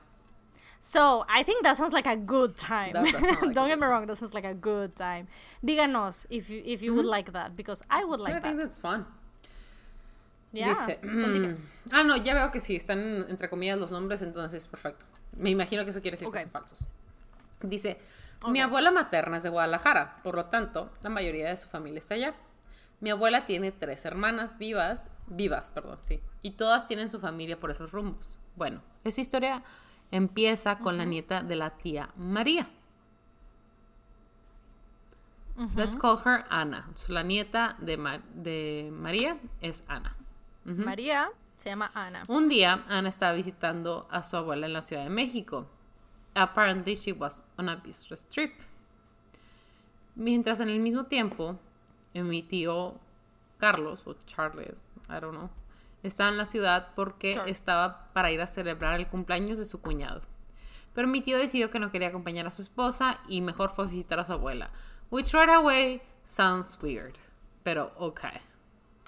So, 0.79 1.25
I 1.29 1.43
think 1.43 1.63
that 1.63 1.77
sounds 1.77 1.93
like 1.93 2.07
a 2.07 2.15
good 2.15 2.55
time. 2.57 2.93
Like 2.93 3.53
Don't 3.53 3.67
get 3.67 3.79
me 3.79 3.87
wrong, 3.87 4.05
that 4.07 4.17
sounds 4.17 4.33
like 4.33 4.45
a 4.45 4.53
good 4.53 4.95
time. 4.95 5.27
Díganos 5.63 6.25
if 6.29 6.49
you, 6.49 6.61
if 6.65 6.81
you 6.81 6.93
would 6.93 7.05
like 7.05 7.31
that, 7.33 7.55
because 7.55 7.83
I 7.89 8.03
would 8.05 8.19
I 8.21 8.23
like 8.23 8.41
think 8.43 8.57
that. 8.57 8.63
that's 8.63 8.79
fun. 8.79 9.05
Yeah, 10.51 10.69
Dice, 10.73 10.99
mm, 11.03 11.57
ah, 11.91 12.03
no, 12.03 12.15
ya 12.15 12.33
veo 12.33 12.49
que 12.51 12.61
sí, 12.61 12.75
están 12.75 13.25
entre 13.29 13.49
comillas 13.49 13.77
los 13.77 13.91
nombres, 13.91 14.21
entonces 14.21 14.65
perfecto. 14.67 15.05
Me 15.37 15.49
imagino 15.49 15.83
que 15.83 15.89
eso 15.89 16.01
quiere 16.01 16.15
decir 16.17 16.27
Ok. 16.27 16.35
que 16.35 16.41
son 16.43 16.49
falsos. 16.51 16.87
Dice, 17.61 17.99
mi 18.47 18.59
abuela 18.61 18.91
materna 18.91 19.37
es 19.37 19.43
de 19.43 19.49
Guadalajara, 19.49 20.17
por 20.23 20.35
lo 20.35 20.45
tanto, 20.45 20.91
la 21.01 21.09
mayoría 21.09 21.49
de 21.49 21.57
su 21.57 21.67
familia 21.69 21.99
está 21.99 22.15
allá. 22.15 22.35
Mi 22.99 23.09
abuela 23.09 23.45
tiene 23.45 23.71
tres 23.71 24.05
hermanas 24.05 24.57
vivas, 24.57 25.09
vivas, 25.27 25.69
perdón, 25.71 25.99
sí, 26.01 26.21
y 26.41 26.51
todas 26.51 26.87
tienen 26.87 27.09
su 27.09 27.19
familia 27.19 27.59
por 27.59 27.71
esos 27.71 27.91
rumbos. 27.91 28.39
Bueno, 28.55 28.81
esa 29.03 29.21
historia 29.21 29.63
empieza 30.11 30.79
con 30.79 30.97
la 30.97 31.05
nieta 31.05 31.41
de 31.43 31.55
la 31.55 31.71
tía 31.71 32.09
María. 32.15 32.69
Let's 35.75 35.95
call 35.95 36.17
her 36.25 36.43
Ana. 36.49 36.89
So, 36.95 37.13
la 37.13 37.23
nieta 37.23 37.77
de, 37.79 37.95
Ma- 37.97 38.21
de 38.33 38.89
María 38.91 39.37
es 39.61 39.85
Ana. 39.87 40.15
María 40.65 41.29
se 41.55 41.69
llama 41.69 41.91
Ana. 41.93 42.23
Un 42.27 42.49
día, 42.49 42.83
Ana 42.89 43.07
estaba 43.07 43.31
visitando 43.33 44.05
a 44.11 44.21
su 44.23 44.35
abuela 44.35 44.65
en 44.65 44.73
la 44.73 44.81
Ciudad 44.81 45.03
de 45.03 45.09
México. 45.09 45.67
Apparently, 46.35 46.95
she 46.95 47.13
was 47.13 47.43
on 47.57 47.69
a 47.69 47.75
business 47.77 48.27
trip. 48.29 48.51
Mientras 50.15 50.59
en 50.59 50.69
el 50.69 50.79
mismo 50.79 51.05
tiempo, 51.05 51.57
mi 52.13 52.43
tío 52.43 52.95
Carlos, 53.57 54.05
o 54.05 54.13
Charles, 54.25 54.91
I 55.09 55.19
don't 55.19 55.35
know, 55.35 55.49
estaba 56.03 56.29
en 56.29 56.37
la 56.37 56.45
ciudad 56.45 56.89
porque 56.95 57.33
Sure. 57.35 57.49
estaba 57.49 58.11
para 58.13 58.31
ir 58.31 58.41
a 58.41 58.47
celebrar 58.47 58.99
el 58.99 59.07
cumpleaños 59.07 59.57
de 59.57 59.65
su 59.65 59.81
cuñado. 59.81 60.21
Pero 60.93 61.07
mi 61.07 61.21
tío 61.21 61.37
decidió 61.37 61.69
que 61.71 61.79
no 61.79 61.91
quería 61.91 62.09
acompañar 62.09 62.47
a 62.47 62.51
su 62.51 62.61
esposa 62.61 63.19
y 63.27 63.41
mejor 63.41 63.69
fue 63.69 63.85
a 63.85 63.87
visitar 63.89 64.19
a 64.19 64.25
su 64.25 64.33
abuela. 64.33 64.69
Which 65.09 65.33
right 65.33 65.49
away 65.49 66.01
sounds 66.23 66.77
weird. 66.81 67.15
Pero 67.63 67.91
okay. 67.97 68.39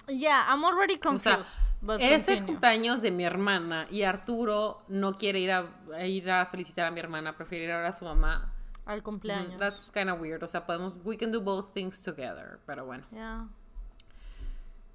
Yeah, 0.08 0.46
I'm 0.48 0.64
already 0.64 0.94
O 0.94 1.00
confused. 1.00 1.44
sea, 1.44 1.62
but 1.82 2.00
es 2.00 2.28
el 2.28 2.44
cumpleaños 2.44 3.02
de 3.02 3.10
mi 3.10 3.24
hermana 3.24 3.86
y 3.90 4.02
Arturo 4.02 4.82
no 4.88 5.12
quiere 5.14 5.38
ir 5.40 5.50
a, 5.52 5.66
a 5.94 6.06
ir 6.06 6.30
a 6.30 6.46
felicitar 6.46 6.86
a 6.86 6.90
mi 6.90 7.00
hermana, 7.00 7.36
prefiere 7.36 7.64
ir 7.64 7.70
a 7.72 7.76
ver 7.78 7.86
a 7.86 7.92
su 7.92 8.04
mamá. 8.04 8.52
Al 8.86 9.00
Mm, 9.00 9.02
cumpleaños. 9.04 9.58
That's 9.58 9.90
kind 9.90 10.08
of 10.08 10.18
weird. 10.20 10.42
O 10.42 10.48
sea, 10.48 10.64
podemos, 10.66 10.94
we 11.04 11.16
can 11.18 11.30
do 11.30 11.40
both 11.42 11.72
things 11.72 12.02
together, 12.02 12.58
pero 12.66 12.86
bueno. 12.86 13.04
Yeah. 13.12 13.46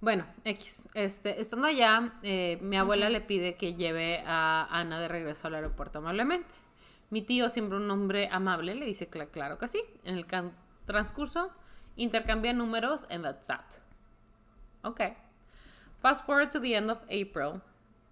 Bueno, 0.02 0.26
X. 0.44 0.90
Este, 0.96 1.40
estando 1.40 1.68
allá, 1.68 2.14
eh, 2.24 2.58
mi 2.62 2.76
abuela 2.76 3.10
le 3.10 3.22
pide 3.22 3.56
que 3.56 3.76
lleve 3.76 4.24
a 4.26 4.68
Ana 4.70 5.00
de 5.00 5.08
regreso 5.08 5.48
al 5.48 5.56
aeropuerto 5.56 6.00
amablemente. 6.00 6.54
Mi 7.10 7.22
tío, 7.22 7.48
siempre 7.50 7.78
un 7.78 7.90
hombre 7.90 8.28
amable, 8.32 8.76
le 8.76 8.86
dice 8.86 9.10
cla- 9.10 9.30
claro 9.30 9.58
que 9.60 9.68
sí. 9.68 9.82
En 10.04 10.16
el 10.18 10.26
transcurso, 10.86 11.52
intercambia 11.96 12.52
números 12.52 13.06
that's 13.08 13.48
that. 13.48 13.62
Ok. 14.84 15.02
Fast 16.00 16.26
forward 16.26 16.50
to 16.52 16.60
the 16.60 16.76
end 16.76 16.92
of 16.92 17.02
April. 17.04 17.62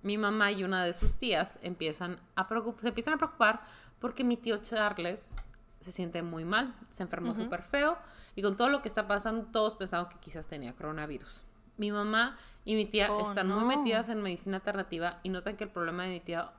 Mi 0.04 0.18
mamá 0.18 0.52
y 0.52 0.64
una 0.64 0.84
de 0.84 0.94
sus 0.94 1.18
tías 1.18 1.60
empiezan 1.62 2.20
a 2.36 2.48
se 2.48 2.88
empiezan 2.88 3.14
a 3.14 3.18
preocupar 3.18 3.62
porque 4.00 4.24
mi 4.24 4.36
tío 4.36 4.58
Charles 4.58 5.36
se 5.80 5.92
siente 5.92 6.22
muy 6.24 6.46
mal, 6.46 6.76
se 6.90 7.04
enfermó 7.04 7.34
súper 7.34 7.62
feo 7.62 7.98
y 8.36 8.42
con 8.42 8.56
todo 8.56 8.70
lo 8.70 8.82
que 8.82 8.88
está 8.88 9.08
pasando 9.08 9.46
todos 9.52 9.76
pensaban 9.76 10.10
que 10.10 10.18
quizás 10.20 10.48
tenía 10.48 10.74
coronavirus. 10.74 11.44
Mi 11.78 11.92
mamá 11.92 12.38
y 12.66 12.76
mi 12.76 12.86
tía 12.86 13.12
Oh, 13.12 13.22
están 13.22 13.50
muy 13.50 13.64
metidas 13.64 14.10
en 14.10 14.22
medicina 14.22 14.58
alternativa 14.58 15.20
y 15.24 15.30
notan 15.30 15.58
que 15.58 15.66
el 15.66 15.70
problema 15.70 16.04
de 16.04 16.10
mi 16.10 16.20
tía 16.20 16.52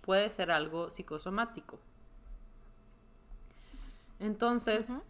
puede 0.00 0.28
ser 0.30 0.50
algo 0.50 0.90
psicosomático. 0.90 1.78
Entonces, 4.18 5.04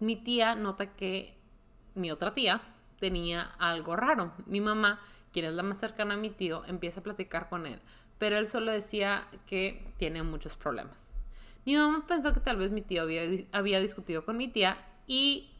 mi 0.00 0.16
tía 0.16 0.54
nota 0.54 0.92
que 0.92 1.36
mi 1.94 2.10
otra 2.10 2.34
tía 2.34 2.60
tenía 3.02 3.50
algo 3.58 3.96
raro. 3.96 4.32
Mi 4.46 4.60
mamá, 4.60 5.00
quien 5.32 5.44
es 5.46 5.54
la 5.54 5.64
más 5.64 5.80
cercana 5.80 6.14
a 6.14 6.16
mi 6.16 6.30
tío, 6.30 6.64
empieza 6.66 7.00
a 7.00 7.02
platicar 7.02 7.48
con 7.48 7.66
él, 7.66 7.80
pero 8.18 8.38
él 8.38 8.46
solo 8.46 8.70
decía 8.70 9.26
que 9.44 9.92
tiene 9.96 10.22
muchos 10.22 10.54
problemas. 10.54 11.12
Mi 11.64 11.74
mamá 11.74 12.04
pensó 12.06 12.32
que 12.32 12.38
tal 12.38 12.58
vez 12.58 12.70
mi 12.70 12.80
tío 12.80 13.02
había, 13.02 13.22
había 13.50 13.80
discutido 13.80 14.24
con 14.24 14.36
mi 14.36 14.46
tía 14.46 14.76
y 15.08 15.50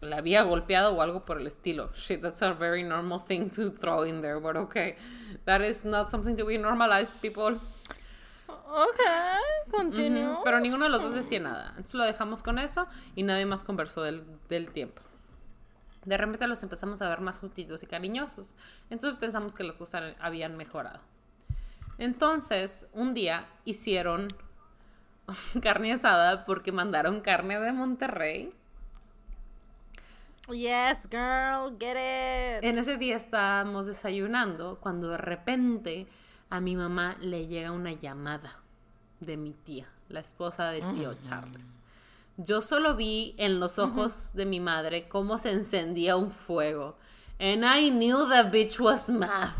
la 0.00 0.18
había 0.18 0.42
golpeado 0.44 0.94
o 0.94 1.02
algo 1.02 1.24
por 1.24 1.40
el 1.40 1.48
estilo. 1.48 1.90
Shit, 1.94 2.20
that's 2.20 2.40
a 2.42 2.52
very 2.52 2.84
normal 2.84 3.18
thing 3.18 3.50
to 3.50 3.68
throw 3.68 4.04
in 4.04 4.22
there, 4.22 4.38
but 4.38 4.54
okay. 4.54 4.94
That 5.44 5.62
is 5.62 5.84
not 5.84 6.10
something 6.10 6.36
to 6.36 6.46
be 6.46 6.58
normalized, 6.58 7.20
people. 7.20 7.58
Okay, 8.46 9.68
continue. 9.68 10.28
Ujú, 10.28 10.44
Pero 10.44 10.60
ninguno 10.60 10.84
de 10.84 10.90
los 10.90 11.02
dos 11.02 11.12
decía 11.12 11.40
nada. 11.40 11.70
Entonces 11.70 11.94
lo 11.94 12.04
dejamos 12.04 12.44
con 12.44 12.60
eso 12.60 12.86
y 13.16 13.24
nadie 13.24 13.46
más 13.46 13.64
conversó 13.64 14.02
del, 14.02 14.22
del 14.48 14.70
tiempo. 14.70 15.02
De 16.04 16.16
repente 16.16 16.46
los 16.48 16.62
empezamos 16.62 17.00
a 17.02 17.08
ver 17.08 17.20
más 17.20 17.38
juntitos 17.38 17.82
y 17.82 17.86
cariñosos. 17.86 18.56
Entonces 18.90 19.18
pensamos 19.20 19.54
que 19.54 19.64
las 19.64 19.76
cosas 19.76 20.14
habían 20.20 20.56
mejorado. 20.56 21.00
Entonces, 21.98 22.88
un 22.92 23.14
día 23.14 23.46
hicieron 23.64 24.28
carne 25.62 25.92
asada 25.92 26.44
porque 26.44 26.72
mandaron 26.72 27.20
carne 27.20 27.60
de 27.60 27.72
Monterrey. 27.72 28.52
Yes, 30.48 31.08
girl, 31.08 31.76
get 31.78 31.92
it. 31.92 32.64
En 32.64 32.76
ese 32.76 32.96
día 32.96 33.16
estábamos 33.16 33.86
desayunando 33.86 34.78
cuando 34.80 35.08
de 35.10 35.18
repente 35.18 36.08
a 36.50 36.60
mi 36.60 36.74
mamá 36.74 37.16
le 37.20 37.46
llega 37.46 37.70
una 37.70 37.92
llamada 37.92 38.58
de 39.20 39.36
mi 39.36 39.52
tía, 39.52 39.86
la 40.08 40.20
esposa 40.20 40.70
del 40.70 40.82
tío 40.94 41.14
Charles. 41.20 41.81
Yo 42.36 42.60
solo 42.60 42.96
vi 42.96 43.34
en 43.38 43.60
los 43.60 43.78
ojos 43.78 44.32
de 44.34 44.46
mi 44.46 44.58
madre 44.58 45.08
cómo 45.08 45.38
se 45.38 45.50
encendía 45.50 46.16
un 46.16 46.30
fuego. 46.30 46.96
And 47.38 47.64
I 47.64 47.90
knew 47.90 48.28
the 48.28 48.44
bitch 48.50 48.80
was 48.80 49.10
mad. 49.10 49.50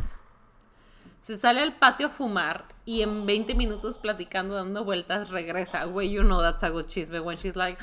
Se 1.20 1.36
sale 1.36 1.60
al 1.60 1.74
patio 1.74 2.06
a 2.06 2.10
fumar 2.10 2.64
y 2.84 3.02
en 3.02 3.26
20 3.26 3.54
minutos 3.54 3.96
platicando, 3.96 4.54
dando 4.54 4.84
vueltas, 4.84 5.30
regresa. 5.30 5.84
Güey, 5.84 6.10
you 6.10 6.22
know 6.22 6.40
that's 6.40 6.64
a 6.64 6.70
good 6.70 6.86
chisme 6.86 7.20
when 7.20 7.36
she's 7.36 7.54
like, 7.54 7.80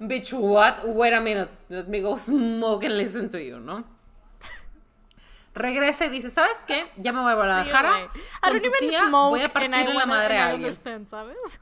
bitch, 0.00 0.32
what? 0.32 0.84
Wait 0.84 1.12
a 1.12 1.20
minute, 1.20 1.48
let 1.68 1.86
me 1.86 2.00
go 2.00 2.16
smoke 2.16 2.84
and 2.84 2.96
listen 2.96 3.28
to 3.28 3.38
you, 3.38 3.60
¿no? 3.60 3.84
Regresa 5.54 6.06
y 6.06 6.08
dice, 6.08 6.30
¿sabes 6.30 6.64
qué? 6.66 6.86
Ya 6.96 7.12
me 7.12 7.20
voy 7.20 7.30
a 7.30 7.34
Sí, 7.34 7.36
Guadalajara. 7.36 8.04
I 8.04 8.08
con 8.42 8.52
don't 8.52 8.62
tu 8.62 8.68
even 8.68 8.88
tía, 8.88 9.00
smoke 9.06 9.30
voy 9.30 9.42
a 9.42 9.52
partirle 9.52 9.94
la 9.94 10.06
madre 10.06 10.38
a 10.38 10.48
alguien. 10.48 11.08
¿sabes? 11.08 11.60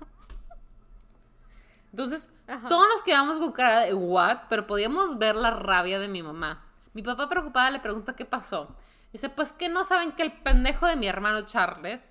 Entonces, 1.90 2.30
Ajá. 2.50 2.68
todos 2.68 2.88
nos 2.88 3.02
quedamos 3.02 3.38
con 3.38 3.52
cara 3.52 3.80
de 3.80 3.94
what, 3.94 4.48
pero 4.48 4.66
podíamos 4.66 5.18
ver 5.18 5.36
la 5.36 5.50
rabia 5.50 5.98
de 5.98 6.08
mi 6.08 6.22
mamá. 6.22 6.64
Mi 6.92 7.02
papá 7.02 7.28
preocupada 7.28 7.70
le 7.70 7.78
pregunta 7.78 8.16
qué 8.16 8.24
pasó. 8.24 8.74
Dice, 9.12 9.28
pues 9.28 9.52
que 9.52 9.68
no 9.68 9.84
saben 9.84 10.12
que 10.12 10.22
el 10.22 10.32
pendejo 10.32 10.86
de 10.86 10.96
mi 10.96 11.06
hermano 11.06 11.42
Charles 11.42 12.08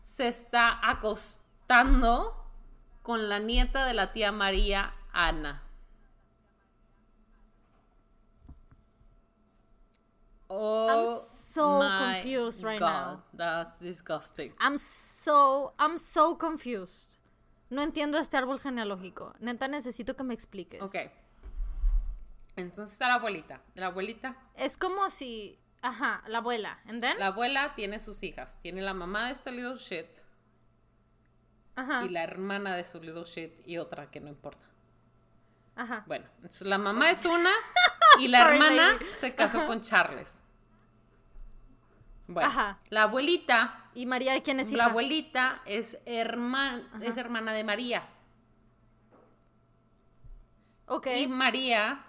se 0.00 0.28
está 0.28 0.78
acostando 0.88 2.34
con 3.02 3.28
la 3.28 3.38
nieta 3.38 3.84
de 3.84 3.94
la 3.94 4.12
tía 4.12 4.32
María 4.32 4.92
Ana. 5.12 5.62
Oh, 10.52 10.88
I'm 10.88 11.20
so 11.22 11.78
my 11.78 12.14
confused 12.14 12.64
right 12.64 12.80
God, 12.80 12.88
now. 12.88 13.22
That's 13.32 13.78
disgusting. 13.78 14.52
I'm 14.58 14.78
so, 14.78 15.74
I'm 15.78 15.96
so 15.96 16.34
confused. 16.34 17.19
No 17.70 17.82
entiendo 17.82 18.18
este 18.18 18.36
árbol 18.36 18.60
genealógico. 18.60 19.34
Neta, 19.40 19.68
necesito 19.68 20.16
que 20.16 20.24
me 20.24 20.34
expliques. 20.34 20.82
Ok. 20.82 20.96
Entonces 22.56 22.92
está 22.92 23.08
la 23.08 23.14
abuelita. 23.14 23.62
La 23.74 23.86
abuelita, 23.86 24.36
Es 24.54 24.76
como 24.76 25.08
si, 25.08 25.58
ajá, 25.82 26.22
la 26.26 26.38
abuela, 26.38 26.80
and 26.86 27.00
then, 27.00 27.18
la 27.18 27.28
abuela 27.28 27.72
tiene 27.74 27.98
sus 28.00 28.22
hijas. 28.22 28.58
Tiene 28.60 28.82
la 28.82 28.92
mamá 28.92 29.26
de 29.26 29.32
esta 29.32 29.50
little 29.50 29.76
shit 29.76 30.08
ajá, 31.76 32.04
y 32.04 32.08
la 32.08 32.24
hermana 32.24 32.74
de 32.76 32.84
su 32.84 33.00
little 33.00 33.24
shit 33.24 33.52
y 33.66 33.78
otra 33.78 34.10
que 34.10 34.20
no 34.20 34.28
importa. 34.28 34.66
ajá. 35.76 36.04
Bueno, 36.06 36.26
la 36.62 36.76
mamá 36.78 37.10
es 37.10 37.24
una 37.24 37.50
y 38.18 38.28
la 38.28 38.38
Sorry, 38.40 38.54
hermana 38.56 38.92
lady. 38.94 39.04
se 39.18 39.34
casó 39.34 39.66
con 39.66 39.80
Charles. 39.80 40.42
Bueno, 42.30 42.48
Ajá. 42.48 42.78
la 42.90 43.02
abuelita, 43.02 43.86
Y 43.94 44.06
María, 44.06 44.40
¿quién 44.42 44.60
es 44.60 44.68
hija? 44.68 44.76
la 44.78 44.84
abuelita 44.86 45.62
es 45.66 46.00
hermana, 46.06 46.88
es 47.02 47.16
hermana 47.16 47.52
de 47.52 47.64
María. 47.64 48.04
Ok. 50.86 51.08
Y 51.16 51.26
María 51.26 52.04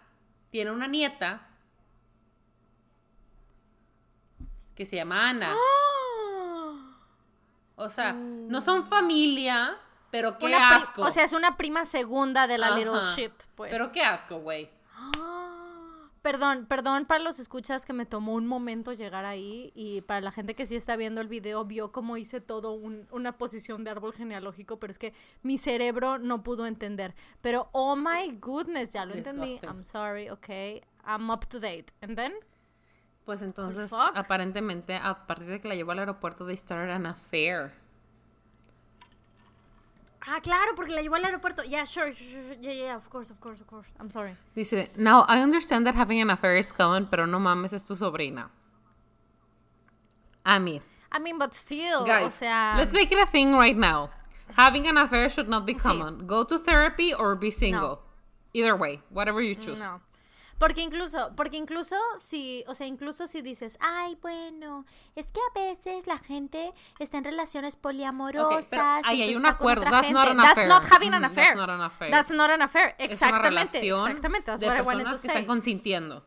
tiene 0.52 0.70
una 0.72 0.88
nieta 0.88 1.48
que 4.76 4.86
se 4.86 4.96
llama 4.96 5.30
Ana. 5.30 5.56
O 7.76 7.90
sea, 7.90 8.14
no 8.14 8.62
son 8.62 8.86
familia, 8.86 9.76
pero 10.12 10.38
qué 10.38 10.54
asco. 10.54 11.02
O 11.02 11.10
sea, 11.10 11.24
es 11.24 11.34
una 11.34 11.58
prima 11.58 11.84
segunda 11.86 12.46
de 12.46 12.60
la 12.60 12.68
Ajá. 12.68 12.78
little 12.78 13.02
shit, 13.16 13.34
pues. 13.56 13.72
Pero 13.72 13.92
qué 13.92 14.04
asco, 14.04 14.38
güey. 14.40 14.70
Perdón, 16.22 16.68
perdón 16.68 17.06
para 17.06 17.24
los 17.24 17.40
escuchas 17.40 17.84
que 17.84 17.94
me 17.94 18.06
tomó 18.06 18.34
un 18.36 18.46
momento 18.46 18.94
llegar 18.94 19.26
ahí 19.26 19.72
y 19.74 20.02
para 20.02 20.22
la 20.22 20.32
gente 20.32 20.54
que 20.54 20.68
sí 20.68 20.76
está 20.76 20.96
viendo 20.96 21.20
el 21.20 21.28
video 21.28 21.66
vio 21.66 21.92
cómo 21.92 22.16
hice 22.16 22.40
todo 22.42 22.74
un- 22.74 23.08
una 23.12 23.40
posición 23.40 23.84
de 23.84 23.90
árbol 23.90 24.14
genealógico, 24.14 24.80
pero 24.80 24.92
es 24.92 25.00
que 25.00 25.14
mi 25.42 25.58
cerebro 25.58 26.20
no 26.20 26.44
pudo 26.44 26.68
entender. 26.68 27.16
Pero 27.42 27.70
oh 27.72 27.96
my 27.96 28.38
goodness, 28.40 28.92
ya 28.92 29.06
lo 29.06 29.14
entendí. 29.16 29.58
I'm 29.68 29.84
sorry, 29.84 30.30
okay. 30.30 30.84
I'm 31.04 31.30
up 31.32 31.48
to 31.48 31.60
date. 31.60 31.92
And 32.02 32.16
then? 32.16 32.34
Pues 33.26 33.42
entonces, 33.42 33.90
aparentemente, 34.16 34.96
a 34.96 35.26
partir 35.26 35.48
de 35.48 35.60
que 35.60 35.68
la 35.68 35.76
llevó 35.76 35.92
al 35.94 36.00
aeropuerto, 36.00 36.46
they 36.46 36.56
started 36.58 36.92
an 36.94 37.08
affair. 37.08 37.72
Ah, 40.28 40.40
claro, 40.40 40.76
porque 40.76 40.92
la 40.92 41.02
llevó 41.02 41.16
al 41.16 41.26
aeropuerto. 41.26 41.64
Yeah, 41.68 41.84
sure, 41.84 42.14
sure, 42.14 42.30
sure. 42.30 42.56
Yeah, 42.62 42.72
yeah, 42.72 42.96
of 42.96 43.10
course, 43.10 43.32
of 43.32 43.40
course, 43.40 43.60
of 43.60 43.68
course. 43.68 43.88
I'm 44.00 44.10
sorry. 44.10 44.36
Dice, 44.56 44.88
now 44.96 45.26
I 45.28 45.42
understand 45.42 45.86
that 45.88 45.96
having 45.96 46.22
an 46.22 46.30
affair 46.30 46.56
is 46.58 46.72
common, 46.72 47.08
pero 47.08 47.26
no 47.26 47.40
mames, 47.40 47.74
es 47.74 47.88
tu 47.88 47.96
sobrina. 47.96 48.50
I 50.46 50.60
mean, 50.60 50.82
I 51.12 51.20
mean, 51.20 51.38
but 51.38 51.54
still, 51.54 52.06
guys, 52.06 52.26
o 52.26 52.30
sea, 52.30 52.76
let's 52.78 52.94
make 52.94 53.12
it 53.12 53.20
a 53.20 53.26
thing 53.26 53.54
right 53.54 53.78
now. 53.78 54.10
Having 54.56 54.88
an 54.88 54.98
affair 54.98 55.30
should 55.30 55.48
not 55.50 55.66
be 55.66 55.74
common. 55.74 56.28
Go 56.28 56.44
to 56.44 56.58
therapy 56.58 57.14
or 57.14 57.36
be 57.36 57.50
single. 57.50 58.02
Either 58.54 58.76
way, 58.76 59.00
whatever 59.10 59.42
you 59.42 59.56
choose. 59.56 59.80
No. 59.80 60.02
Porque 60.62 60.82
incluso, 60.82 61.34
porque 61.36 61.58
incluso 61.58 61.96
si, 62.18 62.64
o 62.68 62.76
sea, 62.76 62.86
incluso 62.86 63.26
si 63.26 63.42
dices, 63.42 63.80
ay, 63.82 64.16
bueno, 64.22 64.86
es 65.16 65.32
que 65.32 65.40
a 65.40 65.60
veces 65.60 66.06
la 66.06 66.20
gente 66.20 66.72
está 67.00 67.18
en 67.18 67.24
relaciones 67.24 67.76
poliamorosas. 67.76 68.68
pero 68.70 68.84
ahí 69.06 69.24
hay 69.24 69.36
un 69.36 69.48
acuerdo. 69.48 69.84
That's 69.90 70.12
not 70.12 70.28
an 70.30 70.38
That's 70.38 70.68
not 70.68 70.84
having 70.92 71.16
an 71.16 71.24
Mhm, 71.24 71.26
affair. 71.26 71.46
that's 71.48 71.58
not 71.58 71.70
an 71.72 71.82
affair. 71.82 72.12
That's 72.12 72.30
not 72.32 72.50
an 72.52 72.62
affair. 72.62 72.96
Es 73.00 73.00
una 73.00 73.06
Exactamente. 73.12 73.80
exactamente. 73.80 74.46
That's 74.52 74.62
de 74.62 74.68
what 74.68 74.78
I 74.78 74.82
wanted 74.84 75.06
personas 75.08 75.22
to 75.22 75.28
que 75.28 75.34
say. 75.34 75.42
están 75.42 75.46
consintiendo. 75.48 76.24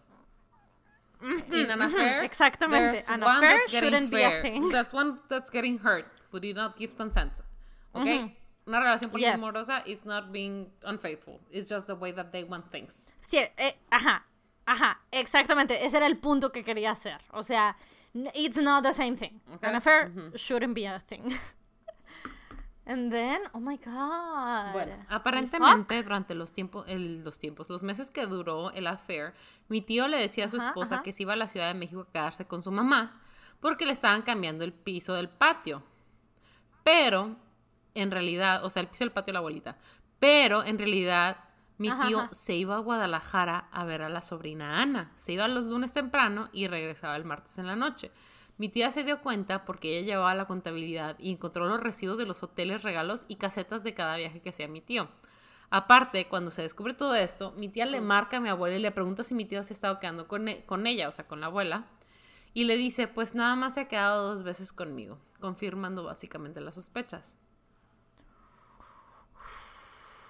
In 1.52 1.70
an 1.70 1.80
affair, 1.82 2.24
exactamente. 2.24 3.04
An 3.08 3.22
affair 3.22 3.60
shouldn't 3.68 4.10
be 4.10 4.20
a 4.22 4.30
fair. 4.30 4.42
thing. 4.42 4.68
That's 4.68 4.92
one 4.92 5.20
that's 5.28 5.48
getting 5.48 5.78
hurt. 5.78 6.06
Who 6.32 6.40
did 6.40 6.56
not 6.56 6.76
give 6.76 6.96
consent. 6.96 7.40
Okay? 7.94 8.36
Una 8.66 8.80
relación 8.80 9.10
Yes. 9.12 9.32
poliamorosa 9.40 9.82
is 9.86 10.04
not 10.06 10.30
being 10.32 10.70
unfaithful. 10.84 11.40
It's 11.50 11.68
just 11.70 11.86
the 11.86 11.94
way 11.94 12.12
that 12.12 12.30
they 12.32 12.44
want 12.44 12.70
things. 12.70 13.06
Sí, 13.20 13.38
eh, 13.38 13.76
ajá, 13.90 14.24
ajá, 14.66 15.00
exactamente. 15.10 15.84
Ese 15.84 15.96
era 15.98 16.06
el 16.06 16.16
punto 16.18 16.50
que 16.50 16.64
quería 16.64 16.92
hacer. 16.92 17.20
O 17.32 17.42
sea, 17.42 17.76
it's 18.34 18.56
not 18.56 18.82
the 18.82 18.92
same 18.94 19.16
thing. 19.16 19.40
Okay. 19.54 19.68
An 19.68 19.74
affair 19.76 20.10
shouldn't 20.36 20.74
be 20.74 20.86
a 20.86 20.98
thing. 21.00 21.22
And 22.86 23.10
then, 23.10 23.40
oh 23.54 23.60
my 23.60 23.78
god. 23.78 24.72
Bueno, 24.74 24.94
aparentemente 25.08 26.02
durante 26.02 26.34
los 26.34 26.52
tiempos, 26.52 26.84
el- 26.86 27.24
los 27.24 27.38
tiempos, 27.38 27.70
los 27.70 27.82
meses 27.82 28.10
que 28.10 28.26
duró 28.26 28.70
el 28.72 28.86
affair, 28.86 29.32
mi 29.68 29.80
tío 29.80 30.06
le 30.06 30.18
decía 30.18 30.44
a 30.44 30.48
su 30.48 30.58
Ajá, 30.58 30.68
esposa 30.68 30.96
ajá. 30.96 31.02
que 31.02 31.12
se 31.12 31.22
iba 31.22 31.32
a 31.32 31.36
la 31.36 31.48
Ciudad 31.48 31.68
de 31.68 31.74
México 31.78 32.02
a 32.02 32.12
quedarse 32.12 32.46
con 32.46 32.62
su 32.62 32.70
mamá 32.70 33.18
porque 33.60 33.86
le 33.86 33.92
estaban 33.92 34.20
cambiando 34.20 34.64
el 34.64 34.74
piso 34.74 35.14
del 35.14 35.30
patio. 35.30 35.82
Pero, 36.82 37.36
en 37.94 38.10
realidad, 38.10 38.64
o 38.64 38.70
sea, 38.70 38.82
el 38.82 38.88
piso 38.88 39.04
del 39.04 39.12
patio 39.12 39.32
de 39.32 39.34
la 39.34 39.38
abuelita. 39.40 39.76
Pero, 40.18 40.64
en 40.64 40.78
realidad, 40.78 41.36
mi 41.78 41.88
Ajá, 41.88 42.06
tío 42.06 42.18
ajá. 42.20 42.34
se 42.34 42.54
iba 42.54 42.76
a 42.76 42.80
Guadalajara 42.80 43.68
a 43.72 43.84
ver 43.84 44.02
a 44.02 44.08
la 44.08 44.22
sobrina 44.22 44.80
Ana. 44.80 45.12
Se 45.16 45.32
iba 45.32 45.48
los 45.48 45.64
lunes 45.64 45.92
temprano 45.92 46.48
y 46.52 46.66
regresaba 46.68 47.16
el 47.16 47.24
martes 47.24 47.58
en 47.58 47.66
la 47.66 47.76
noche. 47.76 48.10
Mi 48.56 48.68
tía 48.68 48.90
se 48.92 49.02
dio 49.02 49.20
cuenta 49.20 49.64
porque 49.64 49.98
ella 49.98 50.06
llevaba 50.06 50.34
la 50.34 50.46
contabilidad 50.46 51.16
y 51.18 51.32
encontró 51.32 51.66
los 51.66 51.80
recibos 51.80 52.18
de 52.18 52.26
los 52.26 52.42
hoteles, 52.42 52.82
regalos 52.84 53.24
y 53.28 53.36
casetas 53.36 53.82
de 53.82 53.94
cada 53.94 54.16
viaje 54.16 54.40
que 54.40 54.50
hacía 54.50 54.68
mi 54.68 54.80
tío. 54.80 55.08
Aparte, 55.70 56.28
cuando 56.28 56.52
se 56.52 56.62
descubre 56.62 56.94
todo 56.94 57.16
esto, 57.16 57.52
mi 57.58 57.68
tía 57.68 57.84
le 57.86 58.00
marca 58.00 58.36
a 58.36 58.40
mi 58.40 58.48
abuela 58.48 58.76
y 58.76 58.80
le 58.80 58.92
pregunta 58.92 59.24
si 59.24 59.34
mi 59.34 59.44
tío 59.44 59.62
se 59.64 59.72
ha 59.72 59.76
estado 59.76 59.98
quedando 59.98 60.28
con, 60.28 60.48
e- 60.48 60.64
con 60.66 60.86
ella, 60.86 61.08
o 61.08 61.12
sea, 61.12 61.26
con 61.26 61.40
la 61.40 61.46
abuela. 61.46 61.86
Y 62.52 62.64
le 62.64 62.76
dice, 62.76 63.08
pues 63.08 63.34
nada 63.34 63.56
más 63.56 63.74
se 63.74 63.80
ha 63.80 63.88
quedado 63.88 64.28
dos 64.32 64.44
veces 64.44 64.72
conmigo, 64.72 65.18
confirmando 65.40 66.04
básicamente 66.04 66.60
las 66.60 66.76
sospechas. 66.76 67.36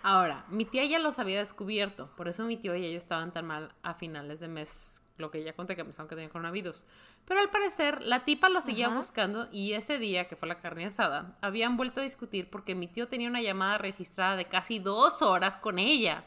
Ahora, 0.07 0.45
mi 0.51 0.67
tía 0.67 0.85
ya 0.85 0.99
los 0.99 1.19
había 1.19 1.39
descubierto, 1.39 2.11
por 2.15 2.29
eso 2.29 2.45
mi 2.45 2.59
tío 2.59 2.77
y 2.77 2.85
ellos 2.85 3.03
estaban 3.03 3.33
tan 3.33 3.47
mal 3.47 3.73
a 3.83 3.95
finales 3.95 4.39
de 4.39 4.49
mes, 4.49 5.03
lo 5.17 5.31
que 5.31 5.43
ya 5.43 5.55
conté 5.55 5.77
que 5.77 5.83
pensaban 5.83 6.11
que 6.11 6.15
tenían 6.15 6.31
coronavirus. 6.31 6.85
Pero 7.25 7.41
al 7.41 7.49
parecer, 7.49 8.03
la 8.03 8.23
tipa 8.23 8.51
lo 8.51 8.61
seguía 8.61 8.89
Ajá. 8.89 8.99
buscando 8.99 9.49
y 9.51 9.73
ese 9.73 9.99
día, 9.99 10.29
que 10.29 10.37
fue 10.37 10.47
la 10.47 10.61
carne 10.61 10.85
asada, 10.85 11.39
habían 11.41 11.79
vuelto 11.79 12.03
a 12.03 12.05
discutir 12.05 12.51
porque 12.51 12.75
mi 12.75 12.87
tío 12.87 13.09
tenía 13.09 13.31
una 13.31 13.41
llamada 13.41 13.79
registrada 13.79 14.37
de 14.37 14.45
casi 14.45 14.79
dos 14.79 15.23
horas 15.23 15.57
con 15.57 15.79
ella. 15.79 16.25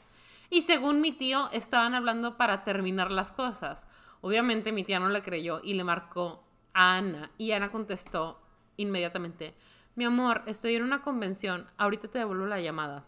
Y 0.50 0.62
según 0.62 1.00
mi 1.00 1.12
tío, 1.12 1.48
estaban 1.52 1.94
hablando 1.94 2.36
para 2.36 2.64
terminar 2.64 3.12
las 3.12 3.32
cosas. 3.32 3.88
Obviamente 4.22 4.72
mi 4.72 4.86
tía 4.86 5.00
no 5.00 5.10
le 5.10 5.22
creyó 5.22 5.62
y 5.64 5.76
le 5.76 5.84
marcó 5.84 6.44
a 6.74 6.96
Ana. 6.96 7.30
Y 7.38 7.52
Ana 7.52 7.72
contestó 7.72 8.42
inmediatamente, 8.76 9.54
mi 9.94 10.06
amor, 10.06 10.42
estoy 10.48 10.74
en 10.74 10.82
una 10.82 11.04
convención, 11.04 11.68
ahorita 11.78 12.08
te 12.08 12.18
devuelvo 12.18 12.48
la 12.48 12.60
llamada. 12.60 13.06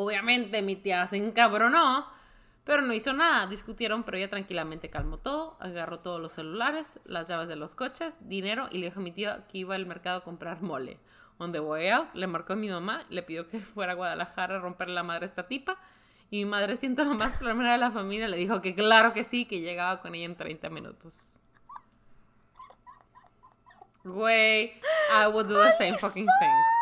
Obviamente 0.00 0.62
mi 0.62 0.76
tía 0.76 1.04
se 1.08 1.16
encabronó, 1.16 2.06
pero 2.62 2.82
no 2.82 2.92
hizo 2.92 3.12
nada. 3.12 3.48
Discutieron, 3.48 4.04
pero 4.04 4.16
ella 4.16 4.30
tranquilamente 4.30 4.90
calmó 4.90 5.18
todo, 5.18 5.56
agarró 5.58 5.98
todos 5.98 6.20
los 6.20 6.34
celulares, 6.34 7.00
las 7.04 7.26
llaves 7.26 7.48
de 7.48 7.56
los 7.56 7.74
coches, 7.74 8.16
dinero 8.20 8.68
y 8.70 8.78
le 8.78 8.86
dijo 8.86 9.00
a 9.00 9.02
mi 9.02 9.10
tía 9.10 9.48
que 9.48 9.58
iba 9.58 9.74
al 9.74 9.86
mercado 9.86 10.18
a 10.18 10.22
comprar 10.22 10.62
mole. 10.62 11.00
On 11.38 11.50
the 11.50 11.58
way 11.58 11.88
out, 11.88 12.14
le 12.14 12.28
marcó 12.28 12.52
a 12.52 12.56
mi 12.56 12.68
mamá, 12.68 13.06
le 13.08 13.24
pidió 13.24 13.48
que 13.48 13.58
fuera 13.74 13.94
a 13.94 13.96
Guadalajara 13.96 14.58
a 14.58 14.58
romperle 14.60 14.94
la 14.94 15.02
madre 15.02 15.26
esta 15.26 15.48
tipa. 15.48 15.78
Y 16.30 16.44
mi 16.44 16.44
madre, 16.44 16.76
siendo 16.76 17.02
la 17.02 17.14
más 17.14 17.34
primera 17.34 17.72
de 17.72 17.78
la 17.78 17.90
familia, 17.90 18.28
le 18.28 18.36
dijo 18.36 18.62
que 18.62 18.76
claro 18.76 19.12
que 19.12 19.24
sí, 19.24 19.46
que 19.46 19.62
llegaba 19.62 20.00
con 20.00 20.14
ella 20.14 20.26
en 20.26 20.36
30 20.36 20.70
minutos. 20.70 21.40
Güey, 24.04 24.74
I 25.10 25.26
would 25.26 25.48
do 25.48 25.60
the 25.60 25.72
same 25.72 25.98
fucking 25.98 26.26
thing. 26.38 26.77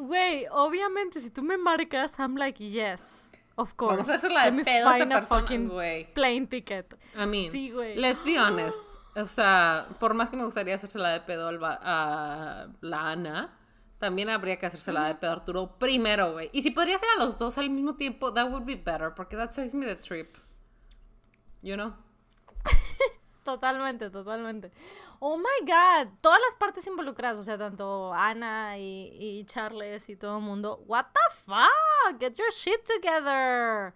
Güey, 0.00 0.46
obviamente, 0.50 1.20
si 1.20 1.30
tú 1.30 1.42
me 1.42 1.56
marcas, 1.58 2.18
I'm 2.18 2.36
like, 2.36 2.62
yes, 2.68 3.30
of 3.56 3.74
course. 3.74 3.96
Vamos 3.96 4.08
a 4.08 4.14
hacer 4.14 4.32
la 4.32 4.50
de 4.50 4.64
pedo 4.64 4.90
esa 4.90 5.06
persona, 5.06 5.22
fucking 5.42 5.68
güey. 5.68 6.12
Plane 6.14 6.46
ticket. 6.46 6.94
I 7.14 7.26
mean, 7.26 7.52
Sí, 7.52 7.70
güey. 7.70 7.96
let's 7.96 8.24
be 8.24 8.38
honest. 8.40 8.78
O 9.16 9.26
sea, 9.26 9.88
por 9.98 10.14
más 10.14 10.30
que 10.30 10.36
me 10.36 10.44
gustaría 10.44 10.74
hacérsela 10.76 11.10
de 11.10 11.20
pedo 11.20 11.48
a 11.48 12.68
la 12.80 13.10
Ana, 13.10 13.56
también 13.98 14.30
habría 14.30 14.58
que 14.58 14.66
hacérsela 14.66 15.06
de 15.08 15.16
pedo 15.16 15.32
a 15.32 15.34
Arturo 15.34 15.78
primero, 15.78 16.32
güey. 16.32 16.48
Y 16.52 16.62
si 16.62 16.70
podría 16.70 16.96
ser 16.98 17.08
a 17.18 17.24
los 17.24 17.36
dos 17.36 17.58
al 17.58 17.68
mismo 17.70 17.96
tiempo, 17.96 18.32
that 18.32 18.48
would 18.50 18.64
be 18.64 18.76
better, 18.76 19.12
porque 19.14 19.36
that 19.36 19.50
saves 19.50 19.74
me 19.74 19.84
the 19.84 19.96
trip. 19.96 20.36
You 21.60 21.74
know? 21.76 21.92
Totalmente, 23.42 24.10
totalmente. 24.10 24.70
Oh 25.18 25.38
my 25.38 25.66
god, 25.66 26.12
todas 26.20 26.40
las 26.40 26.54
partes 26.56 26.86
involucradas, 26.86 27.38
o 27.38 27.42
sea, 27.42 27.58
tanto 27.58 28.12
Ana 28.12 28.78
y, 28.78 29.16
y 29.18 29.44
Charles 29.44 30.08
y 30.08 30.16
todo 30.16 30.38
el 30.38 30.44
mundo. 30.44 30.82
What 30.86 31.06
the 31.12 31.34
fuck? 31.44 32.20
Get 32.20 32.34
your 32.34 32.52
shit 32.52 32.84
together. 32.84 33.94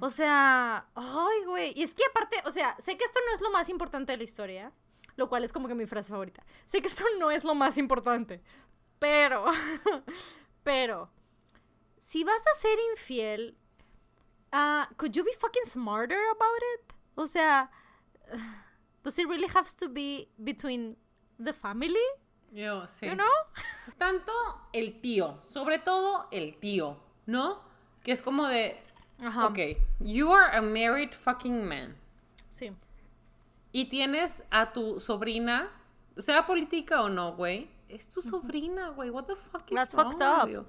O 0.00 0.08
sea, 0.08 0.86
ay, 0.94 1.44
güey. 1.44 1.72
Y 1.76 1.82
es 1.82 1.94
que 1.94 2.04
aparte, 2.04 2.36
o 2.44 2.50
sea, 2.50 2.76
sé 2.78 2.96
que 2.96 3.04
esto 3.04 3.20
no 3.26 3.34
es 3.34 3.40
lo 3.40 3.50
más 3.50 3.68
importante 3.68 4.12
de 4.12 4.18
la 4.18 4.24
historia, 4.24 4.72
lo 5.16 5.28
cual 5.28 5.44
es 5.44 5.52
como 5.52 5.68
que 5.68 5.74
mi 5.74 5.86
frase 5.86 6.10
favorita. 6.10 6.44
Sé 6.66 6.80
que 6.80 6.88
esto 6.88 7.04
no 7.18 7.30
es 7.30 7.44
lo 7.44 7.54
más 7.54 7.76
importante, 7.76 8.42
pero, 8.98 9.44
pero, 10.62 11.10
si 11.98 12.24
vas 12.24 12.42
a 12.46 12.58
ser 12.58 12.78
infiel, 12.92 13.58
ah, 14.52 14.88
could 14.96 15.12
you 15.12 15.24
be 15.24 15.32
fucking 15.38 15.66
smarter 15.66 16.20
about 16.30 16.62
it? 16.74 16.94
O 17.14 17.26
sea, 17.26 17.70
does 19.04 19.18
it 19.18 19.28
really 19.28 19.48
have 19.48 19.68
to 19.78 19.88
be 19.88 20.28
between 20.42 20.96
the 21.38 21.52
family? 21.52 22.04
Yo, 22.52 22.82
sí. 22.86 23.06
You 23.06 23.14
know? 23.16 23.30
Tanto 23.98 24.32
el 24.72 25.00
tío, 25.00 25.38
sobre 25.50 25.78
todo 25.78 26.26
el 26.32 26.58
tío, 26.60 26.96
¿no? 27.26 27.58
Que 28.02 28.12
es 28.12 28.20
como 28.22 28.46
de, 28.48 28.76
Ajá. 29.22 29.46
ok, 29.46 29.58
you 30.00 30.32
are 30.32 30.50
a 30.56 30.60
married 30.62 31.12
fucking 31.14 31.64
man. 31.66 31.94
Sí. 32.48 32.72
Y 33.72 33.84
tienes 33.88 34.42
a 34.50 34.72
tu 34.72 34.98
sobrina, 34.98 35.68
sea 36.18 36.44
política 36.46 37.02
o 37.02 37.08
no, 37.08 37.32
güey. 37.34 37.70
Es 37.88 38.08
tu 38.08 38.20
sobrina, 38.22 38.90
güey. 38.90 39.10
What 39.10 39.26
the 39.26 39.36
fuck 39.36 39.70
is 39.70 39.76
That's 39.76 39.94
wrong 39.94 40.12
fucked 40.12 40.22
up. 40.22 40.44
with 40.46 40.52
you? 40.54 40.66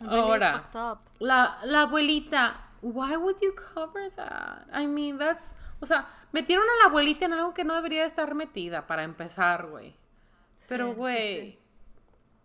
Really 0.00 0.16
Ahora, 0.20 0.60
fucked 0.62 0.76
up. 0.76 0.98
la, 1.18 1.58
la 1.64 1.82
abuelita, 1.82 2.54
why 2.82 3.16
would 3.16 3.36
you 3.42 3.52
cover 3.54 4.10
that? 4.16 4.66
I 4.72 4.86
mean, 4.86 5.18
that's, 5.18 5.56
o 5.80 5.86
sea, 5.86 6.06
metieron 6.32 6.64
a 6.64 6.82
la 6.84 6.90
abuelita 6.90 7.24
en 7.26 7.32
algo 7.32 7.52
que 7.54 7.64
no 7.64 7.74
debería 7.74 8.00
de 8.02 8.06
estar 8.06 8.34
metida 8.34 8.86
para 8.86 9.04
empezar, 9.04 9.66
güey. 9.68 9.94
Pero, 10.68 10.86
Sí, 10.88 10.92
sí, 10.92 10.96
güey, 10.98 11.40
sí. 11.52 11.58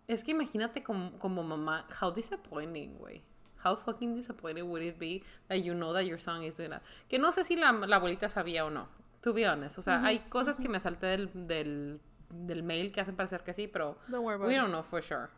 es 0.08 0.24
que 0.24 0.30
imagínate 0.32 0.82
como, 0.82 1.18
como 1.18 1.42
mamá, 1.42 1.86
how 2.00 2.10
disappointing, 2.12 2.96
güey. 2.98 3.22
How 3.64 3.76
fucking 3.76 4.14
disappointed 4.14 4.62
would 4.62 4.82
it 4.82 4.98
be 4.98 5.22
that 5.48 5.56
you 5.58 5.74
know 5.74 5.92
that 5.92 6.04
your 6.04 6.18
son 6.20 6.42
is 6.44 6.56
doing 6.56 6.70
that? 6.70 6.82
Que 7.08 7.18
no 7.18 7.32
sé 7.32 7.42
si 7.42 7.56
la, 7.56 7.72
la 7.72 7.96
abuelita 7.96 8.28
sabía 8.28 8.64
o 8.64 8.70
no, 8.70 8.88
to 9.22 9.32
be 9.32 9.44
honest. 9.46 9.78
O 9.78 9.82
sea, 9.82 10.04
hay 10.04 10.20
cosas 10.28 10.58
que 10.60 10.68
me 10.68 10.78
salté 10.78 11.06
del, 11.06 11.30
del, 11.48 12.00
del 12.30 12.62
mail 12.62 12.92
que 12.92 13.00
hacen 13.00 13.16
parecer 13.16 13.42
que 13.42 13.54
sí, 13.54 13.66
pero 13.66 13.98
Don't 14.08 14.24
worry 14.24 14.36
about 14.36 14.46
we 14.48 14.54
it. 14.54 14.58
don't 14.58 14.70
know 14.70 14.82
for 14.84 15.02
sure. 15.02 15.28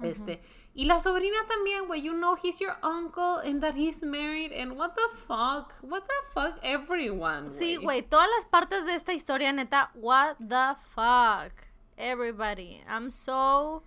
Este, 0.00 0.40
y 0.74 0.84
la 0.86 1.00
sobrina 1.00 1.36
también, 1.48 1.86
güey, 1.86 2.00
you 2.02 2.12
know 2.14 2.34
he's 2.34 2.58
your 2.60 2.76
uncle 2.82 3.38
and 3.44 3.60
that 3.62 3.74
he's 3.74 4.02
married 4.02 4.52
and 4.52 4.72
what 4.76 4.94
the 4.96 5.08
fuck? 5.16 5.74
What 5.82 6.04
the 6.06 6.30
fuck 6.32 6.58
everyone, 6.62 7.50
Sí, 7.50 7.76
güey, 7.76 8.02
todas 8.02 8.28
las 8.36 8.46
partes 8.46 8.84
de 8.86 8.94
esta 8.94 9.12
historia, 9.12 9.52
neta, 9.52 9.90
what 9.94 10.36
the 10.38 10.74
fuck? 10.94 11.52
Everybody, 11.98 12.82
I'm 12.88 13.10
so 13.10 13.82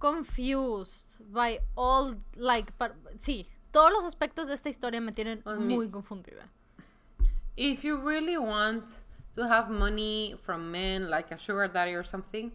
confused 0.00 1.20
by 1.32 1.60
all, 1.76 2.16
like, 2.36 2.72
par- 2.78 2.96
sí, 3.18 3.46
todos 3.72 3.92
los 3.92 4.04
aspectos 4.04 4.48
de 4.48 4.54
esta 4.54 4.68
historia 4.70 5.00
me 5.00 5.12
tienen 5.12 5.42
muy 5.44 5.88
confundida. 5.90 6.48
if 7.56 7.84
you 7.84 7.96
really 7.96 8.36
want 8.36 8.84
to 9.34 9.42
have 9.44 9.68
money 9.70 10.36
from 10.42 10.70
men 10.70 11.10
like 11.10 11.32
a 11.34 11.38
sugar 11.38 11.68
daddy 11.68 11.94
or 11.94 12.04
something, 12.04 12.50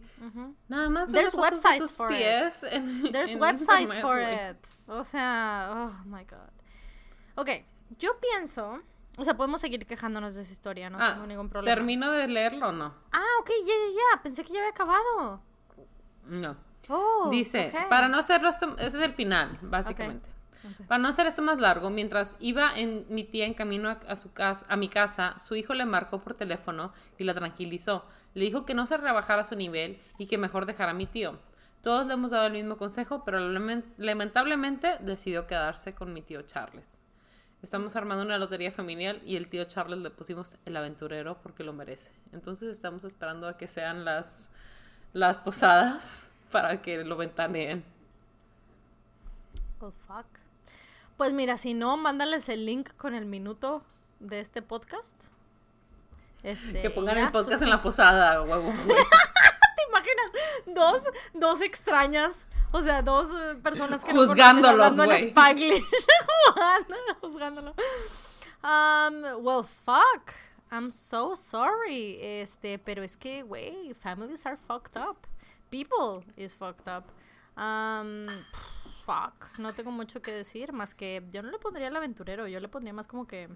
nada 0.68 0.88
más 0.88 1.10
There's 1.12 1.32
de 1.32 1.38
websites 1.38 1.78
tus 1.78 1.96
for 1.96 2.10
it. 2.12 2.52
en- 2.72 3.12
There's 3.12 3.30
en 3.30 3.38
websites 3.40 3.80
internet, 3.82 4.00
for 4.02 4.20
it. 4.20 4.66
O 4.88 5.04
sea, 5.04 5.68
oh 5.72 6.04
my 6.06 6.24
god. 6.24 6.50
Ok, 7.36 7.48
yo 7.98 8.18
pienso, 8.20 8.80
o 9.16 9.24
sea, 9.24 9.36
podemos 9.36 9.60
seguir 9.60 9.86
quejándonos 9.86 10.34
de 10.34 10.42
esa 10.42 10.52
historia, 10.52 10.90
no 10.90 10.98
Ah, 11.00 11.12
tengo 11.14 11.26
ningún 11.26 11.48
problema. 11.48 11.74
¿Termino 11.74 12.10
de 12.10 12.26
leerlo 12.28 12.68
o 12.68 12.72
no? 12.72 12.94
Ah, 13.12 13.24
ok, 13.40 13.50
ya, 13.66 13.74
ya, 13.74 13.94
ya, 14.16 14.22
pensé 14.22 14.42
que 14.44 14.52
ya 14.52 14.60
había 14.60 14.70
acabado. 14.70 15.40
No. 16.26 16.56
Oh, 16.88 17.28
Dice, 17.30 17.72
para 17.88 18.08
no 18.08 18.18
hacerlo 18.18 18.48
esto, 18.48 18.74
ese 18.78 18.96
es 18.98 19.04
el 19.04 19.12
final, 19.12 19.58
básicamente. 19.62 20.28
Para 20.88 20.98
no 20.98 21.08
hacer 21.08 21.26
esto 21.26 21.42
más 21.42 21.60
largo, 21.60 21.90
mientras 21.90 22.36
iba 22.40 22.76
en 22.78 23.06
mi 23.08 23.24
tía 23.24 23.46
en 23.46 23.54
camino 23.54 23.88
a, 23.88 23.92
a 24.08 24.16
su 24.16 24.32
casa, 24.32 24.66
a 24.68 24.76
mi 24.76 24.88
casa, 24.88 25.38
su 25.38 25.56
hijo 25.56 25.74
le 25.74 25.84
marcó 25.86 26.20
por 26.20 26.34
teléfono 26.34 26.92
y 27.18 27.24
la 27.24 27.34
tranquilizó. 27.34 28.04
Le 28.34 28.44
dijo 28.44 28.64
que 28.66 28.74
no 28.74 28.86
se 28.86 28.96
rebajara 28.96 29.44
su 29.44 29.56
nivel 29.56 29.98
y 30.18 30.26
que 30.26 30.38
mejor 30.38 30.66
dejara 30.66 30.90
a 30.92 30.94
mi 30.94 31.06
tío. 31.06 31.38
Todos 31.82 32.06
le 32.06 32.12
hemos 32.12 32.30
dado 32.30 32.46
el 32.46 32.52
mismo 32.52 32.76
consejo, 32.76 33.24
pero 33.24 33.38
lamen- 33.40 33.84
lamentablemente 33.96 34.96
decidió 35.00 35.46
quedarse 35.46 35.94
con 35.94 36.12
mi 36.12 36.20
tío 36.22 36.42
Charles. 36.42 36.98
Estamos 37.62 37.94
armando 37.96 38.24
una 38.24 38.38
lotería 38.38 38.72
familiar 38.72 39.18
y 39.24 39.36
el 39.36 39.48
tío 39.48 39.64
Charles 39.64 39.98
le 40.00 40.10
pusimos 40.10 40.56
el 40.64 40.76
aventurero 40.76 41.38
porque 41.42 41.62
lo 41.64 41.72
merece. 41.72 42.12
Entonces 42.32 42.70
estamos 42.70 43.04
esperando 43.04 43.46
a 43.48 43.56
que 43.56 43.66
sean 43.66 44.04
las, 44.04 44.50
las 45.12 45.38
posadas 45.38 46.28
para 46.50 46.80
que 46.82 47.04
lo 47.04 47.16
ventaneen. 47.16 47.82
Oh, 49.80 49.92
fuck. 50.06 50.26
Pues 51.20 51.34
mira, 51.34 51.58
si 51.58 51.74
no, 51.74 51.98
mándales 51.98 52.48
el 52.48 52.64
link 52.64 52.96
con 52.96 53.14
el 53.14 53.26
minuto 53.26 53.82
de 54.20 54.40
este 54.40 54.62
podcast. 54.62 55.22
Este, 56.42 56.80
Que 56.80 56.88
pongan 56.88 57.14
ya, 57.14 57.24
el 57.24 57.30
podcast 57.30 57.62
en 57.62 57.68
la 57.68 57.82
posada, 57.82 58.40
huevo. 58.40 58.72
¿Te 58.86 59.82
imaginas? 59.90 60.32
Dos, 60.64 61.10
dos 61.34 61.60
extrañas, 61.60 62.46
o 62.72 62.80
sea, 62.80 63.02
dos 63.02 63.28
eh, 63.34 63.56
personas 63.56 64.02
que 64.02 64.12
Juzgándolos, 64.12 64.96
no 64.96 65.04
conocen, 65.04 65.36
hablando 65.36 65.66
güey. 65.66 65.76
en 65.76 65.84
Juzgándolo. 67.20 67.74
Um, 68.64 69.44
well, 69.44 69.62
fuck. 69.62 70.32
I'm 70.72 70.90
so 70.90 71.36
sorry. 71.36 72.18
Este, 72.22 72.78
pero 72.78 73.02
es 73.02 73.18
que, 73.18 73.42
güey, 73.42 73.92
families 73.92 74.46
are 74.46 74.56
fucked 74.56 74.96
up. 74.96 75.26
People 75.70 76.24
is 76.38 76.54
fucked 76.54 76.88
up. 76.88 77.12
Um, 77.58 78.26
fuck. 79.10 79.58
No 79.58 79.72
tengo 79.72 79.90
mucho 79.90 80.22
que 80.22 80.32
decir, 80.32 80.72
más 80.72 80.94
que 80.94 81.22
yo 81.30 81.42
no 81.42 81.50
le 81.50 81.58
pondría 81.58 81.88
el 81.88 81.96
aventurero, 81.96 82.46
yo 82.46 82.60
le 82.60 82.68
pondría 82.68 82.92
más 82.92 83.06
como 83.06 83.26
que 83.26 83.48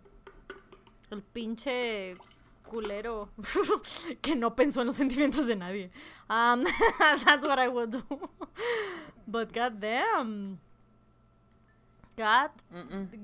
el 1.11 1.23
pinche 1.23 2.15
culero 2.65 3.31
que 4.23 4.35
no 4.35 4.57
pensó 4.57 4.81
en 4.81 4.89
los 4.89 4.97
sentimientos 4.97 5.47
de 5.47 5.57
nadie. 5.57 5.91
Um, 6.29 6.65
that's 7.25 7.47
what 7.47 7.59
I 7.59 7.69
would 7.69 7.91
do. 7.91 8.03
But 9.27 9.53
goddamn. 9.55 10.59
God. 12.17 12.51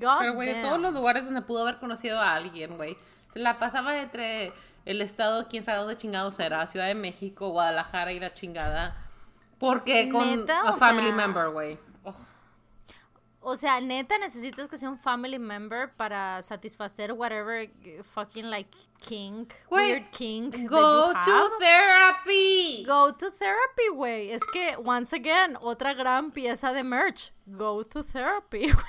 God 0.00 0.18
Pero, 0.18 0.34
güey, 0.34 0.54
de 0.54 0.62
todos 0.62 0.80
los 0.80 0.92
lugares 0.92 1.24
donde 1.24 1.42
pudo 1.42 1.62
haber 1.62 1.78
conocido 1.78 2.20
a 2.20 2.34
alguien, 2.34 2.76
güey. 2.76 2.96
Se 3.28 3.38
la 3.38 3.58
pasaba 3.58 3.96
entre 4.00 4.52
el 4.84 5.00
estado, 5.00 5.46
quién 5.48 5.62
sabe 5.62 5.78
dónde 5.78 5.96
chingados 5.96 6.40
era, 6.40 6.66
Ciudad 6.66 6.86
de 6.86 6.96
México, 6.96 7.50
Guadalajara 7.50 8.12
y 8.12 8.18
la 8.18 8.32
chingada. 8.32 8.96
Porque 9.60 10.08
con 10.08 10.40
Neta, 10.40 10.62
a 10.62 10.72
family 10.72 11.08
sea- 11.08 11.16
member, 11.16 11.50
güey. 11.50 11.78
Oh, 13.42 13.52
O 13.52 13.56
sea, 13.56 13.80
neta 13.80 14.18
necesitas 14.18 14.68
que 14.68 14.76
sea 14.76 14.90
un 14.90 14.98
family 14.98 15.38
member 15.38 15.90
para 15.96 16.42
satisfacer 16.42 17.12
whatever 17.12 17.68
fucking 18.02 18.50
like 18.50 18.68
kink, 19.00 19.54
weird 19.70 20.10
kink 20.12 20.54
that 20.56 20.66
Go 20.66 21.08
you 21.08 21.12
to 21.14 21.30
have. 21.30 21.50
therapy. 21.58 22.84
Go 22.86 23.12
to 23.12 23.30
therapy, 23.30 23.88
güey. 23.94 24.30
Es 24.30 24.42
que, 24.52 24.76
once 24.78 25.12
again, 25.14 25.56
otra 25.62 25.94
gran 25.94 26.30
pieza 26.32 26.72
de 26.74 26.84
merch. 26.84 27.32
Go 27.46 27.82
to 27.82 28.02
therapy, 28.02 28.68
güey. 28.72 28.84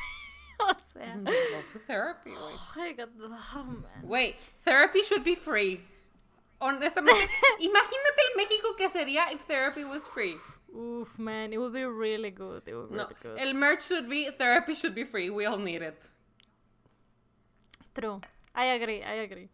O 0.59 0.75
sea. 0.77 1.15
Go 1.23 1.61
to 1.71 1.79
therapy, 1.87 2.31
güey. 2.31 2.55
Ay, 2.77 2.93
God, 2.93 3.09
oh, 3.23 3.63
man. 3.63 4.03
Güey, 4.05 4.35
therapy 4.65 5.01
should 5.03 5.23
be 5.23 5.35
free. 5.35 5.79
Honestamente, 6.59 7.17
imagínate 7.59 8.21
el 8.29 8.37
México 8.37 8.75
que 8.77 8.89
sería 8.89 9.31
if 9.31 9.45
therapy 9.47 9.83
was 9.83 10.07
free. 10.07 10.35
Oof, 10.73 11.19
man, 11.19 11.52
it 11.53 11.57
would 11.57 11.73
be 11.73 11.84
really 11.85 12.31
good. 12.31 12.64
It 12.65 12.73
would 12.76 12.89
be 12.89 12.95
No, 12.95 13.03
really 13.03 13.15
good. 13.22 13.38
el 13.39 13.53
merch 13.53 13.81
should 13.81 14.07
be, 14.07 14.30
therapy 14.31 14.73
should 14.73 14.95
be 14.95 15.03
free. 15.03 15.30
We 15.30 15.45
all 15.45 15.60
need 15.60 15.81
it. 15.81 16.10
True. 17.93 18.22
I 18.56 18.65
agree, 18.72 19.03
I 19.03 19.19
agree. 19.23 19.49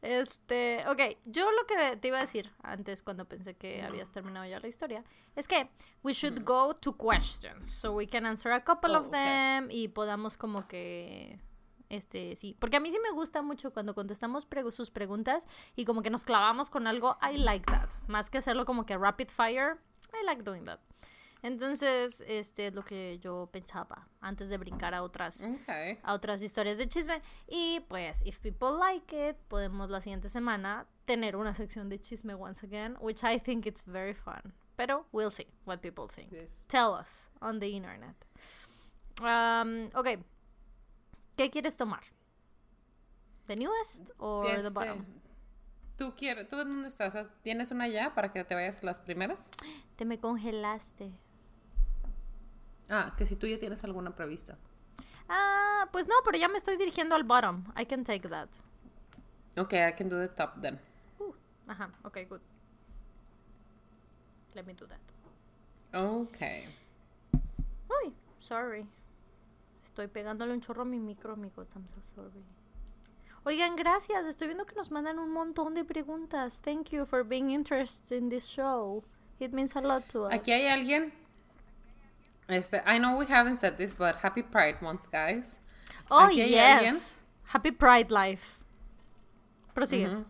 Este, 0.00 0.84
ok, 0.86 1.18
yo 1.24 1.50
lo 1.50 1.66
que 1.66 1.96
te 1.96 2.08
iba 2.08 2.18
a 2.18 2.20
decir 2.20 2.52
antes 2.62 3.02
cuando 3.02 3.24
pensé 3.24 3.56
que 3.56 3.82
habías 3.82 4.12
terminado 4.12 4.46
ya 4.46 4.60
la 4.60 4.68
historia 4.68 5.02
es 5.34 5.48
que 5.48 5.70
we 6.04 6.12
should 6.12 6.44
go 6.44 6.72
to 6.76 6.96
questions 6.96 7.68
so 7.72 7.92
we 7.94 8.06
can 8.06 8.24
answer 8.24 8.52
a 8.52 8.62
couple 8.62 8.94
Oh, 8.94 9.00
of 9.00 9.06
okay. 9.08 9.18
them 9.20 9.68
y 9.72 9.88
podamos 9.88 10.36
como 10.36 10.68
que 10.68 11.40
este 11.88 12.36
sí, 12.36 12.54
porque 12.60 12.76
a 12.76 12.80
mí 12.80 12.92
sí 12.92 12.98
me 13.02 13.10
gusta 13.10 13.42
mucho 13.42 13.72
cuando 13.72 13.96
contestamos 13.96 14.46
sus 14.70 14.90
preguntas 14.92 15.48
y 15.74 15.84
como 15.84 16.02
que 16.02 16.10
nos 16.10 16.24
clavamos 16.24 16.70
con 16.70 16.86
algo, 16.86 17.18
I 17.20 17.36
like 17.38 17.66
that, 17.66 17.88
más 18.06 18.30
que 18.30 18.38
hacerlo 18.38 18.64
como 18.66 18.86
que 18.86 18.96
rapid 18.96 19.28
fire, 19.30 19.78
I 20.12 20.24
like 20.24 20.42
doing 20.42 20.64
that. 20.64 20.80
Entonces, 21.40 22.20
este 22.26 22.66
es 22.66 22.74
lo 22.74 22.82
que 22.84 23.18
yo 23.20 23.48
pensaba 23.52 24.08
antes 24.20 24.48
de 24.48 24.58
brincar 24.58 24.92
a 24.92 25.02
otras 25.04 25.46
Okay. 25.62 25.96
a 26.02 26.12
otras 26.14 26.42
historias 26.42 26.78
de 26.78 26.88
chisme. 26.88 27.22
Y 27.46 27.80
pues, 27.88 28.22
if 28.26 28.40
people 28.40 28.76
like 28.76 29.12
it, 29.30 29.36
podemos 29.48 29.88
la 29.88 30.00
siguiente 30.00 30.28
semana 30.28 30.86
tener 31.04 31.36
una 31.36 31.54
sección 31.54 31.88
de 31.88 32.00
chisme 32.00 32.34
once 32.34 32.64
again, 32.66 32.96
which 33.00 33.22
I 33.22 33.38
think 33.38 33.66
it's 33.66 33.84
very 33.84 34.14
fun. 34.14 34.52
Pero 34.76 35.06
we'll 35.12 35.30
see 35.30 35.46
what 35.64 35.78
people 35.80 36.08
think. 36.08 36.32
Yes. 36.32 36.64
Tell 36.66 36.92
us 36.92 37.30
on 37.40 37.60
the 37.60 37.68
internet. 37.68 38.16
Um, 39.20 39.90
ok. 39.94 40.18
¿Qué 41.36 41.50
quieres 41.50 41.76
tomar? 41.76 42.02
¿The 43.46 43.56
newest 43.56 44.10
or 44.18 44.60
the 44.60 44.70
bottom? 44.70 45.06
¿Tú, 45.98 46.14
quieres, 46.16 46.48
¿Tú 46.48 46.54
dónde 46.54 46.86
estás? 46.86 47.28
¿Tienes 47.42 47.72
una 47.72 47.88
ya 47.88 48.14
para 48.14 48.32
que 48.32 48.44
te 48.44 48.54
vayas 48.54 48.80
a 48.80 48.86
las 48.86 49.00
primeras? 49.00 49.50
Te 49.96 50.04
me 50.04 50.20
congelaste. 50.20 51.10
Ah, 52.88 53.14
que 53.18 53.26
si 53.26 53.34
tú 53.34 53.48
ya 53.48 53.58
tienes 53.58 53.82
alguna 53.82 54.14
prevista. 54.14 54.56
Ah, 55.28 55.88
pues 55.90 56.06
no, 56.06 56.14
pero 56.24 56.38
ya 56.38 56.46
me 56.46 56.56
estoy 56.56 56.76
dirigiendo 56.76 57.16
al 57.16 57.24
bottom. 57.24 57.64
I 57.76 57.84
can 57.84 58.04
take 58.04 58.28
that. 58.28 58.48
Okay, 59.56 59.88
I 59.88 59.92
can 59.92 60.08
do 60.08 60.16
the 60.16 60.28
top 60.28 60.60
then. 60.62 60.78
Uh, 61.18 61.34
ajá, 61.66 61.90
ok, 62.04 62.18
good. 62.28 62.40
Let 64.54 64.66
me 64.66 64.74
do 64.74 64.86
that. 64.86 65.00
Okay. 65.92 66.64
Uy, 67.88 68.14
sorry. 68.38 68.86
Estoy 69.82 70.06
pegándole 70.06 70.52
un 70.54 70.60
chorro 70.60 70.82
a 70.82 70.84
mi 70.84 71.00
micro, 71.00 71.32
amigos. 71.32 71.68
I'm 71.74 71.88
so 71.88 72.00
sorry. 72.14 72.44
Oigan, 73.48 73.76
gracias. 73.76 74.26
Estoy 74.26 74.48
viendo 74.48 74.66
que 74.66 74.74
nos 74.74 74.90
mandan 74.90 75.18
un 75.18 75.30
montón 75.30 75.74
de 75.74 75.82
preguntas. 75.82 76.58
Thank 76.62 76.90
you 76.90 77.06
for 77.06 77.24
being 77.24 77.50
interested 77.50 78.18
in 78.18 78.28
this 78.28 78.44
show. 78.44 79.02
It 79.40 79.54
means 79.54 79.74
a 79.74 79.80
lot 79.80 80.06
to 80.10 80.26
us. 80.26 80.34
Aquí 80.34 80.52
hay 80.52 80.66
alguien. 80.66 81.14
Este, 82.46 82.82
I 82.86 82.98
know 82.98 83.16
we 83.16 83.24
haven't 83.24 83.56
said 83.56 83.78
this, 83.78 83.94
but 83.94 84.16
Happy 84.16 84.42
Pride 84.42 84.82
Month, 84.82 85.10
guys. 85.10 85.60
Oh, 86.10 86.26
Aquí 86.26 86.46
yes. 86.46 86.82
Alguien, 86.82 86.94
Happy 87.44 87.70
Pride 87.70 88.10
Life. 88.10 88.62
Prosigue. 89.74 90.26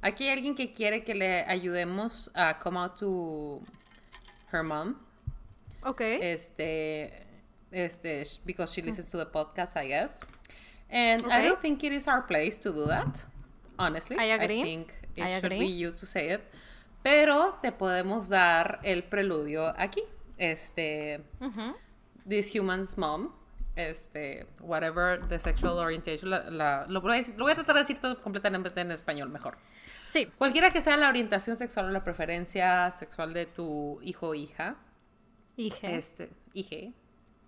Aquí 0.00 0.28
hay 0.28 0.38
alguien 0.38 0.54
que 0.54 0.72
quiere 0.72 1.02
que 1.02 1.16
le 1.16 1.44
ayudemos 1.48 2.28
a 2.36 2.54
come 2.60 2.76
out 2.76 2.96
to 2.96 3.60
her 4.52 4.62
mom. 4.62 4.94
Okay. 5.84 6.20
Este, 6.32 7.26
este, 7.72 8.24
because 8.46 8.72
she 8.72 8.82
listens 8.82 9.08
to 9.08 9.16
the 9.16 9.26
podcast, 9.26 9.76
I 9.76 9.88
guess. 9.88 10.24
And 10.90 11.24
okay. 11.24 11.32
I 11.32 11.44
don't 11.46 11.60
think 11.60 11.84
it 11.84 11.92
is 11.92 12.08
our 12.08 12.22
place 12.22 12.58
to 12.60 12.72
do 12.72 12.86
that. 12.86 13.24
Honestly, 13.78 14.16
I 14.18 14.24
agree. 14.24 14.60
I 14.60 14.64
think 14.64 14.94
it 15.16 15.22
I 15.22 15.34
should 15.34 15.44
agree. 15.44 15.60
be 15.60 15.66
you 15.66 15.92
to 15.92 16.06
say 16.06 16.30
it. 16.30 16.42
Pero 17.02 17.58
te 17.62 17.72
podemos 17.72 18.28
dar 18.28 18.80
el 18.84 19.02
preludio 19.02 19.74
aquí. 19.78 20.02
Este, 20.38 21.20
this 22.26 22.54
human's 22.54 22.96
mom 22.96 23.32
este, 23.76 24.46
whatever 24.60 25.20
the 25.28 25.38
sexual 25.38 25.78
orientation, 25.78 26.30
la, 26.30 26.86
lo, 26.88 27.00
voy 27.00 27.18
a 27.18 27.22
lo, 27.36 27.44
voy 27.44 27.52
a 27.52 27.54
tratar 27.54 27.74
de 27.74 27.80
decir 27.80 27.98
todo 27.98 28.20
completamente 28.20 28.80
en 28.80 28.90
español 28.90 29.28
mejor. 29.28 29.56
Sí. 30.04 30.26
Cualquiera 30.38 30.72
que 30.72 30.80
sea 30.80 30.96
la 30.96 31.08
orientación 31.08 31.56
sexual 31.56 31.86
o 31.86 31.90
la 31.90 32.02
preferencia 32.02 32.90
sexual 32.92 33.32
de 33.32 33.46
tu 33.46 34.00
hijo 34.02 34.28
o 34.28 34.34
hija. 34.34 34.76
Hija. 35.56 35.90
Este, 35.90 36.30
hija, 36.52 36.92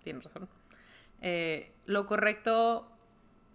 tienes 0.02 0.24
razón. 0.24 0.48
Eh, 1.20 1.72
lo 1.86 2.06
correcto 2.06 2.91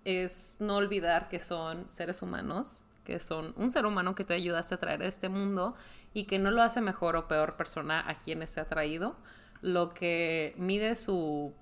es 0.05 0.57
no 0.59 0.75
olvidar 0.75 1.27
que 1.27 1.39
son 1.39 1.89
seres 1.89 2.21
humanos, 2.21 2.85
que 3.03 3.19
son 3.19 3.53
un 3.57 3.71
ser 3.71 3.85
humano 3.85 4.15
que 4.15 4.23
te 4.23 4.33
ayudaste 4.33 4.75
a 4.75 4.79
traer 4.79 5.01
a 5.01 5.07
este 5.07 5.29
mundo 5.29 5.75
y 6.13 6.25
que 6.25 6.39
no 6.39 6.51
lo 6.51 6.61
hace 6.61 6.81
mejor 6.81 7.15
o 7.15 7.27
peor 7.27 7.55
persona 7.55 8.03
a 8.09 8.15
quienes 8.15 8.49
se 8.49 8.59
ha 8.59 8.65
traído. 8.65 9.15
Lo 9.61 9.93
que 9.93 10.53
mide 10.57 10.95
su 10.95 11.53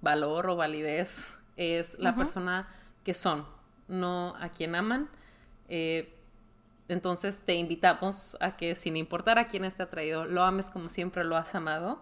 valor 0.00 0.48
o 0.48 0.56
validez 0.56 1.38
es 1.56 1.98
la 1.98 2.14
persona 2.14 2.68
que 3.04 3.14
son, 3.14 3.46
no 3.88 4.34
a 4.38 4.50
quien 4.50 4.74
aman. 4.74 5.08
Eh, 5.68 6.16
entonces 6.88 7.42
te 7.42 7.54
invitamos 7.54 8.36
a 8.40 8.56
que 8.56 8.74
sin 8.74 8.96
importar 8.96 9.38
a 9.38 9.46
quién 9.46 9.64
esté 9.64 9.86
traído, 9.86 10.24
lo 10.24 10.42
ames 10.42 10.70
como 10.70 10.88
siempre 10.88 11.24
lo 11.24 11.36
has 11.36 11.54
amado 11.54 12.00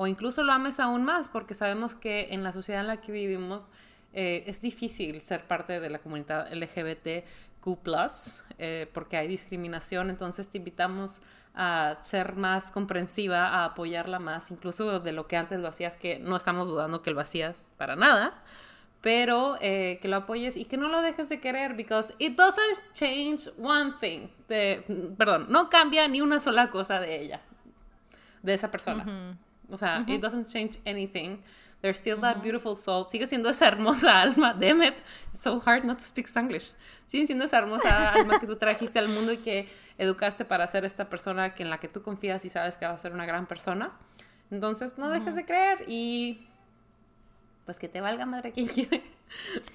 o 0.00 0.06
incluso 0.06 0.42
lo 0.44 0.52
ames 0.54 0.80
aún 0.80 1.04
más 1.04 1.28
porque 1.28 1.52
sabemos 1.52 1.94
que 1.94 2.32
en 2.32 2.42
la 2.42 2.52
sociedad 2.52 2.80
en 2.80 2.86
la 2.86 3.02
que 3.02 3.12
vivimos 3.12 3.68
eh, 4.12 4.44
es 4.46 4.60
difícil 4.60 5.20
ser 5.20 5.44
parte 5.44 5.78
de 5.78 5.88
la 5.88 5.98
comunidad 6.00 6.52
LGBTQ+, 6.52 7.24
eh, 8.58 8.90
porque 8.92 9.16
hay 9.16 9.28
discriminación, 9.28 10.10
entonces 10.10 10.48
te 10.48 10.58
invitamos 10.58 11.22
a 11.54 11.96
ser 12.00 12.34
más 12.34 12.70
comprensiva, 12.70 13.48
a 13.48 13.64
apoyarla 13.66 14.18
más, 14.18 14.50
incluso 14.50 15.00
de 15.00 15.12
lo 15.12 15.26
que 15.26 15.36
antes 15.36 15.60
lo 15.60 15.68
hacías, 15.68 15.96
que 15.96 16.18
no 16.18 16.36
estamos 16.36 16.66
dudando 16.66 17.02
que 17.02 17.10
lo 17.10 17.20
hacías 17.20 17.68
para 17.76 17.96
nada, 17.96 18.42
pero 19.00 19.56
eh, 19.60 19.98
que 20.02 20.08
lo 20.08 20.16
apoyes 20.16 20.56
y 20.56 20.64
que 20.64 20.76
no 20.76 20.88
lo 20.88 21.02
dejes 21.02 21.28
de 21.28 21.40
querer, 21.40 21.74
because 21.74 22.14
it 22.18 22.36
doesn't 22.36 22.92
change 22.92 23.48
one 23.58 23.92
thing. 24.00 24.28
perdón, 25.16 25.46
no 25.48 25.70
cambia 25.70 26.06
ni 26.08 26.20
una 26.20 26.40
sola 26.40 26.70
cosa 26.70 27.00
de 27.00 27.20
ella, 27.20 27.40
de 28.42 28.54
esa 28.54 28.70
persona. 28.70 29.36
O 29.70 29.76
sea, 29.76 30.04
it 30.08 30.20
doesn't 30.20 30.46
change 30.46 30.80
anything. 30.84 31.38
There's 31.82 31.98
still 31.98 32.20
that 32.20 32.42
beautiful 32.42 32.76
soul. 32.76 33.06
Sigue 33.08 33.26
siendo 33.26 33.48
esa 33.48 33.66
hermosa 33.66 34.20
alma. 34.22 34.54
Damn 34.54 34.82
it. 34.82 34.94
It's 35.32 35.42
so 35.42 35.60
hard 35.60 35.84
not 35.84 35.98
to 35.98 36.04
speak 36.04 36.26
Spanglish. 36.26 36.72
Sigue 37.06 37.26
siendo 37.26 37.44
esa 37.44 37.58
hermosa 37.58 38.12
alma 38.12 38.38
que 38.38 38.46
tú 38.46 38.56
trajiste 38.56 38.98
al 38.98 39.08
mundo 39.08 39.32
y 39.32 39.38
que 39.38 39.68
educaste 39.96 40.44
para 40.44 40.66
ser 40.66 40.84
esta 40.84 41.08
persona 41.08 41.54
que 41.54 41.62
en 41.62 41.70
la 41.70 41.78
que 41.78 41.88
tú 41.88 42.02
confías 42.02 42.44
y 42.44 42.50
sabes 42.50 42.76
que 42.76 42.86
va 42.86 42.92
a 42.92 42.98
ser 42.98 43.12
una 43.12 43.24
gran 43.24 43.46
persona. 43.46 43.92
Entonces, 44.50 44.98
no 44.98 45.08
dejes 45.08 45.34
de 45.34 45.44
creer 45.44 45.84
y 45.86 46.46
pues 47.64 47.78
que 47.78 47.88
te 47.88 48.00
valga 48.00 48.26
madre 48.26 48.52
quien 48.52 48.66
quiere. 48.68 49.02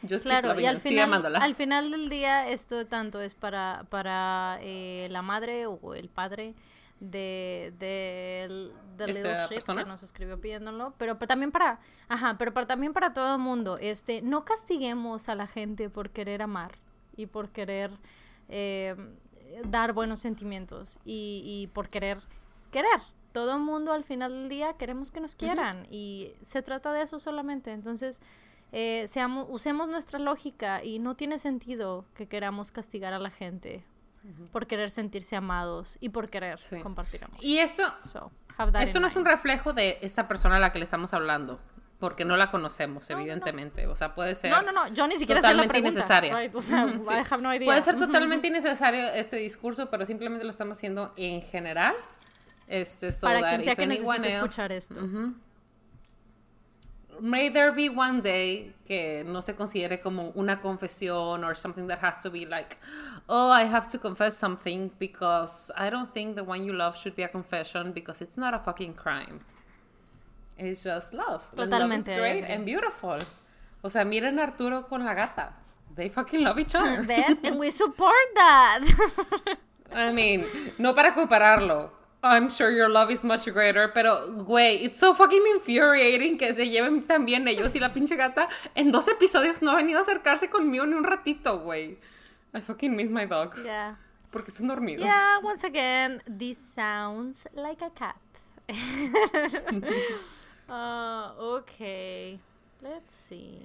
Yo 0.02 0.20
claro, 0.20 0.60
y 0.60 0.66
al 0.66 0.80
final, 0.80 1.36
al 1.36 1.56
final 1.56 1.92
del 1.92 2.10
día 2.10 2.50
esto 2.50 2.86
tanto 2.86 3.22
es 3.22 3.34
para, 3.34 3.86
para 3.90 4.60
eh, 4.62 5.08
la 5.10 5.22
madre 5.22 5.66
o 5.66 5.96
el 5.96 6.10
padre 6.10 6.54
de, 7.12 7.74
de, 7.80 8.72
de 8.98 9.08
Little 9.08 9.48
Ship 9.50 9.76
que 9.76 9.86
nos 9.86 10.04
escribió 10.04 10.40
pidiéndolo, 10.40 10.94
pero, 10.98 11.18
también 11.18 11.52
para, 11.52 11.80
ajá, 12.08 12.38
pero 12.38 12.54
también 12.68 12.94
para 12.94 13.14
todo 13.14 13.36
el 13.36 13.42
mundo, 13.42 13.78
este, 13.80 14.22
no 14.22 14.46
castiguemos 14.46 15.30
a 15.30 15.36
la 15.36 15.48
gente 15.48 15.90
por 15.90 16.10
querer 16.10 16.42
amar 16.42 16.72
y 17.16 17.28
por 17.28 17.50
querer 17.50 17.92
eh, 18.50 18.96
dar 19.68 19.94
buenos 19.94 20.20
sentimientos 20.20 21.00
y, 21.06 21.42
y, 21.46 21.68
por 21.68 21.90
querer 21.90 22.20
querer. 22.72 23.00
Todo 23.32 23.56
el 23.56 23.62
mundo 23.62 23.92
al 23.92 24.06
final 24.06 24.32
del 24.32 24.50
día 24.50 24.78
queremos 24.78 25.12
que 25.12 25.20
nos 25.20 25.36
quieran 25.36 25.86
y 25.90 26.32
se 26.42 26.62
trata 26.62 26.94
de 26.94 27.02
eso 27.02 27.20
solamente. 27.20 27.74
Entonces, 27.74 28.22
eh, 28.72 29.06
seamos, 29.08 29.48
usemos 29.50 29.90
nuestra 29.90 30.20
lógica 30.20 30.84
y 30.84 31.00
no 31.00 31.16
tiene 31.16 31.38
sentido 31.38 32.06
que 32.14 32.28
queramos 32.28 32.72
castigar 32.72 33.14
a 33.14 33.20
la 33.20 33.30
gente 33.30 33.82
por 34.52 34.68
querer 34.68 34.92
sentirse 34.92 35.36
amados 35.36 35.98
y 36.00 36.10
por 36.10 36.30
querer 36.30 36.60
compartir 36.82 37.24
amor. 37.24 37.38
Y 37.42 37.58
esto, 37.58 37.84
esto 38.80 39.00
no 39.00 39.08
es 39.08 39.16
un 39.16 39.26
reflejo 39.26 39.74
de 39.74 40.00
esa 40.02 40.28
persona 40.28 40.58
a 40.58 40.60
la 40.60 40.72
que 40.72 40.80
le 40.80 40.86
estamos 40.86 41.14
hablando. 41.14 41.60
Porque 42.00 42.26
no 42.26 42.36
la 42.36 42.52
conocemos, 42.52 43.10
evidentemente. 43.10 43.88
O 43.88 43.96
sea, 43.96 44.14
puede 44.16 44.36
ser. 44.36 44.52
No, 44.52 44.62
no, 44.62 44.74
no. 44.74 44.90
Yo 44.90 45.08
ni 45.08 45.16
siquiera 45.16 45.40
totalmente 45.40 45.80
innecesaria. 45.80 46.52
O 46.54 46.62
sea, 46.62 46.86
Puede 47.64 47.82
ser 47.82 47.96
totalmente 47.98 48.48
innecesario 48.48 49.08
este 49.14 49.38
discurso, 49.38 49.90
pero 49.90 50.06
simplemente 50.06 50.44
lo 50.44 50.52
estamos 50.52 50.76
haciendo 50.76 51.14
en 51.16 51.42
general. 51.42 51.96
Este, 52.68 53.14
Para 53.22 53.50
quien 53.50 53.64
sea 53.64 53.76
que 53.76 53.88
necesite 53.88 54.28
escuchar 54.28 54.72
esto 54.72 55.00
may 57.22 57.50
there 57.50 57.72
be 57.72 57.90
one 57.90 58.22
day 58.22 58.74
que 58.86 59.24
no 59.26 59.42
se 59.42 59.54
considere 59.54 60.02
como 60.02 60.32
una 60.36 60.62
confesión 60.62 61.44
or 61.44 61.56
something 61.56 61.88
that 61.88 62.00
has 62.00 62.22
to 62.22 62.30
be 62.30 62.46
like, 62.46 62.78
oh, 63.28 63.50
I 63.50 63.64
have 63.64 63.88
to 63.90 63.98
confess 63.98 64.38
something 64.38 64.92
because 65.00 65.72
I 65.78 65.90
don't 65.90 66.14
think 66.14 66.36
the 66.36 66.44
one 66.44 66.64
you 66.64 66.74
love 66.74 66.98
should 66.98 67.16
be 67.16 67.24
a 67.24 67.28
confession 67.28 67.92
because 67.92 68.22
it's 68.22 68.38
not 68.38 68.54
a 68.54 68.60
fucking 68.60 68.94
crime. 68.94 69.42
It's 70.58 70.84
just 70.84 71.14
love. 71.14 71.44
Totalmente. 71.56 72.08
And 72.08 72.08
love 72.08 72.08
is 72.08 72.20
great 72.20 72.46
and 72.46 72.66
beautiful. 72.66 73.18
O 73.84 73.90
sea, 73.90 74.04
miren 74.06 74.40
a 74.40 74.44
Arturo 74.44 74.84
con 74.84 75.04
la 75.04 75.14
gata. 75.14 75.54
They 75.96 76.10
fucking 76.10 76.42
love 76.42 76.60
each 76.60 76.76
other. 76.76 77.06
And 77.44 77.58
we 77.58 77.72
support 77.72 78.28
that. 78.36 78.82
I 79.94 80.12
mean, 80.12 80.46
no 80.78 80.94
para 80.94 81.14
compararlo, 81.14 81.92
I'm 82.26 82.50
sure 82.50 82.72
your 82.72 82.90
love 82.90 83.12
is 83.12 83.24
much 83.24 83.46
greater, 83.46 83.88
pero, 83.94 84.32
güey, 84.44 84.84
it's 84.84 85.00
so 85.00 85.14
fucking 85.14 85.44
infuriating 85.54 86.38
que 86.38 86.54
se 86.54 86.66
lleven 86.66 87.06
tan 87.06 87.26
bien 87.26 87.48
ellos 87.48 87.76
y 87.76 87.80
la 87.80 87.94
pinche 87.94 88.16
gata 88.16 88.50
en 88.74 88.92
dos 88.92 89.08
episodios 89.08 89.62
no 89.62 89.72
ha 89.72 89.76
venido 89.76 90.00
a 90.00 90.02
acercarse 90.02 90.50
conmigo 90.50 90.86
ni 90.86 90.96
un 90.96 91.04
ratito, 91.04 91.60
güey. 91.60 91.98
I 92.54 92.62
fucking 92.62 92.96
miss 92.96 93.12
my 93.12 93.26
dogs. 93.26 93.66
Yeah. 93.66 93.98
Porque 94.32 94.52
están 94.52 94.68
dormidos. 94.68 95.06
Yeah, 95.06 95.40
once 95.44 95.64
again, 95.64 96.22
this 96.26 96.58
sounds 96.74 97.48
like 97.54 97.82
a 97.84 97.92
cat. 97.92 98.18
uh, 100.68 101.32
okay. 101.40 102.40
Let's 102.82 103.14
see. 103.14 103.62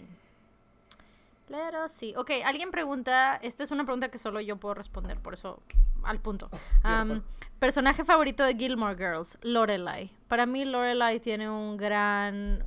Let's 1.48 1.92
see. 1.92 2.14
Ok, 2.14 2.30
alguien 2.44 2.70
pregunta, 2.70 3.40
esta 3.42 3.62
es 3.62 3.70
una 3.70 3.84
pregunta 3.84 4.10
que 4.10 4.18
solo 4.18 4.40
yo 4.40 4.56
puedo 4.56 4.74
responder, 4.74 5.18
por 5.18 5.34
eso 5.34 5.62
al 6.04 6.20
punto. 6.20 6.50
Um, 6.84 7.22
personaje 7.60 8.04
favorito 8.04 8.42
de 8.42 8.56
Gilmore 8.56 8.96
Girls, 8.96 9.38
Lorelai. 9.42 10.10
Para 10.26 10.46
mí 10.46 10.64
Lorelai 10.64 11.20
tiene 11.20 11.48
un 11.48 11.76
gran 11.76 12.64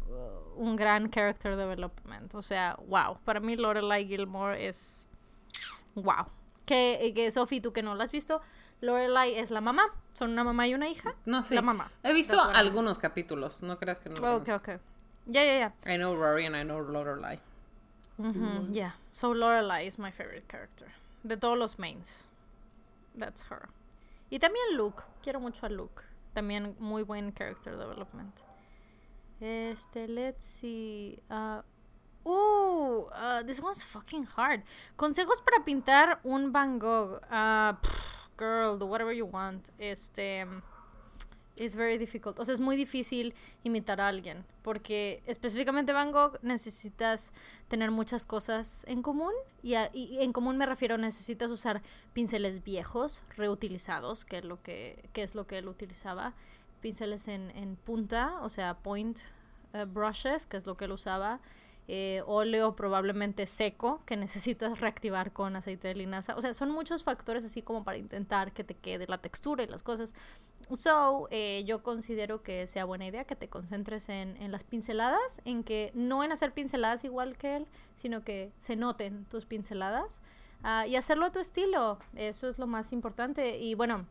un 0.55 0.75
gran 0.75 1.09
character 1.09 1.57
development, 1.57 2.33
o 2.35 2.41
sea, 2.41 2.77
wow. 2.87 3.17
Para 3.25 3.39
mí 3.39 3.55
Lorelai 3.55 4.07
Gilmore 4.07 4.67
es 4.67 5.05
wow. 5.95 6.27
Que, 6.65 7.11
que 7.13 7.31
Sophie, 7.31 7.59
tú 7.59 7.73
que 7.73 7.81
no 7.81 7.95
la 7.95 8.05
has 8.05 8.11
visto, 8.11 8.39
Lorelai 8.79 9.35
es 9.35 9.51
la 9.51 9.61
mamá. 9.61 9.83
Son 10.13 10.31
una 10.31 10.43
mamá 10.43 10.67
y 10.67 10.75
una 10.75 10.87
hija. 10.87 11.15
No, 11.25 11.43
sí. 11.43 11.55
La 11.55 11.61
mamá. 11.61 11.91
He 12.03 12.13
visto 12.13 12.39
algunos 12.39 12.99
capítulos, 12.99 13.63
no 13.63 13.77
creas 13.79 13.99
que 13.99 14.09
no. 14.09 14.35
ok, 14.35 14.49
ok. 14.49 14.69
Ya, 15.25 15.43
ya, 15.43 15.57
ya. 15.57 15.73
I 15.91 15.97
know 15.97 16.15
Rory 16.15 16.45
and 16.45 16.55
I 16.55 16.63
know 16.63 16.79
Lorelai. 16.79 17.39
Yeah. 18.71 18.91
So 19.13 19.33
Lorelai 19.33 19.87
is 19.87 19.97
my 19.97 20.11
favorite 20.11 20.47
character. 20.47 20.87
De 21.23 21.35
todos 21.35 21.57
los 21.57 21.79
mains. 21.79 22.27
That's 23.17 23.43
her. 23.49 23.69
Y 24.33 24.39
también 24.39 24.75
Luke. 24.75 25.03
Quiero 25.21 25.39
mucho 25.39 25.67
a 25.67 25.69
Luke. 25.69 26.01
También 26.33 26.75
muy 26.79 27.03
buen 27.03 27.31
character 27.33 27.77
development. 27.77 28.39
Este, 29.39 30.07
let's 30.07 30.43
see. 30.43 31.21
Uh, 31.29 31.61
uh, 32.25 33.01
uh 33.13 33.43
this 33.45 33.61
one's 33.61 33.83
fucking 33.83 34.25
hard. 34.35 34.63
Consejos 34.95 35.39
para 35.43 35.63
pintar 35.63 36.19
un 36.23 36.51
Van 36.51 36.79
Gogh. 36.79 37.21
Uh, 37.29 37.73
girl, 38.35 38.79
do 38.79 38.87
whatever 38.87 39.13
you 39.13 39.27
want. 39.27 39.69
Este. 39.77 40.47
It's 41.55 41.75
very 41.75 41.99
difficult. 41.99 42.39
O 42.39 42.45
sea, 42.45 42.53
es 42.53 42.59
muy 42.59 42.75
difícil 42.75 43.33
imitar 43.63 44.01
a 44.01 44.07
alguien. 44.07 44.43
Porque 44.63 45.21
específicamente 45.27 45.93
Van 45.93 46.11
Gogh 46.11 46.39
necesitas 46.41 47.31
tener 47.67 47.91
muchas 47.91 48.25
cosas 48.25 48.85
en 48.87 49.03
común. 49.03 49.33
Y, 49.61 49.75
en 49.75 50.33
común 50.33 50.57
me 50.57 50.65
refiero, 50.65 50.97
necesitas 50.97 51.51
usar 51.51 51.81
pinceles 52.13 52.63
viejos, 52.63 53.21
reutilizados, 53.37 54.25
que 54.25 54.39
es 54.39 54.45
lo 54.45 54.61
que, 54.63 55.09
es 55.13 55.35
lo 55.35 55.45
que 55.45 55.59
él 55.59 55.67
utilizaba. 55.67 56.33
Pinceles 56.81 57.27
en, 57.27 57.77
punta, 57.83 58.39
o 58.41 58.49
sea, 58.49 58.75
point 58.79 59.19
eh, 59.73 59.85
brushes, 59.85 60.47
que 60.47 60.57
es 60.57 60.65
lo 60.65 60.75
que 60.75 60.85
él 60.85 60.91
usaba. 60.91 61.39
Eh, 61.89 62.23
óleo 62.27 62.77
probablemente 62.77 63.45
seco 63.45 64.01
que 64.05 64.15
necesitas 64.15 64.79
reactivar 64.79 65.33
con 65.33 65.55
aceite 65.57 65.89
de 65.89 65.95
linaza. 65.95 66.35
O 66.37 66.41
sea, 66.41 66.53
son 66.53 66.71
muchos 66.71 67.03
factores 67.03 67.43
así 67.43 67.61
como 67.61 67.83
para 67.83 67.97
intentar 67.97 68.53
que 68.53 68.63
te 68.63 68.73
quede 68.73 69.05
la 69.07 69.17
textura 69.17 69.63
y 69.63 69.67
las 69.67 69.83
cosas. 69.83 70.15
So, 70.71 71.27
eh, 71.29 71.63
yo 71.65 71.83
considero 71.83 72.41
que 72.41 72.67
sea 72.67 72.85
buena 72.85 73.05
idea 73.05 73.25
que 73.25 73.35
te 73.35 73.49
concentres 73.49 74.07
en, 74.07 74.37
en, 74.41 74.53
las 74.53 74.63
pinceladas, 74.63 75.41
en 75.43 75.65
que 75.65 75.91
no 75.93 76.23
en 76.23 76.31
hacer 76.31 76.53
pinceladas 76.53 77.03
igual 77.03 77.37
que 77.37 77.57
él, 77.57 77.67
sino 77.95 78.23
que 78.23 78.53
se 78.59 78.77
noten 78.77 79.25
tus 79.25 79.45
pinceladas 79.45 80.21
uh, 80.63 80.87
y 80.87 80.95
hacerlo 80.95 81.25
a 81.25 81.31
tu 81.31 81.39
estilo. 81.39 81.99
Eso 82.15 82.47
es 82.47 82.59
lo 82.59 82.67
más 82.67 82.93
importante. 82.93 83.57
Y 83.57 83.75
bueno, 83.75 84.05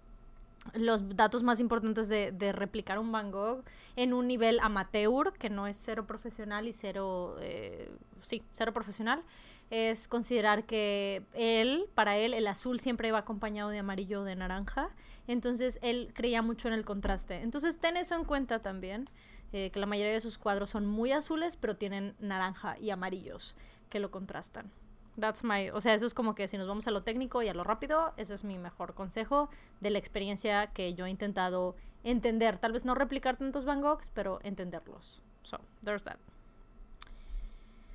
los 0.75 1.17
datos 1.17 1.43
más 1.43 1.61
importantes 1.61 2.09
de, 2.09 2.33
de, 2.33 2.53
replicar 2.53 2.99
un 2.99 3.11
Van 3.11 3.31
Gogh 3.31 3.65
en 3.97 4.13
un 4.13 4.29
nivel 4.29 4.61
amateur, 4.61 5.33
que 5.33 5.51
no 5.51 5.67
es 5.67 5.77
cero 5.77 6.07
profesional 6.07 6.69
y 6.69 6.73
cero, 6.73 7.37
eh, 7.41 7.91
sí, 8.23 8.43
cero 8.53 8.73
profesional, 8.73 9.23
es 9.71 10.07
considerar 10.07 10.65
que 10.65 11.25
él, 11.33 11.87
para 11.95 12.17
él, 12.17 12.35
el 12.35 12.47
azul 12.47 12.79
siempre 12.79 13.09
iba 13.09 13.19
acompañado 13.19 13.71
de 13.71 13.79
amarillo 13.79 14.21
o 14.21 14.25
de 14.25 14.37
naranja. 14.37 14.91
Entonces 15.27 15.79
él 15.83 16.11
creía 16.15 16.43
mucho 16.43 16.69
en 16.69 16.75
el 16.75 16.85
contraste. 16.85 17.37
Entonces 17.43 17.79
ten 17.79 17.97
eso 17.97 18.15
en 18.15 18.25
cuenta 18.25 18.61
también, 18.61 19.09
eh, 19.53 19.71
que 19.71 19.81
la 19.81 19.87
mayoría 19.87 20.13
de 20.13 20.21
sus 20.21 20.39
cuadros 20.39 20.71
son 20.71 20.87
muy 20.87 21.13
azules, 21.13 21.57
pero 21.57 21.77
tienen 21.77 22.15
naranja 22.21 22.77
y 22.79 22.91
amarillos 22.91 23.57
que 23.89 23.99
lo 23.99 24.11
contrastan. 24.11 24.71
That's 25.19 25.45
my, 25.45 25.71
o 25.71 25.81
sea, 25.81 25.95
eso 25.95 26.07
es 26.07 26.15
como 26.15 26.35
que 26.35 26.49
si 26.49 26.57
nos 26.57 26.67
vamos 26.67 26.87
a 26.87 26.91
lo 26.91 27.03
técnico 27.03 27.43
y 27.43 27.49
a 27.49 27.55
lo 27.55 27.65
rápido, 27.65 28.15
ese 28.17 28.35
es 28.35 28.45
mi 28.45 28.59
mejor 28.59 28.95
consejo 28.95 29.51
de 29.81 29.91
la 29.91 29.99
experiencia 29.99 30.69
que 30.69 30.95
yo 30.95 31.07
he 31.07 31.11
intentado 31.11 31.77
entender. 32.03 32.59
Tal 32.59 32.73
vez 32.73 32.85
no 32.85 32.95
replicar 32.95 33.37
tantos 33.37 33.65
Van 33.65 33.81
Goghs, 33.83 34.11
pero 34.11 34.41
entenderlos. 34.43 35.23
So, 35.43 35.61
there's 35.85 36.05
that. 36.05 36.17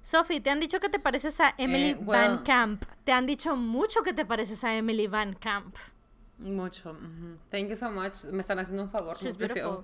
Sophie, 0.01 0.39
te 0.39 0.49
han 0.49 0.59
dicho 0.59 0.79
que 0.79 0.89
te 0.89 0.99
pareces 0.99 1.39
a 1.39 1.53
Emily 1.57 1.89
eh, 1.89 1.97
Van 1.99 2.43
Camp. 2.43 2.85
Te 3.03 3.11
han 3.11 3.25
dicho 3.25 3.57
mucho 3.57 4.03
que 4.03 4.13
te 4.13 4.25
pareces 4.25 4.63
a 4.63 4.75
Emily 4.75 5.07
Van 5.07 5.33
Camp. 5.33 5.75
Mucho. 6.37 6.95
Thank 7.49 7.69
you 7.69 7.75
so 7.75 7.89
much. 7.91 8.25
Me 8.25 8.41
están 8.41 8.59
haciendo 8.59 8.83
un 8.83 8.89
favor. 8.89 9.17
She's 9.17 9.35
beautiful. 9.35 9.83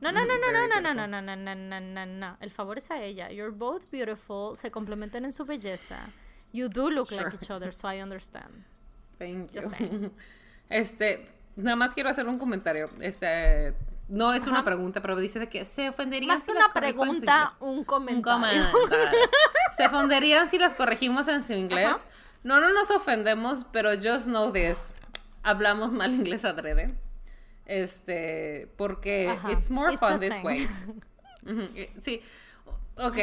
No, 0.00 0.10
no, 0.10 0.24
no, 0.24 0.36
no, 0.36 0.50
no, 0.50 0.66
no, 0.66 0.80
no, 0.80 1.06
no, 1.06 1.06
no, 1.06 1.22
no, 1.22 1.36
no, 1.36 1.54
no, 1.54 1.80
no, 1.80 2.06
no. 2.06 2.36
El 2.40 2.50
favor 2.50 2.78
es 2.78 2.90
a 2.90 3.00
ella. 3.00 3.30
You're 3.30 3.54
both 3.54 3.88
beautiful. 3.88 4.56
Se 4.56 4.72
complementan 4.72 5.24
en 5.24 5.32
su 5.32 5.44
belleza. 5.44 6.08
You 6.52 6.68
do 6.68 6.90
look 6.90 7.10
like 7.10 7.34
each 7.34 7.50
other, 7.50 7.72
so 7.72 7.88
I 7.88 8.00
understand. 8.02 8.64
Thank 9.18 9.52
you. 9.52 10.10
Este, 10.68 11.26
nada 11.54 11.76
más 11.76 11.92
quiero 11.92 12.08
hacer 12.08 12.26
un 12.26 12.38
comentario. 12.38 12.88
Este, 13.00 13.74
no 14.08 14.32
es 14.32 14.46
una 14.46 14.64
pregunta, 14.64 15.02
pero 15.02 15.16
dice 15.16 15.38
de 15.38 15.48
que 15.48 15.64
se 15.66 15.88
ofenderían 15.88 16.28
Más 16.28 16.44
que 16.44 16.52
una 16.52 16.72
pregunta, 16.72 17.52
un 17.60 17.84
comentario. 17.84 18.64
se 19.76 19.84
ofenderían 19.86 20.48
si 20.48 20.58
las 20.58 20.74
corregimos 20.74 21.28
en 21.28 21.42
su 21.42 21.52
inglés. 21.52 22.06
No, 22.42 22.60
no 22.60 22.72
nos 22.72 22.90
ofendemos, 22.90 23.66
pero 23.70 23.90
just 23.94 24.26
know 24.26 24.50
this. 24.50 24.94
Hablamos 25.42 25.92
mal 25.92 26.14
inglés 26.14 26.44
adrede. 26.44 26.94
Este, 27.66 28.68
porque 28.76 29.38
it's 29.50 29.70
more 29.70 29.96
fun 29.96 30.20
this 30.20 30.42
way. 30.42 30.68
Sí. 32.00 32.20
Ok, 32.96 33.16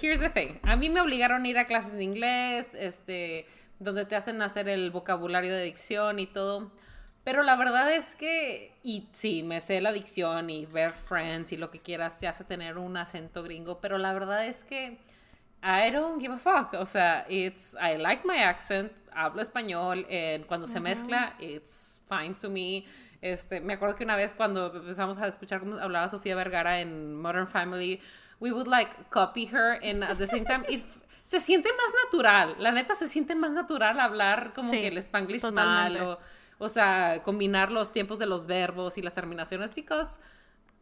here's 0.00 0.18
the 0.18 0.30
thing. 0.30 0.58
A 0.62 0.76
mí 0.76 0.90
me 0.90 1.00
obligaron 1.00 1.44
a 1.44 1.48
ir 1.48 1.58
a 1.58 1.64
clases 1.64 1.92
de 1.92 2.02
inglés, 2.02 2.74
este, 2.74 3.46
donde 3.78 4.04
te 4.04 4.16
hacen 4.16 4.42
hacer 4.42 4.68
el 4.68 4.90
vocabulario 4.90 5.54
de 5.54 5.62
dicción 5.62 6.18
y 6.18 6.26
todo. 6.26 6.72
Pero 7.22 7.42
la 7.42 7.56
verdad 7.56 7.92
es 7.92 8.14
que, 8.14 8.72
y 8.82 9.08
sí, 9.12 9.42
me 9.42 9.60
sé 9.60 9.80
la 9.80 9.92
dicción 9.92 10.48
y 10.48 10.66
ver 10.66 10.92
Friends 10.92 11.52
y 11.52 11.56
lo 11.56 11.70
que 11.70 11.80
quieras 11.80 12.18
te 12.18 12.28
hace 12.28 12.44
tener 12.44 12.78
un 12.78 12.96
acento 12.96 13.42
gringo, 13.42 13.80
pero 13.80 13.98
la 13.98 14.12
verdad 14.12 14.46
es 14.46 14.62
que 14.62 14.98
I 15.62 15.90
don't 15.90 16.20
give 16.20 16.32
a 16.32 16.38
fuck. 16.38 16.74
O 16.74 16.86
sea, 16.86 17.26
it's, 17.28 17.74
I 17.74 17.96
like 17.98 18.26
my 18.26 18.38
accent, 18.38 18.92
hablo 19.12 19.42
español, 19.42 20.06
y 20.08 20.38
cuando 20.44 20.68
se 20.68 20.78
mezcla, 20.78 21.34
it's 21.40 22.00
fine 22.08 22.34
to 22.34 22.48
me. 22.48 22.84
Este, 23.20 23.60
me 23.60 23.72
acuerdo 23.72 23.96
que 23.96 24.04
una 24.04 24.14
vez 24.14 24.34
cuando 24.34 24.72
empezamos 24.72 25.18
a 25.18 25.26
escuchar 25.26 25.60
cómo 25.60 25.76
hablaba 25.78 26.08
Sofía 26.08 26.36
Vergara 26.36 26.80
en 26.80 27.16
Modern 27.16 27.48
Family, 27.48 28.00
we 28.40 28.52
would 28.52 28.66
like 28.66 29.10
copy 29.10 29.46
her 29.46 29.78
and 29.82 30.04
at 30.04 30.18
the 30.18 30.26
same 30.26 30.44
time 30.44 30.64
se 31.26 31.40
siente 31.40 31.68
más 31.72 31.92
natural. 32.04 32.54
La 32.58 32.70
neta 32.70 32.94
se 32.94 33.08
siente 33.08 33.34
más 33.34 33.52
natural 33.52 33.98
hablar 33.98 34.52
como 34.54 34.70
que 34.70 34.86
el 34.86 34.98
spanglish 34.98 35.50
mal 35.50 36.18
o, 36.58 36.68
sea, 36.68 37.22
combinar 37.22 37.70
los 37.70 37.92
tiempos 37.92 38.18
de 38.18 38.26
los 38.26 38.46
verbos 38.46 38.96
y 38.96 39.02
las 39.02 39.14
terminaciones 39.14 39.74
because 39.74 40.20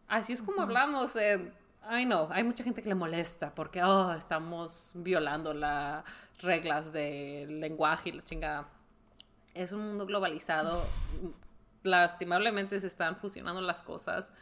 así 0.07 0.35
es 0.35 0.43
como 0.43 0.63
hablamos. 0.63 1.17
Eh, 1.17 1.51
I 1.91 2.05
know, 2.05 2.29
hay 2.31 2.45
mucha 2.45 2.63
gente 2.63 2.83
que 2.83 2.89
le 2.91 2.95
molesta 2.95 3.55
porque 3.55 3.83
oh, 3.83 4.13
estamos 4.13 4.93
violando 4.95 5.55
las 5.55 6.05
reglas 6.41 6.93
del 6.93 7.61
lenguaje 7.61 8.11
y 8.11 8.13
la 8.13 8.23
chingada. 8.23 8.69
Es 9.55 9.73
un 9.73 9.81
mundo 9.81 10.05
globalizado. 10.05 10.87
Lastimablemente 11.85 12.79
se 12.81 12.87
están 12.87 13.17
fusionando 13.17 13.61
las 13.63 13.83
cosas 13.83 14.33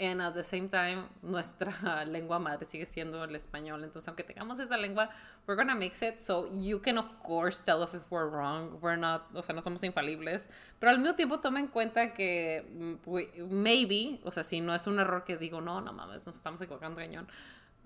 And 0.00 0.22
at 0.22 0.32
the 0.32 0.42
same 0.42 0.66
time, 0.70 1.10
nuestra 1.22 2.06
lengua 2.06 2.38
madre 2.38 2.64
sigue 2.64 2.86
siendo 2.86 3.22
el 3.22 3.36
español. 3.36 3.84
Entonces, 3.84 4.08
aunque 4.08 4.24
tengamos 4.24 4.58
esa 4.58 4.78
lengua, 4.78 5.10
we're 5.46 5.56
gonna 5.56 5.74
mix 5.74 6.00
it. 6.00 6.22
So 6.22 6.48
you 6.50 6.78
can, 6.78 6.96
of 6.96 7.22
course, 7.22 7.62
tell 7.62 7.82
us 7.82 7.92
if 7.92 8.10
we're 8.10 8.30
wrong. 8.30 8.78
We're 8.80 8.96
not, 8.96 9.26
o 9.34 9.42
sea, 9.42 9.54
no 9.54 9.60
somos 9.60 9.84
infalibles. 9.84 10.48
Pero 10.78 10.92
al 10.92 10.98
mismo 10.98 11.14
tiempo, 11.16 11.38
toma 11.38 11.60
en 11.60 11.68
cuenta 11.68 12.14
que 12.14 12.64
mm, 12.66 13.50
maybe, 13.50 14.20
o 14.24 14.30
sea, 14.30 14.42
si 14.42 14.62
no 14.62 14.72
es 14.72 14.86
un 14.86 14.98
error 14.98 15.22
que 15.22 15.36
digo, 15.36 15.60
no, 15.60 15.82
no 15.82 15.92
mames, 15.92 16.26
nos 16.26 16.34
estamos 16.34 16.62
equivocando 16.62 16.96
cañón. 16.96 17.26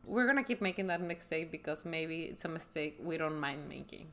We're 0.05 0.28
gonna 0.28 0.44
keep 0.44 0.60
making 0.60 0.86
that 0.86 1.01
mistake 1.01 1.51
because 1.51 1.84
maybe 1.84 2.26
it's 2.26 2.44
a 2.44 2.49
mistake 2.49 2.97
we 3.02 3.18
don't 3.18 3.41
mind 3.41 3.68
making. 3.68 4.07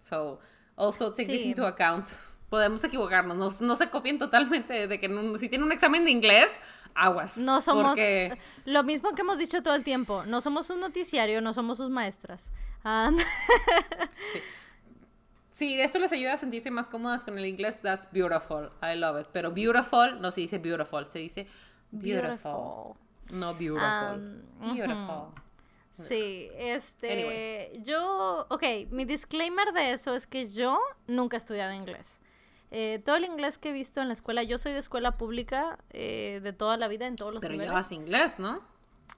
So, 0.00 0.38
also 0.78 1.12
take 1.12 1.26
this 1.26 1.44
into 1.44 1.66
account 1.66 2.16
podemos 2.54 2.84
equivocarnos. 2.84 3.60
No, 3.60 3.74
se 3.74 3.90
copien 3.90 4.16
totalmente 4.16 4.86
de 4.86 5.00
que 5.00 5.08
si 5.40 5.48
tienen 5.48 5.66
un 5.66 5.72
examen 5.72 6.04
de 6.04 6.12
inglés, 6.12 6.60
aguas. 6.94 7.36
No 7.36 7.60
somos 7.60 7.98
lo 8.64 8.84
mismo 8.84 9.12
que 9.12 9.22
hemos 9.22 9.38
dicho 9.38 9.60
todo 9.60 9.74
el 9.74 9.82
tiempo. 9.82 10.22
No 10.24 10.40
somos 10.40 10.70
un 10.70 10.78
noticiario, 10.78 11.40
no 11.40 11.52
somos 11.52 11.78
sus 11.78 11.90
maestras. 11.90 12.52
Sí. 14.32 14.38
Sí, 15.50 15.80
esto 15.80 15.98
les 15.98 16.12
ayuda 16.12 16.34
a 16.34 16.36
sentirse 16.36 16.70
más 16.70 16.88
cómodas 16.88 17.24
con 17.24 17.38
el 17.38 17.46
inglés. 17.46 17.80
That's 17.80 18.08
beautiful. 18.12 18.70
I 18.82 18.96
love 18.96 19.20
it. 19.20 19.26
Pero 19.32 19.50
beautiful 19.50 20.20
no 20.20 20.30
se 20.30 20.42
dice 20.42 20.58
beautiful, 20.58 21.08
se 21.08 21.18
dice 21.20 21.46
beautiful. 21.90 22.96
No 23.30 23.54
beautiful. 23.54 24.42
Um, 24.60 24.74
beautiful. 24.76 25.34
Sí, 26.08 26.50
este, 26.56 27.72
yo, 27.82 28.46
ok, 28.48 28.62
mi 28.90 29.04
disclaimer 29.04 29.72
de 29.72 29.92
eso 29.92 30.14
es 30.14 30.26
que 30.26 30.46
yo 30.46 30.78
nunca 31.08 31.36
he 31.36 31.38
estudiado 31.38 31.72
inglés. 31.72 32.20
Eh, 32.76 32.98
todo 33.04 33.14
el 33.14 33.24
inglés 33.24 33.56
que 33.56 33.70
he 33.70 33.72
visto 33.72 34.00
en 34.00 34.08
la 34.08 34.14
escuela, 34.14 34.42
yo 34.42 34.58
soy 34.58 34.72
de 34.72 34.80
escuela 34.80 35.16
pública 35.16 35.78
eh, 35.90 36.40
de 36.42 36.52
toda 36.52 36.76
la 36.76 36.88
vida 36.88 37.06
en 37.06 37.14
todos 37.14 37.32
los 37.32 37.40
Pero 37.40 37.54
llevas 37.54 37.92
inglés, 37.92 38.40
¿no? 38.40 38.62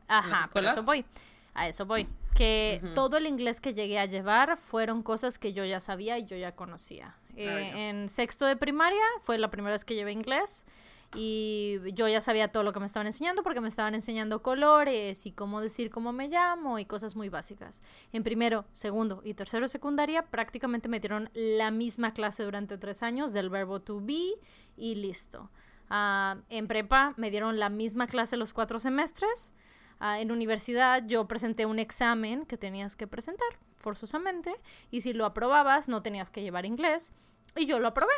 Ajá, 0.09 0.47
por 0.53 0.63
eso 0.63 0.83
voy. 0.83 1.07
A 1.55 1.67
eso 1.67 1.87
voy. 1.87 2.07
Que 2.35 2.83
todo 2.95 3.17
el 3.17 3.27
inglés 3.27 3.63
que 3.63 3.73
llegué 3.73 3.99
a 3.99 4.05
llevar 4.05 4.59
fueron 4.59 5.03
cosas 5.03 5.39
que 5.39 5.55
yo 5.55 5.65
ya 5.65 5.81
sabía 5.81 6.19
y 6.19 6.27
yo 6.27 6.37
ya 6.37 6.55
conocía. 6.55 7.17
Eh, 7.35 7.89
en 7.89 8.11
sexto 8.11 8.45
de 8.45 8.57
primaria 8.57 9.05
fue 9.23 9.39
la 9.39 9.51
primera 9.51 9.73
vez 9.73 9.87
que 9.87 9.95
llevé 9.95 10.13
inglés 10.13 10.67
y 11.15 11.79
yo 11.93 12.09
ya 12.09 12.21
sabía 12.21 12.49
todo 12.49 12.63
lo 12.63 12.73
que 12.73 12.81
me 12.81 12.87
estaban 12.87 13.07
enseñando 13.07 13.43
porque 13.43 13.61
me 13.61 13.69
estaban 13.69 13.95
enseñando 13.95 14.43
colores 14.43 15.27
y 15.27 15.33
cómo 15.33 15.61
decir 15.61 15.91
cómo 15.91 16.13
me 16.13 16.29
llamo 16.29 16.79
y 16.79 16.85
cosas 16.85 17.17
muy 17.17 17.29
básicas. 17.29 17.83
En 18.13 18.23
primero, 18.23 18.65
segundo 18.73 19.23
y 19.25 19.35
tercero 19.35 19.69
secundaria 19.69 20.23
prácticamente 20.27 20.89
me 20.89 21.01
dieron 21.01 21.31
la 21.35 21.71
misma 21.71 22.13
clase 22.13 22.43
durante 22.43 22.79
tres 22.79 23.03
años 23.03 23.33
del 23.33 23.51
verbo 23.51 23.81
to 23.81 24.01
be 24.01 24.35
y 24.77 24.97
listo. 24.97 25.51
Ah, 25.89 26.39
en 26.49 26.67
prepa 26.67 27.15
me 27.17 27.31
dieron 27.31 27.59
la 27.59 27.69
misma 27.69 28.07
clase 28.07 28.37
los 28.37 28.53
cuatro 28.53 28.81
semestres. 28.81 29.55
Ah, 30.01 30.21
en 30.21 30.33
universidad 30.33 31.05
yo 31.07 31.27
presenté 31.29 31.67
un 31.67 31.79
examen 31.79 32.45
que 32.45 32.59
tenías 32.59 32.97
que 32.97 33.07
presentar 33.07 33.49
forzosamente 33.77 34.55
y 34.91 35.03
si 35.03 35.13
lo 35.13 35.25
aprobabas 35.25 35.89
no 35.89 36.03
tenías 36.03 36.31
que 36.31 36.43
llevar 36.43 36.67
inglés 36.67 37.13
y 37.55 37.67
yo 37.67 37.79
lo 37.79 37.89
aprobé. 37.89 38.13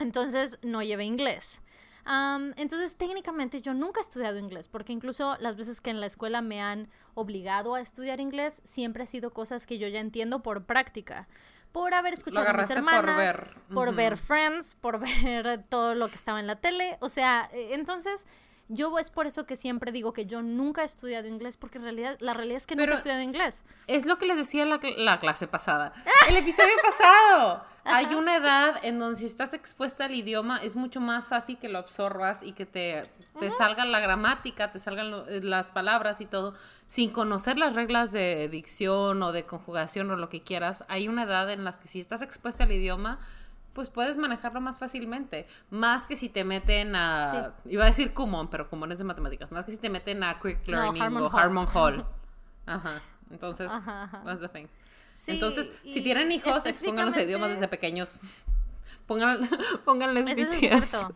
Entonces 0.00 0.58
no 0.62 0.82
llevé 0.82 1.04
inglés 1.04 1.62
entonces, 2.56 2.96
técnicamente 2.96 3.60
yo 3.60 3.74
nunca 3.74 4.00
he 4.00 4.02
estudiado 4.02 4.38
inglés, 4.38 4.68
porque 4.68 4.92
incluso 4.92 5.36
las 5.40 5.56
veces 5.56 5.80
que 5.80 5.90
en 5.90 6.00
la 6.00 6.06
escuela 6.06 6.40
me 6.40 6.62
han 6.62 6.88
obligado 7.14 7.74
a 7.74 7.80
estudiar 7.80 8.20
inglés, 8.20 8.62
siempre 8.64 9.02
ha 9.02 9.06
sido 9.06 9.32
cosas 9.32 9.66
que 9.66 9.78
yo 9.78 9.88
ya 9.88 10.00
entiendo 10.00 10.42
por 10.42 10.64
práctica. 10.64 11.28
por 11.72 11.92
haber 11.92 12.14
escuchado 12.14 12.48
a 12.48 12.52
mis 12.54 12.70
hermanas, 12.70 13.04
por 13.04 13.16
ver, 13.16 13.56
por 13.74 13.94
ver 13.94 14.16
Friends, 14.16 14.74
por 14.74 14.98
ver 15.22 15.64
todo 15.68 15.94
lo 15.94 16.08
que 16.08 16.14
estaba 16.14 16.40
en 16.40 16.46
la 16.46 16.56
tele. 16.56 16.96
O 17.00 17.10
sea, 17.10 17.50
eh, 17.52 17.70
entonces 17.72 18.26
yo 18.68 18.98
es 18.98 19.10
por 19.10 19.26
eso 19.26 19.46
que 19.46 19.56
siempre 19.56 19.92
digo 19.92 20.12
que 20.12 20.26
yo 20.26 20.42
nunca 20.42 20.82
he 20.82 20.84
estudiado 20.84 21.26
inglés, 21.26 21.56
porque 21.56 21.78
en 21.78 21.84
realidad, 21.84 22.16
la 22.20 22.34
realidad 22.34 22.58
es 22.58 22.66
que 22.66 22.76
nunca 22.76 22.92
he 22.92 22.94
estudiado 22.94 23.22
inglés. 23.22 23.64
Es 23.86 24.06
lo 24.06 24.18
que 24.18 24.26
les 24.26 24.36
decía 24.36 24.64
la, 24.64 24.80
la 24.96 25.18
clase 25.20 25.46
pasada. 25.46 25.92
El 26.28 26.36
episodio 26.36 26.74
pasado. 26.82 27.64
Hay 27.90 28.14
una 28.14 28.36
edad 28.36 28.84
en 28.84 28.98
donde 28.98 29.18
si 29.18 29.24
estás 29.24 29.54
expuesta 29.54 30.04
al 30.04 30.14
idioma 30.14 30.58
es 30.58 30.76
mucho 30.76 31.00
más 31.00 31.28
fácil 31.28 31.58
que 31.58 31.70
lo 31.70 31.78
absorbas 31.78 32.42
y 32.42 32.52
que 32.52 32.66
te, 32.66 33.02
te 33.40 33.50
salga 33.50 33.86
la 33.86 34.00
gramática, 34.00 34.70
te 34.70 34.78
salgan 34.78 35.24
eh, 35.28 35.40
las 35.42 35.68
palabras 35.68 36.20
y 36.20 36.26
todo, 36.26 36.52
sin 36.86 37.10
conocer 37.10 37.56
las 37.56 37.74
reglas 37.74 38.12
de 38.12 38.48
dicción 38.50 39.22
o 39.22 39.32
de 39.32 39.46
conjugación 39.46 40.10
o 40.10 40.16
lo 40.16 40.28
que 40.28 40.42
quieras. 40.42 40.84
Hay 40.88 41.08
una 41.08 41.22
edad 41.22 41.50
en 41.50 41.64
las 41.64 41.80
que 41.80 41.88
si 41.88 41.98
estás 41.98 42.20
expuesta 42.20 42.64
al 42.64 42.72
idioma, 42.72 43.18
pues 43.72 43.90
puedes 43.90 44.16
manejarlo 44.16 44.60
más 44.60 44.78
fácilmente. 44.78 45.46
Más 45.70 46.06
que 46.06 46.16
si 46.16 46.28
te 46.28 46.44
meten 46.44 46.96
a. 46.96 47.54
Iba 47.64 47.84
a 47.84 47.86
decir 47.86 48.12
Kumon, 48.12 48.48
pero 48.48 48.68
Kumon 48.68 48.92
es 48.92 48.98
de 48.98 49.04
matemáticas. 49.04 49.52
Más 49.52 49.64
que 49.64 49.72
si 49.72 49.78
te 49.78 49.90
meten 49.90 50.22
a 50.22 50.40
Quick 50.40 50.66
Learning 50.66 51.16
o 51.16 51.30
Harmon 51.36 51.66
Hall. 51.72 52.04
Ajá. 52.66 53.00
Entonces, 53.30 53.70
that's 54.24 54.40
the 54.40 54.48
thing. 54.48 54.66
Entonces, 55.26 55.72
si 55.84 56.02
tienen 56.02 56.30
hijos, 56.32 56.64
expongan 56.66 57.06
los 57.06 57.16
idiomas 57.16 57.50
desde 57.50 57.68
pequeños. 57.68 58.22
Pongan, 59.06 59.48
pónganles 59.84 60.26
BTS. 60.26 61.10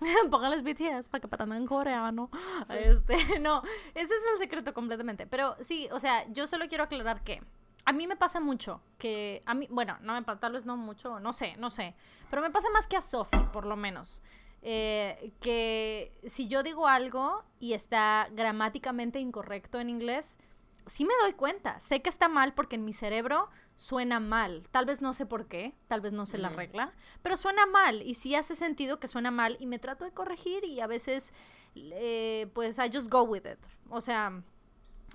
Pónganles 0.30 0.62
BTS 0.62 1.08
para 1.08 1.20
que 1.20 1.26
aprendan 1.26 1.66
coreano. 1.66 2.30
Este, 2.70 3.40
no, 3.40 3.62
ese 3.94 4.14
es 4.14 4.22
el 4.32 4.38
secreto 4.38 4.72
completamente. 4.72 5.26
Pero 5.26 5.56
sí, 5.60 5.88
o 5.90 5.98
sea, 5.98 6.24
yo 6.32 6.46
solo 6.46 6.66
quiero 6.68 6.84
aclarar 6.84 7.24
que 7.24 7.42
a 7.88 7.92
mí 7.94 8.06
me 8.06 8.16
pasa 8.16 8.38
mucho 8.38 8.82
que 8.98 9.40
a 9.46 9.54
mí, 9.54 9.66
bueno, 9.70 9.96
no 10.02 10.12
me 10.12 10.22
tal 10.22 10.52
vez 10.52 10.66
no 10.66 10.76
mucho, 10.76 11.20
no 11.20 11.32
sé, 11.32 11.56
no 11.56 11.70
sé, 11.70 11.94
pero 12.28 12.42
me 12.42 12.50
pasa 12.50 12.68
más 12.70 12.86
que 12.86 12.98
a 12.98 13.00
Sophie, 13.00 13.42
por 13.50 13.64
lo 13.64 13.76
menos. 13.76 14.20
Eh, 14.60 15.32
que 15.40 16.12
si 16.26 16.48
yo 16.48 16.62
digo 16.62 16.86
algo 16.86 17.44
y 17.58 17.72
está 17.72 18.28
gramáticamente 18.32 19.20
incorrecto 19.20 19.80
en 19.80 19.88
inglés, 19.88 20.36
sí 20.84 21.06
me 21.06 21.14
doy 21.22 21.32
cuenta. 21.32 21.80
Sé 21.80 22.02
que 22.02 22.10
está 22.10 22.28
mal 22.28 22.52
porque 22.52 22.76
en 22.76 22.84
mi 22.84 22.92
cerebro 22.92 23.48
suena 23.76 24.20
mal. 24.20 24.68
Tal 24.70 24.84
vez 24.84 25.00
no 25.00 25.14
sé 25.14 25.24
por 25.24 25.46
qué, 25.46 25.74
tal 25.86 26.02
vez 26.02 26.12
no 26.12 26.26
sé 26.26 26.36
la 26.36 26.50
regla, 26.50 26.92
pero 27.22 27.38
suena 27.38 27.64
mal 27.64 28.02
y 28.02 28.12
sí 28.12 28.34
hace 28.34 28.54
sentido 28.54 29.00
que 29.00 29.08
suena 29.08 29.30
mal 29.30 29.56
y 29.60 29.66
me 29.66 29.78
trato 29.78 30.04
de 30.04 30.12
corregir 30.12 30.62
y 30.66 30.80
a 30.80 30.86
veces, 30.86 31.32
eh, 31.74 32.50
pues, 32.52 32.78
I 32.78 32.90
just 32.92 33.10
go 33.10 33.22
with 33.22 33.46
it. 33.50 33.64
O 33.88 34.02
sea, 34.02 34.42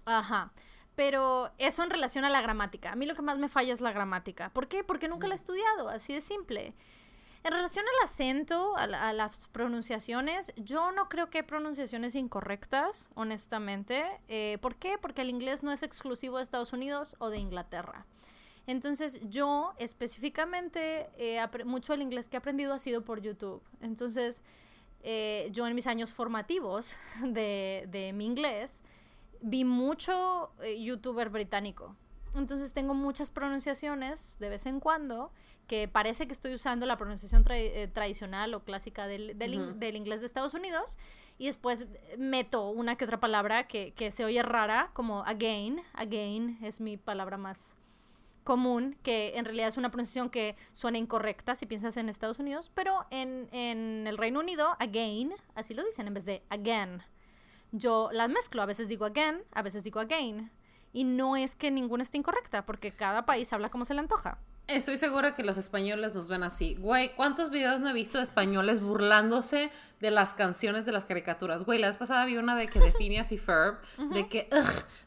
ajá. 0.05 0.51
Pero 0.95 1.51
eso 1.57 1.83
en 1.83 1.89
relación 1.89 2.25
a 2.25 2.29
la 2.29 2.41
gramática. 2.41 2.91
A 2.91 2.95
mí 2.95 3.05
lo 3.05 3.15
que 3.15 3.21
más 3.21 3.39
me 3.39 3.49
falla 3.49 3.73
es 3.73 3.81
la 3.81 3.91
gramática. 3.91 4.49
¿Por 4.49 4.67
qué? 4.67 4.83
Porque 4.83 5.07
nunca 5.07 5.27
la 5.27 5.33
he 5.33 5.37
estudiado, 5.37 5.89
así 5.89 6.13
de 6.13 6.21
simple. 6.21 6.75
En 7.43 7.51
relación 7.51 7.83
al 7.85 8.05
acento, 8.05 8.77
a, 8.77 9.11
las 9.11 9.49
pronunciaciones, 9.49 10.53
yo 10.55 10.91
no 10.93 11.09
creo 11.09 11.29
que 11.29 11.39
hay 11.39 11.43
pronunciaciones 11.43 12.15
incorrectas, 12.15 13.09
honestamente. 13.15 14.05
Eh, 14.29 14.59
¿Por 14.61 14.75
qué? 14.75 14.97
Porque 14.97 15.23
el 15.23 15.29
inglés 15.29 15.61
no 15.61 15.71
es 15.71 15.83
exclusivo 15.83 16.37
de 16.37 16.43
Estados 16.43 16.71
Unidos 16.71 17.17
o 17.19 17.29
de 17.29 17.39
Inglaterra. 17.39 18.05
Entonces 18.65 19.19
yo 19.29 19.73
específicamente, 19.77 21.09
mucho 21.65 21.91
del 21.91 22.01
inglés 22.01 22.29
que 22.29 22.37
he 22.37 22.39
aprendido 22.39 22.73
ha 22.73 22.79
sido 22.79 23.03
por 23.03 23.21
YouTube. 23.21 23.61
Entonces 23.81 24.41
eh, 25.03 25.49
yo 25.51 25.67
en 25.67 25.75
mis 25.75 25.85
años 25.85 26.13
formativos 26.13 26.97
de, 27.23 27.85
de 27.89 28.13
mi 28.13 28.25
inglés, 28.25 28.81
vi 29.43 29.65
mucho 29.65 30.51
eh, 30.63 30.81
youtuber 30.81 31.29
británico. 31.29 31.95
Entonces 32.35 32.73
tengo 32.73 32.95
muchas 32.95 33.29
pronunciaciones 33.29 34.37
de 34.39 34.49
vez 34.49 34.65
en 34.65 34.79
cuando 34.79 35.31
que 35.67 35.87
parece 35.87 36.25
que 36.25 36.33
estoy 36.33 36.53
usando 36.53 36.85
la 36.85 36.97
pronunciación 36.97 37.45
eh, 37.49 37.87
tradicional 37.93 38.53
o 38.53 38.63
clásica 38.63 39.07
del, 39.07 39.37
del, 39.37 39.95
inglés 39.95 40.19
de 40.19 40.25
Estados 40.25 40.53
Unidos 40.53 40.97
y 41.37 41.45
después 41.45 41.87
meto 42.17 42.69
una 42.69 42.97
que 42.97 43.05
otra 43.05 43.19
palabra 43.19 43.67
que, 43.67 43.93
que, 43.93 44.11
se 44.11 44.25
oye 44.25 44.41
rara 44.43 44.89
como 44.93 45.23
again. 45.23 45.79
Again 45.93 46.57
es 46.61 46.81
mi 46.81 46.97
palabra 46.97 47.37
más 47.37 47.77
común, 48.43 48.97
que 49.03 49.33
en 49.35 49.45
realidad 49.45 49.69
es 49.69 49.77
una 49.77 49.89
pronunciación 49.89 50.29
que 50.29 50.57
suena 50.73 50.97
incorrecta 50.97 51.55
si 51.55 51.65
piensas 51.65 51.95
en 51.95 52.09
Estados 52.09 52.39
Unidos, 52.39 52.71
pero 52.75 53.05
en, 53.09 53.47
en 53.53 54.05
el 54.05 54.17
Reino 54.17 54.41
Unido, 54.41 54.75
again, 54.79 55.33
así 55.55 55.73
lo 55.73 55.85
dicen 55.85 56.07
en 56.07 56.13
vez 56.13 56.25
de 56.25 56.43
again 56.49 57.03
yo 57.73 58.09
las 58.13 58.29
mezclo. 58.29 58.61
A 58.61 58.65
veces 58.65 58.87
digo 58.87 59.05
again, 59.05 59.43
a 59.51 59.61
veces 59.61 59.83
digo 59.83 59.99
again. 59.99 60.51
Y 60.93 61.03
no 61.03 61.35
es 61.35 61.55
que 61.55 61.71
ninguna 61.71 62.03
esté 62.03 62.17
incorrecta, 62.17 62.65
porque 62.65 62.91
cada 62.91 63.25
país 63.25 63.51
habla 63.51 63.69
como 63.69 63.83
se 63.83 63.93
le 63.93 63.99
antoja. 63.99 64.37
Estoy 64.67 64.95
segura 64.95 65.35
que 65.35 65.43
los 65.43 65.57
españoles 65.57 66.15
nos 66.15 66.29
ven 66.29 66.41
así. 66.43 66.75
Güey, 66.75 67.13
¿cuántos 67.15 67.49
videos 67.49 67.81
no 67.81 67.89
he 67.89 67.93
visto 67.93 68.19
de 68.19 68.23
españoles 68.23 68.81
burlándose 68.81 69.69
de 69.99 70.11
las 70.11 70.35
canciones 70.35 70.85
de 70.85 70.93
las 70.93 71.03
caricaturas? 71.03 71.65
Güey, 71.65 71.79
la 71.79 71.87
vez 71.87 71.97
pasada 71.97 72.23
vi 72.23 72.37
una 72.37 72.55
de 72.55 72.67
que 72.67 72.79
de 72.79 72.93
Phineas 72.93 73.33
y 73.33 73.37
Ferb, 73.37 73.79
de 74.13 74.27
que 74.29 74.47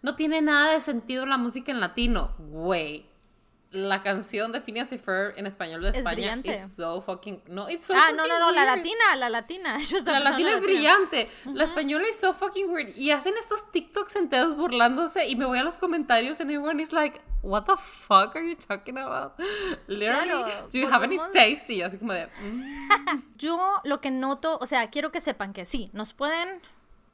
no 0.02 0.14
tiene 0.14 0.42
nada 0.42 0.72
de 0.72 0.82
sentido 0.82 1.24
la 1.24 1.38
música 1.38 1.72
en 1.72 1.80
latino. 1.80 2.34
Güey, 2.38 3.06
la 3.70 4.02
canción 4.02 4.52
de 4.52 4.60
Phineas 4.60 4.92
y 4.92 4.98
Ferb 4.98 5.36
en 5.36 5.46
español 5.46 5.82
de 5.82 5.90
España 5.90 6.40
es 6.44 6.76
so 6.76 7.00
fucking 7.00 7.42
no 7.48 7.68
it's 7.68 7.84
so 7.84 7.94
ah 7.96 8.12
no 8.12 8.26
no 8.26 8.38
no 8.38 8.52
la 8.52 8.64
latina 8.64 9.16
la 9.16 9.28
latina. 9.28 9.78
La 10.06 10.20
latina 10.20 10.52
es 10.52 10.60
brillante. 10.60 11.28
La 11.46 11.64
española 11.64 12.06
es 12.08 12.18
so 12.18 12.32
fucking 12.32 12.70
weird. 12.70 12.96
Y 12.96 13.10
hacen 13.10 13.34
estos 13.38 13.70
TikToks 13.70 14.16
enteros 14.16 14.56
burlándose 14.56 15.26
y 15.26 15.36
me 15.36 15.44
voy 15.44 15.58
a 15.58 15.64
los 15.64 15.78
comentarios 15.78 16.40
and 16.40 16.50
everyone 16.50 16.80
is 16.80 16.92
like 16.92 17.20
what 17.42 17.64
the 17.64 17.76
fuck 17.76 18.34
are 18.34 18.46
you 18.46 18.56
talking 18.56 18.98
about 18.98 19.34
literally 19.86 20.52
do 20.70 20.78
you 20.78 20.88
have 20.88 21.04
any 21.04 21.18
taste 21.32 21.72
y 21.72 21.82
así 21.82 21.98
como 21.98 22.12
de 22.12 22.26
mm". 22.26 23.22
yo 23.38 23.80
lo 23.84 24.00
que 24.00 24.10
noto 24.10 24.58
o 24.60 24.66
sea 24.66 24.90
quiero 24.90 25.12
que 25.12 25.20
sepan 25.20 25.52
que 25.52 25.64
sí 25.64 25.90
nos 25.92 26.12
pueden 26.12 26.60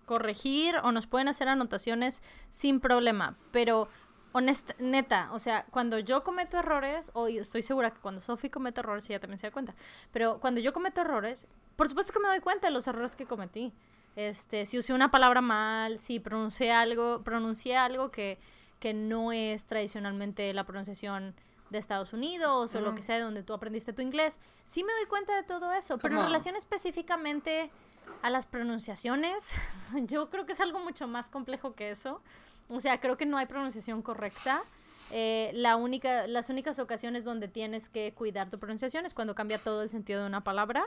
corregir 0.07 0.77
o 0.83 0.93
nos 0.93 1.07
pueden 1.07 1.29
hacer 1.29 1.49
anotaciones 1.49 2.23
sin 2.51 2.81
problema 2.81 3.37
pero 3.51 3.89
honesta, 4.33 4.75
neta, 4.79 5.29
o 5.33 5.39
sea, 5.39 5.67
cuando 5.71 5.99
yo 5.99 6.25
cometo 6.25 6.59
errores, 6.59 7.11
o 7.15 7.29
estoy 7.29 7.63
segura 7.63 7.91
que 7.91 8.01
cuando 8.01 8.21
Sophie 8.21 8.51
comete 8.51 8.81
errores, 8.81 9.09
ella 9.09 9.21
también 9.21 9.39
se 9.39 9.47
da 9.47 9.53
cuenta, 9.53 9.75
pero 10.13 10.41
cuando 10.41 10.61
yo 10.61 10.73
cometo 10.73 11.01
errores, 11.01 11.47
por 11.77 11.89
supuesto 11.89 12.13
que 12.13 12.21
me 12.21 12.29
doy 12.29 12.41
cuenta 12.41 12.67
de 12.67 12.73
los 12.73 12.87
errores 12.87 13.17
que 13.17 13.27
cometí. 13.27 13.73
Este, 14.15 14.67
si 14.67 14.79
usé 14.79 14.93
una 14.93 15.11
palabra 15.11 15.41
mal, 15.41 15.99
si 15.99 16.21
pronuncié 16.21 16.71
algo, 16.71 17.23
pronuncié 17.23 17.77
algo 17.77 18.11
que, 18.11 18.39
que 18.79 18.93
no 18.93 19.33
es 19.33 19.65
tradicionalmente 19.65 20.53
la 20.53 20.65
pronunciación 20.65 21.35
de 21.71 21.79
Estados 21.79 22.13
Unidos 22.13 22.75
o 22.75 22.81
lo 22.83 22.95
que 22.95 23.03
sea 23.03 23.17
de 23.17 23.23
donde 23.23 23.43
tú 23.43 23.55
aprendiste 23.55 23.95
tu 23.95 24.03
inglés, 24.03 24.39
sí 24.65 24.85
me 24.85 24.93
doy 24.93 25.07
cuenta 25.07 25.35
de 25.35 25.43
todo 25.43 25.73
eso, 25.73 25.97
pero 25.99 26.19
en 26.19 26.27
relación 26.27 26.55
específicamente 26.55 27.71
a 28.21 28.31
las 28.31 28.47
pronunciaciones, 28.47 29.53
yo 30.07 30.31
creo 30.31 30.47
que 30.47 30.53
es 30.53 30.61
algo 30.61 30.79
mucho 30.79 31.09
más 31.09 31.29
complejo 31.29 31.75
que 31.75 31.91
eso. 31.91 32.21
O 32.69 32.81
sea, 32.81 33.01
creo 33.01 33.17
que 33.17 33.27
no 33.27 33.37
hay 33.37 33.47
pronunciación 33.47 34.03
correcta. 34.03 34.63
Eh, 35.11 35.51
la 35.55 35.77
única, 35.77 36.27
las 36.27 36.49
únicas 36.49 36.79
ocasiones 36.79 37.25
donde 37.25 37.49
tienes 37.49 37.89
que 37.89 38.13
cuidar 38.13 38.49
tu 38.49 38.59
pronunciación 38.59 39.05
es 39.05 39.15
cuando 39.15 39.35
cambia 39.35 39.59
todo 39.59 39.83
el 39.83 39.91
sentido 39.91 40.21
de 40.21 40.27
una 40.27 40.43
palabra. 40.43 40.87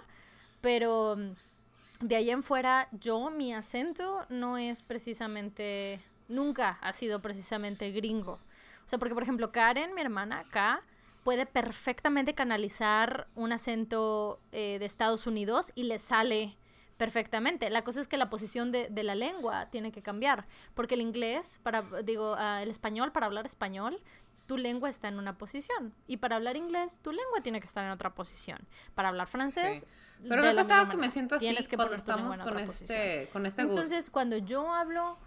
Pero 0.62 1.16
mm, 1.18 2.06
de 2.08 2.16
ahí 2.16 2.30
en 2.32 2.44
fuera, 2.44 2.88
yo, 2.92 3.30
mi 3.30 3.54
acento 3.54 4.26
no 4.30 4.58
es 4.58 4.82
precisamente, 4.82 6.02
nunca 6.28 6.80
ha 6.82 6.94
sido 6.94 7.22
precisamente 7.22 7.92
gringo. 7.92 8.40
O 8.86 8.88
sea, 8.88 9.00
porque 9.00 9.14
por 9.14 9.24
ejemplo, 9.24 9.52
Karen, 9.52 9.94
mi 9.94 10.02
hermana, 10.02 10.40
acá, 10.40 10.82
puede 11.24 11.46
perfectamente 11.46 12.36
canalizar 12.36 13.28
un 13.36 13.52
acento 13.52 14.40
eh, 14.52 14.78
de 14.80 14.86
Estados 14.86 15.26
Unidos 15.26 15.72
y 15.74 15.86
le 15.86 15.98
sale 15.98 16.56
perfectamente. 16.98 17.70
La 17.70 17.84
cosa 17.84 18.02
es 18.02 18.08
que 18.08 18.18
la 18.18 18.30
posición 18.30 18.72
de, 18.72 18.88
de 18.90 19.04
la 19.04 19.16
lengua 19.16 19.70
tiene 19.70 19.92
que 19.92 20.02
cambiar, 20.02 20.48
porque 20.74 20.96
el 20.96 21.02
inglés, 21.02 21.60
para, 21.64 21.84
digo, 22.04 22.34
uh, 22.34 22.62
el 22.62 22.70
español, 22.70 23.12
para 23.12 23.26
hablar 23.26 23.46
español, 23.46 24.02
tu 24.46 24.58
lengua 24.58 24.90
está 24.90 25.08
en 25.08 25.18
una 25.18 25.38
posición. 25.38 25.94
Y 26.08 26.18
para 26.18 26.36
hablar 26.36 26.56
inglés, 26.56 27.00
tu 27.02 27.12
lengua 27.12 27.42
tiene 27.42 27.60
que 27.60 27.66
estar 27.66 27.84
en 27.84 27.92
otra 27.92 28.14
posición. 28.14 28.60
Para 28.94 29.10
hablar 29.10 29.28
francés. 29.28 29.86
Pero 30.28 30.42
me 30.42 30.50
ha 30.50 30.56
pasado 30.56 30.90
que 30.90 30.98
me 30.98 31.10
siento 31.10 31.36
así 31.36 31.56
que 31.68 31.76
cuando 31.76 31.96
estamos 31.96 32.40
con 32.40 32.60
este, 32.60 33.30
con 33.34 33.46
este 33.46 33.64
Entonces, 33.64 34.10
cuando 34.10 34.38
yo 34.38 34.72
hablo. 34.74 35.18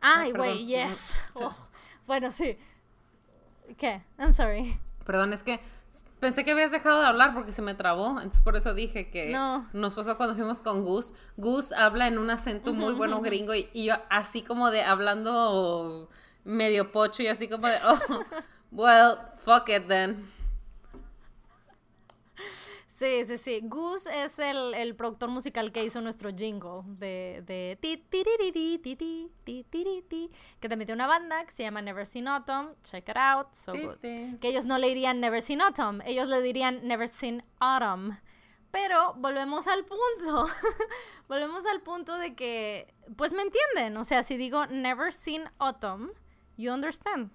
Ay, 0.00 0.32
güey, 0.32 0.66
yes. 0.66 1.20
Oh, 1.34 1.54
bueno, 2.06 2.32
sí. 2.32 2.56
¿Qué? 3.76 4.02
I'm 4.18 4.32
sorry. 4.32 4.78
Perdón, 5.04 5.32
es 5.32 5.42
que 5.42 5.60
Pensé 6.20 6.44
que 6.44 6.50
habías 6.50 6.70
dejado 6.70 7.00
de 7.00 7.06
hablar 7.06 7.32
porque 7.32 7.50
se 7.50 7.62
me 7.62 7.74
trabó, 7.74 8.10
entonces 8.18 8.42
por 8.42 8.54
eso 8.54 8.74
dije 8.74 9.10
que 9.10 9.34
nos 9.72 9.94
pasó 9.94 10.18
cuando 10.18 10.34
fuimos 10.34 10.60
con 10.60 10.84
Gus. 10.84 11.14
Gus 11.38 11.72
habla 11.72 12.08
en 12.08 12.18
un 12.18 12.28
acento 12.28 12.74
muy 12.74 12.92
bueno 12.92 13.22
gringo 13.22 13.54
y, 13.54 13.68
yo 13.72 13.94
así 14.10 14.42
como 14.42 14.70
de 14.70 14.82
hablando 14.82 16.10
medio 16.44 16.92
pocho 16.92 17.22
y 17.22 17.28
así 17.28 17.48
como 17.48 17.66
de, 17.66 17.76
oh, 17.86 17.98
well, 18.70 19.16
fuck 19.42 19.68
it 19.70 19.88
then. 19.88 20.30
Sí, 23.00 23.24
sí, 23.24 23.38
sí. 23.38 23.60
Goose 23.62 24.24
es 24.24 24.38
el, 24.38 24.74
el 24.74 24.94
productor 24.94 25.30
musical 25.30 25.72
que 25.72 25.82
hizo 25.82 26.02
nuestro 26.02 26.28
jingle 26.36 26.82
de, 26.84 27.42
de 27.46 27.78
ti, 27.80 27.96
que 30.60 30.68
también 30.68 30.86
tiene 30.86 30.92
una 30.92 31.06
banda 31.06 31.42
que 31.46 31.50
se 31.50 31.62
llama 31.62 31.80
Never 31.80 32.06
Seen 32.06 32.28
Autumn. 32.28 32.74
Check 32.82 33.08
it 33.08 33.16
out, 33.16 33.54
so 33.54 33.72
good. 33.72 33.96
Que 34.02 34.38
ellos 34.42 34.66
no 34.66 34.76
le 34.76 34.88
dirían 34.88 35.18
Never 35.18 35.40
Seen 35.40 35.62
Autumn, 35.62 36.02
ellos 36.02 36.28
le 36.28 36.42
dirían 36.42 36.86
Never 36.86 37.08
Seen 37.08 37.42
Autumn. 37.58 38.18
Pero 38.70 39.14
volvemos 39.14 39.66
al 39.66 39.86
punto. 39.86 40.46
volvemos 41.26 41.64
al 41.64 41.80
punto 41.80 42.18
de 42.18 42.34
que, 42.34 42.92
pues 43.16 43.32
me 43.32 43.40
entienden. 43.40 43.96
O 43.96 44.04
sea, 44.04 44.22
si 44.24 44.36
digo 44.36 44.66
Never 44.66 45.14
Seen 45.14 45.44
Autumn, 45.58 46.10
you 46.58 46.70
understand. 46.70 47.30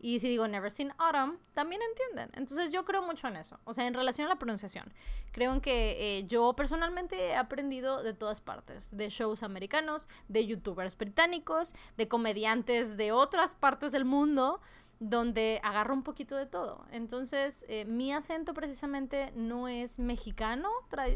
Y 0.00 0.20
si 0.20 0.28
digo 0.28 0.46
Never 0.46 0.70
Seen 0.70 0.92
Autumn, 0.98 1.38
también 1.54 1.82
entienden. 1.82 2.30
Entonces 2.34 2.72
yo 2.72 2.84
creo 2.84 3.02
mucho 3.02 3.28
en 3.28 3.36
eso. 3.36 3.58
O 3.64 3.74
sea, 3.74 3.86
en 3.86 3.94
relación 3.94 4.26
a 4.26 4.30
la 4.30 4.38
pronunciación. 4.38 4.92
Creo 5.32 5.52
en 5.52 5.60
que 5.60 6.18
eh, 6.18 6.26
yo 6.26 6.54
personalmente 6.54 7.30
he 7.30 7.36
aprendido 7.36 8.02
de 8.02 8.14
todas 8.14 8.40
partes. 8.40 8.96
De 8.96 9.08
shows 9.08 9.42
americanos, 9.42 10.08
de 10.28 10.46
youtubers 10.46 10.96
británicos, 10.96 11.74
de 11.96 12.08
comediantes 12.08 12.96
de 12.96 13.12
otras 13.12 13.54
partes 13.54 13.92
del 13.92 14.04
mundo, 14.04 14.60
donde 15.00 15.60
agarro 15.62 15.94
un 15.94 16.02
poquito 16.02 16.36
de 16.36 16.46
todo. 16.46 16.84
Entonces, 16.90 17.64
eh, 17.68 17.84
mi 17.84 18.12
acento 18.12 18.52
precisamente 18.54 19.32
no 19.34 19.68
es 19.68 19.98
mexicano, 19.98 20.68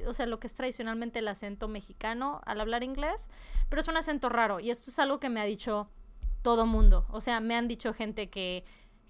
o 0.06 0.14
sea, 0.14 0.26
lo 0.26 0.38
que 0.38 0.46
es 0.46 0.54
tradicionalmente 0.54 1.18
el 1.18 1.28
acento 1.28 1.68
mexicano 1.68 2.40
al 2.44 2.60
hablar 2.60 2.84
inglés, 2.84 3.28
pero 3.68 3.80
es 3.80 3.88
un 3.88 3.96
acento 3.96 4.28
raro. 4.28 4.60
Y 4.60 4.70
esto 4.70 4.90
es 4.90 4.98
algo 4.98 5.18
que 5.18 5.28
me 5.28 5.40
ha 5.40 5.44
dicho 5.44 5.88
todo 6.42 6.66
mundo. 6.66 7.06
O 7.10 7.20
sea, 7.20 7.40
me 7.40 7.54
han 7.54 7.68
dicho 7.68 7.92
gente 7.92 8.28
que, 8.28 8.64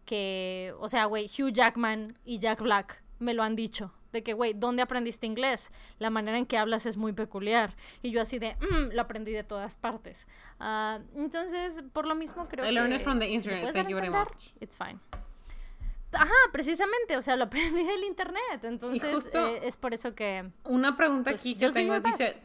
que 0.04 0.74
o 0.78 0.88
sea, 0.88 1.06
güey, 1.06 1.26
Hugh 1.26 1.52
Jackman 1.52 2.06
y 2.24 2.38
Jack 2.38 2.60
Black 2.60 3.02
me 3.18 3.34
lo 3.34 3.42
han 3.42 3.56
dicho. 3.56 3.92
De 4.12 4.22
que, 4.22 4.34
güey, 4.34 4.52
¿dónde 4.52 4.82
aprendiste 4.82 5.26
inglés? 5.26 5.70
La 5.98 6.10
manera 6.10 6.36
en 6.36 6.44
que 6.44 6.58
hablas 6.58 6.84
es 6.84 6.98
muy 6.98 7.14
peculiar. 7.14 7.74
Y 8.02 8.10
yo 8.10 8.20
así 8.20 8.38
de, 8.38 8.56
mm, 8.56 8.92
lo 8.92 9.00
aprendí 9.00 9.32
de 9.32 9.42
todas 9.42 9.78
partes. 9.78 10.26
Uh, 10.60 11.00
entonces, 11.16 11.82
por 11.94 12.06
lo 12.06 12.14
mismo 12.14 12.46
creo 12.46 12.66
I 12.66 12.68
que... 12.68 12.74
learned 12.74 12.96
it 12.96 13.02
from 13.02 13.18
the 13.18 13.26
internet, 13.26 13.72
thank 13.72 13.88
you 13.88 13.96
very 13.96 14.10
much. 14.10 14.52
It's 14.60 14.76
fine. 14.76 15.00
Ajá, 16.12 16.34
precisamente, 16.52 17.16
o 17.16 17.22
sea, 17.22 17.36
lo 17.36 17.44
aprendí 17.48 17.84
del 17.84 18.04
internet. 18.04 18.62
Entonces, 18.64 19.34
eh, 19.34 19.60
es 19.62 19.78
por 19.78 19.94
eso 19.94 20.14
que... 20.14 20.50
Una 20.64 20.94
pregunta 20.94 21.30
pues, 21.30 21.40
aquí 21.40 21.54
que 21.54 21.70
tengo 21.70 21.94
es, 21.94 22.02
dice, 22.02 22.36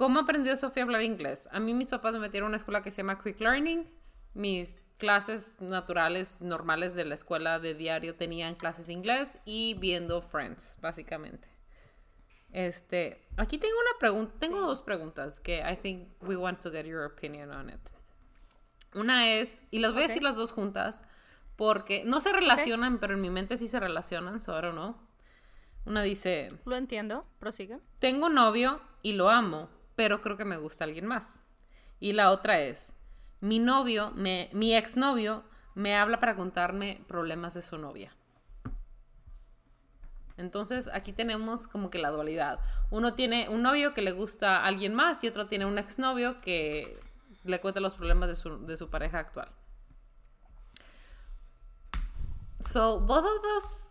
¿Cómo 0.00 0.20
aprendió 0.20 0.56
Sofía 0.56 0.82
a 0.82 0.86
hablar 0.86 1.02
inglés? 1.02 1.46
A 1.52 1.60
mí 1.60 1.74
mis 1.74 1.90
papás 1.90 2.14
me 2.14 2.20
metieron 2.20 2.46
a 2.46 2.48
una 2.48 2.56
escuela 2.56 2.82
que 2.82 2.90
se 2.90 3.02
llama 3.02 3.22
Quick 3.22 3.38
Learning. 3.38 3.86
Mis 4.32 4.80
clases 4.96 5.60
naturales, 5.60 6.40
normales 6.40 6.94
de 6.94 7.04
la 7.04 7.12
escuela 7.12 7.58
de 7.58 7.74
diario 7.74 8.16
tenían 8.16 8.54
clases 8.54 8.86
de 8.86 8.94
inglés 8.94 9.38
y 9.44 9.74
viendo 9.74 10.22
Friends, 10.22 10.78
básicamente. 10.80 11.48
Este, 12.50 13.28
aquí 13.36 13.58
tengo 13.58 13.74
una 13.78 13.98
pregunta, 13.98 14.32
tengo 14.38 14.62
dos 14.62 14.80
preguntas 14.80 15.38
que 15.38 15.58
I 15.58 15.76
think 15.76 16.08
we 16.22 16.34
want 16.34 16.60
to 16.62 16.70
get 16.70 16.86
your 16.86 17.04
opinion 17.04 17.50
on 17.50 17.68
it. 17.68 17.90
Una 18.94 19.34
es, 19.34 19.64
y 19.70 19.80
las 19.80 19.92
voy 19.92 20.04
a 20.04 20.06
decir 20.06 20.22
las 20.22 20.36
dos 20.36 20.50
juntas, 20.50 21.04
porque 21.56 22.04
no 22.06 22.22
se 22.22 22.32
relacionan, 22.32 23.00
pero 23.00 23.16
en 23.16 23.20
mi 23.20 23.28
mente 23.28 23.58
sí 23.58 23.68
se 23.68 23.78
relacionan, 23.78 24.40
so 24.40 24.58
I 24.58 24.62
don't 24.62 24.72
know. 24.72 24.96
Una 25.84 26.02
dice... 26.02 26.48
Lo 26.64 26.76
entiendo, 26.76 27.26
prosigue. 27.38 27.80
Tengo 27.98 28.30
novio 28.30 28.80
y 29.02 29.12
lo 29.12 29.28
amo, 29.28 29.68
pero 30.00 30.22
creo 30.22 30.38
que 30.38 30.46
me 30.46 30.56
gusta 30.56 30.84
alguien 30.84 31.04
más. 31.04 31.42
Y 31.98 32.12
la 32.12 32.30
otra 32.30 32.58
es, 32.58 32.94
mi 33.42 33.58
novio, 33.58 34.12
me, 34.12 34.48
mi 34.54 34.74
exnovio, 34.74 35.44
me 35.74 35.94
habla 35.94 36.18
para 36.20 36.36
contarme 36.36 37.04
problemas 37.06 37.52
de 37.52 37.60
su 37.60 37.76
novia. 37.76 38.10
Entonces 40.38 40.88
aquí 40.94 41.12
tenemos 41.12 41.66
como 41.66 41.90
que 41.90 41.98
la 41.98 42.08
dualidad. 42.08 42.60
Uno 42.88 43.12
tiene 43.12 43.50
un 43.50 43.60
novio 43.60 43.92
que 43.92 44.00
le 44.00 44.12
gusta 44.12 44.60
a 44.60 44.64
alguien 44.64 44.94
más 44.94 45.22
y 45.22 45.28
otro 45.28 45.48
tiene 45.48 45.66
un 45.66 45.76
exnovio 45.76 46.40
que 46.40 46.98
le 47.44 47.60
cuenta 47.60 47.80
los 47.80 47.94
problemas 47.94 48.30
de 48.30 48.76
su, 48.78 48.88
pareja 48.88 49.18
actual. 49.18 49.50
So 52.60 53.00
both 53.00 53.26
of 53.26 53.42
those 53.42 53.88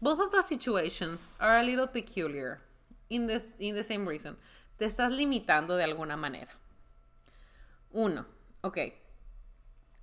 both 0.00 0.20
of 0.20 0.32
those 0.32 0.48
situations 0.48 1.34
are 1.38 1.60
a 1.60 1.62
little 1.62 1.86
peculiar 1.86 2.62
in 3.10 3.28
in 3.58 3.74
the 3.74 3.84
same 3.84 4.08
reason 4.08 4.38
te 4.80 4.86
estás 4.86 5.12
limitando 5.12 5.76
de 5.76 5.84
alguna 5.84 6.16
manera. 6.16 6.50
Uno, 7.92 8.26
ok. 8.62 8.78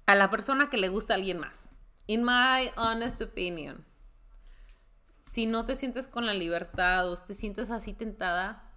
A 0.05 0.13
la 0.13 0.29
persona 0.29 0.69
que 0.69 0.77
le 0.77 0.89
gusta 0.89 1.13
a 1.13 1.15
alguien 1.15 1.39
más. 1.39 1.73
In 2.05 2.23
my 2.23 2.69
honest 2.75 3.19
opinion, 3.19 3.83
si 5.19 5.47
no 5.47 5.65
te 5.65 5.75
sientes 5.75 6.07
con 6.07 6.27
la 6.27 6.35
libertad 6.35 7.09
o 7.09 7.17
te 7.17 7.33
sientes 7.33 7.71
así 7.71 7.93
tentada, 7.93 8.71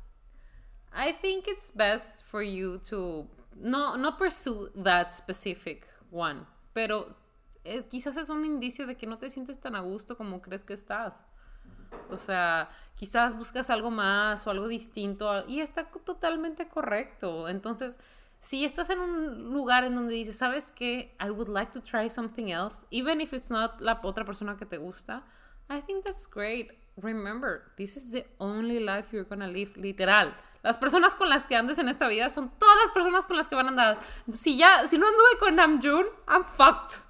I 0.95 1.13
think 1.21 1.47
it's 1.47 1.71
best 1.75 2.25
for 2.25 2.43
you 2.43 2.79
to 2.89 3.29
no, 3.57 3.99
no 3.99 4.17
pursue 4.17 4.71
that 4.83 5.13
specific 5.13 5.87
one, 6.11 6.47
pero 6.73 7.11
eh, 7.63 7.85
quizás 7.91 8.17
es 8.17 8.31
un 8.31 8.47
indicio 8.47 8.87
de 8.87 8.97
que 8.97 9.07
no 9.07 9.19
te 9.19 9.29
sientes 9.29 9.61
tan 9.61 9.77
a 9.77 9.81
gusto 9.81 10.17
como 10.17 10.41
crees 10.41 10.65
que 10.65 10.73
estás. 10.73 11.27
O 12.11 12.19
sea, 12.19 12.71
quizás 12.95 13.37
buscas 13.37 13.71
algo 13.71 13.91
más 13.91 14.47
o 14.47 14.51
algo 14.51 14.69
distinto 14.69 15.45
y 15.49 15.61
está 15.61 15.85
totalmente 15.85 16.69
correcto. 16.69 17.49
Entonces, 17.49 17.99
si 18.39 18.65
estás 18.65 18.91
en 18.91 19.01
un 19.01 19.53
lugar 19.53 19.85
en 19.85 19.95
donde 19.95 20.15
dices, 20.15 20.37
¿sabes 20.37 20.73
qué? 20.75 21.15
I 21.21 21.31
would 21.31 21.49
like 21.49 21.73
to 21.73 21.81
try 21.81 22.09
something 22.09 22.51
else, 22.51 22.87
even 22.91 23.21
if 23.21 23.33
it's 23.33 23.51
not 23.51 23.81
la 23.81 24.01
otra 24.03 24.25
persona 24.25 24.57
que 24.57 24.67
te 24.67 24.79
gusta, 24.79 25.23
I 25.69 25.81
think 25.83 26.05
that's 26.05 26.27
great. 26.27 26.73
Remember, 26.97 27.73
this 27.77 27.97
is 27.97 28.13
the 28.13 28.27
only 28.39 28.81
life 28.81 29.13
you're 29.13 29.29
gonna 29.29 29.47
live, 29.47 29.73
literal. 29.77 30.35
Las 30.63 30.79
personas 30.79 31.15
con 31.15 31.29
las 31.29 31.45
que 31.45 31.57
andes 31.57 31.79
en 31.79 31.89
esta 31.89 32.09
vida 32.09 32.29
son 32.29 32.51
todas 32.59 32.77
las 32.83 32.91
personas 32.91 33.27
con 33.27 33.37
las 33.37 33.49
que 33.49 33.55
van 33.55 33.67
a 33.67 33.71
andar. 33.71 33.99
si 34.31 34.59
ya, 34.59 34.87
si 34.89 34.99
no 34.99 35.07
anduve 35.07 35.39
con 35.39 35.57
Namjoon, 35.57 36.07
I'm 36.29 36.45
fucked. 36.45 37.10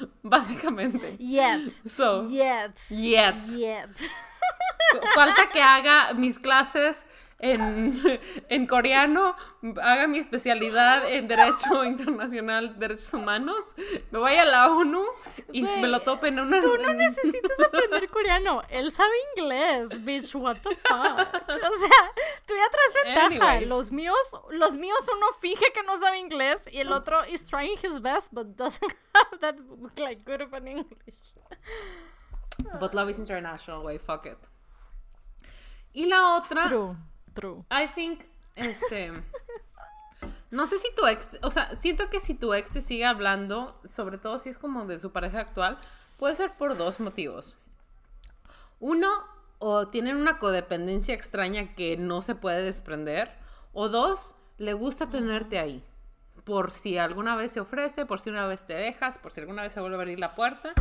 Básicamente. 0.22 1.14
Yep. 1.18 1.70
So. 1.86 2.26
Yep. 2.28 2.74
Yep. 2.90 3.42
Yep. 3.56 3.90
So, 4.92 5.00
falta 5.14 5.46
que 5.48 5.60
haga 5.60 6.14
mis 6.14 6.38
clases 6.38 7.06
en, 7.38 7.94
en, 8.48 8.66
coreano, 8.66 9.36
haga 9.82 10.06
mi 10.06 10.18
especialidad 10.18 11.10
en 11.10 11.28
Derecho 11.28 11.84
Internacional, 11.84 12.78
Derechos 12.78 13.12
Humanos, 13.12 13.76
me 14.10 14.18
vaya 14.18 14.42
a 14.42 14.46
la 14.46 14.70
ONU 14.72 15.04
y 15.52 15.62
me 15.62 15.88
lo 15.88 16.00
tope 16.00 16.28
en 16.28 16.40
una... 16.40 16.60
Tú 16.60 16.76
no 16.78 16.92
necesitas 16.94 17.60
aprender 17.60 18.08
coreano, 18.08 18.62
él 18.70 18.90
sabe 18.90 19.12
inglés, 19.36 20.04
bitch, 20.04 20.34
what 20.34 20.56
the 20.62 20.74
fuck. 20.76 21.34
O 21.48 21.78
sea, 21.78 22.12
tú 22.46 22.54
ya 22.54 22.70
traes 22.70 23.04
ventaja. 23.04 23.60
Los 23.62 23.92
míos, 23.92 24.38
los 24.50 24.76
míos 24.76 25.10
uno 25.14 25.26
finge 25.40 25.72
que 25.72 25.82
no 25.82 25.98
sabe 25.98 26.18
inglés 26.18 26.68
y 26.72 26.80
el 26.80 26.92
otro 26.92 27.24
is 27.26 27.44
trying 27.44 27.76
his 27.82 28.00
best 28.00 28.32
but 28.32 28.56
doesn't 28.56 28.94
have 29.14 29.40
that 29.40 29.56
like 29.98 30.24
good 30.24 30.40
of 30.40 30.52
an 30.54 30.68
English. 30.68 31.34
But 32.80 32.94
love 32.94 33.10
is 33.10 33.18
international, 33.18 33.84
way, 33.84 33.98
fuck 33.98 34.26
it. 34.26 34.38
Y 35.92 36.06
la 36.06 36.36
otra... 36.36 36.68
True. 36.68 36.96
I 37.70 37.88
think, 37.94 38.24
este. 38.54 39.12
no 40.50 40.66
sé 40.66 40.78
si 40.78 40.94
tu 40.94 41.06
ex. 41.06 41.38
O 41.42 41.50
sea, 41.50 41.74
siento 41.76 42.08
que 42.10 42.20
si 42.20 42.34
tu 42.34 42.54
ex 42.54 42.70
se 42.70 42.80
sigue 42.80 43.04
hablando, 43.04 43.80
sobre 43.84 44.18
todo 44.18 44.38
si 44.38 44.48
es 44.48 44.58
como 44.58 44.86
de 44.86 44.98
su 45.00 45.12
pareja 45.12 45.40
actual, 45.40 45.78
puede 46.18 46.34
ser 46.34 46.52
por 46.52 46.76
dos 46.76 47.00
motivos. 47.00 47.56
Uno, 48.80 49.08
o 49.58 49.88
tienen 49.88 50.16
una 50.16 50.38
codependencia 50.38 51.14
extraña 51.14 51.74
que 51.74 51.96
no 51.96 52.22
se 52.22 52.34
puede 52.34 52.62
desprender. 52.62 53.30
O 53.72 53.88
dos, 53.88 54.34
le 54.58 54.72
gusta 54.72 55.06
tenerte 55.06 55.58
ahí. 55.58 55.82
Por 56.44 56.70
si 56.70 56.96
alguna 56.98 57.36
vez 57.36 57.52
se 57.52 57.60
ofrece, 57.60 58.06
por 58.06 58.20
si 58.20 58.30
una 58.30 58.46
vez 58.46 58.66
te 58.66 58.74
dejas, 58.74 59.18
por 59.18 59.32
si 59.32 59.40
alguna 59.40 59.62
vez 59.62 59.72
se 59.72 59.80
vuelve 59.80 59.96
a 59.96 60.00
abrir 60.00 60.20
la 60.20 60.34
puerta, 60.34 60.72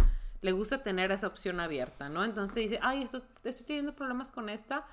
le 0.42 0.51
gusta 0.51 0.84
tener 0.84 1.11
esa 1.11 1.27
opción 1.27 1.59
abierta, 1.59 2.08
¿no? 2.08 2.24
Entonces 2.24 2.56
dice, 2.56 2.80
ay, 2.84 3.01
esto, 3.01 3.24
estoy 3.43 3.66
teniendo 3.66 3.95
problemas 3.95 4.32
con 4.32 4.48
esta, 4.50 4.85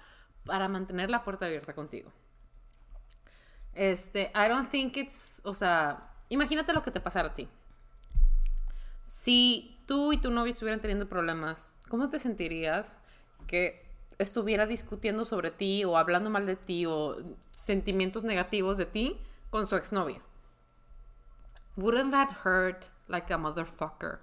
para 0.44 0.68
mantener 0.68 1.10
la 1.10 1.24
puerta 1.24 1.46
abierta 1.46 1.74
contigo. 1.74 2.10
Este, 3.74 4.30
I 4.34 4.48
don't 4.48 4.70
think 4.70 4.96
it's, 4.96 5.40
o 5.44 5.54
sea, 5.54 6.12
imagínate 6.28 6.72
lo 6.72 6.82
que 6.82 6.90
te 6.90 7.00
pasara 7.00 7.28
a 7.28 7.32
ti. 7.32 7.48
Si 9.02 9.78
tú 9.86 10.12
y 10.12 10.18
tu 10.18 10.30
novio 10.30 10.52
estuvieran 10.52 10.80
teniendo 10.80 11.08
problemas, 11.08 11.72
¿cómo 11.88 12.08
te 12.08 12.18
sentirías 12.18 12.98
que 13.46 13.82
estuviera 14.18 14.66
discutiendo 14.66 15.24
sobre 15.24 15.50
ti 15.50 15.84
o 15.84 15.96
hablando 15.96 16.30
mal 16.30 16.46
de 16.46 16.56
ti 16.56 16.86
o 16.86 17.16
sentimientos 17.52 18.24
negativos 18.24 18.76
de 18.76 18.86
ti 18.86 19.18
con 19.50 19.66
su 19.66 19.76
exnovia? 19.76 20.20
Wouldn't 21.76 22.12
that 22.12 22.28
hurt 22.44 22.86
like 23.08 23.32
a 23.32 23.38
motherfucker? 23.38 24.20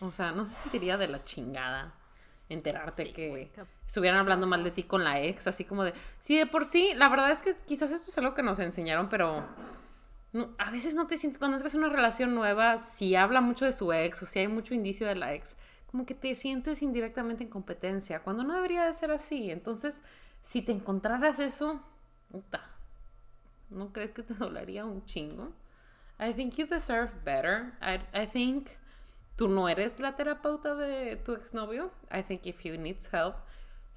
O 0.00 0.10
sea, 0.10 0.32
no 0.32 0.44
se 0.44 0.62
sentiría 0.62 0.96
de 0.96 1.08
la 1.08 1.22
chingada 1.22 1.94
enterarte 2.48 3.12
que 3.12 3.50
estuvieran 3.86 4.20
hablando 4.20 4.46
mal 4.46 4.62
de 4.62 4.70
ti 4.70 4.84
con 4.84 5.02
la 5.02 5.20
ex, 5.20 5.46
así 5.46 5.64
como 5.64 5.84
de, 5.84 5.92
sí, 6.20 6.38
de 6.38 6.46
por 6.46 6.64
sí, 6.64 6.92
la 6.94 7.08
verdad 7.08 7.30
es 7.30 7.40
que 7.40 7.54
quizás 7.66 7.90
esto 7.92 8.10
es 8.10 8.18
algo 8.18 8.34
que 8.34 8.42
nos 8.42 8.58
enseñaron, 8.58 9.08
pero 9.08 9.44
no, 10.32 10.50
a 10.58 10.70
veces 10.70 10.94
no 10.94 11.06
te 11.06 11.16
sientes, 11.16 11.38
cuando 11.38 11.56
entras 11.56 11.74
en 11.74 11.80
una 11.80 11.92
relación 11.92 12.34
nueva, 12.34 12.82
si 12.82 13.16
habla 13.16 13.40
mucho 13.40 13.64
de 13.64 13.72
su 13.72 13.92
ex 13.92 14.22
o 14.22 14.26
si 14.26 14.38
hay 14.38 14.48
mucho 14.48 14.74
indicio 14.74 15.06
de 15.06 15.16
la 15.16 15.34
ex, 15.34 15.56
como 15.90 16.06
que 16.06 16.14
te 16.14 16.34
sientes 16.34 16.82
indirectamente 16.82 17.42
en 17.42 17.50
competencia, 17.50 18.20
cuando 18.20 18.44
no 18.44 18.54
debería 18.54 18.84
de 18.84 18.94
ser 18.94 19.10
así. 19.10 19.50
Entonces, 19.50 20.02
si 20.42 20.62
te 20.62 20.72
encontraras 20.72 21.40
eso, 21.40 21.80
puta, 22.30 22.62
¿no 23.70 23.92
crees 23.92 24.12
que 24.12 24.22
te 24.22 24.34
dolería 24.38 24.84
un 24.84 25.04
chingo? 25.04 25.52
I 26.18 26.32
think 26.32 26.54
you 26.54 26.66
deserve 26.66 27.12
better. 27.24 27.72
I, 27.80 27.98
I 28.16 28.26
think 28.26 28.68
tú 29.36 29.48
no 29.48 29.68
eres 29.68 29.98
la 30.00 30.16
terapeuta 30.16 30.74
de 30.74 31.16
tu 31.16 31.32
exnovio. 31.32 31.90
I 32.10 32.22
think 32.22 32.46
if 32.46 32.64
he 32.64 32.76
needs 32.76 33.08
help, 33.12 33.36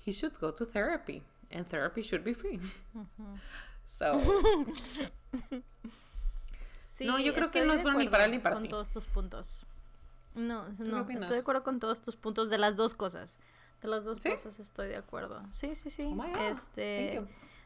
he 0.06 0.12
should 0.12 0.38
go 0.40 0.54
to 0.54 0.66
therapy. 0.66 1.24
And 1.52 1.68
therapy 1.68 2.04
should 2.04 2.24
be 2.24 2.34
free. 2.34 2.60
So. 3.86 4.22
no, 7.00 7.18
yo 7.18 7.34
creo 7.34 7.50
que 7.50 7.66
no 7.66 7.74
es 7.74 7.82
bueno 7.82 7.98
ni 7.98 8.08
para 8.08 8.26
él 8.26 8.32
ni 8.32 8.40
para 8.40 8.56
con 8.56 8.70
todos 8.70 8.92
tus 8.92 9.08
puntos. 9.08 9.66
No, 10.36 10.70
no, 10.78 11.10
estoy 11.10 11.36
de 11.36 11.40
acuerdo 11.40 11.64
con 11.64 11.80
todos 11.80 12.02
tus 12.02 12.16
puntos 12.16 12.52
de 12.52 12.60
las 12.60 12.76
dos 12.76 12.94
cosas. 12.94 13.40
De 13.82 13.88
las 13.88 14.06
dos 14.06 14.20
cosas 14.20 14.60
estoy 14.60 14.90
de 14.90 14.98
acuerdo. 14.98 15.42
Sí, 15.50 15.74
sí, 15.74 15.90
sí. 15.90 16.14
Oh 16.16 16.38
este 16.38 17.26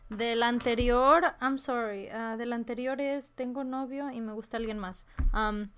del 0.09 0.43
anterior, 0.43 1.33
I'm 1.41 1.57
sorry, 1.57 2.09
uh, 2.09 2.37
del 2.37 2.53
anterior 2.53 3.01
es 3.01 3.31
tengo 3.31 3.63
novio 3.63 4.11
y 4.11 4.21
me 4.21 4.33
gusta 4.33 4.57
alguien 4.57 4.79
más. 4.79 5.05
Um, 5.33 5.69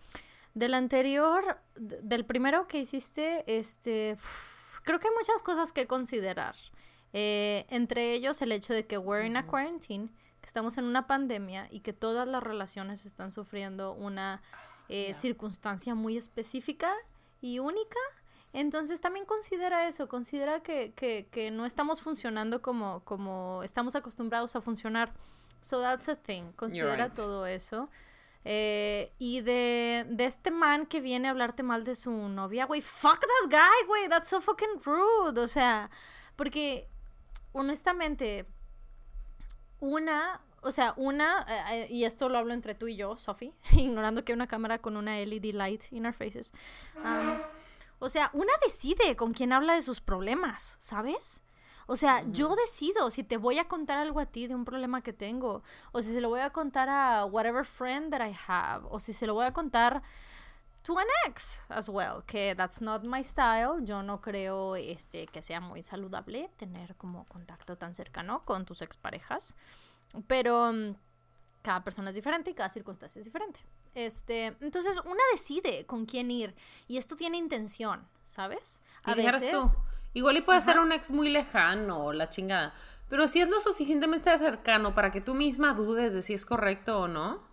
del 0.55 0.73
anterior, 0.73 1.59
del 1.75 2.25
primero 2.25 2.65
que 2.67 2.79
hiciste, 2.79 3.43
este, 3.45 4.17
creo 4.83 4.99
que 4.99 5.09
hay 5.09 5.13
muchas 5.13 5.43
cosas 5.43 5.71
que 5.71 5.85
considerar. 5.85 6.55
Eh, 7.13 7.65
entre 7.69 8.13
ellos 8.13 8.41
el 8.41 8.51
hecho 8.51 8.73
de 8.73 8.87
que 8.87 8.97
we're 8.97 9.27
in 9.27 9.37
a 9.37 9.45
quarantine, 9.45 10.09
que 10.41 10.47
estamos 10.47 10.77
en 10.77 10.85
una 10.85 11.07
pandemia 11.07 11.67
y 11.71 11.81
que 11.81 11.93
todas 11.93 12.27
las 12.27 12.41
relaciones 12.41 13.05
están 13.05 13.31
sufriendo 13.31 13.93
una 13.93 14.41
eh, 14.89 15.13
circunstancia 15.13 15.93
muy 15.93 16.17
específica 16.17 16.93
y 17.41 17.59
única. 17.59 17.99
Entonces 18.53 19.01
también 19.01 19.25
considera 19.25 19.87
eso, 19.87 20.07
considera 20.07 20.61
que, 20.61 20.93
que, 20.93 21.27
que, 21.29 21.51
no 21.51 21.65
estamos 21.65 21.99
funcionando 21.99 22.61
como, 22.61 23.01
como 23.03 23.61
estamos 23.63 23.95
acostumbrados 23.95 24.55
a 24.55 24.61
funcionar. 24.61 25.13
So 25.59 25.81
that's 25.81 26.07
a 26.07 26.15
thing. 26.15 26.53
Considera 26.55 27.13
todo 27.13 27.45
eso. 27.45 27.89
Eh, 28.47 29.11
y 29.17 29.41
de, 29.41 30.05
de, 30.07 30.25
este 30.25 30.51
man 30.51 30.85
que 30.85 31.01
viene 31.01 31.27
a 31.27 31.31
hablarte 31.31 31.63
mal 31.63 31.83
de 31.83 31.95
su 31.95 32.11
novia, 32.11 32.65
güey, 32.65 32.79
fuck 32.79 33.19
that 33.19 33.49
guy, 33.49 33.87
güey, 33.87 34.07
that's 34.07 34.29
so 34.29 34.39
fucking 34.39 34.81
rude. 34.83 35.41
O 35.41 35.47
sea, 35.47 35.89
porque 36.35 36.87
honestamente, 37.53 38.45
una, 39.79 40.41
o 40.61 40.71
sea, 40.71 40.93
una, 40.95 41.43
eh, 41.47 41.63
eh, 41.71 41.87
y 41.89 42.03
esto 42.03 42.29
lo 42.29 42.37
hablo 42.37 42.53
entre 42.53 42.75
tú 42.75 42.87
y 42.87 42.95
yo, 42.95 43.17
Sophie, 43.17 43.53
ignorando 43.71 44.23
que 44.23 44.33
hay 44.33 44.35
una 44.35 44.47
cámara 44.47 44.79
con 44.79 44.95
una 44.95 45.17
LED 45.17 45.53
light 45.53 45.83
in 45.91 46.05
our 46.05 46.13
faces. 46.13 46.53
Um, 46.97 47.39
o 47.97 48.09
sea, 48.09 48.29
una 48.33 48.53
decide 48.63 49.15
con 49.15 49.33
quién 49.33 49.53
habla 49.53 49.73
de 49.73 49.81
sus 49.81 50.01
problemas, 50.01 50.77
¿sabes? 50.79 51.41
O 51.87 51.95
sea, 51.95 52.23
yo 52.31 52.55
decido 52.55 53.09
si 53.11 53.23
te 53.23 53.37
voy 53.37 53.59
a 53.59 53.67
contar 53.67 53.97
algo 53.97 54.19
a 54.19 54.25
ti 54.25 54.47
de 54.47 54.55
un 54.55 54.65
problema 54.65 55.01
que 55.01 55.13
tengo, 55.13 55.61
o 55.91 56.01
si 56.01 56.11
se 56.13 56.21
lo 56.21 56.29
voy 56.29 56.41
a 56.41 56.49
contar 56.49 56.89
a 56.89 57.25
whatever 57.25 57.65
friend 57.65 58.11
that 58.11 58.27
I 58.27 58.35
have, 58.47 58.85
o 58.89 58.99
si 58.99 59.13
se 59.13 59.27
lo 59.27 59.33
voy 59.33 59.45
a 59.45 59.53
contar 59.53 60.01
to 60.85 60.97
an 60.99 61.07
ex 61.27 61.65
as 61.69 61.89
well, 61.89 62.23
que 62.27 62.53
that's 62.55 62.79
not 62.79 63.03
my 63.03 63.23
style. 63.23 63.83
Yo 63.83 64.03
no 64.03 64.21
creo 64.21 64.75
este 64.75 65.25
que 65.27 65.41
sea 65.41 65.59
muy 65.59 65.81
saludable 65.81 66.49
tener 66.57 66.95
como 66.95 67.25
contacto 67.25 67.75
tan 67.75 67.95
cercano 67.95 68.43
con 68.45 68.65
tus 68.65 68.81
exparejas, 68.81 69.55
pero 70.27 70.71
mm, 70.71 70.95
cada 71.63 71.83
persona 71.83 72.09
es 72.09 72.15
diferente 72.15 72.51
y 72.51 72.53
cada 72.53 72.69
circunstancia 72.69 73.19
es 73.19 73.25
diferente. 73.25 73.59
Este, 73.95 74.55
entonces 74.59 74.99
una 75.05 75.21
decide 75.31 75.85
con 75.85 76.05
quién 76.05 76.29
ir 76.29 76.53
y 76.87 76.97
esto 76.97 77.15
tiene 77.15 77.37
intención, 77.37 78.07
¿sabes? 78.23 78.81
A 79.03 79.15
veces 79.15 79.77
igual 80.15 80.37
y 80.37 80.41
puede 80.41 80.61
ser 80.61 80.79
un 80.79 80.91
ex 80.91 81.11
muy 81.11 81.29
lejano, 81.29 82.11
la 82.11 82.27
chingada, 82.27 82.73
pero 83.09 83.27
si 83.27 83.39
es 83.39 83.49
lo 83.49 83.59
suficientemente 83.59 84.35
cercano 84.39 84.95
para 84.95 85.11
que 85.11 85.21
tú 85.21 85.35
misma 85.35 85.73
dudes 85.73 86.15
de 86.15 86.23
si 86.23 86.33
es 86.33 86.45
correcto 86.45 87.01
o 87.01 87.07
no. 87.07 87.43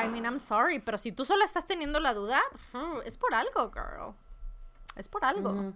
I 0.00 0.06
mean, 0.08 0.24
I'm 0.24 0.38
sorry, 0.38 0.78
pero 0.78 0.96
si 0.96 1.10
tú 1.10 1.24
solo 1.24 1.44
estás 1.44 1.66
teniendo 1.66 1.98
la 1.98 2.14
duda, 2.14 2.40
es 3.04 3.18
por 3.18 3.34
algo, 3.34 3.72
girl. 3.72 4.14
Es 4.94 5.08
por 5.08 5.24
algo. 5.24 5.72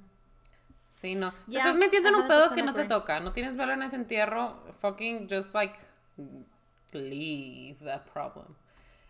Sí, 0.91 1.15
no. 1.15 1.33
estás 1.51 1.75
metiendo 1.75 2.11
en 2.11 2.15
un 2.17 2.28
pedo 2.28 2.52
que 2.55 2.62
no 2.62 2.73
te 2.73 2.85
toca. 2.85 3.19
No 3.19 3.33
tienes 3.33 3.57
valor 3.57 3.75
en 3.75 3.83
ese 3.83 3.97
entierro. 3.97 4.62
Fucking 4.81 5.28
just 5.28 5.55
like 5.55 5.77
leave 6.93 7.78
that 7.85 8.02
problem. 8.12 8.55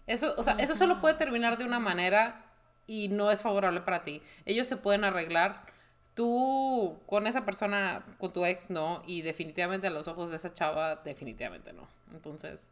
Eso, 0.06 0.34
o 0.36 0.42
sea, 0.42 0.54
eso 0.54 0.74
solo 0.74 1.00
puede 1.00 1.14
terminar 1.14 1.58
de 1.58 1.64
una 1.64 1.78
manera 1.78 2.44
y 2.86 3.08
no 3.08 3.30
es 3.30 3.42
favorable 3.42 3.80
para 3.80 4.04
ti. 4.04 4.22
Ellos 4.46 4.66
se 4.66 4.76
pueden 4.76 5.04
arreglar. 5.04 5.71
Tú 6.14 6.98
con 7.06 7.26
esa 7.26 7.44
persona, 7.44 8.04
con 8.18 8.32
tu 8.32 8.44
ex, 8.44 8.70
no. 8.70 9.02
Y 9.06 9.22
definitivamente 9.22 9.86
a 9.86 9.90
los 9.90 10.08
ojos 10.08 10.30
de 10.30 10.36
esa 10.36 10.52
chava, 10.52 10.96
definitivamente 10.96 11.72
no. 11.72 11.88
Entonces, 12.12 12.70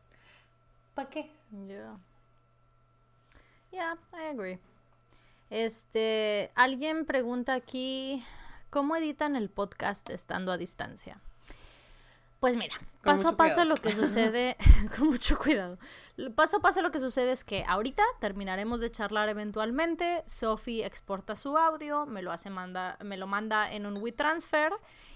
¿para 0.95 1.09
qué? 1.09 1.31
Yeah. 1.67 1.97
Yeah, 3.73 3.97
I 4.13 4.27
agree. 4.31 4.59
Este, 5.49 6.51
alguien 6.55 7.07
pregunta 7.07 7.55
aquí, 7.55 8.25
¿cómo 8.71 8.97
editan 8.97 9.37
el 9.37 9.49
podcast 9.49 10.11
estando 10.11 10.53
a 10.53 10.59
distancia? 10.59 11.21
Pues 12.41 12.57
mira, 12.57 12.75
paso 13.03 13.29
a 13.29 13.37
paso 13.37 13.67
lo 13.67 13.77
que 13.77 13.93
sucede, 13.95 14.57
con 14.97 15.09
mucho 15.09 15.39
cuidado. 15.39 15.79
Paso 16.35 16.57
a 16.57 16.61
paso 16.61 16.81
lo 16.81 16.91
que 16.91 16.99
sucede 16.99 17.33
es 17.33 17.45
que 17.45 17.65
ahorita 17.69 18.03
terminaremos 18.19 18.81
de 18.81 18.91
charlar 18.91 19.29
eventualmente. 19.29 20.23
Sophie 20.27 20.87
exporta 20.87 21.37
su 21.37 21.59
audio, 21.59 22.07
me 22.07 22.23
lo 22.23 22.33
hace 22.33 22.49
manda, 22.49 22.97
me 23.05 23.19
lo 23.19 23.27
manda 23.27 23.71
en 23.71 23.85
un 23.85 23.99
WeTransfer 23.99 24.73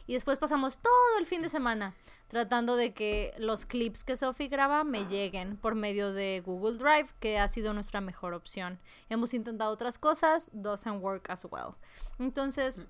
y 0.06 0.12
después 0.12 0.38
pasamos 0.38 0.76
todo 0.78 1.18
el 1.18 1.24
fin 1.24 1.40
de 1.40 1.48
semana 1.48 1.94
tratando 2.28 2.76
de 2.76 2.92
que 2.92 3.32
los 3.38 3.64
clips 3.64 4.04
que 4.04 4.16
Sophie 4.16 4.48
graba 4.48 4.84
me 4.84 5.06
lleguen 5.06 5.56
por 5.56 5.76
medio 5.76 6.12
de 6.12 6.42
Google 6.44 6.78
Drive, 6.78 7.08
que 7.20 7.38
ha 7.38 7.48
sido 7.48 7.72
nuestra 7.72 8.00
mejor 8.00 8.34
opción. 8.34 8.80
Hemos 9.08 9.32
intentado 9.34 9.70
otras 9.70 9.98
cosas, 9.98 10.50
doesn't 10.52 11.00
work 11.00 11.30
as 11.30 11.46
well. 11.50 11.76
Entonces, 12.18 12.80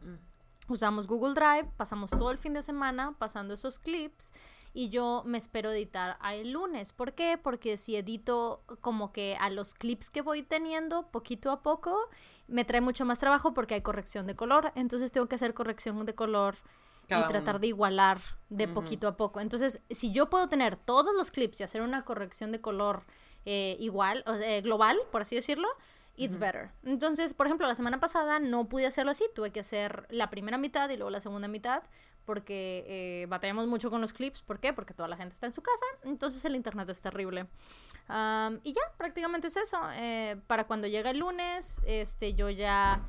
usamos 0.68 1.06
Google 1.06 1.34
Drive, 1.34 1.70
pasamos 1.76 2.10
todo 2.10 2.30
el 2.30 2.38
fin 2.38 2.54
de 2.54 2.62
semana 2.62 3.14
pasando 3.18 3.54
esos 3.54 3.78
clips 3.78 4.32
y 4.72 4.90
yo 4.90 5.22
me 5.24 5.38
espero 5.38 5.70
editar 5.70 6.18
el 6.32 6.52
lunes. 6.52 6.92
¿Por 6.92 7.12
qué? 7.12 7.38
Porque 7.40 7.76
si 7.76 7.96
edito 7.96 8.62
como 8.80 9.12
que 9.12 9.36
a 9.40 9.50
los 9.50 9.74
clips 9.74 10.10
que 10.10 10.20
voy 10.20 10.42
teniendo 10.42 11.10
poquito 11.10 11.50
a 11.52 11.62
poco, 11.62 11.96
me 12.48 12.64
trae 12.64 12.80
mucho 12.80 13.04
más 13.04 13.18
trabajo 13.18 13.54
porque 13.54 13.74
hay 13.74 13.82
corrección 13.82 14.26
de 14.26 14.34
color, 14.34 14.72
entonces 14.74 15.12
tengo 15.12 15.28
que 15.28 15.36
hacer 15.36 15.54
corrección 15.54 16.04
de 16.04 16.14
color 16.14 16.56
y 17.04 17.28
tratar 17.28 17.60
de 17.60 17.68
igualar 17.68 18.18
de 18.48 18.66
poquito 18.66 19.06
a 19.06 19.16
poco. 19.16 19.40
Entonces, 19.40 19.80
si 19.90 20.10
yo 20.12 20.30
puedo 20.30 20.48
tener 20.48 20.76
todos 20.76 21.14
los 21.14 21.30
clips 21.30 21.60
y 21.60 21.64
hacer 21.64 21.82
una 21.82 22.04
corrección 22.04 22.50
de 22.50 22.60
color 22.60 23.04
eh, 23.44 23.76
igual, 23.78 24.24
o 24.26 24.34
sea, 24.34 24.60
global, 24.62 24.98
por 25.12 25.20
así 25.20 25.36
decirlo, 25.36 25.68
it's 26.16 26.38
better. 26.38 26.70
Entonces, 26.84 27.34
por 27.34 27.46
ejemplo, 27.46 27.66
la 27.66 27.74
semana 27.74 28.00
pasada 28.00 28.38
no 28.38 28.68
pude 28.68 28.86
hacerlo 28.86 29.10
así, 29.10 29.24
tuve 29.34 29.50
que 29.50 29.60
hacer 29.60 30.06
la 30.10 30.30
primera 30.30 30.58
mitad 30.58 30.88
y 30.90 30.96
luego 30.96 31.10
la 31.10 31.20
segunda 31.20 31.48
mitad 31.48 31.82
porque 32.24 32.84
eh, 32.88 33.26
batallamos 33.28 33.66
mucho 33.66 33.90
con 33.90 34.00
los 34.00 34.12
clips. 34.12 34.42
¿Por 34.42 34.58
qué? 34.58 34.72
Porque 34.72 34.94
toda 34.94 35.08
la 35.08 35.16
gente 35.16 35.34
está 35.34 35.46
en 35.46 35.52
su 35.52 35.62
casa, 35.62 35.84
entonces 36.04 36.44
el 36.44 36.56
internet 36.56 36.88
es 36.88 37.00
terrible. 37.00 37.46
y 38.62 38.72
ya, 38.72 38.82
prácticamente 38.96 39.48
es 39.48 39.56
eso. 39.56 39.78
Eh, 39.94 40.36
para 40.46 40.64
cuando 40.64 40.86
llega 40.88 41.10
el 41.10 41.18
lunes, 41.18 41.80
este, 41.86 42.34
yo 42.34 42.50
ya... 42.50 43.02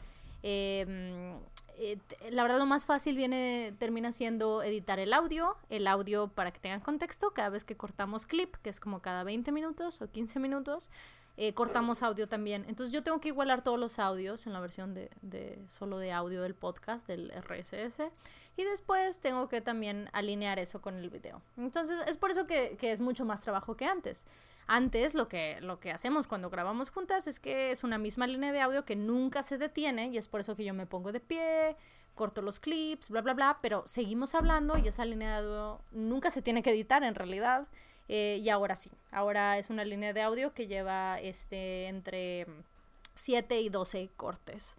Em, 0.43 1.39
eh, 1.77 1.97
la 2.29 2.43
verdad 2.43 2.57
lo 2.57 2.65
más 2.65 2.85
fácil 2.85 3.17
viene, 3.17 3.73
termina 3.79 4.11
siendo 4.13 4.63
editar 4.63 4.97
el 4.99 5.11
audio, 5.11 5.57
el 5.69 5.87
audio 5.87 6.29
para 6.29 6.51
que 6.51 6.59
tengan 6.59 6.79
contexto, 6.79 7.31
cada 7.31 7.49
vez 7.49 7.65
que 7.65 7.75
cortamos 7.75 8.25
clip, 8.25 8.55
que 8.57 8.69
es 8.69 8.79
como 8.79 9.01
cada 9.01 9.23
20 9.23 9.51
minutos 9.51 10.01
o 10.01 10.09
15 10.09 10.39
minutos, 10.39 10.89
eh, 11.37 11.53
cortamos 11.53 12.03
audio 12.03 12.27
también. 12.27 12.65
Entonces 12.67 12.93
yo 12.93 13.03
tengo 13.03 13.19
que 13.19 13.29
igualar 13.29 13.63
todos 13.63 13.79
los 13.79 13.99
audios 13.99 14.47
en 14.47 14.53
la 14.53 14.59
versión 14.59 14.93
de, 14.93 15.09
de, 15.21 15.63
solo 15.67 15.97
de 15.97 16.11
audio 16.11 16.41
del 16.41 16.55
podcast, 16.55 17.07
del 17.07 17.31
RSS. 17.31 18.01
Y 18.57 18.63
después 18.63 19.19
tengo 19.19 19.49
que 19.49 19.61
también 19.61 20.09
alinear 20.13 20.59
eso 20.59 20.81
con 20.81 20.95
el 20.95 21.09
video. 21.09 21.41
Entonces 21.57 21.99
es 22.07 22.17
por 22.17 22.31
eso 22.31 22.47
que, 22.47 22.77
que 22.77 22.91
es 22.91 23.01
mucho 23.01 23.25
más 23.25 23.41
trabajo 23.41 23.75
que 23.75 23.85
antes. 23.85 24.25
Antes 24.67 25.13
lo 25.13 25.27
que, 25.27 25.59
lo 25.61 25.79
que 25.79 25.91
hacemos 25.91 26.27
cuando 26.27 26.49
grabamos 26.49 26.89
juntas 26.89 27.27
es 27.27 27.39
que 27.39 27.71
es 27.71 27.83
una 27.83 27.97
misma 27.97 28.25
línea 28.25 28.51
de 28.51 28.61
audio 28.61 28.83
que 28.83 28.95
nunca 28.95 29.43
se 29.43 29.57
detiene 29.57 30.07
y 30.07 30.17
es 30.17 30.27
por 30.27 30.39
eso 30.39 30.55
que 30.55 30.65
yo 30.65 30.73
me 30.73 30.87
pongo 30.87 31.11
de 31.11 31.19
pie, 31.19 31.75
corto 32.15 32.41
los 32.41 32.59
clips, 32.59 33.09
bla, 33.09 33.21
bla, 33.21 33.33
bla, 33.33 33.59
pero 33.61 33.83
seguimos 33.85 34.33
hablando 34.33 34.77
y 34.77 34.87
esa 34.87 35.05
línea 35.05 35.29
de 35.29 35.47
audio 35.47 35.81
nunca 35.91 36.31
se 36.31 36.41
tiene 36.41 36.63
que 36.63 36.71
editar 36.71 37.03
en 37.03 37.13
realidad. 37.13 37.67
Eh, 38.07 38.39
y 38.41 38.49
ahora 38.49 38.75
sí, 38.75 38.91
ahora 39.11 39.57
es 39.57 39.69
una 39.69 39.83
línea 39.83 40.13
de 40.13 40.21
audio 40.21 40.53
que 40.53 40.67
lleva 40.67 41.17
este 41.17 41.87
entre 41.87 42.45
7 43.15 43.61
y 43.61 43.69
12 43.69 44.09
cortes. 44.15 44.77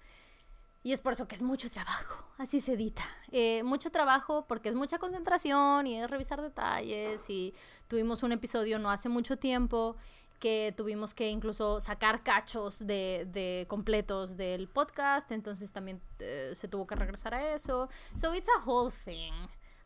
Y 0.83 0.93
es 0.93 1.01
por 1.01 1.15
eso 1.15 1.27
que 1.27 1.35
es 1.35 1.43
mucho 1.43 1.69
trabajo, 1.69 2.25
así 2.39 2.61
se 2.61 2.75
edita. 2.75 3.03
Eh, 3.33 3.65
mucho 3.65 3.91
trabajo 3.91 4.45
porque 4.47 4.69
es 4.69 4.77
mucha 4.77 4.99
concentración 4.99 5.87
y 5.89 6.01
es 6.01 6.09
revisar 6.09 6.41
detalles. 6.41 7.29
Y 7.29 7.53
tuvimos 7.89 8.23
un 8.23 8.31
episodio 8.33 8.79
no 8.79 8.91
hace 8.91 9.09
mucho 9.09 9.37
tiempo 9.37 9.97
que 10.39 10.75
tuvimos 10.77 11.15
que 11.15 11.31
incluso 11.31 11.81
sacar 11.81 12.23
cachos 12.23 12.87
de, 12.87 13.27
de 13.33 13.65
completos 13.69 14.37
del 14.37 14.69
podcast, 14.69 15.33
entonces 15.33 15.73
también 15.73 16.01
eh, 16.19 16.53
se 16.55 16.69
tuvo 16.69 16.87
que 16.87 16.95
regresar 16.95 17.35
a 17.35 17.55
eso. 17.55 17.89
So 18.15 18.35
it's 18.35 18.49
a 18.49 18.63
whole 18.65 18.93
thing. 18.93 19.33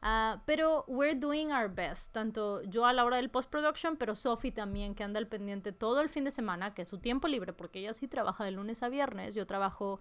Ah, 0.02 0.42
pero 0.46 0.84
we're 0.88 1.14
doing 1.14 1.52
our 1.52 1.68
best, 1.68 2.12
tanto 2.12 2.62
yo 2.62 2.86
a 2.86 2.92
la 2.94 3.04
hora 3.04 3.18
del 3.18 3.28
post-production, 3.28 3.98
pero 3.98 4.14
Sophie 4.14 4.50
también, 4.50 4.94
que 4.94 5.04
anda 5.04 5.18
al 5.18 5.26
pendiente 5.26 5.72
todo 5.72 6.00
el 6.00 6.08
fin 6.08 6.24
de 6.24 6.30
semana, 6.30 6.72
que 6.72 6.82
es 6.82 6.88
su 6.88 6.98
tiempo 6.98 7.28
libre, 7.28 7.52
porque 7.52 7.80
ella 7.80 7.92
sí 7.92 8.08
trabaja 8.08 8.44
de 8.44 8.52
lunes 8.52 8.82
a 8.82 8.88
viernes, 8.88 9.34
yo 9.34 9.46
trabajo 9.46 10.00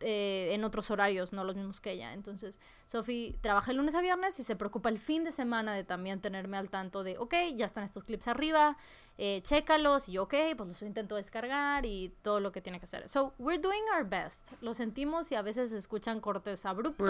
eh, 0.00 0.50
en 0.52 0.64
otros 0.64 0.90
horarios, 0.90 1.32
no 1.32 1.44
los 1.44 1.56
mismos 1.56 1.80
que 1.80 1.92
ella. 1.92 2.12
Entonces, 2.12 2.60
Sophie 2.84 3.36
trabaja 3.40 3.70
el 3.70 3.78
lunes 3.78 3.94
a 3.94 4.00
viernes 4.00 4.38
y 4.38 4.44
se 4.44 4.56
preocupa 4.56 4.88
el 4.88 4.98
fin 4.98 5.24
de 5.24 5.32
semana 5.32 5.74
de 5.74 5.84
también 5.84 6.20
tenerme 6.20 6.56
al 6.56 6.68
tanto 6.68 7.02
de, 7.02 7.16
ok, 7.18 7.34
ya 7.54 7.64
están 7.66 7.84
estos 7.84 8.04
clips 8.04 8.28
arriba, 8.28 8.76
eh, 9.18 9.40
chécalos, 9.42 10.08
y 10.08 10.12
yo, 10.12 10.24
ok, 10.24 10.34
pues 10.56 10.68
los 10.68 10.82
intento 10.82 11.16
descargar 11.16 11.86
y 11.86 12.12
todo 12.22 12.40
lo 12.40 12.52
que 12.52 12.60
tiene 12.60 12.78
que 12.78 12.84
hacer. 12.84 13.08
So, 13.08 13.32
we're 13.38 13.60
doing 13.60 13.82
our 13.96 14.04
best. 14.04 14.44
Lo 14.60 14.74
sentimos 14.74 15.32
y 15.32 15.34
a 15.34 15.42
veces 15.42 15.72
escuchan 15.72 16.20
cortes 16.20 16.66
abruptos. 16.66 17.08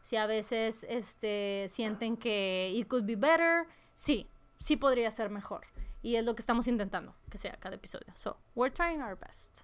Si 0.00 0.16
a 0.16 0.26
veces 0.26 0.86
este, 0.88 1.66
sienten 1.68 2.16
que 2.16 2.70
it 2.74 2.88
could 2.88 3.04
be 3.04 3.16
better, 3.16 3.66
sí, 3.92 4.28
sí 4.58 4.76
podría 4.76 5.10
ser 5.10 5.30
mejor. 5.30 5.66
Y 6.00 6.16
es 6.16 6.24
lo 6.24 6.34
que 6.34 6.40
estamos 6.40 6.68
intentando 6.68 7.14
que 7.30 7.38
sea 7.38 7.56
cada 7.58 7.76
episodio. 7.76 8.12
So, 8.14 8.38
we're 8.54 8.72
trying 8.72 9.00
our 9.02 9.16
best. 9.16 9.60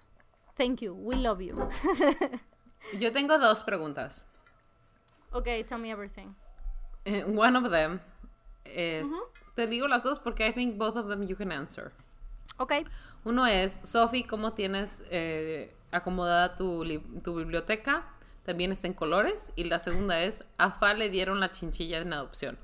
Thank 0.55 0.81
you. 0.81 0.93
We 0.93 1.15
love 1.15 1.41
you. 1.41 1.55
Yo 2.99 3.11
tengo 3.11 3.37
dos 3.37 3.63
preguntas. 3.63 4.25
Ok, 5.31 5.47
tell 5.67 5.79
me 5.79 5.89
everything. 5.91 6.35
Eh, 7.05 7.23
one 7.23 7.57
of 7.57 7.69
them 7.71 7.99
es. 8.65 9.09
Te 9.55 9.67
digo 9.67 9.87
las 9.87 10.03
dos 10.03 10.19
porque 10.19 10.47
I 10.47 10.53
think 10.53 10.77
both 10.77 10.95
of 10.95 11.07
them 11.07 11.23
you 11.23 11.35
can 11.35 11.51
answer. 11.51 11.91
Ok. 12.57 12.73
Uno 13.23 13.45
es, 13.45 13.79
Sophie, 13.83 14.25
¿cómo 14.25 14.53
tienes 14.53 15.03
eh, 15.09 15.73
acomodada 15.91 16.55
tu, 16.55 16.83
tu, 17.23 17.35
biblioteca? 17.35 18.05
También 18.43 18.71
está 18.71 18.87
en 18.87 18.93
colores. 18.93 19.53
Y 19.55 19.65
la 19.65 19.79
segunda 19.79 20.21
es, 20.21 20.45
a 20.57 20.71
Fa 20.71 20.93
le 20.93 21.09
dieron 21.09 21.39
la 21.39 21.51
chinchilla 21.51 21.99
en 21.99 22.13
adopción. 22.13 22.57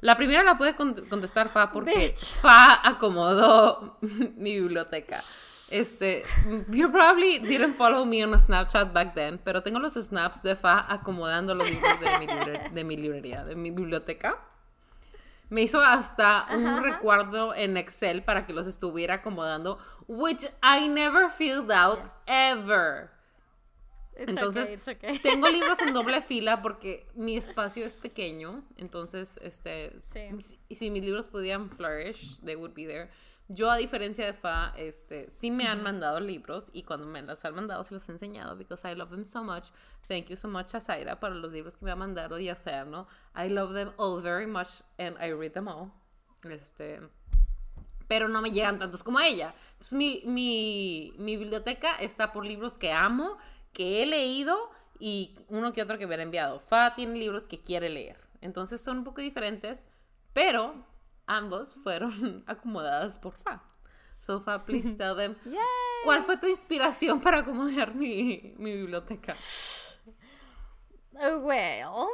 La 0.00 0.16
primera 0.16 0.42
la 0.42 0.58
puede 0.58 0.74
contestar 0.76 1.48
Fa 1.48 1.72
porque 1.72 2.14
Fa 2.40 2.86
acomodó 2.86 3.98
mi 4.36 4.60
biblioteca. 4.60 5.22
Este, 5.70 6.22
you 6.68 6.88
probably 6.90 7.38
didn't 7.40 7.74
follow 7.74 8.04
me 8.04 8.22
on 8.22 8.38
Snapchat 8.38 8.92
back 8.92 9.14
then, 9.14 9.38
pero 9.38 9.62
tengo 9.62 9.80
los 9.80 9.94
snaps 9.94 10.42
de 10.42 10.54
Fa 10.54 10.86
acomodando 10.88 11.54
los 11.54 11.68
libros 11.68 11.98
de 12.00 12.18
mi, 12.18 12.26
de 12.72 12.84
mi 12.84 12.96
librería, 12.96 13.44
de 13.44 13.56
mi 13.56 13.70
biblioteca. 13.70 14.38
Me 15.48 15.62
hizo 15.62 15.80
hasta 15.80 16.46
un 16.50 16.82
recuerdo 16.82 17.54
en 17.54 17.76
Excel 17.76 18.22
para 18.22 18.46
que 18.46 18.52
los 18.52 18.66
estuviera 18.66 19.14
acomodando, 19.14 19.78
which 20.08 20.44
I 20.62 20.88
never 20.88 21.30
filled 21.30 21.70
out 21.70 22.00
ever. 22.26 23.10
entonces, 24.16 24.80
tengo 25.22 25.48
libros 25.48 25.80
en 25.82 25.92
doble 25.92 26.20
fila 26.22 26.62
porque 26.62 27.06
mi 27.14 27.36
espacio 27.36 27.84
es 27.84 27.96
pequeño. 27.96 28.64
Entonces, 28.76 29.38
este, 29.42 29.92
si, 30.00 30.58
si 30.74 30.90
mis 30.90 31.04
libros 31.04 31.28
pudieran 31.28 31.70
flourish, 31.70 32.40
they 32.40 32.56
would 32.56 32.74
be 32.74 32.86
there. 32.86 33.08
Yo, 33.48 33.70
a 33.70 33.76
diferencia 33.76 34.26
de 34.26 34.32
Fa, 34.32 34.72
este, 34.76 35.30
sí 35.30 35.52
me 35.52 35.68
han 35.68 35.82
mandado 35.82 36.18
libros 36.18 36.68
y 36.72 36.82
cuando 36.82 37.06
me 37.06 37.22
los 37.22 37.44
han 37.44 37.54
mandado 37.54 37.84
se 37.84 37.94
los 37.94 38.08
he 38.08 38.12
enseñado 38.12 38.56
because 38.56 38.88
I 38.90 38.96
love 38.96 39.10
them 39.10 39.24
so 39.24 39.44
much. 39.44 39.68
Thank 40.08 40.26
you 40.26 40.36
so 40.36 40.48
much 40.48 40.74
a 40.74 40.80
Zaira 40.80 41.20
para 41.20 41.34
los 41.34 41.52
libros 41.52 41.76
que 41.76 41.84
me 41.84 41.92
ha 41.92 41.96
mandado 41.96 42.40
y 42.40 42.48
a 42.48 42.56
¿no? 42.84 43.06
I 43.36 43.48
love 43.48 43.72
them 43.72 43.92
all 43.98 44.20
very 44.20 44.46
much 44.46 44.82
and 44.98 45.16
I 45.20 45.32
read 45.32 45.52
them 45.52 45.68
all. 45.68 45.92
Este, 46.42 47.00
pero 48.08 48.26
no 48.26 48.42
me 48.42 48.50
llegan 48.50 48.80
tantos 48.80 49.04
como 49.04 49.20
ella. 49.20 49.54
Entonces, 49.72 49.92
mi, 49.92 50.22
mi, 50.24 51.14
mi 51.18 51.36
biblioteca 51.36 51.94
está 51.96 52.32
por 52.32 52.44
libros 52.44 52.76
que 52.76 52.92
amo, 52.92 53.36
que 53.72 54.02
he 54.02 54.06
leído 54.06 54.70
y 54.98 55.38
uno 55.48 55.72
que 55.72 55.82
otro 55.82 55.98
que 55.98 56.06
me 56.08 56.14
han 56.14 56.20
enviado. 56.22 56.58
Fa 56.58 56.94
tiene 56.96 57.16
libros 57.16 57.46
que 57.46 57.60
quiere 57.60 57.88
leer. 57.88 58.18
Entonces 58.40 58.80
son 58.80 58.98
un 58.98 59.04
poco 59.04 59.20
diferentes, 59.20 59.86
pero 60.32 60.84
ambos 61.26 61.74
fueron 61.74 62.44
acomodadas 62.46 63.18
por 63.18 63.34
Fa. 63.34 63.62
So 64.20 64.40
Fa, 64.40 64.58
please 64.66 64.94
tell 64.94 65.16
them 65.16 65.36
cuál 66.04 66.24
fue 66.24 66.36
tu 66.36 66.46
inspiración 66.46 67.20
para 67.20 67.38
acomodar 67.38 67.94
mi, 67.94 68.54
biblioteca. 68.58 69.34
Oh, 71.14 71.38
well, 71.44 72.08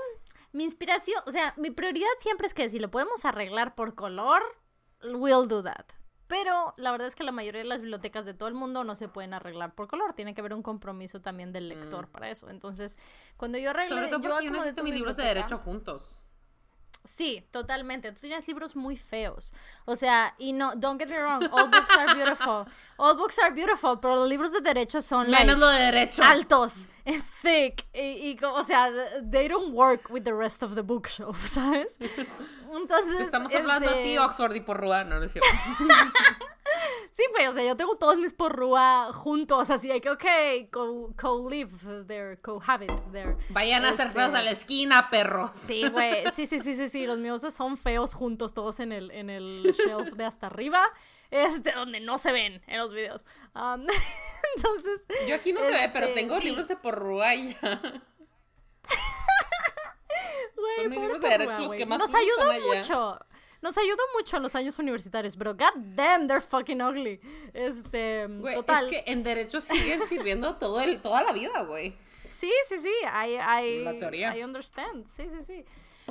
mi 0.53 0.65
inspiración, 0.65 1.23
o 1.27 1.31
sea, 1.31 1.55
mi 1.57 1.71
prioridad 1.71 2.09
siempre 2.19 2.47
es 2.47 2.55
que 2.55 2.69
si 2.69 2.79
lo 2.79 2.91
podemos 2.91 3.25
arreglar 3.25 3.75
por 3.75 3.95
color, 3.95 4.43
we'll 5.03 5.49
do 5.49 5.63
that. 5.63 5.87
Pero 6.33 6.73
la 6.79 6.93
verdad 6.93 7.09
es 7.09 7.15
que 7.15 7.25
la 7.25 7.33
mayoría 7.33 7.61
de 7.61 7.69
las 7.69 7.83
bibliotecas 7.83 8.25
de 8.25 8.33
todo 8.33 8.49
el 8.49 8.55
mundo 8.55 8.85
no 8.85 8.95
se 8.95 9.07
pueden 9.07 9.35
arreglar 9.35 9.75
por 9.75 9.87
color. 9.87 10.15
Tiene 10.15 10.33
que 10.33 10.41
haber 10.41 10.55
un 10.55 10.63
compromiso 10.63 11.21
también 11.21 11.53
del 11.53 11.69
lector 11.69 12.09
mm. 12.09 12.11
para 12.11 12.31
eso. 12.31 12.49
Entonces, 12.49 12.97
cuando 13.37 13.59
yo 13.59 13.69
arreglé... 13.69 13.89
Sobre 13.89 14.09
todo 14.09 14.21
porque 14.23 14.47
yo, 14.47 14.51
necesito 14.51 14.83
mis 14.83 14.95
libros 14.95 15.17
de 15.17 15.25
derecho 15.25 15.59
juntos. 15.59 16.27
Sí, 17.05 17.45
totalmente. 17.51 18.13
Tú 18.13 18.21
tienes 18.21 18.47
libros 18.47 18.77
muy 18.77 18.97
feos. 18.97 19.53
O 19.87 19.97
sea, 19.97 20.35
y 20.39 20.53
no, 20.53 20.75
don't 20.77 21.01
get 21.01 21.09
me 21.09 21.19
wrong, 21.19 21.43
all 21.53 21.69
books 21.69 21.97
are 21.97 22.15
beautiful. 22.15 22.67
All 22.99 23.17
books 23.17 23.37
are 23.41 23.51
beautiful, 23.53 23.99
pero 23.99 24.15
los 24.15 24.29
libros 24.29 24.53
de 24.53 24.61
derecho 24.61 25.03
son 25.03 25.29
Menos 25.29 25.59
lo 25.59 25.67
de 25.69 25.79
derecho. 25.81 26.23
altos, 26.23 26.89
thick, 27.43 27.85
y, 27.93 28.39
o 28.45 28.63
sea, 28.63 28.93
they 29.21 29.49
don't 29.49 29.75
work 29.75 30.09
with 30.09 30.23
the 30.23 30.33
rest 30.33 30.63
of 30.63 30.77
the 30.77 30.83
bookshelf, 30.83 31.45
¿sabes? 31.49 31.99
Entonces, 32.77 33.21
estamos 33.21 33.55
hablando 33.55 33.89
de 33.89 33.95
ti, 34.03 34.11
este 34.11 34.19
Oxford 34.21 34.55
y 34.55 34.61
Porrua, 34.61 35.05
no, 35.05 35.19
no 35.19 35.25
es 35.25 35.33
cierto. 35.33 35.49
Sí, 37.13 37.23
pues, 37.35 37.49
o 37.49 37.53
sea, 37.53 37.63
yo 37.63 37.77
tengo 37.77 37.97
todos 37.97 38.17
mis 38.17 38.33
porrúa 38.33 39.13
juntos, 39.13 39.69
así 39.69 39.91
hay 39.91 40.01
que, 40.01 40.11
ok, 40.11 40.25
co-live 41.17 42.05
there, 42.07 42.39
cohabit 42.41 42.91
there. 43.13 43.37
Vayan 43.51 43.85
a 43.85 43.93
ser 43.93 44.11
feos 44.11 44.33
a 44.33 44.39
este, 44.39 44.45
la 44.45 44.51
esquina, 44.51 45.11
perros. 45.11 45.51
Sí, 45.53 45.87
güey, 45.89 46.25
sí, 46.35 46.47
sí, 46.47 46.59
sí, 46.61 46.75
sí, 46.75 46.89
sí, 46.89 47.07
los 47.07 47.19
míos 47.19 47.45
son 47.51 47.77
feos 47.77 48.15
juntos 48.15 48.55
todos 48.55 48.81
en 48.81 48.93
el, 48.93 49.11
en 49.11 49.29
el 49.29 49.75
shelf 49.75 50.15
de 50.15 50.25
hasta 50.25 50.47
arriba, 50.47 50.89
este, 51.31 51.73
donde 51.73 52.01
no 52.01 52.17
se 52.17 52.33
ven 52.33 52.63
en 52.67 52.79
los 52.79 52.95
videos. 52.95 53.27
Um, 53.55 53.87
entonces... 54.57 55.03
Yo 55.29 55.35
aquí 55.35 55.53
no 55.53 55.63
se 55.63 55.71
ve, 55.71 55.91
pero 55.93 56.07
este, 56.07 56.21
tengo 56.21 56.39
libros 56.39 56.69
de 56.69 56.77
porrúa 56.77 57.35
y 57.35 57.55
ya. 57.55 58.03
Son 60.77 60.91
mis 60.91 61.01
libros 61.01 61.21
de 61.21 61.29
derecho 61.29 61.59
los 61.61 61.75
que 61.75 61.87
más 61.87 61.99
Nos 61.99 62.15
ayudó 62.15 62.75
mucho 62.75 63.19
nos 63.63 63.79
ayudó 63.79 64.03
mucho 64.19 64.37
a 64.37 64.41
los 64.41 64.55
años 64.57 64.79
universitarios, 64.81 65.37
pero 65.37 65.55
god 65.55 65.77
damn, 65.77 66.27
they're 66.27 66.41
fucking 66.41 66.83
ugly. 66.83 67.21
Este, 67.55 68.29
total. 68.55 68.85
Es 68.87 68.91
que 68.91 69.05
en 69.11 69.23
derecho 69.23 69.61
siguen 69.61 70.05
sirviendo 70.09 70.57
todo 70.57 70.81
el, 70.81 71.01
toda 71.01 71.23
la 71.23 71.33
vida, 71.33 71.63
güey. 71.63 71.97
Sí, 72.29 72.53
sí, 72.67 72.79
sí, 72.79 72.93
I, 73.05 73.39
I, 73.39 73.85
la 73.85 73.97
teoría. 73.97 74.37
I 74.37 74.43
understand, 74.43 75.07
sí, 75.07 75.29
sí, 75.31 75.43
sí. 75.45 75.65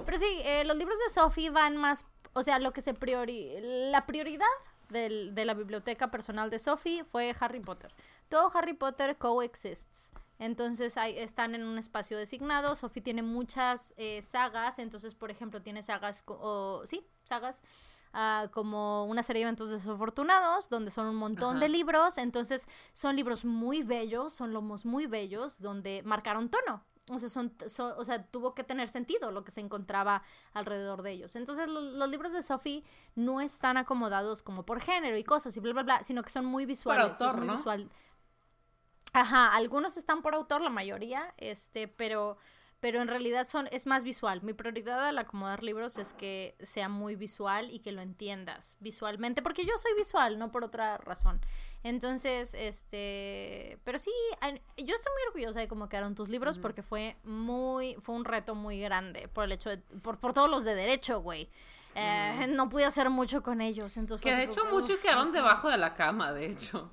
Pero 0.05 0.17
sí, 0.17 0.41
eh, 0.45 0.63
los 0.63 0.77
libros 0.77 0.97
de 0.99 1.13
Sophie 1.13 1.49
van 1.49 1.75
más, 1.75 2.05
o 2.31 2.41
sea, 2.41 2.57
lo 2.57 2.71
que 2.71 2.79
se 2.79 2.93
priori... 2.93 3.51
La 3.59 4.05
prioridad 4.05 4.45
del, 4.89 5.35
de 5.35 5.43
la 5.43 5.53
biblioteca 5.53 6.09
personal 6.09 6.49
de 6.49 6.59
Sophie 6.59 7.03
fue 7.03 7.35
Harry 7.37 7.59
Potter. 7.59 7.93
Todo 8.29 8.49
Harry 8.53 8.73
Potter 8.73 9.17
coexists. 9.17 10.13
Entonces 10.41 10.97
ahí 10.97 11.15
están 11.19 11.53
en 11.53 11.63
un 11.63 11.77
espacio 11.77 12.17
designado. 12.17 12.73
Sophie 12.75 13.03
tiene 13.03 13.21
muchas 13.21 13.93
eh, 13.97 14.23
sagas. 14.23 14.79
Entonces, 14.79 15.13
por 15.13 15.29
ejemplo, 15.29 15.61
tiene 15.61 15.83
sagas, 15.83 16.23
o, 16.25 16.81
sí, 16.83 17.05
sagas. 17.23 17.61
Ah, 18.11 18.47
como 18.51 19.05
una 19.05 19.21
serie 19.21 19.41
de 19.41 19.43
eventos 19.43 19.69
desafortunados, 19.69 20.67
donde 20.67 20.89
son 20.89 21.05
un 21.05 21.15
montón 21.15 21.59
de 21.59 21.69
libros. 21.69 22.17
Entonces, 22.17 22.67
son 22.91 23.15
libros 23.15 23.45
muy 23.45 23.83
bellos, 23.83 24.33
son 24.33 24.51
lomos 24.51 24.83
muy 24.83 25.05
bellos, 25.05 25.61
donde 25.61 26.01
marcaron 26.05 26.49
tono. 26.49 26.83
O 27.09 27.19
sea, 27.19 27.29
son, 27.29 27.53
o 27.97 28.03
sea, 28.03 28.25
tuvo 28.25 28.55
que 28.55 28.63
tener 28.63 28.87
sentido 28.87 29.31
lo 29.31 29.43
que 29.43 29.51
se 29.51 29.61
encontraba 29.61 30.23
alrededor 30.53 31.03
de 31.03 31.11
ellos. 31.11 31.35
Entonces, 31.35 31.67
los 31.67 32.09
libros 32.09 32.33
de 32.33 32.41
Sophie 32.41 32.83
no 33.13 33.41
están 33.41 33.77
acomodados 33.77 34.41
como 34.41 34.65
por 34.65 34.81
género 34.81 35.17
y 35.17 35.23
cosas 35.23 35.55
y 35.55 35.59
bla, 35.59 35.73
bla, 35.73 35.83
bla, 35.83 36.03
sino 36.03 36.23
que 36.23 36.29
son 36.29 36.45
muy 36.45 36.65
visuales. 36.65 37.19
muy 37.35 37.49
visual. 37.49 37.89
Ajá, 39.13 39.53
algunos 39.55 39.97
están 39.97 40.21
por 40.21 40.35
autor, 40.35 40.61
la 40.61 40.69
mayoría, 40.69 41.33
este, 41.37 41.89
pero, 41.89 42.37
pero 42.79 43.01
en 43.01 43.09
realidad 43.09 43.45
son, 43.45 43.67
es 43.71 43.85
más 43.85 44.05
visual. 44.05 44.41
Mi 44.41 44.53
prioridad 44.53 45.05
al 45.05 45.17
acomodar 45.17 45.63
libros 45.63 45.97
es 45.97 46.13
que 46.13 46.55
sea 46.61 46.87
muy 46.87 47.17
visual 47.17 47.69
y 47.71 47.79
que 47.79 47.91
lo 47.91 48.01
entiendas 48.01 48.77
visualmente, 48.79 49.41
porque 49.41 49.65
yo 49.65 49.77
soy 49.77 49.93
visual, 49.97 50.39
no 50.39 50.49
por 50.49 50.63
otra 50.63 50.97
razón. 50.97 51.41
Entonces, 51.83 52.53
este, 52.53 53.79
pero 53.83 53.99
sí, 53.99 54.11
yo 54.77 54.95
estoy 54.95 55.11
muy 55.11 55.27
orgullosa 55.27 55.59
de 55.59 55.67
cómo 55.67 55.89
quedaron 55.89 56.15
tus 56.15 56.29
libros 56.29 56.57
porque 56.57 56.81
fue 56.81 57.17
muy, 57.25 57.95
fue 57.95 58.15
un 58.15 58.23
reto 58.23 58.55
muy 58.55 58.79
grande 58.79 59.27
por 59.27 59.43
el 59.43 59.51
hecho 59.51 59.71
de, 59.71 59.77
por, 59.77 60.19
por 60.19 60.31
todos 60.31 60.49
los 60.49 60.63
de 60.63 60.73
derecho, 60.73 61.19
güey. 61.19 61.49
Eh, 61.95 62.47
no 62.49 62.69
pude 62.69 62.85
hacer 62.85 63.09
mucho 63.09 63.43
con 63.43 63.59
ellos, 63.59 63.97
entonces. 63.97 64.23
Que 64.23 64.33
de 64.33 64.43
hecho 64.43 64.63
muchos 64.71 64.97
quedaron 64.99 65.33
debajo 65.33 65.67
de 65.69 65.77
la 65.77 65.95
cama, 65.95 66.31
de 66.31 66.45
hecho. 66.45 66.89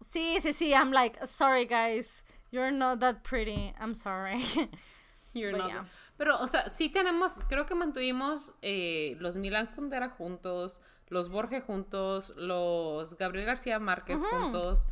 Sí, 0.00 0.38
sí, 0.40 0.52
sí. 0.52 0.72
I'm 0.72 0.92
like, 0.92 1.26
sorry, 1.26 1.66
guys. 1.66 2.24
You're 2.50 2.70
not 2.70 3.00
that 3.00 3.22
pretty. 3.22 3.74
I'm 3.80 3.94
sorry. 3.94 4.42
You're 5.34 5.56
not. 5.56 5.86
Pero, 6.16 6.40
o 6.40 6.46
sea, 6.46 6.68
sí 6.68 6.88
tenemos, 6.88 7.38
creo 7.48 7.64
que 7.64 7.74
mantuvimos 7.74 8.52
eh, 8.60 9.16
los 9.20 9.36
Milan 9.36 9.68
Kundera 9.68 10.10
juntos, 10.10 10.80
los 11.08 11.28
Borges 11.30 11.62
juntos, 11.62 12.32
los 12.36 13.16
Gabriel 13.16 13.46
García 13.46 13.78
Márquez 13.78 14.20
juntos, 14.24 14.86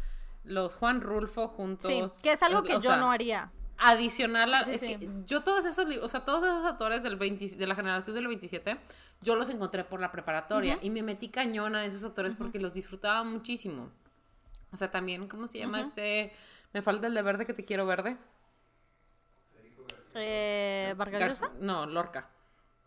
los 0.44 0.74
Juan 0.76 1.00
Rulfo 1.00 1.48
juntos. 1.48 2.12
Sí, 2.12 2.22
que 2.22 2.32
es 2.32 2.42
algo 2.42 2.62
que 2.62 2.78
yo 2.78 2.96
no 2.96 3.10
haría. 3.10 3.50
Adicional 3.78 4.54
a, 4.54 4.60
es 4.60 4.80
que 4.80 5.10
yo 5.26 5.42
todos 5.42 5.66
esos 5.66 5.86
libros, 5.86 6.06
o 6.06 6.08
sea, 6.08 6.24
todos 6.24 6.44
esos 6.44 6.64
autores 6.64 7.02
del 7.02 7.16
20, 7.16 7.56
de 7.56 7.66
la 7.66 7.74
generación 7.74 8.14
del 8.14 8.26
27, 8.26 8.78
yo 9.20 9.36
los 9.36 9.50
encontré 9.50 9.84
por 9.84 10.00
la 10.00 10.10
preparatoria 10.10 10.78
y 10.80 10.88
me 10.88 11.02
metí 11.02 11.28
cañona 11.28 11.80
a 11.80 11.84
esos 11.84 12.02
autores 12.04 12.34
porque 12.36 12.58
los 12.58 12.72
disfrutaba 12.72 13.22
muchísimo. 13.24 13.90
O 14.76 14.78
sea, 14.78 14.90
también, 14.90 15.26
¿cómo 15.26 15.48
se 15.48 15.58
llama 15.58 15.80
este? 15.80 16.34
Me 16.74 16.82
falta 16.82 17.06
el 17.06 17.14
de 17.14 17.22
verde 17.22 17.46
que 17.46 17.54
te 17.54 17.64
quiero 17.64 17.86
verde. 17.86 18.18
Eh, 20.12 20.92
¿Vargas 20.98 21.42
No, 21.60 21.86
Lorca. 21.86 22.28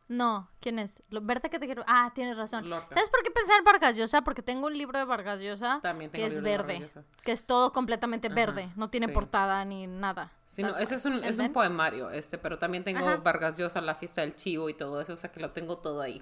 No, 0.07 0.47
¿quién 0.59 0.77
es? 0.77 1.01
Verte 1.09 1.49
que 1.49 1.57
te 1.57 1.65
quiero. 1.65 1.83
Ah, 1.87 2.11
tienes 2.13 2.37
razón. 2.37 2.69
¿Sabes 2.69 3.09
por 3.09 3.23
qué 3.23 3.31
pensar 3.31 3.57
en 3.57 3.63
Vargas 3.63 3.95
Llosa? 3.95 4.21
Porque 4.21 4.43
tengo 4.43 4.67
un 4.67 4.77
libro 4.77 4.99
de 4.99 5.05
Vargas 5.05 5.41
Llosa 5.41 5.81
que 6.11 6.27
es 6.27 6.41
verde, 6.41 6.87
que 7.23 7.31
es 7.31 7.43
todo 7.43 7.73
completamente 7.73 8.29
verde, 8.29 8.69
no 8.75 8.91
tiene 8.91 9.07
portada 9.07 9.65
ni 9.65 9.87
nada. 9.87 10.31
Sí, 10.45 10.61
no, 10.61 10.75
ese 10.77 10.95
es 10.95 11.05
un, 11.05 11.23
es 11.23 11.39
un 11.39 11.51
poemario, 11.51 12.11
este, 12.11 12.37
pero 12.37 12.59
también 12.59 12.83
tengo 12.83 13.19
Vargas 13.23 13.57
Llosa, 13.57 13.81
la 13.81 13.95
fiesta 13.95 14.21
del 14.21 14.35
chivo 14.35 14.69
y 14.69 14.75
todo 14.75 15.01
eso, 15.01 15.13
o 15.13 15.17
sea 15.17 15.31
que 15.31 15.39
lo 15.39 15.49
tengo 15.49 15.79
todo 15.79 16.01
ahí. 16.01 16.21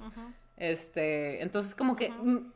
Este, 0.58 1.42
entonces 1.44 1.76
como 1.76 1.96
que 1.96 2.12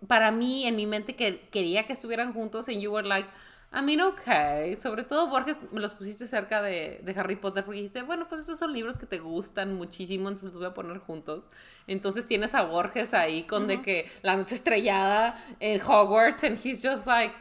para 0.07 0.31
mí 0.31 0.65
en 0.65 0.75
mi 0.75 0.87
mente 0.87 1.15
que 1.15 1.47
quería 1.51 1.85
que 1.85 1.93
estuvieran 1.93 2.33
juntos 2.33 2.67
en 2.67 2.81
You 2.81 2.91
Were 2.91 3.07
Like 3.07 3.29
I 3.73 3.81
mean, 3.81 4.01
ok. 4.01 4.75
Sobre 4.75 5.03
todo 5.03 5.27
Borges 5.27 5.71
me 5.71 5.79
los 5.79 5.93
pusiste 5.93 6.27
cerca 6.27 6.61
de, 6.61 6.99
de, 7.03 7.11
Harry 7.17 7.37
Potter 7.37 7.63
porque 7.63 7.77
dijiste, 7.77 8.01
bueno, 8.01 8.27
pues 8.27 8.41
esos 8.41 8.59
son 8.59 8.73
libros 8.73 8.97
que 8.97 9.05
te 9.05 9.19
gustan 9.19 9.75
muchísimo, 9.75 10.27
entonces 10.27 10.51
los 10.51 10.57
voy 10.57 10.65
a 10.65 10.73
poner 10.73 10.97
juntos. 10.97 11.49
Entonces 11.87 12.27
tienes 12.27 12.53
a 12.53 12.63
Borges 12.63 13.13
ahí 13.13 13.43
con 13.43 13.67
de 13.67 13.81
que 13.81 14.11
la 14.23 14.35
noche 14.35 14.55
estrellada 14.55 15.41
en 15.61 15.79
Hogwarts 15.81 16.43
and 16.43 16.57
he's 16.61 16.83
just 16.83 17.07
like, 17.07 17.33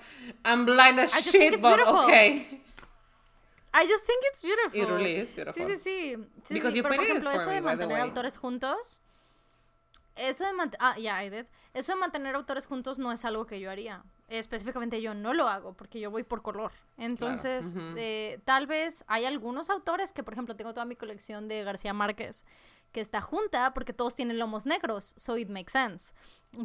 I'm 0.45 0.65
blind 0.65 1.01
as 1.01 1.13
shit, 1.13 1.61
but 1.61 1.81
okay. 1.81 2.63
I 3.75 3.87
just 3.87 4.05
think 4.05 4.23
it's 4.31 4.43
beautiful. 4.43 4.81
It 4.81 4.89
really 4.89 5.17
is 5.17 5.33
beautiful. 5.35 5.67
Sí, 5.67 5.79
sí, 5.79 5.79
sí. 5.79 6.17
sí 6.45 6.71
sí, 6.71 6.83
pero, 6.83 6.95
por 6.95 7.05
ejemplo, 7.05 7.31
eso 7.33 7.51
de 7.51 7.61
mantener 7.61 8.01
autores 8.01 8.37
juntos 8.37 9.01
eso 10.29 10.45
de 10.45 10.51
ah, 10.79 10.95
yeah, 10.97 11.25
I 11.25 11.31
did. 11.31 11.47
Eso 11.75 11.93
de 11.93 11.99
mantener 11.99 12.35
autores 12.35 12.67
juntos 12.67 12.99
no 12.99 13.13
es 13.13 13.25
algo 13.25 13.47
que 13.47 13.61
yo 13.61 13.71
haría. 13.71 14.05
Específicamente 14.29 15.03
yo 15.03 15.15
no 15.15 15.35
lo 15.35 15.49
hago 15.49 15.75
porque 15.75 15.99
yo 15.99 16.11
voy 16.11 16.23
por 16.23 16.43
color. 16.43 16.71
Entonces, 16.97 17.75
eh, 17.97 18.41
tal 18.45 18.67
vez 18.67 19.05
hay 19.09 19.25
algunos 19.25 19.71
autores 19.71 20.13
que, 20.13 20.23
por 20.23 20.35
ejemplo, 20.35 20.55
tengo 20.55 20.73
toda 20.73 20.87
mi 20.87 20.95
colección 20.95 21.49
de 21.49 21.65
García 21.65 21.93
Márquez 21.93 22.45
que 22.93 23.01
está 23.01 23.21
junta 23.21 23.73
porque 23.75 23.93
todos 23.93 24.15
tienen 24.15 24.39
lomos 24.39 24.67
negros, 24.67 25.15
so 25.17 25.37
it 25.37 25.49
makes 25.49 25.73
sense. 25.73 26.13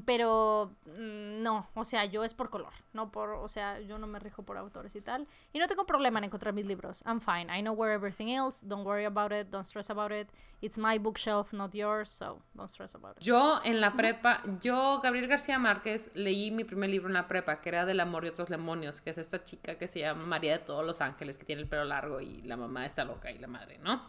Pero 0.05 0.75
mm, 0.85 1.43
no, 1.43 1.67
o 1.75 1.83
sea, 1.83 2.05
yo 2.05 2.23
es 2.23 2.33
por 2.33 2.49
color, 2.49 2.73
no 2.93 3.11
por, 3.11 3.31
o 3.31 3.47
sea, 3.47 3.79
yo 3.81 3.99
no 3.99 4.07
me 4.07 4.17
rijo 4.17 4.43
por 4.43 4.57
autores 4.57 4.95
y 4.95 5.01
tal. 5.01 5.27
Y 5.53 5.59
no 5.59 5.67
tengo 5.67 5.85
problema 5.85 6.17
en 6.19 6.25
encontrar 6.25 6.53
mis 6.53 6.65
libros. 6.65 7.03
I'm 7.05 7.19
fine. 7.19 7.55
I 7.55 7.61
know 7.61 7.73
where 7.73 7.93
everything 7.93 8.29
else. 8.29 8.65
Don't 8.65 8.83
worry 8.83 9.05
about 9.05 9.31
it. 9.31 9.51
Don't 9.51 9.65
stress 9.65 9.89
about 9.91 10.11
it. 10.11 10.27
It's 10.61 10.77
my 10.77 10.97
bookshelf, 10.97 11.53
not 11.53 11.75
yours, 11.75 12.09
so 12.09 12.41
don't 12.55 12.69
stress 12.69 12.95
about 12.95 13.17
it. 13.17 13.23
Yo 13.23 13.59
en 13.63 13.79
la 13.79 13.93
prepa, 13.93 14.41
yo, 14.61 14.99
Gabriel 15.01 15.27
García 15.27 15.59
Márquez, 15.59 16.09
leí 16.15 16.49
mi 16.49 16.63
primer 16.63 16.89
libro 16.89 17.07
en 17.07 17.13
la 17.13 17.27
prepa, 17.27 17.61
que 17.61 17.69
era 17.69 17.85
Del 17.85 17.99
amor 17.99 18.25
y 18.25 18.29
otros 18.29 18.49
demonios, 18.49 19.01
que 19.01 19.11
es 19.11 19.19
esta 19.19 19.43
chica 19.43 19.77
que 19.77 19.87
se 19.87 19.99
llama 19.99 20.25
María 20.25 20.53
de 20.53 20.59
todos 20.59 20.83
los 20.83 21.01
ángeles, 21.01 21.37
que 21.37 21.45
tiene 21.45 21.61
el 21.61 21.67
pelo 21.67 21.85
largo 21.85 22.19
y 22.19 22.41
la 22.41 22.57
mamá 22.57 22.85
está 22.85 23.03
loca 23.03 23.29
y 23.29 23.37
la 23.37 23.47
madre, 23.47 23.77
¿no? 23.77 24.01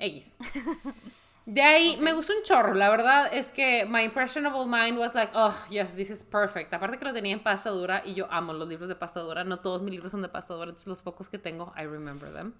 X. 0.00 0.36
De 1.50 1.62
ahí 1.62 1.96
me 1.96 2.12
gustó 2.12 2.32
un 2.32 2.44
chorro. 2.44 2.74
La 2.74 2.88
verdad 2.90 3.28
es 3.34 3.50
que 3.50 3.84
my 3.84 4.04
impressionable 4.04 4.66
mind 4.66 4.96
was 4.96 5.16
like, 5.16 5.32
oh, 5.34 5.52
yes, 5.68 5.96
this 5.96 6.08
is 6.08 6.22
perfect. 6.22 6.72
Aparte 6.72 6.96
que 6.96 7.04
lo 7.04 7.12
tenía 7.12 7.32
en 7.32 7.42
pasta 7.42 7.70
dura 7.70 8.02
y 8.04 8.14
yo 8.14 8.28
amo 8.30 8.52
los 8.52 8.68
libros 8.68 8.88
de 8.88 8.94
pasta 8.94 9.18
dura. 9.18 9.42
No 9.42 9.58
todos 9.58 9.82
mis 9.82 9.90
libros 9.90 10.12
son 10.12 10.22
de 10.22 10.28
pasta 10.28 10.54
dura, 10.54 10.66
entonces 10.68 10.86
los 10.86 11.02
pocos 11.02 11.28
que 11.28 11.38
tengo, 11.38 11.72
I 11.76 11.86
remember 11.86 12.32
them. 12.32 12.54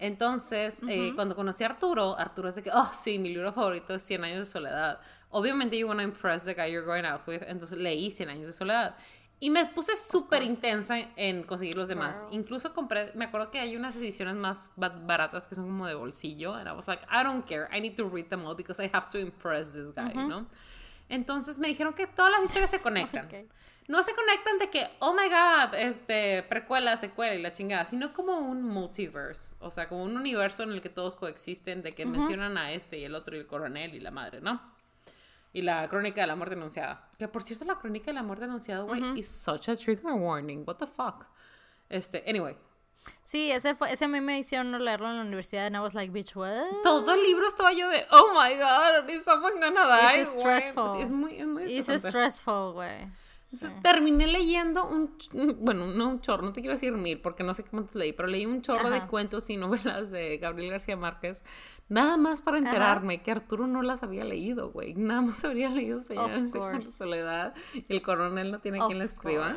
Entonces, 0.00 0.82
eh, 0.88 1.12
cuando 1.14 1.36
conocí 1.36 1.62
a 1.62 1.68
Arturo, 1.68 2.18
Arturo 2.18 2.48
es 2.48 2.56
de 2.56 2.64
que, 2.64 2.70
oh, 2.74 2.90
sí, 2.92 3.20
mi 3.20 3.28
libro 3.28 3.52
favorito 3.52 3.94
es 3.94 4.02
Cien 4.02 4.24
años 4.24 4.38
de 4.38 4.44
soledad. 4.44 4.98
Obviamente, 5.30 5.78
you 5.78 5.86
want 5.86 6.00
to 6.00 6.04
impress 6.04 6.44
the 6.44 6.54
guy 6.54 6.72
you're 6.72 6.84
going 6.84 7.04
out 7.04 7.20
with. 7.28 7.42
Entonces, 7.46 7.78
leí 7.78 8.10
Cien 8.10 8.30
años 8.30 8.48
de 8.48 8.52
soledad. 8.52 8.96
Y 9.38 9.50
me 9.50 9.66
puse 9.66 9.94
súper 9.96 10.42
intensa 10.42 10.96
en 11.14 11.42
conseguir 11.42 11.76
los 11.76 11.88
demás. 11.88 12.26
Incluso 12.30 12.72
compré, 12.72 13.12
me 13.14 13.26
acuerdo 13.26 13.50
que 13.50 13.60
hay 13.60 13.76
unas 13.76 13.94
ediciones 13.96 14.34
más 14.34 14.70
baratas 14.76 15.46
que 15.46 15.54
son 15.54 15.66
como 15.66 15.86
de 15.86 15.94
bolsillo. 15.94 16.54
And 16.54 16.66
I 16.68 16.72
was 16.72 16.88
like, 16.88 17.04
I 17.10 17.22
don't 17.22 17.46
care, 17.46 17.68
I 17.70 17.80
need 17.80 17.96
to 17.96 18.08
read 18.08 18.28
them 18.28 18.46
all 18.46 18.56
because 18.56 18.82
I 18.82 18.90
have 18.92 19.10
to 19.10 19.18
impress 19.18 19.74
this 19.74 19.92
guy, 19.94 20.14
¿no? 20.14 20.46
Entonces 21.08 21.58
me 21.58 21.68
dijeron 21.68 21.92
que 21.92 22.06
todas 22.06 22.32
las 22.32 22.44
historias 22.44 22.70
se 22.70 22.80
conectan. 22.80 23.28
No 23.88 24.02
se 24.02 24.14
conectan 24.14 24.58
de 24.58 24.68
que, 24.68 24.88
oh 24.98 25.12
my 25.12 25.28
god, 25.28 25.74
este, 25.76 26.42
precuela, 26.42 26.96
secuela 26.96 27.36
y 27.36 27.40
la 27.40 27.52
chingada, 27.52 27.84
sino 27.84 28.12
como 28.12 28.36
un 28.38 28.64
multiverse. 28.64 29.54
O 29.60 29.70
sea, 29.70 29.88
como 29.88 30.02
un 30.02 30.16
universo 30.16 30.64
en 30.64 30.72
el 30.72 30.82
que 30.82 30.88
todos 30.88 31.14
coexisten, 31.14 31.82
de 31.82 31.94
que 31.94 32.04
mencionan 32.04 32.58
a 32.58 32.72
este 32.72 32.98
y 32.98 33.04
el 33.04 33.14
otro 33.14 33.36
y 33.36 33.38
el 33.38 33.46
coronel 33.46 33.94
y 33.94 34.00
la 34.00 34.10
madre, 34.10 34.40
¿no? 34.40 34.60
Y 35.56 35.62
la 35.62 35.88
crónica 35.88 36.20
de 36.20 36.26
la 36.26 36.36
muerte 36.36 36.54
anunciada. 36.54 37.08
Que 37.18 37.28
por 37.28 37.42
cierto, 37.42 37.64
la 37.64 37.78
crónica 37.78 38.06
de 38.06 38.12
la 38.12 38.22
muerte 38.22 38.44
anunciada, 38.44 38.82
güey, 38.82 39.18
is 39.18 39.26
such 39.26 39.70
a 39.70 39.74
trigger 39.74 40.12
warning. 40.12 40.64
What 40.66 40.76
the 40.76 40.86
fuck? 40.86 41.24
Este, 41.88 42.22
anyway. 42.28 42.54
Sí, 43.22 43.50
ese 43.50 43.74
fue, 43.74 43.90
ese 43.90 44.04
a 44.04 44.08
mí 44.08 44.20
me 44.20 44.38
hicieron 44.38 44.70
leerlo 44.84 45.08
en 45.08 45.16
la 45.16 45.22
universidad 45.22 45.66
and 45.66 45.76
I 45.76 45.78
was 45.78 45.94
like, 45.94 46.12
bitch, 46.12 46.36
what? 46.36 46.82
Todo 46.82 47.14
el 47.14 47.22
libro 47.22 47.46
estaba 47.46 47.72
yo 47.72 47.88
de, 47.88 48.06
oh 48.10 48.34
my 48.34 48.54
god, 48.58 49.08
is 49.08 49.24
someone 49.24 49.54
gonna 49.54 49.86
die? 49.86 50.20
It's 50.20 50.38
stressful. 50.38 51.00
Es 51.00 51.10
muy, 51.10 51.40
es 51.40 51.46
muy 51.46 51.64
It's 51.64 51.88
stressful, 52.04 52.74
güey. 52.74 53.08
Entonces 53.50 53.80
terminé 53.80 54.26
leyendo 54.26 54.84
un, 54.84 55.16
bueno, 55.60 55.86
no 55.86 56.08
un 56.08 56.20
chorro, 56.20 56.42
no 56.42 56.52
te 56.52 56.60
quiero 56.60 56.74
decir 56.74 56.92
mil 56.92 57.20
porque 57.20 57.44
no 57.44 57.54
sé 57.54 57.62
te 57.62 57.98
leí, 57.98 58.12
pero 58.12 58.28
leí 58.28 58.44
un 58.44 58.60
chorro 58.60 58.90
de 58.90 59.06
cuentos 59.06 59.48
y 59.50 59.56
novelas 59.56 60.10
de 60.10 60.36
Gabriel 60.38 60.72
García 60.72 60.96
Márquez, 60.96 61.44
nada 61.88 62.16
más 62.16 62.42
para 62.42 62.58
enterarme 62.58 63.22
que 63.22 63.30
Arturo 63.30 63.66
no 63.66 63.82
las 63.82 64.02
había 64.02 64.24
leído, 64.24 64.70
güey, 64.70 64.94
nada 64.94 65.20
más 65.22 65.44
habría 65.44 65.68
leído 65.70 66.00
en 66.08 66.48
Soledad 66.82 67.54
y 67.74 67.84
el 67.88 68.02
coronel 68.02 68.50
no 68.50 68.60
tiene 68.60 68.78
quien 68.86 68.98
le 68.98 69.04
escriba, 69.04 69.56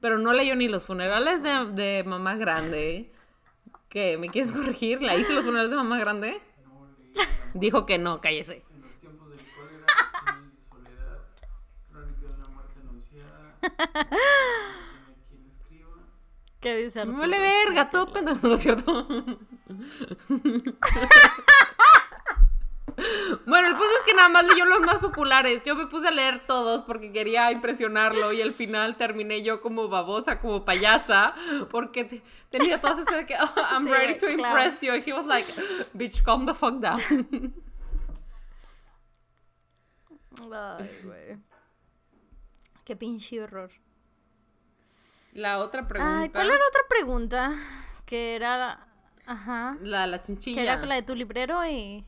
pero 0.00 0.18
no 0.18 0.32
leyó 0.32 0.56
ni 0.56 0.68
los 0.68 0.84
funerales 0.84 1.42
de, 1.42 1.66
de 1.72 2.04
mamá 2.04 2.36
grande, 2.36 3.12
¿qué? 3.88 4.18
¿Me 4.18 4.28
quieres 4.28 4.52
corregir? 4.52 5.02
¿La 5.02 5.16
hice 5.16 5.32
los 5.32 5.44
funerales 5.44 5.70
de 5.70 5.76
mamá 5.76 5.98
grande? 5.98 6.40
Dijo 7.54 7.86
que 7.86 7.98
no, 7.98 8.20
cállese. 8.20 8.64
¿Qué 16.60 16.76
dice 16.76 17.00
Arturo? 17.00 17.18
Vale 17.18 17.38
verga, 17.38 17.90
todo 17.90 18.12
pendejo, 18.12 18.48
¿no 18.48 18.54
es 18.54 18.60
cierto? 18.60 19.06
Bueno, 23.46 23.68
el 23.68 23.74
punto 23.74 23.92
es 23.96 24.02
que 24.04 24.14
nada 24.14 24.28
más 24.28 24.44
leyó 24.46 24.64
los 24.64 24.80
más 24.80 24.98
populares. 24.98 25.62
Yo 25.64 25.76
me 25.76 25.86
puse 25.86 26.08
a 26.08 26.10
leer 26.10 26.44
todos 26.46 26.82
porque 26.82 27.12
quería 27.12 27.52
impresionarlo 27.52 28.32
y 28.32 28.42
al 28.42 28.52
final 28.52 28.96
terminé 28.96 29.42
yo 29.42 29.60
como 29.60 29.88
babosa, 29.88 30.40
como 30.40 30.64
payasa, 30.64 31.34
porque 31.70 32.22
tenía 32.50 32.80
todo 32.80 32.92
eso 32.92 33.14
de 33.14 33.24
que 33.24 33.36
oh, 33.40 33.54
I'm 33.70 33.86
ready 33.86 34.16
to 34.18 34.28
impress 34.28 34.80
you. 34.82 34.92
And 34.92 35.06
he 35.06 35.12
was 35.12 35.26
like, 35.26 35.46
bitch, 35.94 36.22
calm 36.24 36.46
the 36.46 36.54
fuck 36.54 36.80
down. 36.80 37.00
Ay, 40.52 41.00
güey. 41.04 41.36
Qué 42.84 42.96
pinche 42.96 43.40
horror. 43.40 43.70
La 45.32 45.58
otra 45.58 45.86
pregunta. 45.86 46.20
Ay, 46.20 46.30
¿cuál 46.30 46.46
era 46.48 46.58
la 46.58 46.66
otra 46.66 46.80
pregunta? 46.88 47.52
Que 48.06 48.34
era. 48.34 48.87
Ajá. 49.28 49.76
La, 49.82 50.06
la 50.06 50.22
chinchilla. 50.22 50.56
Que 50.56 50.62
era 50.62 50.86
la 50.86 50.94
de 50.94 51.02
tu 51.02 51.14
librero 51.14 51.64
y. 51.66 52.02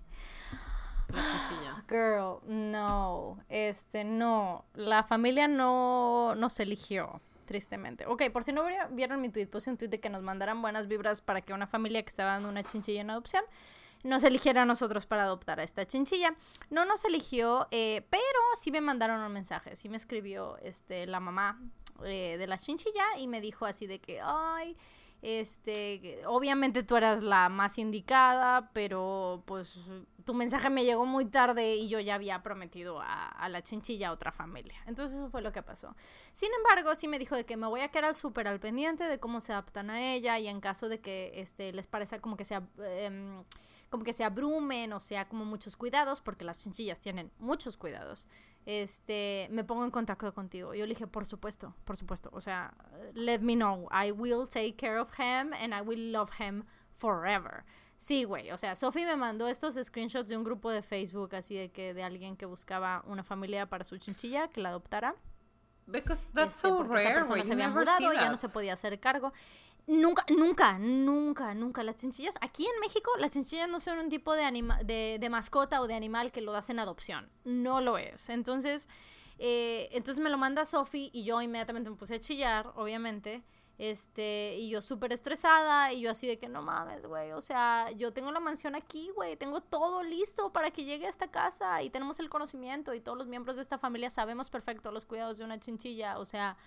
La 1.08 1.22
chinchilla. 1.22 1.84
Girl, 1.88 2.38
no. 2.46 3.38
Este, 3.50 4.04
no. 4.04 4.64
La 4.74 5.02
familia 5.02 5.46
no 5.46 6.34
nos 6.34 6.58
eligió, 6.60 7.20
tristemente. 7.44 8.06
Ok, 8.06 8.30
por 8.32 8.42
si 8.42 8.52
no 8.52 8.64
vieron 8.90 9.20
mi 9.20 9.28
tweet, 9.28 9.48
puse 9.48 9.68
un 9.70 9.76
tweet 9.76 9.88
de 9.88 10.00
que 10.00 10.08
nos 10.08 10.22
mandaran 10.22 10.62
buenas 10.62 10.86
vibras 10.88 11.20
para 11.20 11.42
que 11.42 11.52
una 11.52 11.66
familia 11.66 12.02
que 12.02 12.08
estaba 12.08 12.32
dando 12.32 12.48
una 12.48 12.62
chinchilla 12.62 13.02
en 13.02 13.10
adopción 13.10 13.44
nos 14.02 14.24
eligiera 14.24 14.62
a 14.62 14.64
nosotros 14.64 15.04
para 15.04 15.24
adoptar 15.24 15.60
a 15.60 15.62
esta 15.62 15.86
chinchilla. 15.86 16.34
No 16.70 16.86
nos 16.86 17.04
eligió, 17.04 17.68
eh, 17.70 18.06
pero 18.08 18.40
sí 18.58 18.70
me 18.70 18.80
mandaron 18.80 19.20
un 19.20 19.32
mensaje, 19.32 19.76
sí 19.76 19.90
me 19.90 19.98
escribió 19.98 20.56
este, 20.62 21.06
la 21.06 21.20
mamá 21.20 21.60
eh, 22.04 22.36
de 22.38 22.46
la 22.46 22.56
chinchilla 22.56 23.04
y 23.18 23.28
me 23.28 23.42
dijo 23.42 23.66
así 23.66 23.86
de 23.86 24.00
que, 24.00 24.22
ay, 24.22 24.74
este, 25.22 26.22
obviamente 26.26 26.82
tú 26.82 26.96
eras 26.96 27.22
la 27.22 27.48
más 27.48 27.78
indicada, 27.78 28.70
pero 28.72 29.42
pues 29.46 29.78
tu 30.24 30.34
mensaje 30.34 30.70
me 30.70 30.84
llegó 30.84 31.06
muy 31.06 31.26
tarde 31.26 31.76
y 31.76 31.88
yo 31.88 32.00
ya 32.00 32.14
había 32.14 32.42
prometido 32.42 33.00
a, 33.02 33.48
la 33.48 33.62
chinchilla 33.62 34.08
a 34.08 34.12
otra 34.12 34.32
familia. 34.32 34.76
Entonces 34.86 35.18
eso 35.18 35.30
fue 35.30 35.42
lo 35.42 35.52
que 35.52 35.62
pasó. 35.62 35.94
Sin 36.32 36.50
embargo, 36.54 36.94
sí 36.94 37.08
me 37.08 37.18
dijo 37.18 37.36
de 37.36 37.44
que 37.44 37.56
me 37.56 37.66
voy 37.66 37.80
a 37.80 37.88
quedar 37.88 38.14
súper 38.14 38.48
al 38.48 38.60
pendiente 38.60 39.04
de 39.04 39.18
cómo 39.18 39.40
se 39.40 39.52
adaptan 39.52 39.90
a 39.90 40.00
ella 40.00 40.38
y 40.38 40.48
en 40.48 40.60
caso 40.60 40.88
de 40.88 41.00
que 41.00 41.32
este, 41.34 41.72
les 41.72 41.86
parezca 41.86 42.20
como 42.20 42.36
que 42.36 42.44
sea... 42.44 42.62
Em, 42.78 43.44
como 43.90 44.04
que 44.04 44.12
se 44.12 44.24
abrumen 44.24 44.92
o 44.92 45.00
sea 45.00 45.28
como 45.28 45.44
muchos 45.44 45.76
cuidados, 45.76 46.20
porque 46.20 46.44
las 46.44 46.62
chinchillas 46.62 47.00
tienen 47.00 47.30
muchos 47.38 47.76
cuidados, 47.76 48.26
este, 48.64 49.48
me 49.50 49.64
pongo 49.64 49.84
en 49.84 49.90
contacto 49.90 50.32
contigo. 50.32 50.74
Yo 50.74 50.86
le 50.86 50.94
dije, 50.94 51.06
por 51.06 51.26
supuesto, 51.26 51.74
por 51.84 51.96
supuesto. 51.96 52.30
O 52.32 52.40
sea, 52.40 52.72
let 53.14 53.40
me 53.40 53.54
know. 53.54 53.88
I 53.90 54.12
will 54.12 54.46
take 54.48 54.76
care 54.76 54.98
of 54.98 55.10
him 55.18 55.52
and 55.52 55.74
I 55.74 55.80
will 55.80 56.12
love 56.12 56.30
him 56.38 56.64
forever. 56.94 57.64
Sí, 57.96 58.24
güey. 58.24 58.50
O 58.50 58.58
sea, 58.58 58.76
Sophie 58.76 59.04
me 59.04 59.16
mandó 59.16 59.48
estos 59.48 59.74
screenshots 59.74 60.28
de 60.28 60.36
un 60.36 60.44
grupo 60.44 60.70
de 60.70 60.82
Facebook 60.82 61.34
así 61.34 61.54
de 61.56 61.70
que 61.70 61.92
de 61.92 62.02
alguien 62.02 62.36
que 62.36 62.46
buscaba 62.46 63.02
una 63.06 63.22
familia 63.22 63.66
para 63.66 63.84
su 63.84 63.98
chinchilla 63.98 64.48
que 64.48 64.60
la 64.60 64.70
adoptara. 64.70 65.16
Because 65.86 66.26
that's 66.32 66.54
este, 66.54 66.68
so 66.68 66.82
rare, 66.84 67.24
se 67.24 67.52
había 67.52 67.68
mudado, 67.68 68.12
ya 68.12 68.30
no 68.30 68.36
se 68.36 68.48
podía 68.48 68.74
hacer 68.74 68.98
cargo. 69.00 69.32
Nunca, 69.90 70.24
nunca, 70.28 70.78
nunca, 70.78 71.52
nunca. 71.52 71.82
Las 71.82 71.96
chinchillas, 71.96 72.38
aquí 72.40 72.64
en 72.64 72.78
México, 72.80 73.10
las 73.18 73.30
chinchillas 73.30 73.68
no 73.68 73.80
son 73.80 73.98
un 73.98 74.08
tipo 74.08 74.34
de, 74.34 74.44
anima 74.44 74.78
de, 74.84 75.16
de 75.18 75.30
mascota 75.30 75.80
o 75.80 75.88
de 75.88 75.94
animal 75.94 76.30
que 76.30 76.42
lo 76.42 76.52
das 76.52 76.70
en 76.70 76.78
adopción. 76.78 77.28
No 77.42 77.80
lo 77.80 77.98
es. 77.98 78.28
Entonces, 78.28 78.88
eh, 79.40 79.88
entonces 79.90 80.22
me 80.22 80.30
lo 80.30 80.38
manda 80.38 80.64
Sophie 80.64 81.10
y 81.12 81.24
yo 81.24 81.42
inmediatamente 81.42 81.90
me 81.90 81.96
puse 81.96 82.14
a 82.14 82.20
chillar, 82.20 82.72
obviamente. 82.76 83.42
Este, 83.78 84.54
y 84.58 84.70
yo 84.70 84.80
súper 84.80 85.12
estresada, 85.12 85.92
y 85.92 86.02
yo 86.02 86.12
así 86.12 86.28
de 86.28 86.38
que 86.38 86.48
no 86.48 86.62
mames, 86.62 87.06
güey, 87.06 87.32
o 87.32 87.40
sea, 87.40 87.90
yo 87.92 88.12
tengo 88.12 88.30
la 88.30 88.38
mansión 88.38 88.74
aquí, 88.74 89.10
güey, 89.16 89.38
tengo 89.38 89.62
todo 89.62 90.02
listo 90.02 90.52
para 90.52 90.70
que 90.70 90.84
llegue 90.84 91.06
a 91.06 91.08
esta 91.08 91.30
casa, 91.30 91.82
y 91.82 91.88
tenemos 91.88 92.20
el 92.20 92.28
conocimiento, 92.28 92.92
y 92.92 93.00
todos 93.00 93.16
los 93.16 93.26
miembros 93.26 93.56
de 93.56 93.62
esta 93.62 93.78
familia 93.78 94.10
sabemos 94.10 94.50
perfecto 94.50 94.92
los 94.92 95.06
cuidados 95.06 95.38
de 95.38 95.44
una 95.44 95.58
chinchilla, 95.58 96.18
o 96.18 96.26
sea, 96.26 96.58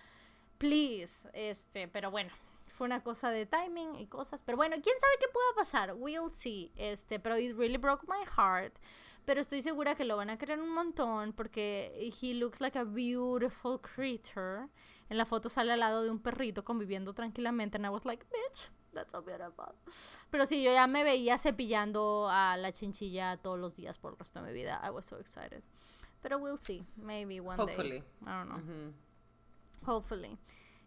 please, 0.57 1.29
este, 1.33 1.87
pero 1.87 2.09
bueno, 2.09 2.31
fue 2.73 2.85
una 2.85 3.03
cosa 3.03 3.29
de 3.29 3.45
timing 3.45 3.95
y 3.95 4.07
cosas. 4.07 4.43
Pero 4.43 4.57
bueno, 4.57 4.75
quién 4.81 4.95
sabe 4.99 5.13
qué 5.19 5.27
pueda 5.31 5.47
pasar. 5.55 5.93
We'll 5.95 6.31
see. 6.31 6.71
Este, 6.75 7.19
pero 7.19 7.37
it 7.37 7.55
really 7.55 7.77
broke 7.77 8.05
my 8.07 8.25
heart. 8.35 8.73
Pero 9.25 9.39
estoy 9.39 9.61
segura 9.61 9.95
que 9.95 10.03
lo 10.03 10.17
van 10.17 10.29
a 10.29 10.37
querer 10.37 10.59
un 10.59 10.69
montón 10.69 11.31
porque 11.31 12.11
he 12.21 12.33
looks 12.33 12.59
like 12.59 12.77
a 12.77 12.83
beautiful 12.83 13.79
creature. 13.79 14.67
En 15.09 15.17
la 15.17 15.25
foto 15.25 15.49
sale 15.49 15.71
al 15.71 15.79
lado 15.79 16.03
de 16.03 16.09
un 16.09 16.19
perrito 16.19 16.63
conviviendo 16.63 17.13
tranquilamente. 17.13 17.77
And 17.77 17.85
I 17.85 17.89
was 17.89 18.03
like, 18.03 18.25
bitch, 18.25 18.69
that's 18.93 19.11
so 19.13 19.21
beautiful. 19.21 19.73
Pero 20.29 20.45
sí, 20.45 20.61
yo 20.61 20.73
ya 20.73 20.87
me 20.87 21.03
veía 21.03 21.37
cepillando 21.37 22.27
a 22.29 22.57
la 22.57 22.73
chinchilla 22.73 23.37
todos 23.37 23.59
los 23.59 23.75
días 23.75 23.97
por 23.97 24.13
el 24.13 24.19
resto 24.19 24.41
de 24.41 24.47
mi 24.47 24.53
vida. 24.53 24.81
I 24.83 24.89
was 24.89 25.05
so 25.05 25.17
excited. 25.17 25.63
Pero 26.21 26.39
we'll 26.39 26.57
see. 26.57 26.83
Maybe 26.97 27.39
one 27.39 27.57
Hopefully. 27.57 27.99
day. 27.99 28.03
I 28.25 28.43
don't 28.43 28.49
know. 28.49 28.93
Hopefully. 29.85 30.37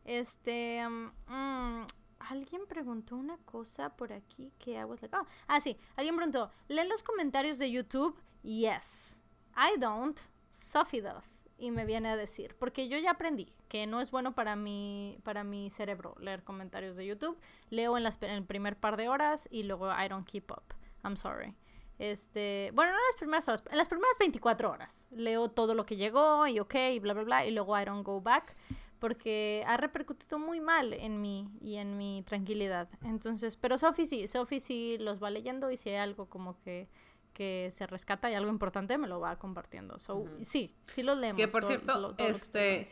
Este, 0.07 0.89
mm, 0.89 1.85
alguien 2.21 2.63
preguntó 2.69 3.17
una 3.17 3.37
cosa 3.39 3.91
por 3.91 4.13
aquí 4.13 4.53
que 4.57 4.75
I 4.75 4.85
was 4.85 5.03
like, 5.03 5.15
oh. 5.17 5.27
ah, 5.49 5.61
sí, 5.61 5.77
alguien 5.97 6.15
preguntó, 6.15 6.51
¿leen 6.69 6.89
los 6.89 7.03
comentarios 7.03 7.59
de 7.59 7.73
YouTube? 7.73 8.17
Yes. 8.45 9.19
I 9.57 9.79
don't. 9.81 10.19
Sophie 10.53 11.03
does. 11.03 11.49
Y 11.59 11.73
me 11.73 11.87
viene 11.87 12.09
a 12.11 12.17
decir, 12.17 12.55
porque 12.57 12.89
yo 12.89 12.99
ya 12.99 13.13
aprendí 13.13 13.49
que 13.69 13.87
no 13.87 14.01
es 14.01 14.13
bueno 14.13 14.35
para 14.35 14.55
mi, 14.55 15.19
para 15.25 15.43
mi 15.43 15.71
cerebro 15.71 16.15
leer 16.21 16.45
comentarios 16.45 16.97
de 16.97 17.07
YouTube. 17.07 17.37
Leo 17.71 17.97
en, 17.97 18.05
las, 18.05 18.23
en 18.23 18.31
el 18.31 18.45
primer 18.45 18.79
par 18.79 18.97
de 18.97 19.09
horas 19.09 19.49
y 19.51 19.65
luego 19.65 19.91
I 19.91 20.09
don't 20.09 20.27
keep 20.27 20.53
up. 20.53 20.75
I'm 21.03 21.17
sorry. 21.17 21.55
Este, 21.99 22.71
bueno, 22.75 22.93
no 22.93 22.99
en 22.99 23.05
las 23.09 23.17
primeras 23.17 23.49
horas, 23.49 23.65
en 23.71 23.79
las 23.79 23.89
primeras 23.89 24.17
24 24.21 24.71
horas. 24.71 25.09
Leo 25.11 25.49
todo 25.49 25.75
lo 25.75 25.85
que 25.85 25.97
llegó 25.97 26.47
y 26.47 26.61
ok, 26.61 26.75
y 26.93 26.99
bla, 27.01 27.15
bla, 27.15 27.25
bla, 27.25 27.47
y 27.47 27.51
luego 27.51 27.79
I 27.79 27.87
don't 27.87 28.07
go 28.07 28.21
back 28.21 28.55
porque 28.99 29.63
ha 29.67 29.77
repercutido 29.77 30.39
muy 30.39 30.61
mal 30.61 30.93
en 30.93 31.21
mí 31.21 31.49
y 31.61 31.77
en 31.77 31.97
mi 31.97 32.23
tranquilidad. 32.23 32.89
Entonces, 33.03 33.57
pero 33.57 33.79
Sophie 33.79 34.07
sí, 34.07 34.27
Sophie 34.27 34.61
sí 34.61 34.97
los 34.99 35.23
va 35.23 35.31
leyendo 35.31 35.71
y 35.71 35.77
si 35.77 35.91
hay 35.91 35.97
algo 35.97 36.27
como 36.27 36.59
que, 36.61 36.89
que 37.33 37.71
se 37.73 37.87
rescata 37.87 38.31
y 38.31 38.35
algo 38.35 38.51
importante 38.51 38.97
me 38.99 39.07
lo 39.07 39.21
va 39.21 39.39
compartiendo. 39.39 39.99
So, 39.99 40.27
sí, 40.43 40.75
sí 40.87 41.03
los 41.03 41.19
leemos. 41.19 41.41
Que 41.41 41.49
por 41.49 41.65
cierto, 41.65 42.15
este, 42.19 42.85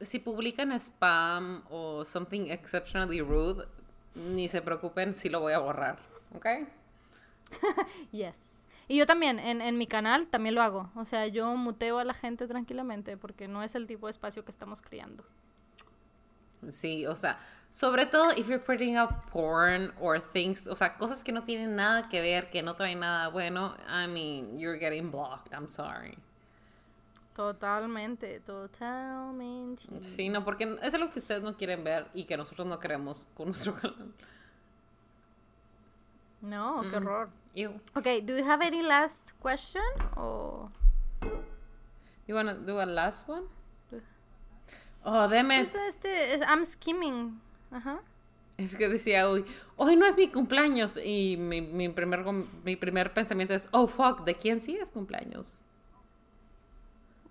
si 0.00 0.18
publican 0.18 0.72
spam 0.72 1.64
o 1.70 2.04
something 2.04 2.48
exceptionally 2.48 3.20
rude, 3.20 3.66
ni 4.14 4.48
se 4.48 4.62
preocupen, 4.62 5.14
sí 5.14 5.28
lo 5.28 5.40
voy 5.40 5.52
a 5.52 5.58
borrar, 5.58 5.98
¿ok? 6.34 6.46
yes. 8.12 8.49
Y 8.90 8.96
yo 8.96 9.06
también, 9.06 9.38
en, 9.38 9.60
en 9.60 9.78
mi 9.78 9.86
canal, 9.86 10.26
también 10.26 10.56
lo 10.56 10.62
hago. 10.62 10.90
O 10.96 11.04
sea, 11.04 11.28
yo 11.28 11.54
muteo 11.54 12.00
a 12.00 12.04
la 12.04 12.12
gente 12.12 12.48
tranquilamente 12.48 13.16
porque 13.16 13.46
no 13.46 13.62
es 13.62 13.76
el 13.76 13.86
tipo 13.86 14.08
de 14.08 14.10
espacio 14.10 14.44
que 14.44 14.50
estamos 14.50 14.82
creando. 14.82 15.24
Sí, 16.70 17.06
o 17.06 17.14
sea, 17.14 17.38
sobre 17.70 18.06
todo 18.06 18.32
if 18.32 18.48
you're 18.48 18.58
putting 18.58 18.96
out 18.96 19.10
porn 19.30 19.92
or 20.00 20.20
things, 20.20 20.66
o 20.66 20.74
sea, 20.74 20.96
cosas 20.96 21.22
que 21.22 21.30
no 21.30 21.44
tienen 21.44 21.76
nada 21.76 22.08
que 22.08 22.20
ver, 22.20 22.50
que 22.50 22.64
no 22.64 22.74
traen 22.74 22.98
nada 22.98 23.28
bueno, 23.28 23.76
I 23.88 24.08
mean, 24.08 24.58
you're 24.58 24.80
getting 24.80 25.12
blocked, 25.12 25.54
I'm 25.54 25.68
sorry. 25.68 26.18
Totalmente, 27.36 28.40
totalmente. 28.40 29.84
Sí, 30.02 30.28
no, 30.28 30.44
porque 30.44 30.76
es 30.82 30.92
algo 30.94 31.10
que 31.10 31.20
ustedes 31.20 31.44
no 31.44 31.56
quieren 31.56 31.84
ver 31.84 32.08
y 32.12 32.24
que 32.24 32.36
nosotros 32.36 32.66
no 32.66 32.80
queremos 32.80 33.28
con 33.36 33.46
nuestro 33.46 33.72
canal. 33.80 34.12
No, 36.40 36.80
qué 36.90 36.98
mm. 36.98 37.06
horror. 37.06 37.39
Ew. 37.54 37.72
Okay, 37.96 38.20
do 38.20 38.36
you 38.36 38.44
have 38.44 38.62
any 38.62 38.82
last 38.82 39.32
question 39.40 39.82
or 40.16 40.70
you 42.26 42.34
wanna 42.34 42.54
do 42.54 42.80
a 42.80 42.86
last 42.86 43.28
one? 43.28 43.44
Oh, 45.04 45.26
deme. 45.28 45.64
Pues 45.64 45.74
este, 45.74 46.40
I'm 46.46 46.64
skimming. 46.64 47.40
Ajá. 47.72 48.00
Es 48.58 48.76
que 48.76 48.88
decía 48.88 49.28
hoy, 49.28 49.44
hoy 49.76 49.96
no 49.96 50.04
es 50.04 50.16
mi 50.16 50.28
cumpleaños 50.28 50.98
y 51.02 51.36
mi, 51.38 51.62
mi, 51.62 51.88
primer, 51.88 52.22
mi 52.62 52.76
primer 52.76 53.12
pensamiento 53.14 53.54
es, 53.54 53.68
oh 53.72 53.86
fuck, 53.86 54.24
¿de 54.24 54.34
quién 54.34 54.60
sí 54.60 54.76
es 54.76 54.90
cumpleaños? 54.90 55.62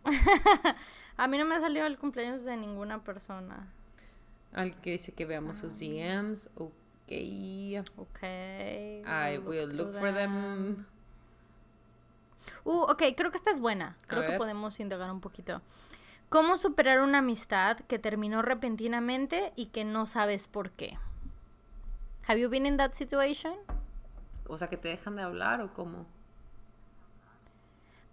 a 1.18 1.28
mí 1.28 1.38
no 1.38 1.46
me 1.46 1.56
ha 1.56 1.60
salido 1.60 1.86
el 1.86 2.00
cumpleaños 2.00 2.44
de 2.44 2.58
ninguna 2.58 3.04
persona. 3.04 3.68
Al 4.54 4.82
que 4.82 4.92
dice 4.92 5.12
que 5.12 5.26
veamos 5.26 5.58
sus 5.58 5.76
ah. 5.76 5.86
DMs. 5.86 6.50
Ok. 6.56 6.74
Okay. 7.12 9.04
I 9.06 9.38
will 9.40 9.68
look, 9.68 9.94
for 9.94 10.14
them. 10.14 10.86
Uh, 12.64 12.84
ok, 12.84 13.04
creo 13.18 13.32
que 13.32 13.38
esta 13.38 13.52
es 13.52 13.60
buena. 13.60 13.98
Creo 14.08 14.26
que 14.26 14.38
podemos 14.38 14.80
indagar 14.80 15.12
un 15.12 15.22
poquito. 15.22 15.62
¿Cómo 16.30 16.58
superar 16.58 17.02
una 17.02 17.20
amistad 17.20 17.80
que 17.80 17.98
terminó 17.98 18.42
repentinamente 18.44 19.52
y 19.56 19.68
que 19.68 19.84
no 19.84 20.06
sabes 20.06 20.48
por 20.48 20.72
qué? 20.72 20.98
Have 22.28 22.40
you 22.40 22.50
been 22.50 22.68
in 22.68 22.78
that 22.78 22.94
situation? 22.94 23.56
O 24.48 24.58
sea, 24.58 24.68
que 24.68 24.78
te 24.78 24.90
dejan 24.90 25.16
de 25.16 25.24
hablar 25.24 25.62
o 25.62 25.74
cómo? 25.74 26.06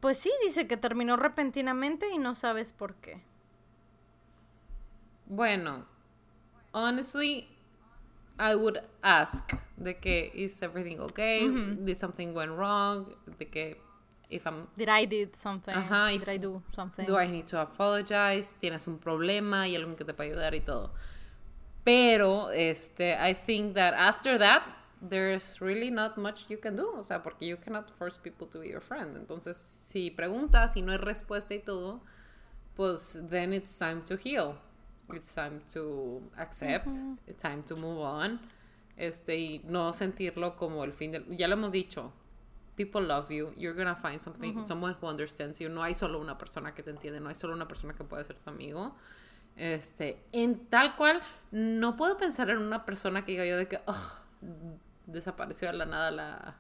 Pues 0.00 0.18
sí, 0.18 0.33
dice 0.44 0.66
que 0.66 0.76
terminó 0.76 1.16
repentinamente 1.16 2.08
y 2.10 2.18
no 2.18 2.34
sabes 2.34 2.73
por 2.73 2.94
qué. 2.97 3.23
Bueno, 5.26 5.86
honestly, 6.73 7.49
I 8.39 8.55
would 8.55 8.81
ask 9.02 9.52
de 9.82 9.94
que 9.94 10.31
is 10.34 10.62
everything 10.62 11.00
okay? 11.00 11.48
Did 11.84 11.97
something 11.97 12.34
went 12.34 12.52
wrong? 12.52 13.15
De 13.39 13.47
que 13.47 13.76
if 14.28 14.47
I'm 14.47 14.68
Did 14.76 14.89
I 14.89 15.06
did 15.06 15.36
something? 15.36 15.74
did 15.74 16.28
I 16.28 16.36
do 16.36 16.62
something? 16.70 17.06
Do 17.06 17.16
I 17.16 17.26
need 17.26 17.47
to 17.47 17.60
apologize? 17.60 18.55
¿Tienes 18.60 18.86
un 18.86 18.98
problema 18.98 19.68
y 19.68 19.76
alguien 19.76 19.97
que 19.97 20.05
te 20.05 20.12
pueda 20.12 20.31
ayudar 20.31 20.55
y 20.55 20.60
todo? 20.60 20.90
Pero 21.84 22.50
este 22.50 23.16
I 23.18 23.32
think 23.32 23.74
that 23.74 23.94
after 23.94 24.39
that 24.39 24.62
there's 25.00 25.60
really 25.60 25.90
not 25.90 26.16
much 26.16 26.47
you 26.48 26.58
can 26.58 26.76
do, 26.76 26.90
o 26.97 27.02
sea, 27.02 27.23
porque 27.23 27.42
you 27.42 27.56
cannot 27.56 27.90
force 27.90 28.18
people 28.18 28.47
to 28.48 28.60
be 28.60 28.68
your 28.68 28.81
friend. 28.81 29.16
Entonces, 29.16 29.56
si 29.56 30.10
preguntas 30.10 30.76
y 30.76 30.82
no 30.82 30.92
hay 30.92 30.98
respuesta 30.98 31.55
y 31.55 31.60
todo, 31.60 32.00
pues 32.74 33.18
then 33.28 33.52
it's 33.52 33.78
time 33.78 34.02
to 34.02 34.16
heal. 34.16 34.56
It's 35.12 35.34
time 35.34 35.60
to 35.72 36.22
accept. 36.36 36.98
It's 37.26 37.42
time 37.42 37.62
to 37.64 37.76
move 37.76 38.00
on. 38.00 38.40
Este, 38.96 39.36
y 39.36 39.62
no 39.64 39.92
sentirlo 39.92 40.56
como 40.56 40.82
el 40.84 40.92
fin 40.92 41.12
del... 41.12 41.36
Ya 41.36 41.48
lo 41.48 41.54
hemos 41.54 41.72
dicho. 41.72 42.12
People 42.76 43.02
love 43.02 43.30
you. 43.30 43.52
You're 43.56 43.76
gonna 43.76 43.96
find 43.96 44.20
something, 44.20 44.66
someone 44.66 44.96
who 45.00 45.06
understands 45.06 45.60
you. 45.60 45.68
No 45.68 45.82
hay 45.82 45.94
solo 45.94 46.20
una 46.20 46.36
persona 46.36 46.74
que 46.74 46.82
te 46.82 46.90
entiende. 46.90 47.20
No 47.20 47.28
hay 47.28 47.34
solo 47.34 47.54
una 47.54 47.68
persona 47.68 47.94
que 47.94 48.04
puede 48.04 48.24
ser 48.24 48.36
tu 48.36 48.50
amigo. 48.50 48.94
Este, 49.56 50.22
en 50.32 50.66
tal 50.66 50.96
cual, 50.96 51.22
no 51.50 51.96
puedo 51.96 52.18
pensar 52.18 52.50
en 52.50 52.58
una 52.58 52.84
persona 52.84 53.24
que 53.24 53.32
diga 53.32 53.46
yo 53.46 53.56
de 53.56 53.68
que 53.68 53.80
desapareció 55.06 55.68
de 55.68 55.78
la 55.78 55.86
nada 55.86 56.10
la, 56.10 56.56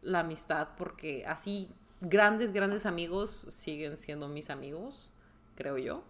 la 0.00 0.20
amistad, 0.20 0.68
porque 0.78 1.26
así 1.26 1.70
grandes, 2.00 2.52
grandes 2.52 2.86
amigos 2.86 3.46
siguen 3.50 3.98
siendo 3.98 4.28
mis 4.28 4.48
amigos, 4.48 5.10
creo 5.54 5.76
yo 5.76 6.02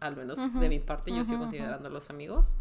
al 0.00 0.16
menos 0.16 0.38
de 0.60 0.68
mi 0.68 0.78
parte, 0.78 1.14
yo 1.14 1.24
sigo 1.24 1.40
considerando 1.40 1.88
los 1.90 2.10
amigos. 2.10 2.56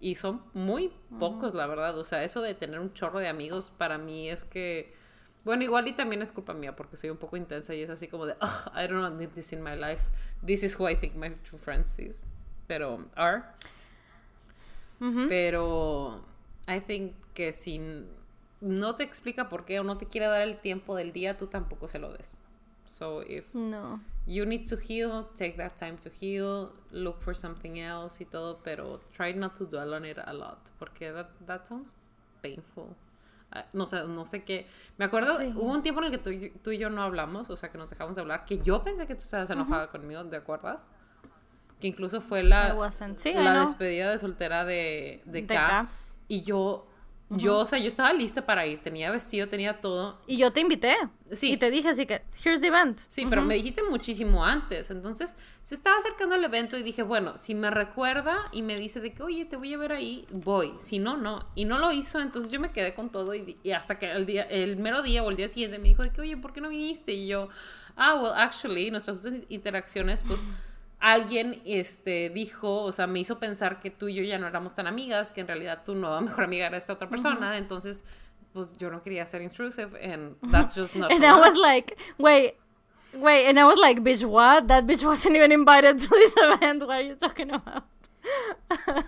Y 0.00 0.14
son 0.14 0.42
muy 0.54 0.92
pocos, 1.18 1.52
la 1.52 1.66
verdad. 1.66 1.98
O 1.98 2.04
sea, 2.04 2.24
eso 2.24 2.40
de 2.40 2.54
tener 2.54 2.80
un 2.80 2.94
chorro 2.94 3.18
de 3.18 3.28
amigos 3.28 3.70
para 3.76 3.98
mí 3.98 4.28
es 4.30 4.44
que. 4.44 4.94
Bueno, 5.44 5.62
igual 5.62 5.88
y 5.88 5.92
también 5.92 6.20
es 6.20 6.32
culpa 6.32 6.52
mía 6.52 6.76
porque 6.76 6.96
soy 6.96 7.08
un 7.08 7.16
poco 7.16 7.36
intensa 7.36 7.74
y 7.74 7.82
es 7.82 7.88
así 7.88 8.08
como 8.08 8.26
de, 8.26 8.34
oh, 8.40 8.72
I 8.78 8.86
don't 8.86 9.18
need 9.18 9.30
this 9.30 9.52
in 9.52 9.62
my 9.62 9.74
life. 9.74 10.02
This 10.44 10.62
is 10.62 10.78
who 10.78 10.88
I 10.88 10.96
think 10.96 11.14
my 11.16 11.30
true 11.44 11.58
friends 11.58 11.98
is. 11.98 12.26
Pero, 12.66 13.06
are. 13.16 13.42
Pero, 15.28 16.22
I 16.68 16.80
think 16.80 17.14
que 17.34 17.52
sin. 17.52 18.06
no 18.60 18.96
te 18.96 19.02
explica 19.02 19.48
por 19.48 19.64
qué 19.64 19.80
o 19.80 19.84
no 19.84 19.96
te 19.96 20.06
quiere 20.06 20.26
dar 20.26 20.42
el 20.42 20.60
tiempo 20.60 20.94
del 20.94 21.12
día, 21.12 21.36
tú 21.36 21.46
tampoco 21.46 21.88
se 21.88 21.98
lo 21.98 22.12
des. 22.12 22.42
So 22.84 23.22
if 23.22 23.54
No. 23.54 24.00
You 24.30 24.46
need 24.46 24.64
to 24.68 24.76
heal, 24.76 25.28
take 25.34 25.56
that 25.56 25.74
time 25.76 25.98
to 25.98 26.08
heal, 26.08 26.72
look 26.92 27.20
for 27.20 27.34
something 27.34 27.80
else 27.80 28.20
y 28.22 28.26
todo, 28.26 28.60
pero 28.62 29.00
try 29.16 29.32
not 29.34 29.54
to 29.56 29.64
dwell 29.66 29.92
on 29.94 30.04
it 30.04 30.18
a 30.24 30.32
lot, 30.32 30.58
porque 30.78 31.12
that, 31.12 31.28
that 31.46 31.66
sounds 31.66 31.94
painful. 32.40 32.94
Ah, 33.52 33.64
no 33.74 33.86
sé, 33.88 34.04
no 34.06 34.24
sé 34.26 34.44
qué. 34.44 34.66
Me 34.96 35.06
acuerdo, 35.06 35.36
Sí. 35.38 35.52
hubo 35.56 35.72
un 35.72 35.82
tiempo 35.82 36.00
en 36.00 36.06
el 36.06 36.10
que 36.12 36.18
tú, 36.18 36.60
tú 36.62 36.70
y 36.70 36.78
yo 36.78 36.88
no 36.90 37.02
hablamos, 37.02 37.50
o 37.50 37.56
sea, 37.56 37.70
que 37.72 37.78
nos 37.78 37.90
dejamos 37.90 38.14
de 38.14 38.20
hablar, 38.20 38.44
que 38.44 38.58
yo 38.58 38.84
pensé 38.84 39.08
que 39.08 39.16
tú 39.16 39.22
estabas 39.22 39.50
enojada 39.50 39.88
conmigo, 39.88 40.24
¿te 40.26 40.36
acuerdas? 40.36 40.92
Que 41.80 41.88
incluso 41.88 42.20
fue 42.20 42.44
la. 42.44 42.76
Sí, 43.16 43.32
la 43.34 43.60
despedida 43.60 44.12
de 44.12 44.18
soltera 44.20 44.64
de, 44.64 45.22
de, 45.24 45.40
De 45.40 45.46
K, 45.46 45.54
K. 45.54 45.88
Y 46.28 46.42
yo, 46.42 46.86
yo, 47.30 47.58
o 47.58 47.64
sea, 47.64 47.78
yo 47.78 47.86
estaba 47.86 48.12
lista 48.12 48.44
para 48.44 48.66
ir, 48.66 48.80
tenía 48.80 49.10
vestido, 49.10 49.48
tenía 49.48 49.80
todo. 49.80 50.18
Y 50.26 50.36
yo 50.36 50.52
te 50.52 50.60
invité. 50.60 50.96
Sí. 51.30 51.52
Y 51.52 51.56
te 51.56 51.70
dije 51.70 51.88
así 51.88 52.04
que, 52.04 52.22
here's 52.44 52.60
the 52.60 52.66
event. 52.66 52.98
Sí, 53.08 53.24
pero 53.30 53.42
me 53.42 53.54
dijiste 53.54 53.82
muchísimo 53.84 54.44
antes. 54.44 54.90
Entonces, 54.90 55.36
se 55.62 55.76
estaba 55.76 55.96
acercando 55.96 56.34
el 56.34 56.42
evento 56.42 56.76
y 56.76 56.82
dije, 56.82 57.04
bueno, 57.04 57.38
si 57.38 57.54
me 57.54 57.70
recuerda 57.70 58.48
y 58.50 58.62
me 58.62 58.76
dice 58.76 58.98
de 58.98 59.12
que, 59.12 59.22
oye, 59.22 59.44
te 59.44 59.56
voy 59.56 59.72
a 59.72 59.78
ver 59.78 59.92
ahí, 59.92 60.26
voy. 60.32 60.72
Si 60.80 60.98
no, 60.98 61.16
no. 61.16 61.46
Y 61.54 61.66
no 61.66 61.78
lo 61.78 61.92
hizo, 61.92 62.20
entonces 62.20 62.50
yo 62.50 62.58
me 62.58 62.72
quedé 62.72 62.94
con 62.94 63.10
todo 63.10 63.32
y, 63.34 63.58
y 63.62 63.70
hasta 63.70 63.98
que 63.98 64.10
el, 64.10 64.26
día, 64.26 64.42
el 64.42 64.76
mero 64.76 65.02
día 65.02 65.22
o 65.22 65.30
el 65.30 65.36
día 65.36 65.46
siguiente 65.46 65.78
me 65.78 65.88
dijo 65.88 66.02
de 66.02 66.10
que, 66.10 66.20
oye, 66.20 66.36
¿por 66.36 66.52
qué 66.52 66.60
no 66.60 66.68
viniste? 66.68 67.12
Y 67.12 67.28
yo, 67.28 67.48
ah, 67.94 68.16
well, 68.16 68.32
actually, 68.34 68.90
nuestras 68.90 69.18
otras 69.18 69.34
interacciones, 69.48 70.24
pues 70.24 70.44
alguien 71.00 71.60
este, 71.64 72.30
dijo, 72.30 72.82
o 72.82 72.92
sea, 72.92 73.06
me 73.06 73.18
hizo 73.18 73.38
pensar 73.38 73.80
que 73.80 73.90
tú 73.90 74.08
y 74.08 74.14
yo 74.14 74.22
ya 74.22 74.38
no 74.38 74.46
éramos 74.46 74.74
tan 74.74 74.86
amigas, 74.86 75.32
que 75.32 75.40
en 75.40 75.48
realidad 75.48 75.82
tu 75.84 75.94
nueva 75.94 76.20
mejor 76.20 76.44
amiga 76.44 76.66
era 76.66 76.76
esta 76.76 76.92
otra 76.92 77.08
persona. 77.08 77.56
Entonces, 77.56 78.04
pues 78.52 78.72
yo 78.76 78.90
no 78.90 79.02
quería 79.02 79.26
ser 79.26 79.42
intrusive 79.42 79.98
and 80.02 80.36
that's 80.50 80.74
just 80.74 80.94
not 80.96 81.10
And 81.12 81.24
I 81.24 81.32
was 81.32 81.56
like, 81.56 81.96
wait, 82.18 82.54
wait. 83.14 83.48
And 83.48 83.58
I 83.58 83.64
was 83.64 83.78
like, 83.78 84.00
bitch, 84.00 84.24
what? 84.24 84.68
That 84.68 84.86
bitch 84.86 85.04
wasn't 85.04 85.36
even 85.36 85.52
invited 85.52 86.00
to 86.00 86.08
this 86.08 86.34
event. 86.36 86.86
What 86.86 86.98
are 86.98 87.02
you 87.02 87.14
talking 87.14 87.50
about? 87.50 87.84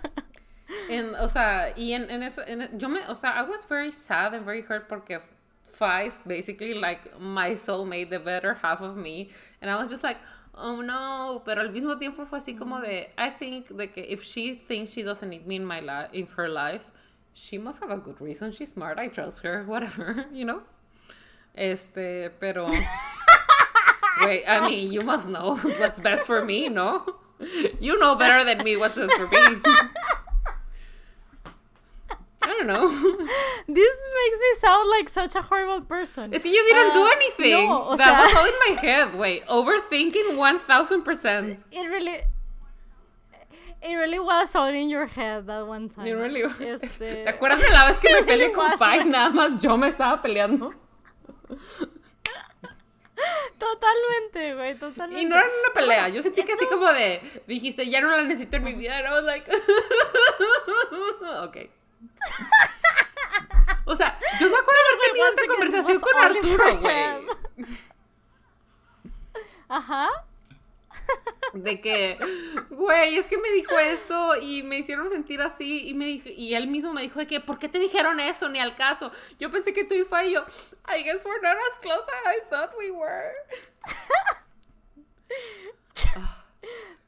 En, 0.89 1.13
o 1.15 1.27
sea, 1.27 1.71
y 1.77 1.93
en, 1.93 2.09
en 2.09 2.79
yo 2.79 2.89
me, 2.89 2.99
o 3.07 3.13
sea, 3.13 3.29
I 3.29 3.43
was 3.43 3.63
very 3.63 3.91
sad 3.91 4.33
and 4.33 4.43
very 4.43 4.61
hurt 4.61 4.89
porque 4.89 5.21
Fa 5.61 6.01
is 6.05 6.19
basically 6.25 6.73
like 6.73 7.19
my 7.19 7.51
soulmate, 7.51 8.09
the 8.09 8.19
better 8.19 8.55
half 8.55 8.81
of 8.81 8.97
me. 8.97 9.29
And 9.61 9.69
I 9.69 9.75
was 9.75 9.91
just 9.91 10.03
like, 10.03 10.17
oh 10.55 10.81
no. 10.81 11.41
Pero 11.45 11.61
al 11.61 11.71
mismo 11.71 11.97
tiempo 11.97 12.25
fue 12.25 12.39
así 12.39 12.57
como 12.57 12.79
de, 12.81 13.09
I 13.17 13.29
think 13.31 13.69
de 13.69 13.87
que 13.87 14.05
if 14.07 14.23
she 14.23 14.55
thinks 14.55 14.91
she 14.91 15.03
doesn't 15.03 15.29
need 15.29 15.45
me 15.45 15.55
in 15.55 15.65
my 15.65 15.79
life, 15.79 16.09
in 16.13 16.27
her 16.37 16.49
life, 16.49 16.91
she 17.33 17.57
must 17.57 17.81
have 17.81 17.91
a 17.91 17.97
good 17.97 18.19
reason. 18.21 18.51
She's 18.51 18.71
smart. 18.71 18.99
I 18.99 19.07
trust 19.07 19.43
her. 19.43 19.63
Whatever, 19.67 20.25
you 20.31 20.45
know? 20.45 20.61
Este, 21.55 22.31
pero. 22.39 22.69
Wait, 24.21 24.43
I 24.47 24.67
mean, 24.67 24.91
you 24.91 25.01
must 25.01 25.29
know 25.29 25.55
what's 25.79 25.99
best 25.99 26.25
for 26.25 26.43
me, 26.45 26.69
no? 26.69 27.03
You 27.79 27.99
know 27.99 28.15
better 28.15 28.43
than 28.43 28.63
me 28.63 28.77
what's 28.77 28.97
best 28.97 29.13
for 29.13 29.27
me. 29.27 29.61
I 32.53 32.57
don't 32.57 32.67
know. 32.67 32.87
This 33.67 33.95
makes 34.19 34.37
me 34.39 34.51
sound 34.59 34.89
like 34.89 35.09
such 35.09 35.35
a 35.35 35.41
horrible 35.41 35.81
person. 35.81 36.33
Es 36.33 36.43
que 36.43 36.51
you 36.51 36.63
didn't 36.69 36.93
do 36.93 37.01
Ah, 37.03 37.15
anything. 37.15 37.67
no, 37.67 37.83
o 37.89 37.95
that 37.95 38.05
sea- 38.05 38.23
was 38.23 38.35
all 38.35 38.45
in 38.45 38.59
my 38.67 38.81
head. 38.81 39.15
Wait, 39.15 39.43
overthinking 39.47 40.35
1000%. 40.37 41.63
It 41.71 41.89
really. 41.89 42.19
It 43.81 43.95
really 43.95 44.19
was 44.19 44.55
all 44.55 44.67
in 44.69 44.87
your 44.89 45.07
head 45.07 45.45
that 45.47 45.65
one 45.67 45.89
time. 45.89 46.05
It 46.07 46.13
really 46.13 46.41
Este- 46.43 47.19
¿Se 47.23 47.29
acuerdan 47.29 47.59
de 47.59 47.69
la 47.69 47.85
vez 47.87 47.97
que 47.97 48.09
me 48.13 48.21
peleé 48.23 48.47
really 48.47 48.53
con 48.53 48.69
was, 48.69 48.79
Pai? 48.79 49.03
Nada 49.03 49.29
más 49.31 49.61
yo 49.61 49.75
me 49.77 49.87
estaba 49.89 50.21
peleando. 50.21 50.71
Totalmente, 53.57 54.55
güey, 54.55 54.75
totalmente. 54.75 55.21
Y 55.21 55.25
no 55.25 55.35
era 55.37 55.45
una 55.45 55.73
pelea. 55.73 56.09
Yo 56.09 56.21
sentí 56.21 56.43
que 56.43 56.53
así 56.53 56.65
como 56.67 56.91
de. 56.91 57.21
Dijiste, 57.47 57.89
ya 57.89 58.01
no 58.01 58.09
la 58.09 58.23
necesito 58.23 58.57
en 58.57 58.63
mi 58.63 58.73
vida. 58.73 58.97
And 58.97 59.07
I 59.07 59.11
was 59.11 59.23
like. 59.23 59.49
ok. 61.43 61.57
O 63.85 63.95
sea, 63.95 64.19
yo 64.39 64.49
me 64.49 64.57
acuerdo 64.57 64.81
haber 64.81 64.99
tenido 65.09 65.27
esta 65.27 65.45
conversación 65.47 65.99
con 65.99 66.17
Arturo, 66.17 66.79
güey. 66.79 67.27
Ajá. 69.67 70.09
De 71.53 71.81
que, 71.81 72.17
güey, 72.69 73.17
es 73.17 73.27
que 73.27 73.37
me 73.37 73.51
dijo 73.51 73.77
esto 73.77 74.37
y 74.37 74.63
me 74.63 74.77
hicieron 74.77 75.09
sentir 75.09 75.41
así 75.41 75.85
y 75.87 75.93
me 75.93 76.05
dijo, 76.05 76.29
y 76.29 76.55
él 76.55 76.67
mismo 76.67 76.93
me 76.93 77.01
dijo 77.01 77.19
de 77.19 77.27
que, 77.27 77.41
¿por 77.41 77.59
qué 77.59 77.67
te 77.69 77.77
dijeron 77.77 78.19
eso? 78.19 78.49
Ni 78.49 78.59
al 78.59 78.75
caso. 78.75 79.11
Yo 79.37 79.51
pensé 79.51 79.73
que 79.73 79.83
tú 79.83 79.93
y 79.93 79.99
y 79.99 80.31
yo, 80.31 80.43
I 80.87 81.03
guess 81.03 81.23
we're 81.25 81.41
not 81.41 81.57
as 81.69 81.77
close 81.79 82.07
as 82.07 82.25
I 82.35 82.39
thought 82.49 82.71
we 82.77 82.89
were. 82.89 83.33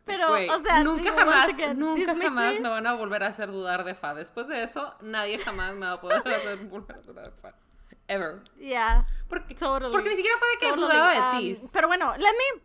Pero, 0.06 0.28
o 0.54 0.60
sea, 0.60 0.84
nunca 0.84 1.12
jamás, 1.14 1.50
again, 1.50 1.80
nunca 1.80 2.14
jamás 2.16 2.54
me- 2.56 2.60
me 2.62 2.70
van 2.70 2.86
a 2.86 2.94
volver 2.94 3.24
a 3.24 3.28
hacer 3.28 3.52
dudar 3.52 3.84
de 3.84 3.96
Fa. 3.96 4.14
Después 4.14 4.48
de 4.48 4.62
eso, 4.64 4.94
nadie 5.02 5.38
jamás 5.40 5.74
me 5.74 5.86
va 5.88 5.94
a 5.94 6.02
poder 6.02 6.22
hacer 6.28 6.58
volver 6.68 6.98
a 6.98 7.02
dudar 7.02 7.26
de 7.34 7.42
Fa. 7.42 7.54
Ever. 8.08 8.44
Yeah, 8.60 9.08
Porque, 9.28 9.56
totally. 9.56 9.92
porque 9.92 10.10
ni 10.10 10.16
siquiera 10.16 10.38
fue 10.38 10.48
de 10.50 10.58
que 10.60 10.68
totally. 10.70 10.86
dudaba 10.88 11.12
de 11.14 11.20
Um, 11.20 11.56
ti. 11.56 11.62
Pero 11.74 11.88
bueno, 11.88 12.16
let 12.18 12.32
me. 12.34 12.62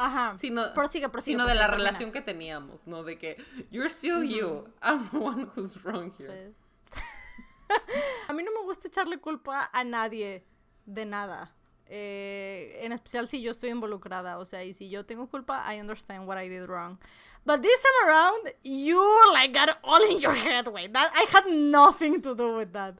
Ajá. 0.00 0.32
sino, 0.36 0.72
prosigue, 0.74 1.08
prosigue. 1.08 1.34
sino 1.34 1.44
de 1.44 1.56
la 1.56 1.62
termina. 1.62 1.76
relación 1.88 2.12
que 2.12 2.20
teníamos, 2.20 2.86
¿no? 2.86 3.02
De 3.02 3.18
que, 3.18 3.36
you're 3.72 3.90
still 3.90 4.22
you. 4.22 4.72
I'm 4.80 5.08
the 5.10 5.16
one 5.16 5.48
who's 5.56 5.82
wrong 5.82 6.12
here. 6.20 6.52
Sí. 6.92 7.02
a 8.28 8.32
mí 8.32 8.44
no 8.44 8.52
me 8.52 8.60
gusta 8.62 8.86
echarle 8.86 9.18
culpa 9.18 9.68
a 9.72 9.82
nadie 9.82 10.46
de 10.86 11.04
nada. 11.04 11.52
Eh, 11.90 12.80
en 12.82 12.92
especial 12.92 13.28
si 13.28 13.40
yo 13.40 13.50
estoy 13.50 13.70
involucrada. 13.70 14.38
O 14.38 14.44
sea, 14.44 14.62
y 14.62 14.74
si 14.74 14.90
yo 14.90 15.04
tengo 15.06 15.28
culpa, 15.28 15.64
I 15.72 15.80
understand 15.80 16.26
what 16.28 16.38
I 16.38 16.48
did 16.48 16.66
wrong. 16.68 16.98
But 17.44 17.62
this 17.62 17.80
time 17.80 18.08
around, 18.08 18.52
you 18.62 19.00
like 19.32 19.54
got 19.54 19.78
all 19.82 20.02
in 20.10 20.20
your 20.20 20.34
head, 20.34 20.68
wait. 20.68 20.92
That 20.92 21.10
I 21.14 21.24
had 21.30 21.46
nothing 21.46 22.20
to 22.22 22.34
do 22.34 22.56
with 22.56 22.72
that. 22.72 22.96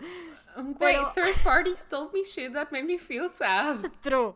Wait, 0.57 0.79
Pero- 0.79 1.11
third 1.15 1.35
parties 1.45 1.85
told 1.89 2.15
me 2.15 2.25
shit 2.25 2.55
that 2.55 2.73
made 2.73 2.87
me 2.87 2.97
feel 2.97 3.29
sad. 3.29 3.91
True. 4.03 4.35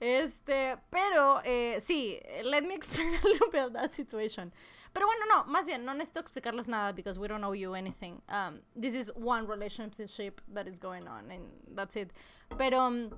Este, 0.00 0.76
pero 0.90 1.40
eh, 1.44 1.76
sí, 1.80 2.20
let 2.44 2.64
me 2.64 2.74
explain 2.74 3.14
a 3.22 3.28
little 3.28 3.50
bit 3.50 3.62
of 3.66 3.72
that 3.72 3.94
situation. 3.94 4.52
Pero 4.92 5.06
bueno, 5.06 5.24
no, 5.28 5.44
más 5.44 5.66
bien, 5.66 5.84
no 5.84 5.94
necesito 5.94 6.20
explicarles 6.20 6.66
nada 6.66 6.92
because 6.92 7.18
we 7.18 7.28
don't 7.28 7.44
owe 7.44 7.52
you 7.52 7.74
anything. 7.74 8.20
Um, 8.28 8.60
this 8.74 8.94
is 8.94 9.10
one 9.14 9.46
relationship 9.46 10.40
that 10.52 10.66
is 10.66 10.78
going 10.78 11.06
on 11.06 11.30
and 11.30 11.44
that's 11.74 11.94
it. 11.96 12.10
Pero 12.58 12.78
um, 12.80 13.10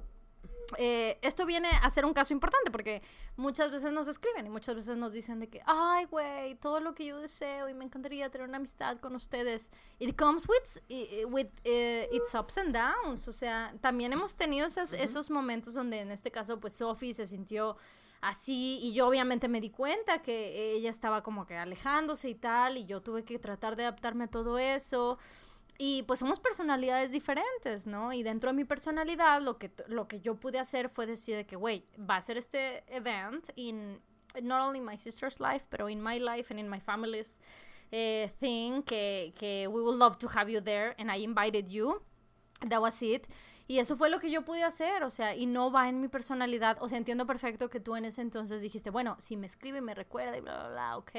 eh, 0.78 1.18
esto 1.22 1.46
viene 1.46 1.68
a 1.82 1.90
ser 1.90 2.04
un 2.04 2.12
caso 2.14 2.32
importante 2.32 2.70
porque 2.70 3.02
muchas 3.36 3.70
veces 3.70 3.92
nos 3.92 4.08
escriben 4.08 4.46
y 4.46 4.50
muchas 4.50 4.74
veces 4.74 4.96
nos 4.96 5.12
dicen 5.12 5.40
de 5.40 5.48
que, 5.48 5.62
ay, 5.66 6.06
güey, 6.06 6.54
todo 6.56 6.80
lo 6.80 6.94
que 6.94 7.06
yo 7.06 7.18
deseo 7.18 7.68
y 7.68 7.74
me 7.74 7.84
encantaría 7.84 8.30
tener 8.30 8.48
una 8.48 8.56
amistad 8.58 8.98
con 8.98 9.14
ustedes. 9.14 9.70
It 9.98 10.16
comes 10.18 10.46
with, 10.48 10.82
with 11.28 11.48
eh, 11.64 12.08
its 12.12 12.34
ups 12.34 12.58
and 12.58 12.74
downs. 12.74 13.28
O 13.28 13.32
sea, 13.32 13.74
también 13.80 14.12
hemos 14.12 14.36
tenido 14.36 14.66
esas- 14.66 14.92
esos 14.92 15.30
momentos 15.30 15.74
donde 15.74 16.00
en 16.00 16.10
este 16.10 16.30
caso, 16.30 16.60
pues 16.60 16.74
Sophie 16.74 17.14
se 17.14 17.26
sintió 17.26 17.76
así 18.20 18.78
y 18.82 18.94
yo 18.94 19.06
obviamente 19.06 19.48
me 19.48 19.60
di 19.60 19.68
cuenta 19.68 20.22
que 20.22 20.72
ella 20.72 20.88
estaba 20.88 21.22
como 21.22 21.46
que 21.46 21.58
alejándose 21.58 22.30
y 22.30 22.34
tal 22.34 22.78
y 22.78 22.86
yo 22.86 23.02
tuve 23.02 23.22
que 23.22 23.38
tratar 23.38 23.76
de 23.76 23.82
adaptarme 23.82 24.24
a 24.24 24.28
todo 24.30 24.58
eso. 24.58 25.18
Y 25.76 26.04
pues 26.04 26.20
somos 26.20 26.38
personalidades 26.38 27.10
diferentes, 27.10 27.86
¿no? 27.86 28.12
Y 28.12 28.22
dentro 28.22 28.50
de 28.50 28.56
mi 28.56 28.64
personalidad 28.64 29.42
lo 29.42 29.58
que, 29.58 29.72
lo 29.88 30.06
que 30.06 30.20
yo 30.20 30.36
pude 30.36 30.58
hacer 30.58 30.88
fue 30.88 31.06
decir 31.06 31.36
de 31.36 31.46
que, 31.46 31.56
güey, 31.56 31.84
va 31.98 32.16
a 32.16 32.22
ser 32.22 32.36
este 32.36 32.84
event 32.94 33.48
in 33.56 34.00
not 34.42 34.62
only 34.62 34.80
my 34.80 34.96
sister's 34.96 35.40
life, 35.40 35.66
pero 35.70 35.88
in 35.88 36.00
my 36.00 36.18
life 36.18 36.52
and 36.52 36.60
in 36.60 36.68
my 36.68 36.80
family's 36.80 37.40
eh, 37.90 38.30
thing, 38.40 38.82
que, 38.82 39.32
que 39.36 39.66
we 39.68 39.80
would 39.80 39.98
love 39.98 40.16
to 40.18 40.28
have 40.28 40.50
you 40.50 40.60
there 40.60 40.94
and 40.98 41.10
I 41.10 41.24
invited 41.24 41.68
you. 41.68 42.02
That 42.68 42.80
was 42.80 43.02
it. 43.02 43.26
Y 43.66 43.78
eso 43.78 43.96
fue 43.96 44.10
lo 44.10 44.18
que 44.18 44.30
yo 44.30 44.42
pude 44.42 44.62
hacer, 44.62 45.02
o 45.02 45.10
sea, 45.10 45.34
y 45.34 45.46
no 45.46 45.70
va 45.70 45.88
en 45.88 46.00
mi 46.00 46.08
personalidad. 46.08 46.78
O 46.80 46.88
sea, 46.88 46.98
entiendo 46.98 47.26
perfecto 47.26 47.68
que 47.68 47.80
tú 47.80 47.96
en 47.96 48.04
ese 48.04 48.22
entonces 48.22 48.62
dijiste, 48.62 48.90
bueno, 48.90 49.16
si 49.18 49.36
me 49.36 49.46
escribe, 49.46 49.80
me 49.80 49.94
recuerda 49.94 50.36
y 50.36 50.40
bla, 50.40 50.58
bla, 50.58 50.68
bla, 50.70 50.96
ok. 50.98 51.12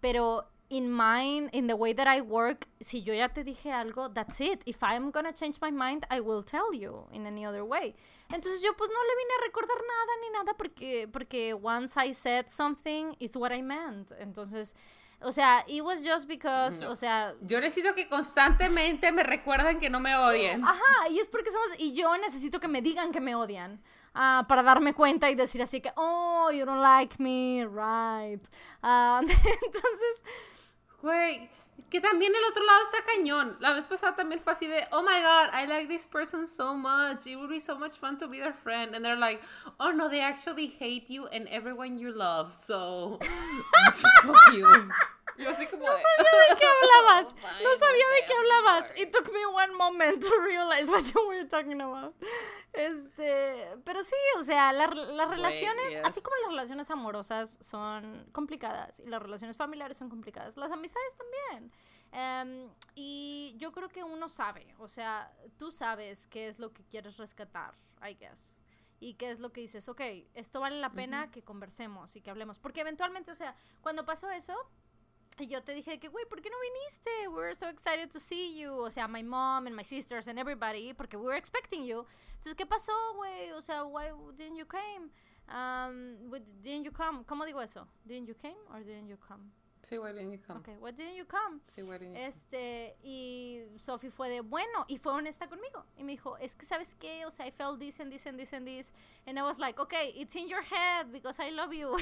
Pero 0.00 0.48
in 0.70 0.88
mine, 0.90 1.50
in 1.52 1.66
the 1.66 1.74
way 1.74 1.92
that 1.92 2.06
I 2.06 2.20
work, 2.20 2.66
si 2.80 3.02
yo 3.02 3.12
ya 3.12 3.28
te 3.28 3.42
dije 3.42 3.72
algo, 3.72 4.08
that's 4.14 4.40
it. 4.40 4.62
If 4.66 4.82
I'm 4.82 5.10
gonna 5.10 5.32
change 5.32 5.60
my 5.60 5.70
mind, 5.72 6.06
I 6.10 6.20
will 6.20 6.42
tell 6.44 6.72
you 6.72 7.06
in 7.12 7.26
any 7.26 7.44
other 7.44 7.64
way. 7.64 7.94
Entonces 8.32 8.62
yo 8.62 8.72
pues 8.76 8.88
no 8.88 9.00
le 9.02 9.16
vine 9.16 9.34
a 9.38 9.46
recordar 9.48 9.76
nada 9.76 10.12
ni 10.22 10.30
nada 10.30 10.54
porque, 10.56 11.08
porque 11.12 11.52
once 11.54 11.96
I 11.96 12.12
said 12.12 12.46
something, 12.48 13.16
it's 13.18 13.36
what 13.36 13.52
I 13.52 13.60
meant. 13.62 14.12
Entonces, 14.20 14.74
o 15.20 15.32
sea, 15.32 15.64
it 15.66 15.82
was 15.84 16.02
just 16.04 16.28
because, 16.28 16.80
No. 16.82 16.92
o 16.92 16.94
sea, 16.94 17.34
Yo 17.42 17.60
necesito 17.60 17.92
que 17.94 18.08
constantemente 18.08 19.10
me 19.12 19.22
recuerdan 19.24 19.80
que 19.80 19.90
no 19.90 19.98
me 20.00 20.14
odien. 20.14 20.64
Ajá, 20.64 21.08
y 21.10 21.18
es 21.18 21.28
porque 21.28 21.50
somos, 21.50 21.70
y 21.78 21.94
yo 21.94 22.16
necesito 22.18 22.60
que 22.60 22.68
me 22.68 22.80
digan 22.80 23.10
que 23.12 23.20
me 23.20 23.34
odian. 23.34 23.82
Ah, 24.14 24.44
para 24.48 24.62
darme 24.62 24.94
cuenta 24.94 25.30
y 25.30 25.34
decir 25.34 25.62
así 25.62 25.80
que, 25.80 25.92
oh, 25.96 26.50
you 26.52 26.64
don't 26.64 26.82
like 26.82 27.16
me, 27.18 27.64
right. 27.64 28.42
Ah, 28.82 29.20
entonces, 29.22 30.22
Güey, 31.02 31.48
Que 31.90 32.00
también 32.00 32.32
el 32.32 32.44
otro 32.44 32.64
lado 32.64 32.82
está 32.84 32.98
cañón. 33.04 33.56
La 33.58 33.72
vez 33.72 33.84
pasada 33.86 34.14
también 34.14 34.40
fue 34.40 34.52
así 34.52 34.68
de, 34.68 34.86
oh 34.92 35.02
my 35.02 35.20
god, 35.22 35.50
I 35.52 35.66
like 35.66 35.88
this 35.88 36.06
person 36.06 36.46
so 36.46 36.72
much. 36.72 37.26
It 37.26 37.36
would 37.36 37.50
be 37.50 37.58
so 37.58 37.76
much 37.76 37.98
fun 37.98 38.16
to 38.18 38.28
be 38.28 38.38
their 38.38 38.52
friend. 38.52 38.94
And 38.94 39.04
they're 39.04 39.18
like, 39.18 39.42
oh 39.80 39.90
no, 39.90 40.08
they 40.08 40.20
actually 40.20 40.68
hate 40.68 41.10
you 41.10 41.26
and 41.26 41.48
everyone 41.48 41.98
you 41.98 42.12
love. 42.12 42.52
So, 42.52 43.18
fuck 44.22 44.52
you. 44.52 44.92
Yo 45.40 45.50
así 45.50 45.66
como 45.66 45.86
no 45.86 45.92
sabía 45.92 46.30
de 46.48 46.56
qué 46.58 46.66
hablabas. 46.82 47.34
no 47.34 47.76
sabía 47.76 48.04
de 48.14 48.26
qué 48.26 48.32
hablabas. 48.34 48.98
It 48.98 49.10
took 49.10 49.32
me 49.32 49.46
one 49.46 49.74
moment 49.74 50.22
to 50.22 50.30
realize 50.44 50.90
what 50.90 51.04
you 51.04 51.28
were 51.28 51.46
talking 51.46 51.80
about. 51.80 52.14
Este, 52.72 53.68
pero 53.84 54.04
sí, 54.04 54.14
o 54.38 54.42
sea, 54.44 54.72
las 54.72 54.90
relaciones, 54.90 55.98
así 56.04 56.20
como 56.20 56.36
las 56.42 56.50
relaciones 56.50 56.90
amorosas 56.90 57.58
son 57.60 58.28
complicadas 58.32 59.00
y 59.00 59.06
las 59.06 59.22
relaciones 59.22 59.56
familiares 59.56 59.96
son 59.96 60.08
complicadas, 60.08 60.56
las 60.56 60.70
amistades 60.70 61.14
también. 61.16 61.72
Em, 62.12 62.70
y 62.94 63.54
yo 63.56 63.72
creo 63.72 63.88
que 63.88 64.04
uno 64.04 64.28
sabe, 64.28 64.74
o 64.78 64.88
sea, 64.88 65.32
tú 65.56 65.72
sabes 65.72 66.26
qué 66.26 66.48
es 66.48 66.58
lo 66.58 66.72
que 66.72 66.84
quieres 66.84 67.16
rescatar, 67.16 67.74
I 68.02 68.14
guess 68.14 68.60
y 69.00 69.14
qué 69.14 69.30
es 69.30 69.40
lo 69.40 69.50
que 69.50 69.62
dices, 69.62 69.88
ok, 69.88 70.00
esto 70.34 70.60
vale 70.60 70.78
la 70.78 70.92
pena 70.92 71.30
que 71.30 71.42
conversemos 71.42 72.14
y 72.16 72.20
que 72.20 72.30
hablemos. 72.30 72.58
Porque 72.58 72.82
eventualmente, 72.82 73.32
o 73.32 73.34
sea, 73.34 73.56
cuando 73.80 74.04
pasó 74.04 74.30
eso, 74.30 74.54
y 75.38 75.48
yo 75.48 75.62
te 75.62 75.72
dije 75.72 75.98
que, 75.98 76.08
güey, 76.08 76.26
¿por 76.26 76.42
qué 76.42 76.50
no 76.50 76.56
viniste? 76.60 77.28
We 77.28 77.36
were 77.36 77.54
so 77.54 77.68
excited 77.68 78.10
to 78.10 78.20
see 78.20 78.60
you. 78.60 78.72
O 78.72 78.90
sea, 78.90 79.08
my 79.08 79.22
mom 79.22 79.66
and 79.66 79.74
my 79.74 79.84
sisters 79.84 80.28
and 80.28 80.38
everybody, 80.38 80.92
porque 80.92 81.14
we 81.16 81.26
were 81.26 81.38
expecting 81.38 81.84
you. 81.84 82.04
Entonces, 82.36 82.54
¿qué 82.56 82.66
pasó, 82.66 82.92
güey? 83.16 83.52
O 83.52 83.62
sea, 83.62 83.84
why 83.84 84.10
didn't 84.36 84.56
you 84.56 84.66
come? 84.66 85.10
Um, 85.48 86.30
didn't 86.62 86.84
you 86.84 86.92
come? 86.92 87.24
¿Cómo 87.24 87.44
digo 87.46 87.60
eso? 87.62 87.86
Didn't 88.06 88.28
you 88.28 88.34
come 88.34 88.56
or 88.72 88.82
didn't 88.84 89.08
you 89.08 89.16
come? 89.16 89.50
Sí, 89.82 89.98
why 89.98 90.12
didn't 90.12 90.30
you 90.30 90.38
come? 90.38 90.60
Okay, 90.60 90.76
why 90.78 90.92
didn't 90.92 91.16
you 91.16 91.24
come? 91.24 91.60
Sí, 91.74 91.82
why 91.82 91.98
didn't 91.98 92.14
you 92.14 92.20
Este, 92.20 92.96
y 93.02 93.62
Sophie 93.78 94.10
fue 94.10 94.28
de, 94.28 94.40
bueno, 94.40 94.84
y 94.88 94.98
fue 94.98 95.12
honesta 95.12 95.48
conmigo. 95.48 95.84
Y 95.96 96.04
me 96.04 96.12
dijo, 96.12 96.36
es 96.38 96.54
que, 96.54 96.66
¿sabes 96.66 96.94
qué? 96.94 97.24
O 97.26 97.30
sea, 97.30 97.46
I 97.46 97.50
felt 97.50 97.80
this 97.80 97.98
and 97.98 98.10
this 98.10 98.26
and 98.26 98.38
this 98.38 98.52
and 98.52 98.66
this. 98.66 98.92
And 99.26 99.38
I 99.38 99.42
was 99.42 99.58
like, 99.58 99.80
okay, 99.80 100.12
it's 100.16 100.36
in 100.36 100.48
your 100.48 100.62
head 100.62 101.10
because 101.10 101.40
I 101.40 101.50
love 101.50 101.72
you. 101.72 101.96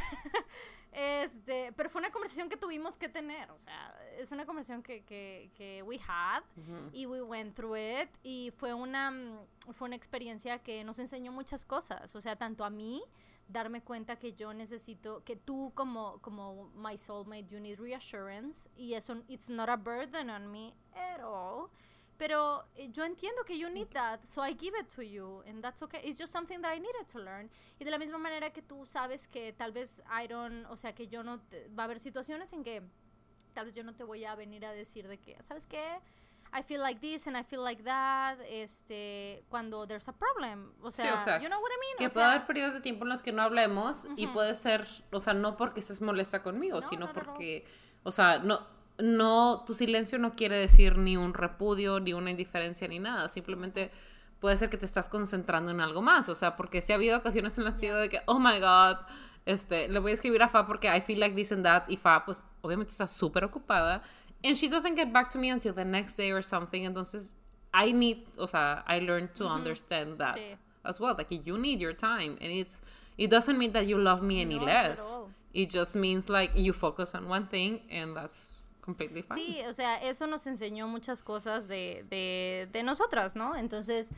este, 0.93 1.73
pero 1.77 1.89
fue 1.89 2.01
una 2.01 2.11
conversación 2.11 2.49
que 2.49 2.57
tuvimos 2.57 2.99
que 2.99 3.09
tener. 3.09 3.51
O 3.53 3.59
sea, 3.59 3.95
es 4.19 4.33
una 4.33 4.45
conversación 4.45 4.83
que, 4.83 5.05
que, 5.05 5.51
que 5.55 5.83
we 5.83 5.99
had 5.99 6.43
y 6.93 7.07
we 7.07 7.23
went 7.23 7.55
through 7.55 7.77
it. 7.77 8.09
Y 8.23 8.51
fue 8.57 8.75
una, 8.75 9.13
fue 9.71 9.87
una 9.87 9.97
experiencia 9.97 10.59
que 10.59 10.83
nos 10.85 10.99
enseñó 10.99 11.33
muchas 11.33 11.65
cosas. 11.65 12.15
O 12.17 12.21
sea, 12.21 12.37
tanto 12.37 12.65
a 12.65 12.71
mí 12.71 13.03
darme 13.49 13.83
cuenta 13.83 14.17
que 14.17 14.35
yo 14.35 14.53
necesito, 14.53 15.25
que 15.25 15.37
tú 15.37 15.73
como, 15.75 16.21
como 16.21 16.71
my 16.75 16.97
soulmate, 16.97 17.47
you 17.49 17.59
need 17.59 17.81
reassurance 17.81 18.69
y 18.77 18.95
eso, 18.95 19.23
it's 19.29 19.49
not 19.49 19.69
a 19.69 19.77
burden 19.77 20.31
on 20.31 20.51
me 20.51 20.75
at 20.95 21.21
all. 21.21 21.71
Pero 22.19 22.65
eh, 22.75 22.91
yo 22.91 23.05
entiendo 23.05 23.45
que 23.45 23.57
you 23.57 23.71
need 23.71 23.89
that, 23.93 24.25
so 24.25 24.43
I 24.45 24.53
give 24.53 24.77
it 24.77 24.89
to 24.97 25.03
you, 25.03 25.43
and 25.47 25.63
that's 25.63 25.81
okay. 25.83 26.01
It's 26.03 26.19
just 26.19 26.33
something 26.33 26.61
that 26.63 26.75
I 26.75 26.81
needed 26.81 27.07
to 27.13 27.21
learn. 27.21 27.49
Y 27.79 27.85
de 27.85 27.93
la 27.93 27.99
misma 27.99 28.19
manera 28.19 28.51
que 28.51 28.61
tú 28.61 28.85
sabes 28.87 29.29
que 29.29 29.53
tal 29.53 29.71
vez 29.71 30.03
I 30.11 30.27
don't, 30.27 30.67
o 30.69 30.77
sea, 30.77 30.93
que 30.95 31.07
yo 31.07 31.23
no, 31.23 31.41
va 31.79 31.85
a 31.85 31.85
haber 31.85 32.01
situaciones 32.01 32.53
en 32.53 32.65
que 32.65 32.83
tal 33.55 33.67
vez 33.67 33.75
yo 33.75 33.85
no 33.85 33.95
te 33.95 34.03
voy 34.03 34.25
a 34.25 34.35
venir 34.35 34.65
a 34.67 34.73
decir 34.73 35.07
de 35.07 35.19
que, 35.19 35.41
¿sabes 35.43 35.67
qué? 35.67 36.01
I 36.53 36.63
feel 36.63 36.81
like 36.81 37.01
this 37.01 37.27
and 37.27 37.37
I 37.37 37.43
feel 37.43 37.63
like 37.63 37.83
that, 37.85 38.39
este, 38.49 39.45
cuando 39.49 39.87
there's 39.87 40.09
a 40.09 40.13
problem. 40.13 40.73
O 40.83 40.91
sea, 40.91 41.21
sí, 41.21 41.31
you 41.43 41.49
know 41.49 41.61
what 41.61 41.71
I 41.71 41.79
mean? 41.81 41.97
Que 41.99 42.09
puede 42.09 42.27
haber 42.27 42.47
periodos 42.47 42.75
de 42.75 42.81
tiempo 42.81 43.05
en 43.05 43.11
los 43.11 43.23
que 43.23 43.33
no 43.33 43.43
hablemos 43.43 44.09
y 44.17 44.27
puede 44.29 44.55
ser, 44.55 44.87
o 45.13 45.21
sea, 45.21 45.35
no 45.35 45.57
porque 45.57 45.81
estés 45.81 46.01
molesta 46.01 46.43
conmigo, 46.43 46.81
sino 46.83 47.13
porque, 47.13 47.67
o 48.03 48.11
sea, 48.11 48.39
no, 48.39 48.67
no, 48.99 49.65
tu 49.67 49.75
silencio 49.75 50.19
no 50.19 50.35
quiere 50.35 50.57
decir 50.57 50.99
ni 50.99 51.17
un 51.17 51.35
repudio, 51.35 52.01
ni 52.01 52.13
una 52.13 52.31
indiferencia, 52.31 52.89
ni 52.89 52.99
nada. 52.99 53.29
Simplemente 53.29 53.91
puede 54.41 54.57
ser 54.57 54.71
que 54.71 54.77
te 54.77 54.87
estás 54.87 55.09
concentrando 55.09 55.71
en 55.71 55.81
algo 55.81 56.03
más. 56.03 56.29
O 56.29 56.35
sea, 56.35 56.57
porque 56.57 56.81
si 56.81 56.93
ha 56.93 56.97
habido 56.97 57.19
ocasiones 57.19 57.57
en 57.59 57.65
las 57.65 57.81
que 57.81 57.93
de 57.93 58.09
que, 58.09 58.23
oh 58.27 58.39
my 58.39 58.59
god, 58.59 58.97
este, 59.47 59.89
le 59.89 59.99
voy 59.99 60.11
a 60.11 60.15
escribir 60.15 60.43
a 60.43 60.49
Fa 60.49 60.67
porque 60.67 60.95
I 60.95 61.01
feel 61.01 61.21
like 61.21 61.35
this 61.35 61.53
and 61.53 61.65
that. 61.65 61.85
Y 61.89 61.97
Fa, 61.97 62.25
pues, 62.25 62.45
obviamente 62.61 62.91
está 62.91 63.07
súper 63.07 63.45
ocupada 63.45 64.03
And 64.45 64.57
she 64.57 64.69
doesn't 64.69 64.95
get 64.95 65.13
back 65.13 65.31
to 65.31 65.39
me 65.39 65.51
until 65.51 65.73
the 65.73 65.85
next 65.85 66.15
day 66.15 66.31
or 66.31 66.43
something. 66.43 66.85
Entonces, 66.85 67.35
I 67.75 67.93
need, 67.93 68.27
o 68.39 68.47
sea, 68.47 68.83
I 68.87 69.01
learned 69.01 69.35
to 69.37 69.47
understand 69.47 70.19
that 70.19 70.39
as 70.85 71.01
well. 71.01 71.15
Like, 71.17 71.29
you 71.31 71.59
need 71.59 71.81
your 71.81 71.93
time. 71.93 72.39
And 72.41 72.53
it's, 72.53 72.81
it 73.17 73.31
doesn't 73.31 73.59
mean 73.59 73.73
that 73.73 73.87
you 73.87 73.99
love 73.99 74.23
me 74.23 74.41
any 74.41 74.59
less. 74.59 75.19
It 75.53 75.71
just 75.71 75.97
means, 75.97 76.29
like, 76.29 76.53
you 76.55 76.73
focus 76.73 77.15
on 77.15 77.29
one 77.29 77.47
thing 77.49 77.81
and 77.91 78.17
that's 78.17 78.61
completely 78.81 79.23
fine. 79.23 79.39
Sí, 79.39 79.63
o 79.67 79.73
sea, 79.73 79.97
eso 80.03 80.27
nos 80.27 80.47
enseñó 80.47 80.89
muchas 80.89 81.23
cosas 81.23 81.67
de, 81.67 82.05
de, 82.09 82.69
de 82.73 82.83
nosotras, 82.83 83.35
¿no? 83.35 83.55
Entonces, 83.55 84.13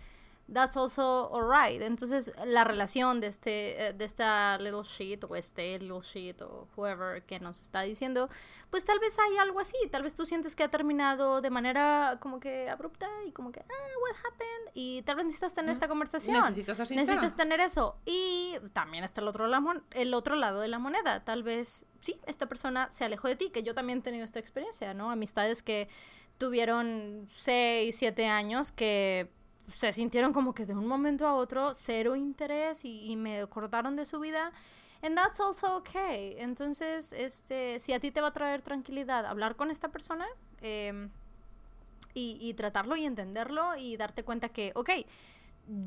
that's 0.53 0.77
also 0.77 1.31
alright. 1.33 1.81
Entonces, 1.81 2.33
la 2.45 2.65
relación 2.65 3.21
de 3.21 3.29
este, 3.29 3.89
eh, 3.89 3.93
de 3.93 4.05
esta 4.05 4.59
little 4.59 4.83
shit 4.83 5.25
o 5.25 5.37
este 5.37 5.79
little 5.79 6.01
shit 6.03 6.41
o 6.43 6.69
whoever 6.77 7.23
que 7.25 7.41
nos 7.41 7.61
está 7.61 7.83
diciendo, 7.83 8.29
pues 8.71 8.85
tal 8.85 8.99
vez 8.99 9.19
hay 9.19 9.39
algo 9.39 9.61
así. 9.61 9.77
Tal 9.91 10.03
vez 10.03 10.15
tú 10.15 10.27
sientes 10.27 10.57
que 10.57 10.65
ha 10.65 10.69
terminado 10.69 11.41
de 11.41 11.51
manera 11.51 12.19
como 12.21 12.41
que 12.41 12.69
abrupta 12.69 13.09
y 13.27 13.33
como 13.33 13.53
que, 13.53 13.61
ah, 13.61 13.99
what 14.03 14.17
happened? 14.27 14.71
Y 14.75 15.03
tal 15.03 15.17
vez 15.17 15.27
necesitas 15.27 15.55
tener 15.55 15.73
esta 15.73 15.89
conversación. 15.89 16.37
Necesitas 16.37 16.77
ser 16.77 16.91
Necesitas 16.91 17.37
tener 17.37 17.61
eso. 17.61 17.97
Y 18.05 18.57
también 18.73 19.05
está 19.05 19.21
el 19.21 19.29
otro, 19.29 19.49
el 19.93 20.15
otro 20.15 20.37
lado 20.37 20.61
de 20.61 20.69
la 20.69 20.79
moneda. 20.79 21.25
Tal 21.25 21.43
vez, 21.43 21.87
sí, 22.01 22.21
esta 22.27 22.47
persona 22.47 22.91
se 22.91 23.05
alejó 23.05 23.29
de 23.29 23.37
ti, 23.37 23.51
que 23.51 23.63
yo 23.63 23.75
también 23.75 24.01
he 24.01 24.03
tenido 24.03 24.25
esta 24.25 24.39
experiencia, 24.39 24.95
¿no? 24.95 25.11
Amistades 25.11 25.63
que 25.63 25.89
tuvieron 26.39 27.29
6, 27.37 27.95
7 27.95 28.27
años 28.27 28.73
que 28.73 29.31
se 29.75 29.93
sintieron 29.93 30.33
como 30.33 30.55
que 30.55 30.67
de 30.67 30.75
un 30.75 30.87
momento 30.87 31.27
a 31.27 31.35
otro 31.35 31.75
cero 31.75 32.17
interés 32.17 32.85
y, 32.85 33.17
me 33.17 33.47
cortaron 33.47 33.97
de 33.97 34.05
su 34.05 34.21
vida. 34.21 34.53
And 35.03 35.17
that's 35.17 35.41
also 35.41 35.77
okay. 35.77 36.35
Entonces, 36.39 37.13
este, 37.13 37.79
si 37.79 37.93
a 37.93 38.01
ti 38.01 38.11
te 38.11 38.21
va 38.21 38.29
a 38.29 38.33
traer 38.33 38.61
tranquilidad 38.61 39.25
hablar 39.25 39.57
con 39.57 39.71
esta 39.71 39.89
persona 39.89 40.27
em, 40.61 41.11
y, 42.13 42.37
y, 42.41 42.55
tratarlo 42.55 42.97
y 42.97 43.07
entenderlo 43.07 43.77
y 43.77 43.97
darte 43.97 44.25
cuenta 44.25 44.51
que, 44.51 44.73
ok, 44.75 44.91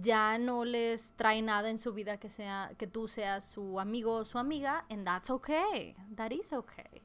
ya 0.01 0.37
no 0.37 0.65
les 0.65 1.13
trae 1.13 1.41
nada 1.41 1.69
en 1.69 1.77
su 1.77 1.93
vida 1.93 2.17
que 2.17 2.29
sea 2.29 2.71
que 2.77 2.87
tú 2.87 3.07
seas 3.07 3.45
su 3.45 3.79
amigo 3.79 4.15
o 4.15 4.25
su 4.25 4.39
amiga, 4.39 4.85
and 4.89 5.05
that's 5.05 5.29
okay. 5.29 5.93
That 6.15 6.31
is 6.31 6.53
okay. 6.53 7.02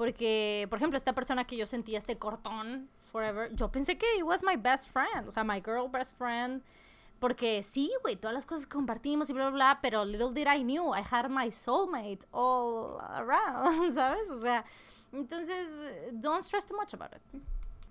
Porque, 0.00 0.66
por 0.70 0.78
ejemplo, 0.78 0.96
esta 0.96 1.14
persona 1.14 1.44
que 1.44 1.58
yo 1.58 1.66
sentía 1.66 1.98
este 1.98 2.16
cortón 2.16 2.88
forever, 3.12 3.54
yo 3.54 3.70
pensé 3.70 3.98
que 3.98 4.06
it 4.16 4.22
was 4.22 4.42
my 4.42 4.56
best 4.56 4.88
friend, 4.88 5.28
o 5.28 5.30
sea, 5.30 5.44
my 5.44 5.60
girl 5.62 5.90
best 5.90 6.16
friend. 6.16 6.62
Porque 7.18 7.62
sí, 7.62 7.92
güey, 8.00 8.16
todas 8.16 8.32
las 8.32 8.46
cosas 8.46 8.64
que 8.64 8.72
compartimos 8.72 9.28
y 9.28 9.34
bla, 9.34 9.50
bla, 9.50 9.52
bla, 9.52 9.78
pero 9.82 10.06
little 10.06 10.32
did 10.32 10.48
I 10.50 10.62
knew, 10.62 10.94
I 10.94 11.02
had 11.02 11.28
my 11.28 11.52
soulmate 11.52 12.20
all 12.30 12.98
around, 13.10 13.92
¿sabes? 13.94 14.30
O 14.30 14.40
sea, 14.40 14.64
entonces, 15.12 15.68
don't 16.12 16.40
stress 16.40 16.64
too 16.64 16.78
much 16.78 16.94
about 16.94 17.10
it. 17.12 17.42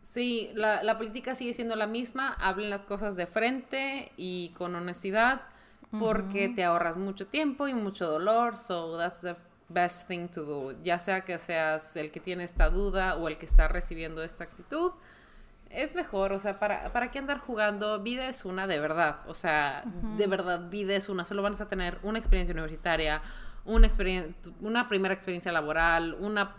Sí, 0.01 0.49
la, 0.55 0.81
la 0.81 0.97
política 0.97 1.35
sigue 1.35 1.53
siendo 1.53 1.75
la 1.75 1.85
misma, 1.85 2.33
hablen 2.33 2.71
las 2.71 2.85
cosas 2.85 3.17
de 3.17 3.27
frente 3.27 4.13
y 4.17 4.49
con 4.57 4.73
honestidad, 4.73 5.43
porque 5.91 6.49
te 6.49 6.63
ahorras 6.63 6.97
mucho 6.97 7.27
tiempo 7.27 7.67
y 7.67 7.75
mucho 7.75 8.07
dolor, 8.07 8.57
so 8.57 8.97
that's 8.97 9.21
the 9.21 9.35
best 9.69 10.07
thing 10.07 10.27
to 10.27 10.43
do, 10.43 10.83
ya 10.83 10.99
sea 10.99 11.21
que 11.21 11.37
seas 11.37 11.95
el 11.95 12.11
que 12.11 12.19
tiene 12.19 12.43
esta 12.43 12.69
duda 12.69 13.15
o 13.15 13.27
el 13.27 13.37
que 13.37 13.45
está 13.45 13.67
recibiendo 13.67 14.23
esta 14.23 14.43
actitud, 14.43 14.91
es 15.69 15.93
mejor, 15.93 16.33
o 16.33 16.39
sea, 16.39 16.59
para, 16.59 16.91
para 16.91 17.11
qué 17.11 17.19
andar 17.19 17.37
jugando, 17.37 17.99
vida 17.99 18.27
es 18.27 18.43
una 18.43 18.65
de 18.65 18.79
verdad, 18.79 19.19
o 19.27 19.35
sea, 19.35 19.83
de 20.17 20.27
verdad, 20.27 20.69
vida 20.69 20.95
es 20.95 21.09
una, 21.09 21.25
solo 21.25 21.43
vas 21.43 21.61
a 21.61 21.67
tener 21.67 21.99
una 22.01 22.17
experiencia 22.17 22.53
universitaria, 22.53 23.21
una, 23.65 23.85
experiencia, 23.85 24.33
una 24.61 24.87
primera 24.87 25.13
experiencia 25.13 25.51
laboral, 25.51 26.17
una, 26.19 26.55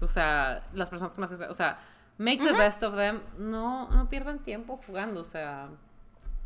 o 0.00 0.08
sea, 0.08 0.66
las 0.72 0.88
personas 0.88 1.14
con 1.14 1.28
las 1.28 1.38
que, 1.38 1.44
o 1.44 1.54
sea, 1.54 1.78
make 2.16 2.42
the 2.42 2.52
best 2.54 2.82
of 2.82 2.96
them, 2.96 3.20
no, 3.36 3.90
no 3.90 4.08
pierdan 4.08 4.38
tiempo 4.38 4.80
jugando, 4.86 5.20
o 5.20 5.24
sea, 5.24 5.68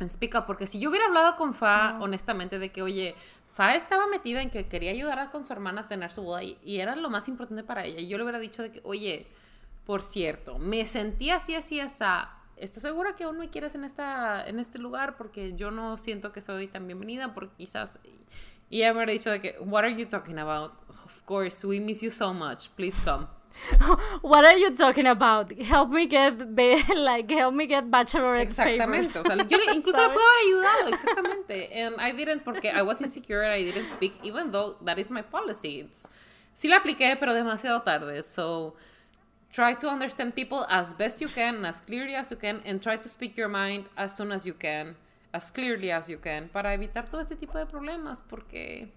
explica, 0.01 0.45
porque 0.45 0.67
si 0.67 0.79
yo 0.79 0.89
hubiera 0.89 1.05
hablado 1.05 1.35
con 1.37 1.53
Fa, 1.53 1.97
honestamente, 1.99 2.59
de 2.59 2.71
que, 2.71 2.81
oye, 2.81 3.15
Fa 3.57 3.73
estaba 3.73 4.05
metida 4.05 4.43
en 4.43 4.51
que 4.51 4.67
quería 4.67 4.91
ayudar 4.91 5.31
con 5.31 5.43
su 5.43 5.51
hermana 5.51 5.81
a 5.81 5.87
tener 5.87 6.11
su 6.11 6.21
boda 6.21 6.43
y, 6.43 6.59
era 6.63 6.95
lo 6.95 7.09
más 7.09 7.27
importante 7.27 7.63
para 7.63 7.85
ella. 7.85 7.99
Y 7.99 8.07
yo 8.07 8.19
le 8.19 8.23
hubiera 8.23 8.37
dicho 8.37 8.61
de 8.61 8.71
que, 8.71 8.81
oye, 8.83 9.25
por 9.83 10.03
cierto, 10.03 10.59
me 10.59 10.85
sentí 10.85 11.31
así, 11.31 11.55
así, 11.55 11.79
así. 11.79 12.03
¿Estás 12.55 12.83
segura 12.83 13.15
que 13.15 13.23
aún 13.23 13.39
me 13.39 13.49
quieres 13.49 13.73
en, 13.73 13.83
esta, 13.83 14.47
en 14.47 14.59
este 14.59 14.77
lugar? 14.77 15.17
Porque 15.17 15.53
yo 15.53 15.71
no 15.71 15.97
siento 15.97 16.31
que 16.31 16.39
soy 16.39 16.67
tan 16.67 16.85
bienvenida, 16.85 17.33
porque 17.33 17.55
quizás... 17.57 17.99
Y 18.69 18.83
ella 18.83 18.93
me 18.93 18.97
hubiera 18.97 19.13
dicho 19.13 19.31
de 19.31 19.41
que, 19.41 19.55
what 19.59 19.83
are 19.83 19.95
you 19.95 20.07
talking 20.07 20.37
about? 20.37 20.73
Of 21.03 21.23
course, 21.23 21.65
we 21.65 21.79
miss 21.79 22.03
you 22.03 22.11
so 22.11 22.35
much. 22.35 22.69
Please 22.75 23.01
come. 23.03 23.25
What 24.21 24.45
are 24.45 24.57
you 24.57 24.71
talking 24.75 25.07
about? 25.07 25.51
Help 25.59 25.91
me 25.91 26.05
get 26.05 26.39
like 26.95 27.29
help 27.29 27.53
me 27.53 27.67
get 27.67 27.89
bachelorette 27.89 28.41
Exactamente. 28.41 29.19
O 29.19 29.23
sea, 29.23 29.35
yo 29.35 29.57
incluso 29.73 30.01
le 30.01 30.09
puedo 30.09 30.27
haber 30.27 30.45
ayudado, 30.45 30.87
exactamente. 30.89 31.69
And 31.73 31.95
I 31.99 32.11
didn't 32.11 32.43
porque 32.43 32.65
I 32.65 32.81
was 32.81 33.01
insecure 33.01 33.43
and 33.43 33.53
I 33.53 33.63
didn't 33.63 33.87
speak 33.87 34.13
even 34.23 34.51
though 34.51 34.75
that 34.83 34.97
is 34.99 35.11
my 35.11 35.21
policy. 35.21 35.87
sí 36.53 36.67
la 36.67 36.77
apliqué, 36.77 37.17
pero 37.19 37.33
demasiado 37.33 37.83
tarde. 37.83 38.23
So 38.23 38.75
try 39.51 39.75
to 39.75 39.89
understand 39.89 40.33
people 40.33 40.65
as 40.69 40.93
best 40.93 41.21
you 41.21 41.29
can, 41.29 41.65
as 41.65 41.81
clearly 41.81 42.15
as 42.15 42.31
you 42.31 42.37
can, 42.37 42.61
and 42.65 42.81
try 42.81 42.97
to 42.97 43.07
speak 43.07 43.37
your 43.37 43.49
mind 43.49 43.85
as 43.95 44.15
soon 44.15 44.31
as 44.31 44.45
you 44.45 44.53
can, 44.53 44.95
as 45.33 45.51
clearly 45.51 45.91
as 45.91 46.09
you 46.09 46.17
can, 46.17 46.49
para 46.49 46.73
evitar 46.73 47.09
todo 47.09 47.21
este 47.21 47.35
tipo 47.35 47.57
de 47.57 47.65
problemas, 47.65 48.21
porque 48.21 48.91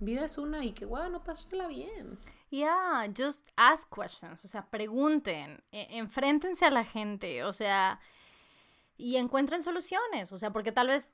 vida 0.00 0.24
es 0.24 0.38
una 0.38 0.64
y 0.64 0.72
que, 0.72 0.86
bueno, 0.86 1.22
pásasela 1.22 1.68
bien. 1.68 2.18
Yeah, 2.50 3.08
just 3.12 3.50
ask 3.56 3.88
questions, 3.88 4.44
o 4.44 4.48
sea, 4.48 4.66
pregunten, 4.70 5.62
e 5.72 5.98
enfréntense 5.98 6.64
a 6.64 6.70
la 6.70 6.84
gente, 6.84 7.42
o 7.42 7.52
sea, 7.52 7.98
y 8.96 9.16
encuentren 9.16 9.62
soluciones, 9.62 10.30
o 10.32 10.38
sea, 10.38 10.52
porque 10.52 10.72
tal 10.72 10.86
vez 10.86 11.10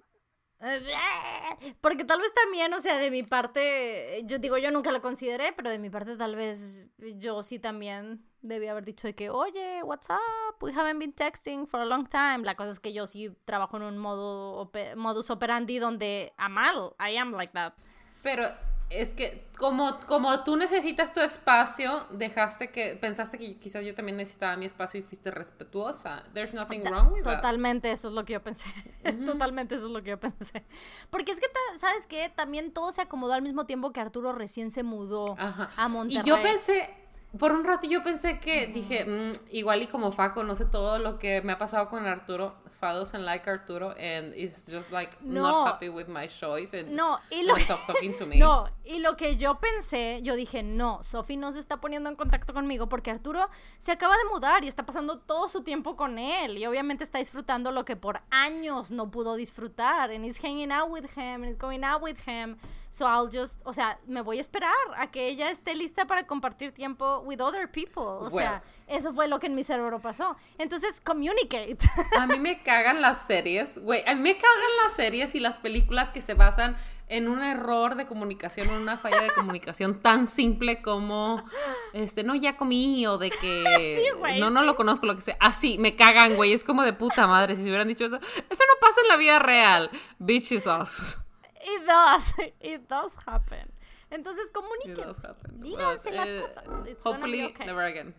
porque 1.80 2.04
tal 2.04 2.20
vez 2.20 2.32
también, 2.34 2.72
o 2.72 2.80
sea, 2.80 2.96
de 2.98 3.10
mi 3.10 3.22
parte, 3.22 4.22
yo 4.24 4.38
digo, 4.38 4.58
yo 4.58 4.70
nunca 4.70 4.92
lo 4.92 5.00
consideré, 5.00 5.52
pero 5.52 5.70
de 5.70 5.78
mi 5.78 5.90
parte 5.90 6.16
tal 6.16 6.36
vez 6.36 6.86
yo 6.98 7.42
sí 7.42 7.58
también 7.58 8.24
debí 8.42 8.68
haber 8.68 8.84
dicho 8.84 9.08
de 9.08 9.14
que, 9.14 9.30
oye, 9.30 9.82
what's 9.82 10.08
up? 10.08 10.56
We 10.60 10.72
haven't 10.72 10.98
been 10.98 11.14
texting 11.14 11.66
for 11.66 11.80
a 11.80 11.84
long 11.84 12.08
time. 12.08 12.44
La 12.44 12.54
cosa 12.54 12.70
es 12.70 12.80
que 12.80 12.92
yo 12.92 13.06
sí 13.06 13.30
trabajo 13.44 13.76
en 13.76 13.82
un 13.84 13.98
modo 13.98 14.70
modus 14.96 15.30
operandi 15.30 15.78
donde 15.78 16.32
I'm 16.38 16.52
mal, 16.52 16.94
I 17.00 17.16
am 17.16 17.32
like 17.32 17.52
that. 17.54 17.74
Pero 18.22 18.48
es 18.92 19.14
que 19.14 19.46
como, 19.58 19.98
como 20.06 20.42
tú 20.42 20.56
necesitas 20.56 21.12
tu 21.12 21.20
espacio, 21.20 22.06
dejaste 22.10 22.70
que, 22.70 22.96
pensaste 22.96 23.38
que 23.38 23.56
quizás 23.58 23.84
yo 23.84 23.94
también 23.94 24.16
necesitaba 24.16 24.56
mi 24.56 24.66
espacio 24.66 25.00
y 25.00 25.02
fuiste 25.02 25.30
respetuosa. 25.30 26.24
There's 26.34 26.52
nothing 26.52 26.82
wrong 26.84 27.12
with 27.12 27.22
that. 27.22 27.36
Totalmente, 27.36 27.90
eso 27.92 28.08
es 28.08 28.14
lo 28.14 28.24
que 28.24 28.34
yo 28.34 28.42
pensé. 28.42 28.66
Totalmente, 29.24 29.76
eso 29.76 29.86
es 29.86 29.92
lo 29.92 30.00
que 30.00 30.10
yo 30.10 30.20
pensé. 30.20 30.64
Porque 31.10 31.32
es 31.32 31.40
que, 31.40 31.46
¿sabes 31.78 32.06
qué? 32.06 32.32
También 32.34 32.72
todo 32.72 32.92
se 32.92 33.02
acomodó 33.02 33.34
al 33.34 33.42
mismo 33.42 33.64
tiempo 33.64 33.92
que 33.92 34.00
Arturo 34.00 34.32
recién 34.32 34.70
se 34.70 34.82
mudó 34.82 35.36
a 35.38 35.88
Monterrey. 35.88 36.22
Y 36.24 36.28
yo 36.28 36.40
pensé, 36.42 36.90
por 37.38 37.52
un 37.52 37.64
rato 37.64 37.86
yo 37.86 38.02
pensé 38.02 38.38
que, 38.38 38.66
dije, 38.66 39.04
mm, 39.04 39.32
igual 39.52 39.82
y 39.82 39.86
como 39.86 40.12
Faco, 40.12 40.44
no 40.44 40.54
sé 40.54 40.66
todo 40.66 40.98
lo 40.98 41.18
que 41.18 41.40
me 41.42 41.52
ha 41.52 41.58
pasado 41.58 41.88
con 41.88 42.06
Arturo, 42.06 42.54
Fa 42.78 42.92
doesn't 42.92 43.24
like 43.24 43.48
Arturo 43.48 43.94
and 43.98 44.34
is 44.34 44.68
just 44.68 44.90
like 44.90 45.16
not 45.22 45.68
happy 45.68 45.88
with 45.88 46.08
my 46.08 46.26
choice 46.26 46.76
and 46.76 46.90
no, 46.90 47.18
y 47.30 47.44
lo, 47.44 47.54
stop 47.58 47.86
talking 47.86 48.12
to 48.14 48.26
me. 48.26 48.38
No, 48.38 48.68
y 48.84 48.98
lo 48.98 49.16
que 49.16 49.36
yo 49.36 49.60
pensé, 49.60 50.20
yo 50.22 50.34
dije, 50.34 50.62
no, 50.62 51.02
Sophie 51.02 51.36
no 51.36 51.52
se 51.52 51.60
está 51.60 51.80
poniendo 51.80 52.10
en 52.10 52.16
contacto 52.16 52.52
conmigo 52.52 52.88
porque 52.88 53.10
Arturo 53.10 53.48
se 53.78 53.92
acaba 53.92 54.16
de 54.16 54.24
mudar 54.32 54.64
y 54.64 54.68
está 54.68 54.84
pasando 54.84 55.20
todo 55.20 55.48
su 55.48 55.62
tiempo 55.62 55.96
con 55.96 56.18
él 56.18 56.58
y 56.58 56.66
obviamente 56.66 57.04
está 57.04 57.18
disfrutando 57.18 57.70
lo 57.70 57.84
que 57.84 57.94
por 57.94 58.20
años 58.30 58.90
no 58.90 59.10
pudo 59.10 59.36
disfrutar 59.36 60.10
and 60.10 60.24
he's 60.24 60.42
hanging 60.42 60.72
out 60.72 60.90
with 60.90 61.06
him 61.16 61.42
and 61.42 61.46
he's 61.46 61.58
going 61.58 61.84
out 61.84 62.02
with 62.02 62.18
him. 62.26 62.56
So 62.90 63.06
I'll 63.06 63.30
just, 63.30 63.62
o 63.64 63.72
sea, 63.72 63.98
me 64.06 64.20
voy 64.20 64.36
a 64.36 64.40
esperar 64.42 64.74
a 64.98 65.10
que 65.10 65.28
ella 65.28 65.50
esté 65.50 65.74
lista 65.74 66.06
para 66.06 66.26
compartir 66.26 66.72
tiempo 66.72 67.21
with 67.24 67.40
other 67.40 67.70
people. 67.70 68.02
O 68.02 68.30
sea, 68.30 68.62
eso 68.86 69.12
fue 69.14 69.28
lo 69.28 69.38
que 69.38 69.46
en 69.46 69.54
mi 69.54 69.64
cerebro 69.64 70.00
pasó. 70.00 70.36
Entonces, 70.58 71.00
communicate. 71.00 71.78
A 72.18 72.26
mí 72.26 72.38
me 72.38 72.62
cagan 72.62 73.00
las 73.00 73.26
series, 73.26 73.78
güey, 73.78 74.02
a 74.06 74.14
mí 74.14 74.20
me 74.20 74.36
cagan 74.36 74.70
las 74.84 74.94
series 74.94 75.34
y 75.34 75.40
las 75.40 75.60
películas 75.60 76.12
que 76.12 76.20
se 76.20 76.34
basan 76.34 76.76
en 77.08 77.28
un 77.28 77.42
error 77.42 77.94
de 77.94 78.06
comunicación, 78.06 78.70
en 78.70 78.80
una 78.80 78.96
falla 78.96 79.20
de 79.20 79.30
comunicación 79.30 80.00
tan 80.00 80.26
simple 80.26 80.80
como, 80.80 81.44
este, 81.92 82.22
no, 82.22 82.34
ya 82.34 82.56
comí, 82.56 83.06
o 83.06 83.18
de 83.18 83.30
que, 83.30 84.12
no, 84.38 84.50
no 84.50 84.62
lo 84.62 84.74
conozco, 84.74 85.06
lo 85.06 85.14
que 85.14 85.20
sea. 85.20 85.36
Así, 85.40 85.78
me 85.78 85.94
cagan, 85.94 86.36
güey, 86.36 86.52
es 86.52 86.64
como 86.64 86.82
de 86.82 86.92
puta 86.92 87.26
madre, 87.26 87.54
si 87.54 87.62
se 87.62 87.68
hubieran 87.68 87.88
dicho 87.88 88.04
eso. 88.04 88.16
Eso 88.16 88.64
no 88.66 88.80
pasa 88.80 89.00
en 89.02 89.08
la 89.08 89.16
vida 89.16 89.38
real. 89.38 89.90
Bitches 90.18 90.66
us. 90.66 91.18
It 91.62 91.86
does, 91.86 92.34
it 92.60 92.88
does 92.88 93.14
happen. 93.26 93.70
Entonces 94.12 94.50
comuniquen. 94.50 95.12
Díganse 95.60 96.10
las 96.12 96.28
uh, 96.28 96.64
cosas. 96.64 96.96
hopefully, 97.02 97.54
never 97.66 97.82
again. 97.82 98.14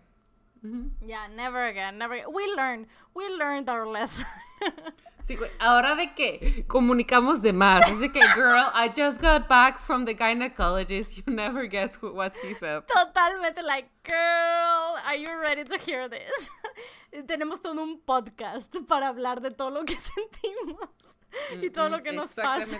Yeah, 1.06 1.28
never 1.28 1.68
again, 1.68 1.98
never 1.98 2.16
again. 2.16 2.34
We 2.34 2.48
learned, 2.56 2.88
we 3.14 3.28
learned 3.30 3.70
our 3.70 3.86
lesson. 3.86 4.26
Sí, 5.24 5.38
güey, 5.38 5.50
ahora 5.58 5.96
de 5.96 6.14
que 6.14 6.66
comunicamos 6.68 7.42
de 7.42 7.54
más. 7.54 7.90
Es 7.90 7.98
de 8.02 8.12
que, 8.12 8.20
girl, 8.36 8.66
I 8.74 8.90
just 8.94 9.22
got 9.22 9.48
back 9.48 9.80
from 9.80 10.04
the 10.04 10.14
gynecologist. 10.14 11.16
You 11.16 11.34
never 11.34 11.66
guess 11.66 11.96
what 12.02 12.36
he 12.44 12.54
said. 12.54 12.84
Totalmente, 12.90 13.62
like, 13.64 13.88
girl, 14.04 14.98
are 15.06 15.16
you 15.16 15.30
ready 15.40 15.64
to 15.64 15.78
hear 15.78 16.10
this? 16.10 16.50
Tenemos 17.26 17.62
todo 17.62 17.82
un 17.82 18.02
podcast 18.02 18.70
para 18.86 19.08
hablar 19.08 19.42
de 19.42 19.52
todo 19.52 19.70
lo 19.70 19.86
que 19.86 19.96
sentimos 19.98 21.16
y 21.62 21.70
todo 21.70 21.90
lo 21.90 22.02
que 22.02 22.12
nos 22.12 22.34
pasa. 22.34 22.80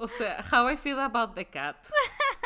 O 0.00 0.06
sea, 0.06 0.42
how 0.52 0.68
I 0.68 0.76
feel 0.76 1.00
about 1.00 1.34
the 1.34 1.44
cat. 1.44 1.76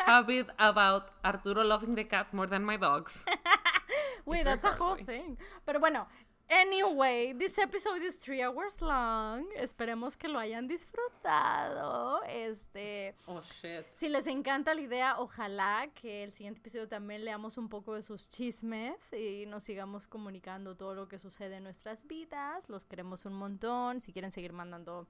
How 0.05 0.25
I 0.27 0.45
about 0.57 1.11
Arturo 1.23 1.63
loving 1.63 1.95
the 1.95 2.03
cat 2.03 2.33
more 2.33 2.47
than 2.47 2.63
my 2.63 2.77
dogs. 2.77 3.25
Wait, 4.25 4.43
that's 4.43 4.65
a 4.65 4.73
whole 4.73 4.97
thing. 4.97 5.37
Pero 5.65 5.79
bueno, 5.79 6.07
Anyway, 6.55 7.33
this 7.33 7.57
episode 7.57 8.03
is 8.03 8.15
three 8.15 8.43
hours 8.43 8.79
long. 8.79 9.47
Esperemos 9.57 10.15
que 10.15 10.27
lo 10.27 10.37
hayan 10.37 10.67
disfrutado. 10.67 12.21
Este. 12.25 13.15
Oh 13.25 13.41
shit. 13.41 13.83
Si 13.91 14.07
les 14.07 14.27
encanta 14.27 14.75
la 14.75 14.81
idea, 14.81 15.15
ojalá 15.17 15.87
que 15.95 16.23
el 16.23 16.31
siguiente 16.31 16.59
episodio 16.59 16.87
también 16.87 17.25
leamos 17.25 17.57
un 17.57 17.69
poco 17.69 17.95
de 17.95 18.03
sus 18.03 18.29
chismes 18.29 19.13
y 19.13 19.47
nos 19.47 19.63
sigamos 19.63 20.07
comunicando 20.07 20.75
todo 20.75 20.93
lo 20.93 21.07
que 21.07 21.17
sucede 21.17 21.55
en 21.55 21.63
nuestras 21.63 22.05
vidas. 22.05 22.69
Los 22.69 22.85
queremos 22.85 23.25
un 23.25 23.33
montón. 23.33 23.99
Si 23.99 24.13
quieren 24.13 24.29
seguir 24.29 24.53
mandando 24.53 25.07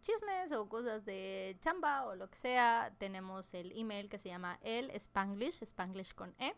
chismes 0.00 0.50
o 0.50 0.68
cosas 0.68 1.04
de 1.04 1.56
chamba 1.60 2.04
o 2.06 2.16
lo 2.16 2.28
que 2.28 2.36
sea, 2.36 2.92
tenemos 2.98 3.54
el 3.54 3.70
email 3.78 4.08
que 4.08 4.18
se 4.18 4.28
llama 4.28 4.58
el 4.62 4.90
Spanglish, 4.90 5.62
Spanglish 5.62 6.14
con 6.14 6.34
E, 6.40 6.52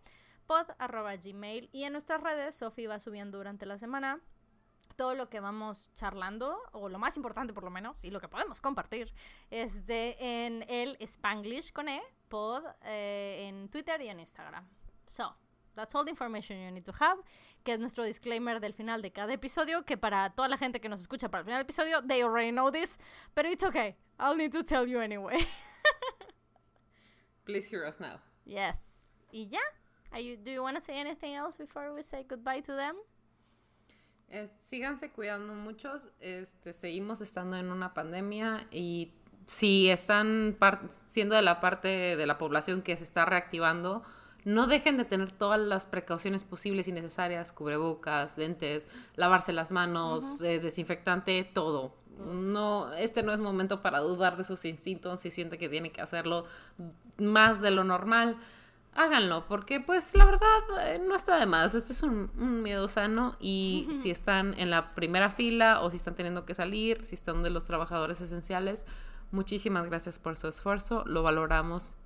pod 0.46 0.66
arroba 0.78 1.16
gmail 1.16 1.68
y 1.72 1.84
en 1.84 1.92
nuestras 1.92 2.20
redes 2.20 2.54
Sofi 2.54 2.86
va 2.86 2.98
subiendo 2.98 3.38
durante 3.38 3.66
la 3.66 3.78
semana 3.78 4.20
todo 4.96 5.14
lo 5.14 5.28
que 5.28 5.40
vamos 5.40 5.90
charlando, 5.94 6.58
o 6.72 6.88
lo 6.88 6.98
más 6.98 7.16
importante 7.16 7.54
por 7.54 7.64
lo 7.64 7.70
menos, 7.70 8.04
y 8.04 8.10
lo 8.10 8.20
que 8.20 8.28
podemos 8.28 8.60
compartir, 8.60 9.12
es 9.50 9.86
de 9.86 10.16
en 10.18 10.64
el 10.68 10.96
Spanglish 11.00 11.72
con 11.72 11.88
E, 11.88 12.02
pod, 12.28 12.62
eh, 12.82 13.46
en 13.48 13.70
Twitter 13.70 14.00
y 14.02 14.08
en 14.08 14.20
Instagram. 14.20 14.68
So, 15.06 15.34
That's 15.74 15.94
all 15.94 16.04
the 16.04 16.10
information 16.10 16.62
you 16.62 16.70
need 16.70 16.84
to 16.84 16.92
have, 17.00 17.18
que 17.64 17.72
es 17.72 17.78
nuestro 17.78 18.04
disclaimer 18.04 18.60
del 18.60 18.74
final 18.74 19.00
de 19.00 19.10
cada 19.10 19.32
episodio, 19.32 19.84
que 19.84 19.96
para 19.96 20.30
toda 20.30 20.48
la 20.48 20.58
gente 20.58 20.80
que 20.80 20.88
nos 20.88 21.00
escucha 21.00 21.30
para 21.30 21.40
el 21.40 21.44
final 21.46 21.58
del 21.60 21.64
episodio, 21.64 22.02
they 22.02 22.22
already 22.22 22.50
know 22.50 22.70
this, 22.70 22.98
pero 23.34 23.48
it's 23.48 23.64
okay. 23.64 23.96
I'll 24.18 24.36
need 24.36 24.52
to 24.52 24.62
tell 24.62 24.86
you 24.86 25.00
anyway. 25.00 25.38
Please 27.46 27.66
hear 27.66 27.86
us 27.86 28.00
now. 28.00 28.20
Yes. 28.44 28.76
Y 29.32 29.48
ya. 29.48 29.60
Are 30.12 30.23
you, 30.23 30.36
do 30.36 30.50
you 30.50 30.62
want 30.62 30.76
to 30.76 30.81
say 30.81 30.99
anything 30.99 31.34
else 31.34 31.57
before 31.57 31.92
we 31.94 32.02
say 32.02 32.24
goodbye 32.28 32.60
to 32.62 32.74
them? 32.74 32.97
síganse 34.60 35.10
cuidando 35.10 35.55
muchos. 35.55 36.08
Este, 36.20 36.73
seguimos 36.73 37.20
estando 37.20 37.57
en 37.57 37.70
una 37.70 37.92
pandemia 37.92 38.66
y 38.70 39.12
si 39.47 39.91
están 39.91 40.57
siendo 41.07 41.36
de 41.36 41.42
la 41.42 41.60
parte 41.60 42.16
de 42.16 42.26
la 42.26 42.39
población 42.39 42.82
que 42.82 42.97
se 42.97 43.05
está 43.05 43.24
reactivando, 43.24 44.02
no 44.44 44.66
dejen 44.66 44.97
de 44.97 45.05
tener 45.05 45.31
todas 45.31 45.60
las 45.60 45.86
precauciones 45.86 46.44
posibles 46.44 46.89
y 46.89 46.92
necesarias, 46.92 47.52
cubrebocas, 47.52 48.39
lentes, 48.39 48.89
lavarse 49.15 49.52
las 49.52 49.70
manos, 49.70 50.42
eh, 50.42 50.58
desinfectante, 50.58 51.44
todo. 51.44 51.94
No, 52.31 52.92
este 52.94 53.23
no 53.23 53.32
es 53.32 53.41
momento 53.41 53.82
para 53.82 54.00
dudar 54.00 54.36
de 54.36 54.44
sus 54.44 54.65
instintos 54.65 55.20
si 55.20 55.31
siente 55.31 55.58
que 55.58 55.68
tiene 55.68 55.92
que 55.92 56.00
hacerlo 56.00 56.44
más 57.18 57.62
de 57.62 57.70
lo 57.70 57.84
normal. 57.84 58.36
Háganlo, 58.94 59.46
porque 59.46 59.80
pues 59.80 60.14
la 60.14 60.26
verdad 60.26 60.58
eh, 60.82 60.98
no 60.98 61.14
está 61.14 61.38
de 61.38 61.46
más. 61.46 61.74
Este 61.74 61.92
es 61.92 62.02
un, 62.02 62.30
un 62.36 62.62
miedo 62.62 62.88
sano 62.88 63.36
y 63.40 63.88
si 63.90 64.10
están 64.10 64.54
en 64.58 64.70
la 64.70 64.94
primera 64.94 65.30
fila 65.30 65.80
o 65.80 65.90
si 65.90 65.96
están 65.96 66.14
teniendo 66.14 66.44
que 66.44 66.54
salir, 66.54 67.04
si 67.04 67.14
están 67.14 67.42
de 67.42 67.48
los 67.48 67.66
trabajadores 67.66 68.20
esenciales, 68.20 68.86
muchísimas 69.30 69.86
gracias 69.86 70.18
por 70.18 70.36
su 70.36 70.48
esfuerzo, 70.48 71.04
lo 71.06 71.22
valoramos 71.22 71.96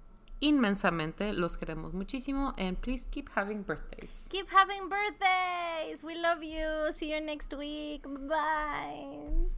inmensamente. 0.40 1.32
Los 1.32 1.56
queremos 1.56 1.92
muchísimo. 1.92 2.52
And 2.56 2.76
please 2.76 3.06
keep 3.10 3.30
having 3.34 3.62
birthdays. 3.64 4.28
Keep 4.30 4.48
having 4.50 4.88
birthdays. 4.88 6.04
We 6.04 6.14
love 6.16 6.42
you. 6.42 6.92
See 6.96 7.12
you 7.12 7.20
next 7.20 7.52
week. 7.56 8.04
Bye. 8.04 9.48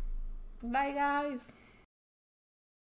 Bye, 0.62 0.92
guys. 0.92 1.54